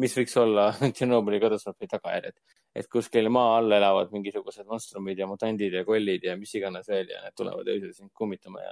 mis 0.02 0.16
võiks 0.18 0.38
olla 0.42 0.72
Tšernobõli 0.96 1.42
katastroofi 1.44 1.90
tagajärjed. 1.92 2.40
et 2.74 2.88
kuskil 2.88 3.28
maa 3.30 3.58
all 3.60 3.76
elavad 3.76 4.14
mingisugused 4.14 4.66
monstrumid 4.66 5.20
ja 5.20 5.28
mutandid 5.28 5.74
ja 5.76 5.84
kollid 5.86 6.24
ja 6.24 6.38
mis 6.40 6.54
iganes 6.56 6.88
veel 6.88 7.10
ja 7.12 7.20
need 7.26 7.36
tulevad 7.36 7.68
öösel 7.68 7.92
sind 7.94 8.14
kummitama 8.16 8.62
ja 8.64 8.72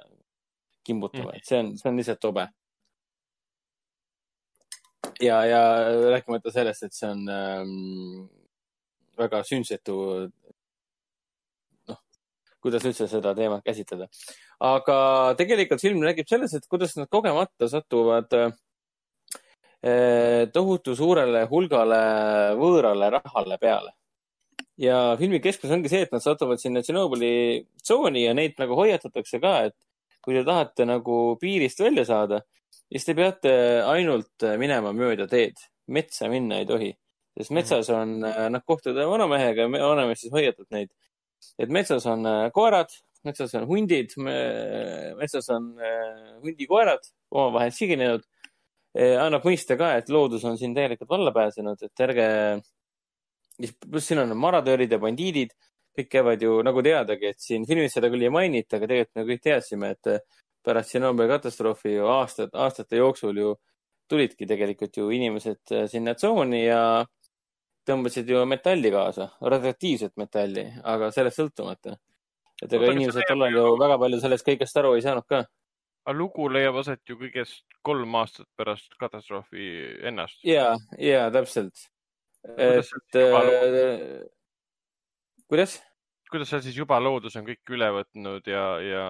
kimbutama, 0.87 1.33
et 1.35 1.45
see 1.45 1.59
on, 1.59 1.73
see 1.77 1.89
on 1.91 1.99
lihtsalt 1.99 2.21
tobe. 2.23 2.47
ja, 5.21 5.39
ja 5.45 5.61
rääkimata 6.11 6.51
sellest, 6.51 6.83
et 6.83 6.95
see 6.95 7.09
on 7.09 7.25
ähm, 7.33 7.73
väga 9.19 9.41
sündsetu, 9.47 9.97
noh, 11.89 11.99
kuidas 12.63 12.85
üldse 12.87 13.09
seda 13.11 13.33
teemat 13.37 13.65
käsitleda. 13.65 14.09
aga 14.59 14.97
tegelikult 15.39 15.81
film 15.81 16.03
räägib 16.03 16.27
selles, 16.29 16.53
et 16.55 16.67
kuidas 16.67 16.95
nad 16.99 17.09
kogemata 17.11 17.69
satuvad 17.71 18.33
äh, 18.35 18.51
tohutu 20.53 20.95
suurele 20.95 21.45
hulgale 21.51 22.01
võõrale 22.59 23.11
rahale 23.17 23.57
peale. 23.57 23.93
ja 24.79 25.15
filmi 25.19 25.39
keskmes 25.43 25.71
ongi 25.75 25.91
see, 25.91 26.05
et 26.07 26.11
nad 26.15 26.23
satuvad 26.23 26.59
sinna 26.59 26.81
Tšernobõli 26.83 27.65
tsooni 27.83 28.23
ja 28.23 28.33
neid 28.33 28.55
nagu 28.59 28.75
hoiatatakse 28.79 29.39
ka, 29.43 29.57
et 29.67 29.75
kui 30.23 30.35
te 30.35 30.43
tahate 30.47 30.85
nagu 30.87 31.35
piirist 31.39 31.79
välja 31.79 32.05
saada, 32.07 32.41
siis 32.89 33.05
te 33.05 33.15
peate 33.17 33.51
ainult 33.85 34.47
minema 34.59 34.93
mööda 34.95 35.27
teed. 35.29 35.57
metsa 35.89 36.27
minna 36.29 36.59
ei 36.61 36.67
tohi, 36.69 36.89
sest 37.33 37.49
metsas 37.55 37.87
on, 37.89 38.19
noh, 38.21 38.61
kohtuda 38.61 39.07
vanamehega 39.09 39.63
ja 39.65 39.69
vanamees 39.89 40.19
siis 40.21 40.33
hoiatab 40.33 40.67
neid, 40.75 40.91
et 41.57 41.71
metsas 41.73 42.05
on 42.09 42.27
äh, 42.29 42.49
koerad, 42.53 42.91
metsas 43.25 43.55
on 43.57 43.65
hundid, 43.67 44.13
metsas 45.17 45.49
on 45.55 45.71
äh, 45.81 46.35
hundikoerad 46.43 47.09
omavahel 47.31 47.73
siginenud. 47.75 48.27
annab 48.99 49.43
mõista 49.45 49.75
ka, 49.77 49.91
et 49.99 50.07
loodus 50.09 50.43
on 50.49 50.55
siin 50.57 50.71
täielikult 50.73 51.09
valla 51.11 51.31
pääsenud, 51.31 51.81
et 51.85 52.01
ärge, 52.01 52.23
pluss 53.85 54.07
siin 54.09 54.23
on 54.23 54.33
maradöörid 54.37 54.91
ja 54.91 54.97
bandiidid, 54.99 55.53
kõik 55.95 56.09
käivad 56.09 56.41
ju 56.41 56.55
nagu 56.65 56.81
teadagi, 56.83 57.29
et 57.29 57.39
siin 57.43 57.67
filmis 57.69 57.93
seda 57.93 58.09
küll 58.09 58.25
ei 58.25 58.33
mainita, 58.33 58.79
aga 58.79 58.89
tegelikult 58.89 59.19
me 59.19 59.25
kõik 59.29 59.43
teadsime, 59.45 59.91
et 59.93 60.09
pärast 60.65 60.91
Tšernobõli 60.91 61.29
katastroofi 61.31 61.95
ju 61.95 62.07
aastad, 62.11 62.53
aastate 62.53 62.99
jooksul 62.99 63.37
ju 63.37 63.55
tulidki 64.09 64.47
tegelikult 64.49 64.97
ju 64.97 65.09
inimesed 65.13 65.73
äh, 65.75 65.87
sinna 65.91 66.15
tsooni 66.17 66.63
ja 66.65 66.81
tõmbasid 67.89 68.29
ju 68.29 68.43
metalli 68.49 68.91
kaasa, 68.93 69.29
radioaktiivset 69.41 70.15
metalli, 70.19 70.65
aga 70.83 71.11
sellest 71.15 71.39
sõltumata. 71.41 71.95
et 72.61 72.73
ega 72.73 72.85
kas 72.85 72.95
inimesed 72.95 73.29
tollal 73.29 73.55
ju 73.55 73.65
väga 73.79 73.97
palju 74.01 74.19
sellest 74.19 74.47
kõigest 74.47 74.79
aru 74.81 74.95
ei 74.97 75.05
saanud 75.05 75.27
ka. 75.29 75.43
aga 76.05 76.17
lugu 76.17 76.49
leiab 76.49 76.77
aset 76.81 77.01
ju 77.09 77.17
kõigest 77.19 77.63
kolm 77.81 78.15
aastat 78.15 78.47
pärast 78.57 78.97
katastroofi 78.99 79.69
ennast. 80.11 80.43
ja, 80.43 80.75
ja 80.97 81.29
täpselt. 81.31 81.89
Et 82.57 83.15
äh, 83.19 84.25
kuidas? 85.47 85.79
Kuidas 86.31 86.49
seal 86.51 86.61
siis 86.65 86.77
juba 86.77 86.99
loodus 87.01 87.35
on 87.39 87.45
kõik 87.47 87.71
üle 87.75 87.87
võtnud 87.95 88.49
ja, 88.49 88.63
ja 88.85 89.05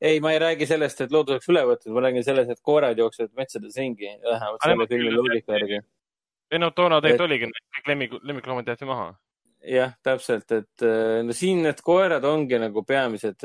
ei, 0.00 0.20
ma 0.24 0.32
ei 0.34 0.38
räägi 0.42 0.68
sellest, 0.70 1.02
et 1.04 1.12
loodus 1.14 1.36
oleks 1.38 1.50
üle 1.52 1.64
võtnud, 1.68 1.92
ma 1.96 2.04
räägin 2.06 2.24
sellest, 2.26 2.54
et 2.54 2.62
koerad 2.64 2.98
jooksevad 2.98 3.34
metsades 3.38 3.76
ringi, 3.80 4.08
Aga 4.32 4.54
selle 4.64 4.86
filmi 4.90 5.12
loogika 5.14 5.58
järgi. 5.58 5.82
ei 6.52 6.62
no 6.62 6.70
toona 6.76 7.00
tegelikult 7.04 7.20
Et- 7.20 7.26
oligi, 7.28 7.50
kõik 7.76 7.92
lemmik, 7.92 8.16
lemmikloomad 8.22 8.72
jäeti 8.72 8.88
maha. 8.88 9.10
jah, 9.62 9.92
täpselt, 10.02 10.48
et 10.50 10.82
äh, 10.82 11.20
no 11.22 11.36
siin 11.36 11.62
need 11.62 11.80
koerad 11.86 12.24
ongi 12.26 12.58
nagu 12.58 12.82
peamised, 12.82 13.44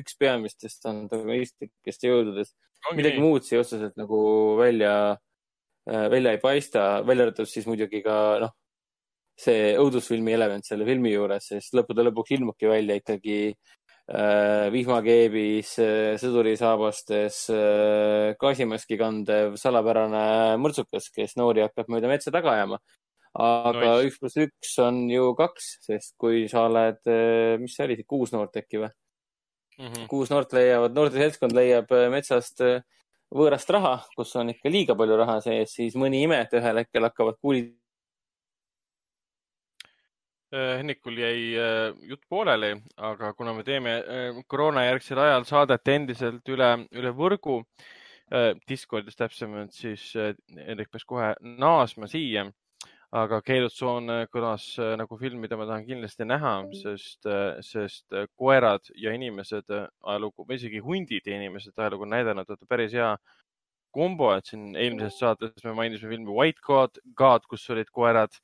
üks 0.00 0.16
peamistest 0.18 0.86
antagonistlikest 0.88 2.06
jõududest. 2.06 2.54
midagi 2.96 3.18
nii. 3.18 3.26
muud 3.26 3.44
siia 3.44 3.60
otseselt 3.60 3.98
nagu 4.00 4.20
välja, 4.56 4.94
välja 5.84 6.32
ei 6.32 6.40
paista, 6.40 7.02
välja 7.06 7.26
arvatud 7.26 7.50
siis 7.50 7.66
muidugi 7.68 8.00
ka 8.06 8.16
noh, 8.46 8.54
see 9.40 9.74
õudusfilmi 9.80 10.34
element 10.36 10.66
selle 10.66 10.86
filmi 10.88 11.14
juures, 11.14 11.50
sest 11.52 11.76
lõppude 11.76 12.04
lõpuks 12.06 12.34
ilmubki 12.36 12.68
välja 12.70 12.98
ikkagi 13.00 13.38
äh, 13.50 14.68
vihmakeebis 14.74 15.74
äh,, 15.82 16.14
sõdurisaabastes 16.20 17.42
äh,, 17.54 18.30
gaasimaski 18.40 18.98
kandev 19.00 19.58
salapärane 19.60 20.24
mõrtsukas, 20.62 21.10
kes 21.14 21.36
noori 21.40 21.64
hakkab 21.66 21.92
mööda 21.92 22.10
metsa 22.12 22.34
taga 22.34 22.56
ajama. 22.58 22.80
aga 23.40 24.00
üks 24.02 24.18
pluss 24.18 24.40
üks 24.42 24.72
on 24.82 25.04
ju 25.10 25.34
kaks, 25.38 25.76
sest 25.86 26.16
kui 26.18 26.48
sa 26.50 26.66
oled 26.68 27.00
äh,, 27.06 27.56
mis 27.62 27.76
see 27.76 27.86
oli, 27.86 28.02
kuus 28.04 28.34
noort 28.34 28.56
äkki 28.60 28.82
või 28.84 28.90
mm? 29.80 29.86
-hmm. 29.86 30.06
kuus 30.08 30.30
noort 30.30 30.52
leiavad, 30.52 30.94
noorte 30.94 31.18
seltskond 31.18 31.54
leiab 31.56 31.92
äh, 31.94 32.08
metsast 32.12 32.60
äh, 32.66 32.82
võõrast 33.34 33.70
raha, 33.70 33.94
kus 34.16 34.34
on 34.36 34.50
ikka 34.52 34.70
liiga 34.72 34.96
palju 34.98 35.16
raha 35.20 35.38
sees, 35.44 35.74
siis 35.76 35.96
mõni 35.98 36.24
ime, 36.26 36.40
et 36.44 36.54
ühel 36.58 36.82
hetkel 36.82 37.06
hakkavad 37.06 37.38
kuulid 37.40 37.76
Hennikul 40.50 41.18
jäi 41.20 41.54
äh, 41.54 41.92
jutt 42.10 42.24
pooleli, 42.28 42.72
aga 42.98 43.32
kuna 43.38 43.52
me 43.54 43.62
teeme 43.62 43.92
äh, 44.00 44.38
koroonajärgsel 44.50 45.20
ajal 45.22 45.44
saadet 45.46 45.90
endiselt 45.92 46.48
üle, 46.50 46.72
üle 46.90 47.14
võrgu, 47.16 47.62
Discordis 48.70 49.16
täpsemalt, 49.18 49.72
siis 49.74 50.04
Hendrik 50.14 50.86
peaks 50.92 51.02
kohe 51.02 51.32
naasma 51.42 52.06
siia. 52.06 52.44
aga 53.10 53.40
keelutsoon 53.42 54.06
kõlas 54.30 54.64
nagu 54.78 55.16
film, 55.18 55.40
mida 55.42 55.56
ma 55.58 55.64
tahan 55.66 55.82
kindlasti 55.82 56.22
näha, 56.30 56.52
sest, 56.78 57.26
sest 57.66 58.14
koerad 58.38 58.86
ja 58.94 59.10
inimesed 59.10 59.66
ajalugu 59.66 60.46
või 60.46 60.60
isegi 60.60 60.78
hundid 60.78 61.26
ja 61.26 61.40
inimesed 61.40 61.74
ajalugu 61.74 62.06
on 62.06 62.14
näidanud, 62.14 62.54
et 62.54 62.68
päris 62.70 62.94
hea 62.94 63.16
kombo, 63.90 64.30
et 64.36 64.46
siin 64.46 64.76
eelmises 64.78 65.18
saates 65.18 65.64
me 65.66 65.74
mainisime 65.74 66.14
filmi 66.14 66.30
White 66.30 66.62
God, 66.62 67.02
God, 67.18 67.50
kus 67.50 67.66
olid 67.74 67.90
koerad 67.90 68.38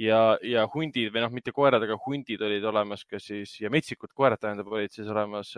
ja, 0.00 0.20
ja 0.46 0.66
hundid 0.72 1.12
või 1.14 1.24
noh, 1.24 1.32
mitte 1.34 1.52
koerad, 1.54 1.84
aga 1.84 1.98
hundid 2.04 2.42
olid 2.46 2.64
olemas 2.70 3.04
ka 3.08 3.20
siis 3.22 3.56
ja 3.60 3.70
metsikud 3.72 4.12
koerad 4.16 4.40
tähendab, 4.42 4.70
olid 4.72 4.92
siis 4.94 5.08
olemas 5.10 5.52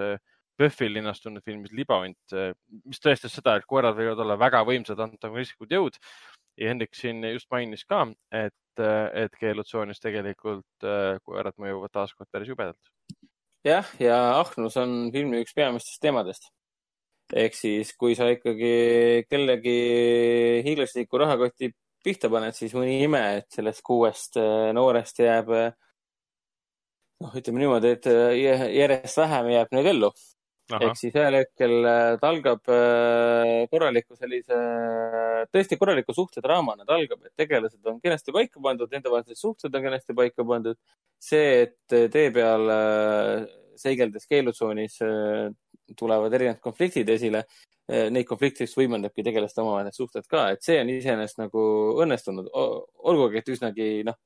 PÖFFil 0.59 0.91
äh, 0.91 0.97
linnastunud 0.99 1.45
filmis 1.47 1.75
Libahunt, 1.77 2.35
äh, 2.37 2.53
mis 2.87 3.03
tõestas 3.03 3.35
seda, 3.37 3.57
et 3.59 3.69
koerad 3.69 3.97
võivad 3.99 4.23
olla 4.25 4.39
väga 4.41 4.65
võimsad 4.69 5.01
antagonistlikud 5.03 5.77
jõud. 5.77 6.01
ja 6.61 6.69
Hendrik 6.69 6.95
siin 6.95 7.25
just 7.33 7.49
mainis 7.51 7.85
ka, 7.89 8.05
et, 8.31 8.81
äh, 8.81 9.07
et 9.25 9.37
keelutsoonis 9.41 10.01
tegelikult 10.01 10.89
koerad 11.25 11.57
mõjuvad 11.57 11.93
taaskord 11.93 12.29
päris 12.33 12.51
jubedalt. 12.53 12.93
jah, 13.65 13.87
ja 14.01 14.19
ahnus 14.41 14.77
on 14.77 15.13
filmi 15.15 15.45
üks 15.45 15.55
peamistest 15.55 16.03
teemadest 16.03 16.51
ehk 17.33 17.55
siis, 17.57 17.95
kui 17.97 18.13
sa 18.19 18.27
ikkagi 18.29 19.25
kellegi 19.31 19.77
hiiglasliku 20.67 21.21
rahakoti 21.23 21.71
pihta 22.05 22.31
paned, 22.33 22.57
siis 22.57 22.75
mõni 22.77 22.99
ime, 23.05 23.23
et 23.41 23.49
sellest 23.55 23.83
kuuest 23.87 24.39
äh, 24.41 24.71
noorest 24.77 25.23
jääb, 25.23 25.51
äh, 25.57 25.73
noh, 27.23 27.35
ütleme 27.39 27.63
niimoodi, 27.63 27.97
et 27.97 28.09
äh, 28.11 28.35
järjest 28.75 29.21
vähem 29.23 29.51
jääb 29.55 29.75
neid 29.77 29.91
ellu. 29.95 30.13
ehk 30.73 30.97
siis 30.97 31.13
ühel 31.13 31.35
hetkel 31.37 31.73
ta 32.21 32.29
algab 32.31 32.63
korraliku 33.69 34.15
sellise, 34.17 34.57
tõesti 35.53 35.77
korraliku 35.77 36.15
suhtedraamana, 36.17 36.87
ta 36.89 36.95
algab, 36.97 37.27
et 37.27 37.35
tegelased 37.37 37.91
on 37.91 37.99
kenasti 38.01 38.33
paika 38.33 38.63
pandud, 38.63 38.89
nendevahelised 38.95 39.37
suhted 39.37 39.75
on 39.75 39.85
kenasti 39.85 40.17
paika 40.17 40.47
pandud. 40.49 40.79
see, 41.21 41.67
et 41.67 41.97
tee 42.15 42.31
peal 42.35 42.73
seigeldes 43.83 44.25
keelutsoonis 44.31 44.97
tulevad 45.99 46.35
erinevad 46.35 46.61
konfliktid 46.63 47.09
esile, 47.13 47.45
Eh, 47.91 48.07
neid 48.15 48.29
konflikte 48.29 48.63
just 48.63 48.79
võimendabki 48.79 49.25
tegelaste 49.27 49.59
omavahelised 49.61 49.99
suhted 49.99 50.27
ka, 50.31 50.45
et 50.55 50.63
see 50.63 50.79
on 50.79 50.91
iseenesest 50.93 51.41
nagu 51.41 51.63
õnnestunud, 52.05 52.47
olgugi 53.11 53.41
et 53.41 53.51
üsnagi 53.51 53.89
noh, 54.07 54.17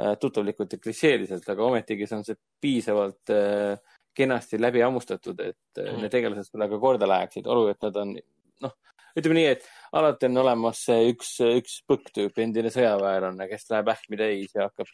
eh, 0.00 0.14
tuttavlikult 0.20 0.72
ja 0.72 0.80
klišeeliselt, 0.80 1.44
aga 1.52 1.66
ometigi 1.66 2.08
see 2.08 2.16
on 2.16 2.24
see 2.24 2.40
piisavalt 2.64 3.34
äh, 3.34 3.76
kenasti 4.16 4.58
läbi 4.58 4.80
hammustatud, 4.80 5.44
et 5.44 5.82
mm. 5.82 6.00
need 6.00 6.14
tegelased 6.14 6.48
sulle 6.48 6.70
ka 6.70 6.80
korda 6.80 7.10
läheksid, 7.10 7.50
olgu, 7.50 7.74
et 7.74 7.84
nad 7.84 8.00
on 8.00 8.16
noh, 8.64 8.74
ütleme 9.20 9.36
nii, 9.36 9.46
et 9.52 9.68
alati 10.00 10.30
on 10.30 10.42
olemas 10.46 10.82
see 10.88 11.10
üks, 11.12 11.36
üks 11.44 11.80
põkktüüp, 11.90 12.40
endine 12.40 12.72
sõjaväelane, 12.72 13.50
kes 13.52 13.68
läheb 13.74 13.92
ähmi 13.92 14.22
täis 14.22 14.56
ja 14.56 14.70
hakkab 14.70 14.88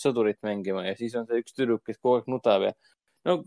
sõdurit 0.00 0.40
mängima 0.46 0.88
ja 0.88 0.96
siis 0.96 1.18
on 1.20 1.28
see 1.28 1.44
üks 1.44 1.52
tüdruk, 1.52 1.84
kes 1.84 2.00
kogu 2.00 2.22
aeg 2.22 2.32
nutab 2.38 2.70
ja 2.70 2.76
no 3.28 3.42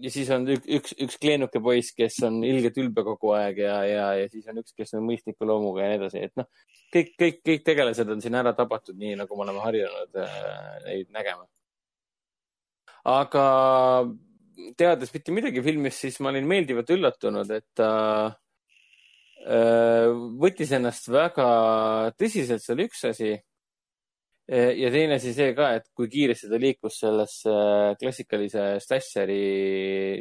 ja 0.00 0.10
siis 0.12 0.30
on 0.34 0.46
üks, 0.50 0.94
üks, 0.96 1.16
kleenuke 1.20 1.60
poiss, 1.62 1.94
kes 1.96 2.18
on 2.26 2.40
ilgelt 2.46 2.78
ülbe 2.80 3.04
kogu 3.06 3.34
aeg 3.36 3.60
ja, 3.64 3.76
ja, 3.88 4.06
ja 4.20 4.28
siis 4.32 4.48
on 4.50 4.60
üks, 4.62 4.74
kes 4.76 4.94
on 4.98 5.04
mõistliku 5.06 5.48
loomuga 5.48 5.84
ja 5.84 5.92
nii 5.92 6.00
edasi, 6.00 6.24
et 6.28 6.40
noh, 6.40 6.48
kõik, 6.94 7.14
kõik, 7.20 7.40
kõik 7.46 7.64
tegelased 7.66 8.12
on 8.12 8.22
siin 8.24 8.38
ära 8.40 8.54
tabatud, 8.56 8.98
nii 9.00 9.18
nagu 9.20 9.38
me 9.38 9.46
oleme 9.46 9.64
harjunud 9.64 10.20
äh, 10.22 10.38
neid 10.86 11.10
nägema. 11.14 11.46
aga 13.10 13.44
teades 14.76 15.12
mitte 15.14 15.32
midagi 15.32 15.62
filmist, 15.64 16.04
siis 16.04 16.18
ma 16.20 16.32
olin 16.32 16.48
meeldivalt 16.48 16.90
üllatunud, 16.96 17.52
et 17.56 17.68
ta 17.76 17.92
äh, 19.44 20.08
võttis 20.40 20.72
ennast 20.76 21.08
väga 21.12 21.46
tõsiselt, 22.20 22.64
see 22.64 22.76
oli 22.76 22.88
üks 22.90 23.06
asi 23.08 23.34
ja 24.50 24.90
teine 24.90 25.18
asi 25.20 25.32
see 25.34 25.52
ka, 25.54 25.74
et 25.78 25.84
kui 25.94 26.08
kiiresti 26.10 26.48
ta 26.50 26.58
liikus 26.58 26.96
sellesse 27.04 27.52
klassikalise 28.00 28.64
slasheri, 28.82 29.42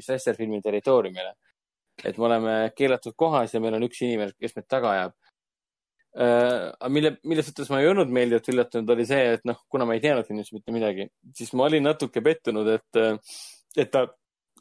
slasher 0.05 0.37
filmi 0.37 0.61
territooriumile. 0.61 1.33
et 2.05 2.17
me 2.17 2.25
oleme 2.29 2.51
keelatud 2.75 3.15
kohas 3.17 3.53
ja 3.53 3.59
meil 3.59 3.75
on 3.75 3.83
üks 3.83 4.03
inimene, 4.05 4.31
kes 4.39 4.53
meid 4.55 4.67
taga 4.69 4.91
ajab. 4.91 5.15
aga 6.19 6.89
mille, 6.93 7.15
mille 7.23 7.43
suhtes 7.45 7.69
ma 7.73 7.81
ei 7.81 7.89
olnud 7.89 8.13
meeldivalt 8.13 8.51
üllatunud, 8.53 8.93
oli 8.93 9.05
see, 9.09 9.33
et 9.33 9.43
noh, 9.49 9.59
kuna 9.69 9.85
ma 9.85 9.97
ei 9.97 10.03
teadnud 10.03 10.27
filmist 10.27 10.53
mitte 10.53 10.73
midagi, 10.73 11.09
siis 11.35 11.51
ma 11.53 11.65
olin 11.65 11.85
natuke 11.89 12.21
pettunud, 12.25 12.69
et, 12.77 13.01
et 13.77 13.91
ta, 13.93 14.05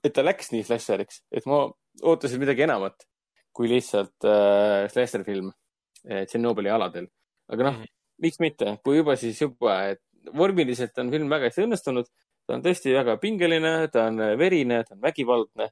et 0.04 0.14
ta 0.14 0.24
läks 0.24 0.52
nii 0.54 0.64
slasheriks, 0.64 1.22
et 1.32 1.46
ma 1.48 1.62
ootasin 2.08 2.40
midagi 2.40 2.64
enamat 2.64 3.04
kui 3.52 3.68
lihtsalt 3.68 4.28
äh, 4.28 4.88
slasher 4.92 5.24
film 5.28 5.52
Tšernobõli 6.08 6.70
aladel. 6.70 7.08
aga 7.52 7.64
noh 7.64 7.78
-hmm 7.80 7.97
miks 8.22 8.40
mitte, 8.42 8.76
kui 8.84 8.98
juba, 9.00 9.16
siis 9.16 9.40
juba, 9.40 9.78
et 9.94 10.02
vormiliselt 10.36 10.98
on 10.98 11.10
film 11.12 11.30
väga 11.30 11.48
hästi 11.48 11.64
õnnestunud. 11.66 12.08
ta 12.48 12.56
on 12.56 12.62
tõesti 12.64 12.94
väga 12.94 13.18
pingeline, 13.20 13.72
ta 13.92 14.06
on 14.08 14.22
verine, 14.40 14.82
ta 14.84 14.94
on 14.94 15.02
vägivaldne. 15.02 15.66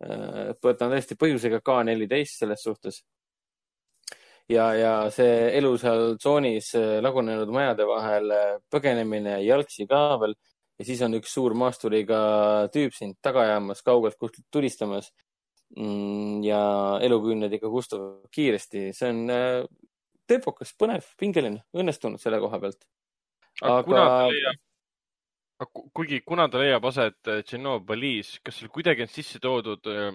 Äh, 0.00 0.52
ta 0.60 0.86
on 0.86 0.92
tõesti 0.94 1.16
põhjusega 1.18 1.58
K 1.60 1.80
neliteist 1.88 2.38
selles 2.38 2.62
suhtes. 2.62 3.02
ja, 4.50 4.72
ja 4.74 4.92
see 5.14 5.50
elu 5.58 5.76
seal 5.78 6.16
tsoonis 6.18 6.74
äh, 6.78 6.98
lagunenud 7.02 7.50
majade 7.54 7.86
vahel, 7.86 8.30
äh, 8.34 8.54
põgenemine 8.72 9.40
jalgsi 9.44 9.86
ka 9.90 10.18
veel 10.22 10.34
ja 10.78 10.86
siis 10.86 11.02
on 11.06 11.14
üks 11.18 11.34
suur 11.36 11.54
maasturiga 11.54 12.20
tüüp 12.74 12.94
sind 12.96 13.18
taga 13.22 13.44
ajamas, 13.44 13.82
kaugelt 13.82 14.16
kuskilt 14.18 14.46
tulistamas. 14.50 15.12
Mm, 15.76 16.40
ja 16.42 16.62
eluküüned 17.06 17.52
ikka 17.54 17.68
kustuvad 17.70 18.26
kiiresti, 18.34 18.88
see 18.96 19.10
on 19.12 19.20
tempokas, 20.30 20.72
põnev, 20.78 21.06
pingeline, 21.20 21.64
õnnestunud 21.76 22.22
selle 22.22 22.40
koha 22.42 22.60
pealt. 22.62 22.86
aga 23.60 23.82
kuna 23.86 24.04
ta 24.06 24.26
leiab, 24.30 24.60
kuigi 25.66 26.20
kuna 26.24 26.48
ta 26.48 26.60
leiab 26.60 26.86
aset 26.88 27.28
äh, 27.28 27.42
Tšernobõlis, 27.44 28.38
kas 28.44 28.60
seal 28.60 28.72
kuidagi 28.72 29.04
on 29.04 29.12
sisse 29.12 29.40
toodud 29.42 29.90
äh, 29.90 30.12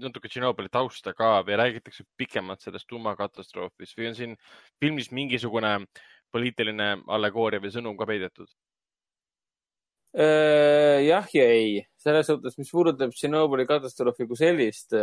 natuke 0.00 0.30
Tšernobõli 0.30 0.70
tausta 0.72 1.12
ka 1.16 1.40
või 1.46 1.58
räägitakse 1.60 2.06
pikemalt 2.20 2.64
sellest 2.64 2.88
tuumakatastroofist 2.88 3.98
või 3.98 4.10
on 4.10 4.16
siin 4.18 4.36
filmis 4.80 5.10
mingisugune 5.12 5.78
poliitiline 6.32 6.88
allegooria 7.12 7.62
või 7.62 7.72
sõnum 7.74 7.96
ka 7.98 8.08
peidetud? 8.08 8.48
Äh, 10.16 11.04
jah 11.04 11.28
ja 11.34 11.48
ei, 11.52 11.80
selles 12.00 12.28
suhtes, 12.30 12.56
mis 12.60 12.72
puudutab 12.72 13.12
Tšernobõli 13.12 13.68
katastroofi 13.68 14.28
kui 14.28 14.38
sellist, 14.40 14.96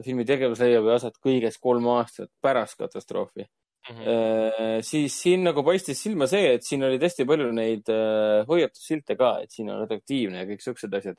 filmi 0.00 0.24
tegevus 0.24 0.62
leiab 0.62 0.88
aset 0.94 1.18
kõigest 1.20 1.60
kolm 1.60 1.84
aastat 1.92 2.30
pärast 2.40 2.78
katastroofi 2.80 3.44
Mm 3.90 3.96
-hmm. 3.96 4.82
siis 4.86 5.14
siin 5.22 5.42
nagu 5.42 5.62
paistis 5.66 5.98
silma 6.02 6.26
see, 6.30 6.52
et 6.54 6.62
siin 6.62 6.84
oli 6.86 7.00
hästi 7.02 7.24
palju 7.26 7.48
neid 7.52 7.88
äh, 7.90 8.44
hoiatussilte 8.46 9.16
ka, 9.18 9.30
et 9.42 9.50
siin 9.50 9.72
on 9.74 9.82
atraktiivne 9.82 10.38
ja 10.38 10.46
kõik 10.46 10.62
siuksed 10.62 10.92
asjad. 10.94 11.16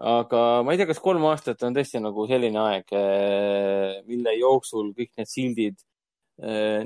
aga 0.00 0.62
ma 0.64 0.72
ei 0.72 0.78
tea, 0.80 0.86
kas 0.88 0.98
kolm 0.98 1.24
aastat 1.28 1.62
on 1.62 1.76
tõesti 1.76 2.00
nagu 2.00 2.24
selline 2.26 2.58
aeg, 2.58 2.94
äh, 3.00 4.00
mille 4.08 4.32
jooksul 4.38 4.94
kõik 4.96 5.12
need 5.16 5.28
sildid 5.28 5.84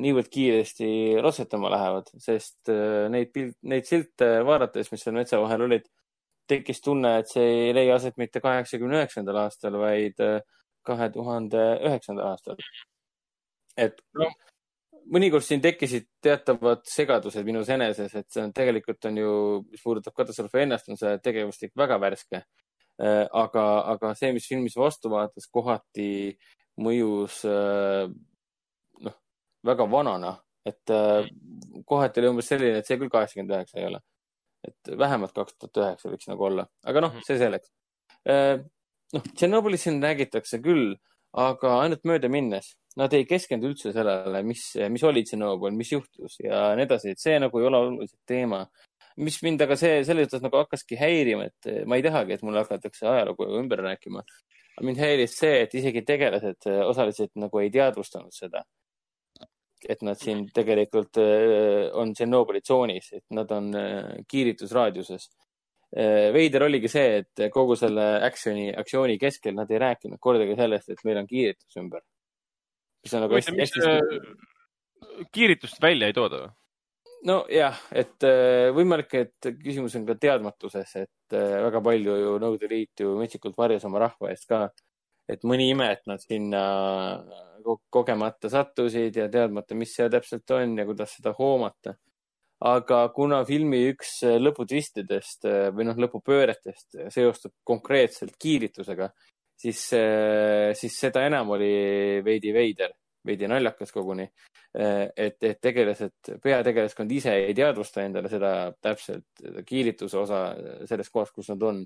niivõrd 0.04 0.28
kiiresti 0.28 0.88
rotsetama 1.24 1.70
lähevad, 1.72 2.10
sest 2.20 2.68
neid 3.08 3.30
pilt, 3.32 3.54
neid 3.62 3.86
silte 3.88 4.26
vaadates, 4.44 4.90
mis 4.92 5.00
seal 5.00 5.14
metsa 5.16 5.40
vahel 5.40 5.64
olid, 5.64 5.86
tekkis 6.52 6.82
tunne, 6.84 7.14
et 7.22 7.32
see 7.32 7.46
ei 7.62 7.72
leia 7.72 7.94
aset 7.96 8.18
mitte 8.20 8.42
kaheksakümne 8.44 8.98
üheksandal 9.00 9.40
aastal, 9.46 9.80
vaid 9.80 10.20
kahe 10.84 11.08
tuhande 11.14 11.64
üheksandal 11.80 12.34
aastal. 12.34 12.60
et 13.78 14.04
no 14.12 14.28
mõnikord 15.14 15.44
siin 15.44 15.62
tekkisid 15.64 16.06
teatavad 16.24 16.84
segadused 16.88 17.46
minus 17.46 17.70
eneses, 17.72 18.14
et 18.14 18.28
see 18.32 18.44
on 18.44 18.52
tegelikult 18.56 19.08
on 19.10 19.20
ju, 19.20 19.34
mis 19.72 19.84
puudutab 19.84 20.16
katastroofi 20.16 20.64
ennast, 20.64 20.88
on 20.92 21.00
see 21.00 21.14
tegevustik 21.24 21.74
väga 21.78 21.98
värske. 22.02 22.42
Äh, 22.98 23.24
aga, 23.40 23.64
aga 23.94 24.12
see, 24.18 24.32
mis 24.34 24.48
filmis 24.50 24.76
vastu 24.78 25.12
vaatas, 25.12 25.46
kohati 25.54 26.10
mõjus 26.82 27.40
noh, 29.02 29.14
väga 29.66 29.86
vanana, 29.90 30.36
et 30.66 30.92
kohati 31.88 32.20
oli 32.20 32.30
umbes 32.30 32.50
selline, 32.52 32.78
et 32.78 32.86
see 32.86 32.98
küll 33.00 33.10
kaheksakümmend 33.10 33.56
üheksa 33.56 33.80
ei 33.80 33.88
ole. 33.88 34.00
et 34.66 34.90
vähemalt 34.98 35.32
kaks 35.34 35.54
tuhat 35.54 35.78
üheksa 35.78 36.10
võiks 36.10 36.26
nagu 36.30 36.44
olla, 36.48 36.64
aga 36.90 37.02
noh, 37.02 37.18
see 37.26 37.38
selleks. 37.38 37.70
noh, 39.14 39.28
Tšernobõlis 39.34 39.86
siin 39.86 40.00
räägitakse 40.02 40.58
küll, 40.62 40.96
aga 41.32 41.80
ainult 41.82 42.04
mööda 42.08 42.28
minnes 42.32 42.74
nad 42.98 43.14
ei 43.14 43.26
keskendu 43.28 43.70
üldse 43.70 43.92
sellele, 43.94 44.42
mis, 44.46 44.64
mis 44.90 45.04
oli 45.06 45.22
Tšernobõl, 45.26 45.74
mis 45.76 45.92
juhtus 45.92 46.38
ja 46.42 46.72
nii 46.78 46.86
edasi, 46.88 47.14
et 47.14 47.22
see 47.22 47.36
nagu 47.38 47.60
ei 47.60 47.68
ole 47.68 47.82
oluliselt 47.84 48.20
teema. 48.26 48.66
mis 49.18 49.40
mind 49.42 49.62
aga 49.64 49.74
see, 49.74 50.02
selles 50.06 50.28
suhtes 50.28 50.44
nagu 50.44 50.60
hakkaski 50.60 50.94
häirima, 50.98 51.48
et 51.50 51.86
ma 51.90 51.96
ei 51.98 52.04
tahagi, 52.06 52.36
et 52.36 52.42
mulle 52.46 52.62
hakatakse 52.62 53.06
ajalugu 53.10 53.48
ümber 53.58 53.82
rääkima. 53.86 54.22
mind 54.82 54.98
häiris 55.02 55.38
see, 55.38 55.62
et 55.62 55.74
isegi 55.74 56.02
tegelased 56.06 56.68
osaliselt 56.86 57.32
nagu 57.34 57.58
ei 57.58 57.70
teadvustanud 57.70 58.34
seda. 58.34 58.64
et 59.88 60.00
nad 60.02 60.18
siin 60.18 60.40
tegelikult 60.54 61.20
äh, 61.22 61.86
on 61.94 62.10
Tšernobõli 62.12 62.60
tsoonis, 62.60 63.12
et 63.12 63.24
nad 63.30 63.50
on 63.54 63.68
äh, 63.78 64.16
kiiritusraadiuses 64.26 65.28
veider 65.88 66.66
oligi 66.66 66.88
see, 66.92 67.22
et 67.22 67.48
kogu 67.52 67.72
selle 67.80 68.02
action'i, 68.26 68.66
aktsiooni 68.76 69.14
keskel 69.18 69.54
nad 69.56 69.70
ei 69.72 69.78
rääkinud 69.80 70.20
kordagi 70.20 70.56
sellest, 70.58 70.90
et 70.92 71.04
meil 71.08 71.22
on 71.22 71.28
kiiritus 71.30 71.78
ümber 71.80 72.02
mis 73.02 73.14
on 73.14 73.24
nagu 73.24 73.38
hästi, 73.38 73.54
hästi. 73.60 75.28
kiiritust 75.32 75.82
välja 75.82 76.08
ei 76.08 76.16
tooda 76.16 76.42
või? 76.42 76.50
nojah, 77.28 77.78
et 77.98 78.26
äh, 78.26 78.68
võimalik, 78.74 79.14
et 79.18 79.48
küsimus 79.62 79.96
on 79.98 80.04
ka 80.06 80.14
teadmatuses, 80.22 80.92
et 81.00 81.34
äh, 81.34 81.56
väga 81.64 81.80
palju 81.82 82.14
ju 82.14 82.34
Nõukogude 82.38 82.70
Liit 82.70 83.02
ju 83.02 83.16
metsikult 83.18 83.58
varjas 83.58 83.86
oma 83.88 84.04
rahva 84.04 84.30
eest 84.30 84.46
ka. 84.50 84.68
et 85.28 85.42
mõni 85.44 85.66
ime, 85.72 85.90
et 85.92 86.06
nad 86.06 86.22
sinna 86.22 86.62
kogemata 87.90 88.48
sattusid 88.48 89.16
ja 89.18 89.26
teadmata, 89.28 89.74
mis 89.74 89.96
see 89.96 90.06
täpselt 90.08 90.50
on 90.56 90.78
ja 90.78 90.86
kuidas 90.88 91.16
seda 91.18 91.34
hoomata. 91.36 91.98
Aga 92.66 93.00
kuna 93.14 93.44
filmi 93.46 93.84
üks 93.92 94.20
lõputvistidest 94.42 95.46
äh, 95.46 95.66
või 95.74 95.86
noh, 95.86 95.98
lõpupööretest 96.06 96.98
seostub 97.14 97.54
konkreetselt 97.66 98.34
kiiritusega, 98.40 99.10
siis, 99.58 99.84
äh, 99.94 100.72
siis 100.78 100.98
seda 100.98 101.26
enam 101.26 101.54
oli 101.54 101.70
veidi 102.24 102.52
veider, 102.54 102.94
veidi 103.26 103.48
naljakas 103.50 103.92
koguni. 103.94 104.26
Äh, 104.78 105.08
et, 105.16 105.38
et 105.42 105.60
tegelased, 105.62 106.32
peategelaskond 106.42 107.12
ise 107.12 107.34
ei 107.46 107.54
teadvusta 107.56 108.02
endale 108.04 108.30
seda 108.32 108.52
täpselt 108.84 109.64
kiirituse 109.66 110.18
osa 110.20 110.42
selles 110.90 111.10
kohas, 111.10 111.30
kus 111.34 111.48
nad 111.54 111.62
on. 111.62 111.84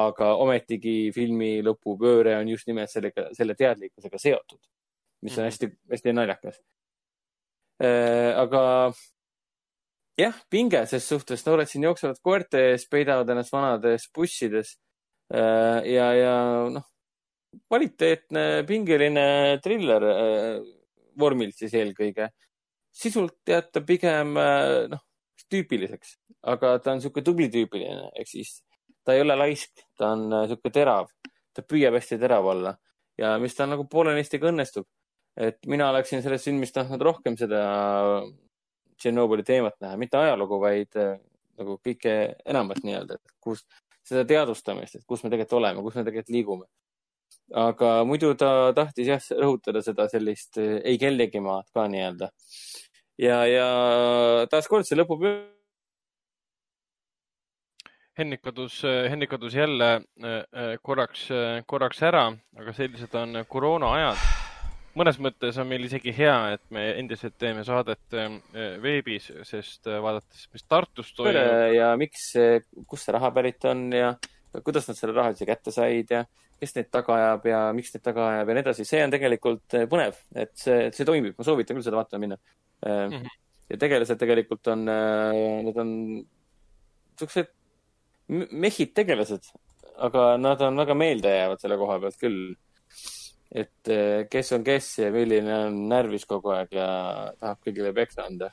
aga 0.00 0.34
ometigi 0.38 1.10
filmi 1.14 1.58
lõpupööre 1.66 2.36
on 2.38 2.48
just 2.48 2.68
nimelt 2.68 2.92
sellega, 2.92 3.30
selle 3.34 3.56
teadlikkusega 3.58 4.18
seotud, 4.18 4.60
mis 5.26 5.38
on 5.38 5.48
mhm. 5.50 6.14
naljakas. 6.20 6.60
Äh, 7.80 8.36
aga 8.36 8.92
jah, 10.20 10.36
pinge 10.50 10.84
ses 10.90 11.08
suhtes, 11.08 11.42
noored 11.46 11.68
siin 11.70 11.88
jooksevad 11.88 12.20
koerte 12.22 12.70
ees, 12.72 12.86
peidavad 12.90 13.28
ennast 13.32 13.52
vanades 13.54 14.06
bussides. 14.14 14.76
Ja, 15.30 16.06
ja 16.16 16.32
noh, 16.74 16.90
kvaliteetne 17.68 18.44
pingeline 18.66 19.24
triller 19.62 20.06
äh, 20.10 20.60
vormilt 21.18 21.58
siis 21.58 21.74
eelkõige. 21.74 22.30
sisult 22.90 23.46
jääb 23.46 23.70
ta 23.72 23.82
pigem 23.86 24.36
äh, 24.38 24.88
noh, 24.90 25.02
tüüpiliseks, 25.50 26.16
aga 26.52 26.78
ta 26.82 26.92
on 26.92 27.00
niisugune 27.00 27.26
tubli 27.26 27.48
tüüpiline, 27.50 28.10
ehk 28.18 28.28
siis 28.28 28.60
ta 29.06 29.14
ei 29.14 29.22
ole 29.22 29.36
laisk, 29.38 29.84
ta 29.98 30.12
on 30.14 30.28
niisugune 30.30 30.72
äh, 30.72 30.76
terav, 30.78 31.10
ta 31.54 31.62
püüab 31.66 31.98
hästi 31.98 32.18
terav 32.22 32.50
olla. 32.54 32.74
Ja 33.18 33.36
mis 33.38 33.54
tal 33.54 33.70
nagu 33.70 33.84
poolenisti 33.90 34.40
ka 34.40 34.50
õnnestub. 34.50 34.86
et 35.40 35.58
mina 35.66 35.88
oleksin 35.90 36.22
sellest 36.22 36.44
filmist 36.44 36.74
tahtnud 36.74 37.00
rohkem 37.00 37.36
seda 37.38 37.60
Tšernobõli 39.00 39.44
teemat 39.46 39.78
näha, 39.80 39.96
mitte 39.96 40.18
ajalugu, 40.20 40.60
vaid 40.60 40.96
nagu 41.00 41.78
kõike 41.84 42.12
enamat 42.44 42.82
nii-öelda, 42.84 43.16
et 43.16 43.32
kus 43.40 43.64
seda 44.06 44.26
teadvustamist, 44.28 44.98
et 44.98 45.06
kus 45.08 45.24
me 45.24 45.32
tegelikult 45.32 45.58
oleme, 45.60 45.84
kus 45.84 45.96
me 45.96 46.04
tegelikult 46.04 46.34
liigume 46.36 46.68
aga 47.54 48.04
muidu 48.06 48.34
ta 48.38 48.72
tahtis 48.74 49.08
jah 49.10 49.22
rõhutada 49.42 49.82
seda 49.82 50.06
sellist 50.10 50.58
eh, 50.58 50.78
ei 50.86 50.98
kellegi 50.98 51.42
maad 51.42 51.66
ka 51.74 51.86
nii-öelda. 51.90 52.30
ja, 53.18 53.38
ja 53.46 53.66
taaskord 54.50 54.86
see 54.86 54.98
lõpub. 54.98 55.24
Hennik 58.18 58.42
kadus, 58.44 58.82
Hennik 58.84 59.30
kadus 59.30 59.54
jälle 59.54 60.02
korraks, 60.82 61.28
korraks 61.66 62.02
ära, 62.04 62.26
aga 62.58 62.72
sellised 62.76 63.14
on 63.16 63.44
koroonaajad. 63.48 64.49
Mõnes 64.98 65.20
mõttes 65.22 65.58
on 65.60 65.68
meil 65.70 65.84
isegi 65.86 66.12
hea, 66.16 66.36
et 66.56 66.62
me 66.74 66.88
endiselt 66.98 67.36
teeme 67.38 67.64
saadet 67.66 68.18
eh, 68.18 68.36
veebis, 68.82 69.30
sest 69.48 69.86
vaadates, 69.86 70.48
mis 70.54 70.66
Tartus 70.66 71.14
toimub. 71.16 71.74
ja 71.76 71.94
miks, 72.00 72.32
kust 72.86 73.08
see 73.08 73.16
raha 73.16 73.32
pärit 73.34 73.64
on 73.70 73.88
ja 73.94 74.14
kuidas 74.64 74.88
nad 74.88 74.98
selle 74.98 75.14
raha 75.14 75.32
üldse 75.32 75.46
kätte 75.48 75.72
said 75.74 76.10
ja 76.10 76.24
kes 76.60 76.74
neid 76.76 76.90
taga 76.92 77.14
ajab 77.16 77.46
ja 77.48 77.60
miks 77.76 77.94
neid 77.94 78.04
taga 78.04 78.26
ajab 78.34 78.50
ja 78.50 78.56
nii 78.56 78.64
edasi, 78.66 78.86
see 78.88 79.00
on 79.04 79.14
tegelikult 79.14 79.78
eh, 79.78 79.86
põnev, 79.90 80.18
et 80.36 80.52
see, 80.58 80.90
see 80.96 81.06
toimib, 81.08 81.36
ma 81.38 81.46
soovitan 81.46 81.78
küll 81.78 81.86
seda 81.86 82.00
vaatama 82.00 82.24
minna 82.26 82.38
mm. 82.40 83.14
-hmm. 83.14 83.38
ja 83.72 83.80
tegelased 83.80 84.20
tegelikult 84.20 84.72
on, 84.74 84.84
eh, 84.92 85.60
nad 85.66 85.80
on 85.80 85.94
siuksed 87.20 87.52
mehid 88.30 88.92
tegelased, 88.94 89.52
aga 90.06 90.34
nad 90.40 90.60
on 90.66 90.82
väga 90.82 90.94
meeldejäävad 90.94 91.62
selle 91.62 91.78
koha 91.80 91.98
pealt 92.02 92.20
küll. 92.20 92.52
Et 93.50 93.90
kes 94.30 94.52
on 94.54 94.64
kes 94.64 94.88
ja 95.00 95.10
milline 95.10 95.54
on 95.66 95.78
närvis 95.90 96.26
kogu 96.28 96.52
aeg 96.54 96.74
ja 96.76 96.88
tahab 97.40 97.58
kõigile 97.66 97.90
peksa 97.94 98.28
anda 98.28 98.52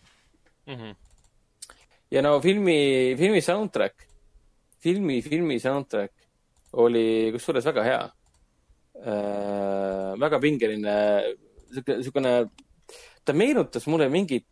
mm. 0.65 0.73
-hmm. 0.73 0.95
ja 2.11 2.21
no 2.21 2.39
filmi, 2.41 3.13
filmi 3.17 3.41
soundtrack, 3.41 4.07
filmi, 4.81 5.21
filmi 5.21 5.59
soundtrack 5.59 6.13
oli 6.73 7.31
kusjuures 7.33 7.65
väga 7.65 7.83
hea 7.83 8.01
äh,. 9.05 10.13
väga 10.19 10.39
pingeline, 10.41 10.95
sihuke, 11.71 12.01
siukene, 12.03 12.33
ta 13.25 13.33
meenutas 13.33 13.85
mulle 13.87 14.09
mingit, 14.09 14.45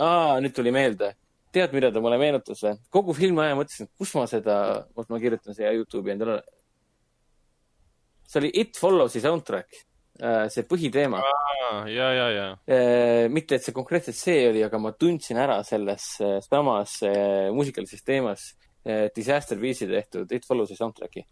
nüüd 0.00 0.54
tuli 0.54 0.72
meelde. 0.74 1.14
tead, 1.50 1.72
mida 1.74 1.90
ta 1.90 2.00
mulle 2.00 2.18
meenutas 2.18 2.60
või? 2.62 2.76
kogu 2.94 3.14
filmi 3.16 3.42
aja 3.42 3.56
mõtlesin, 3.58 3.88
kus 3.98 4.12
ma 4.14 4.26
seda, 4.30 4.86
vot 4.94 5.08
ma 5.10 5.18
kirjutan 5.18 5.56
siia 5.56 5.72
Youtube'i 5.74 6.12
endale. 6.14 6.42
See 8.30 8.42
oli 8.42 8.52
It 8.62 8.78
Follows'i 8.78 9.22
soundtrack 9.24 9.80
äh,, 10.22 10.46
see 10.52 10.66
põhiteema. 10.70 11.22
ja, 11.90 12.12
ja, 12.14 12.28
ja. 12.36 12.46
Äh, 12.70 13.26
mitte, 13.32 13.58
et 13.58 13.66
see 13.66 13.74
konkreetselt 13.76 14.18
see 14.18 14.46
oli, 14.52 14.62
aga 14.66 14.78
ma 14.78 14.94
tundsin 14.94 15.40
ära 15.42 15.60
selles 15.66 16.12
samas 16.46 17.00
äh, 17.06 17.50
muusikalises 17.54 18.06
teemas 18.06 18.52
Disaster 18.80 19.58
Beats'i 19.60 19.84
tehtud 19.90 20.30
It 20.32 20.46
Follows'i 20.48 20.72
soundtrack'i 20.78 21.26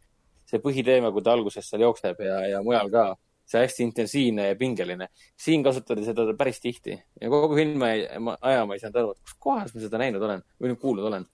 see 0.48 0.60
põhiteema, 0.64 1.12
kui 1.12 1.24
ta 1.24 1.34
alguses 1.36 1.66
seal 1.68 1.84
jookseb 1.84 2.20
ja, 2.24 2.38
ja 2.54 2.60
mujal 2.64 2.90
ka, 2.92 3.04
see 3.48 3.62
hästi 3.64 3.84
intensiivne 3.86 4.48
ja 4.50 4.56
pingeline. 4.60 5.08
siin 5.36 5.64
kasutati 5.64 6.04
seda 6.04 6.26
päris 6.38 6.60
tihti 6.60 6.96
ja 6.96 7.30
kogu 7.32 7.56
filmi 7.56 7.88
aja 7.88 8.20
ma 8.20 8.76
ei 8.76 8.82
saanud 8.82 9.00
aru, 9.02 9.14
et 9.16 9.24
kus 9.24 9.38
kohas 9.44 9.74
ma 9.74 9.84
seda 9.84 10.00
näinud 10.00 10.24
olen 10.24 10.44
või 10.60 10.76
kuulnud 10.80 11.08
olen. 11.10 11.26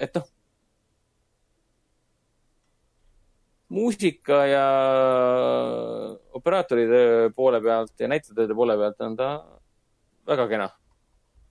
Et 0.00 0.16
noh, 0.16 0.28
muusika 3.70 4.42
ja 4.50 4.64
operaatoride 6.38 7.30
poole 7.36 7.60
pealt 7.62 8.02
ja 8.02 8.08
näitlejate 8.10 8.54
poole 8.54 8.76
pealt 8.78 9.06
on 9.06 9.16
ta 9.16 9.30
väga 10.26 10.48
kena. 10.48 10.68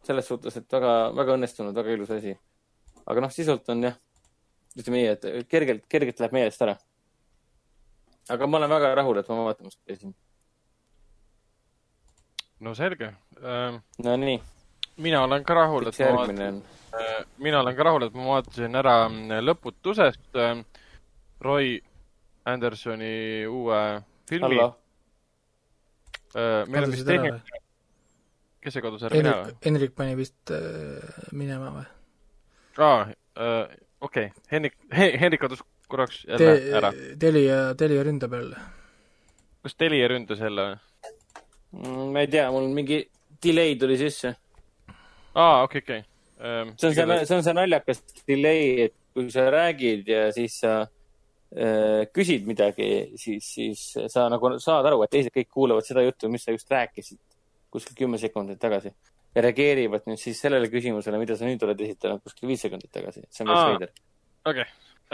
selles 0.03 0.27
suhtes, 0.27 0.55
et 0.57 0.71
väga, 0.71 0.91
väga 1.15 1.33
õnnestunud, 1.35 1.75
väga 1.75 1.91
ilus 1.95 2.11
asi. 2.15 2.35
aga 3.05 3.21
noh, 3.21 3.31
sisult 3.31 3.67
on 3.69 3.83
jah 3.83 3.97
ütleme 4.77 4.99
nii, 4.99 5.09
et 5.15 5.49
kergelt, 5.49 5.85
kergelt 5.89 6.21
läheb 6.21 6.35
meelest 6.35 6.63
ära. 6.65 6.75
aga 8.29 8.47
ma 8.47 8.57
olen 8.59 8.69
väga 8.69 8.93
rahul, 8.99 9.17
et 9.17 9.29
ma 9.29 9.45
vaatamas 9.47 9.77
käisin. 9.87 10.15
no 12.59 12.75
selge 12.75 13.13
ähm,. 13.43 13.81
no 14.03 14.17
nii. 14.17 14.41
mina 14.97 15.23
olen 15.23 15.43
ka 15.43 15.53
rahul, 15.53 15.87
et 15.87 15.99
ma 15.99 16.11
vaatasin, 16.19 16.61
äh, 16.93 17.25
mina 17.37 17.61
olen 17.63 17.75
ka 17.75 17.83
rahul, 17.83 18.07
et 18.07 18.13
ma 18.13 18.27
vaatasin 18.33 18.75
ära 18.75 18.95
äh, 19.07 19.41
lõputusest 19.43 20.37
äh, 20.37 20.63
Roy 21.41 21.79
Andersoni 22.53 23.45
uue 23.47 23.81
filmi. 24.29 24.59
meil 26.35 26.83
on 26.83 26.91
vist 26.93 27.07
tehniline, 27.07 27.61
kes 28.61 28.75
see 28.75 28.83
kadus 28.85 29.05
ära 29.07 29.17
minema? 29.17 29.53
Henrik 29.65 29.95
pani 29.97 30.17
vist 30.19 30.53
äh, 30.53 31.23
minema 31.31 31.71
või? 31.77 31.87
aa 32.79 32.99
äh,, 33.07 33.77
okei 34.01 34.29
okay., 34.29 34.43
Henrik, 34.51 34.77
Henrik 34.93 35.41
kadus 35.41 35.63
korraks 35.89 36.21
jälle 36.27 36.37
Te, 36.37 36.75
ära. 36.77 36.91
Telia, 37.19 37.57
Telia 37.77 38.03
ründab 38.05 38.35
jälle. 38.37 38.61
kas 39.63 39.75
Telia 39.75 40.11
ründas 40.11 40.43
jälle 40.45 40.67
või? 40.69 40.77
Mm, 41.79 42.13
ma 42.13 42.21
ei 42.25 42.29
tea, 42.29 42.47
mul 42.51 42.69
mingi 42.73 43.03
delay 43.43 43.75
tuli 43.79 43.97
sisse. 43.97 44.35
aa, 45.35 45.63
okei, 45.63 45.81
okei. 45.83 45.99
Ehm, 46.39 46.71
see 46.77 46.89
on 46.89 46.95
see, 46.95 47.25
see 47.25 47.37
on 47.37 47.43
see 47.45 47.53
naljakas 47.57 48.01
delay, 48.27 48.87
et 48.87 48.95
kui 49.13 49.29
sa 49.33 49.49
räägid 49.53 50.07
ja 50.09 50.29
siis 50.33 50.59
sa 50.63 50.81
äh, 50.81 50.87
küsid 52.13 52.43
midagi, 52.45 52.87
siis, 53.17 53.45
siis 53.55 53.79
sa 54.13 54.27
nagu 54.29 54.51
saad 54.61 54.85
aru, 54.85 54.99
et 55.01 55.09
teised 55.15 55.33
kõik 55.33 55.47
kuulavad 55.49 55.87
seda 55.87 56.03
juttu, 56.05 56.29
mis 56.29 56.43
sa 56.45 56.53
just 56.53 56.69
rääkisid 56.69 57.17
kuskil 57.73 57.95
kümme 57.97 58.19
sekundit 58.21 58.59
tagasi 58.61 58.91
ja 59.35 59.43
reageerivad 59.45 60.07
nüüd 60.09 60.19
siis 60.21 60.39
sellele 60.41 60.69
küsimusele, 60.71 61.19
mida 61.21 61.37
sa 61.37 61.47
nüüd 61.47 61.63
oled 61.65 61.81
esitanud 61.85 62.23
kuskil 62.25 62.49
viis 62.49 62.63
sekundit 62.65 62.91
tagasi. 62.93 63.23
see 63.29 63.45
on 63.45 63.51
päris 63.51 63.71
veider. 63.73 63.91
äge, 64.51 64.65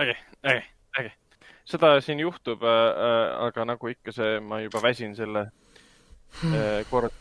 äge, 0.03 0.15
äge, 0.43 0.63
äge. 0.99 1.11
seda 1.67 1.93
siin 2.01 2.23
juhtub 2.23 2.63
äh,, 2.63 3.47
aga 3.47 3.65
nagu 3.73 3.91
ikka 3.91 4.15
see, 4.15 4.39
ma 4.39 4.61
juba 4.63 4.81
väsin 4.83 5.15
selle 5.17 5.47
äh, 6.47 6.85
kord, 6.89 7.11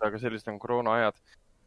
aga 0.00 0.20
sellised 0.20 0.52
on 0.52 0.60
koroonaajad. 0.60 1.16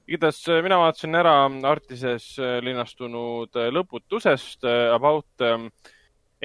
igatahes 0.07 0.43
äh, 0.53 0.61
mina 0.63 0.79
vaatasin 0.83 1.21
ära 1.21 1.35
Artises 1.71 2.29
äh, 2.37 2.59
linastunud 2.61 3.57
äh, 3.57 3.71
lõputusest 3.73 4.69
äh, 4.69 4.93
About 4.93 5.41
ähm, 5.41 5.71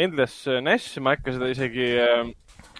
Endless 0.00 0.46
Ness, 0.64 0.96
ma 1.02 1.12
ei 1.14 1.18
hakka 1.18 1.34
seda 1.36 1.48
isegi 1.52 1.86
äh, 2.00 2.30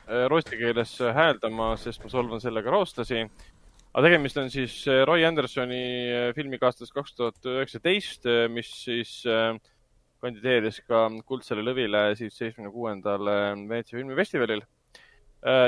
äh, 0.09 0.26
rootsi 0.30 0.59
keeles 0.60 0.94
äh, 1.05 1.14
hääldama, 1.16 1.74
sest 1.80 2.05
ma 2.05 2.12
solvan 2.12 2.42
sellega 2.42 2.72
rootslasi. 2.72 3.26
aga 3.90 4.06
tegemist 4.06 4.38
on 4.38 4.51
siis 4.51 4.80
äh, 4.88 5.02
Roy 5.09 5.24
Andersoni 5.26 5.82
äh, 6.10 6.30
filmiga 6.36 6.70
aastast 6.70 6.94
kaks 6.94 7.14
tuhat 7.18 7.51
üheksateist, 7.52 8.28
mis 8.55 8.70
siis 8.84 9.14
äh, 9.26 9.55
kandideeris 10.20 10.82
ka 10.88 11.09
Kuldsele 11.26 11.64
lõvile 11.64 12.10
siis 12.18 12.36
seitsmekümne 12.36 12.72
kuuendal 12.74 13.30
Veneetsia 13.56 13.98
filmifestivalil. 13.98 14.62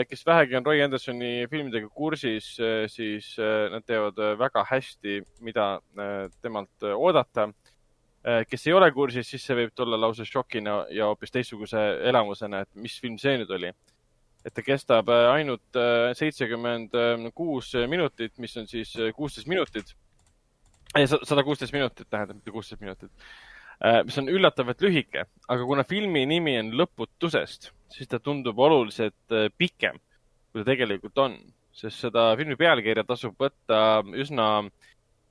kes 0.09 0.27
vähegi 0.29 0.57
on 0.59 0.67
Roy 0.67 0.83
Andersoni 0.85 1.47
filmidega 1.49 1.89
kursis, 1.89 2.51
siis 2.93 3.31
äh, 3.41 3.71
nad 3.73 3.87
teavad 3.89 4.19
äh, 4.21 4.35
väga 4.39 4.67
hästi, 4.69 5.23
mida 5.41 5.81
äh, 5.97 6.29
temalt 6.43 6.85
äh, 6.85 6.93
oodata. 6.93 7.49
Kes 8.23 8.67
ei 8.69 8.75
ole 8.77 8.91
kursis, 8.95 9.27
siis 9.27 9.43
see 9.43 9.57
võib 9.59 9.73
tulla 9.75 9.99
lausa 9.99 10.23
šokina 10.29 10.77
ja 10.95 11.09
hoopis 11.11 11.35
teistsuguse 11.35 11.81
elamusena, 12.11 12.61
et 12.63 12.71
mis 12.79 12.95
film 13.03 13.17
see 13.19 13.35
nüüd 13.41 13.51
oli. 13.51 13.73
et 14.43 14.55
ta 14.55 14.63
kestab 14.63 15.09
äh, 15.11 15.29
ainult 15.33 15.81
seitsekümmend 16.19 16.95
kuus 17.35 17.73
minutit, 17.89 18.39
mis 18.39 18.57
on 18.57 18.67
siis 18.67 18.95
kuusteist 19.17 19.49
minutit. 19.49 19.95
sada 21.25 21.43
kuusteist 21.43 21.73
minutit 21.73 22.07
tähendab, 22.11 22.37
mitte 22.37 22.51
kuusteist 22.51 22.81
minutit 22.81 23.11
Äh, 23.83 24.05
mis 24.07 24.19
on 24.21 24.29
üllatavalt 24.31 24.83
lühike, 24.85 25.25
aga 25.51 25.65
kuna 25.67 25.83
filmi 25.83 26.21
nimi 26.31 26.53
on 26.61 26.69
Lõputusest, 26.79 27.73
siis 27.91 28.11
ta 28.11 28.21
tundub 28.23 28.61
oluliselt 28.63 29.35
äh, 29.35 29.49
pikem, 29.59 29.99
kui 30.53 30.63
ta 30.63 30.69
tegelikult 30.69 31.19
on, 31.19 31.35
sest 31.75 32.05
seda 32.05 32.29
filmi 32.39 32.55
pealkirja 32.61 33.03
tasub 33.09 33.35
võtta 33.43 34.05
üsna 34.23 34.47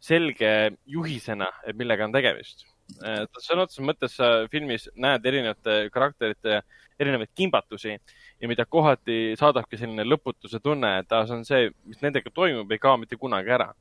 selge 0.03 0.51
juhisena, 0.83 1.47
et 1.63 1.79
millega 1.79 2.09
on 2.09 2.17
tegemist. 2.17 2.65
Sõna 2.99 3.65
otseses 3.65 3.85
mõttes 3.85 4.15
sa 4.17 4.31
filmis 4.51 4.89
näed 4.95 5.25
erinevate 5.25 5.89
karakterite 5.93 6.61
erinevaid 7.01 7.31
kimbatusi 7.35 7.93
ja 7.93 8.49
mida 8.49 8.65
kohati 8.65 9.37
saadabki 9.39 9.77
selline 9.77 10.05
lõputuse 10.05 10.59
tunne, 10.63 10.99
et 11.01 11.13
see 11.13 11.37
on 11.37 11.47
see, 11.47 11.71
mis 11.89 12.01
nendega 12.03 12.33
toimub, 12.33 12.71
ei 12.71 12.81
kao 12.81 12.97
mitte 13.01 13.17
kunagi 13.17 13.53
ära 13.57 13.71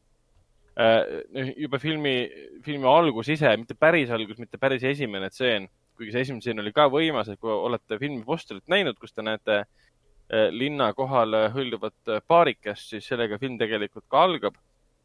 Äh, 0.81 1.25
juba 1.57 1.79
filmi, 1.79 2.31
filmi 2.65 2.87
algus 2.89 3.29
ise, 3.29 3.51
mitte 3.59 3.75
päris 3.75 4.11
algus, 4.15 4.39
mitte 4.39 4.57
päris 4.57 4.85
esimene 4.87 5.29
tseen, 5.29 5.67
kuigi 5.99 6.15
see 6.15 6.23
esimene 6.25 6.45
tseen 6.45 6.63
oli 6.63 6.73
ka 6.73 6.87
võimas, 6.89 7.29
et 7.29 7.41
kui 7.43 7.51
olete 7.53 7.99
filmi 7.99 8.23
postrit 8.25 8.63
näinud, 8.71 8.97
kus 9.01 9.13
te 9.13 9.25
näete 9.27 9.59
äh, 9.61 10.47
linna 10.55 10.93
kohal 10.97 11.37
hõljuvat 11.57 12.15
äh, 12.15 12.23
paarikest, 12.23 12.95
siis 12.95 13.11
sellega 13.11 13.37
film 13.43 13.59
tegelikult 13.61 14.07
ka 14.09 14.23
algab 14.29 14.57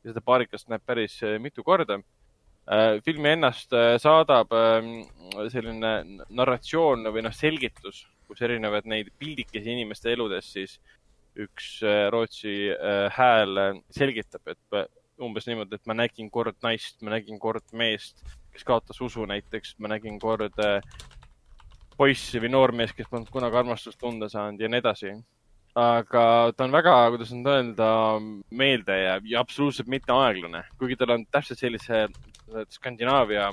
ja 0.05 0.13
seda 0.13 0.23
paarikest 0.23 0.69
näeb 0.71 0.85
päris 0.85 1.17
mitu 1.41 1.65
korda. 1.65 1.97
Filmi 3.05 3.29
ennast 3.35 3.73
saadab 4.01 4.53
ähm, 4.57 4.91
selline 5.53 5.91
narratsioon 6.33 7.05
või 7.13 7.21
noh, 7.27 7.33
selgitus, 7.35 8.05
kus 8.25 8.41
erinevad 8.41 8.87
neid 8.89 9.11
pildikesi 9.21 9.69
inimeste 9.75 10.13
eludest 10.15 10.55
siis 10.55 10.79
üks 11.35 11.81
Rootsi 12.09 12.71
hääl 13.11 13.59
selgitab, 13.93 14.53
et 14.53 15.19
umbes 15.21 15.47
niimoodi, 15.47 15.77
et 15.77 15.87
ma 15.89 15.95
nägin 15.97 16.29
kord 16.31 16.57
naist, 16.63 16.97
ma 17.03 17.13
nägin 17.15 17.39
kord 17.43 17.67
meest, 17.75 18.23
kes 18.55 18.63
kaotas 18.67 19.01
usu 19.03 19.27
näiteks, 19.27 19.75
ma 19.83 19.91
nägin 19.91 20.17
kord 20.19 20.55
poissi 21.97 22.41
või 22.43 22.51
noormeest, 22.51 22.95
kes 22.97 23.09
polnud 23.11 23.31
kunagi 23.31 23.59
armastust 23.59 23.99
tunda 23.99 24.29
saanud 24.31 24.61
ja 24.61 24.71
nii 24.71 24.83
edasi. 24.83 25.15
aga 25.75 26.53
ta 26.55 26.63
on 26.63 26.71
väga, 26.71 26.91
kuidas 27.11 27.33
nüüd 27.35 27.49
öelda, 27.51 27.87
meeldejääv 28.47 29.25
ja 29.27 29.41
absoluutselt 29.43 29.89
mitte 29.91 30.13
aeglane, 30.15 30.61
kuigi 30.79 30.95
tal 30.95 31.11
on 31.17 31.25
täpselt 31.27 31.59
sellise 31.59 32.05
Skandinaavia 32.73 33.49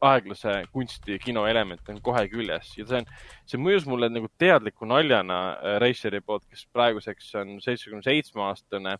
aeglase 0.00 0.54
kunsti 0.72 1.18
kino 1.20 1.44
element 1.48 1.88
on 1.92 2.00
kohe 2.04 2.22
küljes. 2.32 2.72
Ja 2.78 2.86
see 2.88 3.00
on, 3.02 3.08
see 3.48 3.60
mõjus 3.60 3.86
mulle 3.88 4.08
nagu 4.12 4.30
teadliku 4.40 4.88
naljana 4.88 5.40
Raceri 5.82 6.22
poolt, 6.24 6.46
kes 6.48 6.64
praeguseks 6.72 7.34
on 7.40 7.58
seitsmekümne 7.64 8.06
seitsme 8.06 8.46
aastane 8.46 8.96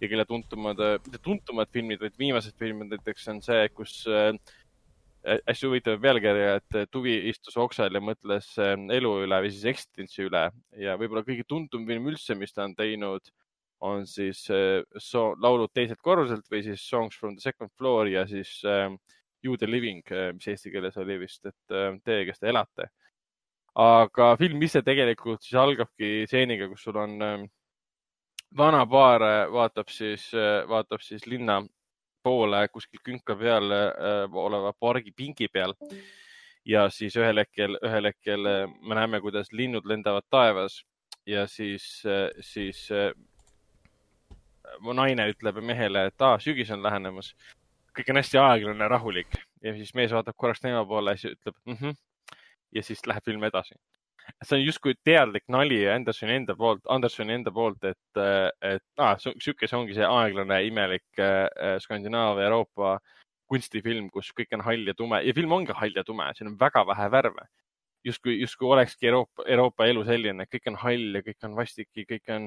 ja 0.00 0.10
kelle 0.10 0.26
tuntumad, 0.28 0.80
mitte 1.06 1.22
tuntumad 1.22 1.70
filmid, 1.74 2.02
vaid 2.02 2.14
viimased 2.18 2.54
filmid 2.60 2.92
näiteks 2.92 3.26
on 3.32 3.40
see, 3.44 3.66
kus 3.74 4.02
äh, 4.10 4.32
hästi 5.24 5.68
huvitav 5.68 6.00
pealkirja, 6.02 6.58
et 6.60 6.90
Tuvi 6.92 7.16
istus 7.30 7.56
oksal 7.60 7.94
ja 7.94 8.02
mõtles 8.04 8.50
äh, 8.62 8.74
elu 8.98 9.14
üle 9.24 9.40
või 9.46 9.52
siis 9.54 9.66
eksistentsi 9.74 10.26
üle. 10.28 10.48
Ja 10.78 10.98
võib-olla 11.00 11.24
kõige 11.26 11.46
tuntum 11.48 11.86
film 11.88 12.10
üldse, 12.12 12.36
mis 12.38 12.54
ta 12.54 12.66
on 12.68 12.76
teinud, 12.78 13.30
on 13.84 14.06
siis 14.08 14.44
äh, 14.52 14.80
so, 14.98 15.32
laulud 15.40 15.72
teiselt 15.74 16.00
korruselt 16.02 16.46
või 16.50 16.62
siis 16.66 16.84
Songs 16.88 17.18
from 17.20 17.36
the 17.36 17.44
second 17.44 17.72
floor 17.78 18.08
ja 18.08 18.26
siis 18.30 18.60
äh, 18.68 18.90
You 19.44 19.58
the 19.60 19.68
living, 19.68 20.00
mis 20.32 20.46
eesti 20.48 20.70
keeles 20.72 20.94
oli 20.96 21.18
vist, 21.20 21.42
et 21.44 21.74
äh, 21.74 21.90
teie, 22.04 22.24
kes 22.24 22.40
te 22.40 22.48
elate. 22.48 22.88
aga 23.74 24.36
film 24.38 24.62
ise 24.62 24.80
tegelikult 24.86 25.42
siis 25.42 25.58
algabki 25.60 26.24
stseeniga, 26.28 26.70
kus 26.70 26.86
sul 26.86 26.96
on 27.02 27.16
äh, 27.22 27.44
vana 28.56 28.84
paar 28.86 29.24
vaatab 29.52 29.90
siis, 29.90 30.30
vaatab 30.70 31.02
siis 31.02 31.26
linna 31.26 31.58
poole 32.24 32.64
kuskil 32.72 33.02
künka 33.04 33.36
peal 33.38 33.72
äh, 33.76 34.38
oleva 34.46 34.72
pargi 34.80 35.12
pingi 35.12 35.48
peal. 35.52 35.76
ja 36.64 36.86
siis 36.88 37.16
ühel 37.20 37.42
hetkel, 37.42 37.76
ühel 37.84 38.08
hetkel 38.08 38.48
äh, 38.48 38.62
me 38.80 38.96
näeme, 38.96 39.20
kuidas 39.20 39.52
linnud 39.52 39.84
lendavad 39.84 40.24
taevas 40.32 40.80
ja 41.28 41.46
siis, 41.48 41.84
siis 42.40 42.86
äh, 42.92 43.12
mu 44.80 44.94
naine 44.96 45.28
ütleb 45.32 45.60
mehele, 45.62 46.06
et 46.10 46.22
aa, 46.22 46.38
sügis 46.38 46.70
on 46.74 46.82
lähenemas. 46.82 47.34
kõik 47.94 48.10
on 48.10 48.18
hästi 48.18 48.38
aeglane, 48.42 48.88
rahulik 48.88 49.36
ja 49.62 49.74
siis 49.74 49.94
mees 49.94 50.12
vaatab 50.12 50.36
korraks 50.36 50.60
tema 50.60 50.84
poole 50.86 51.14
ja 51.14 51.16
siis 51.16 51.36
ütleb 51.36 51.54
mm 51.64 51.76
-hmm. 51.80 51.94
ja 52.72 52.82
siis 52.82 53.06
läheb 53.06 53.24
film 53.24 53.44
edasi 53.44 53.74
see 54.42 54.56
on 54.58 54.64
justkui 54.64 54.94
teadlik 55.04 55.44
nali 55.48 55.80
Andersoni 55.90 56.38
enda 56.38 56.56
poolt, 56.56 56.80
Andersoni 56.88 57.34
enda 57.38 57.52
poolt, 57.52 57.84
et, 57.84 58.20
et 58.62 58.84
ah, 58.98 59.16
sihuke 59.18 59.68
see 59.68 59.78
ongi 59.78 59.96
see 59.98 60.06
aeglane, 60.08 60.60
imelik 60.68 61.20
äh, 61.20 61.76
Skandinaavia, 61.84 62.48
Euroopa 62.48 62.98
kunstifilm, 63.50 64.08
kus 64.10 64.32
kõik 64.36 64.56
on 64.56 64.64
hall 64.64 64.88
ja 64.88 64.94
tume 64.96 65.20
ja 65.24 65.34
film 65.36 65.52
ongi 65.52 65.76
hall 65.76 65.96
ja 65.96 66.04
tume, 66.04 66.30
siin 66.36 66.52
on 66.52 66.58
väga 66.60 66.86
vähe 66.88 67.10
värve. 67.12 67.46
justkui, 68.04 68.36
justkui 68.40 68.68
olekski 68.68 69.08
Euroopa, 69.08 69.46
Euroopa 69.48 69.86
elu 69.88 70.04
selline, 70.04 70.46
kõik 70.50 70.68
on 70.70 70.76
hall 70.82 71.18
ja 71.18 71.22
kõik 71.24 71.48
on 71.48 71.56
vastik 71.56 71.88
ja 71.96 72.04
kõik 72.08 72.32
on, 72.34 72.46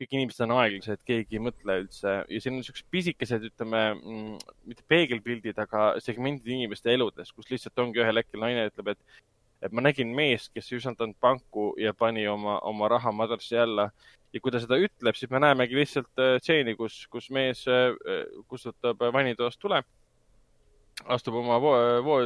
kõik 0.00 0.16
inimesed 0.16 0.46
on 0.46 0.56
aeglased, 0.56 1.04
keegi 1.08 1.38
ei 1.38 1.44
mõtle 1.44 1.78
üldse. 1.82 2.16
Ja 2.28 2.40
siin 2.42 2.58
on 2.58 2.66
siuksed 2.66 2.88
pisikesed, 2.94 3.46
ütleme 3.50 3.84
mm, 3.94 4.34
mitte 4.70 4.86
peegelpildid, 4.90 5.60
aga 5.66 5.94
segmendid 6.04 6.48
inimeste 6.56 6.92
eludes, 6.94 7.32
kus 7.36 7.50
lihtsalt 7.52 7.84
ongi 7.84 8.02
ühel 8.02 8.22
hetkel 8.22 8.44
naine 8.44 8.68
ütleb, 8.72 8.94
et 8.94 9.22
et 9.64 9.72
ma 9.72 9.80
nägin 9.80 10.10
meest, 10.12 10.50
kes 10.52 10.66
ei 10.68 10.76
usaldanud 10.76 11.16
panku 11.24 11.70
ja 11.80 11.94
pani 11.96 12.26
oma, 12.28 12.58
oma 12.68 12.88
raha 12.92 13.12
madratsi 13.16 13.56
alla. 13.56 13.88
Ja 14.34 14.40
kui 14.42 14.52
ta 14.52 14.60
seda 14.60 14.76
ütleb, 14.76 15.16
siis 15.16 15.30
me 15.32 15.40
näemegi 15.40 15.78
lihtsalt 15.78 16.20
stseeni, 16.42 16.74
kus, 16.76 16.98
kus 17.08 17.30
mees 17.32 17.62
äh, 17.70 17.94
kustutab 18.50 19.00
vannitoast 19.14 19.60
tule, 19.62 19.78
astub 21.16 21.38
oma 21.40 21.60
voo, 21.62 21.76
voo, 22.04 22.18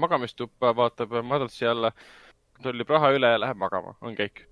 magamistuppa, 0.00 0.74
vaatab 0.76 1.16
madratsi 1.24 1.66
alla, 1.66 1.90
kontrollib 2.56 2.90
raha 2.96 3.12
üle 3.16 3.34
ja 3.34 3.40
läheb 3.42 3.60
magama, 3.60 3.96
on 4.00 4.16
kõik. 4.18 4.46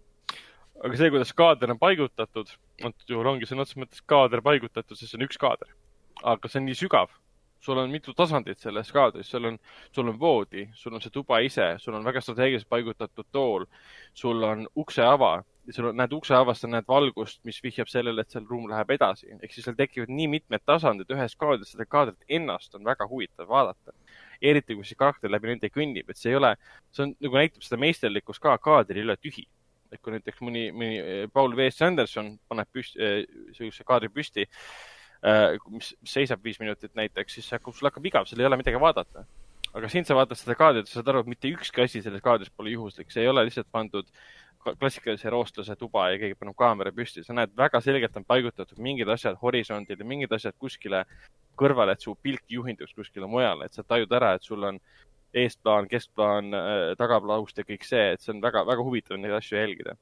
aga 0.83 0.99
see, 0.99 1.11
kuidas 1.15 1.33
kaader 1.39 1.75
on 1.75 1.79
paigutatud, 1.79 2.55
antud 2.83 3.15
juhul 3.15 3.35
ongi 3.35 3.49
sõna 3.49 3.67
otseses 3.67 3.83
mõttes 3.85 4.07
kaader 4.07 4.43
paigutatud, 4.43 4.99
sest 4.99 5.13
see 5.13 5.21
on 5.21 5.27
üks 5.29 5.41
kaader. 5.41 5.75
aga 6.23 6.49
see 6.49 6.61
on 6.61 6.67
nii 6.71 6.81
sügav 6.85 7.13
sul 7.63 7.79
on 7.79 7.91
mitu 7.91 8.13
tasandit 8.15 8.59
selles 8.59 8.91
kaadris, 8.93 9.31
sul 9.31 9.45
on, 9.45 9.59
sul 9.95 10.09
on 10.11 10.19
voodi, 10.19 10.67
sul 10.75 10.95
on 10.97 11.03
see 11.03 11.15
tuba 11.15 11.39
ise, 11.47 11.77
sul 11.79 11.95
on 11.95 12.05
väga 12.05 12.21
strateegiliselt 12.25 12.71
paigutatud 12.73 13.29
tool, 13.33 13.67
sul 14.19 14.43
on 14.43 14.67
ukseava 14.77 15.33
ja 15.67 15.77
sul 15.77 15.91
on, 15.93 15.97
näed 16.01 16.15
ukseavast 16.17 16.65
sa 16.65 16.71
näed 16.71 16.89
valgust, 16.89 17.39
mis 17.47 17.61
vihjab 17.63 17.91
sellele, 17.91 18.25
et 18.25 18.35
seal 18.35 18.49
ruum 18.51 18.67
läheb 18.71 18.91
edasi. 18.97 19.31
ehk 19.39 19.55
siis 19.55 19.69
seal 19.69 19.79
tekivad 19.79 20.11
nii 20.11 20.29
mitmed 20.37 20.65
tasandid 20.67 21.15
ühes 21.15 21.39
kaadris, 21.39 21.75
seda 21.77 21.87
kaadrit 21.87 22.35
ennast 22.41 22.75
on 22.75 22.85
väga 22.85 23.07
huvitav 23.11 23.49
vaadata. 23.49 23.95
Eriti 24.43 24.77
kui 24.77 24.87
see 24.87 24.99
karakter 24.99 25.31
läbi 25.31 25.53
nende 25.53 25.71
kõnnib, 25.73 26.11
et 26.11 26.19
see 26.19 26.33
ei 26.33 26.39
ole, 26.39 26.55
see 26.93 27.07
on 27.07 27.17
nagu 27.23 27.41
näitab 27.41 27.67
seda 27.67 27.81
meisterlikkust 27.81 28.43
ka, 28.43 28.57
kaader 28.62 28.99
ei 28.99 29.07
ole 29.09 29.17
tühi. 29.21 29.47
et 29.93 30.01
kui 30.01 30.15
näiteks 30.15 30.41
mõni, 30.41 30.71
mõni 30.73 31.29
Paul 31.37 31.53
V. 31.53 31.67
Sanderson 31.71 32.31
paneb 32.49 32.69
püsti, 32.73 32.97
sihukese 33.53 33.85
kaadri 33.85 34.09
püsti 34.09 34.47
mis 35.71 35.93
seisab 36.09 36.43
viis 36.43 36.59
minutit 36.59 36.95
näiteks, 36.99 37.39
siis 37.39 37.51
hakkab, 37.55 37.75
sul 37.77 37.87
hakkab 37.87 38.07
igav, 38.07 38.27
sul 38.27 38.41
ei 38.41 38.47
ole 38.49 38.59
midagi 38.59 38.81
vaadata. 38.81 39.25
aga 39.73 39.89
siin 39.89 40.05
sa 40.05 40.12
vaatad 40.12 40.37
seda 40.37 40.55
kaadrit, 40.59 40.89
sa 40.89 40.99
saad 40.99 41.09
aru, 41.09 41.21
et 41.23 41.29
mitte 41.33 41.49
ükski 41.49 41.81
asi 41.81 42.03
selles 42.05 42.21
kaadris 42.21 42.51
pole 42.53 42.75
juhuslik, 42.75 43.09
see 43.11 43.23
ei 43.23 43.29
ole 43.31 43.45
lihtsalt 43.47 43.71
pandud 43.73 44.09
klassikalise 44.62 45.31
roostlase 45.33 45.77
tuba 45.81 46.11
ja 46.12 46.19
keegi 46.21 46.37
paneb 46.39 46.57
kaamera 46.59 46.93
püsti, 46.93 47.23
sa 47.25 47.33
näed, 47.33 47.55
väga 47.57 47.81
selgelt 47.81 48.19
on 48.19 48.27
paigutatud 48.29 48.83
mingid 48.83 49.09
asjad 49.09 49.39
horisondil 49.41 49.97
ja 49.99 50.07
mingid 50.07 50.35
asjad 50.37 50.59
kuskile 50.59 51.05
kõrvale, 51.59 51.97
et 51.97 52.05
su 52.05 52.15
pilk 52.23 52.45
juhinduks 52.51 52.95
kuskile 52.97 53.29
mujale, 53.31 53.67
et 53.67 53.75
sa 53.75 53.85
tajud 53.87 54.13
ära, 54.13 54.35
et 54.37 54.47
sul 54.47 54.65
on 54.69 54.81
eesplaan, 55.33 55.89
keskplaan, 55.89 56.53
tagaplaust 57.01 57.57
ja 57.57 57.65
kõik 57.65 57.87
see, 57.89 58.11
et 58.13 58.21
see 58.21 58.35
on 58.35 58.43
väga, 58.45 58.67
väga 58.69 58.85
huvitav 58.85 59.21
neid 59.21 59.33
asju 59.39 59.57
jälgida 59.57 59.97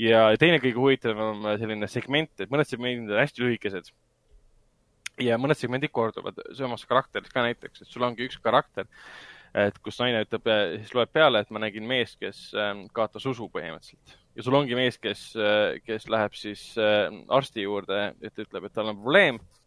ja 0.00 0.24
teine 0.40 0.58
kõige 0.62 0.80
huvitavam 0.80 1.44
selline 1.60 1.88
segment, 1.90 2.32
et 2.40 2.50
mõned 2.50 2.68
segmendid 2.68 3.12
on 3.12 3.20
hästi 3.22 3.44
lühikesed. 3.44 3.92
ja 5.22 5.36
mõned 5.38 5.54
segmendid 5.54 5.92
korduvad 5.94 6.40
samas 6.58 6.82
karakteris 6.90 7.30
ka 7.30 7.44
näiteks, 7.44 7.82
et 7.82 7.88
sul 7.88 8.02
ongi 8.02 8.26
üks 8.26 8.40
karakter, 8.42 8.88
et 9.54 9.76
kus 9.78 10.00
naine 10.00 10.24
ütleb, 10.24 10.48
siis 10.80 10.94
loeb 10.96 11.12
peale, 11.12 11.44
et 11.44 11.50
ma 11.54 11.62
nägin 11.62 11.86
meest, 11.86 12.18
kes 12.18 12.50
ähm, 12.58 12.88
kaotas 12.92 13.26
usu 13.30 13.46
põhimõtteliselt 13.52 14.16
ja 14.34 14.42
sul 14.42 14.56
ongi 14.58 14.74
mees, 14.74 14.98
kes, 14.98 15.28
äh, 15.38 15.78
kes 15.86 16.08
läheb 16.10 16.34
siis 16.34 16.72
äh, 16.80 17.06
arsti 17.30 17.62
juurde, 17.62 18.08
et 18.22 18.42
ütleb, 18.42 18.66
et 18.66 18.74
tal 18.74 18.90
on 18.90 18.98
probleem, 18.98 19.38
äh, 19.38 19.63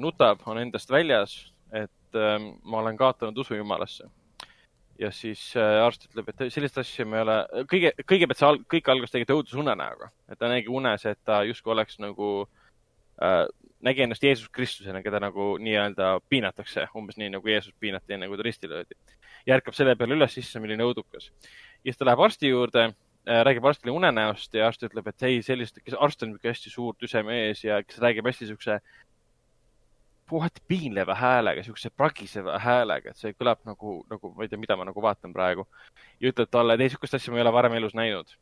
nutab, 0.00 0.42
on 0.46 0.58
endast 0.60 0.90
väljas, 0.90 1.36
et 1.72 2.18
ähm, 2.18 2.50
ma 2.62 2.82
olen 2.82 2.98
kaotanud 3.00 3.38
usu 3.38 3.54
jumalasse 3.54 4.08
ja 5.00 5.08
siis 5.14 5.40
äh, 5.56 5.80
arst 5.84 6.04
ütleb, 6.08 6.28
et 6.28 6.52
sellist 6.52 6.78
asja 6.80 7.06
me 7.08 7.20
ei 7.20 7.24
ole, 7.24 7.36
kõige, 7.70 7.92
kõigepealt 8.04 8.40
see 8.40 8.48
al-, 8.48 8.60
kõik 8.74 8.90
algas 8.92 9.14
tegelikult 9.14 9.46
õudusunenäoga, 9.46 10.10
et 10.28 10.40
ta 10.40 10.50
nägi 10.52 10.68
unes, 10.72 11.06
et 11.08 11.20
ta 11.24 11.40
justkui 11.48 11.72
oleks 11.74 11.96
nagu 12.02 12.30
äh,, 13.24 13.44
nägi 13.86 14.04
ennast 14.04 14.24
Jeesus 14.24 14.50
Kristusena, 14.52 15.00
keda 15.04 15.22
nagu 15.24 15.54
nii-öelda 15.62 16.12
piinatakse, 16.28 16.84
umbes 17.00 17.16
nii 17.20 17.30
nagu 17.32 17.48
Jeesus 17.48 17.72
piinati 17.80 18.16
enne, 18.16 18.28
kui 18.28 18.40
ta 18.40 18.44
risti 18.44 18.68
löödi. 18.68 18.98
ja 19.46 19.56
ärkab 19.56 19.76
selle 19.76 19.96
peale 19.96 20.18
üles, 20.18 20.36
issand, 20.36 20.66
milline 20.66 20.84
õudukas. 20.84 21.30
ja 21.80 21.88
siis 21.88 21.96
ta 21.96 22.08
läheb 22.08 22.20
arsti 22.26 22.52
juurde 22.52 22.90
räägib 23.26 23.64
arstile 23.68 23.92
unenäost 23.92 24.54
ja 24.56 24.66
arst 24.68 24.82
ütleb, 24.84 25.08
et 25.08 25.22
ei, 25.28 25.42
sellist, 25.44 25.80
arst 25.96 26.22
on 26.24 26.30
niisugune 26.32 26.52
hästi 26.52 26.70
suur 26.72 26.96
tüse 26.96 27.20
mees 27.24 27.64
ja 27.64 27.82
kes 27.84 28.00
räägib 28.00 28.26
hästi 28.26 28.46
niisuguse 28.46 28.78
puhati 30.30 30.62
piinleva 30.68 31.14
häälega, 31.18 31.64
siukse 31.66 31.90
pragiseva 31.90 32.58
häälega, 32.62 33.10
et 33.10 33.18
see 33.18 33.34
kõlab 33.34 33.64
nagu, 33.68 33.96
nagu 34.10 34.30
ma 34.36 34.46
ei 34.46 34.52
tea, 34.52 34.60
mida 34.60 34.76
ma 34.78 34.86
nagu 34.88 35.02
vaatan 35.02 35.34
praegu. 35.34 35.66
ja 36.20 36.30
ütleb 36.30 36.50
talle, 36.50 36.76
et 36.76 36.84
ei, 36.86 36.92
sihukest 36.94 37.18
asja 37.18 37.34
ma 37.34 37.40
ei 37.40 37.44
ole 37.46 37.52
varem 37.56 37.74
elus 37.80 37.96
näinud. 37.98 38.32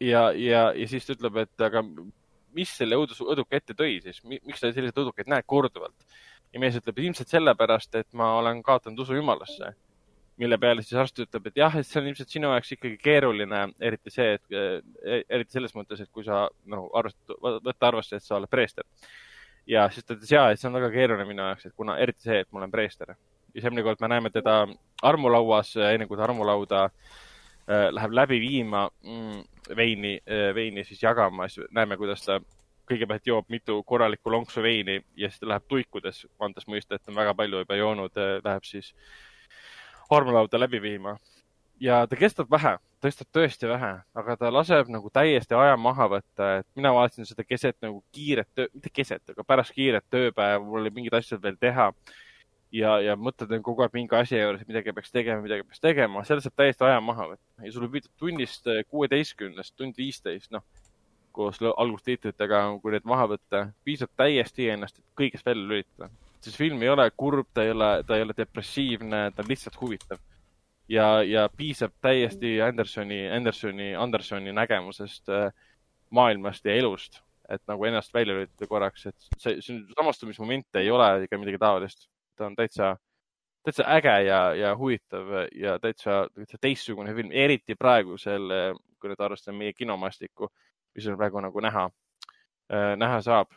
ja, 0.00 0.30
ja, 0.32 0.68
ja 0.76 0.88
siis 0.88 1.06
ta 1.06 1.16
ütleb, 1.16 1.42
et 1.44 1.66
aga 1.68 1.82
mis 2.56 2.70
selle 2.80 2.96
õudus, 2.98 3.20
õduka 3.34 3.58
ette 3.58 3.76
tõi 3.76 3.98
siis, 4.04 4.22
miks 4.24 4.60
sa 4.60 4.70
selliseid 4.70 5.02
õdukaid 5.04 5.30
näed 5.30 5.46
korduvalt? 5.46 6.08
ja 6.52 6.62
mees 6.62 6.78
ütleb, 6.78 6.96
et 6.96 7.04
ilmselt 7.10 7.34
sellepärast, 7.34 7.94
et 8.00 8.08
ma 8.16 8.32
olen 8.38 8.62
kaotanud 8.64 9.04
usu 9.04 9.18
jumalasse. 9.18 9.74
mille 10.38 10.58
peale 10.58 10.82
siis 10.86 10.94
arst 11.02 11.18
ütleb, 11.18 11.48
et 11.50 11.56
jah, 11.58 11.74
et 11.76 11.86
see 11.86 11.98
on 12.00 12.06
ilmselt 12.06 12.30
sinu 12.30 12.52
jaoks 12.52 12.76
ikkagi 12.76 12.98
keeruline, 13.02 13.64
eriti 13.82 14.10
see, 14.14 14.36
et 14.38 15.24
eriti 15.28 15.56
selles 15.56 15.74
mõttes, 15.74 16.00
et 16.00 16.10
kui 16.14 16.22
sa 16.24 16.46
noh, 16.70 16.86
arvestad, 16.94 17.34
võtta 17.42 17.90
arvesse, 17.90 18.16
et 18.16 18.22
sa 18.22 18.36
oled 18.38 18.50
preester 18.50 18.86
ja 19.68 19.88
siis 19.92 20.06
ta 20.06 20.16
ütles 20.16 20.32
ja, 20.32 20.48
et 20.50 20.60
see 20.60 20.68
on 20.70 20.76
väga 20.78 20.90
keeruline 20.94 21.26
minu 21.28 21.44
jaoks, 21.44 21.68
et 21.68 21.76
kuna 21.76 21.98
eriti 22.00 22.28
see, 22.28 22.42
et 22.42 22.50
ma 22.52 22.62
olen 22.62 22.72
preester. 22.72 23.14
ja 23.54 23.62
järgmine 23.62 23.82
kord 23.82 24.00
me 24.00 24.08
näeme 24.08 24.30
teda 24.30 24.60
armulauas, 25.02 25.74
enne 25.76 26.06
kui 26.06 26.16
ta 26.16 26.24
armulauda 26.28 26.84
äh, 26.84 27.88
läheb 27.90 28.12
läbi 28.12 28.40
viima 28.40 28.88
mm, 29.04 29.42
veini 29.76 30.14
äh,, 30.20 30.54
veini 30.54 30.84
siis 30.84 31.02
jagama, 31.02 31.48
siis 31.48 31.68
näeme, 31.70 31.96
kuidas 31.96 32.24
ta 32.24 32.40
kõigepealt 32.88 33.26
joob 33.26 33.48
mitu 33.52 33.82
korralikku 33.84 34.32
lonksu 34.32 34.62
veini 34.64 35.00
ja 35.16 35.28
siis 35.28 35.40
ta 35.40 35.48
läheb 35.52 35.66
tuikudes, 35.68 36.26
andes 36.40 36.68
mõista, 36.68 36.96
et 36.96 37.08
on 37.08 37.16
väga 37.16 37.34
palju 37.34 37.64
juba 37.64 37.76
joonud 37.76 38.16
äh,, 38.16 38.38
läheb 38.44 38.64
siis 38.64 38.94
armulauda 40.10 40.60
läbi 40.60 40.80
viima. 40.82 41.18
Ja 41.80 42.06
ta 42.06 42.16
kestab 42.16 42.50
vähe 42.50 42.76
tõstab 43.02 43.28
tõesti 43.34 43.68
vähe, 43.70 43.90
aga 44.18 44.36
ta 44.38 44.50
laseb 44.52 44.88
nagu 44.90 45.10
täiesti 45.14 45.54
aja 45.56 45.76
maha 45.78 46.08
võtta, 46.16 46.48
et 46.60 46.66
mina 46.78 46.90
vaatasin 46.94 47.28
seda 47.28 47.44
keset 47.46 47.76
nagu 47.84 48.00
kiiret 48.14 48.48
töö, 48.56 48.66
mitte 48.74 48.90
keset, 48.92 49.22
aga 49.32 49.44
pärast 49.46 49.74
kiiret 49.76 50.06
tööpäeva, 50.10 50.62
mul 50.64 50.82
oli 50.82 50.92
mingid 50.94 51.14
asjad 51.18 51.42
veel 51.42 51.58
teha. 51.60 51.92
ja, 52.74 52.98
ja 53.00 53.14
mõtted 53.16 53.52
on 53.54 53.62
kogu 53.64 53.80
aeg 53.80 53.94
mingi 53.96 54.16
asja 54.18 54.42
juures, 54.42 54.66
midagi 54.68 54.92
peaks 54.92 55.14
tegema, 55.14 55.40
midagi 55.40 55.64
peaks 55.64 55.80
tegema, 55.80 56.24
seal 56.28 56.42
saab 56.44 56.56
täiesti 56.58 56.84
aja 56.84 57.00
maha 57.00 57.30
võtta 57.30 57.64
ja 57.64 57.72
sul 57.72 57.86
võib 57.86 57.94
püüda 57.96 58.10
tunnist 58.20 58.66
eh, 58.68 58.82
kuueteistkümnest, 58.90 59.76
tund 59.78 59.96
viisteist, 59.96 60.50
noh, 60.52 60.66
koos 61.32 61.62
algustiitlitega, 61.62 62.64
kui 62.82 62.92
need 62.92 63.06
maha 63.08 63.28
võtta, 63.30 63.68
piisab 63.86 64.10
täiesti 64.18 64.68
ennast, 64.74 64.98
kõigest 65.16 65.46
välja 65.46 65.68
lülitada. 65.70 66.10
siis 66.40 66.56
film 66.56 66.82
ei 66.82 66.90
ole 66.90 67.10
kurb, 67.16 67.46
ta 67.54 67.62
ei 67.62 67.70
ole, 67.70 68.02
ta 68.06 68.16
ei 68.16 68.26
ole 68.26 68.34
depressiivne, 68.36 69.30
ta 69.30 69.46
on 69.46 69.48
lihtsalt 69.54 69.80
huvitav 69.80 70.18
ja, 70.88 71.22
ja 71.22 71.48
piisab 71.56 71.92
täiesti 72.00 72.60
Andersoni, 72.62 73.28
Andersoni, 73.30 73.94
Andersoni 73.96 74.52
nägemusest 74.52 75.28
äh, 75.28 75.50
maailmast 76.10 76.64
ja 76.64 76.74
elust, 76.74 77.20
et 77.48 77.62
nagu 77.68 77.84
ennast 77.84 78.14
välja 78.14 78.36
lülitada 78.36 78.68
korraks, 78.68 79.06
et 79.10 79.28
see, 79.38 79.60
see 79.64 79.82
samastumismoment 79.96 80.80
ei 80.80 80.90
ole 80.90 81.10
ega 81.26 81.40
midagi 81.40 81.60
taolist. 81.60 82.08
ta 82.38 82.46
on 82.46 82.54
täitsa, 82.56 82.92
täitsa 83.66 83.84
äge 83.96 84.14
ja, 84.28 84.40
ja 84.54 84.74
huvitav 84.78 85.32
ja 85.54 85.78
täitsa, 85.82 86.28
täitsa 86.34 86.58
teistsugune 86.60 87.14
film, 87.14 87.32
eriti 87.32 87.74
praegusel, 87.74 88.52
kui 89.00 89.10
nüüd 89.10 89.22
arvestame 89.22 89.64
meie 89.64 89.72
kinomastikku, 89.74 90.48
mis 90.94 91.08
on 91.10 91.18
praegu 91.18 91.42
nagu 91.42 91.64
näha, 91.64 91.88
äh, 92.72 92.92
näha 92.96 93.22
saab 93.22 93.50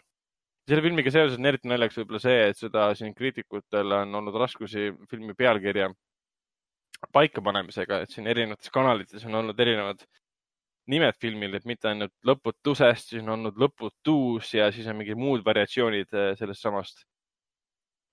selle 0.69 0.83
filmiga 0.85 1.11
seoses 1.11 1.39
on 1.39 1.47
eriti 1.49 1.67
naljakas 1.67 1.97
võib-olla 1.99 2.21
see, 2.21 2.41
et 2.51 2.57
seda 2.57 2.91
siin 2.95 3.15
kriitikutel 3.17 3.95
on 3.97 4.15
olnud 4.21 4.35
raskusi 4.39 4.91
filmi 5.09 5.33
pealkirja 5.37 5.89
paikapanemisega, 7.13 8.01
et 8.03 8.13
siin 8.13 8.27
erinevates 8.29 8.71
kanalites 8.73 9.25
on 9.25 9.39
olnud 9.41 9.59
erinevad 9.59 10.03
nimed 10.91 11.17
filmil, 11.21 11.55
et 11.55 11.67
mitte 11.69 11.89
ainult 11.91 12.13
Lõputusest, 12.27 13.13
siis 13.13 13.23
on 13.23 13.35
olnud 13.37 13.59
Lõputuus 13.61 14.53
ja 14.57 14.69
siis 14.73 14.89
on 14.89 14.99
mingid 14.99 15.19
muud 15.19 15.45
variatsioonid 15.45 16.17
äh, 16.17 16.31
sellest 16.39 16.65
samast 16.65 17.05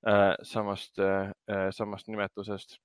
äh,, 0.07 0.34
samast 0.47 1.00
äh,, 1.02 1.33
samast 1.75 2.08
nimetusest. 2.12 2.78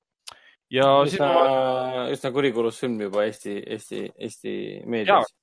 ja 0.72 0.88
üsna 1.06 1.30
ma..., 1.30 2.03
üsna 2.14 2.33
kurikuulus 2.35 2.82
film 2.83 2.99
juba 3.06 3.25
Eesti, 3.27 3.57
Eesti, 3.75 4.03
Eesti 4.17 4.53
meedias. 4.90 5.33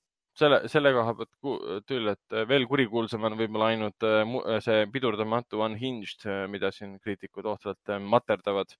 selle, 0.40 0.62
selle 0.72 0.94
koha 0.96 1.14
pealt 1.18 1.84
küll, 1.88 2.08
et 2.14 2.38
veel 2.48 2.66
kurikuulsam 2.70 3.28
on 3.28 3.36
võib-olla 3.40 3.74
ainult 3.74 4.08
äh, 4.08 4.56
see 4.64 4.86
pidurdamatu 4.92 5.60
Unhinged, 5.66 6.24
mida 6.48 6.72
siin 6.74 6.96
kriitikud 7.04 7.48
ohtralt 7.52 8.00
materdavad 8.00 8.72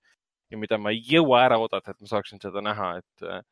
ja 0.51 0.59
mida 0.59 0.77
ma 0.77 0.93
ei 0.93 1.01
jõua 1.07 1.45
ära 1.45 1.59
oodata, 1.61 1.93
et 1.93 2.01
ma 2.03 2.09
saaksin 2.09 2.41
seda 2.43 2.63
näha, 2.63 2.89
et, 3.01 3.45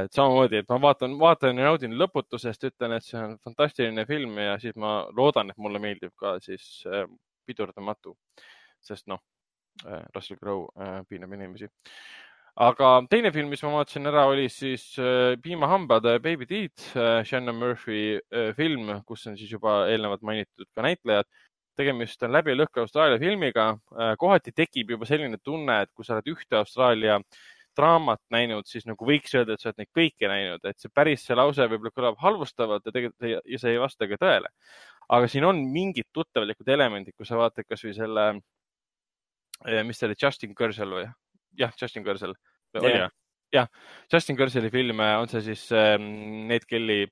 et 0.00 0.14
samamoodi, 0.14 0.62
et 0.62 0.70
ma 0.70 0.78
vaatan, 0.88 1.16
vaatan 1.20 1.58
ja 1.58 1.70
naudin 1.70 1.96
lõputusest, 1.98 2.68
ütlen, 2.70 2.94
et 2.96 3.06
see 3.06 3.18
on 3.20 3.34
fantastiline 3.44 4.04
film 4.08 4.38
ja 4.42 4.58
siis 4.62 4.76
ma 4.78 5.00
loodan, 5.16 5.50
et 5.50 5.58
mulle 5.58 5.82
meeldib 5.82 6.14
ka 6.18 6.36
siis 6.44 6.68
äh, 6.86 7.04
pidurdamatu, 7.48 8.14
sest 8.84 9.08
noh 9.10 9.22
äh,, 9.86 10.04
Russell 10.14 10.40
Crowe 10.40 10.70
äh, 10.78 11.02
piinab 11.08 11.34
inimesi. 11.36 11.70
Aga 12.58 13.04
teine 13.06 13.30
film, 13.30 13.52
mis 13.52 13.60
ma 13.62 13.70
vaatasin 13.76 14.10
ära, 14.10 14.24
oli 14.26 14.48
siis 14.50 14.96
Piimahambad 15.42 16.08
Baby 16.24 16.64
äh,, 16.66 17.22
Shannon 17.22 17.54
Murphy 17.54 18.18
film, 18.56 18.90
kus 19.06 19.28
on 19.30 19.36
siis 19.38 19.52
juba 19.52 19.84
eelnevalt 19.92 20.26
mainitud 20.26 20.66
ka 20.74 20.82
näitlejad 20.82 21.28
tegemist 21.78 22.22
on 22.26 22.34
läbilõhke 22.34 22.82
Austraalia 22.82 23.20
filmiga. 23.22 23.70
Äh, 23.94 24.16
kohati 24.20 24.52
tekib 24.56 24.92
juba 24.94 25.08
selline 25.08 25.38
tunne, 25.44 25.82
et 25.84 25.92
kui 25.94 26.06
sa 26.06 26.16
oled 26.16 26.32
ühte 26.34 26.58
Austraalia 26.58 27.18
draamat 27.78 28.20
näinud, 28.34 28.66
siis 28.66 28.88
nagu 28.88 29.06
võiks 29.06 29.34
öelda, 29.38 29.54
et 29.54 29.62
sa 29.62 29.70
oled 29.70 29.84
neid 29.84 29.90
kõiki 29.94 30.30
näinud, 30.30 30.64
et 30.66 30.78
see 30.82 30.90
päris, 30.94 31.22
see 31.26 31.36
lause 31.38 31.68
võib-olla 31.70 31.94
kõlab 31.94 32.18
halvustavalt 32.22 32.88
ja 32.88 32.94
tegelikult 32.94 33.46
ja 33.46 33.60
see 33.62 33.76
ei 33.76 33.82
vasta 33.82 34.08
ka 34.10 34.18
tõele. 34.18 34.50
aga 35.08 35.28
siin 35.30 35.46
on 35.48 35.60
mingid 35.72 36.08
tuttavalikud 36.12 36.68
elemendid, 36.68 37.14
kui 37.16 37.28
sa 37.28 37.38
vaatad 37.38 37.64
kasvõi 37.68 37.94
selle, 37.96 38.26
äh, 39.64 39.80
mis 39.86 40.00
see 40.00 40.10
oli, 40.10 40.18
Justin 40.22 40.58
Kersel 40.58 40.92
või? 40.98 41.06
jah, 41.58 41.72
Justin 41.80 42.04
Kersel 42.04 42.34
yeah.. 42.82 43.10
jah, 43.54 43.70
Justin 44.12 44.36
Kerseli 44.36 44.70
filme, 44.74 45.08
on 45.22 45.30
see 45.30 45.44
siis 45.52 45.68
ähm, 45.72 46.10
Ned 46.50 46.66
Kelly 46.68 47.06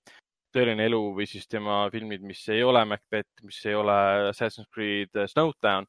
tõeline 0.56 0.86
elu 0.88 1.00
või 1.16 1.26
siis 1.28 1.48
tema 1.50 1.84
filmid, 1.92 2.22
mis 2.24 2.42
ei 2.52 2.62
ole 2.64 2.84
Macbeth, 2.88 3.44
mis 3.44 3.58
ei 3.68 3.74
ole 3.76 3.96
Assassin's 4.30 4.68
Creed 4.72 5.12
äh, 5.16 5.28
Snowdown. 5.30 5.88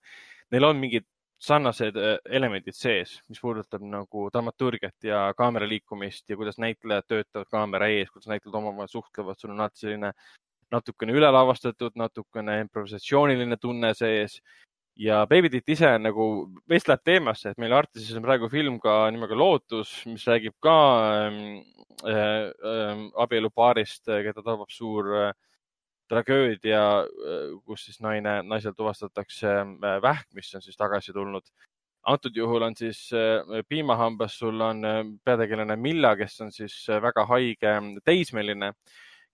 Neil 0.52 0.68
on 0.68 0.82
mingid 0.82 1.08
sarnased 1.40 1.98
äh, 2.02 2.18
elemendid 2.40 2.76
sees, 2.76 3.18
mis 3.30 3.40
puudutab 3.42 3.84
nagu 3.86 4.28
dramaturgiat 4.34 5.08
ja 5.10 5.22
kaamera 5.38 5.68
liikumist 5.70 6.30
ja 6.30 6.38
kuidas 6.40 6.60
näitlejad 6.62 7.08
töötavad 7.08 7.50
kaamera 7.52 7.90
ees, 7.94 8.12
kuidas 8.12 8.32
näitlejad 8.32 8.60
omavahel 8.60 8.92
suhtlevad, 8.92 9.40
sul 9.40 9.54
on 9.54 9.62
alati 9.62 9.86
selline 9.86 10.14
natukene 10.74 11.14
ülelavastatud, 11.16 11.96
natukene 11.96 12.60
improvisatsiooniline 12.66 13.58
tunne 13.62 13.94
sees 13.96 14.42
ja 14.98 15.22
Baby 15.30 15.50
Tit 15.54 15.70
ise 15.76 15.90
nagu 16.02 16.26
veits 16.70 16.88
läheb 16.90 17.04
teemasse, 17.06 17.52
et 17.52 17.62
meil 17.62 17.76
Artises 17.78 18.16
on 18.18 18.26
praegu 18.26 18.50
film 18.52 18.80
ka 18.82 19.08
nimega 19.14 19.38
Lootus, 19.38 19.92
mis 20.10 20.26
räägib 20.28 20.56
ka 20.64 20.78
ähm, 21.28 21.42
äh, 22.04 22.50
äh, 22.50 23.04
abielupaarist, 23.24 24.08
keda 24.08 24.44
tabab 24.44 24.74
suur 24.74 25.12
äh, 25.22 25.32
tragöödia, 26.08 27.04
kus 27.68 27.82
siis 27.84 27.98
naine, 28.00 28.38
naisel 28.48 28.72
tuvastatakse 28.72 29.58
vähk, 30.00 30.30
mis 30.38 30.54
on 30.56 30.64
siis 30.64 30.78
tagasi 30.80 31.12
tulnud. 31.12 31.44
antud 32.08 32.38
juhul 32.40 32.64
on 32.64 32.76
siis 32.80 33.10
piimahambas, 33.68 34.38
sul 34.40 34.62
on 34.62 34.80
peategelane 35.28 35.76
Milla, 35.76 36.14
kes 36.16 36.40
on 36.46 36.54
siis 36.56 36.78
väga 36.88 37.26
haige 37.28 37.74
teismeline 38.06 38.72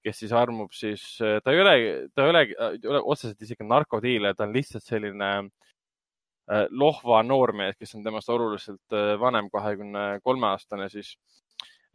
kes 0.03 0.19
siis 0.23 0.33
armub 0.35 0.73
siis, 0.75 1.03
ta 1.17 1.53
ei 1.53 1.61
ole, 1.61 1.75
ta 2.15 2.25
ei 2.25 2.33
ole, 2.33 2.41
ei 2.73 2.89
ole 2.91 3.01
otseselt 3.01 3.41
isegi 3.45 3.67
narkodiiler, 3.67 4.35
ta 4.35 4.47
on 4.47 4.55
lihtsalt 4.55 4.85
selline 4.85 5.29
äh, 5.39 6.65
lohva 6.69 7.21
noormees, 7.23 7.77
kes 7.79 7.95
on 7.97 8.03
temast 8.05 8.31
oluliselt 8.33 8.95
äh, 8.95 9.13
vanem, 9.19 9.49
kahekümne 9.53 10.19
kolme 10.23 10.49
aastane 10.51 10.89
siis 10.91 11.13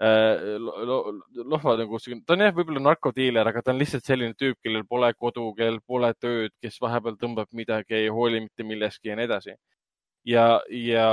äh, 0.03 0.57
lo, 0.59 1.01
lohva 1.45 1.77
nagu, 1.81 2.01
ta 2.25 2.37
on 2.37 2.47
jah, 2.47 2.55
võib-olla 2.57 2.85
narkodiiler, 2.91 3.53
aga 3.53 3.65
ta 3.65 3.75
on 3.75 3.83
lihtsalt 3.83 4.09
selline 4.09 4.39
tüüp, 4.39 4.61
kellel 4.65 4.87
pole 4.89 5.13
kodu, 5.19 5.51
kellel 5.59 5.83
pole 5.87 6.13
tööd, 6.21 6.55
kes 6.65 6.81
vahepeal 6.85 7.21
tõmbab 7.21 7.53
midagi, 7.53 8.01
ei 8.01 8.09
hooli 8.13 8.47
mitte 8.47 8.67
millestki 8.67 9.13
ja 9.13 9.19
nii 9.21 9.29
edasi. 9.29 9.59
ja, 10.25 10.49
ja 10.69 11.11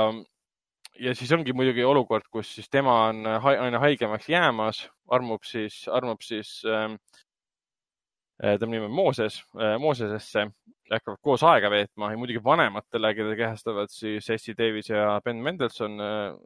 ja 0.98 1.14
siis 1.14 1.32
ongi 1.32 1.52
muidugi 1.56 1.84
olukord, 1.84 2.26
kus 2.32 2.54
siis 2.56 2.68
tema 2.72 2.94
on 3.08 3.26
aina 3.26 3.80
haigemaks 3.82 4.28
jäämas, 4.28 4.82
armub 5.12 5.44
siis, 5.46 5.84
armub 5.92 6.22
siis 6.24 6.60
ähm, 6.66 6.98
äh,, 8.42 8.58
tema 8.58 8.72
nimi 8.72 8.88
on 8.88 8.94
Mooses 8.94 9.40
äh,, 9.56 9.76
Moosesesse, 9.80 10.46
hakkavad 10.90 11.22
koos 11.22 11.44
aega 11.46 11.70
veetma 11.70 12.12
ja 12.12 12.20
muidugi 12.20 12.42
vanematele, 12.44 13.14
keda 13.18 13.36
kehastavad 13.38 13.92
siis 13.92 14.30
Essie 14.30 14.54
Davis 14.58 14.90
ja 14.90 15.20
Ben 15.24 15.42
Mendelson 15.42 16.00
äh,, 16.00 16.36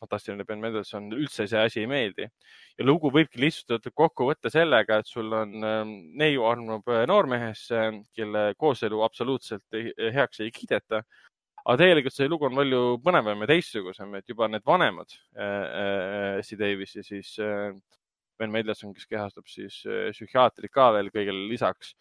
fantastiline 0.00 0.44
Ben 0.44 0.60
Mendelson, 0.60 1.08
üldse 1.16 1.46
see 1.48 1.60
asi 1.60 1.80
ei 1.80 1.90
meeldi. 1.90 2.28
ja 2.76 2.84
lugu 2.84 3.08
võibki 3.12 3.40
lihtsustatult 3.40 3.94
kokku 3.96 4.26
võtta 4.30 4.50
sellega, 4.52 5.00
et 5.00 5.08
sul 5.08 5.32
on 5.32 5.54
äh, 5.64 5.78
neiu 6.20 6.44
armub 6.48 6.88
äh, 6.92 7.06
noormehesse, 7.08 7.86
kelle 8.16 8.50
kooselu 8.58 9.00
absoluutselt 9.06 9.64
ei, 9.78 9.92
heaks 10.12 10.44
ei 10.44 10.52
kiideta 10.52 11.02
aga 11.66 11.82
tegelikult 11.82 12.14
see 12.14 12.28
lugu 12.30 12.46
on 12.46 12.54
palju 12.54 12.80
põnevam 13.02 13.42
ja 13.42 13.50
teistsugusem, 13.50 14.14
et 14.18 14.28
juba 14.30 14.46
need 14.50 14.64
vanemad 14.66 15.10
äh,, 15.34 16.38
Essie 16.38 16.58
Davis 16.60 16.94
ja 16.94 17.02
siis 17.06 17.32
äh, 17.42 17.74
Ben 18.38 18.52
Mendelson, 18.52 18.92
kes 18.94 19.08
kehastab 19.10 19.48
siis 19.50 19.80
äh, 19.88 20.10
psühhiaatrit 20.14 20.72
ka 20.72 20.90
veel 20.94 21.10
kõigele 21.14 21.48
lisaks. 21.50 21.94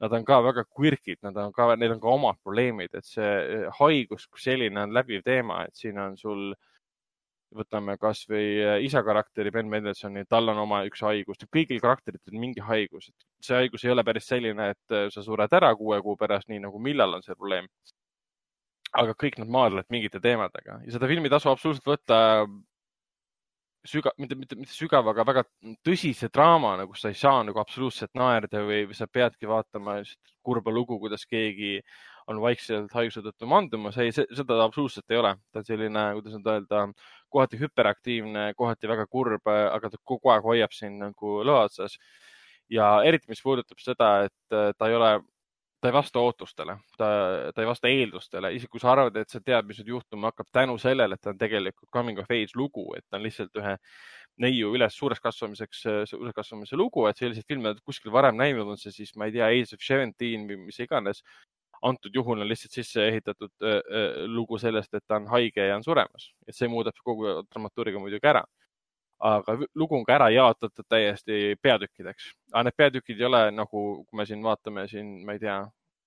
Nad 0.00 0.14
on 0.16 0.24
ka 0.24 0.38
väga 0.40 0.64
quirk'id, 0.64 1.18
nad 1.26 1.36
on 1.36 1.52
ka, 1.52 1.66
neil 1.76 1.92
on 1.92 2.00
ka 2.00 2.12
omad 2.14 2.38
probleemid, 2.40 2.94
et 2.96 3.04
see 3.04 3.28
äh, 3.28 3.66
haigus 3.80 4.24
kui 4.30 4.40
selline 4.40 4.86
on 4.86 4.96
läbiv 4.96 5.24
teema, 5.26 5.64
et 5.68 5.76
siin 5.76 6.00
on 6.00 6.16
sul 6.16 6.54
võtame 7.60 7.98
kasvõi 8.00 8.46
äh, 8.62 8.78
isa 8.86 9.02
karakteri 9.04 9.52
Ben 9.52 9.68
Mendelsoni, 9.68 10.24
tal 10.30 10.48
on 10.48 10.64
oma 10.64 10.84
üks 10.88 11.02
haigus, 11.04 11.44
kõigil 11.52 11.82
karakteritel 11.82 12.32
on 12.32 12.44
mingi 12.46 12.64
haigus, 12.64 13.10
et 13.10 13.46
see 13.50 13.58
haigus 13.58 13.84
ei 13.84 13.92
ole 13.92 14.06
päris 14.06 14.30
selline, 14.30 14.70
et 14.72 14.96
äh, 14.96 15.08
sa 15.12 15.26
sured 15.26 15.60
ära 15.60 15.74
kuue 15.76 16.00
kuu 16.06 16.16
pärast, 16.20 16.48
nii 16.48 16.62
nagu 16.64 16.80
millal 16.80 17.18
on 17.18 17.26
see 17.26 17.36
probleem 17.36 17.68
aga 18.98 19.14
kõik 19.14 19.38
nad 19.38 19.50
maadlevad 19.52 19.90
mingite 19.92 20.20
teemadega 20.22 20.80
ja 20.84 20.96
seda 20.96 21.08
filmi 21.10 21.30
tasub 21.30 21.52
absoluutselt 21.52 21.86
võtta 21.86 22.18
sügav, 23.86 24.12
mitte, 24.20 24.36
mitte, 24.36 24.56
mitte 24.58 24.74
sügav, 24.74 25.08
aga 25.12 25.24
väga 25.24 25.44
tõsise 25.86 26.28
draamana, 26.32 26.84
kus 26.88 27.04
sa 27.04 27.12
ei 27.12 27.18
saa 27.18 27.40
nagu 27.46 27.60
absoluutselt 27.62 28.12
naerda 28.18 28.62
või, 28.66 28.82
või 28.90 28.96
sa 28.96 29.08
peadki 29.08 29.48
vaatama 29.48 30.00
kurba 30.44 30.72
lugu, 30.74 30.98
kuidas 31.00 31.24
keegi 31.28 31.78
on 32.30 32.40
vaikselt 32.42 32.92
haiguse 32.94 33.22
tõttu 33.24 33.48
mandumas. 33.48 33.96
ei, 33.98 34.12
seda 34.12 34.60
absoluutselt 34.62 35.10
ei 35.10 35.18
ole. 35.18 35.34
ta 35.52 35.62
on 35.62 35.66
selline, 35.66 36.04
kuidas 36.18 36.36
nüüd 36.36 36.50
öelda, 36.52 36.84
kohati 37.32 37.60
hüperaktiivne, 37.60 38.50
kohati 38.58 38.90
väga 38.90 39.06
kurb, 39.06 39.48
aga 39.48 39.90
ta 39.90 39.98
kogu 40.04 40.30
aeg 40.34 40.44
hoiab 40.44 40.76
sind 40.76 41.00
nagu 41.00 41.40
lõa 41.46 41.66
otsas. 41.70 41.98
ja 42.70 43.00
eriti, 43.06 43.30
mis 43.32 43.42
puudutab 43.42 43.80
seda, 43.82 44.12
et 44.28 44.76
ta 44.78 44.88
ei 44.88 44.94
ole 44.94 45.14
ta 45.80 45.88
ei 45.88 45.92
vasta 45.92 46.20
ootustele, 46.20 46.76
ta, 46.98 47.08
ta 47.54 47.62
ei 47.62 47.68
vasta 47.68 47.88
eeldustele, 47.88 48.52
isegi 48.56 48.70
kui 48.70 48.82
sa 48.82 48.92
arvad, 48.92 49.16
et 49.16 49.32
sa 49.32 49.40
tead, 49.40 49.66
mis 49.68 49.80
nüüd 49.80 49.94
juhtuma 49.94 50.30
hakkab 50.30 50.50
tänu 50.52 50.76
sellele, 50.80 51.16
et 51.16 51.22
ta 51.24 51.32
on 51.32 51.38
tegelikult 51.40 51.88
coming 51.94 52.20
of 52.20 52.28
age 52.30 52.56
lugu, 52.58 52.84
et 52.98 53.04
ta 53.08 53.16
on 53.16 53.24
lihtsalt 53.24 53.56
ühe 53.56 53.76
neiu 54.44 54.74
üles 54.76 54.96
suureks 54.96 55.22
kasvamiseks, 55.24 55.84
suureks 56.12 56.36
kasvamise 56.36 56.76
lugu, 56.76 57.06
et 57.08 57.20
selliseid 57.20 57.48
filme 57.48 57.72
kuskil 57.84 58.12
varem 58.12 58.36
näinud 58.40 58.68
on 58.74 58.80
see 58.80 58.92
siis, 58.94 59.14
ma 59.16 59.28
ei 59.28 59.34
tea, 59.36 59.48
Age 59.48 59.76
of 59.76 59.84
Seventeen 59.84 60.46
või 60.48 60.60
mis 60.66 60.80
iganes. 60.84 61.24
antud 61.82 62.12
juhul 62.12 62.42
on 62.42 62.48
lihtsalt 62.48 62.74
sisse 62.76 63.06
ehitatud 63.08 63.50
äh, 63.64 63.78
äh, 63.80 64.16
lugu 64.28 64.58
sellest, 64.60 64.92
et 64.94 65.04
ta 65.08 65.16
on 65.16 65.26
haige 65.32 65.64
ja 65.64 65.76
on 65.78 65.84
suremas, 65.84 66.26
et 66.46 66.54
see 66.54 66.68
muudab 66.68 66.92
kogu 67.04 67.38
dramaturgia 67.48 68.02
muidugi 68.02 68.28
ära 68.28 68.42
aga 69.20 69.56
lugu 69.74 69.98
on 69.98 70.04
ka 70.06 70.16
ära 70.16 70.30
jaotatud 70.32 70.86
täiesti 70.88 71.56
peatükkideks. 71.62 72.32
aga 72.52 72.64
need 72.68 72.76
peatükid 72.76 73.20
ei 73.20 73.28
ole 73.28 73.42
nagu, 73.52 73.84
kui 74.04 74.16
me 74.16 74.26
siin 74.26 74.42
vaatame 74.42 74.86
siin, 74.88 75.20
ma 75.26 75.36
ei 75.36 75.42
tea, 75.44 75.60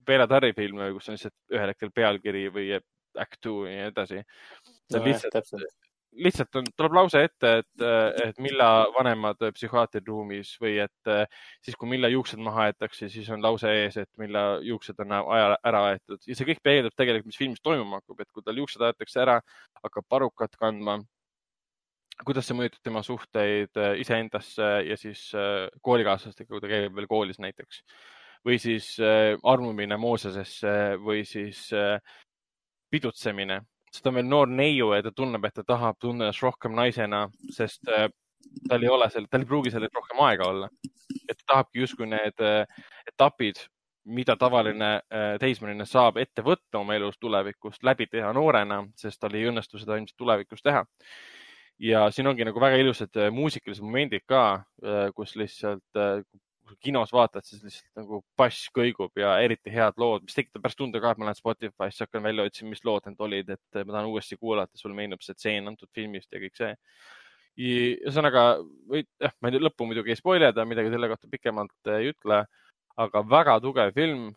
Bela 0.06 0.28
Tarri 0.28 0.52
filme, 0.54 0.90
kus 0.96 1.08
on 1.10 1.18
lihtsalt 1.18 1.56
ühel 1.56 1.72
hetkel 1.72 1.94
pealkiri 1.96 2.50
või 2.52 2.74
act 2.74 3.40
two 3.42 3.66
ja 3.68 3.74
nii 3.74 3.90
edasi. 3.92 4.22
see 4.90 5.00
on 5.00 5.06
no, 5.06 5.08
lihtsalt, 5.08 5.54
lihtsalt 6.26 6.58
on, 6.60 6.68
tuleb 6.78 6.98
lause 6.98 7.22
ette, 7.28 7.52
et, 7.62 7.86
et 8.26 8.42
Milla 8.44 8.70
vanemad 8.98 9.40
psühhiaatri 9.56 10.04
ruumis 10.08 10.56
või 10.62 10.76
et 10.84 11.14
siis, 11.64 11.78
kui 11.78 11.90
Milla 11.90 12.10
juuksed 12.12 12.42
maha 12.44 12.68
aetakse, 12.68 13.10
siis 13.14 13.30
on 13.34 13.42
lause 13.46 13.72
ees, 13.84 13.98
et 14.02 14.10
Milla 14.22 14.60
juuksed 14.66 15.00
on 15.06 15.16
aja, 15.22 15.58
ära 15.64 15.86
aetud 15.92 16.26
ja 16.28 16.38
see 16.38 16.50
kõik 16.50 16.62
peegeldab 16.66 16.98
tegelikult, 16.98 17.32
mis 17.32 17.42
filmis 17.42 17.64
toimuma 17.64 18.02
hakkab, 18.02 18.26
et 18.26 18.32
kui 18.34 18.46
tal 18.46 18.62
juuksed 18.62 18.86
aetakse 18.90 19.24
ära, 19.24 19.40
hakkab 19.82 20.10
parukat 20.10 20.58
kandma 20.60 21.00
kuidas 22.22 22.48
see 22.48 22.58
mõjutab 22.58 22.84
tema 22.86 23.02
suhteid 23.06 23.80
äh, 23.80 23.96
iseendasse 24.02 24.70
ja 24.88 24.98
siis 25.00 25.26
äh, 25.38 25.68
koolikaaslastega, 25.86 26.50
kui 26.52 26.62
ta 26.62 26.70
käib 26.72 26.96
veel 26.96 27.10
koolis 27.10 27.40
näiteks 27.42 27.82
või 28.46 28.60
siis 28.62 28.94
äh, 29.02 29.34
armumine 29.50 29.98
Moosesesse 29.98 30.74
või 31.02 31.24
siis 31.26 31.70
pidutsemine. 32.92 33.62
sest 33.92 34.04
ta 34.04 34.12
on 34.12 34.20
veel 34.20 34.30
noor 34.30 34.50
neiu 34.50 34.92
ja 34.94 35.02
ta 35.04 35.12
tunneb, 35.16 35.46
et 35.46 35.56
ta 35.58 35.64
tahab 35.64 35.98
tunda 36.00 36.28
ennast 36.28 36.44
rohkem 36.44 36.76
naisena, 36.76 37.28
sest 37.52 37.90
tal 38.70 38.84
ei 38.84 38.90
ole 38.90 39.10
seal, 39.10 39.28
tal 39.32 39.42
ei 39.42 39.50
pruugi 39.50 39.72
selleks 39.72 39.96
rohkem 39.96 40.20
aega 40.28 40.50
olla. 40.50 40.70
et 41.30 41.38
ta 41.38 41.46
tahabki 41.54 41.80
justkui 41.80 42.06
need 42.10 42.42
etapid, 43.08 43.62
mida 44.06 44.36
tavaline 44.36 45.00
teismeline 45.40 45.86
saab 45.86 46.18
ette 46.18 46.44
võtta 46.44 46.82
oma 46.82 46.96
elus 46.96 47.18
tulevikust 47.18 47.84
läbi 47.84 48.08
teha 48.12 48.34
noorena, 48.34 48.84
sest 48.96 49.22
tal 49.22 49.34
ei 49.34 49.48
õnnestu 49.50 49.80
seda 49.80 49.98
ilmselt 49.98 50.18
tulevikus 50.18 50.62
teha 50.62 50.84
ja 51.82 52.08
siin 52.12 52.28
ongi 52.28 52.46
nagu 52.46 52.62
väga 52.62 52.80
ilusad 52.82 53.20
äh, 53.20 53.30
muusikalised 53.34 53.86
momendid 53.86 54.26
ka, 54.30 54.64
äh, 54.84 55.08
kus 55.16 55.36
lihtsalt 55.40 56.00
äh, 56.00 56.22
kui 56.64 56.78
kinos 56.88 57.12
vaatad, 57.14 57.46
siis 57.46 57.64
lihtsalt 57.64 58.04
nagu 58.04 58.22
bass 58.40 58.70
kõigub 58.76 59.12
ja 59.20 59.36
eriti 59.44 59.74
head 59.74 59.98
lood, 60.00 60.24
mis 60.28 60.38
tekitab 60.38 60.64
pärast 60.64 60.80
tunde 60.80 61.02
ka, 61.04 61.12
et 61.12 61.20
ma 61.20 61.28
lähen 61.28 61.40
Spotify'sse, 61.40 62.06
hakkan 62.06 62.24
välja 62.24 62.46
otsima, 62.48 62.72
mis 62.72 62.86
lood 62.88 63.10
need 63.10 63.26
olid, 63.26 63.52
et 63.58 63.82
ma 63.82 63.98
tahan 63.98 64.08
uuesti 64.12 64.38
kuulata, 64.40 64.80
sulle 64.80 64.96
meenub 64.96 65.22
see 65.26 65.36
tseen 65.36 65.68
antud 65.68 65.92
filmist 65.96 66.32
ja 66.32 66.40
kõik 66.40 66.56
see. 66.60 66.72
ühesõnaga, 67.60 68.46
või 68.90 69.04
jah, 69.22 69.34
ma 69.44 69.52
lõppu 69.52 69.86
muidugi 69.90 70.16
ei 70.16 70.18
spoileda, 70.18 70.66
midagi 70.66 70.94
selle 70.94 71.10
kohta 71.12 71.28
pikemalt 71.30 71.92
ei 71.98 72.14
ütle, 72.14 72.40
aga 73.04 73.26
väga 73.28 73.60
tugev 73.62 73.92
film, 73.94 74.32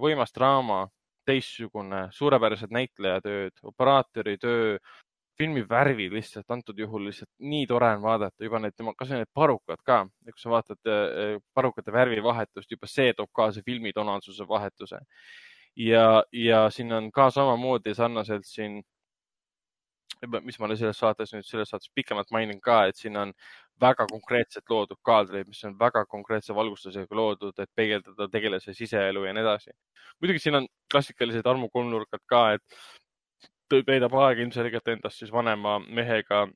võimas 0.00 0.32
draama, 0.32 0.84
teistsugune, 1.26 2.06
suurepärased 2.14 2.70
näitlejatööd, 2.70 3.58
operaatori 3.66 4.36
töö, 4.38 4.76
filmi 5.38 5.62
värvid 5.68 6.14
lihtsalt 6.16 6.50
antud 6.50 6.78
juhul 6.78 7.06
lihtsalt 7.08 7.30
nii 7.52 7.66
tore 7.70 7.90
on 7.96 8.02
vaadata 8.02 8.44
juba 8.44 8.60
need 8.62 8.76
tema, 8.76 8.94
kasvõi 8.96 9.22
need 9.22 9.32
parukad 9.34 9.82
ka, 9.84 9.98
kui 10.30 10.42
sa 10.42 10.52
vaatad 10.52 10.90
äh, 10.92 11.36
parukate 11.54 11.92
värvivahetust, 11.92 12.70
juba 12.72 12.88
see 12.90 13.12
toob 13.16 13.30
kaasa 13.36 13.64
filmi 13.66 13.92
tonaalsuse 13.96 14.48
vahetuse. 14.48 15.00
ja, 15.76 16.24
ja 16.32 16.66
siin 16.70 16.92
on 16.92 17.10
ka 17.12 17.30
samamoodi 17.30 17.94
sarnaselt 17.94 18.46
siin, 18.48 18.80
mis 20.42 20.58
ma 20.58 20.68
selles 20.72 20.98
saates 20.98 21.34
nüüd 21.34 21.44
selles 21.44 21.68
saates 21.68 21.90
pikemalt 21.94 22.30
mainin 22.32 22.60
ka, 22.60 22.86
et 22.88 22.96
siin 22.96 23.16
on 23.20 23.32
väga 23.80 24.06
konkreetselt 24.08 24.70
loodud 24.72 24.98
kaadreid, 25.04 25.48
mis 25.48 25.64
on 25.68 25.74
väga 25.78 26.06
konkreetse 26.08 26.54
valgustusega 26.56 27.16
loodud, 27.16 27.58
et 27.60 27.70
peegeldada 27.76 28.28
tegelase 28.32 28.72
siseelu 28.74 29.24
ja 29.26 29.34
nii 29.36 29.44
edasi. 29.44 29.74
muidugi 30.20 30.40
siin 30.40 30.54
on 30.62 30.68
klassikalised 30.92 31.46
armukolmnurgad 31.46 32.24
ka, 32.26 32.42
et 32.56 32.80
veedab 33.72 34.14
aega 34.22 34.42
ilmselgelt 34.44 34.88
endast 34.88 35.22
siis 35.22 35.32
vanema 35.32 35.78
mehega, 35.80 36.46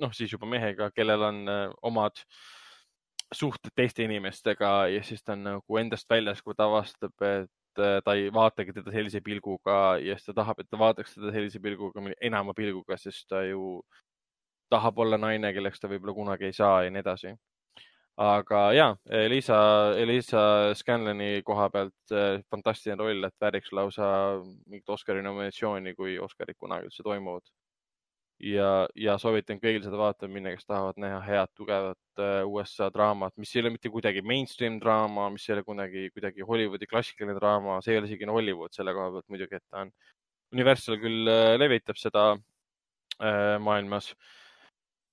noh, 0.00 0.12
siis 0.16 0.32
juba 0.32 0.48
mehega, 0.50 0.90
kellel 0.94 1.22
on 1.28 1.42
äh, 1.48 1.64
omad 1.82 2.22
suhted 3.34 3.72
teiste 3.74 4.04
inimestega 4.04 4.72
ja 4.92 5.02
siis 5.02 5.22
ta 5.24 5.34
on 5.34 5.44
nagu 5.48 5.78
endast 5.80 6.10
väljas, 6.10 6.42
kui 6.42 6.54
ta 6.54 6.68
avastab, 6.68 7.14
et 7.26 7.82
äh, 7.82 7.98
ta 8.04 8.14
ei 8.14 8.30
vaatagi 8.32 8.76
teda 8.76 8.94
sellise 8.94 9.20
pilguga 9.24 9.96
ja 10.02 10.18
siis 10.18 10.30
ta 10.30 10.38
tahab, 10.42 10.60
et 10.60 10.70
ta 10.70 10.78
vaataks 10.78 11.16
teda 11.16 11.32
sellise 11.34 11.62
pilguga, 11.62 12.04
enama 12.20 12.54
pilguga, 12.54 12.98
sest 13.00 13.28
ta 13.28 13.42
ju 13.48 13.80
tahab 14.70 14.98
olla 14.98 15.18
naine, 15.20 15.52
kelleks 15.54 15.80
ta 15.80 15.90
võib-olla 15.90 16.14
kunagi 16.14 16.50
ei 16.50 16.56
saa 16.56 16.84
ja 16.84 16.92
nii 16.94 17.04
edasi 17.04 17.34
aga 18.16 18.60
ja, 18.74 18.86
Elisa, 19.10 19.56
Elisa 19.98 20.74
Scanloni 20.74 21.42
koha 21.42 21.68
pealt 21.70 22.14
eh, 22.14 22.38
fantastiline 22.50 23.00
roll, 23.00 23.26
et 23.26 23.34
vääriks 23.42 23.72
lausa 23.74 24.06
mingit 24.66 24.88
Oscari 24.88 25.22
nominatsiooni, 25.22 25.94
kui 25.98 26.18
Oscarid 26.22 26.58
kunagi 26.58 26.90
üldse 26.90 27.02
toimuvad. 27.02 27.46
ja, 28.44 28.86
ja 28.98 29.14
soovitan 29.18 29.60
kõigil 29.62 29.82
seda 29.84 29.98
vaatama 29.98 30.34
minna, 30.34 30.52
kes 30.54 30.66
tahavad 30.66 30.98
näha 31.00 31.20
head, 31.26 31.50
tugevat 31.56 32.22
äh, 32.22 32.42
USA 32.46 32.90
draamat, 32.92 33.34
mis 33.38 33.54
ei 33.54 33.62
ole 33.62 33.70
mitte 33.76 33.90
kuidagi 33.90 34.22
mainstream 34.22 34.78
draama, 34.82 35.28
mis 35.30 35.48
ei 35.48 35.54
ole 35.56 35.64
kunagi 35.64 36.08
kuidagi 36.14 36.46
Hollywoodi 36.46 36.86
klassikaline 36.90 37.36
draama, 37.38 37.80
see 37.82 37.94
ei 37.94 38.02
ole 38.02 38.10
isegi 38.10 38.30
Hollywood 38.30 38.74
selle 38.74 38.94
koha 38.94 39.10
pealt 39.14 39.28
muidugi, 39.30 39.58
et 39.58 39.64
ta 39.70 39.86
on. 39.86 39.92
Universal 40.54 40.98
küll 41.02 41.30
äh, 41.30 41.54
levitab 41.58 41.98
seda 41.98 42.34
äh, 42.34 43.58
maailmas. 43.58 44.12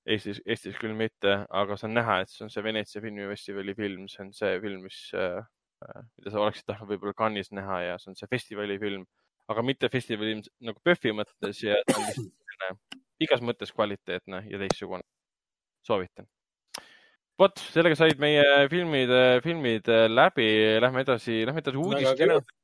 Eestis, 0.10 0.40
Eestis 0.50 0.78
küll 0.82 0.96
mitte, 0.98 1.34
aga 1.54 1.78
see 1.78 1.88
on 1.90 1.98
näha, 2.00 2.22
et 2.24 2.32
see 2.32 2.46
on 2.46 2.52
see 2.54 2.64
Veneetsia 2.66 3.04
filmifestivali 3.04 3.76
film, 3.78 4.08
see 4.10 4.24
on 4.26 4.32
see 4.34 4.56
film, 4.64 4.86
mis 4.88 5.00
äh,, 5.14 5.42
mida 6.18 6.34
sa 6.34 6.42
oleksid 6.42 6.66
tahtnud 6.70 6.90
võib-olla 6.90 7.14
Cannes'is 7.18 7.54
näha 7.54 7.82
ja 7.86 7.98
see 8.02 8.12
on 8.14 8.18
see 8.18 8.30
festivali 8.32 8.80
film, 8.82 9.06
aga 9.52 9.64
mitte 9.66 9.90
festivali 9.94 10.40
nagu 10.42 10.82
PÖFFi 10.86 11.14
mõttes 11.18 11.62
ja 11.66 11.78
igas 13.26 13.44
mõttes 13.46 13.74
kvaliteetne 13.76 14.46
ja 14.50 14.62
teistsugune. 14.62 15.06
soovitan. 15.86 16.28
vot, 17.42 17.62
sellega 17.74 17.98
said 17.98 18.20
meie 18.22 18.68
filmid, 18.70 19.14
filmid 19.46 19.88
läbi, 20.10 20.50
lähme 20.82 21.06
edasi, 21.06 21.44
lähme 21.46 21.62
edasi 21.62 21.82
uudiste 21.82 22.26
juurde. 22.26 22.61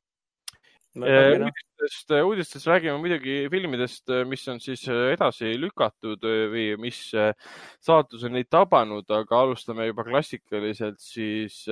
Uudistest, 1.03 2.13
uudistest 2.23 2.69
räägime 2.69 2.97
muidugi 3.01 3.37
filmidest, 3.51 4.09
mis 4.29 4.47
on 4.51 4.61
siis 4.63 4.83
edasi 4.87 5.53
lükatud 5.59 6.23
või 6.53 6.71
mis 6.81 7.01
saatus 7.11 8.25
on 8.27 8.35
neid 8.37 8.49
tabanud, 8.49 9.05
aga 9.09 9.43
alustame 9.43 9.89
juba 9.89 10.07
klassikaliselt 10.07 10.99
siis 11.03 11.63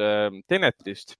Tenetist. 0.48 1.18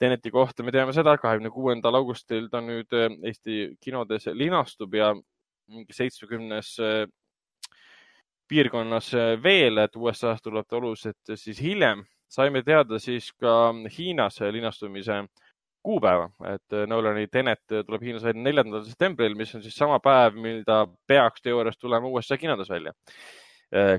Teneti 0.00 0.32
kohta 0.34 0.64
me 0.66 0.72
teame 0.74 0.92
seda, 0.92 1.14
kahekümne 1.22 1.52
kuuendal 1.54 2.00
augustil 2.00 2.48
ta 2.50 2.60
nüüd 2.60 2.90
Eesti 2.96 3.76
kinodes 3.80 4.26
linastub 4.34 4.96
ja 4.98 5.12
mingi 5.68 5.96
seitsmekümnes 5.96 6.78
äh, 6.80 7.06
piirkonnas 8.48 9.12
äh, 9.14 9.34
veel, 9.42 9.78
et 9.80 9.96
USA-s 9.96 10.42
tuleb 10.44 10.68
ta 10.68 10.76
oluliselt 10.76 11.30
äh, 11.30 11.38
siis 11.40 11.60
hiljem. 11.62 12.04
saime 12.34 12.64
teada 12.66 12.98
siis 12.98 13.28
ka 13.38 13.72
Hiinas 13.96 14.40
linastumise 14.50 15.20
kuupäeva, 15.84 16.30
et 16.48 16.76
Nolani 16.88 17.26
Tenet 17.32 17.62
tuleb 17.68 18.02
Hiinas 18.02 18.24
välja 18.24 18.42
neljandal 18.42 18.84
septembril, 18.86 19.36
mis 19.38 19.52
on 19.54 19.62
siis 19.62 19.76
sama 19.76 20.00
päev, 20.04 20.38
mil 20.40 20.62
ta 20.64 20.84
peaks 21.06 21.44
teoorias 21.44 21.76
tulema 21.78 22.08
USA 22.08 22.38
kinodes 22.40 22.70
välja. 22.72 22.94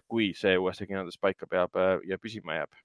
kui 0.08 0.30
see 0.38 0.58
USA 0.58 0.86
kinodes 0.88 1.18
paika 1.20 1.48
peab 1.52 1.74
ja 2.08 2.18
püsima 2.22 2.56
jääb. 2.56 2.76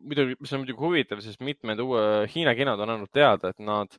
Muidugi, 0.00 0.36
mis 0.40 0.52
on 0.52 0.62
muidugi 0.62 0.80
huvitav, 0.80 1.20
sest 1.20 1.42
mitmed 1.44 1.80
uue 1.84 2.04
Hiina 2.34 2.54
kinod 2.56 2.80
on 2.80 2.94
andnud 2.94 3.12
teada, 3.12 3.50
et 3.52 3.60
nad 3.60 3.98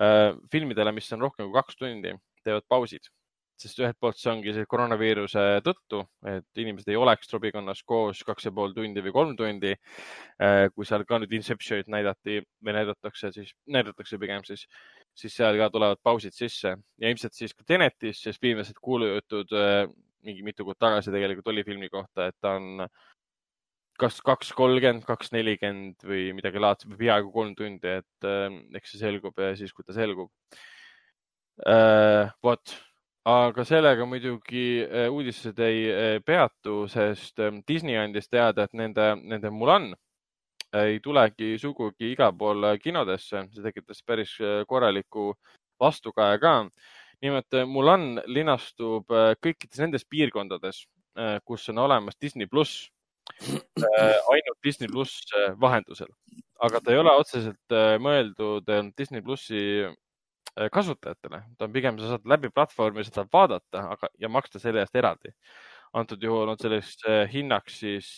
Äh, 0.00 0.34
filmidele, 0.52 0.92
mis 0.96 1.10
on 1.12 1.20
rohkem 1.20 1.48
kui 1.48 1.58
kaks 1.58 1.76
tundi, 1.76 2.14
teevad 2.46 2.64
pausid, 2.72 3.10
sest 3.60 3.80
ühelt 3.82 3.98
poolt 4.00 4.18
see 4.18 4.30
ongi 4.32 4.54
see 4.56 4.66
koroonaviiruse 4.70 5.42
tõttu, 5.66 6.00
et 6.28 6.60
inimesed 6.62 6.88
ei 6.90 6.98
oleks 6.98 7.28
trobikonnas 7.30 7.82
koos 7.88 8.22
kaks 8.26 8.48
ja 8.48 8.52
pool 8.56 8.72
tundi 8.76 9.02
või 9.04 9.12
kolm 9.14 9.34
tundi. 9.38 9.74
Äh, 10.40 10.66
kui 10.74 10.88
seal 10.88 11.04
ka 11.08 11.20
nüüd 11.20 11.34
Inceptionit 11.36 11.90
näidati 11.92 12.40
või 12.64 12.76
näidatakse, 12.78 13.32
siis 13.36 13.52
näidatakse 13.68 14.18
pigem 14.22 14.46
siis, 14.48 14.66
siis 15.16 15.36
seal 15.36 15.58
ka 15.60 15.70
tulevad 15.74 16.00
pausid 16.02 16.36
sisse. 16.36 16.74
Ja 17.00 17.12
ilmselt 17.12 17.36
siis 17.36 17.54
ka 17.56 17.66
Tenetis, 17.68 18.22
sest 18.24 18.42
viimased 18.42 18.80
kuulujutud 18.80 19.54
äh, 19.56 19.84
mingi 20.26 20.44
mitu 20.44 20.66
kuud 20.66 20.80
tagasi 20.80 21.12
tegelikult 21.12 21.52
oli 21.52 21.64
filmi 21.64 21.88
kohta, 21.92 22.28
et 22.28 22.36
ta 22.40 22.56
on 22.58 22.84
kas 24.00 24.20
kaks 24.24 24.54
kolmkümmend, 24.56 25.04
kaks 25.04 25.34
nelikümmend 25.36 26.04
või 26.08 26.30
midagi 26.36 26.60
laadset 26.60 26.88
või 26.88 27.02
peaaegu 27.04 27.32
kolm 27.34 27.56
tundi, 27.56 27.96
et 28.00 28.28
äh, 28.28 28.60
eks 28.80 28.94
see 28.94 29.04
selgub 29.04 29.48
siis, 29.60 29.76
kui 29.76 29.84
ta 29.84 29.96
selgub. 29.96 30.32
Vot, 32.40 32.72
aga 33.28 33.64
sellega 33.68 34.06
muidugi 34.08 34.80
äh, 34.84 35.08
uudised 35.12 35.58
ei 35.60 35.80
äh, 35.92 36.20
peatu, 36.24 36.86
sest 36.88 37.38
äh, 37.38 37.52
Disney 37.68 37.98
andis 38.00 38.28
teada, 38.28 38.64
et 38.64 38.72
nende, 38.72 39.14
nende 39.20 39.50
Mulan 39.50 39.92
ei 40.72 41.00
tulegi 41.02 41.58
sugugi 41.58 42.12
igal 42.12 42.32
pool 42.38 42.64
kinodesse, 42.80 43.44
see 43.52 43.64
tekitas 43.64 44.02
päris 44.06 44.36
äh, 44.40 44.62
korraliku 44.68 45.34
vastukaja 45.80 46.38
ka. 46.38 46.54
nimelt 47.20 47.52
Mulan 47.68 48.22
linastub 48.26 49.04
kõikides 49.44 49.80
nendes 49.82 50.06
piirkondades, 50.08 50.86
kus 51.44 51.68
on 51.68 51.78
olemas 51.78 52.16
Disney 52.16 52.46
pluss 52.48 52.88
ainult 54.32 54.58
Disney 54.64 54.88
pluss 54.88 55.28
vahendusel, 55.60 56.08
aga 56.64 56.80
ta 56.80 56.94
ei 56.94 56.98
ole 57.02 57.12
otseselt 57.12 57.76
mõeldud 58.00 58.72
Disney 58.96 59.20
plussi 59.20 59.84
kasutajatele, 60.72 61.42
ta 61.58 61.66
on 61.66 61.72
pigem, 61.74 61.98
sa 62.00 62.14
saad 62.14 62.26
läbi 62.28 62.50
platvormi 62.54 63.04
seda 63.06 63.24
vaadata, 63.32 63.84
aga 63.96 64.10
ja 64.20 64.28
maksta 64.32 64.62
selle 64.62 64.84
eest 64.84 64.96
eraldi. 64.96 65.32
antud 65.92 66.22
juhul 66.22 66.48
on 66.52 66.58
selleks 66.60 67.00
hinnaks 67.32 67.78
siis 67.82 68.10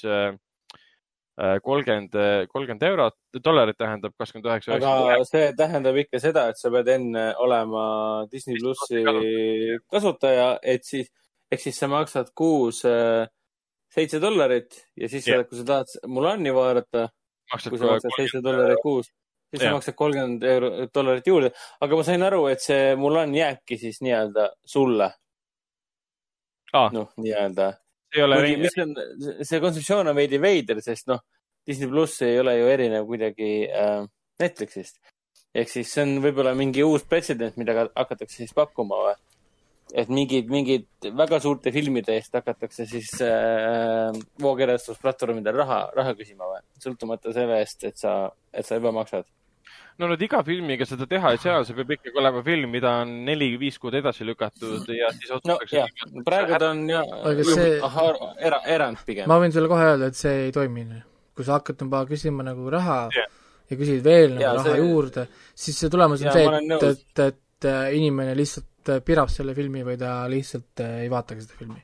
kolmkümmend, 1.64 2.16
kolmkümmend 2.52 2.82
eurot, 2.84 3.14
dollarit 3.44 3.78
tähendab 3.78 4.12
kakskümmend 4.18 4.50
üheksa. 4.50 4.74
aga 4.76 5.24
see 5.24 5.46
tähendab 5.56 5.96
ikka 6.02 6.20
seda, 6.20 6.48
et 6.52 6.60
sa 6.60 6.70
pead 6.74 6.90
enne 6.92 7.30
olema 7.40 7.84
Disney 8.32 8.60
plussi 8.60 9.00
kasutaja, 9.90 10.58
et 10.62 10.84
siis, 10.84 11.08
ehk 11.50 11.64
siis 11.64 11.80
sa 11.80 11.88
maksad 11.88 12.34
kuus 12.36 12.82
äh, 12.84 13.24
seitse 13.92 14.20
dollarit 14.20 14.76
ja 14.96 15.08
siis 15.08 15.26
yeah. 15.28 15.44
kui 15.48 15.58
sa 15.58 15.66
tahad 15.68 15.96
Mulani 16.08 16.52
vaadata, 16.54 17.08
kui 17.68 17.80
sa 17.80 17.90
maksad 17.90 18.16
seitse 18.16 18.40
dollarit 18.44 18.80
kuus, 18.84 19.10
siis 19.52 19.62
sa 19.66 19.74
maksad 19.76 19.96
kolmkümmend 19.98 20.44
euro, 20.48 20.70
dollarit 20.94 21.28
juurde. 21.28 21.52
aga 21.84 21.98
ma 21.98 22.06
sain 22.08 22.24
aru, 22.28 22.46
et 22.48 22.64
see 22.64 22.94
Mulan 22.96 23.34
jääbki 23.36 23.78
siis 23.78 24.00
nii-öelda 24.04 24.48
sulle 24.64 25.12
ah.. 26.72 26.88
noh, 26.92 27.12
nii-öelda. 27.20 27.72
see 29.44 29.60
kontseptsioon 29.60 30.12
on 30.12 30.16
veidi 30.16 30.40
veider, 30.40 30.80
sest 30.84 31.08
noh, 31.12 31.22
Disney 31.66 31.90
pluss 31.90 32.22
ei 32.26 32.40
ole 32.40 32.56
ju 32.58 32.70
erinev 32.72 33.06
kuidagi 33.08 33.52
äh, 33.68 34.00
Netflixist. 34.40 34.98
ehk 35.54 35.68
siis 35.68 35.92
see 35.92 36.06
on 36.06 36.16
võib-olla 36.24 36.54
mingi 36.56 36.84
uus 36.84 37.04
pretsedent, 37.04 37.58
mida 37.60 37.86
hakatakse 37.92 38.40
siis 38.40 38.56
pakkuma 38.56 39.02
või? 39.06 39.14
et 39.92 40.08
mingid, 40.08 40.48
mingid 40.48 41.10
väga 41.18 41.38
suurte 41.44 41.72
filmide 41.74 42.16
eest 42.16 42.32
hakatakse 42.38 42.86
siis 42.88 43.12
äh, 43.26 44.08
voogedastusplatvormidel 44.40 45.58
raha, 45.62 45.82
raha 45.96 46.16
küsima 46.18 46.48
või? 46.48 46.62
sõltumata 46.82 47.34
sellest, 47.36 47.84
et 47.90 48.00
sa, 48.00 48.16
et 48.52 48.66
sa 48.66 48.80
juba 48.80 48.94
maksad. 48.96 49.28
No 50.02 50.10
nüüd 50.10 50.24
iga 50.26 50.42
filmiga 50.46 50.88
seda 50.88 51.06
teha 51.10 51.34
ei 51.34 51.40
saa, 51.42 51.60
see 51.66 51.76
peab 51.78 51.94
ikkagi 51.96 52.18
olema 52.22 52.42
film, 52.46 52.72
mida 52.74 52.96
on 53.02 53.14
neli-viis 53.28 53.78
kuud 53.82 53.96
edasi 54.00 54.26
lükatud 54.28 54.90
ja 54.96 55.12
siis 55.16 55.30
otsustatakse 55.38 55.84
no,. 56.12 56.24
praegu 56.26 56.58
ta 56.58 56.72
on 56.72 56.82
jah, 56.90 57.14
see... 57.52 57.78
era, 58.50 58.58
erand 58.76 59.04
pigem. 59.06 59.30
ma 59.30 59.38
võin 59.42 59.54
sulle 59.54 59.70
kohe 59.70 59.92
öelda, 59.92 60.10
et 60.12 60.18
see 60.18 60.48
ei 60.48 60.56
toimi. 60.56 60.84
kui 61.32 61.46
sa 61.46 61.60
hakkad 61.60 61.86
juba 61.86 62.02
küsima 62.10 62.44
nagu 62.46 62.66
raha 62.70 63.06
yeah. 63.14 63.30
ja 63.70 63.78
küsid 63.78 64.02
veel 64.04 64.36
nagu 64.36 64.44
ja, 64.44 64.52
raha 64.58 64.68
see... 64.68 64.82
juurde, 64.82 65.26
siis 65.54 65.80
see 65.84 65.92
tulemus 65.92 66.26
on 66.26 66.30
ja, 66.30 66.36
see, 66.36 66.52
et, 66.58 66.90
et, 66.90 67.24
et, 67.28 67.48
et 67.70 67.96
inimene 67.96 68.34
lihtsalt 68.36 68.68
Äh, 68.88 69.00
pirab 69.04 69.30
selle 69.30 69.54
filmi 69.54 69.84
või 69.86 69.98
ta 69.98 70.22
lihtsalt 70.30 70.82
äh, 70.82 71.02
ei 71.04 71.10
vaatagi 71.10 71.44
seda 71.44 71.58
filmi. 71.58 71.78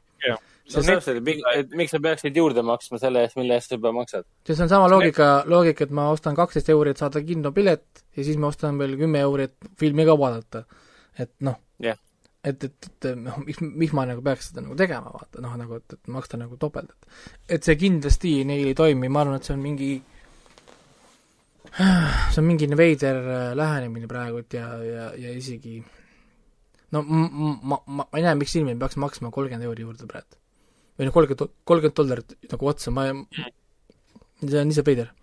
No 0.74 0.82
täpselt, 0.84 1.30
et 1.54 1.76
miks 1.78 1.94
sa 1.94 2.00
peaksid 2.02 2.36
juurde 2.36 2.64
maksma 2.66 3.00
selle 3.00 3.22
eest, 3.24 3.38
mille 3.38 3.56
eest 3.56 3.72
sa 3.72 3.78
juba 3.78 3.92
maksad? 3.96 4.26
see 4.48 4.58
on 4.64 4.72
sama 4.72 4.90
loogika, 4.92 5.30
loogika, 5.48 5.86
et 5.88 5.94
ma 5.94 6.08
ostan 6.12 6.36
kaksteist 6.38 6.68
euri, 6.74 6.92
et 6.92 7.00
saada 7.00 7.22
kinopilet 7.24 8.04
ja 8.16 8.26
siis 8.26 8.40
ma 8.40 8.52
ostan 8.52 8.80
veel 8.80 8.98
kümme 9.00 9.22
euri, 9.24 9.48
et 9.48 9.72
filmi 9.80 10.06
ka 10.08 10.18
vaadata. 10.18 10.64
et 11.18 11.32
noh 11.46 11.58
yeah., 11.84 11.98
et, 12.44 12.64
et, 12.64 12.90
et 12.90 13.08
noh, 13.18 13.40
miks, 13.44 13.60
miks 13.60 13.96
ma 13.96 14.06
nagu 14.08 14.22
peaks 14.24 14.52
seda 14.52 14.62
nagu 14.64 14.76
tegema, 14.78 15.10
vaata, 15.12 15.42
noh, 15.44 15.56
nagu, 15.58 15.80
et, 15.80 15.96
et 15.98 16.12
maksta 16.14 16.38
nagu 16.40 16.56
topelt, 16.60 16.94
et 16.94 17.58
et 17.58 17.66
see 17.66 17.76
kindlasti 17.80 18.38
neil 18.48 18.70
ei 18.70 18.78
toimi, 18.78 19.10
ma 19.10 19.24
arvan, 19.24 19.40
et 19.40 19.48
see 19.48 19.56
on 19.56 19.64
mingi 19.64 19.92
see 21.78 22.40
on 22.40 22.46
mingi 22.48 22.68
veider 22.76 23.22
äh, 23.22 23.54
lähenemine 23.56 24.08
praegu, 24.10 24.42
et 24.44 24.58
ja, 24.58 24.68
ja, 24.82 25.08
ja 25.16 25.32
isegi 25.36 25.80
no 26.92 27.02
ma, 27.02 27.56
ma, 27.62 27.78
ma 27.86 28.06
ei 28.16 28.24
näe, 28.24 28.36
miks 28.40 28.54
inimene 28.56 28.80
peaks 28.80 28.98
maksma 29.00 29.32
kolmkümmend 29.34 29.68
euri 29.68 29.84
juurde 29.84 30.08
praegu. 30.10 30.38
Või 30.98 31.08
noh, 31.08 31.14
kolmkümmend, 31.14 31.54
kolmkümmend 31.68 31.96
dollarit 32.00 32.34
nagu 32.52 32.70
otsa, 32.72 32.92
ma 32.94 33.06
ei, 33.08 33.22
see 34.42 34.60
on 34.60 34.72
lihtsalt 34.72 34.90
veider. 34.90 35.14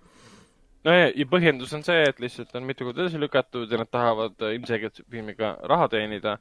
no 0.88 0.96
ja, 0.96 1.12
ja 1.12 1.28
põhjendus 1.30 1.76
on 1.78 1.86
see, 1.88 2.08
et 2.10 2.24
lihtsalt 2.24 2.56
on 2.58 2.68
mitu 2.68 2.88
korda 2.88 3.06
edasi 3.06 3.22
lükatud 3.22 3.72
ja 3.72 3.82
nad 3.82 3.92
tahavad 3.92 4.36
äh, 4.42 4.58
ilmselgelt 4.58 5.04
filmiga 5.12 5.56
raha 5.72 5.90
teenida, 5.94 6.38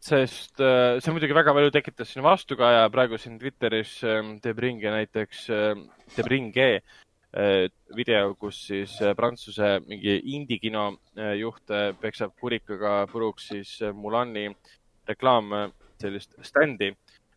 sest 0.00 0.60
äh, 0.64 0.96
see 1.00 1.16
muidugi 1.16 1.36
väga 1.36 1.56
palju 1.56 1.74
tekitas 1.74 2.12
siin 2.12 2.24
vastukaja, 2.26 2.88
praegu 2.92 3.20
siin 3.20 3.38
Twitteris 3.40 3.98
teeb 4.44 4.66
ringi 4.66 4.92
näiteks 4.92 5.46
teeb 6.16 6.30
ringe 6.30 6.72
Äh, 7.30 7.68
video, 7.94 8.32
kus 8.34 8.56
siis 8.66 8.96
Prantsuse 9.14 9.76
mingi 9.86 10.16
indie-kino 10.34 10.88
juht 11.38 11.70
peksab 12.02 12.32
kurikaga 12.40 13.04
puruks 13.06 13.46
siis 13.52 13.76
Mulani 13.94 14.48
reklaam 15.06 15.54
sellist 16.02 16.34
standi, 16.42 16.88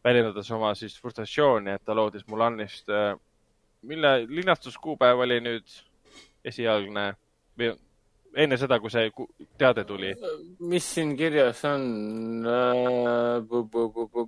väljendades 0.03 0.51
oma 0.51 0.73
siis 0.75 0.95
frustratsiooni, 1.01 1.73
et 1.77 1.85
ta 1.85 1.95
loodis 1.95 2.27
Mulanist, 2.27 2.89
mille 3.87 4.13
linastuskuupäev 4.27 5.23
oli 5.25 5.39
nüüd 5.43 5.75
esialgne 6.45 7.13
või 7.59 7.73
enne 8.43 8.57
seda, 8.57 8.79
kui 8.81 8.91
see 8.91 9.11
teade 9.59 9.85
tuli? 9.87 10.13
mis 10.59 10.87
siin 10.95 11.15
kirjas 11.17 11.63
on? 11.69 11.85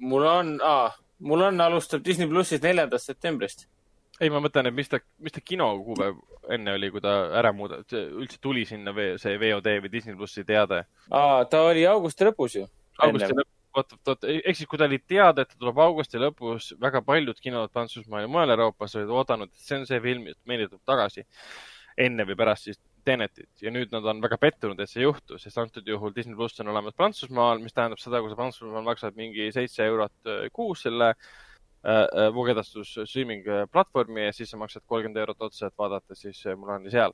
mul 0.01 0.27
on 0.29 0.53
ah,, 0.63 0.95
mul 1.19 1.47
on, 1.49 1.61
alustab 1.61 2.05
Disney 2.05 2.29
plussis 2.29 2.61
neljandast 2.63 3.11
septembrist. 3.11 3.67
ei, 4.19 4.29
ma 4.29 4.39
mõtlen, 4.43 4.69
et 4.69 4.77
mis 4.77 4.91
ta, 4.91 5.01
mis 5.19 5.35
ta 5.35 5.43
kino 5.43 5.71
kuupäev 5.83 6.21
enne 6.55 6.75
oli, 6.77 6.91
kui 6.93 7.01
ta 7.03 7.15
ära 7.39 7.51
muuda-, 7.55 7.81
üldse 8.05 8.39
tuli 8.41 8.65
sinna 8.69 8.93
see 9.21 9.39
VOD 9.41 9.79
või 9.83 9.91
Disney 9.91 10.15
plussi 10.15 10.45
teade? 10.47 10.85
aa, 11.11 11.43
ta 11.49 11.65
oli 11.71 11.87
augusti 11.89 12.27
lõpus 12.27 12.59
ju. 12.61 12.69
augusti 13.01 13.33
lõpus 13.33 13.54
vot, 13.75 13.95
vot, 14.07 14.27
ehk 14.31 14.57
siis, 14.57 14.69
kui 14.69 14.79
ta 14.79 14.87
oli 14.89 14.99
teada, 15.03 15.43
et 15.43 15.51
ta 15.51 15.59
tuleb 15.59 15.79
augusti 15.83 16.21
lõpus, 16.21 16.71
väga 16.81 17.01
paljud 17.05 17.39
kinod 17.43 17.73
Prantsusmaal 17.73 18.25
ja 18.25 18.31
mujal 18.31 18.55
Euroopas 18.55 18.95
olid 18.95 19.13
oodanud, 19.13 19.51
et 19.51 19.67
see 19.67 19.79
on 19.79 19.87
see 19.89 20.01
film, 20.03 20.27
et 20.31 20.39
meile 20.49 20.69
tuleb 20.69 20.83
tagasi 20.87 21.25
enne 22.05 22.25
või 22.27 22.37
pärast 22.39 22.69
siis 22.69 22.79
Tenetit 23.05 23.61
ja 23.61 23.69
nüüd 23.69 23.91
nad 23.93 24.05
on 24.09 24.21
väga 24.23 24.39
pettunud, 24.41 24.79
et 24.81 24.89
see 24.89 25.03
juhtus, 25.03 25.43
sest 25.43 25.59
antud 25.61 25.85
juhul 25.85 26.13
Disney 26.15 26.33
pluss 26.37 26.57
on 26.63 26.71
olemas 26.71 26.95
Prantsusmaal, 26.97 27.59
mis 27.61 27.75
tähendab 27.75 28.01
seda, 28.01 28.17
kui 28.21 28.31
sa 28.31 28.37
Prantsusmaal 28.39 28.87
maksad 28.87 29.19
mingi 29.19 29.51
seitse 29.53 29.85
eurot 29.85 30.31
äh, 30.31 30.47
kuus 30.53 30.81
selle 30.87 31.11
äh, 31.11 32.31
voogedastus 32.33 32.95
äh, 32.97 33.05
streaming 33.05 33.45
platvormi 33.71 34.25
ja 34.25 34.33
siis 34.33 34.49
sa 34.49 34.57
maksad 34.57 34.87
kolmkümmend 34.89 35.21
eurot 35.21 35.45
otsa, 35.51 35.69
et 35.69 35.77
vaadata 35.77 36.17
siis 36.17 36.41
Mulani 36.57 36.89
seal. 36.93 37.13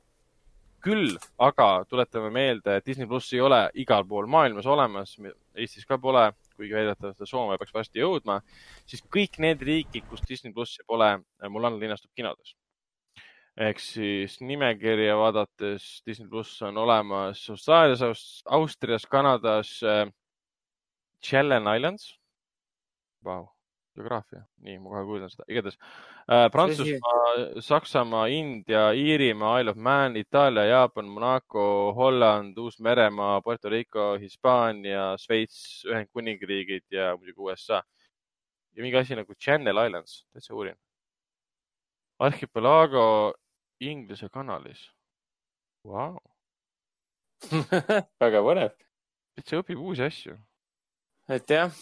küll 0.82 1.12
aga 1.38 1.84
tuletame 1.86 2.32
meelde, 2.34 2.78
et 2.78 2.86
Disney 2.86 3.06
pluss 3.06 3.36
ei 3.36 3.44
ole 3.44 3.60
igal 3.78 4.08
pool 4.08 4.26
maailmas 4.26 4.66
olemas, 4.66 5.12
Eestis 5.54 5.84
ka 5.86 5.98
pole, 6.00 6.24
kuigi 6.56 6.74
väidetavalt 6.76 7.22
Soome 7.28 7.58
peaks 7.60 7.74
varsti 7.74 8.02
jõudma, 8.02 8.40
siis 8.86 9.04
kõik 9.12 9.38
need 9.42 9.62
riigid, 9.62 10.08
kus 10.10 10.24
Disney 10.28 10.52
plussi 10.54 10.84
pole, 10.86 11.14
Mulan 11.48 11.78
linastub 11.82 12.12
kinodes 12.16 12.56
ehk 13.60 13.80
siis 13.84 14.38
nimekirja 14.40 15.16
vaadates 15.20 16.02
Disney 16.06 16.28
pluss 16.28 16.62
on 16.64 16.78
olemas 16.78 17.42
Austraalias, 17.50 18.42
Austrias, 18.48 19.06
Kanadas 19.06 19.82
äh,, 19.82 20.08
Challenge 21.22 21.76
Islands 21.76 22.18
wow,. 23.24 23.46
Geograafia, 23.96 24.42
nii, 24.64 24.78
ma 24.80 24.92
kohe 24.92 25.02
kuulan 25.08 25.32
seda, 25.32 25.44
igatahes 25.52 25.76
äh, 25.76 26.46
Prantsusmaa, 26.52 27.62
Saksamaa, 27.64 28.26
India, 28.32 28.86
Iirimaa, 28.96 29.58
Isle 29.60 29.74
of 29.74 29.80
Man, 29.88 30.16
Itaalia, 30.16 30.64
Jaapan, 30.70 31.10
Monaco, 31.12 31.66
Holland, 31.96 32.56
Uus-Meremaa, 32.58 33.42
Puerto 33.44 33.72
Rico, 33.72 34.12
Hispaania, 34.22 35.12
Šveits, 35.20 35.84
Ühendkuningriigid 35.90 36.88
ja 36.90 37.12
muidugi 37.16 37.40
USA. 37.48 37.82
ja 38.72 38.82
mingi 38.82 38.96
asi 38.96 39.16
nagu 39.16 39.34
Channel 39.34 39.86
Islands, 39.86 40.24
täitsa 40.32 40.54
uurin. 40.54 40.78
Archipelago 42.18 43.34
Inglise 43.80 44.28
kanalis 44.28 44.86
wow. 45.84 46.18
väga 48.22 48.42
põnev. 48.46 48.76
et 49.36 49.48
see 49.48 49.58
õpib 49.58 49.80
uusi 49.80 50.04
asju. 50.06 50.36
et 51.28 51.50
jah, 51.50 51.72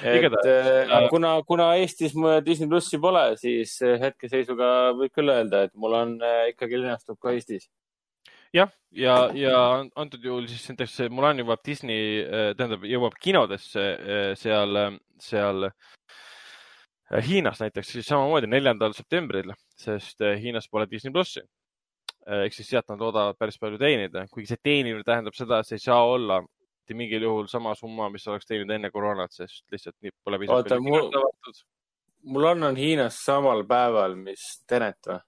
et 0.00 0.34
äh, 0.46 1.08
kuna, 1.10 1.34
kuna 1.46 1.68
Eestis 1.76 2.14
Disney 2.46 2.68
plussi 2.70 2.98
pole, 3.02 3.24
siis 3.40 3.76
hetkeseisuga 3.82 4.68
võib 4.98 5.12
küll 5.14 5.32
öelda, 5.32 5.66
et 5.66 5.74
mul 5.78 5.96
on 5.98 6.16
äh, 6.24 6.48
ikkagi 6.52 6.80
linastub 6.80 7.18
ka 7.22 7.34
Eestis. 7.36 7.68
jah, 8.52 8.70
ja, 8.90 9.16
ja, 9.34 9.52
ja 9.52 9.58
antud 9.96 10.24
juhul 10.24 10.48
siis 10.50 10.64
näiteks 10.72 10.98
Mulan 11.12 11.40
jõuab 11.42 11.64
Disney, 11.66 12.22
äh, 12.24 12.52
tähendab, 12.58 12.86
jõuab 12.88 13.18
kinodesse 13.20 13.88
äh, 13.96 14.28
seal, 14.38 14.78
seal 15.20 15.68
Hiinas 17.26 17.60
näiteks 17.60 17.90
siis 17.92 18.08
samamoodi 18.08 18.48
neljandal 18.48 18.94
septembril, 18.96 19.52
sest 19.76 20.24
Hiinas 20.40 20.70
pole 20.72 20.88
Disney 20.88 21.12
plussi. 21.12 21.42
ehk 22.22 22.54
siis 22.54 22.68
sealt 22.70 22.86
nad 22.88 23.00
loodavad 23.02 23.34
päris 23.34 23.58
palju 23.58 23.80
teenida, 23.82 24.22
kuigi 24.30 24.52
see 24.52 24.60
teenimine 24.62 25.02
tähendab 25.04 25.34
seda, 25.34 25.58
et 25.58 25.66
see 25.66 25.74
ei 25.80 25.82
saa 25.82 26.04
olla 26.06 26.38
mitte 26.82 26.98
mingil 26.98 27.22
juhul 27.22 27.46
sama 27.46 27.74
summa, 27.78 28.08
mis 28.10 28.26
oleks 28.28 28.46
teeninud 28.46 28.74
enne 28.74 28.90
koroonat, 28.90 29.32
sest 29.32 29.64
lihtsalt 29.70 29.96
nii 30.02 30.12
pole 30.24 30.38
piisavalt 30.42 30.72
mul, 30.82 31.10
mul 32.34 32.48
on, 32.50 32.62
on 32.70 32.76
Hiinas 32.76 33.20
samal 33.24 33.62
päeval, 33.68 34.16
mis 34.18 34.42
Tenet 34.66 35.06
või? 35.06 35.20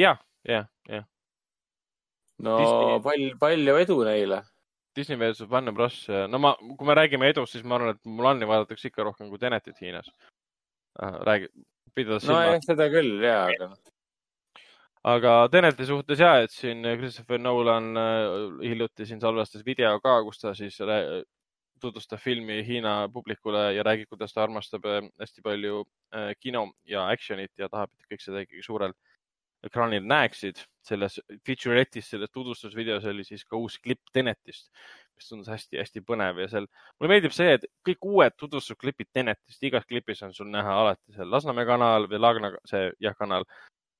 ja, 0.00 0.16
ja, 0.48 0.64
ja. 0.88 1.02
no 2.40 2.56
Disney... 2.58 3.02
palju, 3.04 3.36
palju 3.38 3.76
edu 3.84 3.98
neile 4.08 4.40
Disney 4.96 5.18
versus 5.18 5.48
Warner 5.48 5.72
Bros. 5.72 6.06
no 6.08 6.40
ma, 6.40 6.54
kui 6.56 6.88
me 6.88 6.96
räägime 6.96 7.28
edust, 7.28 7.52
siis 7.52 7.64
ma 7.64 7.76
arvan, 7.76 7.96
et 7.96 8.08
Mulani 8.08 8.48
vaadatakse 8.48 8.88
ikka 8.88 9.04
rohkem 9.04 9.28
kui 9.28 9.40
Tenetit 9.40 9.80
Hiinas. 9.80 10.08
räägi, 11.00 11.52
pidades 11.94 12.28
no 12.28 12.40
jah, 12.40 12.58
seda 12.64 12.88
küll, 12.92 13.20
jaa, 13.24 13.46
aga 13.52 13.72
noh. 13.72 13.91
Aga 15.04 15.34
Teneti 15.50 15.86
suhtes 15.86 16.20
ja, 16.22 16.36
et 16.42 16.52
siin 16.54 16.84
Christopher 16.98 17.40
Nolan 17.42 17.92
äh, 17.98 18.26
hiljuti 18.62 19.06
siin 19.06 19.20
salvestas 19.20 19.64
video 19.66 19.96
ka, 20.00 20.20
kus 20.26 20.38
ta 20.38 20.54
siis 20.54 20.78
tutvustab 21.82 22.20
filmi 22.22 22.60
Hiina 22.66 23.08
publikule 23.12 23.72
ja 23.74 23.82
räägib, 23.86 24.08
kuidas 24.12 24.34
ta 24.34 24.44
armastab 24.44 24.86
äh, 24.86 25.00
hästi 25.20 25.42
palju 25.42 25.84
äh, 26.14 26.32
kino 26.40 26.68
ja 26.88 27.08
action'it 27.10 27.52
ja 27.58 27.68
tahab, 27.72 27.90
et 27.98 28.12
kõik 28.12 28.22
seda 28.22 28.44
ikkagi 28.44 28.62
suurel 28.66 28.94
ekraanil 29.66 30.06
näeksid. 30.06 30.66
selles 30.82 31.20
feature'etis, 31.46 32.08
selles 32.10 32.30
tutvustusvideos 32.34 33.04
oli 33.06 33.22
siis 33.22 33.44
ka 33.46 33.54
uus 33.54 33.76
klipp 33.78 34.08
Tenetist, 34.12 34.72
mis 35.14 35.28
tundus 35.28 35.50
hästi-hästi 35.52 36.00
põnev 36.02 36.40
ja 36.42 36.48
seal, 36.50 36.66
mulle 36.98 37.12
meeldib 37.12 37.34
see, 37.36 37.52
et 37.54 37.66
kõik 37.86 38.08
uued 38.10 38.34
tutvustusklipid 38.42 39.12
Tenetist, 39.14 39.62
igas 39.62 39.86
klipis 39.86 40.24
on 40.26 40.34
sul 40.34 40.50
näha 40.50 40.74
alati 40.80 41.14
seal 41.14 41.30
Lasnamäe 41.30 41.68
kanal 41.68 42.08
või 42.10 42.18
Laagna, 42.18 42.50
see 42.66 42.90
jah, 42.98 43.14
kanal 43.14 43.46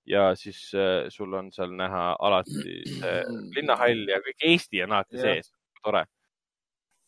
ja 0.08 0.32
siis 0.39 0.72
äh, 0.74 1.06
sul 1.12 1.32
on 1.39 1.52
seal 1.55 1.72
näha 1.78 2.12
alati 2.18 2.82
see 2.89 3.16
linnahall 3.56 4.05
ja 4.10 4.20
kõik 4.24 4.47
Eesti 4.50 4.82
on 4.84 4.97
alati 4.97 5.20
sees, 5.22 5.52
tore. 5.82 6.05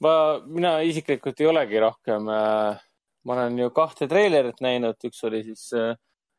ma, 0.04 0.14
mina 0.46 0.78
isiklikult 0.86 1.40
ei 1.40 1.50
olegi 1.50 1.82
rohkem 1.82 2.30
äh,, 2.30 2.82
ma 3.24 3.38
olen 3.38 3.58
ju 3.58 3.70
kahte 3.74 4.08
treilerit 4.10 4.60
näinud, 4.64 4.98
üks 5.08 5.22
oli 5.26 5.42
siis 5.46 5.68
äh, 5.78 5.94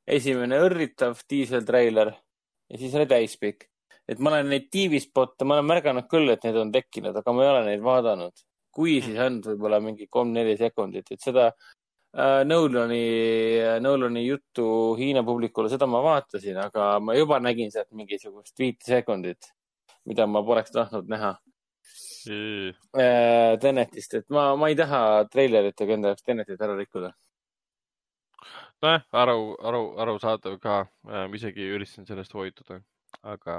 esimene 0.08 0.59
õrritav 0.64 1.19
diiseltreiler 1.30 2.14
ja 2.69 2.80
siis 2.80 2.95
oli 2.95 3.08
täispikk. 3.09 3.69
et 4.08 4.19
ma 4.22 4.30
olen 4.30 4.51
neid 4.53 4.67
TV-spotte, 4.69 5.45
ma 5.45 5.58
olen 5.58 5.66
märganud 5.66 6.06
küll, 6.09 6.30
et 6.30 6.43
need 6.45 6.58
on 6.61 6.72
tekkinud, 6.72 7.16
aga 7.17 7.34
ma 7.34 7.43
ei 7.43 7.50
ole 7.53 7.64
neid 7.72 7.82
vaadanud. 7.84 8.45
kui, 8.75 9.00
siis 9.01 9.16
ainult 9.19 9.45
võib-olla 9.48 9.80
mingi 9.80 10.08
kolm-neli 10.11 10.58
sekundit, 10.59 11.08
et 11.11 11.22
seda 11.24 11.51
Nolani, 12.16 13.02
Nolani 13.84 14.27
juttu 14.27 14.95
Hiina 14.95 15.24
publikule, 15.24 15.69
seda 15.69 15.88
ma 15.90 16.00
vaatasin, 16.03 16.58
aga 16.64 16.95
ma 17.03 17.16
juba 17.18 17.42
nägin 17.44 17.74
sealt 17.74 17.92
mingisugust 17.92 18.56
viite 18.60 18.88
sekundit, 18.88 19.52
mida 20.08 20.27
ma 20.27 20.44
poleks 20.48 20.72
tahtnud 20.72 21.11
näha. 21.11 21.34
Mm.. 22.32 22.72
Tenetist, 23.61 24.16
et 24.22 24.30
ma, 24.34 24.48
ma 24.58 24.72
ei 24.72 24.77
taha 24.80 25.02
treileritega 25.32 25.98
enda 25.98 26.14
jaoks 26.14 26.26
Tenetit 26.26 26.61
ära 26.61 26.77
rikkuda. 26.80 27.11
Nojah, 28.84 29.03
aru, 29.11 29.40
aru, 29.68 29.82
arusaadav 30.03 30.56
ka, 30.64 30.80
ma 31.06 31.27
isegi 31.35 31.68
üritasin 31.76 32.08
sellest 32.08 32.34
hoiduda, 32.35 32.80
aga 33.24 33.58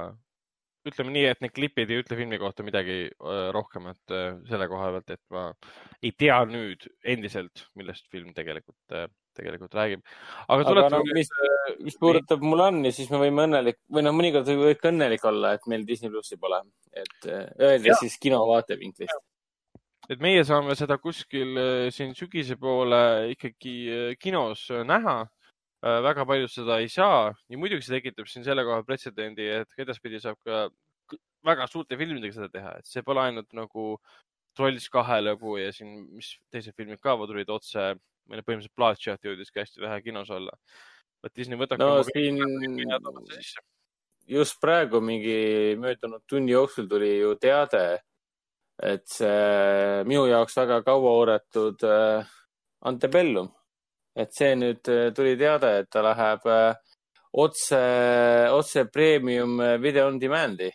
ütleme 0.90 1.12
nii, 1.15 1.26
et 1.32 1.42
need 1.44 1.55
klipid 1.56 1.92
ei 1.92 2.00
ütle 2.02 2.18
filmi 2.18 2.39
kohta 2.40 2.65
midagi 2.66 2.97
äh, 3.08 3.44
rohkemat 3.55 4.15
äh, 4.15 4.40
selle 4.48 4.68
koha 4.70 4.90
pealt, 4.97 5.15
et 5.16 5.23
ma 5.34 5.44
ei 6.02 6.12
tea 6.16 6.40
nüüd 6.48 6.89
endiselt, 7.15 7.66
millest 7.78 8.08
film 8.12 8.32
tegelikult, 8.36 8.78
äh, 8.94 9.06
tegelikult 9.36 9.76
räägib. 9.76 10.02
aga, 10.48 10.66
aga 10.73 10.89
no, 10.97 11.02
mis, 11.12 11.31
mis 11.84 11.98
puudutab 12.00 12.44
Mulani, 12.44 12.92
siis 12.97 13.12
me 13.12 13.20
võime 13.23 13.47
õnnelik 13.47 13.82
või 13.92 14.06
noh, 14.06 14.16
mõnikord 14.16 14.50
võib 14.52 14.81
ka 14.81 14.92
õnnelik 14.94 15.24
olla, 15.28 15.55
et 15.56 15.70
meil 15.70 15.86
Disney 15.89 16.12
plussi 16.12 16.40
pole, 16.40 16.62
et 16.97 17.31
öelda 17.31 17.98
siis 18.00 18.16
kino 18.23 18.44
vaatevinklist 18.48 19.24
et 20.12 20.23
meie 20.23 20.42
saame 20.47 20.76
seda 20.78 20.98
kuskil 21.02 21.58
siin 21.94 22.12
sügise 22.15 22.56
poole 22.60 23.32
ikkagi 23.32 24.16
kinos 24.23 24.68
äh, 24.70 24.84
näha. 24.86 25.24
Väga 26.06 26.26
paljud 26.28 26.50
seda 26.52 26.81
ei 26.82 26.89
saa 26.92 27.31
ja 27.32 27.58
muidugi 27.60 27.86
see 27.86 27.98
tekitab 27.98 28.28
siin 28.31 28.44
selle 28.47 28.65
koha 28.66 28.82
pretsedendi, 28.86 29.48
et 29.60 29.82
edaspidi 29.82 30.20
saab 30.23 30.39
ka 30.47 30.66
väga 31.47 31.66
suurte 31.70 31.98
filmidega 32.00 32.34
seda 32.34 32.50
teha, 32.52 32.73
et 32.81 32.89
see 32.90 33.05
pole 33.06 33.23
ainult 33.23 33.52
nagu 33.56 33.94
Trolls 34.56 34.89
kahe 34.89 35.20
lõbu 35.20 35.58
ja 35.60 35.73
siin, 35.76 36.06
mis 36.16 36.32
teised 36.52 36.74
filmid 36.76 37.00
ka 37.05 37.15
tulid 37.28 37.50
otse, 37.52 37.90
meil 38.26 38.42
põhimõtteliselt 38.42 38.76
Bloodshot 38.78 39.28
jõudiski 39.28 39.60
hästi 39.60 39.84
vähe 39.84 40.00
kinos 40.02 40.31
olla. 40.32 40.55
et 41.24 41.34
Disney 41.36 41.58
võtab. 41.58 41.78
no 41.78 42.02
siin 42.06 42.40
just 44.26 44.60
praegu 44.60 45.00
mingi 45.00 45.76
möödunud 45.78 46.24
tunni 46.26 46.52
jooksul 46.52 46.89
tuli 46.90 47.18
ju 47.18 47.34
teade 47.39 48.00
et 48.82 49.06
see 49.08 50.05
minu 50.08 50.26
jaoks 50.28 50.56
väga 50.58 50.82
kaua 50.84 51.12
oodatud 51.20 51.84
äh, 51.89 52.26
Antebellum, 52.86 53.48
et 54.17 54.33
see 54.35 54.57
nüüd 54.59 54.91
äh, 54.93 55.11
tuli 55.17 55.36
teade, 55.41 55.73
et 55.83 55.91
ta 55.93 56.03
läheb 56.05 56.47
äh, 56.51 56.75
otse, 57.45 57.81
otse 58.57 58.86
premium 58.93 59.59
video 59.83 60.07
on 60.11 60.20
demand'i. 60.20 60.70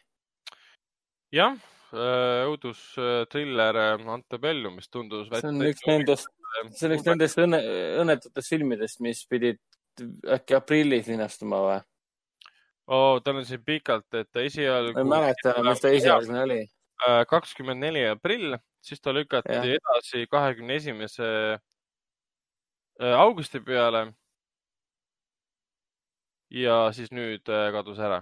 jah, 1.33 1.55
õudustriller 1.91 3.79
Antebellum, 3.99 4.77
mis 4.79 4.89
tundus. 4.91 5.27
see 5.33 5.49
on 5.49 5.63
üks 5.67 5.87
nendest, 5.87 6.27
see 6.77 6.87
on 6.87 6.97
üks 6.97 7.07
nendest 7.07 7.41
õnne, 7.41 7.61
õnnetutest 8.03 8.53
filmidest, 8.53 9.01
mis 9.03 9.25
pidid 9.27 9.59
äkki 10.37 10.55
aprillis 10.55 11.09
linastuma 11.11 11.63
või? 11.65 11.79
oo 12.91 13.15
oh,, 13.15 13.23
tal 13.23 13.41
on 13.41 13.47
siin 13.47 13.63
pikalt, 13.65 14.07
et 14.19 14.43
esialgu. 14.45 14.93
ma 14.99 15.01
ei 15.01 15.11
mäleta 15.15 15.55
enam, 15.55 15.71
mis 15.71 15.83
ta 15.83 15.91
esialgne 15.95 16.45
oli 16.45 16.61
Äh, 17.01 17.23
kakskümmend 17.25 17.81
neli 17.81 18.03
aprill 18.05 18.53
siis 18.85 19.01
ta 19.01 19.13
lükati 19.13 19.55
Jah. 19.55 19.65
edasi 19.77 20.27
kahekümne 20.29 20.75
esimese 20.77 21.25
äh, 21.25 21.61
augusti 23.01 23.59
peale. 23.65 24.13
ja 26.51 26.91
siis 26.93 27.11
nüüd 27.11 27.47
äh, 27.49 27.69
kadus 27.71 27.99
ära. 27.99 28.21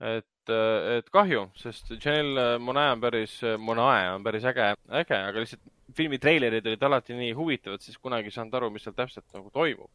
et, 0.00 0.50
et 0.98 1.10
kahju, 1.12 1.46
sest 1.56 1.92
Janelle 1.96 2.58
Monae 2.58 2.92
on 2.92 3.00
päris, 3.00 3.38
Monae 3.58 4.10
on 4.14 4.24
päris 4.24 4.44
äge, 4.44 4.74
äge, 4.88 5.16
aga 5.16 5.40
lihtsalt 5.40 5.62
filmi 5.96 6.18
treilerid 6.18 6.66
olid 6.66 6.82
alati 6.82 7.16
nii 7.16 7.32
huvitavad, 7.36 7.82
siis 7.84 7.98
kunagi 8.02 8.30
ei 8.30 8.34
saanud 8.34 8.56
aru, 8.58 8.70
mis 8.74 8.84
seal 8.86 8.96
täpselt 8.96 9.26
nagu 9.36 9.50
toimub. 9.54 9.90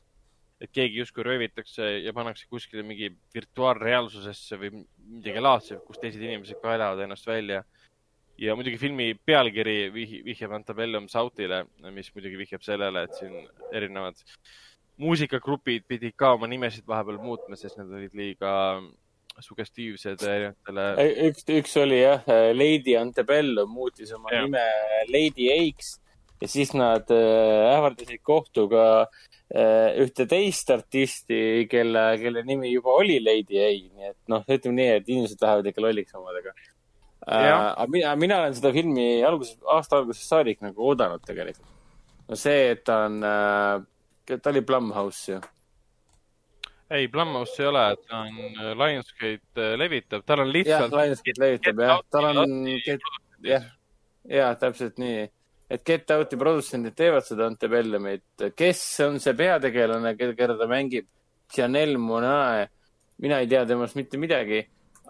et 0.59 0.73
keegi 0.75 0.97
justkui 0.99 1.23
röövitakse 1.23 1.85
ja 2.03 2.11
pannakse 2.11 2.43
kuskile 2.51 2.83
mingi 2.83 3.07
virtuaalreaalsusesse 3.31 4.57
või 4.59 4.81
midagi 4.81 5.39
laadset, 5.39 5.79
kus 5.87 6.01
teised 6.01 6.19
inimesed 6.19 6.59
ka 6.59 6.73
elavad 6.75 6.99
ennast 7.05 7.27
välja. 7.27 7.61
Ja 8.39 8.55
muidugi 8.55 8.79
filmi 8.81 9.11
pealkiri 9.25 9.77
vih- 9.93 10.23
vihjab 10.25 10.55
Antebellum 10.59 11.09
Southile, 11.11 11.65
mis 11.95 12.11
muidugi 12.15 12.39
vihjab 12.39 12.63
sellele, 12.65 13.05
et 13.05 13.19
siin 13.19 13.35
erinevad 13.75 14.19
muusikagrupid 14.99 15.85
pidid 15.87 16.15
ka 16.19 16.33
oma 16.37 16.47
nimesid 16.51 16.87
vahepeal 16.87 17.19
muutma, 17.23 17.59
sest 17.59 17.79
need 17.79 17.93
olid 17.99 18.17
liiga 18.19 18.51
sugestiivsed 19.39 20.25
erinevatele 20.27 20.85
üks, 21.29 21.45
üks 21.61 21.77
oli 21.79 22.01
jah, 22.01 22.25
Lady 22.55 22.97
Antebellum 22.99 23.71
muutis 23.71 24.11
oma 24.15 24.33
ja. 24.33 24.43
nime 24.43 24.65
Lady 25.13 25.47
X 25.71 25.95
ja 26.41 26.47
siis 26.47 26.73
nad 26.75 27.09
äh, 27.11 27.75
ähvardasid 27.75 28.21
kohtuga 28.23 28.83
äh, 29.03 29.95
ühte 30.03 30.25
teist 30.29 30.71
artisti, 30.71 31.67
kelle, 31.71 32.03
kelle 32.21 32.43
nimi 32.47 32.71
juba 32.73 32.95
oli 33.01 33.19
Lady 33.23 33.59
A, 33.59 33.71
nii 33.71 34.11
et 34.11 34.19
noh, 34.31 34.45
ütleme 34.47 34.77
nii, 34.79 34.91
et 34.99 35.09
inimesed 35.11 35.43
lähevad 35.43 35.71
ikka 35.71 35.83
lolliks 35.83 36.15
omadega. 36.19 36.55
Aga 37.27 37.87
mina, 37.91 38.15
mina 38.15 38.39
olen 38.39 38.55
seda 38.55 38.71
filmi 38.73 39.07
alguses, 39.25 39.57
aasta 39.67 39.99
algusest 39.99 40.31
saadik 40.31 40.61
nagu 40.63 40.89
oodanud 40.91 41.23
tegelikult. 41.25 41.65
no 42.29 42.37
see, 42.39 42.69
et 42.73 42.83
ta 42.87 43.05
on 43.07 43.23
äh,, 43.23 44.37
ta 44.37 44.51
oli 44.51 44.61
Blumhouse 44.61 45.33
ju. 45.33 45.41
ei, 46.89 47.07
Blumhouse 47.07 47.63
ei 47.63 47.67
ole, 47.67 47.83
ta 48.07 48.21
on 48.23 48.39
äh, 48.45 48.71
Lionsgate 48.77 49.65
äh, 49.65 49.75
levitab, 49.77 50.23
tal 50.25 50.45
on 50.45 50.47
jah, 50.47 50.55
lihtsalt. 50.59 50.95
Lionsgate 50.95 51.43
levitab 51.43 51.83
jah, 51.85 52.01
tal 52.11 52.31
on, 52.31 52.55
jah, 53.45 53.67
jaa, 54.29 54.55
täpselt 54.63 54.97
nii. 55.01 55.27
et 55.69 55.85
Get 55.85 56.11
Out'i 56.15 56.37
produtsendid 56.39 56.95
teevad 56.97 57.27
seda 57.27 57.45
Antebellumit. 57.49 58.49
kes 58.57 58.83
on 59.05 59.19
see 59.21 59.35
peategelane, 59.37 60.15
keda 60.17 60.55
ta 60.57 60.67
mängib? 60.69 61.05
Janelle 61.49 61.97
Monae. 61.97 62.67
mina 63.17 63.39
ei 63.39 63.47
tea 63.47 63.65
temast 63.65 63.95
mitte 63.95 64.17
midagi, 64.17 64.61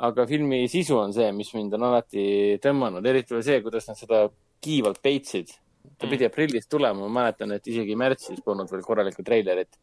aga 0.08 0.26
filmi 0.30 0.62
sisu 0.72 0.98
on 1.00 1.14
see, 1.16 1.32
mis 1.36 1.52
mind 1.56 1.76
on 1.76 1.88
alati 1.90 2.24
tõmmanud, 2.64 3.06
eriti 3.12 3.36
veel 3.36 3.46
see, 3.46 3.60
kuidas 3.66 3.90
nad 3.90 4.00
seda 4.00 4.26
kiivalt 4.64 5.02
peitsid. 5.04 5.52
ta 5.98 6.06
Mm. 6.06 6.10
pidi 6.12 6.26
aprillis 6.28 6.68
tulema, 6.68 7.08
ma 7.08 7.22
mäletan, 7.22 7.52
et 7.56 7.68
isegi 7.68 7.96
märtsis 7.96 8.42
polnud 8.46 8.70
veel 8.72 8.82
korralikku 8.84 9.24
treilerit, 9.24 9.78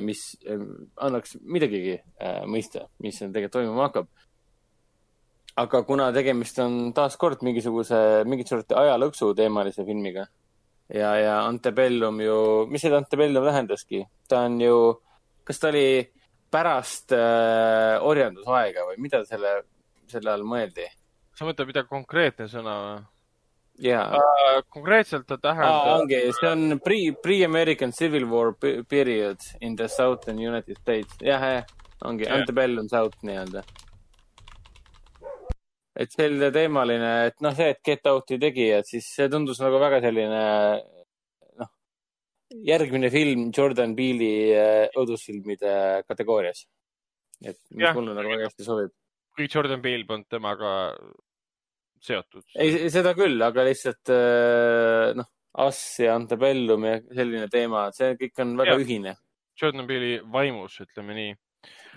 mis 0.00 0.22
äh, 0.48 0.62
annaks 0.96 1.36
midagigi 1.40 1.98
äh, 1.98 2.42
mõista, 2.48 2.86
mis 3.04 3.18
seal 3.18 3.30
tegelikult 3.30 3.52
toimuma 3.52 3.88
hakkab 3.88 4.08
aga 5.60 5.82
kuna 5.84 6.10
tegemist 6.14 6.58
on 6.62 6.92
taaskord 6.96 7.42
mingisuguse, 7.46 7.98
mingit 8.28 8.50
sorti 8.50 8.76
ajalõksu 8.78 9.32
teemalise 9.38 9.84
filmiga 9.86 10.26
ja, 10.94 11.10
ja 11.18 11.34
Antebellum 11.46 12.20
ju, 12.24 12.38
mis 12.70 12.84
see 12.84 12.94
Antebellum 12.96 13.46
tähendaski? 13.46 14.04
ta 14.28 14.44
on 14.46 14.60
ju, 14.62 14.76
kas 15.46 15.60
ta 15.62 15.70
oli 15.72 15.86
pärast 16.50 17.12
äh, 17.16 17.96
orjandusaega 18.02 18.84
või 18.88 18.98
mida 19.06 19.22
selle, 19.28 19.60
selle 20.10 20.32
all 20.34 20.44
mõeldi? 20.46 20.86
sa 21.38 21.46
mõtled 21.48 21.70
midagi 21.70 21.88
konkreetne 21.88 22.48
sõna 22.52 22.74
või? 22.84 22.96
jaa, 23.86 24.20
konkreetselt 24.74 25.24
ta 25.30 25.38
tähendab 25.40 25.92
ongi, 26.02 26.18
see 26.36 26.48
on 26.50 26.80
pre, 26.84 26.98
pre-American 27.22 27.94
Civil 27.96 28.26
War 28.28 28.52
pe- 28.52 28.82
period 28.84 29.38
in 29.60 29.76
the 29.76 29.88
southern 29.88 30.38
United 30.42 30.76
States. 30.82 31.16
jah, 31.24 31.40
jah, 31.40 31.64
ongi 32.04 32.26
Jah. 32.28 32.40
Antebellum 32.40 32.88
South 32.92 33.16
nii-öelda. 33.24 33.62
et 36.00 36.12
selline 36.12 36.48
teemaline, 36.52 37.08
et 37.30 37.40
noh, 37.44 37.52
see, 37.56 37.70
et 37.74 37.80
Get 37.84 38.06
Out'i 38.08 38.38
tegijad, 38.40 38.86
siis 38.88 39.08
see 39.16 39.28
tundus 39.32 39.58
nagu 39.60 39.80
väga 39.82 39.98
selline 40.04 40.44
järgmine 42.50 43.10
film 43.12 43.48
Jordan 43.56 43.94
Peele'i 43.96 44.50
äh, 44.56 44.86
õudusfilmide 44.98 46.04
kategoorias. 46.08 46.66
et 47.44 47.58
mis 47.70 47.86
Jah. 47.86 47.94
mulle 47.96 48.14
nagu 48.16 48.28
väga 48.28 48.48
hästi 48.50 48.66
sobib. 48.66 48.94
kõik 49.38 49.54
Jordan 49.54 49.82
Peele 49.82 50.06
polnud 50.06 50.28
temaga 50.28 50.72
seotud. 52.00 52.44
ei, 52.56 52.88
seda 52.92 53.14
küll, 53.14 53.40
aga 53.42 53.64
lihtsalt 53.68 54.12
äh, 54.14 55.12
noh, 55.16 55.28
Us 55.66 55.98
ja 55.98 56.14
Antebellum 56.14 56.84
ja 56.86 56.98
selline 57.10 57.48
teema, 57.50 57.88
see 57.94 58.14
kõik 58.18 58.42
on 58.44 58.56
väga 58.60 58.76
Jah. 58.76 58.84
ühine. 58.84 59.14
Jordan 59.60 59.86
Peele'i 59.88 60.20
vaimus, 60.32 60.78
ütleme 60.84 61.16
nii. 61.16 61.32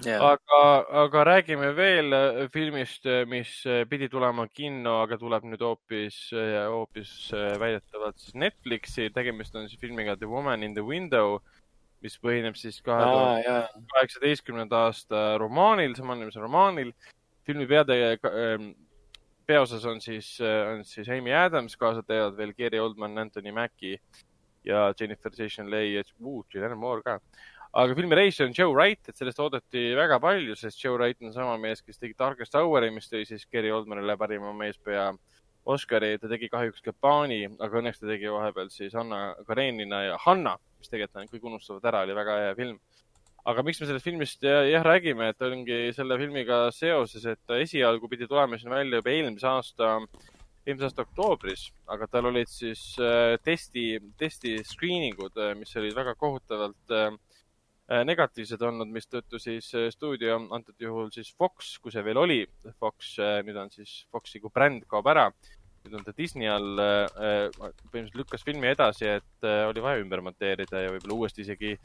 Yeah. 0.01 0.24
aga, 0.25 0.85
aga 1.03 1.24
räägime 1.24 1.69
veel 1.77 2.14
äh, 2.17 2.50
filmist, 2.51 3.06
mis 3.30 3.51
äh, 3.69 3.83
pidi 3.85 4.08
tulema 4.09 4.48
kinno, 4.50 4.95
aga 5.03 5.19
tuleb 5.22 5.45
nüüd 5.45 5.61
hoopis, 5.61 6.17
hoopis 6.33 7.11
äh, 7.38 7.53
väidetavalt 7.61 8.17
siis 8.17 8.33
Netflixi. 8.33 9.11
tegemist 9.14 9.56
on 9.56 9.69
siis 9.69 9.80
filmiga 9.80 10.16
The 10.17 10.27
Woman 10.27 10.66
in 10.66 10.74
the 10.74 10.82
Window, 10.82 11.38
mis 12.01 12.17
põhineb 12.17 12.58
siis 12.59 12.82
kahe 12.83 13.06
tuhande 13.06 13.85
kaheksateistkümnenda 13.93 14.82
aasta 14.90 15.24
romaanil, 15.38 15.93
samanimelisel 15.95 16.42
romaanil. 16.42 16.92
filmi 17.45 17.69
peatege-, 17.69 18.33
peaosas 19.45 19.85
on 19.85 20.01
siis, 20.01 20.40
on 20.42 20.83
siis 20.88 21.09
Amy 21.09 21.35
Adams, 21.38 21.77
kaasa 21.77 22.01
teevad 22.08 22.38
veel 22.38 22.58
Gary 22.58 22.80
Oldman, 22.82 23.17
Anthony 23.27 23.51
Mackie 23.51 24.00
ja 24.66 24.93
Jennifer 25.00 25.32
Jason 25.38 25.72
Leigh 25.72 25.93
ja 25.93 26.03
Julianne 26.53 26.75
Moore 26.75 27.01
ka. 27.03 27.19
Aga 27.74 27.95
filmi 27.98 28.18
reisija 28.18 28.45
on 28.45 28.53
Joe 28.53 28.74
Wright, 28.74 29.10
et 29.10 29.18
sellest 29.18 29.40
oodati 29.42 29.84
väga 29.98 30.19
palju, 30.22 30.56
sest 30.58 30.82
Joe 30.84 30.98
Wright 30.98 31.22
on 31.26 31.34
sama 31.34 31.56
mees, 31.58 31.82
kes 31.82 31.98
tegi 31.98 32.14
Darkest 32.19 32.53
Hour'i, 32.60 32.92
mis 32.93 33.10
tõi 33.10 33.24
siis 33.26 33.48
Gary 33.50 33.72
Oldmanile 33.74 34.16
parima 34.19 34.53
meespea 34.58 35.08
Oscari, 35.74 36.18
ta 36.19 36.30
tegi 36.30 36.50
kahjuks 36.52 36.84
ka 36.84 36.93
Paani, 36.93 37.45
aga 37.64 37.80
õnneks 37.80 38.02
ta 38.02 38.10
tegi 38.10 38.30
vahepeal 38.30 38.69
siis 38.69 38.93
Anna 39.00 39.32
Karenina 39.48 40.03
ja 40.03 40.19
Hanna, 40.26 40.58
mis 40.77 40.92
tegelikult 40.92 41.32
kõik 41.32 41.50
unustavad 41.50 41.88
ära, 41.90 42.03
oli 42.06 42.18
väga 42.18 42.38
hea 42.43 42.53
film. 42.60 42.77
Aga 43.50 43.64
miks 43.66 43.82
me 43.82 43.88
sellest 43.88 44.06
filmist 44.06 44.43
jah, 44.45 44.61
jah 44.69 44.85
räägime, 44.85 45.32
et 45.34 45.42
ongi 45.43 45.80
selle 45.95 46.19
filmiga 46.19 46.68
seoses, 46.76 47.26
et 47.27 47.58
esialgu 47.58 48.08
pidi 48.11 48.27
tulema 48.30 48.60
siin 48.60 48.72
välja 48.72 49.02
juba 49.02 49.11
eelmise 49.11 49.50
aasta, 49.50 49.90
eelmise 50.64 50.88
aasta 50.88 51.03
oktoobris, 51.08 51.66
aga 51.92 52.08
tal 52.11 52.30
olid 52.30 52.52
siis 52.52 52.85
äh, 53.02 53.34
testi, 53.43 53.98
testi 54.19 54.60
screening 54.68 55.19
ud, 55.26 55.42
mis 55.60 55.76
olid 55.80 55.95
väga 55.98 56.16
kohutavalt 56.19 56.95
äh, 56.95 57.10
negatiivsed 58.08 58.62
olnud, 58.64 58.88
mistõttu 58.94 59.40
siis 59.42 59.68
äh, 59.76 59.90
stuudio, 59.92 60.38
antud 60.56 60.80
juhul 60.80 61.12
siis 61.12 61.34
Fox, 61.36 61.78
kui 61.84 61.92
see 61.92 62.03
veel 62.06 62.22
oli 62.22 62.40
Fox, 62.80 63.18
nüüd 63.20 63.60
on 63.60 63.74
siis 63.74 64.03
Foxi 64.12 64.40
kui 64.44 64.53
bränd 64.53 64.88
kaob 64.88 65.10
ära 65.12 65.28
nüüd 65.84 65.98
on 66.00 66.06
ta 66.06 66.14
Disney 66.16 66.48
all 66.48 66.80
äh,, 66.80 67.50
põhimõtteliselt 67.60 68.20
lükkas 68.22 68.45
filmi 68.48 68.70
edasi, 68.72 69.10
et 69.20 69.48
äh, 69.48 69.66
oli 69.68 69.84
vaja 69.84 70.02
ümber 70.03 70.24
monteerida 70.24 70.86
ja 70.86 70.94
võib-olla 70.94 71.18
uuesti 71.18 71.44
isegi 71.44 71.76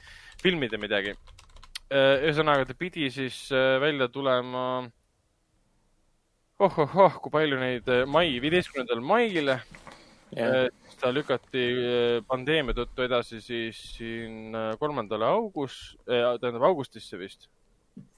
filmida 0.43 0.79
midagi 0.81 1.15
äh,. 1.15 2.23
ühesõnaga, 2.29 2.69
ta 2.69 2.79
pidi 2.79 3.11
siis 3.15 3.47
äh, 3.55 3.77
välja 3.83 4.09
tulema 4.13 4.65
oh-oh-oh, 6.59 7.21
kui 7.23 7.35
palju 7.35 7.59
neid, 7.59 7.91
mai, 8.11 8.31
viieteistkümnendal 8.43 9.03
mail 9.03 9.57
Äh, 9.57 9.98
ta 11.01 11.13
lükati 11.13 11.63
äh, 11.73 12.19
pandeemia 12.29 12.77
tõttu 12.77 13.05
edasi 13.07 13.41
siis 13.41 13.79
siin 13.97 14.55
äh, 14.57 14.75
kolmandale 14.81 15.25
august, 15.25 15.97
tähendab 16.07 16.67
augustisse 16.69 17.19
vist. 17.19 17.49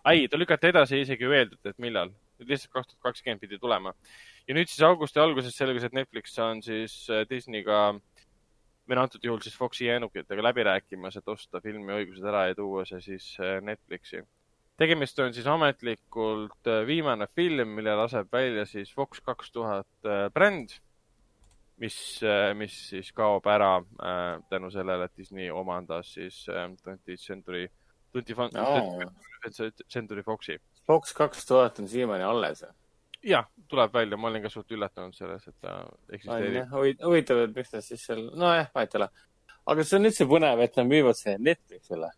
ei, 0.04 0.26
ta 0.28 0.38
lükati 0.38 0.70
edasi, 0.72 1.00
isegi 1.04 1.24
ei 1.24 1.30
öeldud, 1.30 1.60
et 1.64 1.78
millal. 1.78 2.10
lihtsalt 2.40 2.72
kaks 2.72 2.88
tuhat 2.88 3.02
kakskümmend 3.02 3.40
pidi 3.40 3.58
tulema. 3.58 3.94
ja 4.48 4.54
nüüd 4.54 4.68
siis 4.68 4.82
augusti 4.82 5.20
alguses 5.20 5.54
selgus, 5.54 5.84
et 5.84 5.92
Netflix 5.92 6.38
on 6.38 6.62
siis 6.62 7.06
Disneyga, 7.30 7.94
või 8.88 8.98
no 8.98 9.06
antud 9.06 9.22
juhul 9.22 9.40
siis 9.44 9.56
Foxi 9.56 9.86
jäänukitega 9.86 10.42
läbi 10.42 10.66
rääkimas, 10.66 11.16
et 11.16 11.28
osta 11.28 11.60
filmi 11.60 11.94
õigused 11.94 12.26
ära 12.26 12.48
ja 12.50 12.58
tuua 12.58 12.84
see 12.88 13.00
siis 13.00 13.36
Netflixi. 13.62 14.24
tegemist 14.80 15.18
on 15.18 15.34
siis 15.34 15.46
ametlikult 15.46 16.74
viimane 16.86 17.26
film, 17.36 17.68
mille 17.68 17.94
laseb 17.94 18.32
välja 18.32 18.66
siis 18.66 18.92
Fox 18.94 19.20
kaks 19.20 19.52
tuhat 19.52 20.10
bränd 20.34 20.80
mis, 21.80 21.96
mis 22.54 22.74
siis 22.90 23.12
kaob 23.16 23.46
ära 23.48 23.76
äh, 23.80 24.42
tänu 24.52 24.70
sellele, 24.70 25.08
et 25.08 25.16
Disney 25.16 25.50
omandas 25.50 26.14
siis 26.14 26.42
twentieth 26.82 27.22
century, 27.22 27.68
twenty 28.12 28.36
Aa. 28.36 29.10
century 29.88 30.22
Foxi. 30.22 30.58
Fox 30.86 31.12
kaks 31.14 31.46
tuhat 31.46 31.78
on 31.78 31.88
siiamaani 31.88 32.24
alles. 32.24 32.64
jah, 33.22 33.44
tuleb 33.68 33.92
välja, 33.94 34.16
ma 34.16 34.28
olin 34.28 34.42
ka 34.42 34.50
suht 34.52 34.72
üllatunud 34.72 35.14
selles, 35.16 35.44
et 35.48 35.56
ta 35.60 35.74
eksisteerib. 36.12 36.70
huvitav, 37.04 37.42
et 37.44 37.52
miks 37.56 37.70
ta 37.70 37.82
siis 37.84 38.06
seal, 38.06 38.22
nojah, 38.34 38.70
vahet 38.74 38.94
ei 38.94 39.02
ole. 39.02 39.08
aga 39.66 39.84
see 39.84 39.98
on 39.98 40.08
üldse 40.08 40.26
põnev, 40.30 40.62
et 40.64 40.80
nad 40.80 40.88
müüvad 40.88 41.18
selle 41.18 41.36
Netflixile. 41.50 42.10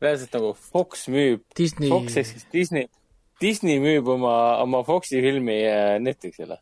reaalselt 0.00 0.38
nagu 0.38 0.52
Fox 0.54 1.08
müüb, 1.10 1.42
Disney, 1.58 1.90
Fox 1.90 2.16
ehk 2.16 2.30
siis 2.30 2.46
Disney, 2.52 2.86
Disney 3.40 3.82
müüb 3.82 4.08
oma, 4.14 4.34
oma 4.62 4.84
Foxi 4.86 5.20
filmi 5.22 5.58
äh, 5.66 5.98
Netflixile. 6.02 6.60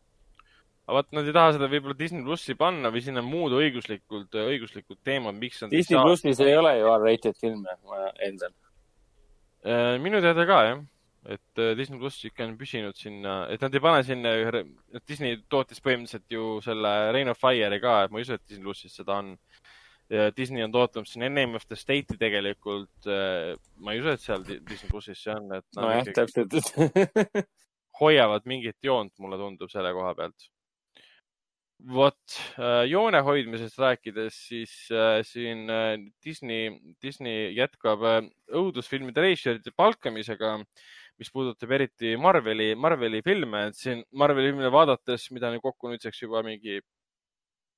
Aga 0.86 0.98
vot 1.00 1.16
nad 1.18 1.26
ei 1.26 1.34
taha 1.34 1.54
seda 1.56 1.68
võib-olla 1.70 1.96
Disney 1.98 2.22
plussi 2.22 2.54
panna 2.58 2.92
või 2.94 3.02
sinna 3.02 3.22
muud 3.26 3.56
õiguslikult, 3.58 4.36
õiguslikud 4.38 5.00
teemad, 5.06 5.34
miks 5.38 5.64
nad 5.64 5.74
Disney 5.74 5.98
plussis 5.98 6.42
ei 6.44 6.54
ole 6.54 6.76
ju 6.78 6.92
R-rated 6.92 7.38
filme, 7.40 7.74
eeldan. 8.22 8.54
Äh, 9.66 9.96
minu 10.02 10.20
teada 10.22 10.46
ka 10.46 10.60
jah, 10.62 10.82
et 11.26 11.62
äh, 11.62 11.72
Disney 11.78 11.98
pluss 11.98 12.22
ikka 12.28 12.46
on 12.46 12.54
püsinud 12.60 12.94
sinna, 12.98 13.40
et 13.50 13.62
nad 13.66 13.74
ei 13.74 13.82
pane 13.82 14.04
sinna 14.06 14.34
ühe, 14.38 14.62
Disney 15.02 15.40
tootis 15.50 15.82
põhimõtteliselt 15.82 16.36
ju 16.38 16.60
selle 16.62 16.94
Reign 17.16 17.34
of 17.34 17.42
Fire'i 17.42 17.82
ka, 17.82 17.98
et 18.04 18.14
ma 18.14 18.22
ei 18.22 18.28
usu, 18.28 18.38
et 18.38 18.46
Disney 18.46 18.68
plussis 18.68 18.94
seda 18.94 19.18
on. 19.18 19.34
ja 20.06 20.30
Disney 20.30 20.62
on 20.62 20.70
tootnud 20.70 21.10
siin 21.10 21.26
Name 21.26 21.58
of 21.58 21.66
the 21.66 21.74
State'i 21.74 22.14
tegelikult, 22.14 23.10
ma 23.82 23.90
ei 23.90 24.04
usu, 24.04 24.14
et 24.14 24.22
seal 24.22 24.46
Di- 24.46 24.60
Disney 24.62 24.92
plussis 24.92 25.18
see 25.18 25.34
on, 25.34 25.50
et 25.58 25.66
nojah, 25.82 26.14
täpselt. 26.14 26.54
hoiavad 28.00 28.44
mingit 28.46 28.76
joont, 28.84 29.12
mulle 29.18 29.38
tundub 29.40 29.72
selle 29.72 29.92
koha 29.96 30.14
pealt. 30.14 30.50
Vot 31.84 32.36
joone 32.88 33.20
hoidmisest 33.24 33.78
rääkides, 33.78 34.38
siis 34.48 34.72
äh, 34.90 35.20
siin 35.26 35.68
äh, 35.70 35.98
Disney, 36.24 36.70
Disney 37.02 37.52
jätkab 37.56 38.04
äh, 38.06 38.22
õudusfilmide 38.56 39.24
režissööride 39.24 39.74
palkamisega, 39.76 40.56
mis 41.20 41.30
puudutab 41.32 41.72
eriti 41.76 42.16
Marveli, 42.20 42.74
Marveli 42.74 43.22
filme, 43.24 43.66
et 43.68 43.78
siin 43.78 44.02
Marveli 44.16 44.54
filme 44.54 44.72
vaadates, 44.72 45.28
mida 45.36 45.52
ju 45.52 45.62
kokku 45.64 45.92
nüüdseks 45.92 46.24
juba 46.24 46.42
mingi 46.46 46.80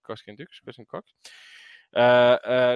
kakskümmend 0.06 0.46
üks, 0.46 0.62
kakskümmend 0.64 0.90
kaks. 0.94 1.36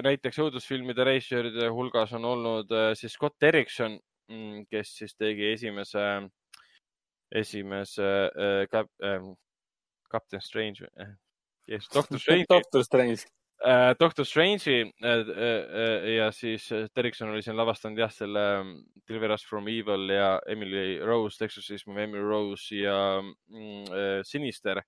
näiteks 0.03 0.39
õudusfilmide 0.41 1.05
režissööride 1.05 1.67
hulgas 1.73 2.13
on 2.17 2.25
olnud 2.25 2.71
äh, 2.73 2.93
siis 2.99 3.15
Scott 3.15 3.39
Derrickson, 3.41 3.99
kes 4.71 4.95
siis 4.99 5.15
tegi 5.19 5.51
esimese 5.53 6.03
esimese 7.33 8.31
äh, 8.35 9.21
Captain 10.13 10.41
Strange 10.41 10.87
äh,, 10.95 11.15
yes, 11.67 11.87
Doctor 11.93 12.19
Strange 12.19 12.45
Doctor 12.49 12.83
Strange. 12.83 13.25
äh,, 13.59 13.95
Doctor 13.99 14.25
Strange'i 14.25 14.93
äh, 15.01 15.21
äh, 15.21 16.15
ja 16.17 16.31
siis 16.31 16.69
Derrickson 16.95 17.33
oli 17.33 17.41
siin 17.41 17.57
lavastanud 17.57 17.99
jah, 17.99 18.11
selle 18.13 18.43
ähm, 18.59 18.75
Deliver 19.09 19.33
Us 19.33 19.45
From 19.49 19.67
Evil 19.67 20.09
ja 20.13 20.35
Emily 20.47 20.99
Rose, 20.99 21.43
Exorcism 21.45 21.91
of 21.91 21.97
Emily 21.97 22.23
Rose 22.23 22.75
ja 22.75 23.21
mm, 23.21 24.23
Sinister. 24.23 24.83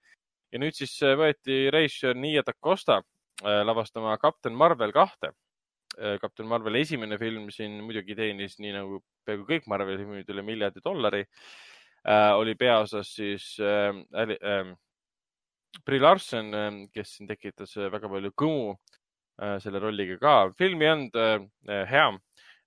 ja 0.52 0.62
nüüd 0.62 0.78
siis 0.78 0.94
võeti 1.02 1.66
režissöör 1.74 2.16
Nia 2.16 2.46
Da 2.46 2.54
Costa 2.54 3.02
äh, 3.44 3.64
lavastama 3.66 4.18
Captain 4.22 4.56
Marvel 4.56 4.94
kahte. 4.96 5.34
Captain 6.20 6.48
Marveli 6.52 6.82
esimene 6.84 7.16
film 7.16 7.46
siin 7.56 7.78
muidugi 7.80 8.18
teenis 8.20 8.58
nii 8.60 8.74
nagu 8.76 8.98
peaaegu 9.24 9.46
kõik 9.48 9.70
Marveli 9.72 10.02
filmid 10.02 10.32
üle 10.34 10.44
miljardi 10.44 10.84
dollari 10.84 11.22
äh,. 11.24 12.34
oli 12.38 12.56
peaosas 12.56 13.14
siis 13.16 13.56
äh, 13.60 13.96
äh, 14.14 14.74
Brie 15.86 16.00
Larson, 16.00 16.52
kes 16.94 17.18
siin 17.18 17.28
tekitas 17.30 17.76
äh, 17.78 17.92
väga 17.92 18.10
palju 18.12 18.32
kõmu 18.38 18.72
äh, 18.74 19.58
selle 19.64 19.82
rolliga 19.84 20.18
ka. 20.22 20.36
film 20.58 20.82
ei 20.82 20.92
olnud 20.94 21.20
äh, 21.22 21.84
hea. 21.92 22.08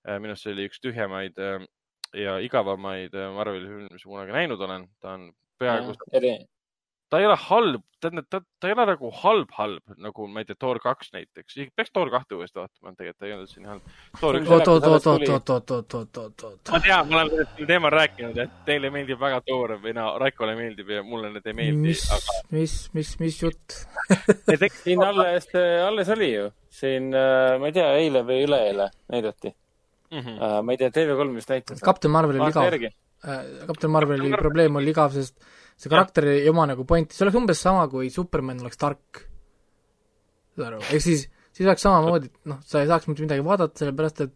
minu 0.09 0.31
arust 0.31 0.45
see 0.45 0.53
oli 0.55 0.65
üks 0.69 0.79
tühjemaid 0.79 1.37
äh, 1.43 1.65
ja 2.13 2.37
igavamaid 2.39 3.13
äh, 3.13 3.31
Marveli 3.35 3.67
filme, 3.67 3.89
mis 3.91 4.05
ma 4.05 4.15
kunagi 4.15 4.35
näinud 4.35 4.61
olen. 4.65 4.87
ta 5.01 5.13
on 5.17 5.27
peaaegu, 5.59 5.93
ta 7.09 7.19
ei 7.19 7.25
ole 7.25 7.35
halb, 7.41 7.83
tähendab, 8.01 8.25
ta, 8.29 8.39
ta 8.61 8.69
ei 8.69 8.75
ole 8.75 8.85
nagu 8.91 9.09
halb, 9.21 9.53
halb 9.57 9.95
nagu 9.97 10.27
ma 10.29 10.43
ei 10.43 10.47
tea, 10.49 10.57
Thor 10.61 10.79
kaks 10.83 11.11
näiteks. 11.15 11.57
peaks 11.75 11.93
Thor 11.93 12.11
kahte 12.13 12.37
uuesti 12.37 12.61
vaatama, 12.61 12.93
tegelikult 12.97 13.19
ta 13.19 13.27
ei 13.27 13.33
olnud 13.35 13.51
siin 13.51 13.69
halb. 13.69 13.89
Oot, 14.21 14.37
oot, 14.37 14.67
oot, 14.73 14.87
oot, 14.87 15.07
oot, 15.07 15.29
oot, 15.29 15.49
oot, 15.49 15.95
oot, 15.99 16.19
oot, 16.23 16.45
oot. 16.49 16.73
ma 16.75 16.81
tean, 16.85 17.09
ma 17.09 17.19
olen 17.19 17.33
sellest 17.33 17.57
sel 17.57 17.69
teemal 17.71 17.95
rääkinud, 17.95 18.41
et 18.45 18.61
teile 18.69 18.93
meeldib 18.93 19.21
väga 19.21 19.41
Thor 19.47 19.75
või 19.81 19.95
no 19.97 20.11
Raikole 20.21 20.55
meeldib 20.59 20.93
ja 20.93 21.03
mulle 21.05 21.33
need 21.33 21.49
ei 21.49 21.57
meeldi, 21.63 21.81
mis 21.89 22.05
aga, 22.13 22.39
mis, 22.53 22.77
mis, 22.97 23.15
mis 23.23 23.41
jutt? 23.41 23.79
siin 24.83 25.03
alles, 25.05 25.49
alles 25.89 26.15
oli 26.17 26.31
ju, 26.35 26.47
siin, 26.81 27.11
ma 27.13 27.71
ei 27.71 27.75
tea, 27.75 27.91
eile 28.03 28.25
või 28.27 28.43
üleeile 28.45 28.91
näidati. 29.09 29.55
mm 30.13 30.19
-hmm. 30.25 30.65
ma 30.65 30.77
ei 30.77 30.81
tea, 30.81 30.93
TV3 30.93 31.35
vist 31.35 31.49
näitas. 31.57 31.85
Captain 31.85 32.11
Marvel 32.13 32.37
oli 32.37 32.45
vaata 32.45 32.59
igav. 32.59 32.73
järgi. 32.73 32.97
Captain 33.67 33.91
Marveli 33.91 34.29
probleem 34.31 34.75
oli 34.79 34.93
igav, 34.93 35.11
sest 35.11 35.35
see 35.79 35.91
karakter 35.91 36.27
ei 36.27 36.47
oma 36.51 36.65
nagu 36.67 36.83
pointi, 36.87 37.15
see 37.15 37.23
oleks 37.25 37.39
umbes 37.39 37.61
sama, 37.63 37.87
kui 37.91 38.09
Superman 38.13 38.59
oleks 38.65 38.79
tark. 38.81 39.23
saad 40.57 40.65
aru, 40.73 40.81
ehk 40.91 41.03
siis, 41.03 41.25
siis 41.55 41.65
oleks 41.67 41.85
samamoodi, 41.85 42.27
et 42.33 42.49
noh, 42.51 42.59
sa 42.67 42.81
ei 42.83 42.89
saaks 42.89 43.07
mitte 43.07 43.23
midagi 43.23 43.45
vaadata, 43.45 43.79
sellepärast 43.79 44.23
et 44.25 44.33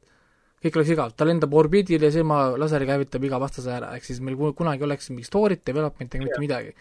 kõik 0.64 0.78
oleks 0.80 0.94
igav, 0.96 1.12
ta 1.20 1.28
lendab 1.28 1.52
orbiidile 1.60 2.08
ja 2.08 2.14
silma 2.16 2.38
laseriga 2.56 2.96
hävitab 2.96 3.26
iga 3.28 3.40
vastase 3.44 3.74
ära, 3.76 3.90
ehk 3.98 4.08
siis 4.08 4.22
meil 4.24 4.38
ku- 4.40 4.54
kunagi 4.56 4.86
oleks 4.88 5.10
mingit 5.12 5.28
story't, 5.28 5.66
development'i 5.68 6.16
ega 6.16 6.30
mitte 6.30 6.40
midagi. 6.40 6.72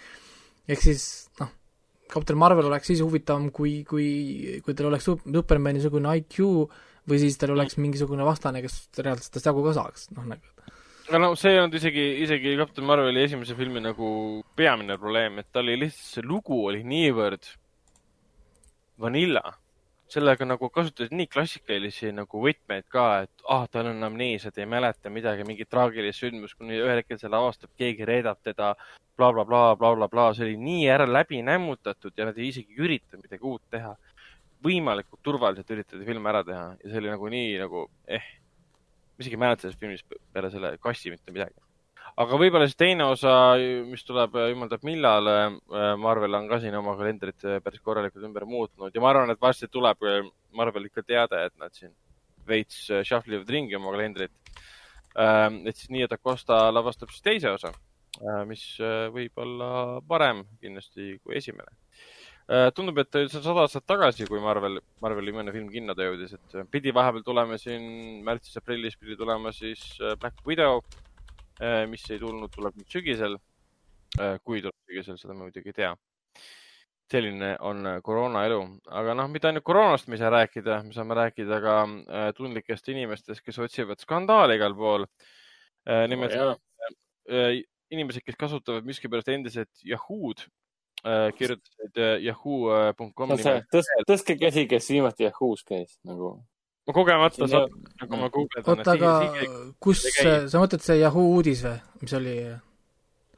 ehk 0.71 0.79
siis 0.85 1.09
noh, 1.41 1.51
Captain 2.13 2.39
Marvel 2.39 2.69
oleks 2.71 2.87
siis 2.93 3.01
huvitavam, 3.03 3.51
kui, 3.51 3.83
kui, 3.89 4.61
kui 4.63 4.75
tal 4.79 4.87
oleks 4.93 5.09
Sup- 5.09 5.27
Supermani 5.27 5.83
sugune 5.83 6.15
IQ 6.21 6.39
või 7.11 7.19
siis 7.19 7.35
tal 7.41 7.57
oleks 7.57 7.75
mingisugune 7.83 8.23
vastane, 8.23 8.63
kes 8.63 8.85
reaalselt 9.03 9.33
tast 9.35 9.47
jagu 9.51 9.65
ka 9.67 9.75
saaks, 9.81 10.11
noh 10.15 10.29
nagu 10.31 10.62
aga 11.09 11.19
no 11.19 11.33
see 11.39 11.55
ei 11.55 11.59
olnud 11.61 11.75
isegi, 11.79 12.05
isegi 12.23 12.55
Captain 12.59 12.87
Marveli 12.87 13.25
esimese 13.27 13.57
filmi 13.59 13.81
nagu 13.83 14.07
peamine 14.57 14.97
probleem, 15.01 15.41
et 15.41 15.49
tal 15.53 15.67
oli 15.67 15.81
lihtsalt, 15.85 16.09
see 16.15 16.25
lugu 16.27 16.61
oli 16.69 16.85
niivõrd 16.87 17.49
vanilla. 19.03 19.59
sellega 20.13 20.45
nagu 20.45 20.69
kasutasid 20.69 21.15
nii 21.17 21.25
klassikalisi 21.33 22.11
nagu 22.13 22.41
võtmeid 22.45 22.85
ka, 22.93 23.05
et 23.25 23.45
ah, 23.49 23.63
tal 23.73 23.87
on 23.89 24.05
amneesia, 24.05 24.51
ta 24.53 24.61
ei 24.61 24.67
mäleta 24.69 25.09
midagi, 25.09 25.47
mingit 25.49 25.71
traagilist 25.73 26.21
sündmust, 26.21 26.59
kuni 26.59 26.77
ühel 26.77 27.01
hetkel 27.01 27.17
selle 27.17 27.39
avastab, 27.39 27.71
keegi 27.81 28.05
reedab 28.05 28.43
teda 28.45 28.75
bla,, 28.77 29.31
blablabla, 29.33 29.63
blablabla, 29.81 30.27
see 30.37 30.51
oli 30.51 30.59
nii 30.61 30.85
ära 30.93 31.07
läbi 31.09 31.41
nämmutatud 31.47 32.13
ja 32.13 32.29
nad 32.29 32.37
ei 32.37 32.51
isegi 32.53 32.77
ürita 32.77 33.17
midagi 33.17 33.41
uut 33.41 33.65
teha. 33.73 33.97
võimalikult 34.63 35.25
turvaliselt 35.25 35.73
üritati 35.75 36.05
film 36.07 36.29
ära 36.31 36.45
teha 36.45 36.69
ja 36.77 36.91
see 36.91 37.01
oli 37.01 37.11
nagu 37.11 37.33
nii 37.33 37.57
nagu 37.65 37.89
eh 38.07 38.29
ma 39.23 39.27
isegi 39.27 39.39
ei 39.39 39.43
mäleta 39.45 39.67
sellest 39.67 39.81
filmist 39.81 40.17
peale 40.35 40.51
selle 40.51 40.73
kassi 40.83 41.13
mitte 41.13 41.33
midagi. 41.35 41.55
aga 42.23 42.39
võib-olla 42.41 42.67
siis 42.69 42.77
teine 42.77 43.07
osa, 43.09 43.55
mis 43.89 44.03
tuleb 44.05 44.35
jumal 44.51 44.69
teab 44.69 44.83
millal, 44.85 45.31
Marvel 46.03 46.35
on 46.37 46.49
ka 46.51 46.59
siin 46.61 46.75
oma 46.77 46.97
kalendrit 46.99 47.47
päris 47.65 47.81
korralikult 47.81 48.27
ümber 48.29 48.45
muutnud 48.45 48.95
ja 48.95 49.01
ma 49.01 49.13
arvan, 49.13 49.31
et 49.31 49.41
varsti 49.41 49.71
tuleb 49.71 50.03
Marvel 50.53 50.91
ikka 50.91 51.07
teade, 51.07 51.47
et 51.47 51.55
nad 51.63 51.73
siin 51.73 51.95
veits 52.49 52.89
shuffle 53.07 53.39
ivad 53.39 53.55
ringi 53.55 53.79
oma 53.79 53.95
kalendrit. 53.95 54.35
et 55.15 55.77
siis 55.77 55.91
nii, 55.95 56.05
et 56.09 56.13
Acosta 56.13 56.67
lavastab 56.73 57.13
siis 57.13 57.23
teise 57.23 57.55
osa, 57.55 57.73
mis 58.49 58.67
võib 59.15 59.39
olla 59.47 60.01
parem 60.09 60.45
kindlasti 60.61 61.17
kui 61.23 61.39
esimene. 61.39 61.82
tundub, 62.77 62.99
et 63.01 63.15
see 63.15 63.39
on 63.39 63.45
sada 63.47 63.63
aastat 63.65 63.87
tagasi, 63.89 64.27
kui 64.29 64.41
Marvel, 64.43 64.77
Marveli 65.01 65.33
viimane 65.33 65.55
film 65.55 65.71
kinnode 65.73 66.05
jõudis, 66.05 66.35
et 66.37 66.57
pidi 66.73 66.93
vahepeal 66.93 67.25
tulema 67.25 67.57
siin 67.61 68.21
märtsis-aprillis 68.27 68.99
pidi 69.01 69.17
tulema 69.17 69.55
siis 69.57 69.81
Black 70.21 70.45
Widow, 70.49 70.83
mis 71.89 72.05
ei 72.11 72.21
tulnud, 72.21 72.53
tuleb 72.53 72.77
nüüd 72.77 72.93
sügisel. 72.93 73.39
kui 74.45 74.61
tuleb 74.61 74.77
sügisel, 74.85 75.17
seda 75.17 75.33
ma 75.33 75.47
muidugi 75.47 75.73
ei 75.73 75.79
tea. 75.81 75.95
selline 77.13 77.57
on 77.61 77.85
koroona 78.05 78.47
elu, 78.49 78.61
aga 78.89 79.13
noh, 79.17 79.27
mitte 79.29 79.49
ainult 79.49 79.65
koroonast 79.69 80.07
me 80.09 80.17
ei 80.17 80.21
saa 80.23 80.31
rääkida, 80.33 80.79
me 80.85 80.95
saame 80.97 81.17
rääkida 81.17 81.59
ka 81.61 81.75
tundlikest 82.37 82.89
inimestest, 82.89 83.43
kes 83.45 83.59
otsivad 83.61 84.01
skandaali 84.01 84.57
igal 84.57 84.75
pool. 84.77 85.05
nimelt 86.09 86.33
Jaa. 86.33 86.55
inimesed, 87.93 88.25
kes 88.25 88.37
kasutavad 88.41 88.89
miskipärast 88.89 89.29
endiselt 89.29 89.85
Yahoo'd, 89.85 90.47
kirjutasid 91.39 92.01
yahoo.com 92.23 93.37
see, 93.37 93.61
tõstke, 93.75 94.03
tõstke 94.07 94.37
käsi, 94.39 94.67
kes 94.71 94.91
viimati 94.95 95.27
Yahoo's 95.27 95.65
käis 95.67 95.97
nagu. 96.07 96.37
ma 96.87 96.95
kogemata 96.95 97.49
saan, 97.51 97.73
nagu 98.01 98.21
ma 98.21 98.29
guugeldan. 98.31 98.69
oota, 98.71 98.95
aga 98.95 99.73
kus 99.83 100.05
sa 100.15 100.63
mõtled 100.63 100.85
see 100.85 101.01
Yahoo 101.01 101.33
uudis 101.35 101.65
või, 101.67 101.81
mis 102.05 102.15
oli? 102.19 102.37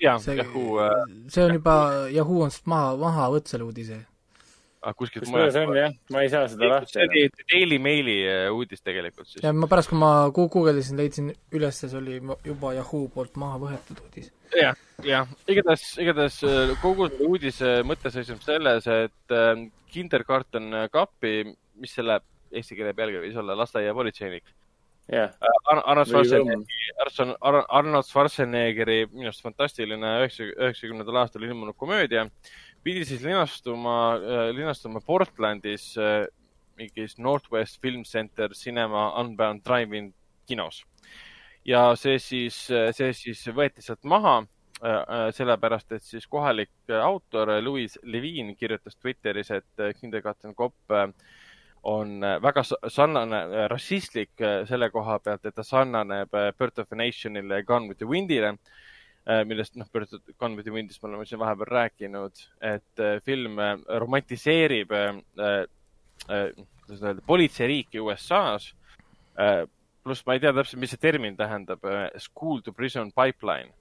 jah, 0.03 0.19
see 0.21 0.37
Yahoo 0.37 0.81
äh,, 0.85 1.05
see 1.33 1.45
on 1.45 1.57
juba, 1.57 1.77
Yahoo 2.13 2.45
on 2.45 2.53
maha, 2.71 2.97
maha 3.01 3.31
võtnud 3.35 3.53
selle 3.55 3.69
uudise. 3.69 4.01
kuskilt 4.99 5.25
kus 5.25 5.33
mujal 5.33 5.53
see 5.55 5.65
on 5.65 5.79
jah, 5.79 5.95
ma 6.13 6.25
ei 6.25 6.33
saa 6.33 6.49
seda 6.53 6.69
lahti 6.75 6.99
see. 6.99 7.07
oli 7.09 7.29
Daily 7.53 7.79
Maili 7.81 8.19
äh, 8.29 8.49
uudis 8.53 8.85
tegelikult 8.85 9.31
siis. 9.31 9.45
ja 9.45 9.53
ma 9.57 9.69
pärast, 9.71 9.89
kui 9.93 10.01
ma 10.01 10.15
gu- 10.29 10.51
guugeldasin, 10.53 11.01
leidsin 11.01 11.33
üles, 11.57 11.81
see 11.81 11.97
oli 11.97 12.21
juba 12.45 12.75
Yahoo 12.77 13.07
poolt 13.15 13.41
maha 13.41 13.61
võetud 13.63 14.05
uudis. 14.05 14.33
jah, 14.53 14.77
jah, 15.03 15.31
igatahes, 15.51 15.87
igatahes 15.99 16.43
äh, 16.47 16.75
kogu 16.83 17.09
selle 17.09 17.27
uudise 17.27 17.71
mõte 17.87 18.13
seisneb 18.15 18.43
selles, 18.45 18.87
et 18.87 19.35
äh, 19.35 19.65
kindergarten 19.95 20.71
Kapi, 20.93 21.55
mis 21.81 21.95
selle 21.97 22.21
eesti 22.55 22.77
keele 22.79 22.95
pealkiri 22.95 23.27
võis 23.27 23.41
olla, 23.41 23.57
lasteaiapolitseinik. 23.59 24.47
jah, 25.11 25.35
Arnold 25.71 26.07
Või 26.07 26.13
Schwarzeneggeri, 26.13 26.95
Arnold 27.05 27.67
Arnold 27.69 28.09
Schwarzeneggeri 28.09 29.01
minu 29.11 29.29
arust 29.29 29.43
fantastiline 29.45 30.15
üheksa, 30.23 30.47
üheksakümnendal 30.55 31.21
aastal 31.25 31.45
ilmunud 31.45 31.77
komöödia 31.77 32.29
pidi 32.85 33.05
siis 33.09 33.23
linastuma, 33.25 34.17
linastuma 34.53 35.01
Portlandis 35.05 35.95
äh, 35.99 36.25
mingis 36.77 37.19
Northwest 37.19 37.81
Film 37.83 38.05
Center 38.05 38.55
Cinema 38.55 39.11
Unbound 39.21 39.63
Drive-in 39.67 40.13
kinos. 40.49 40.85
ja 41.65 41.95
see 41.97 42.19
siis, 42.21 42.57
see 42.69 43.13
siis 43.17 43.41
võeti 43.57 43.81
sealt 43.81 44.05
maha 44.05 44.43
sellepärast 45.33 45.93
et 45.97 46.03
siis 46.05 46.27
kohalik 46.29 46.93
autor 47.01 47.49
Louis 47.63 47.99
Levine 48.03 48.55
kirjutas 48.55 48.97
Twitteris, 48.97 49.51
et 49.51 49.85
Kindergarten 50.01 50.55
Cop 50.55 50.75
on 51.85 52.21
väga 52.21 52.63
sarnane, 52.65 53.41
rassistlik 53.69 54.45
selle 54.69 54.91
koha 54.93 55.19
pealt, 55.25 55.47
et 55.47 55.57
ta 55.57 55.65
sarnaneb 55.65 56.33
Birth 56.59 56.85
of 56.85 56.93
a 56.93 56.99
Nationile 57.01 57.63
ja 57.63 57.65
Gone 57.65 57.89
with 57.89 57.99
the 57.99 58.09
Windile 58.09 58.57
millest 59.49 59.77
noh, 59.81 59.89
Gone 60.37 60.57
with 60.57 60.67
the 60.69 60.73
Windist 60.73 61.03
me 61.03 61.09
oleme 61.09 61.25
siin 61.25 61.41
vahepeal 61.41 61.71
rääkinud, 61.71 62.45
et 62.61 63.05
film 63.25 63.57
romantiseerib 63.89 64.93
kuidas 66.85 67.03
öelda, 67.03 67.23
politseiriiki 67.27 68.01
USA-s. 68.01 68.75
pluss 70.05 70.27
ma 70.27 70.37
ei 70.37 70.41
tea 70.41 70.53
täpselt, 70.53 70.81
mis 70.81 70.93
see 70.93 71.01
termin 71.01 71.37
tähendab, 71.37 71.81
school 72.21 72.61
to 72.61 72.73
prison 72.73 73.11
pipeline. 73.13 73.73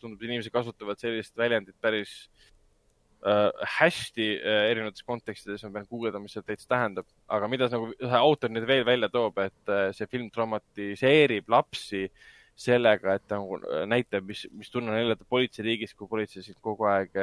Tundub, 0.00 0.20
et 0.20 0.28
inimesed 0.28 0.52
kasutavad 0.54 1.00
sellist 1.00 1.36
väljendit 1.38 1.76
päris 1.80 2.12
hästi 3.76 4.26
erinevates 4.42 5.04
kontekstides, 5.06 5.62
ma 5.62 5.76
pean 5.76 5.86
guugeldama, 5.86 6.26
mis 6.26 6.34
see 6.34 6.42
täitsa 6.42 6.66
tähendab. 6.72 7.06
aga 7.30 7.48
mida 7.48 7.68
nagu 7.70 7.92
see 7.94 8.18
autor 8.18 8.50
nüüd 8.50 8.66
veel 8.66 8.82
välja 8.84 9.08
toob, 9.08 9.38
et 9.38 9.74
see 9.94 10.08
film 10.10 10.26
traumatiseerib 10.34 11.48
lapsi 11.54 12.08
sellega, 12.58 13.14
et 13.14 13.26
ta 13.30 13.38
nagu 13.38 13.60
näitab, 13.86 14.26
mis, 14.26 14.42
mis 14.50 14.70
tunne 14.70 14.90
on 14.90 14.98
elada 14.98 15.24
politseiriigis, 15.28 15.94
kui 15.94 16.10
politsei 16.10 16.42
sind 16.42 16.58
kogu 16.60 16.90
aeg 16.90 17.14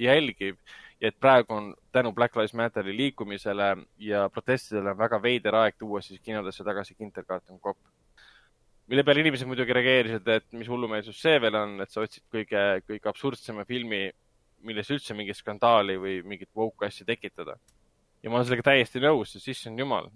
jälgib 0.00 0.56
ja 1.00 1.08
et 1.08 1.20
praegu 1.20 1.54
on 1.54 1.74
tänu 1.92 2.12
Black 2.12 2.36
Lives 2.36 2.54
Matteri 2.54 2.96
liikumisele 2.96 3.76
ja 3.98 4.28
protestidele 4.30 4.90
on 4.90 4.98
väga 4.98 5.22
veider 5.22 5.54
aeg 5.54 5.76
tuua 5.78 6.00
siis 6.02 6.20
kinodesse 6.20 6.64
tagasi 6.64 6.94
Kindergarten 6.94 7.60
Cop. 7.60 7.78
Mille 8.90 9.04
peale 9.06 9.24
inimesed 9.24 9.48
muidugi 9.48 9.76
reageerisid, 9.76 10.28
et 10.28 10.46
mis 10.58 10.68
hullumeelsus 10.68 11.20
see 11.20 11.38
veel 11.42 11.56
on, 11.60 11.78
et 11.84 11.92
sa 11.92 12.04
otsid 12.04 12.24
kõige, 12.32 12.64
kõige 12.88 13.10
absurdsema 13.10 13.64
filmi, 13.68 14.06
milles 14.64 14.90
üldse 14.92 15.16
mingit 15.16 15.38
skandaali 15.38 15.96
või 16.00 16.18
mingit 16.24 16.50
woke 16.56 16.88
asja 16.88 17.06
tekitada. 17.08 17.56
ja 18.22 18.30
ma 18.30 18.38
olen 18.38 18.46
sellega 18.48 18.70
täiesti 18.70 19.02
nõus, 19.04 19.34
sest 19.34 19.50
issand 19.52 19.80
jumal, 19.80 20.08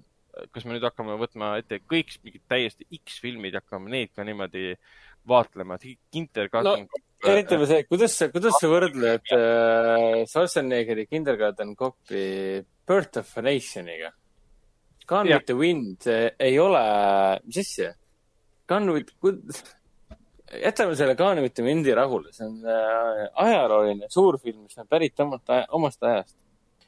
kas 0.52 0.64
me 0.64 0.74
nüüd 0.74 0.86
hakkame 0.86 1.16
võtma 1.20 1.56
ette 1.60 1.80
kõik 1.84 2.14
mingid 2.24 2.44
täiesti 2.48 2.86
X-filmid 3.00 3.56
ja 3.56 3.60
hakkame 3.60 3.92
neid 3.92 4.14
ka 4.16 4.24
niimoodi 4.24 4.72
vaatlema, 5.28 5.76
et 5.76 5.98
Kindergarten 6.12 6.86
no, 6.86 7.02
eriti 7.26 7.58
veel 7.58 7.68
see, 7.68 7.84
kuidas 7.88 8.16
sa, 8.16 8.28
kuidas 8.32 8.56
sa 8.60 8.70
võrdled 8.70 9.32
äh, 9.34 10.24
Schwarzeneggeri 10.28 11.08
Kindergarten 11.10 11.74
Copi 11.76 12.62
Birth 12.88 13.20
of 13.20 13.36
a 13.36 13.44
Nationiga? 13.44 14.12
Gone 15.08 15.32
with 15.32 15.46
the 15.48 15.56
Wind 15.56 16.06
äh, 16.06 16.30
ei 16.38 16.58
ole, 16.60 16.84
mis 17.48 17.64
asja? 17.64 17.92
Gone 18.68 18.92
with, 18.92 19.12
jätame 20.64 20.96
selle 20.96 21.14
the 21.16 21.62
Windi 21.62 21.94
rahule, 21.94 22.32
see 22.32 22.46
on 22.46 22.60
äh, 22.64 23.24
ajalooline 23.44 24.08
suurfilm, 24.12 24.62
mis 24.64 24.78
on 24.78 24.88
pärit 24.88 25.20
omast, 25.20 25.48
omast 25.68 26.02
ajast. 26.02 26.36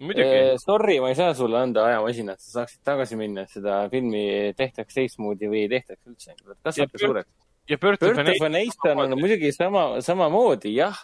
Eh, 0.00 0.56
sorry, 0.56 0.96
ma 1.00 1.10
ei 1.12 1.14
saa 1.14 1.34
sulle 1.36 1.58
anda 1.60 1.84
ajamasinat, 1.84 2.40
sa 2.40 2.60
saaksid 2.60 2.80
tagasi 2.88 3.18
minna, 3.20 3.44
et 3.44 3.52
seda 3.52 3.82
filmi 3.92 4.22
tehtaks 4.56 4.96
teistmoodi 4.96 5.50
või 5.50 5.66
ei 5.66 5.68
tehtaks 5.74 6.06
üldse. 6.08 6.36
kasvata 6.64 7.00
suureks. 7.02 7.28
ja 7.68 7.78
Birth 7.78 8.08
of 8.08 8.46
a 8.46 8.48
Nation 8.48 9.02
on 9.04 9.18
muidugi 9.20 9.52
sama, 9.52 10.00
samamoodi, 10.00 10.72
jah, 10.78 10.96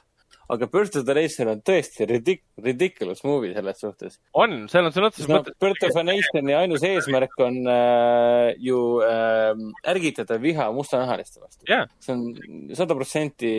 aga 0.53 0.67
Birth 0.71 0.97
of 1.01 1.09
a 1.09 1.15
Nation 1.17 1.51
on 1.51 1.63
tõesti 1.67 2.07
ridic-, 2.09 2.45
ridiculous 2.63 3.23
movie 3.27 3.53
selles 3.57 3.81
suhtes. 3.83 4.19
on, 4.39 4.67
seal 4.71 4.87
on 4.87 4.95
sõna 4.95 5.11
otseses 5.11 5.31
no, 5.31 5.41
mõttes. 5.41 5.57
Birth 5.63 5.89
of 5.89 5.99
a 5.99 6.05
Nationi 6.07 6.55
ainus 6.57 6.85
eesmärk 6.87 7.35
on 7.47 7.59
äh, 7.73 8.53
ju 8.63 8.81
äh, 9.07 9.51
ärgitada 9.95 10.39
viha 10.43 10.69
mustanahaliste 10.77 11.43
vastu 11.43 11.67
yeah.. 11.71 11.89
see 12.03 12.15
on 12.15 12.77
sada 12.79 12.99
protsenti 12.99 13.51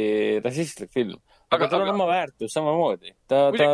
rassistlik 0.43 0.93
film. 0.95 1.19
aga 1.51 1.69
tal 1.71 1.83
on 1.85 1.93
oma 1.95 2.07
väärtus 2.09 2.55
samamoodi. 2.55 3.15
ta, 3.27 3.49
ta, 3.57 3.73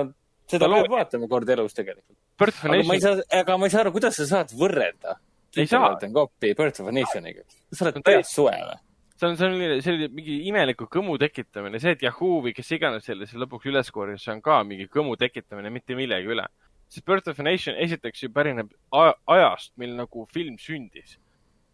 seda 0.50 0.72
peab 0.72 0.90
vaatama 0.94 1.30
kord 1.32 1.54
elus 1.56 1.78
tegelikult. 1.78 2.18
aga 2.40 2.82
ma 2.88 2.98
ei 2.98 3.04
saa, 3.04 3.20
aga 3.44 3.60
ma 3.60 3.70
ei 3.70 3.76
saa 3.76 3.86
aru, 3.86 3.94
kuidas 4.00 4.18
sa 4.18 4.30
saad 4.30 4.56
võrrelda. 4.58 5.20
ei 5.58 5.70
saa. 5.70 5.94
Birth 6.42 6.82
of 6.82 6.90
a 6.90 6.96
Nationiga. 6.96 7.46
sa 7.72 7.86
oled 7.86 8.02
täiesti 8.02 8.42
suve 8.42 8.58
või? 8.58 8.82
See 9.24 9.30
on, 9.30 9.38
see 9.38 9.48
on 9.48 9.82
selline 9.84 10.10
mingi 10.14 10.36
imeliku 10.50 10.88
kõmu 10.92 11.16
tekitamine, 11.22 11.80
see, 11.80 11.96
et 11.96 12.04
Yahoo 12.04 12.42
või 12.46 12.54
kes 12.56 12.72
iganes 12.76 13.08
selle 13.08 13.28
siis 13.30 13.40
lõpuks 13.42 13.70
üles 13.72 13.92
korjas, 13.96 14.24
see 14.26 14.36
on 14.36 14.44
ka 14.44 14.60
mingi 14.68 14.90
kõmu 14.92 15.16
tekitamine 15.20 15.72
mitte 15.74 15.96
millegi 15.96 16.32
üle. 16.36 16.46
sest 16.90 17.06
Birth 17.06 17.30
of 17.32 17.40
a 17.40 17.44
Nation 17.44 17.76
esiteks 17.80 18.24
ju 18.24 18.30
pärineb 18.30 18.74
ajast, 18.92 19.74
mil 19.78 19.96
nagu 19.96 20.28
film 20.34 20.58
sündis. 20.58 21.18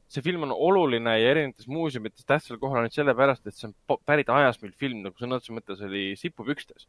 see 0.10 0.22
film 0.26 0.44
on 0.44 0.52
oluline 0.52 1.20
ja 1.20 1.32
erinevates 1.32 1.68
muuseumites 1.68 2.26
tähtsal 2.26 2.58
kohal 2.58 2.82
ainult 2.82 2.94
sellepärast, 2.94 3.46
et 3.48 3.54
see 3.54 3.70
on 3.70 4.00
pärit 4.06 4.30
ajast, 4.30 4.62
mil 4.62 4.72
film 4.74 5.04
nagu 5.04 5.16
sõna 5.18 5.38
otseses 5.38 5.56
mõttes 5.56 5.84
oli 5.86 6.16
sipupükstes 6.18 6.88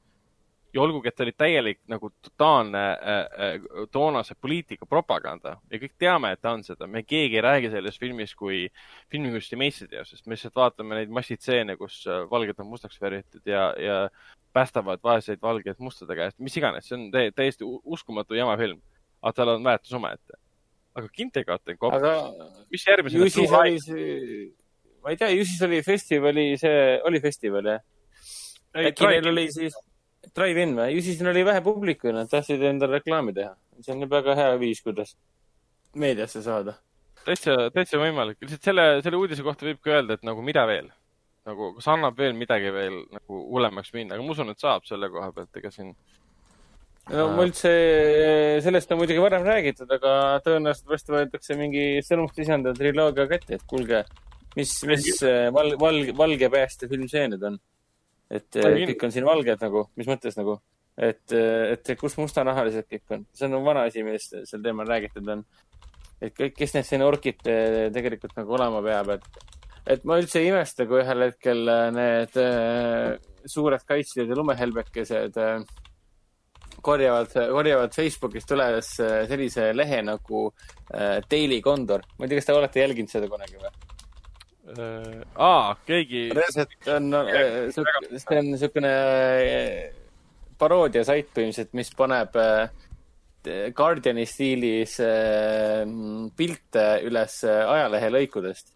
ja 0.75 0.83
olgugi, 0.83 1.11
et 1.11 1.17
ta 1.17 1.25
oli 1.25 1.33
täielik 1.37 1.81
nagu 1.91 2.11
totaalne 2.23 2.83
äh, 2.91 3.19
äh, 3.19 3.87
toonase 3.93 4.37
poliitika 4.41 4.87
propaganda 4.87 5.57
ja 5.71 5.81
kõik 5.83 5.97
teame, 5.99 6.33
et 6.35 6.43
ta 6.43 6.53
on 6.55 6.63
seda, 6.67 6.87
me 6.87 7.03
keegi 7.03 7.41
ei 7.41 7.45
räägi 7.45 7.73
selles 7.73 7.99
filmis 7.99 8.35
kui 8.39 8.63
filmikunsti 9.11 9.59
meistriteosest, 9.61 10.27
me 10.27 10.37
lihtsalt 10.37 10.61
vaatame 10.61 11.01
neid 11.01 11.15
massitseene, 11.15 11.77
kus 11.81 12.03
äh, 12.07 12.23
valged 12.31 12.63
on 12.63 12.71
mustaks 12.71 13.01
värvitud 13.03 13.51
ja, 13.51 13.71
ja 13.79 13.99
päästavad 14.55 15.03
vaeseid 15.03 15.43
valgeid 15.43 15.83
mustade 15.83 16.17
käest, 16.19 16.39
mis 16.39 16.57
iganes, 16.59 16.87
see 16.89 16.99
on 16.99 17.11
täiesti 17.35 17.67
uskumatu 17.67 18.39
jama 18.39 18.57
film. 18.61 18.81
aga 19.21 19.37
tal 19.37 19.55
on 19.57 19.65
väärtus 19.65 19.93
omaette. 19.93 20.39
aga 20.95 21.09
Kindergarten 21.09 21.79
Cop, 21.79 21.95
mis 22.71 22.87
järgmisena? 22.87 23.25
ju 23.25 23.31
siis 23.31 23.53
oli 23.53 23.79
see, 23.81 24.51
ma 25.03 25.11
ei 25.11 25.17
tea, 25.17 25.35
ju 25.35 25.45
siis 25.45 25.63
oli 25.63 25.83
festivali, 25.83 26.51
see 26.59 27.01
oli 27.05 27.21
festival 27.21 27.75
jah? 27.75 27.87
äkki 28.71 29.07
neil 29.07 29.33
oli 29.35 29.49
siis 29.53 29.75
Drive-in 30.37 30.77
või? 30.77 30.93
ju 30.95 31.03
siis 31.05 31.21
neil 31.21 31.33
oli 31.33 31.43
vähe 31.49 31.63
publiku 31.65 32.11
ja 32.11 32.15
nad 32.21 32.31
tahtsid 32.31 32.63
endale 32.69 32.99
reklaami 32.99 33.35
teha. 33.37 33.55
see 33.81 33.95
on 33.95 34.09
väga 34.11 34.37
hea 34.37 34.57
viis, 34.61 34.83
kuidas 34.85 35.15
meediasse 35.97 36.43
saada. 36.45 36.77
täitsa, 37.25 37.57
täitsa 37.75 38.01
võimalik. 38.01 38.39
lihtsalt 38.43 38.71
selle, 38.71 38.87
selle 39.05 39.21
uudise 39.21 39.47
kohta 39.47 39.67
võib 39.69 39.81
ka 39.85 39.97
öelda, 39.97 40.19
et 40.19 40.27
nagu 40.27 40.45
mida 40.45 40.67
veel. 40.69 40.91
nagu, 41.49 41.73
kas 41.79 41.89
annab 41.89 42.19
veel 42.21 42.37
midagi 42.37 42.73
veel 42.75 43.03
nagu 43.17 43.43
hullemaks 43.55 43.95
minna, 43.97 44.15
aga 44.15 44.25
ma 44.25 44.35
usun, 44.37 44.53
et 44.53 44.61
saab 44.61 44.85
selle 44.89 45.09
koha 45.11 45.33
pealt, 45.33 45.57
ega 45.57 45.73
siin 45.73 45.95
no 47.11 47.27
ma 47.35 47.47
üldse, 47.49 47.73
sellest 48.63 48.93
on 48.93 49.01
muidugi 49.01 49.23
varem 49.25 49.47
räägitud, 49.47 49.91
aga 49.97 50.13
tõenäoliselt 50.45 50.93
varsti 50.93 51.17
võetakse 51.17 51.57
mingi 51.59 51.87
sõnumist 52.07 52.39
lisanduv 52.39 52.77
triloogia 52.79 53.27
kätte, 53.33 53.57
et 53.57 53.65
kuulge, 53.73 54.05
mis, 54.61 54.77
mis 54.87 55.09
val-, 55.57 55.79
val-, 55.81 56.13
valge 56.21 56.53
pääste 56.53 56.91
film 56.93 57.09
see 57.11 57.25
nüüd 57.33 57.49
on 57.49 57.59
et 58.31 58.61
äh, 58.61 58.77
kõik 58.93 59.07
on 59.07 59.15
siin 59.15 59.27
valged 59.27 59.65
nagu, 59.65 59.85
mis 59.99 60.09
mõttes 60.11 60.39
nagu, 60.39 60.57
et, 60.97 61.25
äh, 61.35 61.73
et 61.75 61.93
kus 61.99 62.17
mustanahalised 62.21 62.87
kõik 62.91 63.17
on. 63.17 63.27
see 63.35 63.49
on 63.51 63.59
vana 63.67 63.87
asi, 63.89 64.05
millest 64.07 64.37
sel 64.49 64.63
teemal 64.65 64.89
räägitud 64.89 65.29
on. 65.35 65.45
et 66.21 66.35
kõik, 66.37 66.55
kes 66.57 66.77
need 66.77 66.87
siin 66.87 67.07
orkid 67.07 67.43
äh, 67.51 67.89
tegelikult 67.95 68.37
nagu 68.39 68.57
olema 68.59 68.83
peab, 68.87 69.15
et, 69.17 69.45
et 69.97 70.07
ma 70.07 70.21
üldse 70.23 70.43
ei 70.43 70.51
imesta, 70.53 70.87
kui 70.87 71.03
ühel 71.03 71.27
hetkel 71.27 71.75
need 71.97 72.41
äh, 72.41 73.19
suured 73.51 73.87
kaitsjad 73.89 74.31
ja 74.31 74.39
lumehelbekesed 74.39 75.39
äh, 75.41 75.63
korjavad, 76.81 77.33
korjavad 77.35 77.95
Facebookist 77.97 78.53
üles 78.55 78.95
sellise 78.97 79.73
lehe 79.75 80.03
nagu 80.07 80.47
äh, 80.95 81.19
Daily 81.27 81.61
Condor. 81.65 82.07
ma 82.19 82.25
ei 82.25 82.31
tea, 82.31 82.41
kas 82.41 82.51
te 82.51 82.57
olete 82.57 82.85
jälginud 82.85 83.13
seda 83.13 83.29
kunagi 83.33 83.59
või? 83.59 83.90
Äh,. 84.79 85.23
aa, 85.37 85.77
keegi. 85.87 86.29
reaalselt 86.37 86.91
on, 86.95 87.15
äh, 87.15 87.71
see 87.75 88.39
on 88.39 88.51
niisugune 88.53 88.93
äh, 88.93 89.79
paroodia 90.59 91.05
sait 91.05 91.31
põhimõtteliselt, 91.35 91.75
mis 91.79 91.93
paneb 91.97 92.37
Guardiani 93.75 94.27
stiilis 94.29 94.99
pilte 96.37 96.83
üles 97.09 97.39
ajalehelõikudest 97.49 98.75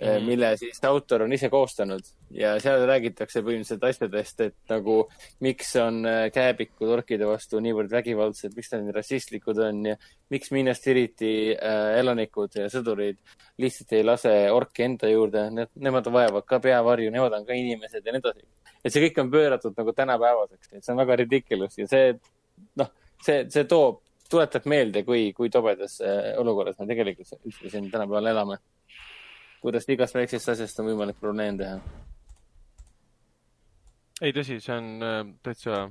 mm., 0.00 0.26
mille 0.26 0.52
siis 0.60 0.82
autor 0.84 1.24
on 1.26 1.32
ise 1.32 1.48
koostanud 1.52 2.04
ja 2.36 2.56
seal 2.62 2.84
räägitakse 2.88 3.42
põhimõtteliselt 3.46 3.86
asjadest, 3.88 4.44
et 4.44 4.72
nagu 4.72 4.98
miks 5.44 5.72
on 5.80 6.02
kääbikud 6.34 6.92
orkide 6.98 7.28
vastu 7.28 7.60
niivõrd 7.64 7.92
vägivaldsed, 7.92 8.56
miks 8.56 8.72
nad 8.72 8.84
nii 8.84 8.96
rassistlikud 8.96 9.60
on 9.68 9.84
ja 9.92 9.96
miks 10.30 10.50
Minas 10.50 10.80
Tiriti 10.82 11.32
äh, 11.54 11.98
elanikud 12.00 12.56
ja 12.58 12.66
sõdurid 12.72 13.18
lihtsalt 13.62 13.92
ei 13.96 14.04
lase 14.04 14.32
orki 14.52 14.86
enda 14.86 15.10
juurde, 15.10 15.46
need, 15.54 15.72
nemad 15.80 16.08
vajavad 16.12 16.46
ka 16.48 16.60
peavarju, 16.62 17.12
nemad 17.14 17.36
on 17.38 17.46
ka 17.46 17.56
inimesed 17.56 18.04
ja 18.04 18.14
nii 18.14 18.22
edasi. 18.24 18.46
et 18.82 18.94
see 18.94 19.04
kõik 19.06 19.20
on 19.22 19.30
pööratud 19.30 19.78
nagu 19.78 19.94
tänapäevaseks, 19.96 20.72
et 20.72 20.84
see 20.84 20.94
on 20.94 21.00
väga 21.02 21.20
ridiculous 21.22 21.78
ja 21.78 21.86
see, 21.90 22.12
noh, 22.80 22.90
see, 23.24 23.44
see 23.52 23.64
toob, 23.70 24.02
tuletab 24.30 24.66
meelde, 24.66 25.04
kui, 25.06 25.30
kui 25.36 25.50
tobedas 25.52 26.00
äh, 26.02 26.34
olukorras 26.40 26.78
me 26.80 26.88
tegelikult 26.90 27.30
siin 27.54 27.90
tänapäeval 27.90 28.32
elame. 28.32 28.58
Kuidas 29.62 29.88
igast 29.88 30.14
väiksest 30.14 30.48
asjast 30.54 30.80
on 30.80 30.90
võimalik 30.90 31.18
probleem 31.20 31.58
teha. 31.60 31.78
ei, 34.22 34.32
tõsi, 34.32 34.60
see 34.64 34.74
on 34.76 34.90
äh, 35.04 35.20
täitsa, 35.44 35.86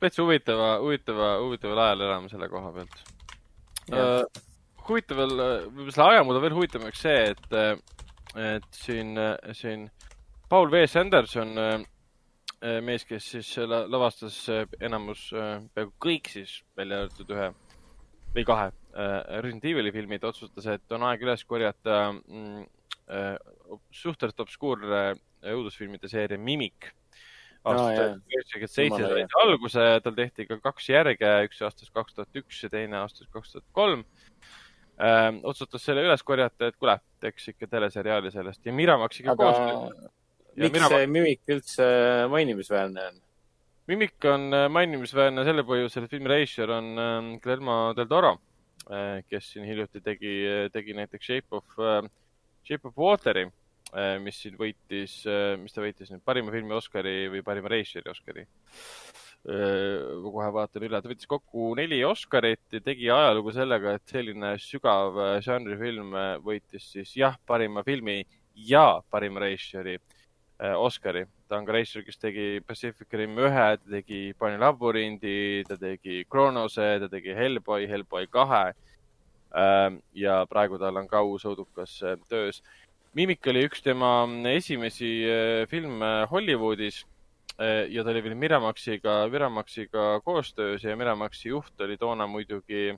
täitsa 0.00 0.22
huvitava, 0.22 0.76
huvitava, 0.84 1.34
huvitaval 1.44 1.84
ajal 1.86 2.06
elame 2.08 2.32
selle 2.32 2.48
koha 2.52 2.72
pealt 2.76 3.02
Uh, 3.90 4.22
huvitaval, 4.86 5.32
võib-olla 5.74 5.92
selle 5.92 6.04
ajamuud 6.12 6.36
on 6.38 6.42
veel 6.44 6.54
huvitavam 6.54 6.92
see, 6.94 7.32
et, 7.32 7.88
et 8.38 8.68
siin, 8.78 9.18
siin 9.58 9.88
Paul 10.48 10.70
V. 10.70 10.84
Sanderson 10.86 11.50
äh, 11.58 11.82
mees, 12.86 13.02
kes 13.08 13.26
siis 13.34 13.50
la- 13.66 13.88
lavastas 13.90 14.36
äh, 14.54 14.62
enamus, 14.86 15.32
peaaegu 15.74 15.92
kõik 16.06 16.30
siis 16.30 16.60
välja 16.78 17.02
arvatud 17.02 17.34
ühe 17.34 17.48
või 18.36 18.46
kahe 18.48 18.68
äh, 18.70 18.81
Resident 18.92 19.64
Evil'i 19.70 19.92
filmid, 19.94 20.24
otsustas, 20.28 20.66
et 20.74 20.94
on 20.96 21.04
aeg 21.08 21.22
üles 21.24 21.44
korjata 21.48 22.00
mm, 22.12 22.64
äh, 23.08 23.36
suhteliselt 23.94 24.42
obskuurne 24.44 25.04
õudusfilmide 25.52 26.10
seeria 26.10 26.38
Mimic. 26.38 26.90
Aa, 27.62 27.76
aastast 27.76 28.32
üheksakümmend 28.34 28.72
seitse 28.74 29.06
sai 29.06 29.24
ta 29.30 29.42
alguse, 29.44 29.82
tal 30.02 30.16
tehti 30.18 30.48
ka 30.48 30.58
kaks 30.64 30.88
järge, 30.90 31.30
üks 31.46 31.60
aastast 31.62 31.92
kaks 31.94 32.16
tuhat 32.16 32.40
üks 32.42 32.64
ja 32.64 32.72
teine 32.72 32.98
aastast 33.04 33.30
kaks 33.30 33.54
tuhat 33.54 33.68
kolm. 33.72 34.02
otsustas 35.46 35.86
selle 35.86 36.02
üles 36.02 36.22
korjata, 36.26 36.68
et 36.68 36.76
kuule, 36.76 36.98
teeks 37.22 37.52
ikka 37.54 37.70
teleseriaali 37.70 38.30
sellest 38.34 38.66
ja 38.66 38.74
Miramaxiga 38.74 39.36
aga 39.36 39.52
koos. 39.52 40.10
Miks 40.56 40.74
mina- 40.74 40.88
see 40.90 41.06
Mimik 41.06 41.54
üldse 41.54 41.86
mainimisväärne 42.28 43.06
on? 43.08 43.20
Mimik 43.90 44.24
on 44.30 44.52
äh, 44.54 44.68
mainimisväärne 44.70 45.44
selle 45.46 45.64
põhjusel, 45.66 46.04
et 46.06 46.12
filmi 46.12 46.30
režissöör 46.30 46.70
on 46.76 46.90
ähm, 46.98 47.30
Guillermo 47.42 47.92
del 47.96 48.06
Toro, 48.10 48.36
kes 49.28 49.52
siin 49.52 49.66
hiljuti 49.68 50.00
tegi, 50.02 50.32
tegi 50.74 50.94
näiteks 50.98 51.28
Shape 51.28 51.58
of, 51.58 51.76
Shape 52.66 52.88
of 52.88 52.98
Water'i, 52.98 53.46
mis 54.24 54.38
siin 54.42 54.56
võitis, 54.58 55.20
mis 55.60 55.74
ta 55.74 55.84
võitis 55.84 56.10
nüüd, 56.10 56.22
parima 56.24 56.52
filmi 56.54 56.74
Oscari 56.74 57.28
või 57.30 57.44
parima 57.46 57.70
režissööri 57.70 58.10
Oscari. 58.10 58.46
kohe 59.42 60.50
vaatan 60.54 60.84
üle, 60.86 61.00
ta 61.02 61.10
võttis 61.10 61.26
kokku 61.26 61.72
neli 61.74 61.98
Oscarit 62.06 62.62
ja 62.72 62.80
tegi 62.80 63.10
ajalugu 63.10 63.52
sellega, 63.52 63.96
et 63.98 64.12
selline 64.12 64.52
sügav 64.62 65.18
äh, 65.18 65.32
žanrifilm 65.42 66.14
äh, 66.14 66.36
võitis 66.44 66.86
siis 66.92 67.16
jah, 67.18 67.34
parima 67.46 67.82
filmi 67.82 68.20
ja 68.54 69.02
parima 69.10 69.42
režissööri 69.42 69.96
äh, 69.98 70.76
Oscari. 70.78 71.26
Ta 71.52 71.58
on 71.58 71.66
ka 71.68 71.72
režissöör, 71.76 72.04
kes 72.06 72.16
tegi 72.16 72.44
Pacific 72.64 73.12
Rim 73.12 73.36
ühe, 73.36 73.64
ta 73.76 73.90
tegi 73.92 74.32
Pani 74.40 74.56
labürindi, 74.56 75.64
ta 75.68 75.76
tegi 75.76 76.22
Kronose, 76.24 76.86
ta 77.02 77.08
tegi 77.12 77.34
Hellboy, 77.36 77.84
Hellboy 77.90 78.24
kahe. 78.32 78.72
ja 80.16 80.38
praegu 80.48 80.78
tal 80.80 80.96
on 80.96 81.08
ka 81.10 81.20
uus 81.28 81.44
õudukas 81.44 81.98
äh, 82.08 82.16
töös. 82.32 82.62
Mimik 83.12 83.44
oli 83.52 83.66
üks 83.66 83.82
tema 83.84 84.24
esimesi 84.48 85.10
äh, 85.28 85.66
filme 85.68 86.24
Hollywoodis 86.30 87.02
äh, 87.60 87.84
ja 87.92 88.00
ta 88.00 88.14
oli 88.14 88.22
veel 88.24 88.34
Miramaxiga, 88.34 89.26
Miramaxiga 89.28 90.22
koostöös 90.24 90.86
ja 90.88 90.96
Miramaxi 90.96 91.50
juht 91.50 91.84
oli 91.84 91.98
toona 92.00 92.24
muidugi 92.26 92.94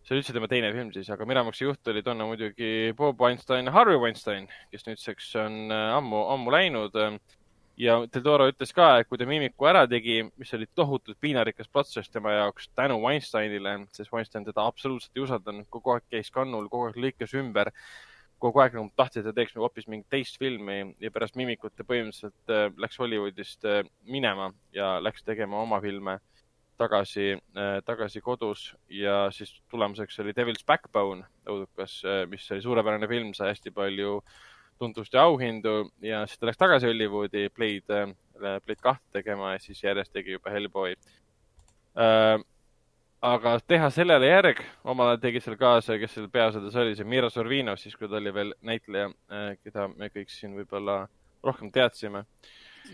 see 0.00 0.14
oli 0.14 0.22
üldse 0.22 0.32
tema 0.32 0.48
teine 0.48 0.72
film 0.72 0.94
siis, 0.96 1.10
aga 1.12 1.28
Miramaxi 1.28 1.66
juht 1.66 1.92
oli 1.92 2.00
toona 2.02 2.24
muidugi 2.24 2.94
Bob 2.96 3.20
Weinstein, 3.20 3.68
Harvey 3.68 4.00
Weinstein, 4.00 4.48
kes 4.72 4.88
nüüdseks 4.88 5.28
on 5.44 5.76
ammu, 5.76 6.24
ammu 6.38 6.56
läinud. 6.56 6.96
Ja 7.80 7.96
Toro 8.22 8.48
ütles 8.50 8.74
ka, 8.76 8.90
et 9.00 9.08
kui 9.08 9.18
ta 9.20 9.26
Mimiku 9.28 9.68
ära 9.70 9.86
tegi, 9.88 10.20
mis 10.38 10.52
oli 10.56 10.68
tohutult 10.76 11.18
piinarikas 11.22 11.70
protsess 11.72 12.12
tema 12.12 12.34
jaoks 12.36 12.68
tänu 12.76 12.98
Weinsteinile, 13.02 13.76
sest 13.96 14.12
Weinstein 14.12 14.46
teda 14.46 14.66
absoluutselt 14.68 15.16
ei 15.16 15.24
usaldanud, 15.24 15.68
kogu 15.72 15.94
aeg 15.94 16.06
käis 16.12 16.30
kannul, 16.34 16.68
kogu 16.72 16.90
aeg 16.90 16.98
lõikas 17.00 17.34
ümber, 17.40 17.72
kogu 18.40 18.62
aeg 18.62 18.76
nagu 18.76 18.92
tahtis, 18.96 19.22
et 19.22 19.30
ta 19.30 19.36
teeks 19.36 19.56
hoopis 19.60 19.88
mingit 19.88 20.08
teist 20.12 20.38
filmi 20.40 20.80
ja 21.00 21.12
pärast 21.12 21.38
Mimikut 21.40 21.76
ta 21.76 21.86
põhimõtteliselt 21.88 22.52
äh, 22.52 22.66
läks 22.80 23.00
Hollywoodist 23.00 23.68
äh, 23.68 23.82
minema 24.08 24.50
ja 24.76 24.98
läks 25.00 25.24
tegema 25.24 25.62
oma 25.64 25.80
filme 25.84 26.18
tagasi, 26.80 27.34
tagasi 27.84 28.22
kodus. 28.24 28.70
Ja 28.88 29.26
siis 29.36 29.50
tulemuseks 29.68 30.16
oli 30.22 30.32
Devil's 30.32 30.64
Backbone, 30.64 31.26
õudukas, 31.44 31.98
mis 32.32 32.46
oli 32.54 32.64
suurepärane 32.64 33.08
film, 33.10 33.34
sai 33.36 33.50
hästi 33.50 33.72
palju 33.76 34.14
tuntust 34.80 35.14
ja 35.14 35.26
auhindu 35.28 35.90
ja 36.04 36.24
siis 36.26 36.40
ta 36.40 36.48
läks 36.48 36.60
tagasi 36.60 36.88
Hollywoodi 36.88 37.48
Blade, 37.54 38.00
Blade 38.40 38.80
kahte 38.80 39.20
tegema 39.20 39.54
ja 39.54 39.60
siis 39.62 39.82
järjest 39.84 40.12
tegi 40.12 40.36
juba 40.38 40.52
Hellboy. 40.54 40.96
aga 43.20 43.52
teha 43.68 43.90
sellele 43.92 44.30
järg, 44.30 44.62
omal 44.84 45.12
ajal 45.12 45.20
tegi 45.26 45.42
seal 45.44 45.58
kaasa, 45.60 45.98
kes 46.00 46.14
seal 46.16 46.30
peaosades 46.32 46.76
oli, 46.80 46.96
see 46.96 47.04
Mira 47.04 47.28
Sorvino, 47.30 47.76
siis 47.76 47.96
kui 47.96 48.08
ta 48.08 48.16
oli 48.16 48.32
veel 48.32 48.54
näitleja, 48.64 49.10
keda 49.64 49.88
me 49.92 50.08
kõik 50.08 50.32
siin 50.32 50.56
võib-olla 50.56 51.02
rohkem 51.44 51.68
teadsime 51.72 52.24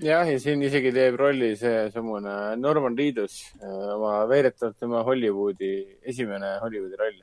jah, 0.03 0.27
ja 0.29 0.39
siin 0.43 0.63
isegi 0.67 0.93
teeb 0.95 1.17
rolli 1.21 1.53
seesamune 1.59 2.57
Norman 2.61 2.97
Reedus, 2.99 3.39
oma 3.63 4.19
väidetavalt 4.31 4.79
tema 4.81 5.03
Hollywoodi, 5.07 5.73
esimene 6.03 6.57
Hollywoodi 6.63 7.01
roll. 7.01 7.23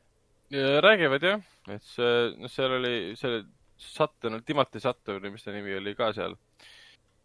Räägivad 0.86 1.26
jah, 1.26 1.44
et 1.74 1.84
see, 1.88 2.16
noh, 2.38 2.52
seal 2.52 2.78
oli 2.78 2.96
see 3.20 3.42
Sutton, 3.84 4.40
Timothy 4.46 4.82
Sutton 4.84 5.22
või 5.22 5.34
mis 5.36 5.46
ta 5.46 5.54
nimi 5.54 5.76
oli 5.78 5.96
ka 5.98 6.12
seal. 6.16 6.36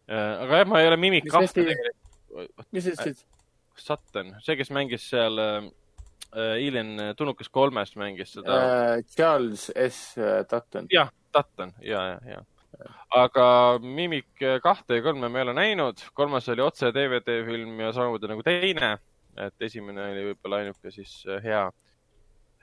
aga 0.08 0.62
jah, 0.62 0.68
ma 0.68 0.82
ei 0.82 0.88
ole 0.90 1.00
Mimik 1.00 1.28
kahte 1.30 1.52
tegelikult. 1.62 2.64
mis 2.72 2.86
sa 2.86 2.94
ütlesid? 2.94 3.26
Sutton, 3.78 4.32
see, 4.42 4.56
kes 4.58 4.72
mängis 4.74 5.04
seal 5.10 5.38
äh, 5.38 5.68
Alien 6.34 7.14
Tunukas 7.16 7.50
kolmest 7.52 7.98
mängis 8.00 8.34
seda 8.36 8.56
äh,. 8.58 9.02
Charles 9.14 9.68
S 9.74 10.00
Dutton. 10.50 10.88
jah, 10.92 11.12
Sutton 11.34 11.72
ja, 11.84 12.02
ja, 12.12 12.18
ja. 12.32 12.88
aga 13.16 13.46
Mimik 13.82 14.42
kahte 14.62 14.98
ja 14.98 15.04
kolme 15.04 15.30
me 15.30 15.40
ei 15.40 15.46
ole 15.46 15.54
näinud, 15.60 16.02
kolmas 16.14 16.48
oli 16.52 16.64
otse 16.64 16.90
DVD 16.94 17.38
film 17.46 17.78
ja 17.80 17.92
samamoodi 17.92 18.32
nagu 18.32 18.44
teine, 18.46 18.96
et 19.38 19.68
esimene 19.68 20.10
oli 20.10 20.26
võib-olla 20.32 20.64
ainuke 20.64 20.92
siis 20.94 21.20
äh, 21.28 21.42
hea, 21.44 21.64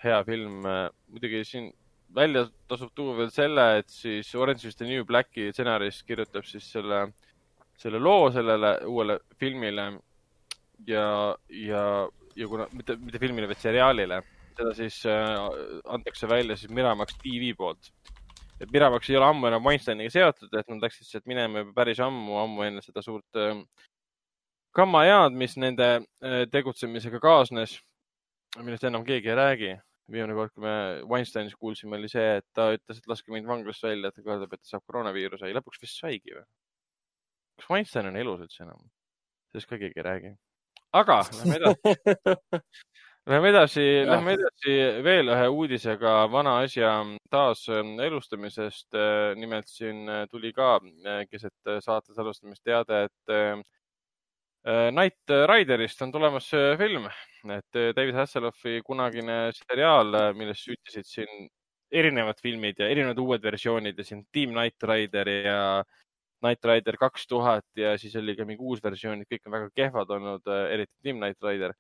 hea 0.04 0.22
film. 0.28 0.62
muidugi 1.08 1.46
siin 1.48 1.72
välja 2.16 2.46
tasub 2.70 2.94
tuua 2.96 3.18
veel 3.18 3.32
selle, 3.34 3.66
et 3.82 3.90
siis 3.92 4.34
Orange 4.36 4.70
is 4.70 4.78
the 4.80 4.88
New 4.88 5.06
Blacki 5.08 5.50
stsenarist 5.52 6.06
kirjutab 6.08 6.48
siis 6.48 6.68
selle, 6.72 7.02
selle 7.78 8.00
loo 8.00 8.30
sellele 8.34 8.78
uuele 8.88 9.20
filmile 9.40 9.90
ja, 10.88 11.08
ja, 11.50 11.84
ja 12.36 12.48
kuna 12.52 12.70
mitte, 12.74 12.98
mitte 13.02 13.22
filmile, 13.22 13.50
vaid 13.52 13.62
seriaalile, 13.64 14.22
seda 14.56 14.76
siis 14.78 15.02
äh, 15.12 15.36
antakse 15.98 16.30
välja 16.32 16.58
siis 16.60 16.72
Miramax 16.72 17.18
TV 17.22 17.54
poolt 17.58 17.92
et 18.62 18.72
Miramax 18.72 19.10
ei 19.10 19.18
ole 19.20 19.28
ammu 19.28 19.50
enam 19.50 19.66
Weinsteiniga 19.66 20.12
seotud, 20.14 20.54
et 20.56 20.70
nad 20.72 20.84
läksid 20.86 21.08
sealt 21.08 21.26
minema 21.30 21.62
juba 21.62 21.76
päris 21.76 22.00
ammu, 22.04 22.38
ammu 22.40 22.64
enne 22.68 22.84
seda 22.86 23.04
suurt 23.04 23.40
äh, 23.40 23.58
kammajaad, 24.76 25.36
mis 25.36 25.58
nende 25.60 25.90
äh, 25.98 26.44
tegutsemisega 26.52 27.20
kaasnes, 27.24 27.78
millest 28.62 28.88
enam 28.88 29.06
keegi 29.08 29.32
ei 29.32 29.40
räägi. 29.40 29.74
Viimane 30.12 30.36
kord, 30.38 30.54
kui 30.54 30.66
me 30.66 30.76
Weinsteinist 31.10 31.58
kuulsime, 31.62 31.98
oli 31.98 32.10
see, 32.12 32.38
et 32.40 32.46
ta 32.54 32.70
ütles, 32.76 33.00
et 33.00 33.10
laske 33.10 33.34
mind 33.34 33.50
vanglast 33.50 33.86
välja, 33.86 34.12
et 34.12 34.18
ta 34.18 34.26
kardab, 34.26 34.54
et 34.54 34.62
ta 34.62 34.76
saab 34.76 34.86
koroonaviiruse 34.90 35.50
ja 35.50 35.58
lõpuks 35.58 35.82
vist 35.82 36.02
saigi 36.02 36.36
või? 36.36 36.46
kas 37.56 37.72
Weinstein 37.72 38.12
on 38.12 38.20
elus 38.20 38.44
üldse 38.46 38.66
enam? 38.68 38.84
sellest 39.52 39.72
ka 39.72 39.80
keegi 39.82 40.02
ei 40.02 40.06
räägi. 40.10 40.36
aga 41.02 41.22
lähme 41.40 41.60
edasi. 41.62 41.96
Lähme 43.26 43.50
edasi, 43.50 43.84
lähme 44.06 44.36
edasi 44.38 44.74
veel 45.02 45.32
ühe 45.34 45.46
uudisega 45.50 46.12
vana 46.30 46.60
asja 46.62 46.92
taas 47.34 47.64
ähm, 47.74 47.96
elustamisest. 48.06 48.94
nimelt 49.42 49.66
siin 49.66 50.04
äh, 50.10 50.28
tuli 50.30 50.52
ka 50.54 50.76
äh, 50.78 51.24
keset 51.32 51.56
äh, 51.66 51.80
saate 51.82 52.14
salvestamist 52.14 52.62
teade, 52.64 53.08
et 53.08 53.34
äh, 53.34 53.64
Knight 54.92 55.34
Riderist 55.50 56.02
on 56.02 56.12
tulemas 56.12 56.54
äh, 56.54 56.78
film, 56.78 57.10
et 57.52 57.80
äh, 57.80 57.92
David 57.96 58.16
Hasselhoffi 58.16 58.80
kunagine 58.86 59.52
seriaal, 59.56 60.34
millest 60.38 60.66
süütisid 60.68 61.08
siin 61.10 61.48
erinevad 61.92 62.40
filmid 62.42 62.80
ja 62.82 62.90
erinevad 62.92 63.20
uued 63.22 63.44
versioonid 63.44 63.98
ja 63.98 64.06
siin 64.08 64.26
Team 64.34 64.56
Knight 64.56 64.84
Rider 64.84 65.30
ja 65.30 65.60
Knight 66.44 66.66
Rider 66.66 66.98
kaks 67.00 67.28
tuhat 67.28 67.66
ja 67.80 67.96
siis 67.98 68.16
oli 68.20 68.36
ka 68.38 68.46
mingi 68.46 68.64
uus 68.64 68.84
versioon, 68.84 69.24
kõik 69.30 69.48
on 69.48 69.56
väga 69.56 69.70
kehvad 69.76 70.12
olnud, 70.18 70.50
eriti 70.70 70.94
Team 71.04 71.22
Knight 71.22 71.42
Rider. 71.44 71.74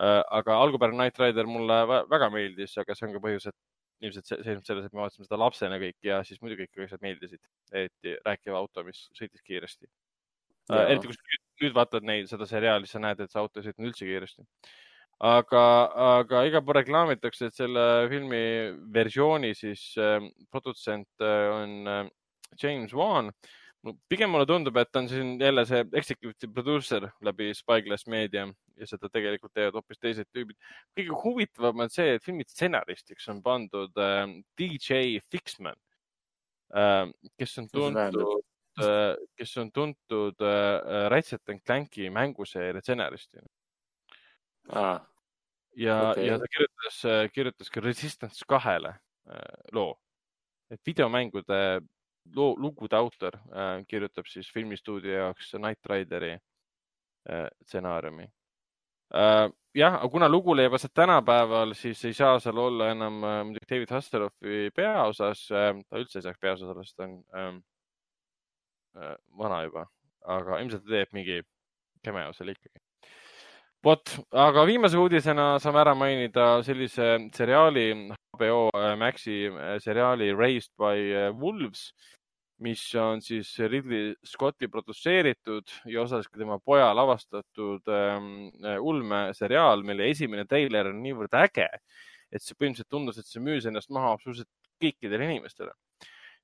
aga 0.00 0.56
algupärane 0.62 0.96
Knight 0.96 1.18
Rider 1.20 1.46
mulle 1.46 1.82
vä- 1.88 2.04
väga 2.10 2.30
meeldis, 2.32 2.76
aga 2.80 2.94
see 2.96 3.08
on 3.08 3.12
ka 3.16 3.20
põhjus, 3.24 3.48
et 3.50 4.06
ilmselt 4.06 4.30
seisneb 4.30 4.64
selles, 4.64 4.86
et 4.86 4.94
me 4.94 5.02
vaatasime 5.02 5.26
seda 5.26 5.38
lapsena 5.40 5.78
kõik 5.80 6.08
ja 6.08 6.22
siis 6.24 6.40
muidugi 6.40 6.66
kõik 6.70 6.86
asjad 6.86 7.02
meeldisid, 7.04 7.40
eriti 7.72 8.14
rääkiva 8.24 8.56
auto, 8.60 8.84
mis 8.86 9.02
sõitis 9.16 9.44
kiiresti. 9.44 9.90
Eriti 10.70 11.10
kui 11.10 11.16
sa 11.16 11.26
nüüd, 11.60 11.74
vaatad 11.76 12.06
neid, 12.06 12.28
seda 12.30 12.48
seriaali, 12.48 12.88
siis 12.88 12.96
sa 12.96 13.02
näed, 13.04 13.20
et 13.20 13.32
see 13.32 13.40
auto 13.40 13.60
ei 13.60 13.68
sõitnud 13.68 13.90
üldse 13.90 14.08
kiiresti. 14.08 14.46
aga, 15.30 15.62
aga 16.16 16.44
igal 16.48 16.62
pool 16.64 16.78
reklaamitakse, 16.78 17.50
et 17.50 17.56
selle 17.56 17.86
filmi 18.08 18.44
versiooni 18.94 19.52
siis 19.54 19.90
äh, 20.00 20.22
produtsent 20.50 21.24
äh, 21.24 21.48
on 21.52 21.88
äh, 21.88 22.06
James 22.62 22.94
Wan. 22.96 23.32
pigem 24.08 24.28
mulle 24.28 24.44
tundub, 24.44 24.76
et 24.76 24.96
on 24.96 25.06
siin 25.08 25.38
jälle 25.40 25.64
see 25.64 25.84
executive 25.96 26.52
producer 26.52 27.06
läbi 27.24 27.54
Spyglass 27.54 28.06
Media 28.06 28.46
ja 28.76 28.86
seda 28.88 29.08
tegelikult 29.08 29.54
teevad 29.54 29.78
hoopis 29.78 30.00
teised 30.00 30.28
tüübid. 30.32 30.56
kõige 30.96 31.20
huvitavam 31.22 31.84
on 31.84 31.92
see, 31.92 32.16
et 32.16 32.24
filmi 32.24 32.44
stsenaristiks 32.48 33.28
on 33.32 33.42
pandud 33.42 33.96
äh, 34.00 34.26
DJ 34.56 35.18
Fixman 35.32 35.76
äh,, 36.76 37.08
kes 37.36 37.58
on 37.58 37.68
tuntud 37.72 38.44
kes 39.36 39.56
on 39.58 39.72
tuntud 39.72 40.40
äh, 40.40 41.08
Ratchet 41.10 41.48
and 41.48 41.60
Clanki 41.66 42.10
mänguseeria 42.10 42.80
stsenaristina 42.80 43.46
aa, 44.72 45.00
ja 45.76 46.10
okay., 46.10 46.26
ja 46.26 46.38
ta 46.38 46.48
kirjutas, 46.56 47.00
kirjutas 47.34 47.70
ka 47.70 47.80
Resistance 47.80 48.44
kahele 48.48 48.88
äh, 48.88 49.72
loo. 49.72 49.98
et 50.70 50.80
videomängude 50.86 51.80
loo, 52.36 52.54
lugude 52.58 52.96
autor 52.96 53.36
äh, 53.36 53.80
kirjutab 53.88 54.26
siis 54.26 54.52
filmistuudio 54.52 55.12
jaoks 55.12 55.50
Knight 55.56 55.86
Rideri 55.86 56.32
äh, 56.32 57.48
stsenaariumi 57.62 58.28
äh,. 59.14 59.48
jah, 59.74 59.94
aga 59.94 60.08
kuna 60.08 60.28
lugu 60.28 60.54
leiab 60.56 60.74
aset 60.74 60.94
tänapäeval, 60.94 61.74
siis 61.74 62.04
ei 62.04 62.14
saa 62.14 62.38
seal 62.40 62.58
olla 62.58 62.90
enam 62.90 63.24
äh, 63.24 63.42
muidugi 63.44 63.74
David 63.74 63.90
Hasselhoffi 63.90 64.70
peaosas 64.76 65.48
äh,. 65.50 65.74
ta 65.88 65.98
üldse 65.98 66.18
ei 66.18 66.28
saaks 66.28 66.40
peaosas 66.40 66.68
olla, 66.68 66.84
sest 66.84 66.96
ta 66.96 67.08
on 67.08 67.62
äh, 68.96 69.16
vana 69.38 69.64
juba, 69.66 69.86
aga 70.26 70.60
ilmselt 70.62 70.86
ta 70.86 70.96
teeb 70.96 71.16
mingi 71.16 71.42
cameo 72.04 72.32
seal 72.36 72.52
ikkagi. 72.54 72.80
Vot, 73.84 74.10
aga 74.36 74.66
viimase 74.68 74.98
uudisena 75.00 75.54
saame 75.62 75.80
ära 75.80 75.94
mainida 75.96 76.46
sellise 76.66 77.14
seriaali, 77.32 77.84
HBO 78.36 78.66
äh, 78.76 78.92
Maxi 79.00 79.46
äh, 79.48 79.78
seriaali 79.80 80.34
Raised 80.36 80.74
by 80.76 81.06
äh, 81.16 81.30
Wolves, 81.32 81.86
mis 82.60 82.82
on 83.00 83.22
siis 83.24 83.54
Ridley 83.72 84.12
Scotti 84.26 84.68
produtseeritud 84.68 85.72
ja 85.88 86.02
osaliselt 86.02 86.34
ka 86.34 86.42
tema 86.42 86.58
poja 86.60 86.90
lavastatud 86.92 87.88
ähm, 87.88 88.50
ulmeseriaal, 88.84 89.80
mille 89.80 90.10
esimene 90.12 90.44
treiler 90.44 90.92
on 90.92 91.00
niivõrd 91.00 91.40
äge, 91.40 91.70
et 92.28 92.44
see 92.44 92.52
põhimõtteliselt 92.60 92.92
tundus, 92.92 93.16
et 93.16 93.32
see 93.32 93.40
müüs 93.40 93.64
ennast 93.64 93.88
maha 93.96 94.12
absoluutselt 94.12 94.50
kõikidele 94.84 95.30
inimestele 95.30 95.72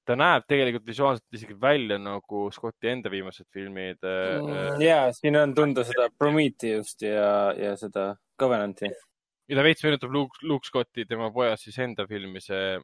ta 0.06 0.16
näeb 0.18 0.46
tegelikult 0.48 0.86
visuaalselt 0.86 1.38
isegi 1.38 1.56
välja 1.60 1.98
nagu 1.98 2.46
Scotti 2.54 2.90
enda 2.92 3.10
viimased 3.10 3.48
filmid 3.52 3.98
mm,. 4.02 4.80
ja, 4.82 5.00
siin 5.16 5.38
on 5.40 5.54
tunda 5.54 5.84
seda 5.86 6.08
Prometheust 6.18 7.02
ja, 7.06 7.52
ja 7.58 7.74
seda 7.80 8.12
Covenanti. 8.40 8.90
ja 9.48 9.58
ta 9.58 9.64
veits 9.66 9.84
meenutab 9.84 10.12
Luke, 10.14 10.42
Luke 10.42 10.68
Scotti, 10.68 11.06
tema 11.08 11.30
poja 11.34 11.56
siis 11.60 11.78
enda 11.82 12.06
filmi, 12.06 12.42
see. 12.44 12.76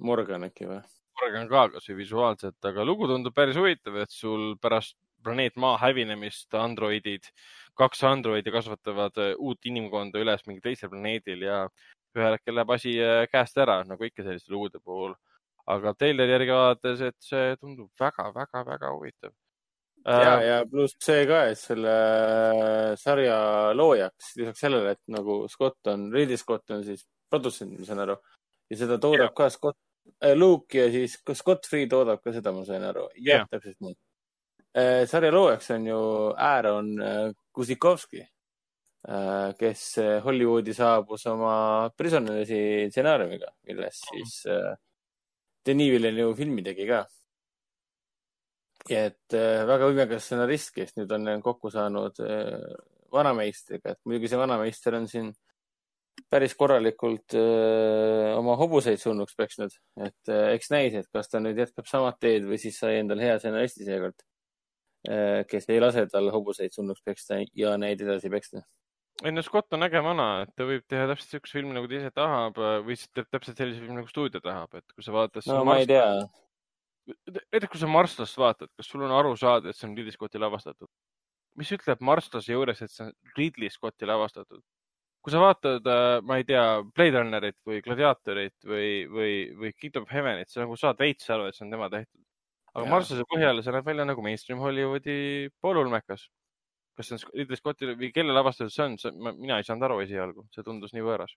Morgan 0.00 0.46
äkki 0.46 0.66
või? 0.66 0.78
Morgan 1.20 1.48
ka 1.48 1.66
kasvõi 1.74 1.98
visuaalselt, 1.98 2.56
aga 2.68 2.84
lugu 2.84 3.08
tundub 3.08 3.34
päris 3.36 3.56
huvitav, 3.56 3.98
et 4.02 4.12
sul 4.12 4.54
pärast 4.60 4.96
planeet 5.24 5.56
Maa 5.60 5.76
hävinemist 5.80 6.54
androidid, 6.54 7.28
kaks 7.78 8.02
androidi 8.06 8.52
kasvatavad 8.54 9.20
äh, 9.22 9.32
uut 9.38 9.68
inimkonda 9.68 10.20
üles 10.22 10.44
mingil 10.46 10.64
teisel 10.64 10.92
planeedil 10.92 11.44
ja 11.48 11.62
ühel 12.16 12.36
hetkel 12.36 12.56
läheb 12.56 12.72
asi 12.76 12.94
äh, 13.02 13.24
käest 13.32 13.58
ära, 13.60 13.80
nagu 13.88 14.06
ikka 14.06 14.24
selliste 14.26 14.54
lugude 14.54 14.80
puhul 14.80 15.16
aga 15.66 15.92
treileri 15.98 16.34
järgi 16.36 16.54
vaadates, 16.54 17.02
et 17.08 17.16
see 17.26 17.56
tundub 17.58 17.90
väga-väga-väga 18.00 18.92
huvitav. 18.94 19.34
ja 20.06 20.34
äh,, 20.36 20.44
ja 20.46 20.58
pluss 20.70 20.94
see 21.02 21.24
ka, 21.26 21.42
et 21.50 21.58
selle 21.58 21.94
sarja 23.00 23.38
loojaks, 23.74 24.36
lisaks 24.38 24.62
sellele, 24.62 24.94
et 24.94 25.02
nagu 25.10 25.40
Scott 25.50 25.90
on, 25.90 26.06
Ridley 26.14 26.38
Scott 26.38 26.70
on 26.70 26.84
siis 26.86 27.02
produtsent, 27.30 27.74
ma 27.74 27.88
saan 27.88 28.04
aru, 28.04 28.16
ja 28.70 28.78
seda 28.84 29.00
toodab 29.02 29.32
ja. 29.32 29.34
ka 29.34 29.50
Scott 29.50 29.78
äh,, 30.20 30.36
Luke 30.38 30.78
ja 30.78 30.86
siis 30.94 31.18
ka 31.26 31.34
Scott 31.34 31.66
Free 31.66 31.90
toodab 31.90 32.22
ka 32.22 32.34
seda, 32.36 32.54
ma 32.54 32.62
sain 32.68 32.86
aru. 32.86 33.08
jah, 33.18 33.48
täpselt 33.50 33.80
nii 33.82 33.98
äh,. 34.78 35.02
sarja 35.10 35.34
loojaks 35.34 35.74
on 35.74 35.90
ju 35.90 36.00
Aaron 36.52 36.94
äh, 37.02 37.20
Kusikovski 37.50 38.22
äh,, 38.22 39.50
kes 39.58 39.88
Hollywoodi 40.22 40.78
saabus 40.78 41.26
oma 41.34 41.56
Prisonersi 41.98 42.86
stsenaariumiga, 42.92 43.50
milles 43.66 44.04
siis 44.06 44.44
äh, 44.46 44.76
Denis 45.66 45.90
Villeneuve 45.90 46.36
filmi 46.38 46.62
tegi 46.66 46.86
ka. 46.88 47.04
et 48.86 49.34
äh, 49.34 49.64
väga 49.66 49.88
võimekas 49.90 50.28
stsenarist, 50.28 50.70
kes 50.76 50.92
nüüd 50.94 51.10
on 51.16 51.40
kokku 51.42 51.72
saanud 51.74 52.20
äh, 52.22 52.76
vanameistriga, 53.10 53.96
et 53.96 54.00
muidugi 54.06 54.30
see 54.30 54.38
vanameister 54.38 54.94
on 54.94 55.08
siin 55.10 55.32
päris 56.30 56.54
korralikult 56.54 57.34
öö, 57.34 57.42
äh, 57.42 58.36
oma 58.38 58.54
hobuseid 58.60 59.02
surnuks 59.02 59.34
peksnud, 59.36 59.74
et 60.06 60.30
öö, 60.30 60.52
eks 60.54 60.70
näis, 60.70 60.94
et 60.94 61.10
kas 61.12 61.32
ta 61.32 61.42
nüüd 61.42 61.58
jätkab 61.58 61.90
samad 61.90 62.20
teed 62.22 62.46
või 62.46 62.60
siis 62.62 62.78
sai 62.78 63.00
endale 63.00 63.26
hea 63.26 63.40
stsenaristi 63.42 63.88
seekord, 63.88 64.26
kes 65.50 65.68
ei 65.70 65.78
lase 65.78 66.02
tal 66.10 66.32
hobuseid 66.34 66.74
surnuks 66.74 67.04
peksta 67.06 67.36
ja 67.54 67.76
neid 67.78 68.00
edasi 68.02 68.30
peksta 68.32 68.64
ei 69.24 69.32
no 69.32 69.42
Scott 69.42 69.72
on 69.72 69.86
äge 69.86 70.00
vana, 70.04 70.26
et 70.44 70.52
ta 70.58 70.66
võib 70.68 70.84
teha 70.90 71.06
täpselt 71.08 71.36
siukse 71.36 71.56
filmi, 71.56 71.72
nagu 71.76 71.88
ta 71.88 71.96
ise 71.96 72.12
tahab 72.12 72.58
või 72.84 72.96
siis 72.98 73.08
teeb 73.16 73.30
täpselt 73.32 73.56
sellise 73.56 73.80
filmi, 73.80 73.96
nagu 74.00 74.10
stuudio 74.10 74.42
tahab, 74.44 74.76
et 74.76 74.92
kui 74.92 75.06
sa 75.06 75.14
vaatad. 75.14 75.46
no 75.48 75.62
ma 75.64 75.78
ei 75.80 75.88
tea. 75.88 76.04
näiteks 77.54 77.72
kui 77.72 77.80
sa 77.80 77.88
Marslast 77.88 78.36
vaatad, 78.40 78.72
kas 78.76 78.90
sul 78.92 79.06
on 79.06 79.14
aru 79.16 79.32
saada, 79.40 79.70
et 79.70 79.78
see 79.78 79.88
on 79.88 79.96
Ridley 79.96 80.12
Scotti 80.12 80.42
lavastatud? 80.42 80.90
mis 81.56 81.72
ütleb 81.72 82.02
Marslase 82.04 82.52
juures, 82.52 82.82
et 82.84 82.92
see 82.92 83.06
on 83.06 83.12
Ridley 83.38 83.72
Scotti 83.72 84.08
lavastatud? 84.08 84.60
kui 85.24 85.32
sa 85.34 85.40
vaatad, 85.42 85.88
äh, 85.90 86.20
ma 86.22 86.36
ei 86.38 86.44
tea, 86.46 86.64
Blade 86.94 87.18
Runnerit 87.18 87.56
või 87.66 87.80
Gladiatorit 87.82 88.68
või, 88.68 88.90
või, 89.10 89.32
või 89.58 89.72
Kingdom 89.74 90.04
of 90.04 90.12
Heavenit, 90.12 90.52
sa 90.52 90.60
nagu 90.62 90.76
saad 90.78 91.00
veits 91.02 91.32
aru, 91.32 91.48
et 91.48 91.56
see 91.56 91.64
on 91.66 91.72
tema 91.72 91.88
tehtud. 91.90 92.20
aga 92.76 92.84
Marslase 92.92 93.24
põhjal 93.32 93.64
see 93.64 93.74
näeb 93.74 93.88
välja 93.88 94.04
nagu 94.04 94.22
mainstream 94.22 94.60
Hollywoodi 94.60 95.48
poolulmekas 95.64 96.28
kas 96.96 97.10
see 97.10 97.18
on 97.18 97.34
Ridley 97.34 97.58
Scotti 97.60 97.90
või 97.92 98.10
kelle 98.14 98.34
lavastatud 98.36 98.72
see 98.72 98.86
on, 98.86 98.96
mina 99.36 99.60
ei 99.60 99.66
saanud 99.66 99.86
aru 99.88 100.00
esialgu, 100.06 100.46
see 100.54 100.64
tundus 100.66 100.94
nii 100.96 101.04
võõras. 101.04 101.36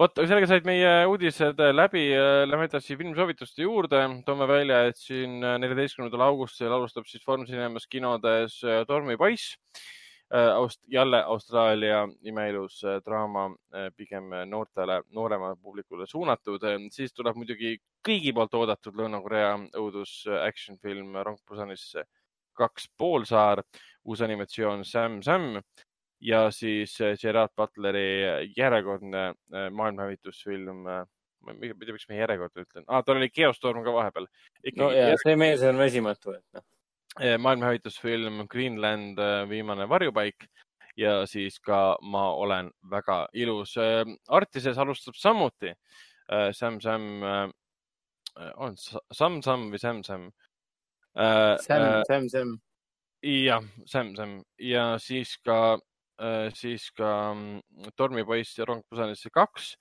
vot, 0.00 0.16
sellega 0.16 0.48
said 0.48 0.66
meie 0.68 0.90
uudised 1.10 1.60
läbi. 1.74 2.06
Lähme 2.48 2.68
edasi 2.70 2.96
filmisoovituste 2.96 3.66
juurde. 3.66 4.02
toome 4.26 4.48
välja, 4.48 4.86
et 4.88 4.96
siin 4.96 5.40
neljateistkümnendal 5.40 6.28
augustil 6.30 6.72
alustab 6.72 7.06
siis 7.06 7.24
Foorum 7.24 7.46
Cinemas 7.46 7.86
kinodes 7.86 8.62
äh, 8.64 8.84
Tormipoiss. 8.88 9.58
Äh, 10.32 10.54
Aust-, 10.54 10.86
jälle 10.88 11.22
Austraalia 11.24 12.06
imeilus 12.22 12.84
äh, 12.84 13.00
draama, 13.04 13.50
pigem 13.96 14.30
noortele, 14.46 15.02
nooremale 15.10 15.56
publikule 15.60 16.06
suunatud. 16.06 16.64
siis 16.90 17.12
tuleb 17.12 17.36
muidugi 17.36 17.76
kõigi 18.08 18.32
poolt 18.32 18.54
oodatud 18.54 18.96
Lõuna-Korea 18.96 19.52
õudus 19.76 20.24
action 20.46 20.78
film 20.78 21.18
Rong 21.20 21.38
Busanisse 21.46 22.06
kaks 22.60 22.90
poolsaar 22.98 23.62
uus 24.04 24.20
animatsioon 24.24 24.84
Sam 24.84 25.20
Sam 25.22 25.54
ja 26.20 26.50
siis 26.50 27.00
äh, 27.00 27.16
Gerard 27.20 27.52
Butleri 27.56 28.52
järjekordne 28.56 29.26
äh, 29.28 29.70
maailmahävitusfilm. 29.70 30.84
Ma 31.40 31.54
ei 31.56 31.72
tea, 31.72 31.94
miks 31.96 32.08
ma 32.10 32.18
järjekordne 32.18 32.64
ütlen 32.66 32.84
ah,, 32.86 33.00
tal 33.04 33.16
oli 33.16 33.30
Geostorm 33.32 33.84
ka 33.84 33.94
vahepeal. 33.96 34.26
no 34.76 34.90
ja 34.92 35.06
järg... 35.08 35.22
see 35.22 35.38
mees 35.40 35.62
on 35.64 35.78
väsimatu, 35.80 36.34
et 36.36 36.58
noh. 36.58 36.66
maailmahävitusfilm 37.40 38.42
Greenland, 38.52 39.18
viimane 39.48 39.86
varjupaik 39.88 40.44
ja 41.00 41.22
siis 41.26 41.56
ka 41.64 41.96
Ma 42.02 42.26
olen 42.36 42.68
väga 42.90 43.22
ilus. 43.32 43.72
Artises 44.28 44.78
alustab 44.78 45.16
samuti 45.16 45.72
Sam 46.52 46.76
Sam, 46.80 47.08
on 48.56 48.76
Sam 48.76 49.40
Sam 49.42 49.70
või 49.72 49.80
Sam 49.80 50.04
Sam? 50.04 50.28
Sam, 51.14 52.02
Sam, 52.06 52.28
Sam. 52.28 52.58
jah, 53.22 53.62
Sam, 53.86 54.14
Sam. 54.16 54.42
Ja 54.58 54.98
siis 54.98 55.36
ka, 55.44 55.78
äh, 56.22 56.50
siis 56.54 56.90
ka 56.96 57.34
mm, 57.34 57.92
Tormipoiss 57.96 58.58
ja 58.58 58.64
Rong 58.64 58.82
Busanisse 58.90 59.30
kaks. 59.30 59.74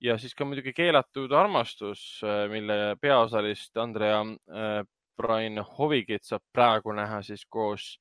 Ja 0.00 0.18
siis 0.18 0.34
ka 0.34 0.44
muidugi 0.44 0.74
Keelatud 0.76 1.32
armastus, 1.32 2.20
äh, 2.24 2.44
mille 2.52 2.96
peaosalist 3.00 3.76
Andrea 3.76 4.20
äh, 4.20 4.82
Brian 5.16 5.62
Hovigit 5.78 6.24
saab 6.26 6.42
praegu 6.52 6.92
näha 6.92 7.22
siis 7.22 7.46
koos, 7.46 7.98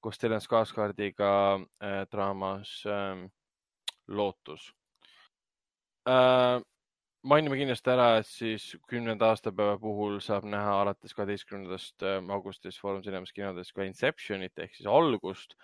koos 0.00 0.16
Stellan 0.16 0.40
Skarsgardiga 0.40 1.60
draamas 2.10 2.70
ähm, 2.88 3.26
Lootus 4.08 4.70
mainime 7.28 7.58
kindlasti 7.58 7.92
ära, 7.92 8.08
et 8.20 8.28
siis 8.28 8.70
kümnenda 8.90 9.32
aastapäeva 9.32 9.76
puhul 9.80 10.18
saab 10.24 10.46
näha 10.48 10.78
alates 10.82 11.14
kaheteistkümnendast 11.16 12.04
ähm, 12.06 12.30
augustist 12.34 12.80
Foorum 12.80 13.02
Cinemas 13.04 13.34
kinodes 13.36 13.72
ka 13.76 13.84
Inceptionit 13.86 14.58
ehk 14.62 14.76
siis 14.76 14.88
algust, 14.90 15.54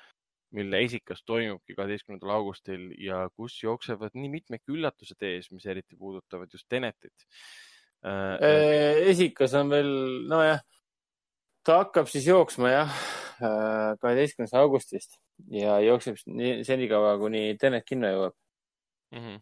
mille 0.54 0.82
esikas 0.86 1.24
toimubki 1.26 1.76
kaheteistkümnendal 1.78 2.34
augustil 2.36 2.90
ja 3.00 3.24
kus 3.36 3.56
jooksevad 3.62 4.14
nii 4.14 4.30
mitmedki 4.36 4.76
üllatused 4.76 5.26
ees, 5.26 5.50
mis 5.54 5.66
eriti 5.70 5.98
puudutavad 5.98 6.52
just 6.52 6.68
Tenetit 6.68 7.26
äh,. 8.04 8.36
äh 8.38 9.02
esikas 9.14 9.56
on 9.58 9.72
veel, 9.72 9.92
nojah, 10.30 10.62
ta 11.64 11.80
hakkab 11.82 12.10
siis 12.12 12.28
jooksma 12.28 12.72
jah, 12.74 12.96
äh, 13.40 13.90
kaheteistkümnendast 14.04 14.60
augustist 14.60 15.20
ja 15.50 15.80
jookseb 15.82 16.20
senikaua, 16.68 17.16
kuni 17.22 17.46
Tenet 17.60 17.88
kinno 17.88 18.12
jõuab 18.12 18.40
mm. 19.14 19.20
-hmm. 19.20 19.40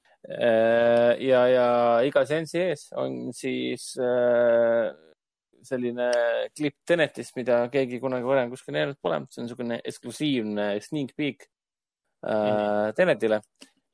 ja, 1.29 1.47
ja 1.49 1.67
iga 2.07 2.27
seansi 2.27 2.61
ees 2.61 2.89
on 2.97 3.33
siis 3.37 3.93
äh, 3.99 4.93
selline 5.63 6.11
klipp 6.57 6.77
Tenetist, 6.87 7.37
mida 7.37 7.67
keegi 7.73 8.01
kunagi 8.03 8.27
varem 8.27 8.51
kuskil 8.51 8.75
näinud 8.75 8.99
pole. 9.03 9.21
see 9.31 9.43
on 9.43 9.47
niisugune 9.49 9.81
eksklusiivne 9.85 10.81
sneak 10.81 11.15
peek 11.17 11.47
mm 12.23 12.31
-hmm. 12.31 12.95
Tenetile 12.97 13.41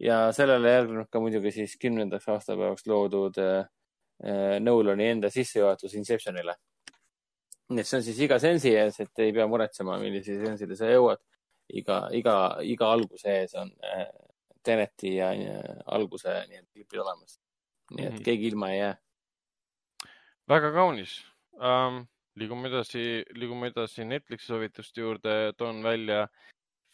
ja 0.00 0.32
sellele 0.32 0.72
järgneb 0.72 1.10
ka 1.10 1.20
muidugi 1.20 1.52
siis 1.52 1.76
kümnendaks 1.80 2.28
aastapäevaks 2.28 2.86
loodud 2.86 3.38
äh, 3.38 3.66
Nolani 4.60 5.08
enda 5.08 5.30
sissejuhatus 5.30 5.94
Inceptionile. 5.94 6.54
nii 7.68 7.80
et 7.80 7.86
see 7.86 7.98
on 7.98 8.02
siis 8.02 8.20
iga 8.24 8.38
sensi 8.40 8.70
ees, 8.72 9.00
et 9.00 9.18
ei 9.18 9.32
pea 9.32 9.44
muretsema, 9.46 9.98
millise 10.00 10.38
sensile 10.40 10.76
sa 10.76 10.86
jõuad. 10.88 11.20
iga, 11.68 12.08
iga, 12.16 12.34
iga 12.64 12.86
alguse 12.92 13.28
ees 13.28 13.54
on 13.54 13.70
äh, 13.84 14.06
Teneti 14.62 15.14
ja, 15.16 15.30
alguse 15.86 16.32
nii-öelda 16.48 16.72
klipid 16.72 17.00
olemas. 17.00 17.40
nii 17.90 18.04
et 18.04 18.12
mm 18.12 18.18
-hmm. 18.18 18.24
keegi 18.24 18.46
ilma 18.46 18.70
ei 18.70 18.78
jää. 18.78 18.96
väga 20.48 20.72
kaunis 20.72 21.24
um,. 21.52 22.06
liigume 22.38 22.68
edasi, 22.68 23.24
liigume 23.34 23.66
edasi 23.66 24.04
Netflixi 24.04 24.46
soovituste 24.46 25.00
juurde, 25.00 25.52
toon 25.56 25.82
välja 25.82 26.28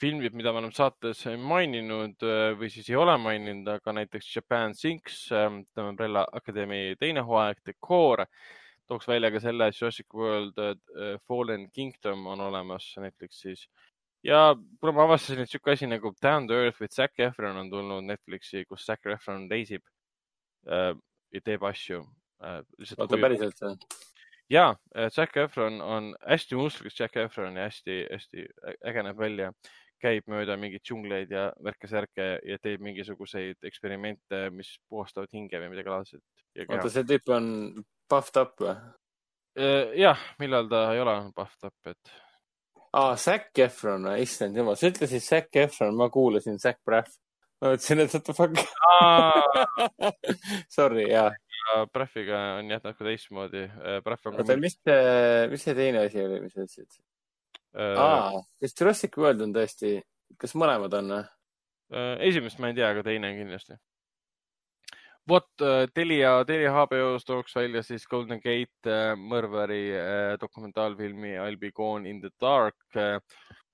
filmid, 0.00 0.32
mida 0.32 0.52
me 0.52 0.58
oleme 0.58 0.72
saates 0.72 1.24
maininud 1.38 2.22
äh, 2.26 2.58
või 2.58 2.70
siis 2.72 2.88
ei 2.90 2.96
ole 2.96 3.16
maininud, 3.18 3.68
aga 3.76 3.92
näiteks 3.92 4.36
Japan 4.36 4.74
Sinks, 4.74 5.28
The 5.28 5.82
Umbrella 5.88 6.26
Academy 6.32 6.96
teine 7.00 7.20
hooaeg, 7.20 7.60
The 7.64 7.74
Core. 7.80 8.26
tooks 8.86 9.08
välja 9.08 9.30
ka 9.30 9.40
selle, 9.40 9.70
Jurassic 9.72 10.14
World 10.14 10.58
äh, 10.58 11.20
Fallen 11.28 11.70
Kingdom 11.70 12.26
on 12.26 12.40
olemas 12.40 12.94
Netflixis 13.00 13.68
ja 14.24 14.56
kuna 14.80 14.94
ma 14.96 15.04
avastasin, 15.08 15.44
et 15.44 15.52
sihuke 15.52 15.74
asi 15.74 15.88
nagu 15.90 16.12
Down 16.22 16.48
to 16.48 16.56
Earth 16.56 16.80
with 16.80 16.94
Zac 16.94 17.20
Efron 17.20 17.60
on 17.60 17.70
tulnud 17.70 18.06
Netflixi, 18.08 18.64
kus 18.68 18.86
Zac 18.86 19.04
Efron 19.12 19.46
reisib 19.50 19.84
äh, 20.68 20.92
ja 21.34 21.44
teeb 21.44 21.64
asju 21.68 22.02
äh,. 22.44 22.60
oota, 22.98 23.20
päriselt 23.20 23.60
või? 23.62 23.76
ja, 24.52 24.74
Zac 25.12 25.36
Efron 25.44 25.80
on 25.82 26.12
hästi 26.24 26.58
mustlikas 26.58 26.98
Zac 26.98 27.16
Efron 27.20 27.56
ja 27.56 27.68
hästi-hästi 27.68 28.46
äge 28.84 29.08
näeb 29.08 29.18
välja. 29.18 29.52
käib 30.04 30.26
mööda 30.28 30.58
mingeid 30.60 30.82
džungleid 30.84 31.30
ja 31.32 31.46
värke-särke 31.64 32.24
ja 32.44 32.58
teeb 32.60 32.82
mingisuguseid 32.84 33.64
eksperimente, 33.64 34.50
mis 34.52 34.74
puhastavad 34.90 35.30
hinge 35.32 35.56
või 35.62 35.70
midagi 35.72 35.88
laadset. 35.88 36.20
oota, 36.66 36.90
see 36.92 37.06
tüüp 37.08 37.30
on 37.32 37.46
puffed 38.10 38.36
up 38.42 38.60
või? 38.60 38.74
jah, 39.96 40.20
millal 40.42 40.68
ta 40.68 40.82
ei 40.92 41.00
ole 41.00 41.14
puffed 41.32 41.70
up, 41.70 41.88
et 41.88 42.12
aa, 42.94 43.14
Zac 43.20 43.62
Efron, 43.64 44.06
issand 44.22 44.56
jumal, 44.58 44.78
sa 44.78 44.90
ütlesid 44.90 45.24
Zac 45.24 45.56
Efron, 45.64 45.96
ma 45.98 46.10
kuulasin 46.14 46.60
Zac 46.62 46.80
Braff. 46.86 47.16
ma 47.62 47.72
mõtlesin, 47.72 48.02
et 48.04 48.14
what 48.14 48.24
the 48.28 48.34
fuck. 48.36 48.54
Sorry, 50.76 51.08
jaa. 51.10 51.30
Braffiga 51.94 52.58
on 52.58 52.68
jah 52.68 52.82
natuke 52.84 53.06
teistmoodi. 53.08 53.64
Braff 54.04 54.26
on 54.28 54.36
oota, 54.36 54.56
mis 54.60 54.76
see, 54.76 55.46
mis 55.50 55.62
see 55.64 55.74
teine 55.78 56.02
asi 56.04 56.20
oli, 56.20 56.42
mis 56.44 56.52
sa 56.52 56.66
ütlesid? 56.66 57.00
äh, 57.74 57.96
aa, 57.98 58.42
kas 58.62 58.76
Jurassic 58.78 59.16
World 59.18 59.42
on 59.46 59.54
tõesti, 59.56 59.96
kas 60.40 60.54
mõlemad 60.60 60.94
on 61.00 61.10
või? 61.16 61.24
Äh, 61.94 62.14
esimest 62.28 62.60
ma 62.60 62.70
ei 62.70 62.76
tea, 62.78 62.90
aga 62.92 63.04
teine 63.06 63.32
kindlasti. 63.38 63.78
Vot 65.28 65.60
äh, 65.60 65.86
Telia, 65.94 66.44
Telia 66.44 66.72
HBO-s 66.72 67.24
tooks 67.24 67.56
välja 67.56 67.82
siis 67.82 68.06
Golden 68.08 68.40
Gate 68.44 68.90
äh, 68.90 69.12
mõrvari 69.16 69.82
äh, 69.96 70.32
dokumentaalfilmi 70.40 71.36
I'll 71.40 71.58
be 71.60 71.72
gone 71.72 72.08
in 72.08 72.20
the 72.20 72.30
dark 72.40 72.76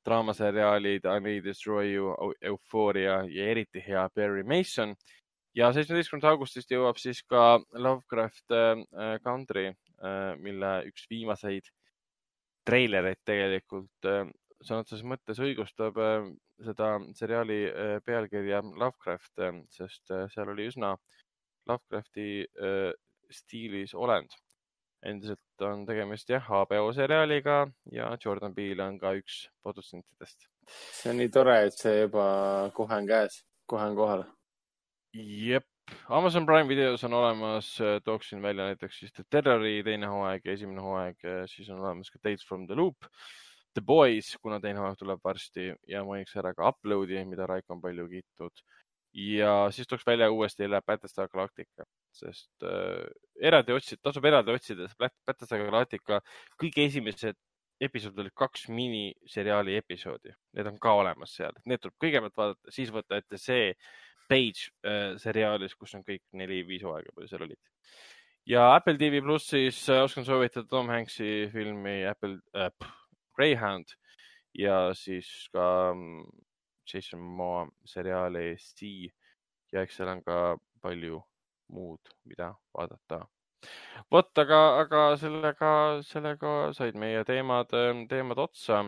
draamaseriaalid 0.06 1.04
I 1.04 1.18
may 1.20 1.40
destroy 1.44 1.92
you, 1.92 2.14
Euphoria 2.40 3.20
ja 3.28 3.48
eriti 3.52 3.82
hea 3.86 4.08
Barry 4.14 4.44
Mason. 4.44 4.94
ja 5.54 5.72
seitsmeteistkümnendast 5.74 6.30
augustist 6.30 6.70
jõuab 6.70 6.98
siis 7.02 7.24
ka 7.26 7.58
Lovecraft 7.74 8.54
Country 9.24 9.72
mille 10.38 10.70
üks 10.86 11.08
viimaseid 11.10 11.66
treilereid 12.64 13.18
tegelikult 13.26 14.08
sõna 14.62 14.84
otseses 14.84 15.02
mõttes 15.04 15.42
õigustab 15.42 15.98
seda 16.62 16.92
seriaali 17.18 17.58
pealkirja 18.06 18.62
Lovecraft, 18.62 19.42
sest 19.74 20.14
seal 20.32 20.54
oli 20.54 20.70
üsna 20.70 20.94
Lovecrafti 21.70 22.28
äh, 22.44 22.92
stiilis 23.30 23.94
olend. 23.94 24.36
endiselt 25.00 25.62
on 25.64 25.86
tegemist 25.88 26.28
jah, 26.28 26.44
HBO 26.44 26.90
seriaaliga 26.92 27.62
ja 27.92 28.10
Jordan 28.20 28.52
Peele 28.54 28.84
on 28.84 28.98
ka 29.00 29.14
üks 29.16 29.46
produtsentidest. 29.64 30.44
see 30.68 31.10
on 31.10 31.16
nii 31.16 31.30
tore, 31.32 31.56
et 31.66 31.76
see 31.76 32.02
juba 32.02 32.24
kohe 32.76 32.98
on 32.98 33.08
käes, 33.08 33.40
kohe 33.66 33.86
on 33.88 33.96
kohal. 33.96 34.24
jep, 35.16 35.64
Amazon 36.08 36.46
Prime 36.46 36.68
videos 36.68 37.04
on 37.04 37.14
olemas, 37.16 37.78
tooksin 38.04 38.42
välja 38.42 38.66
näiteks 38.68 38.98
siis 38.98 39.12
The 39.12 39.24
Terrori 39.30 39.80
teine 39.84 40.06
hooaeg 40.06 40.44
ja 40.44 40.52
esimene 40.52 40.84
hooaeg, 40.84 41.24
siis 41.50 41.70
on 41.70 41.80
olemas 41.80 42.10
ka 42.10 42.20
Tales 42.22 42.44
from 42.48 42.66
the 42.66 42.76
Loop, 42.76 43.08
The 43.74 43.82
Boys, 43.86 44.34
kuna 44.42 44.60
teine 44.60 44.82
hooaeg 44.82 44.98
tuleb 44.98 45.24
varsti 45.24 45.70
ja 45.88 46.04
mainiks 46.04 46.36
ära 46.36 46.52
ka 46.54 46.68
Uploadi, 46.74 47.24
mida 47.24 47.46
Raiko 47.46 47.76
on 47.76 47.82
palju 47.82 48.08
kiitnud. 48.10 48.62
Ja 49.14 49.68
siis 49.74 49.88
tooks 49.88 50.06
välja 50.06 50.30
uuesti 50.30 50.62
jälle 50.62 50.80
Battlestar 50.86 51.28
Galactica, 51.28 51.84
sest 52.14 52.62
äh, 52.62 53.06
eraldi 53.42 53.72
otsida, 53.72 54.00
tasub 54.02 54.24
eraldi 54.24 54.54
otsida, 54.54 54.86
sest 54.86 54.98
Battlestar 55.26 55.64
Galactica. 55.64 56.20
Kõige 56.60 56.84
esimesed 56.86 57.38
episoodid 57.80 58.24
olid 58.24 58.36
kaks 58.36 58.68
miniseriaali 58.68 59.74
episoodi, 59.80 60.34
need 60.56 60.68
on 60.68 60.78
ka 60.82 60.92
olemas 61.00 61.34
seal, 61.36 61.56
need 61.66 61.80
tuleb 61.80 61.96
kõigepealt 62.04 62.36
vaadata, 62.36 62.74
siis 62.74 62.92
võtta 62.94 63.20
ette 63.20 63.40
see 63.40 63.74
Page 64.30 64.68
äh, 64.86 65.16
seriaalis, 65.18 65.74
kus 65.74 65.96
on 65.98 66.04
kõik 66.06 66.22
neli-viis 66.38 66.84
hooaega 66.86 67.10
palju 67.16 67.30
seal 67.32 67.46
olid. 67.48 67.58
ja 68.46 68.68
Apple 68.76 68.94
TV 69.00 69.22
plussis 69.24 69.80
äh, 69.90 70.04
oskan 70.04 70.24
soovitada 70.28 70.68
Tom 70.70 70.92
Hanks'i 70.92 71.48
filmi 71.50 72.04
Apple 72.06 72.38
äh,, 72.54 72.70
Greyhound 73.34 73.96
ja 74.54 74.92
siis 74.94 75.48
ka 75.54 75.66
mm, 75.94 76.28
Jason 76.86 77.20
Momoa 77.20 77.66
seriaali 77.84 78.54
Sea 78.58 79.10
ja 79.72 79.82
eks 79.82 80.00
seal 80.00 80.14
on 80.14 80.24
ka 80.26 80.38
palju 80.82 81.20
muud, 81.70 82.14
mida 82.24 82.54
vaadata 82.74 83.24
vot, 84.12 84.30
aga, 84.42 84.60
aga 84.84 85.02
sellega, 85.20 85.72
sellega 86.06 86.54
said 86.76 86.96
meie 87.00 87.22
teemad, 87.28 87.72
teemad 88.10 88.40
otsa. 88.46 88.84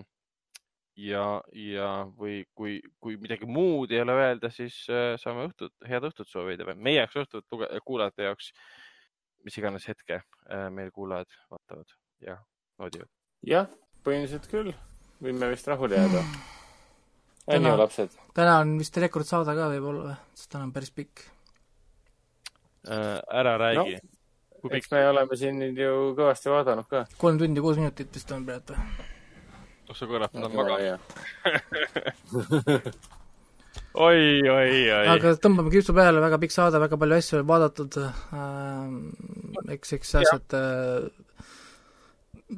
ja, 0.97 1.41
ja, 1.57 1.89
või 2.21 2.43
kui, 2.55 2.75
kui 3.01 3.17
midagi 3.17 3.47
muud 3.49 3.93
ei 3.95 4.03
ole 4.03 4.13
öelda, 4.13 4.51
siis 4.53 4.75
äh, 4.93 5.15
saame 5.21 5.47
õhtut, 5.49 5.73
head 5.89 6.05
õhtut 6.05 6.29
soovida 6.29 6.67
või 6.69 6.77
meie 6.89 6.99
jaoks 7.01 7.17
õhtut, 7.23 7.47
kuulajate 7.87 8.29
jaoks, 8.29 8.51
mis 9.47 9.57
iganes 9.57 9.89
hetke 9.89 10.21
äh, 10.21 10.69
meil 10.71 10.93
kuulajad 10.93 11.33
vaatavad 11.51 11.97
ja 12.21 12.37
naudivad. 12.79 13.09
jah, 13.41 13.73
põhimõtteliselt 14.05 14.51
küll, 14.53 14.75
võime 15.25 15.49
vist 15.55 15.73
rahule 15.73 15.97
jääda. 15.97 16.27
on 17.47 17.55
Täna- 17.55 17.75
ju, 17.75 17.79
lapsed? 17.79 18.19
täna 18.35 18.59
on 18.63 18.75
vist 18.79 18.97
rekordsaade 18.97 19.55
ka 19.59 19.69
võib-olla 19.75 20.03
või, 20.09 20.17
sest 20.35 20.51
täna 20.53 20.69
on 20.69 20.73
päris 20.75 20.93
pikk. 20.95 21.25
Äh, 22.89 23.19
ära 23.31 23.57
räägi 23.59 23.97
no.. 23.97 24.13
kui 24.61 24.71
eks 24.77 24.87
pikk, 24.89 24.93
me 24.95 25.09
oleme 25.09 25.39
siin 25.39 25.59
nüüd 25.63 25.79
ju 25.79 25.97
kõvasti 26.19 26.51
vaadanud 26.51 26.89
ka. 26.91 27.07
kolm 27.19 27.39
tundi 27.39 27.61
kuus 27.65 27.79
minutit 27.79 28.15
vist 28.15 28.31
on 28.35 28.47
praegu 28.47 28.77
või? 28.77 29.11
kas 29.93 29.99
sa 29.99 30.07
kurat, 30.09 30.33
ma 30.33 30.41
tahan 30.41 30.57
magada. 30.57 30.99
oi, 34.07 34.23
oi, 34.49 34.71
oi. 34.89 35.07
aga 35.13 35.35
tõmbame 35.43 35.73
kriipsu 35.75 35.95
peale, 35.97 36.23
väga 36.25 36.39
pikk 36.43 36.55
saade, 36.55 36.81
väga 36.81 36.99
palju 37.01 37.19
asju 37.19 37.43
vaadatud 37.49 37.99
äh,. 38.07 38.13
eks, 39.77 39.93
eks 39.99 40.15
asjad 40.23 40.57
äh, 40.59 41.11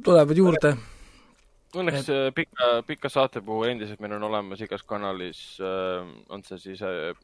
tulevad 0.04 0.36
juurde. 0.36 0.76
Õnneks 1.74 2.08
äh, 2.12 2.28
pika, 2.34 2.66
pika 2.86 3.10
saate 3.10 3.40
puhul 3.42 3.72
endiselt 3.72 4.02
meil 4.02 4.14
on 4.14 4.28
olemas 4.28 4.60
igas 4.62 4.84
kanalis, 4.86 5.40
on 5.60 6.44
see 6.46 6.60
siis 6.62 6.82
äh, 6.86 7.16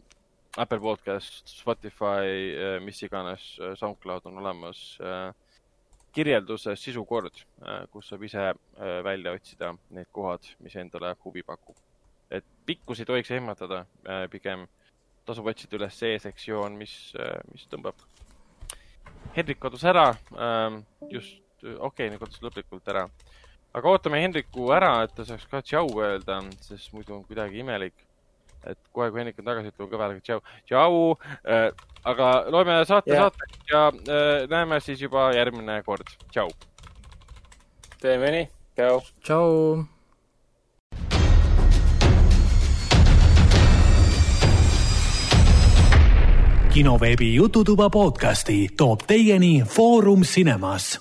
Apple 0.59 0.81
podcast, 0.83 1.45
Spotify, 1.47 2.81
mis 2.83 2.99
iganes, 3.07 3.45
SoundCloud 3.79 4.27
on 4.27 4.41
olemas 4.43 4.81
äh, 4.99 5.29
kirjelduses 6.17 6.83
sisukord, 6.83 7.45
kus 7.93 8.09
saab 8.11 8.25
ise 8.27 8.49
äh, 8.49 8.97
välja 9.07 9.37
otsida 9.37 9.71
need 9.95 10.11
kohad, 10.11 10.49
mis 10.65 10.75
endale 10.83 11.15
huvi 11.25 11.47
pakub. 11.47 11.79
et 12.31 12.45
pikkus 12.67 13.01
ei 13.01 13.07
tohiks 13.07 13.31
ehmatada, 13.35 13.85
pigem 14.31 14.69
tasub 15.27 15.49
otsida 15.51 15.75
üles 15.79 15.97
see 15.99 16.19
sektsioon, 16.23 16.77
mis, 16.79 16.93
mis 17.51 17.65
tõmbab. 17.71 17.99
Hendrik 19.35 19.59
kadus 19.63 19.83
ära, 19.83 20.13
just, 21.11 21.41
okei 21.63 21.75
okay,, 21.89 22.11
nüüd 22.11 22.23
kadus 22.23 22.39
lõplikult 22.43 22.87
ära. 22.95 23.09
Aga 23.75 23.93
ootame 23.95 24.21
Hendriku 24.23 24.71
ära, 24.75 24.93
et 25.07 25.13
ta 25.15 25.27
saaks 25.27 25.47
ka 25.51 25.63
tšau 25.63 25.87
öelda, 26.03 26.41
sest 26.65 26.95
muidu 26.95 27.19
on 27.19 27.27
kuidagi 27.27 27.63
imelik. 27.63 27.95
et 28.67 28.77
kohe, 28.93 29.09
kui 29.09 29.23
Hendrik 29.23 29.39
on 29.41 29.47
tagasi, 29.47 29.71
ütleme 29.73 29.89
kõveraga 29.89 30.21
tšau, 30.21 30.43
tšau 30.69 30.97
äh,. 31.49 31.71
aga 32.05 32.27
loeme 32.53 32.83
saate 32.85 33.15
Jah. 33.15 33.31
saateks 33.31 33.71
ja 33.73 33.87
äh, 33.89 34.49
näeme 34.51 34.81
siis 34.81 35.01
juba 35.01 35.31
järgmine 35.33 35.83
kord, 35.87 36.13
tšau. 36.29 36.51
teeme 38.03 38.31
nii, 38.37 38.51
tšau. 38.77 39.01
tšau. 39.25 39.85
kinoveebi 46.71 47.35
Jututuba 47.35 47.89
podcasti 47.91 48.69
toob 48.77 49.09
teieni 49.09 49.65
Foorum 49.67 50.21
Cinemas 50.23 51.01